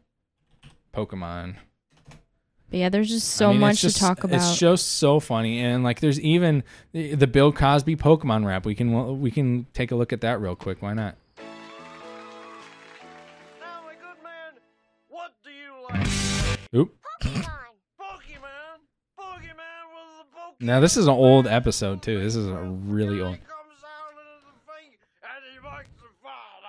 Pokemon. 0.94 1.56
but 2.70 2.78
yeah, 2.80 2.90
there's 2.90 3.08
just 3.10 3.36
I 3.36 3.46
so 3.46 3.52
mean, 3.52 3.62
much 3.62 3.82
just- 3.82 3.96
to 3.98 4.02
talk 4.04 4.24
about. 4.26 4.36
It's 4.36 4.58
just 4.58 4.94
so 4.98 5.22
funny, 5.22 5.62
and 5.62 5.82
like, 5.84 6.02
there's 6.02 6.20
even 6.20 6.64
the 6.92 7.16
the 7.16 7.28
Bill 7.28 7.54
Cosby 7.54 7.96
Pokemon 7.96 8.46
rap. 8.46 8.66
We 8.66 8.76
can 8.76 9.22
we 9.22 9.32
can 9.32 9.66
take 9.74 9.92
a 9.92 9.96
look 9.96 10.12
at 10.12 10.20
that 10.22 10.42
real 10.42 10.56
quick. 10.56 10.82
Why 10.82 10.94
not? 10.94 11.16
Like? 15.92 16.08
Oop. 16.76 16.96
Pokemon! 17.24 17.46
Pokemon 18.00 19.86
was 19.94 20.18
the 20.20 20.38
Pokemon! 20.38 20.54
Now 20.62 20.80
this 20.80 20.98
is 20.98 21.06
an 21.08 21.14
old 21.14 21.48
episode 21.48 22.02
too. 22.02 22.22
This 22.22 22.36
is 22.36 22.48
a 22.48 22.54
really 22.54 23.22
old. 23.22 23.38
comes 23.38 23.84
out 23.84 24.14
of 24.14 24.44
the 24.44 24.74
thing, 24.74 24.92
and 25.24 25.44
he 25.54 25.68
likes 25.68 25.90
to 25.98 26.08
fall 26.22 26.62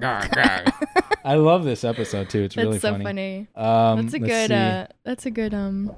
down 0.00 0.24
the 0.32 0.32
side. 0.32 1.16
I 1.24 1.34
love 1.34 1.64
this 1.64 1.84
episode 1.84 2.30
too. 2.30 2.42
It's 2.42 2.54
That's 2.54 2.64
really 2.66 2.78
so 2.78 2.92
funny. 2.92 3.04
funny. 3.04 3.48
Um, 3.54 4.02
That's 4.02 4.14
a 4.14 4.18
good. 4.18 4.52
Uh, 4.52 4.86
that's 5.04 5.26
a 5.26 5.30
good 5.30 5.52
um, 5.54 5.94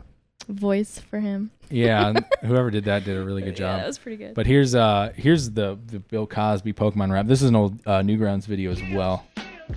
voice 0.49 0.99
for 0.99 1.21
him. 1.21 1.51
yeah, 1.71 2.13
whoever 2.43 2.71
did 2.71 2.85
that 2.87 3.05
did 3.05 3.17
a 3.17 3.23
really 3.25 3.43
good 3.43 3.59
Yeah, 3.59 3.67
job. 3.77 3.81
that 3.81 3.87
was 3.87 3.99
pretty 3.99 4.17
good. 4.17 4.35
But 4.35 4.47
here's 4.47 4.75
uh 4.75 5.13
here's 5.17 5.51
the 5.51 5.79
the 5.87 6.01
Bill 6.01 6.27
Cosby 6.27 6.73
Pokemon 6.73 7.13
rap. 7.13 7.27
This 7.27 7.43
is 7.43 7.49
an 7.49 7.57
old 7.57 7.79
uh, 7.87 8.01
Newgrounds 8.01 8.47
video 8.47 8.73
as 8.73 8.81
well. 8.93 9.25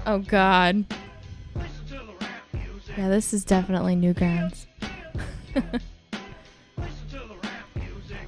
oh 0.07 0.19
God. 0.19 0.85
Yeah, 2.97 3.09
this 3.09 3.33
is 3.33 3.43
definitely 3.43 3.95
Newgrounds. 3.95 4.67
Listen 5.53 5.81
to 7.09 7.17
the 7.17 7.35
rap 7.43 7.67
music. 7.75 8.27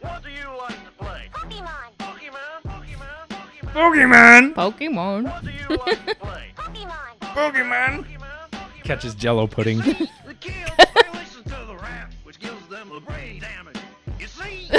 What 0.00 0.22
do 0.22 0.30
you 0.30 0.48
like 0.58 0.82
to 0.84 0.90
play? 0.98 1.28
Pokemon! 1.30 1.92
Pokemon! 1.98 2.62
Pokemon! 2.64 3.28
Pokemon! 3.74 4.54
Pokemon, 4.54 4.54
Pokemon. 4.54 5.24
What 5.24 5.44
do 5.44 5.50
you 5.50 5.76
like 5.76 6.06
to 6.06 6.14
play? 6.14 6.52
Pokemon. 6.56 7.18
Pokemon! 7.20 8.04
Pokemon! 8.06 8.84
Catches 8.84 9.14
Jello 9.14 9.46
pudding. 9.46 9.78
The 9.78 10.08
kids, 10.40 10.70
they 10.78 11.10
listen 11.12 11.44
to 11.44 11.64
the 11.66 11.76
rap, 11.82 12.14
which 12.24 12.38
gives 12.38 12.66
them 12.68 12.88
the 12.88 13.00
brain 13.00 13.40
damage. 13.42 13.76
You 14.18 14.26
see? 14.26 14.70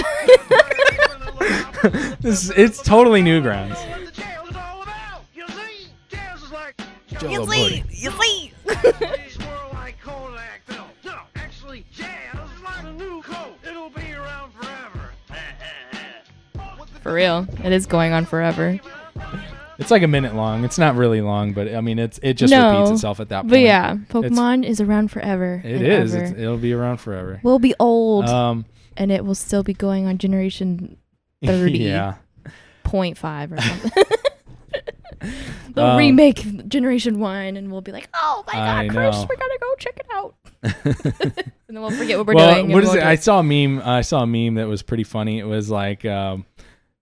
this 2.21 2.49
it's 2.49 2.81
totally 2.81 3.21
Newgrounds. 3.21 3.77
What 3.89 4.05
the 4.05 4.11
jail 4.11 4.43
is 4.49 4.55
all 4.55 4.81
about. 4.81 5.21
You 5.35 5.47
see? 5.49 5.87
Jails 6.09 6.41
is 6.43 6.51
like 6.51 6.81
Jello 7.07 7.45
pudding. 7.45 7.85
You 7.89 8.11
see. 8.19 8.50
These 8.83 9.33
swirl 9.35 9.69
like 9.73 9.99
Kodak 10.01 10.61
film. 10.65 10.87
No, 11.03 11.15
actually, 11.35 11.85
jazz 11.91 12.07
is 12.55 12.63
like 12.63 12.83
a 12.83 12.91
new 12.93 13.21
coat. 13.21 13.53
It'll 13.67 13.89
be 13.89 14.13
around 14.13 14.51
forever. 14.53 15.09
For 17.01 17.13
real, 17.13 17.47
it 17.63 17.71
is 17.71 17.85
going 17.85 18.13
on 18.13 18.25
forever. 18.25 18.79
It's 19.79 19.89
like 19.89 20.03
a 20.03 20.07
minute 20.07 20.35
long. 20.35 20.63
It's 20.63 20.77
not 20.77 20.95
really 20.95 21.21
long, 21.21 21.53
but 21.53 21.73
I 21.73 21.81
mean 21.81 21.97
it's 21.97 22.19
it 22.21 22.35
just 22.35 22.51
No, 22.51 22.71
repeats 22.81 22.91
itself 22.91 23.19
at 23.19 23.29
that 23.29 23.41
point. 23.41 23.49
But 23.51 23.59
yeah, 23.61 23.95
Pokemon 24.09 24.63
is 24.65 24.79
around 24.79 25.09
forever. 25.09 25.59
It 25.65 25.77
and 25.81 25.87
is. 25.87 26.13
ever. 26.13 26.23
It's, 26.25 26.37
it'll 26.39 26.57
be 26.57 26.73
around 26.73 26.97
forever. 26.97 27.39
we'll 27.43 27.57
be 27.59 27.73
old, 27.79 28.25
Um, 28.25 28.65
and 28.95 29.11
it 29.11 29.25
will 29.25 29.33
still 29.35 29.63
be 29.63 29.73
going 29.73 30.05
on 30.05 30.19
generation 30.19 30.97
30. 31.45 31.79
yeah. 31.79 32.15
point 32.83 33.17
five 33.17 33.51
or 33.51 33.59
something. 33.59 33.91
They'll 35.75 35.85
Um, 35.85 35.97
remake 35.97 36.67
Generation 36.67 37.19
One, 37.19 37.55
and 37.57 37.71
we'll 37.71 37.81
be 37.81 37.91
like, 37.91 38.09
"Oh 38.13 38.43
my 38.51 38.59
I 38.59 38.87
god, 38.87 38.95
Chris, 38.95 39.15
know. 39.15 39.27
we 39.29 39.35
gotta 39.35 39.59
go 39.61 39.75
check 39.77 39.97
it 39.97 40.07
out." 40.13 40.35
and 41.67 41.77
then 41.77 41.81
we'll 41.81 41.91
forget 41.91 42.17
what 42.17 42.27
we're 42.27 42.33
well, 42.35 42.55
doing. 42.55 42.71
what 42.71 42.83
is 42.83 42.89
we'll 42.89 42.99
it? 42.99 43.03
I 43.03 43.15
saw 43.15 43.39
a 43.39 43.43
meme. 43.43 43.81
I 43.83 44.01
saw 44.01 44.23
a 44.23 44.27
meme 44.27 44.55
that 44.55 44.67
was 44.67 44.81
pretty 44.81 45.03
funny. 45.03 45.39
It 45.39 45.45
was 45.45 45.69
like, 45.69 46.03
um, 46.05 46.45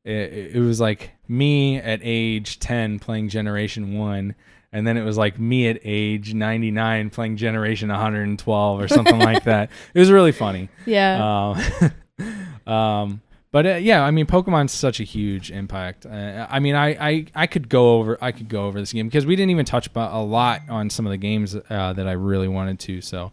it, 0.03 0.53
it 0.55 0.59
was 0.59 0.79
like 0.79 1.11
me 1.27 1.77
at 1.77 1.99
age 2.03 2.59
ten 2.59 2.99
playing 2.99 3.29
Generation 3.29 3.97
One, 3.97 4.35
and 4.71 4.85
then 4.87 4.97
it 4.97 5.03
was 5.03 5.17
like 5.17 5.39
me 5.39 5.67
at 5.67 5.79
age 5.83 6.33
ninety 6.33 6.71
nine 6.71 7.09
playing 7.09 7.37
Generation 7.37 7.89
one 7.89 7.99
hundred 7.99 8.27
and 8.27 8.37
twelve 8.39 8.79
or 8.79 8.87
something 8.87 9.19
like 9.19 9.43
that. 9.45 9.69
It 9.93 9.99
was 9.99 10.11
really 10.11 10.31
funny. 10.31 10.69
yeah, 10.85 11.53
Um, 12.67 12.71
um, 12.73 13.21
but 13.51 13.65
uh, 13.65 13.75
yeah, 13.75 14.03
I 14.03 14.11
mean, 14.11 14.25
Pokemon's 14.25 14.71
such 14.71 14.99
a 14.99 15.03
huge 15.03 15.51
impact. 15.51 16.05
Uh, 16.05 16.47
I 16.49 16.59
mean, 16.59 16.75
I, 16.75 16.87
I 17.09 17.25
I 17.35 17.47
could 17.47 17.69
go 17.69 17.95
over 17.95 18.17
I 18.21 18.31
could 18.31 18.49
go 18.49 18.65
over 18.65 18.79
this 18.79 18.93
game 18.93 19.07
because 19.07 19.25
we 19.25 19.35
didn't 19.35 19.49
even 19.51 19.65
touch 19.65 19.89
a 19.95 20.21
lot 20.21 20.61
on 20.69 20.89
some 20.89 21.05
of 21.05 21.11
the 21.11 21.17
games 21.17 21.55
uh, 21.55 21.93
that 21.93 22.07
I 22.07 22.13
really 22.13 22.47
wanted 22.47 22.79
to. 22.81 23.01
So. 23.01 23.31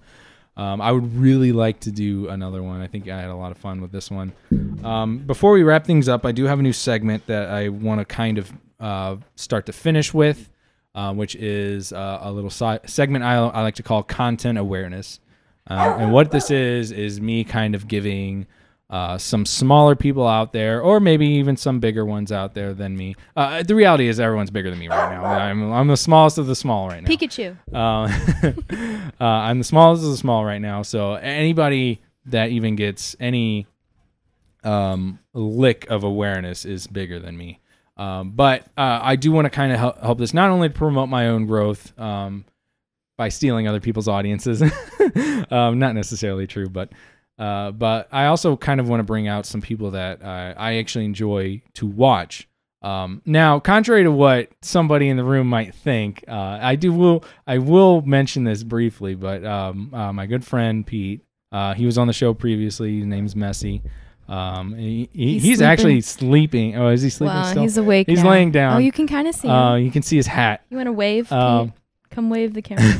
Um, 0.58 0.80
I 0.80 0.90
would 0.90 1.14
really 1.16 1.52
like 1.52 1.80
to 1.80 1.90
do 1.90 2.30
another 2.30 2.62
one. 2.62 2.80
I 2.80 2.86
think 2.86 3.10
I 3.10 3.20
had 3.20 3.28
a 3.28 3.34
lot 3.34 3.52
of 3.52 3.58
fun 3.58 3.82
with 3.82 3.92
this 3.92 4.10
one. 4.10 4.32
Um, 4.82 5.18
before 5.18 5.52
we 5.52 5.62
wrap 5.62 5.84
things 5.84 6.08
up, 6.08 6.24
I 6.24 6.32
do 6.32 6.44
have 6.44 6.58
a 6.58 6.62
new 6.62 6.72
segment 6.72 7.26
that 7.26 7.50
I 7.50 7.68
want 7.68 7.98
to 8.00 8.06
kind 8.06 8.38
of 8.38 8.50
uh, 8.80 9.16
start 9.34 9.66
to 9.66 9.74
finish 9.74 10.14
with, 10.14 10.48
uh, 10.94 11.12
which 11.12 11.34
is 11.34 11.92
uh, 11.92 12.20
a 12.22 12.32
little 12.32 12.48
si- 12.48 12.78
segment 12.86 13.22
I, 13.22 13.34
I 13.34 13.60
like 13.60 13.74
to 13.74 13.82
call 13.82 14.02
content 14.02 14.56
awareness. 14.56 15.20
And 15.66 16.10
what 16.10 16.30
this 16.30 16.50
is 16.50 16.90
is 16.90 17.20
me 17.20 17.44
kind 17.44 17.74
of 17.74 17.86
giving 17.86 18.46
uh, 18.88 19.18
some 19.18 19.44
smaller 19.44 19.96
people 19.96 20.26
out 20.26 20.52
there, 20.52 20.80
or 20.80 21.00
maybe 21.00 21.26
even 21.26 21.56
some 21.56 21.80
bigger 21.80 22.04
ones 22.04 22.30
out 22.30 22.54
there 22.54 22.72
than 22.72 22.96
me. 22.96 23.16
Uh, 23.34 23.62
the 23.62 23.74
reality 23.74 24.06
is 24.06 24.20
everyone's 24.20 24.50
bigger 24.50 24.70
than 24.70 24.78
me 24.78 24.88
right 24.88 25.10
now. 25.10 25.24
I'm, 25.24 25.72
I'm 25.72 25.88
the 25.88 25.96
smallest 25.96 26.38
of 26.38 26.46
the 26.46 26.54
small 26.54 26.88
right 26.88 27.02
now. 27.02 27.08
Pikachu. 27.08 27.56
Uh, 27.72 28.08
uh, 29.20 29.24
I'm 29.24 29.58
the 29.58 29.64
smallest 29.64 30.04
of 30.04 30.10
the 30.10 30.16
small 30.16 30.44
right 30.44 30.60
now. 30.60 30.82
So 30.82 31.14
anybody 31.14 32.00
that 32.26 32.50
even 32.50 32.76
gets 32.76 33.16
any 33.18 33.66
um, 34.62 35.18
lick 35.32 35.86
of 35.90 36.04
awareness 36.04 36.64
is 36.64 36.86
bigger 36.86 37.18
than 37.18 37.36
me. 37.36 37.60
Um, 37.96 38.32
but 38.32 38.62
uh, 38.76 39.00
I 39.02 39.16
do 39.16 39.32
want 39.32 39.46
to 39.46 39.50
kind 39.50 39.72
of 39.72 39.78
help, 39.78 40.00
help 40.00 40.18
this 40.18 40.34
not 40.34 40.50
only 40.50 40.68
to 40.68 40.74
promote 40.74 41.08
my 41.08 41.28
own 41.28 41.46
growth 41.46 41.98
um, 41.98 42.44
by 43.16 43.30
stealing 43.30 43.66
other 43.66 43.80
people's 43.80 44.06
audiences, 44.06 44.62
um, 45.50 45.78
not 45.78 45.94
necessarily 45.94 46.46
true, 46.46 46.68
but 46.68 46.92
uh, 47.38 47.70
but 47.72 48.08
I 48.12 48.26
also 48.26 48.56
kind 48.56 48.80
of 48.80 48.88
want 48.88 49.00
to 49.00 49.04
bring 49.04 49.28
out 49.28 49.46
some 49.46 49.60
people 49.60 49.90
that 49.92 50.22
uh, 50.22 50.54
I 50.56 50.76
actually 50.76 51.04
enjoy 51.04 51.62
to 51.74 51.86
watch. 51.86 52.48
Um, 52.82 53.20
now, 53.26 53.58
contrary 53.58 54.04
to 54.04 54.12
what 54.12 54.50
somebody 54.62 55.08
in 55.08 55.16
the 55.16 55.24
room 55.24 55.48
might 55.48 55.74
think, 55.74 56.24
uh, 56.28 56.58
I 56.62 56.76
do 56.76 56.92
will 56.92 57.24
I 57.46 57.58
will 57.58 58.02
mention 58.02 58.44
this 58.44 58.62
briefly, 58.62 59.14
but 59.14 59.44
um, 59.44 59.92
uh, 59.92 60.12
my 60.12 60.26
good 60.26 60.44
friend 60.44 60.86
Pete, 60.86 61.22
uh, 61.50 61.74
he 61.74 61.84
was 61.86 61.98
on 61.98 62.06
the 62.06 62.12
show 62.12 62.32
previously. 62.34 62.98
His 62.98 63.06
name's 63.06 63.34
Messy. 63.34 63.82
Um, 64.28 64.74
he, 64.74 65.08
he- 65.12 65.32
He's 65.34 65.42
he's, 65.42 65.62
actually 65.62 66.00
sleeping. 66.00 66.76
Oh, 66.76 66.88
is 66.88 67.00
he 67.02 67.10
sleeping 67.10 67.34
well, 67.34 67.44
still? 67.50 67.62
he's 67.62 67.76
awake. 67.76 68.08
He's 68.08 68.22
now. 68.22 68.30
laying 68.30 68.50
down. 68.52 68.76
Oh, 68.76 68.78
you 68.78 68.92
can 68.92 69.06
kind 69.06 69.26
of 69.28 69.34
see 69.34 69.48
him. 69.48 69.54
uh, 69.54 69.76
you 69.76 69.90
can 69.90 70.02
see 70.02 70.16
his 70.16 70.26
hat. 70.26 70.62
you 70.68 70.76
want 70.76 70.86
to 70.88 70.92
wave? 70.92 71.30
um, 71.32 71.68
Pete? 71.68 71.74
Come 72.10 72.30
wave 72.30 72.54
the 72.54 72.62
camera. 72.62 72.94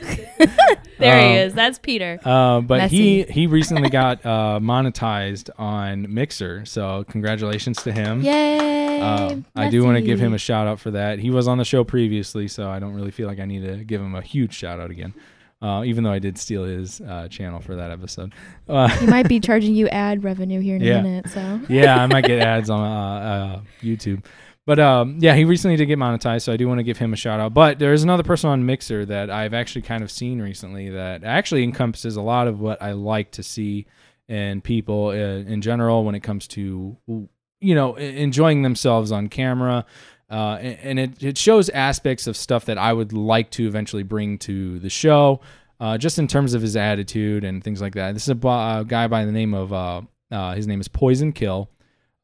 there 1.02 1.18
he 1.20 1.38
Um, 1.40 1.46
is. 1.48 1.54
That's 1.54 1.78
Peter. 1.78 2.18
Uh, 2.24 2.60
but 2.60 2.90
he 2.90 3.20
Messy. 3.20 3.32
he 3.32 3.46
recently 3.46 3.90
got 3.90 4.24
uh, 4.24 4.58
monetized 4.62 5.50
on 5.58 6.12
Mixer, 6.12 6.64
so 6.64 7.04
congratulations 7.10 7.82
to 7.82 7.92
him. 7.92 8.22
Yay! 8.22 9.00
Uh, 9.00 9.36
I 9.56 9.68
do 9.68 9.84
want 9.84 9.96
to 9.96 10.02
give 10.02 10.18
him 10.20 10.32
a 10.34 10.38
shout 10.38 10.66
out 10.66 10.80
for 10.80 10.92
that. 10.92 11.18
He 11.18 11.30
was 11.30 11.48
on 11.48 11.58
the 11.58 11.64
show 11.64 11.84
previously, 11.84 12.48
so 12.48 12.70
I 12.70 12.78
don't 12.78 12.94
really 12.94 13.10
feel 13.10 13.26
like 13.28 13.40
I 13.40 13.44
need 13.44 13.64
to 13.64 13.84
give 13.84 14.00
him 14.00 14.14
a 14.14 14.22
huge 14.22 14.54
shout 14.54 14.80
out 14.80 14.90
again. 14.90 15.12
Uh, 15.60 15.84
even 15.84 16.02
though 16.02 16.10
I 16.10 16.18
did 16.18 16.38
steal 16.38 16.64
his 16.64 17.00
uh, 17.00 17.28
channel 17.28 17.60
for 17.60 17.76
that 17.76 17.92
episode. 17.92 18.32
Uh, 18.68 18.88
He 18.88 19.06
might 19.06 19.28
be 19.28 19.38
charging 19.38 19.76
you 19.76 19.86
ad 19.90 20.24
revenue 20.24 20.58
here 20.60 20.74
in 20.74 20.82
Yeah. 20.82 20.98
a 20.98 21.02
minute. 21.04 21.28
So 21.30 21.60
yeah, 21.68 22.02
I 22.02 22.06
might 22.06 22.24
get 22.24 22.40
ads 22.54 22.68
on 22.68 22.80
uh, 22.80 23.24
uh, 23.24 23.60
YouTube. 23.80 24.24
But 24.64 24.78
um, 24.78 25.18
yeah, 25.20 25.34
he 25.34 25.44
recently 25.44 25.76
did 25.76 25.86
get 25.86 25.98
monetized, 25.98 26.42
so 26.42 26.52
I 26.52 26.56
do 26.56 26.68
want 26.68 26.78
to 26.78 26.84
give 26.84 26.98
him 26.98 27.12
a 27.12 27.16
shout 27.16 27.40
out. 27.40 27.52
But 27.52 27.78
there 27.80 27.92
is 27.92 28.04
another 28.04 28.22
person 28.22 28.50
on 28.50 28.64
Mixer 28.64 29.04
that 29.06 29.28
I've 29.28 29.54
actually 29.54 29.82
kind 29.82 30.04
of 30.04 30.10
seen 30.10 30.40
recently 30.40 30.88
that 30.90 31.24
actually 31.24 31.64
encompasses 31.64 32.16
a 32.16 32.22
lot 32.22 32.46
of 32.46 32.60
what 32.60 32.80
I 32.80 32.92
like 32.92 33.32
to 33.32 33.42
see 33.42 33.86
in 34.28 34.60
people 34.60 35.08
uh, 35.08 35.12
in 35.50 35.62
general 35.62 36.04
when 36.04 36.14
it 36.14 36.20
comes 36.20 36.46
to 36.48 36.96
you 37.06 37.74
know 37.74 37.96
enjoying 37.96 38.62
themselves 38.62 39.10
on 39.10 39.28
camera. 39.28 39.84
Uh, 40.30 40.56
and 40.56 40.98
it, 40.98 41.22
it 41.22 41.36
shows 41.36 41.68
aspects 41.70 42.26
of 42.26 42.38
stuff 42.38 42.64
that 42.64 42.78
I 42.78 42.94
would 42.94 43.12
like 43.12 43.50
to 43.50 43.66
eventually 43.66 44.02
bring 44.02 44.38
to 44.38 44.78
the 44.78 44.88
show, 44.88 45.42
uh, 45.78 45.98
just 45.98 46.18
in 46.18 46.26
terms 46.26 46.54
of 46.54 46.62
his 46.62 46.74
attitude 46.74 47.44
and 47.44 47.62
things 47.62 47.82
like 47.82 47.94
that. 47.96 48.14
This 48.14 48.22
is 48.22 48.30
a 48.30 48.84
guy 48.88 49.08
by 49.08 49.26
the 49.26 49.32
name 49.32 49.52
of 49.52 49.74
uh, 49.74 50.00
uh, 50.30 50.54
his 50.54 50.66
name 50.66 50.80
is 50.80 50.88
Poison 50.88 51.32
Kill, 51.32 51.68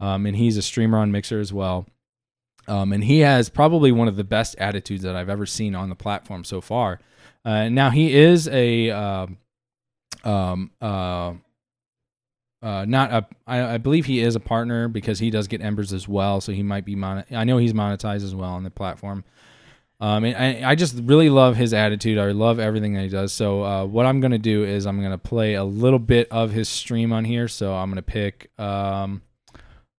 um, 0.00 0.24
and 0.24 0.34
he's 0.34 0.56
a 0.56 0.62
streamer 0.62 0.96
on 0.96 1.12
Mixer 1.12 1.38
as 1.38 1.52
well. 1.52 1.86
Um, 2.68 2.92
and 2.92 3.02
he 3.02 3.20
has 3.20 3.48
probably 3.48 3.90
one 3.92 4.08
of 4.08 4.16
the 4.16 4.24
best 4.24 4.54
attitudes 4.58 5.02
that 5.02 5.16
I've 5.16 5.28
ever 5.28 5.46
seen 5.46 5.74
on 5.74 5.88
the 5.88 5.94
platform 5.94 6.44
so 6.44 6.60
far. 6.60 7.00
Uh, 7.44 7.68
now 7.68 7.90
he 7.90 8.14
is 8.14 8.46
a 8.48 8.90
um, 8.90 9.38
um, 10.24 10.70
uh, 10.80 11.32
uh, 12.62 12.84
not 12.86 13.12
a. 13.12 13.26
I, 13.46 13.74
I 13.74 13.78
believe 13.78 14.06
he 14.06 14.20
is 14.20 14.34
a 14.36 14.40
partner 14.40 14.88
because 14.88 15.18
he 15.18 15.30
does 15.30 15.46
get 15.46 15.62
embers 15.62 15.92
as 15.92 16.08
well, 16.08 16.40
so 16.40 16.52
he 16.52 16.62
might 16.62 16.84
be. 16.84 16.96
Mon- 16.96 17.24
I 17.30 17.44
know 17.44 17.58
he's 17.58 17.72
monetized 17.72 18.24
as 18.24 18.34
well 18.34 18.50
on 18.50 18.64
the 18.64 18.70
platform. 18.70 19.24
Um, 20.00 20.24
and 20.24 20.64
I, 20.64 20.70
I 20.70 20.74
just 20.74 20.96
really 21.04 21.28
love 21.28 21.56
his 21.56 21.74
attitude. 21.74 22.18
I 22.18 22.30
love 22.30 22.60
everything 22.60 22.94
that 22.94 23.02
he 23.02 23.08
does. 23.08 23.32
So 23.32 23.64
uh, 23.64 23.84
what 23.84 24.06
I'm 24.06 24.20
gonna 24.20 24.38
do 24.38 24.64
is 24.64 24.86
I'm 24.86 25.00
gonna 25.02 25.18
play 25.18 25.54
a 25.54 25.64
little 25.64 25.98
bit 25.98 26.28
of 26.30 26.50
his 26.50 26.68
stream 26.68 27.12
on 27.12 27.24
here. 27.24 27.48
So 27.48 27.74
I'm 27.74 27.90
gonna 27.90 28.02
pick. 28.02 28.50
Um, 28.58 29.22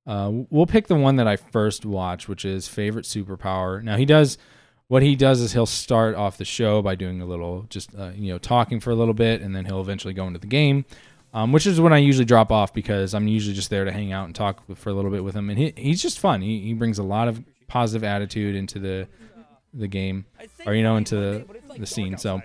uh, 0.10 0.32
we'll 0.50 0.66
pick 0.66 0.88
the 0.88 0.96
one 0.96 1.18
that 1.18 1.28
I 1.28 1.36
first 1.36 1.86
watched, 1.86 2.28
which 2.28 2.44
is 2.44 2.68
favorite 2.68 3.06
superpower. 3.06 3.84
Now 3.84 3.96
he 3.96 4.06
does. 4.06 4.40
What 4.88 5.04
he 5.04 5.16
does 5.16 5.40
is 5.40 5.54
he'll 5.54 5.68
start 5.68 6.16
off 6.16 6.40
the 6.40 6.46
show 6.46 6.82
by 6.82 6.96
doing 6.96 7.22
a 7.22 7.26
little, 7.26 7.68
just 7.70 7.94
uh, 7.96 8.10
you 8.16 8.32
know, 8.34 8.40
talking 8.40 8.80
for 8.80 8.90
a 8.90 8.96
little 8.96 9.14
bit, 9.14 9.42
and 9.42 9.56
then 9.56 9.66
he'll 9.66 9.82
eventually 9.82 10.16
go 10.16 10.26
into 10.26 10.40
the 10.40 10.48
game, 10.48 10.84
um, 11.32 11.52
which 11.52 11.68
is 11.68 11.80
when 11.80 11.94
I 11.94 12.00
usually 12.00 12.26
drop 12.26 12.52
off 12.52 12.74
because 12.74 13.14
I'm 13.14 13.28
usually 13.28 13.54
just 13.54 13.70
there 13.70 13.86
to 13.86 13.92
hang 13.92 14.12
out 14.12 14.26
and 14.26 14.34
talk 14.34 14.64
for 14.76 14.90
a 14.90 14.94
little 14.94 15.12
bit 15.12 15.24
with 15.24 15.36
him, 15.36 15.52
and 15.52 15.60
he, 15.60 15.74
he's 15.78 16.02
just 16.02 16.18
fun. 16.18 16.42
He, 16.42 16.60
he 16.62 16.74
brings 16.74 16.98
a 16.98 17.04
lot 17.04 17.28
of 17.28 17.44
positive 17.68 18.04
attitude 18.04 18.56
into 18.56 18.80
the 18.80 19.08
the 19.76 19.88
game, 19.88 20.26
or 20.66 20.74
you 20.74 20.82
know, 20.82 20.98
into 20.98 21.16
the, 21.16 21.46
the 21.78 21.86
scene. 21.86 22.18
So 22.18 22.42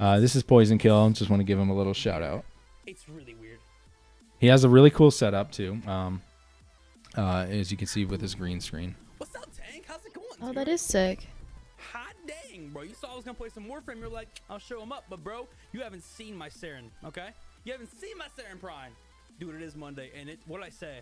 uh, 0.00 0.18
this 0.18 0.34
is 0.34 0.42
Poison 0.42 0.78
Kill. 0.78 0.96
I 0.96 1.08
just 1.10 1.30
want 1.30 1.38
to 1.38 1.44
give 1.44 1.60
him 1.60 1.70
a 1.70 1.76
little 1.76 1.94
shout 1.94 2.22
out. 2.22 2.44
It's 2.86 3.08
really 3.08 3.34
weird. 3.34 3.60
He 4.38 4.48
has 4.48 4.64
a 4.64 4.68
really 4.68 4.90
cool 4.90 5.12
setup 5.12 5.52
too, 5.52 5.80
um, 5.86 6.20
uh, 7.16 7.46
as 7.48 7.70
you 7.70 7.76
can 7.76 7.86
see 7.86 8.04
with 8.04 8.20
his 8.20 8.34
green 8.34 8.60
screen. 8.60 8.94
What's 9.18 9.34
up, 9.36 9.48
Tank? 9.56 9.84
How's 9.86 10.04
it 10.04 10.14
going? 10.14 10.26
Oh, 10.42 10.52
that 10.52 10.68
is 10.68 10.80
sick. 10.80 11.26
Hot 11.92 12.14
dang, 12.26 12.70
bro. 12.70 12.82
You 12.82 12.94
saw 12.94 13.12
I 13.12 13.16
was 13.16 13.24
gonna 13.24 13.34
play 13.36 13.48
some 13.48 13.64
Warframe. 13.66 14.00
You're 14.00 14.08
like, 14.08 14.28
I'll 14.48 14.58
show 14.58 14.82
him 14.82 14.92
up. 14.92 15.04
But, 15.08 15.22
bro, 15.22 15.46
you 15.72 15.80
haven't 15.80 16.04
seen 16.04 16.36
my 16.36 16.48
Saryn, 16.48 16.90
okay? 17.04 17.28
You 17.64 17.72
haven't 17.72 17.90
seen 17.98 18.16
my 18.18 18.26
Saryn 18.26 18.60
Prime. 18.60 18.92
Dude, 19.38 19.54
it 19.54 19.62
is 19.62 19.76
Monday. 19.76 20.10
And 20.18 20.28
it, 20.28 20.38
what 20.46 20.58
did 20.58 20.66
I 20.66 20.70
say? 20.70 21.00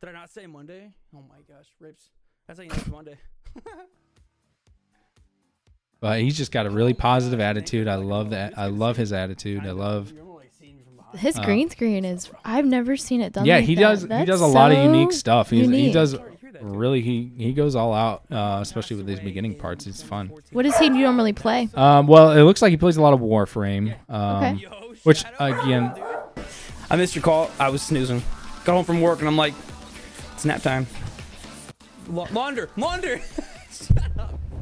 Did 0.00 0.10
I 0.10 0.12
not 0.12 0.30
say 0.30 0.46
Monday? 0.46 0.90
Oh 1.14 1.22
my 1.28 1.40
gosh, 1.48 1.66
rips. 1.80 2.10
That's 2.46 2.58
how 2.58 2.64
you 2.64 2.68
know 2.68 2.76
it's 2.76 2.86
Monday. 2.86 3.16
But 6.00 6.20
he's 6.20 6.36
just 6.36 6.52
got 6.52 6.66
a 6.66 6.70
really 6.70 6.94
positive 6.94 7.40
attitude. 7.40 7.88
I 7.88 7.94
love 7.94 8.30
that. 8.30 8.58
I 8.58 8.66
love 8.66 8.96
his 8.96 9.12
attitude. 9.12 9.66
I 9.66 9.70
love. 9.70 10.12
You're 10.12 10.24
only 10.24 10.48
seeing 10.58 10.78
from 10.84 10.96
behind. 10.96 11.05
His 11.16 11.38
Uh, 11.38 11.44
green 11.44 11.70
screen 11.70 12.04
is. 12.04 12.30
I've 12.44 12.66
never 12.66 12.96
seen 12.96 13.20
it 13.20 13.32
done. 13.32 13.44
Yeah, 13.46 13.56
like 13.56 13.64
he 13.64 13.74
that. 13.76 13.80
does. 13.80 14.02
He 14.02 14.24
does 14.24 14.40
a 14.40 14.46
lot 14.46 14.72
of 14.72 14.78
unique 14.78 15.12
stuff. 15.12 15.50
He's, 15.50 15.68
he 15.68 15.90
does 15.92 16.12
Sorry 16.12 16.32
to 16.32 16.36
hear 16.40 16.52
that, 16.52 16.62
dude. 16.62 16.76
really. 16.76 17.00
He 17.00 17.30
he 17.36 17.52
goes 17.52 17.74
all 17.74 17.92
out, 17.94 18.22
uh, 18.30 18.58
especially 18.62 18.96
with 18.96 19.06
these 19.06 19.20
beginning 19.20 19.54
parts. 19.56 19.86
It's 19.86 20.02
fun. 20.02 20.30
What 20.52 20.62
does 20.64 20.76
he 20.78 20.88
normally 20.88 21.32
play? 21.32 21.68
Um, 21.74 22.06
well, 22.06 22.32
it 22.32 22.42
looks 22.42 22.62
like 22.62 22.70
he 22.70 22.76
plays 22.76 22.96
a 22.96 23.02
lot 23.02 23.12
of 23.14 23.20
Warframe. 23.20 23.94
Um, 24.08 24.44
Okay. 24.44 24.66
Which 25.02 25.24
again, 25.38 25.92
I 26.90 26.96
missed 26.96 27.14
your 27.14 27.22
call. 27.22 27.50
I 27.60 27.68
was 27.68 27.82
snoozing. 27.82 28.22
Got 28.64 28.74
home 28.74 28.84
from 28.84 29.00
work 29.00 29.20
and 29.20 29.28
I'm 29.28 29.36
like, 29.36 29.54
it's 30.34 30.44
nap 30.44 30.62
time. 30.62 30.86
La- 32.08 32.26
launder, 32.32 32.70
launder. 32.76 33.20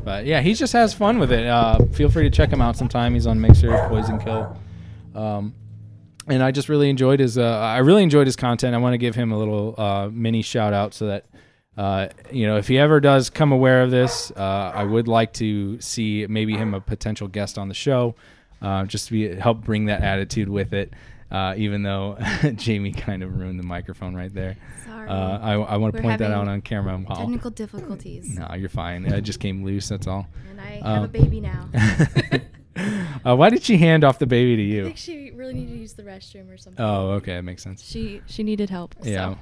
But 0.05 0.27
yeah, 0.27 0.43
he 0.43 0.53
just 0.53 0.75
has 0.75 0.93
fun 0.93 1.19
with 1.19 1.33
it. 1.33 1.47
Uh, 1.47 1.79
feel 1.93 2.11
free 2.11 2.25
to 2.25 2.31
check 2.31 2.51
him 2.51 2.61
out 2.61 2.77
sometime. 2.77 3.15
He's 3.15 3.27
on 3.27 3.41
Mixer, 3.41 3.87
Poison 3.89 4.19
Kill. 4.19 4.55
Um, 5.15 5.55
and 6.29 6.43
I 6.43 6.51
just 6.51 6.69
really 6.69 6.89
enjoyed 6.91 7.21
his. 7.21 7.37
Uh, 7.39 7.43
I 7.45 7.79
really 7.79 8.03
enjoyed 8.03 8.27
his 8.27 8.37
content. 8.37 8.75
I 8.75 8.79
want 8.79 8.95
to 8.95 8.99
give 8.99 9.15
him 9.15 9.33
a 9.33 9.39
little 9.39 9.75
uh, 9.79 10.09
mini 10.13 10.43
shout 10.43 10.73
out 10.73 10.95
so 10.95 11.07
that 11.09 11.27
uh, 11.77 12.09
you 12.31 12.47
know 12.47 12.57
if 12.57 12.69
he 12.69 12.79
ever 12.79 13.01
does 13.01 13.31
come 13.31 13.53
aware 13.53 13.83
of 13.83 13.91
this, 13.91 14.31
uh, 14.37 14.73
I 14.75 14.85
would 14.85 15.09
like 15.09 15.33
to 15.35 15.81
see 15.81 16.27
maybe 16.29 16.55
him 16.57 16.75
a 16.75 16.81
potential 16.81 17.29
guest 17.29 17.59
on 17.59 17.69
the 17.69 17.75
show, 17.75 18.15
uh, 18.63 18.85
just 18.85 19.07
to 19.09 19.13
be 19.13 19.35
help 19.35 19.63
bring 19.65 19.87
that 19.87 20.03
attitude 20.03 20.49
with 20.49 20.73
it. 20.73 20.93
Uh, 21.31 21.53
even 21.57 21.83
though 21.83 22.17
Jamie 22.55 22.93
kind 22.93 23.23
of 23.25 23.37
ruined 23.37 23.59
the 23.59 23.65
microphone 23.67 24.15
right 24.15 24.33
there, 24.33 24.57
Sorry. 24.85 25.09
uh, 25.09 25.39
I, 25.41 25.55
I 25.55 25.77
want 25.79 25.97
to 25.97 26.01
point 26.03 26.19
that 26.21 26.31
out 26.31 26.47
on 26.47 26.61
camera. 26.61 26.97
While, 26.97 27.17
Technical 27.17 27.51
difficulties. 27.51 28.39
no, 28.39 28.47
you're 28.55 28.69
fine. 28.69 29.05
It 29.05 29.23
just 29.23 29.41
came 29.41 29.65
loose. 29.65 29.89
That's 29.89 30.07
all. 30.07 30.29
And 30.49 30.61
I 30.61 30.79
Um, 30.81 30.95
have 30.95 31.05
a 31.05 31.09
baby 31.09 31.41
now. 31.41 31.69
uh, 33.27 33.37
why 33.37 33.51
did 33.51 33.63
she 33.63 33.77
hand 33.77 34.05
off 34.05 34.19
the 34.19 34.27
baby 34.27 34.57
to 34.57 34.63
you? 34.63 34.81
I 34.83 34.85
think 34.87 34.97
she 34.97 35.31
really 35.33 35.55
needed 35.55 35.73
to 35.73 35.79
use 35.79 35.93
the 35.95 36.03
restroom 36.03 36.53
or 36.53 36.57
something. 36.57 36.85
Oh, 36.85 37.11
okay, 37.13 37.35
that 37.35 37.43
makes 37.43 37.63
sense. 37.63 37.83
She 37.83 38.23
she 38.27 38.43
needed 38.43 38.71
help. 38.71 38.95
Yeah. 39.03 39.35
So. 39.35 39.39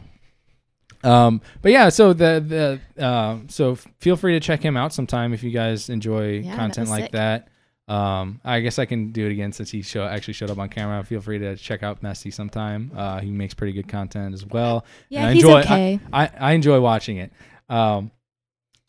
Um, 1.10 1.41
but 1.62 1.73
yeah, 1.73 1.89
so 1.89 2.12
the 2.12 2.81
the 2.97 3.05
uh, 3.05 3.39
so 3.49 3.75
feel 3.99 4.17
free 4.17 4.34
to 4.34 4.41
check 4.41 4.62
him 4.62 4.76
out 4.76 4.92
sometime 4.92 5.33
if 5.33 5.42
you 5.42 5.51
guys 5.51 5.89
enjoy 5.91 6.39
Yeah, 6.41 6.55
content 6.55 6.84
was 6.89 6.91
like 6.91 7.05
sick. 7.05 7.12
that. 7.12 7.49
Um, 7.89 8.41
I 8.44 8.60
guess 8.60 8.78
I 8.78 8.86
can 8.86 9.10
do 9.10 9.26
it 9.26 9.33
again 9.33 9.52
since 9.52 9.70
he 9.70 9.83
show 9.83 10.05
actually 10.05 10.34
showed 10.34 10.51
up 10.51 10.59
on 10.59 10.68
camera. 10.68 11.02
Feel 11.05 11.20
free 11.20 11.39
to 11.41 11.57
check 11.57 11.83
out 11.83 12.02
Messy 12.02 12.31
sometime. 12.31 12.92
Uh, 12.94 13.20
he 13.20 13.31
makes 13.33 13.52
pretty 13.55 13.73
good 13.73 13.89
content 13.89 14.33
as 14.34 14.47
well. 14.47 14.86
Yeah, 15.09 15.20
And 15.20 15.28
I 15.31 15.33
he's 15.34 15.42
enjoy, 15.42 15.60
okay. 15.60 16.01
I, 16.12 16.25
I, 16.26 16.31
I 16.39 16.52
enjoy 16.52 16.81
watching 16.81 17.17
it. 17.17 17.33
Um, 17.68 18.12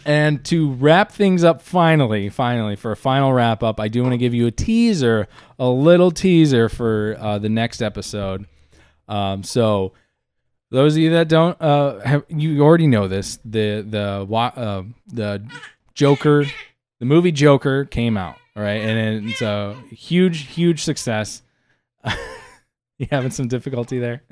and 0.06 0.44
to 0.46 0.72
wrap 0.74 1.12
things 1.12 1.44
up, 1.44 1.62
finally, 1.62 2.30
finally, 2.30 2.76
for 2.76 2.92
a 2.92 2.96
final 2.96 3.34
wrap 3.34 3.64
up, 3.64 3.80
I 3.80 3.88
do 3.88 4.02
want 4.02 4.14
to 4.14 4.18
give 4.18 4.34
you 4.34 4.48
a 4.48 4.52
teaser, 4.52 5.28
a 5.58 5.68
little 5.68 6.12
teaser 6.12 6.70
for 6.70 7.16
uh, 7.20 7.40
the 7.40 7.50
next 7.50 7.82
episode. 7.82 8.46
Um, 9.08 9.44
so, 9.44 9.94
those 10.72 10.96
of 10.96 11.00
you 11.00 11.12
that 11.12 11.30
don't, 11.30 11.60
uh, 11.62 12.00
have, 12.00 12.26
you 12.30 12.62
already 12.62 12.88
know 12.88 13.08
this. 13.08 13.40
The 13.46 13.82
the 13.82 14.28
uh, 14.34 14.84
the 15.08 15.46
Joker, 15.94 16.46
the 17.00 17.06
movie 17.06 17.32
Joker 17.32 17.86
came 17.86 18.18
out, 18.18 18.38
all 18.56 18.64
right, 18.64 18.82
and 18.82 19.30
it's 19.30 19.42
a 19.42 19.76
huge, 19.92 20.48
huge 20.48 20.84
success. 20.84 21.44
you 22.98 23.08
having 23.12 23.32
some 23.32 23.48
difficulty 23.48 24.00
there? 24.00 24.24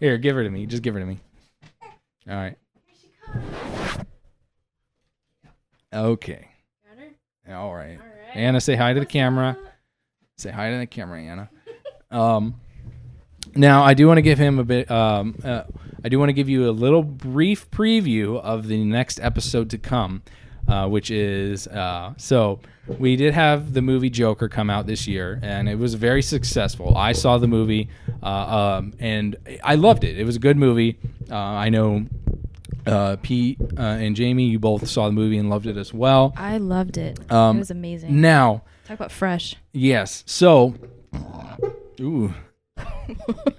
Here, 0.00 0.16
give 0.18 0.36
her 0.36 0.42
to 0.42 0.50
me. 0.50 0.66
Just 0.66 0.82
give 0.82 0.94
her 0.94 1.00
to 1.00 1.06
me. 1.06 1.18
All 2.28 2.36
right. 2.36 2.56
Okay. 5.92 6.48
All 7.50 7.74
right. 7.74 7.98
Anna, 8.34 8.60
say 8.60 8.76
hi 8.76 8.92
to 8.92 9.00
the 9.00 9.06
camera. 9.06 9.56
Say 10.38 10.50
hi 10.50 10.70
to 10.70 10.78
the 10.78 10.86
camera, 10.86 11.20
Anna. 11.20 11.50
Um, 12.10 12.60
now 13.54 13.82
I 13.82 13.94
do 13.94 14.06
want 14.06 14.18
to 14.18 14.22
give 14.22 14.38
him 14.38 14.58
a 14.58 14.64
bit. 14.64 14.90
Um, 14.90 15.36
uh, 15.44 15.64
I 16.04 16.08
do 16.08 16.18
want 16.18 16.28
to 16.28 16.32
give 16.32 16.48
you 16.48 16.68
a 16.68 16.72
little 16.72 17.02
brief 17.02 17.70
preview 17.70 18.40
of 18.40 18.68
the 18.68 18.84
next 18.84 19.18
episode 19.20 19.68
to 19.70 19.78
come, 19.78 20.22
uh, 20.68 20.88
which 20.88 21.10
is 21.10 21.66
uh, 21.66 22.14
so 22.16 22.60
we 22.98 23.16
did 23.16 23.34
have 23.34 23.74
the 23.74 23.82
movie 23.82 24.10
Joker 24.10 24.48
come 24.48 24.70
out 24.70 24.86
this 24.86 25.08
year, 25.08 25.40
and 25.42 25.68
it 25.68 25.78
was 25.78 25.94
very 25.94 26.22
successful. 26.22 26.96
I 26.96 27.12
saw 27.12 27.38
the 27.38 27.48
movie, 27.48 27.88
uh, 28.22 28.26
um, 28.78 28.94
and 29.00 29.36
I 29.64 29.74
loved 29.74 30.04
it. 30.04 30.18
It 30.18 30.24
was 30.24 30.36
a 30.36 30.40
good 30.40 30.56
movie. 30.56 30.98
Uh, 31.30 31.36
I 31.36 31.68
know. 31.68 32.06
Uh, 32.86 33.16
Pete 33.22 33.58
uh, 33.76 33.80
and 33.82 34.16
Jamie, 34.16 34.44
you 34.44 34.58
both 34.58 34.88
saw 34.88 35.06
the 35.06 35.12
movie 35.12 35.38
and 35.38 35.50
loved 35.50 35.66
it 35.66 35.76
as 35.76 35.92
well. 35.92 36.32
I 36.36 36.58
loved 36.58 36.96
it. 36.96 37.18
Um, 37.30 37.56
it 37.56 37.60
was 37.60 37.70
amazing. 37.70 38.20
Now, 38.20 38.62
Talk 38.86 38.96
about 38.96 39.12
fresh. 39.12 39.54
Yes. 39.72 40.24
So, 40.26 40.74
ooh, 42.00 42.34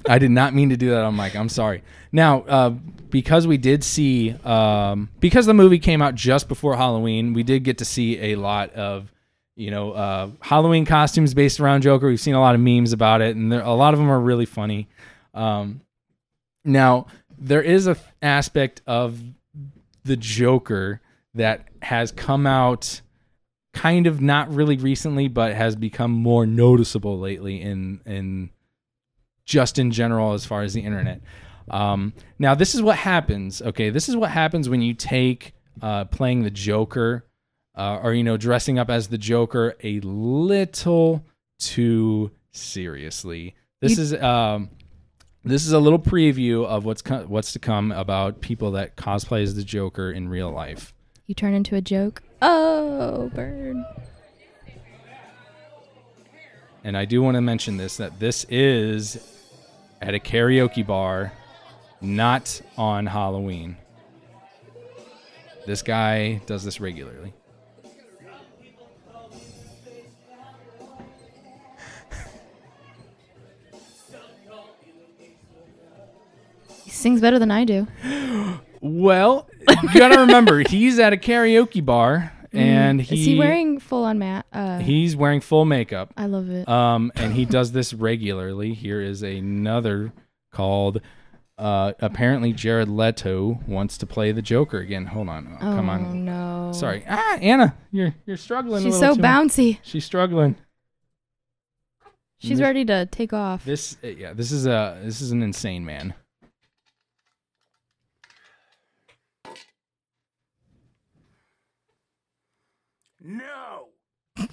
I 0.09 0.19
did 0.19 0.31
not 0.31 0.53
mean 0.53 0.69
to 0.69 0.77
do 0.77 0.89
that 0.89 1.03
on 1.03 1.15
mic. 1.15 1.35
I'm 1.35 1.49
sorry. 1.49 1.83
Now, 2.11 2.41
uh, 2.41 2.69
because 3.09 3.47
we 3.47 3.57
did 3.57 3.83
see, 3.83 4.31
um, 4.43 5.09
because 5.19 5.45
the 5.45 5.53
movie 5.53 5.79
came 5.79 6.01
out 6.01 6.15
just 6.15 6.47
before 6.47 6.75
Halloween, 6.75 7.33
we 7.33 7.43
did 7.43 7.63
get 7.63 7.77
to 7.77 7.85
see 7.85 8.19
a 8.31 8.35
lot 8.35 8.73
of, 8.73 9.11
you 9.55 9.69
know, 9.71 9.91
uh, 9.91 10.29
Halloween 10.39 10.85
costumes 10.85 11.33
based 11.33 11.59
around 11.59 11.81
Joker. 11.81 12.07
We've 12.07 12.19
seen 12.19 12.35
a 12.35 12.39
lot 12.41 12.55
of 12.55 12.61
memes 12.61 12.93
about 12.93 13.21
it, 13.21 13.35
and 13.35 13.51
there, 13.51 13.61
a 13.61 13.73
lot 13.73 13.93
of 13.93 13.99
them 13.99 14.09
are 14.09 14.19
really 14.19 14.45
funny. 14.45 14.87
Um, 15.33 15.81
now, 16.63 17.07
there 17.41 17.61
is 17.61 17.87
a 17.87 17.97
aspect 18.21 18.81
of 18.87 19.19
the 20.03 20.15
Joker 20.15 21.01
that 21.33 21.67
has 21.81 22.11
come 22.11 22.45
out 22.47 23.01
kind 23.73 24.05
of 24.05 24.21
not 24.21 24.53
really 24.53 24.77
recently, 24.77 25.27
but 25.27 25.53
has 25.53 25.75
become 25.75 26.11
more 26.11 26.45
noticeable 26.45 27.19
lately 27.19 27.61
in 27.61 28.01
in 28.05 28.49
just 29.45 29.79
in 29.79 29.91
general 29.91 30.33
as 30.33 30.45
far 30.45 30.61
as 30.61 30.73
the 30.73 30.81
internet. 30.81 31.21
Um, 31.69 32.13
now, 32.37 32.53
this 32.55 32.75
is 32.75 32.81
what 32.81 32.97
happens. 32.97 33.61
Okay, 33.61 33.89
this 33.89 34.07
is 34.09 34.15
what 34.15 34.29
happens 34.31 34.69
when 34.69 34.81
you 34.81 34.93
take 34.93 35.53
uh, 35.81 36.05
playing 36.05 36.43
the 36.43 36.49
Joker, 36.51 37.25
uh, 37.75 37.99
or 38.03 38.13
you 38.13 38.23
know, 38.23 38.37
dressing 38.37 38.77
up 38.77 38.89
as 38.89 39.07
the 39.07 39.17
Joker 39.17 39.75
a 39.83 39.99
little 40.01 41.25
too 41.59 42.31
seriously. 42.51 43.55
This 43.81 43.97
You- 43.97 44.03
is 44.03 44.13
um, 44.15 44.69
this 45.43 45.65
is 45.65 45.71
a 45.71 45.79
little 45.79 45.99
preview 45.99 46.65
of 46.65 46.85
what's 46.85 47.01
co- 47.01 47.25
what's 47.27 47.53
to 47.53 47.59
come 47.59 47.91
about 47.91 48.41
people 48.41 48.71
that 48.71 48.95
cosplay 48.95 49.43
as 49.43 49.55
the 49.55 49.63
Joker 49.63 50.11
in 50.11 50.29
real 50.29 50.51
life. 50.51 50.93
You 51.25 51.35
turn 51.35 51.53
into 51.53 51.75
a 51.75 51.81
joke. 51.81 52.21
Oh, 52.41 53.29
bird. 53.33 53.77
And 56.83 56.97
I 56.97 57.05
do 57.05 57.21
want 57.21 57.35
to 57.35 57.41
mention 57.41 57.77
this 57.77 57.97
that 57.97 58.19
this 58.19 58.45
is 58.49 59.17
at 60.01 60.15
a 60.15 60.19
karaoke 60.19 60.85
bar, 60.85 61.31
not 62.01 62.61
on 62.77 63.05
Halloween. 63.05 63.77
This 65.67 65.83
guy 65.83 66.41
does 66.47 66.63
this 66.63 66.79
regularly. 66.81 67.33
He 76.91 76.97
sings 76.97 77.21
better 77.21 77.39
than 77.39 77.51
I 77.51 77.63
do. 77.65 77.87
Well, 78.83 79.47
you 79.69 79.93
got 79.93 80.07
to 80.09 80.21
remember, 80.21 80.63
he's 80.67 80.97
at 80.97 81.13
a 81.13 81.15
karaoke 81.15 81.85
bar 81.85 82.33
and 82.51 82.99
he. 82.99 83.19
Is 83.19 83.25
he 83.27 83.37
wearing 83.37 83.79
full 83.79 84.05
on 84.05 84.17
mat? 84.17 84.47
Uh, 84.51 84.79
he's 84.79 85.15
wearing 85.15 85.39
full 85.39 85.65
makeup. 85.65 86.11
I 86.17 86.25
love 86.25 86.49
it. 86.49 86.67
Um, 86.67 87.11
and 87.15 87.31
he 87.33 87.45
does 87.57 87.73
this 87.73 87.93
regularly. 87.93 88.73
Here 88.73 88.99
is 88.99 89.21
another 89.21 90.13
called. 90.51 90.99
Uh, 91.59 91.93
apparently, 91.99 92.53
Jared 92.53 92.89
Leto 92.89 93.59
wants 93.67 93.99
to 93.99 94.07
play 94.07 94.31
the 94.31 94.41
Joker 94.41 94.79
again. 94.79 95.05
Hold 95.05 95.29
on, 95.29 95.47
oh, 95.61 95.67
oh 95.69 95.75
come 95.75 95.87
on. 95.87 96.03
Oh 96.07 96.13
no. 96.13 96.71
Sorry, 96.73 97.05
ah, 97.07 97.37
Anna, 97.39 97.77
you're 97.91 98.15
you're 98.25 98.35
struggling. 98.35 98.81
a 98.81 98.85
She's 98.85 98.99
little 98.99 99.13
so 99.13 99.15
too 99.15 99.21
much. 99.21 99.29
bouncy. 99.31 99.77
She's 99.83 100.05
struggling. 100.05 100.55
She's 102.39 102.57
This- 102.57 102.61
ready 102.61 102.83
to 102.85 103.05
take 103.05 103.31
off. 103.31 103.63
This, 103.63 103.95
uh, 104.03 104.07
yeah, 104.07 104.33
this 104.33 104.51
is 104.51 104.65
a 104.65 104.99
this 105.03 105.21
is 105.21 105.29
an 105.31 105.43
insane 105.43 105.85
man. 105.85 106.15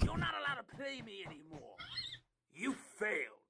You're 0.03 0.17
not 0.17 0.33
allowed 0.39 0.61
to 0.61 0.75
play 0.75 1.01
me 1.01 1.23
anymore. 1.25 1.75
You 2.53 2.75
failed. 2.97 3.43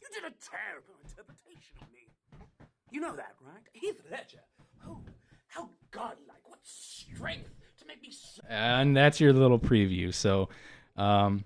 You 0.00 0.08
did 0.12 0.24
a 0.24 0.34
terrible 0.40 0.94
interpretation 1.02 1.76
of 1.80 1.88
me. 1.92 2.66
You 2.90 3.00
know 3.00 3.16
that, 3.16 3.34
right? 3.44 3.62
Heath 3.72 4.00
Ledger. 4.10 4.44
Oh, 4.86 5.00
how 5.48 5.70
godlike. 5.90 6.46
What 6.46 6.60
strength 6.62 7.50
to 7.78 7.86
make 7.86 8.02
me 8.02 8.10
so. 8.10 8.42
And 8.48 8.96
that's 8.96 9.20
your 9.20 9.32
little 9.32 9.58
preview. 9.58 10.12
So, 10.12 10.48
um, 10.96 11.44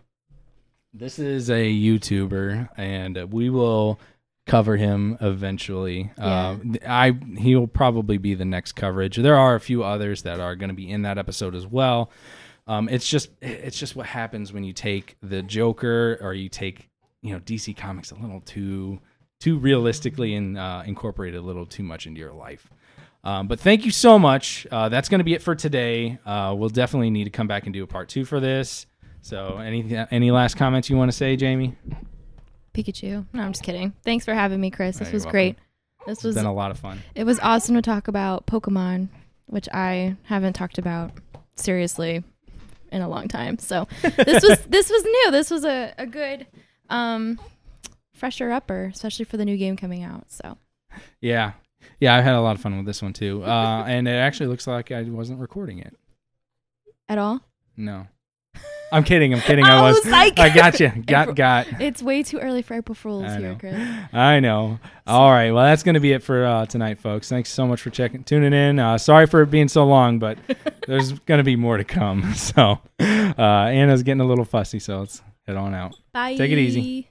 this 0.93 1.19
is 1.19 1.51
a 1.51 1.73
YouTuber, 1.73 2.69
and 2.77 3.19
uh, 3.19 3.27
we 3.27 3.51
will 3.51 4.01
cover 4.47 4.77
him 4.77 5.17
eventually. 5.21 6.11
Uh, 6.19 6.57
I 6.87 7.17
he'll 7.37 7.67
probably 7.67 8.19
be 8.19 8.35
the 8.35 8.45
next 8.45 8.73
coverage. 8.73 9.17
There 9.17 9.37
are 9.37 9.55
a 9.55 9.61
few 9.61 9.85
others 9.85 10.23
that 10.23 10.41
are 10.41 10.57
going 10.57 10.71
to 10.71 10.75
be 10.75 10.91
in 10.91 11.03
that 11.03 11.19
episode 11.19 11.55
as 11.55 11.67
well. 11.67 12.11
Um, 12.69 12.89
it's 12.89 13.09
just 13.09 13.31
it's 13.43 13.79
just 13.79 13.97
what 13.97 14.07
happens 14.07 14.53
when 14.53 14.63
you 14.63 14.73
take 14.73 15.17
the 15.23 15.43
Joker 15.43 16.19
or 16.21 16.35
you 16.35 16.49
take 16.49 16.89
you 17.23 17.33
know 17.33 17.41
DC 17.41 17.77
Comics 17.77 18.11
a 18.13 18.15
little 18.15 18.41
too 18.43 19.01
too 19.41 19.59
realistically 19.59 20.35
and 20.35 20.57
uh, 20.59 20.83
incorporate 20.85 21.35
it 21.35 21.39
a 21.39 21.41
little 21.41 21.67
too 21.67 21.83
much 21.83 22.07
into 22.07 22.21
your 22.21 22.33
life. 22.33 22.69
Um, 23.25 23.49
but 23.49 23.59
thank 23.59 23.85
you 23.85 23.91
so 23.91 24.19
much. 24.19 24.67
Uh, 24.71 24.89
that's 24.89 25.09
going 25.09 25.19
to 25.19 25.25
be 25.25 25.35
it 25.35 25.43
for 25.43 25.55
today. 25.55 26.19
Uh, 26.25 26.55
we'll 26.57 26.69
definitely 26.69 27.11
need 27.11 27.25
to 27.25 27.31
come 27.31 27.47
back 27.49 27.65
and 27.65 27.73
do 27.73 27.83
a 27.83 27.87
part 27.87 28.09
two 28.09 28.25
for 28.25 28.39
this. 28.39 28.87
So, 29.23 29.59
any 29.59 29.97
any 30.11 30.31
last 30.31 30.57
comments 30.57 30.89
you 30.89 30.97
want 30.97 31.11
to 31.11 31.17
say, 31.17 31.37
Jamie? 31.37 31.75
Pikachu. 32.75 33.27
No, 33.33 33.43
I'm 33.43 33.53
just 33.53 33.65
kidding. 33.65 33.93
Thanks 34.05 34.25
for 34.25 34.35
having 34.35 34.61
me, 34.61 34.71
Chris. 34.71 34.99
This 34.99 35.11
was 35.13 35.25
welcome. 35.25 35.31
great. 35.33 35.59
This 36.07 36.19
It's 36.19 36.25
was 36.25 36.35
been 36.37 36.45
a 36.47 36.55
lot 36.55 36.71
of 36.71 36.79
fun. 36.79 37.01
it 37.15 37.25
was 37.25 37.39
awesome 37.41 37.75
to 37.75 37.83
talk 37.83 38.09
about 38.09 38.47
Pokemon, 38.47 39.09
which 39.47 39.69
I 39.73 40.17
haven't 40.25 40.53
talked 40.53 40.79
about 40.79 41.11
seriously 41.57 42.23
in 42.93 43.03
a 43.03 43.09
long 43.09 43.29
time. 43.29 43.59
So 43.59 43.87
this 44.03 44.43
was 44.43 44.59
this 44.69 44.91
was 44.91 45.05
new. 45.05 45.31
This 45.31 45.51
was 45.51 45.65
a, 45.65 45.95
a 45.99 46.07
good 46.07 46.47
um 46.91 47.39
fresher 48.15 48.51
upper, 48.51 48.87
especially 48.87 49.25
for 49.25 49.37
the 49.37 49.45
new 49.45 49.57
game 49.57 49.77
coming 49.77 50.03
out. 50.03 50.31
So 50.31 50.57
Yeah, 51.21 51.53
yeah, 52.01 52.17
I 52.17 52.21
had 52.21 52.35
a 52.35 52.41
lot 52.41 52.57
of 52.57 52.63
fun 52.63 52.77
with 52.77 52.87
this 52.87 53.03
one 53.03 53.13
too. 53.13 53.45
Uh, 53.45 53.85
and 53.87 54.09
it 54.09 54.13
actually 54.13 54.47
looks 54.49 54.67
like 54.67 54.91
I 54.91 55.03
wasn't 55.03 55.41
recording 55.41 55.79
it. 55.79 55.97
at 57.09 57.19
all? 57.19 57.41
No, 57.77 58.07
I'm 58.91 59.05
kidding. 59.05 59.35
I'm 59.35 59.41
kidding. 59.41 59.67
I 59.67 59.79
Oh, 59.79 59.83
was. 59.83 60.03
psych. 60.03 60.39
I 60.39 60.49
got 60.49 60.81
you. 60.81 60.89
Got 61.07 61.35
got. 61.37 61.67
It's 61.79 62.03
way 62.03 62.23
too 62.23 62.39
early 62.39 62.63
for 62.63 62.73
April 62.73 62.95
Fools 62.95 63.35
here. 63.37 63.55
Chris. 63.61 63.77
I 64.15 64.41
know. 64.41 64.79
All 65.07 65.31
right. 65.31 65.51
Well, 65.51 65.65
that's 65.65 65.83
going 65.83 65.95
to 65.95 66.01
be 66.01 66.13
it 66.13 66.23
for 66.23 66.47
uh, 66.47 66.65
tonight, 66.65 66.99
folks. 66.99 67.29
Thanks 67.29 67.51
so 67.51 67.67
much 67.67 67.83
for 67.83 67.91
checking, 67.91 68.25
tuning 68.25 68.55
in. 68.55 68.79
Uh, 68.79 68.97
sorry 68.97 69.27
for 69.27 69.43
it 69.43 69.51
being 69.51 69.69
so 69.69 69.85
long, 69.85 70.19
but 70.19 70.39
there's 70.87 71.13
going 71.21 71.37
to 71.39 71.45
be 71.45 71.55
more 71.57 71.77
to 71.77 71.85
come. 71.85 72.33
So, 72.35 72.79
uh, 72.99 73.43
Anna's 73.43 74.03
getting 74.03 74.23
a 74.23 74.27
little 74.27 74.47
fussy, 74.47 74.79
so 74.79 75.01
let's 75.01 75.21
head 75.47 75.57
on 75.57 75.75
out. 75.75 75.95
Bye. 76.15 76.37
Take 76.37 76.51
it 76.51 76.59
easy. 76.59 77.11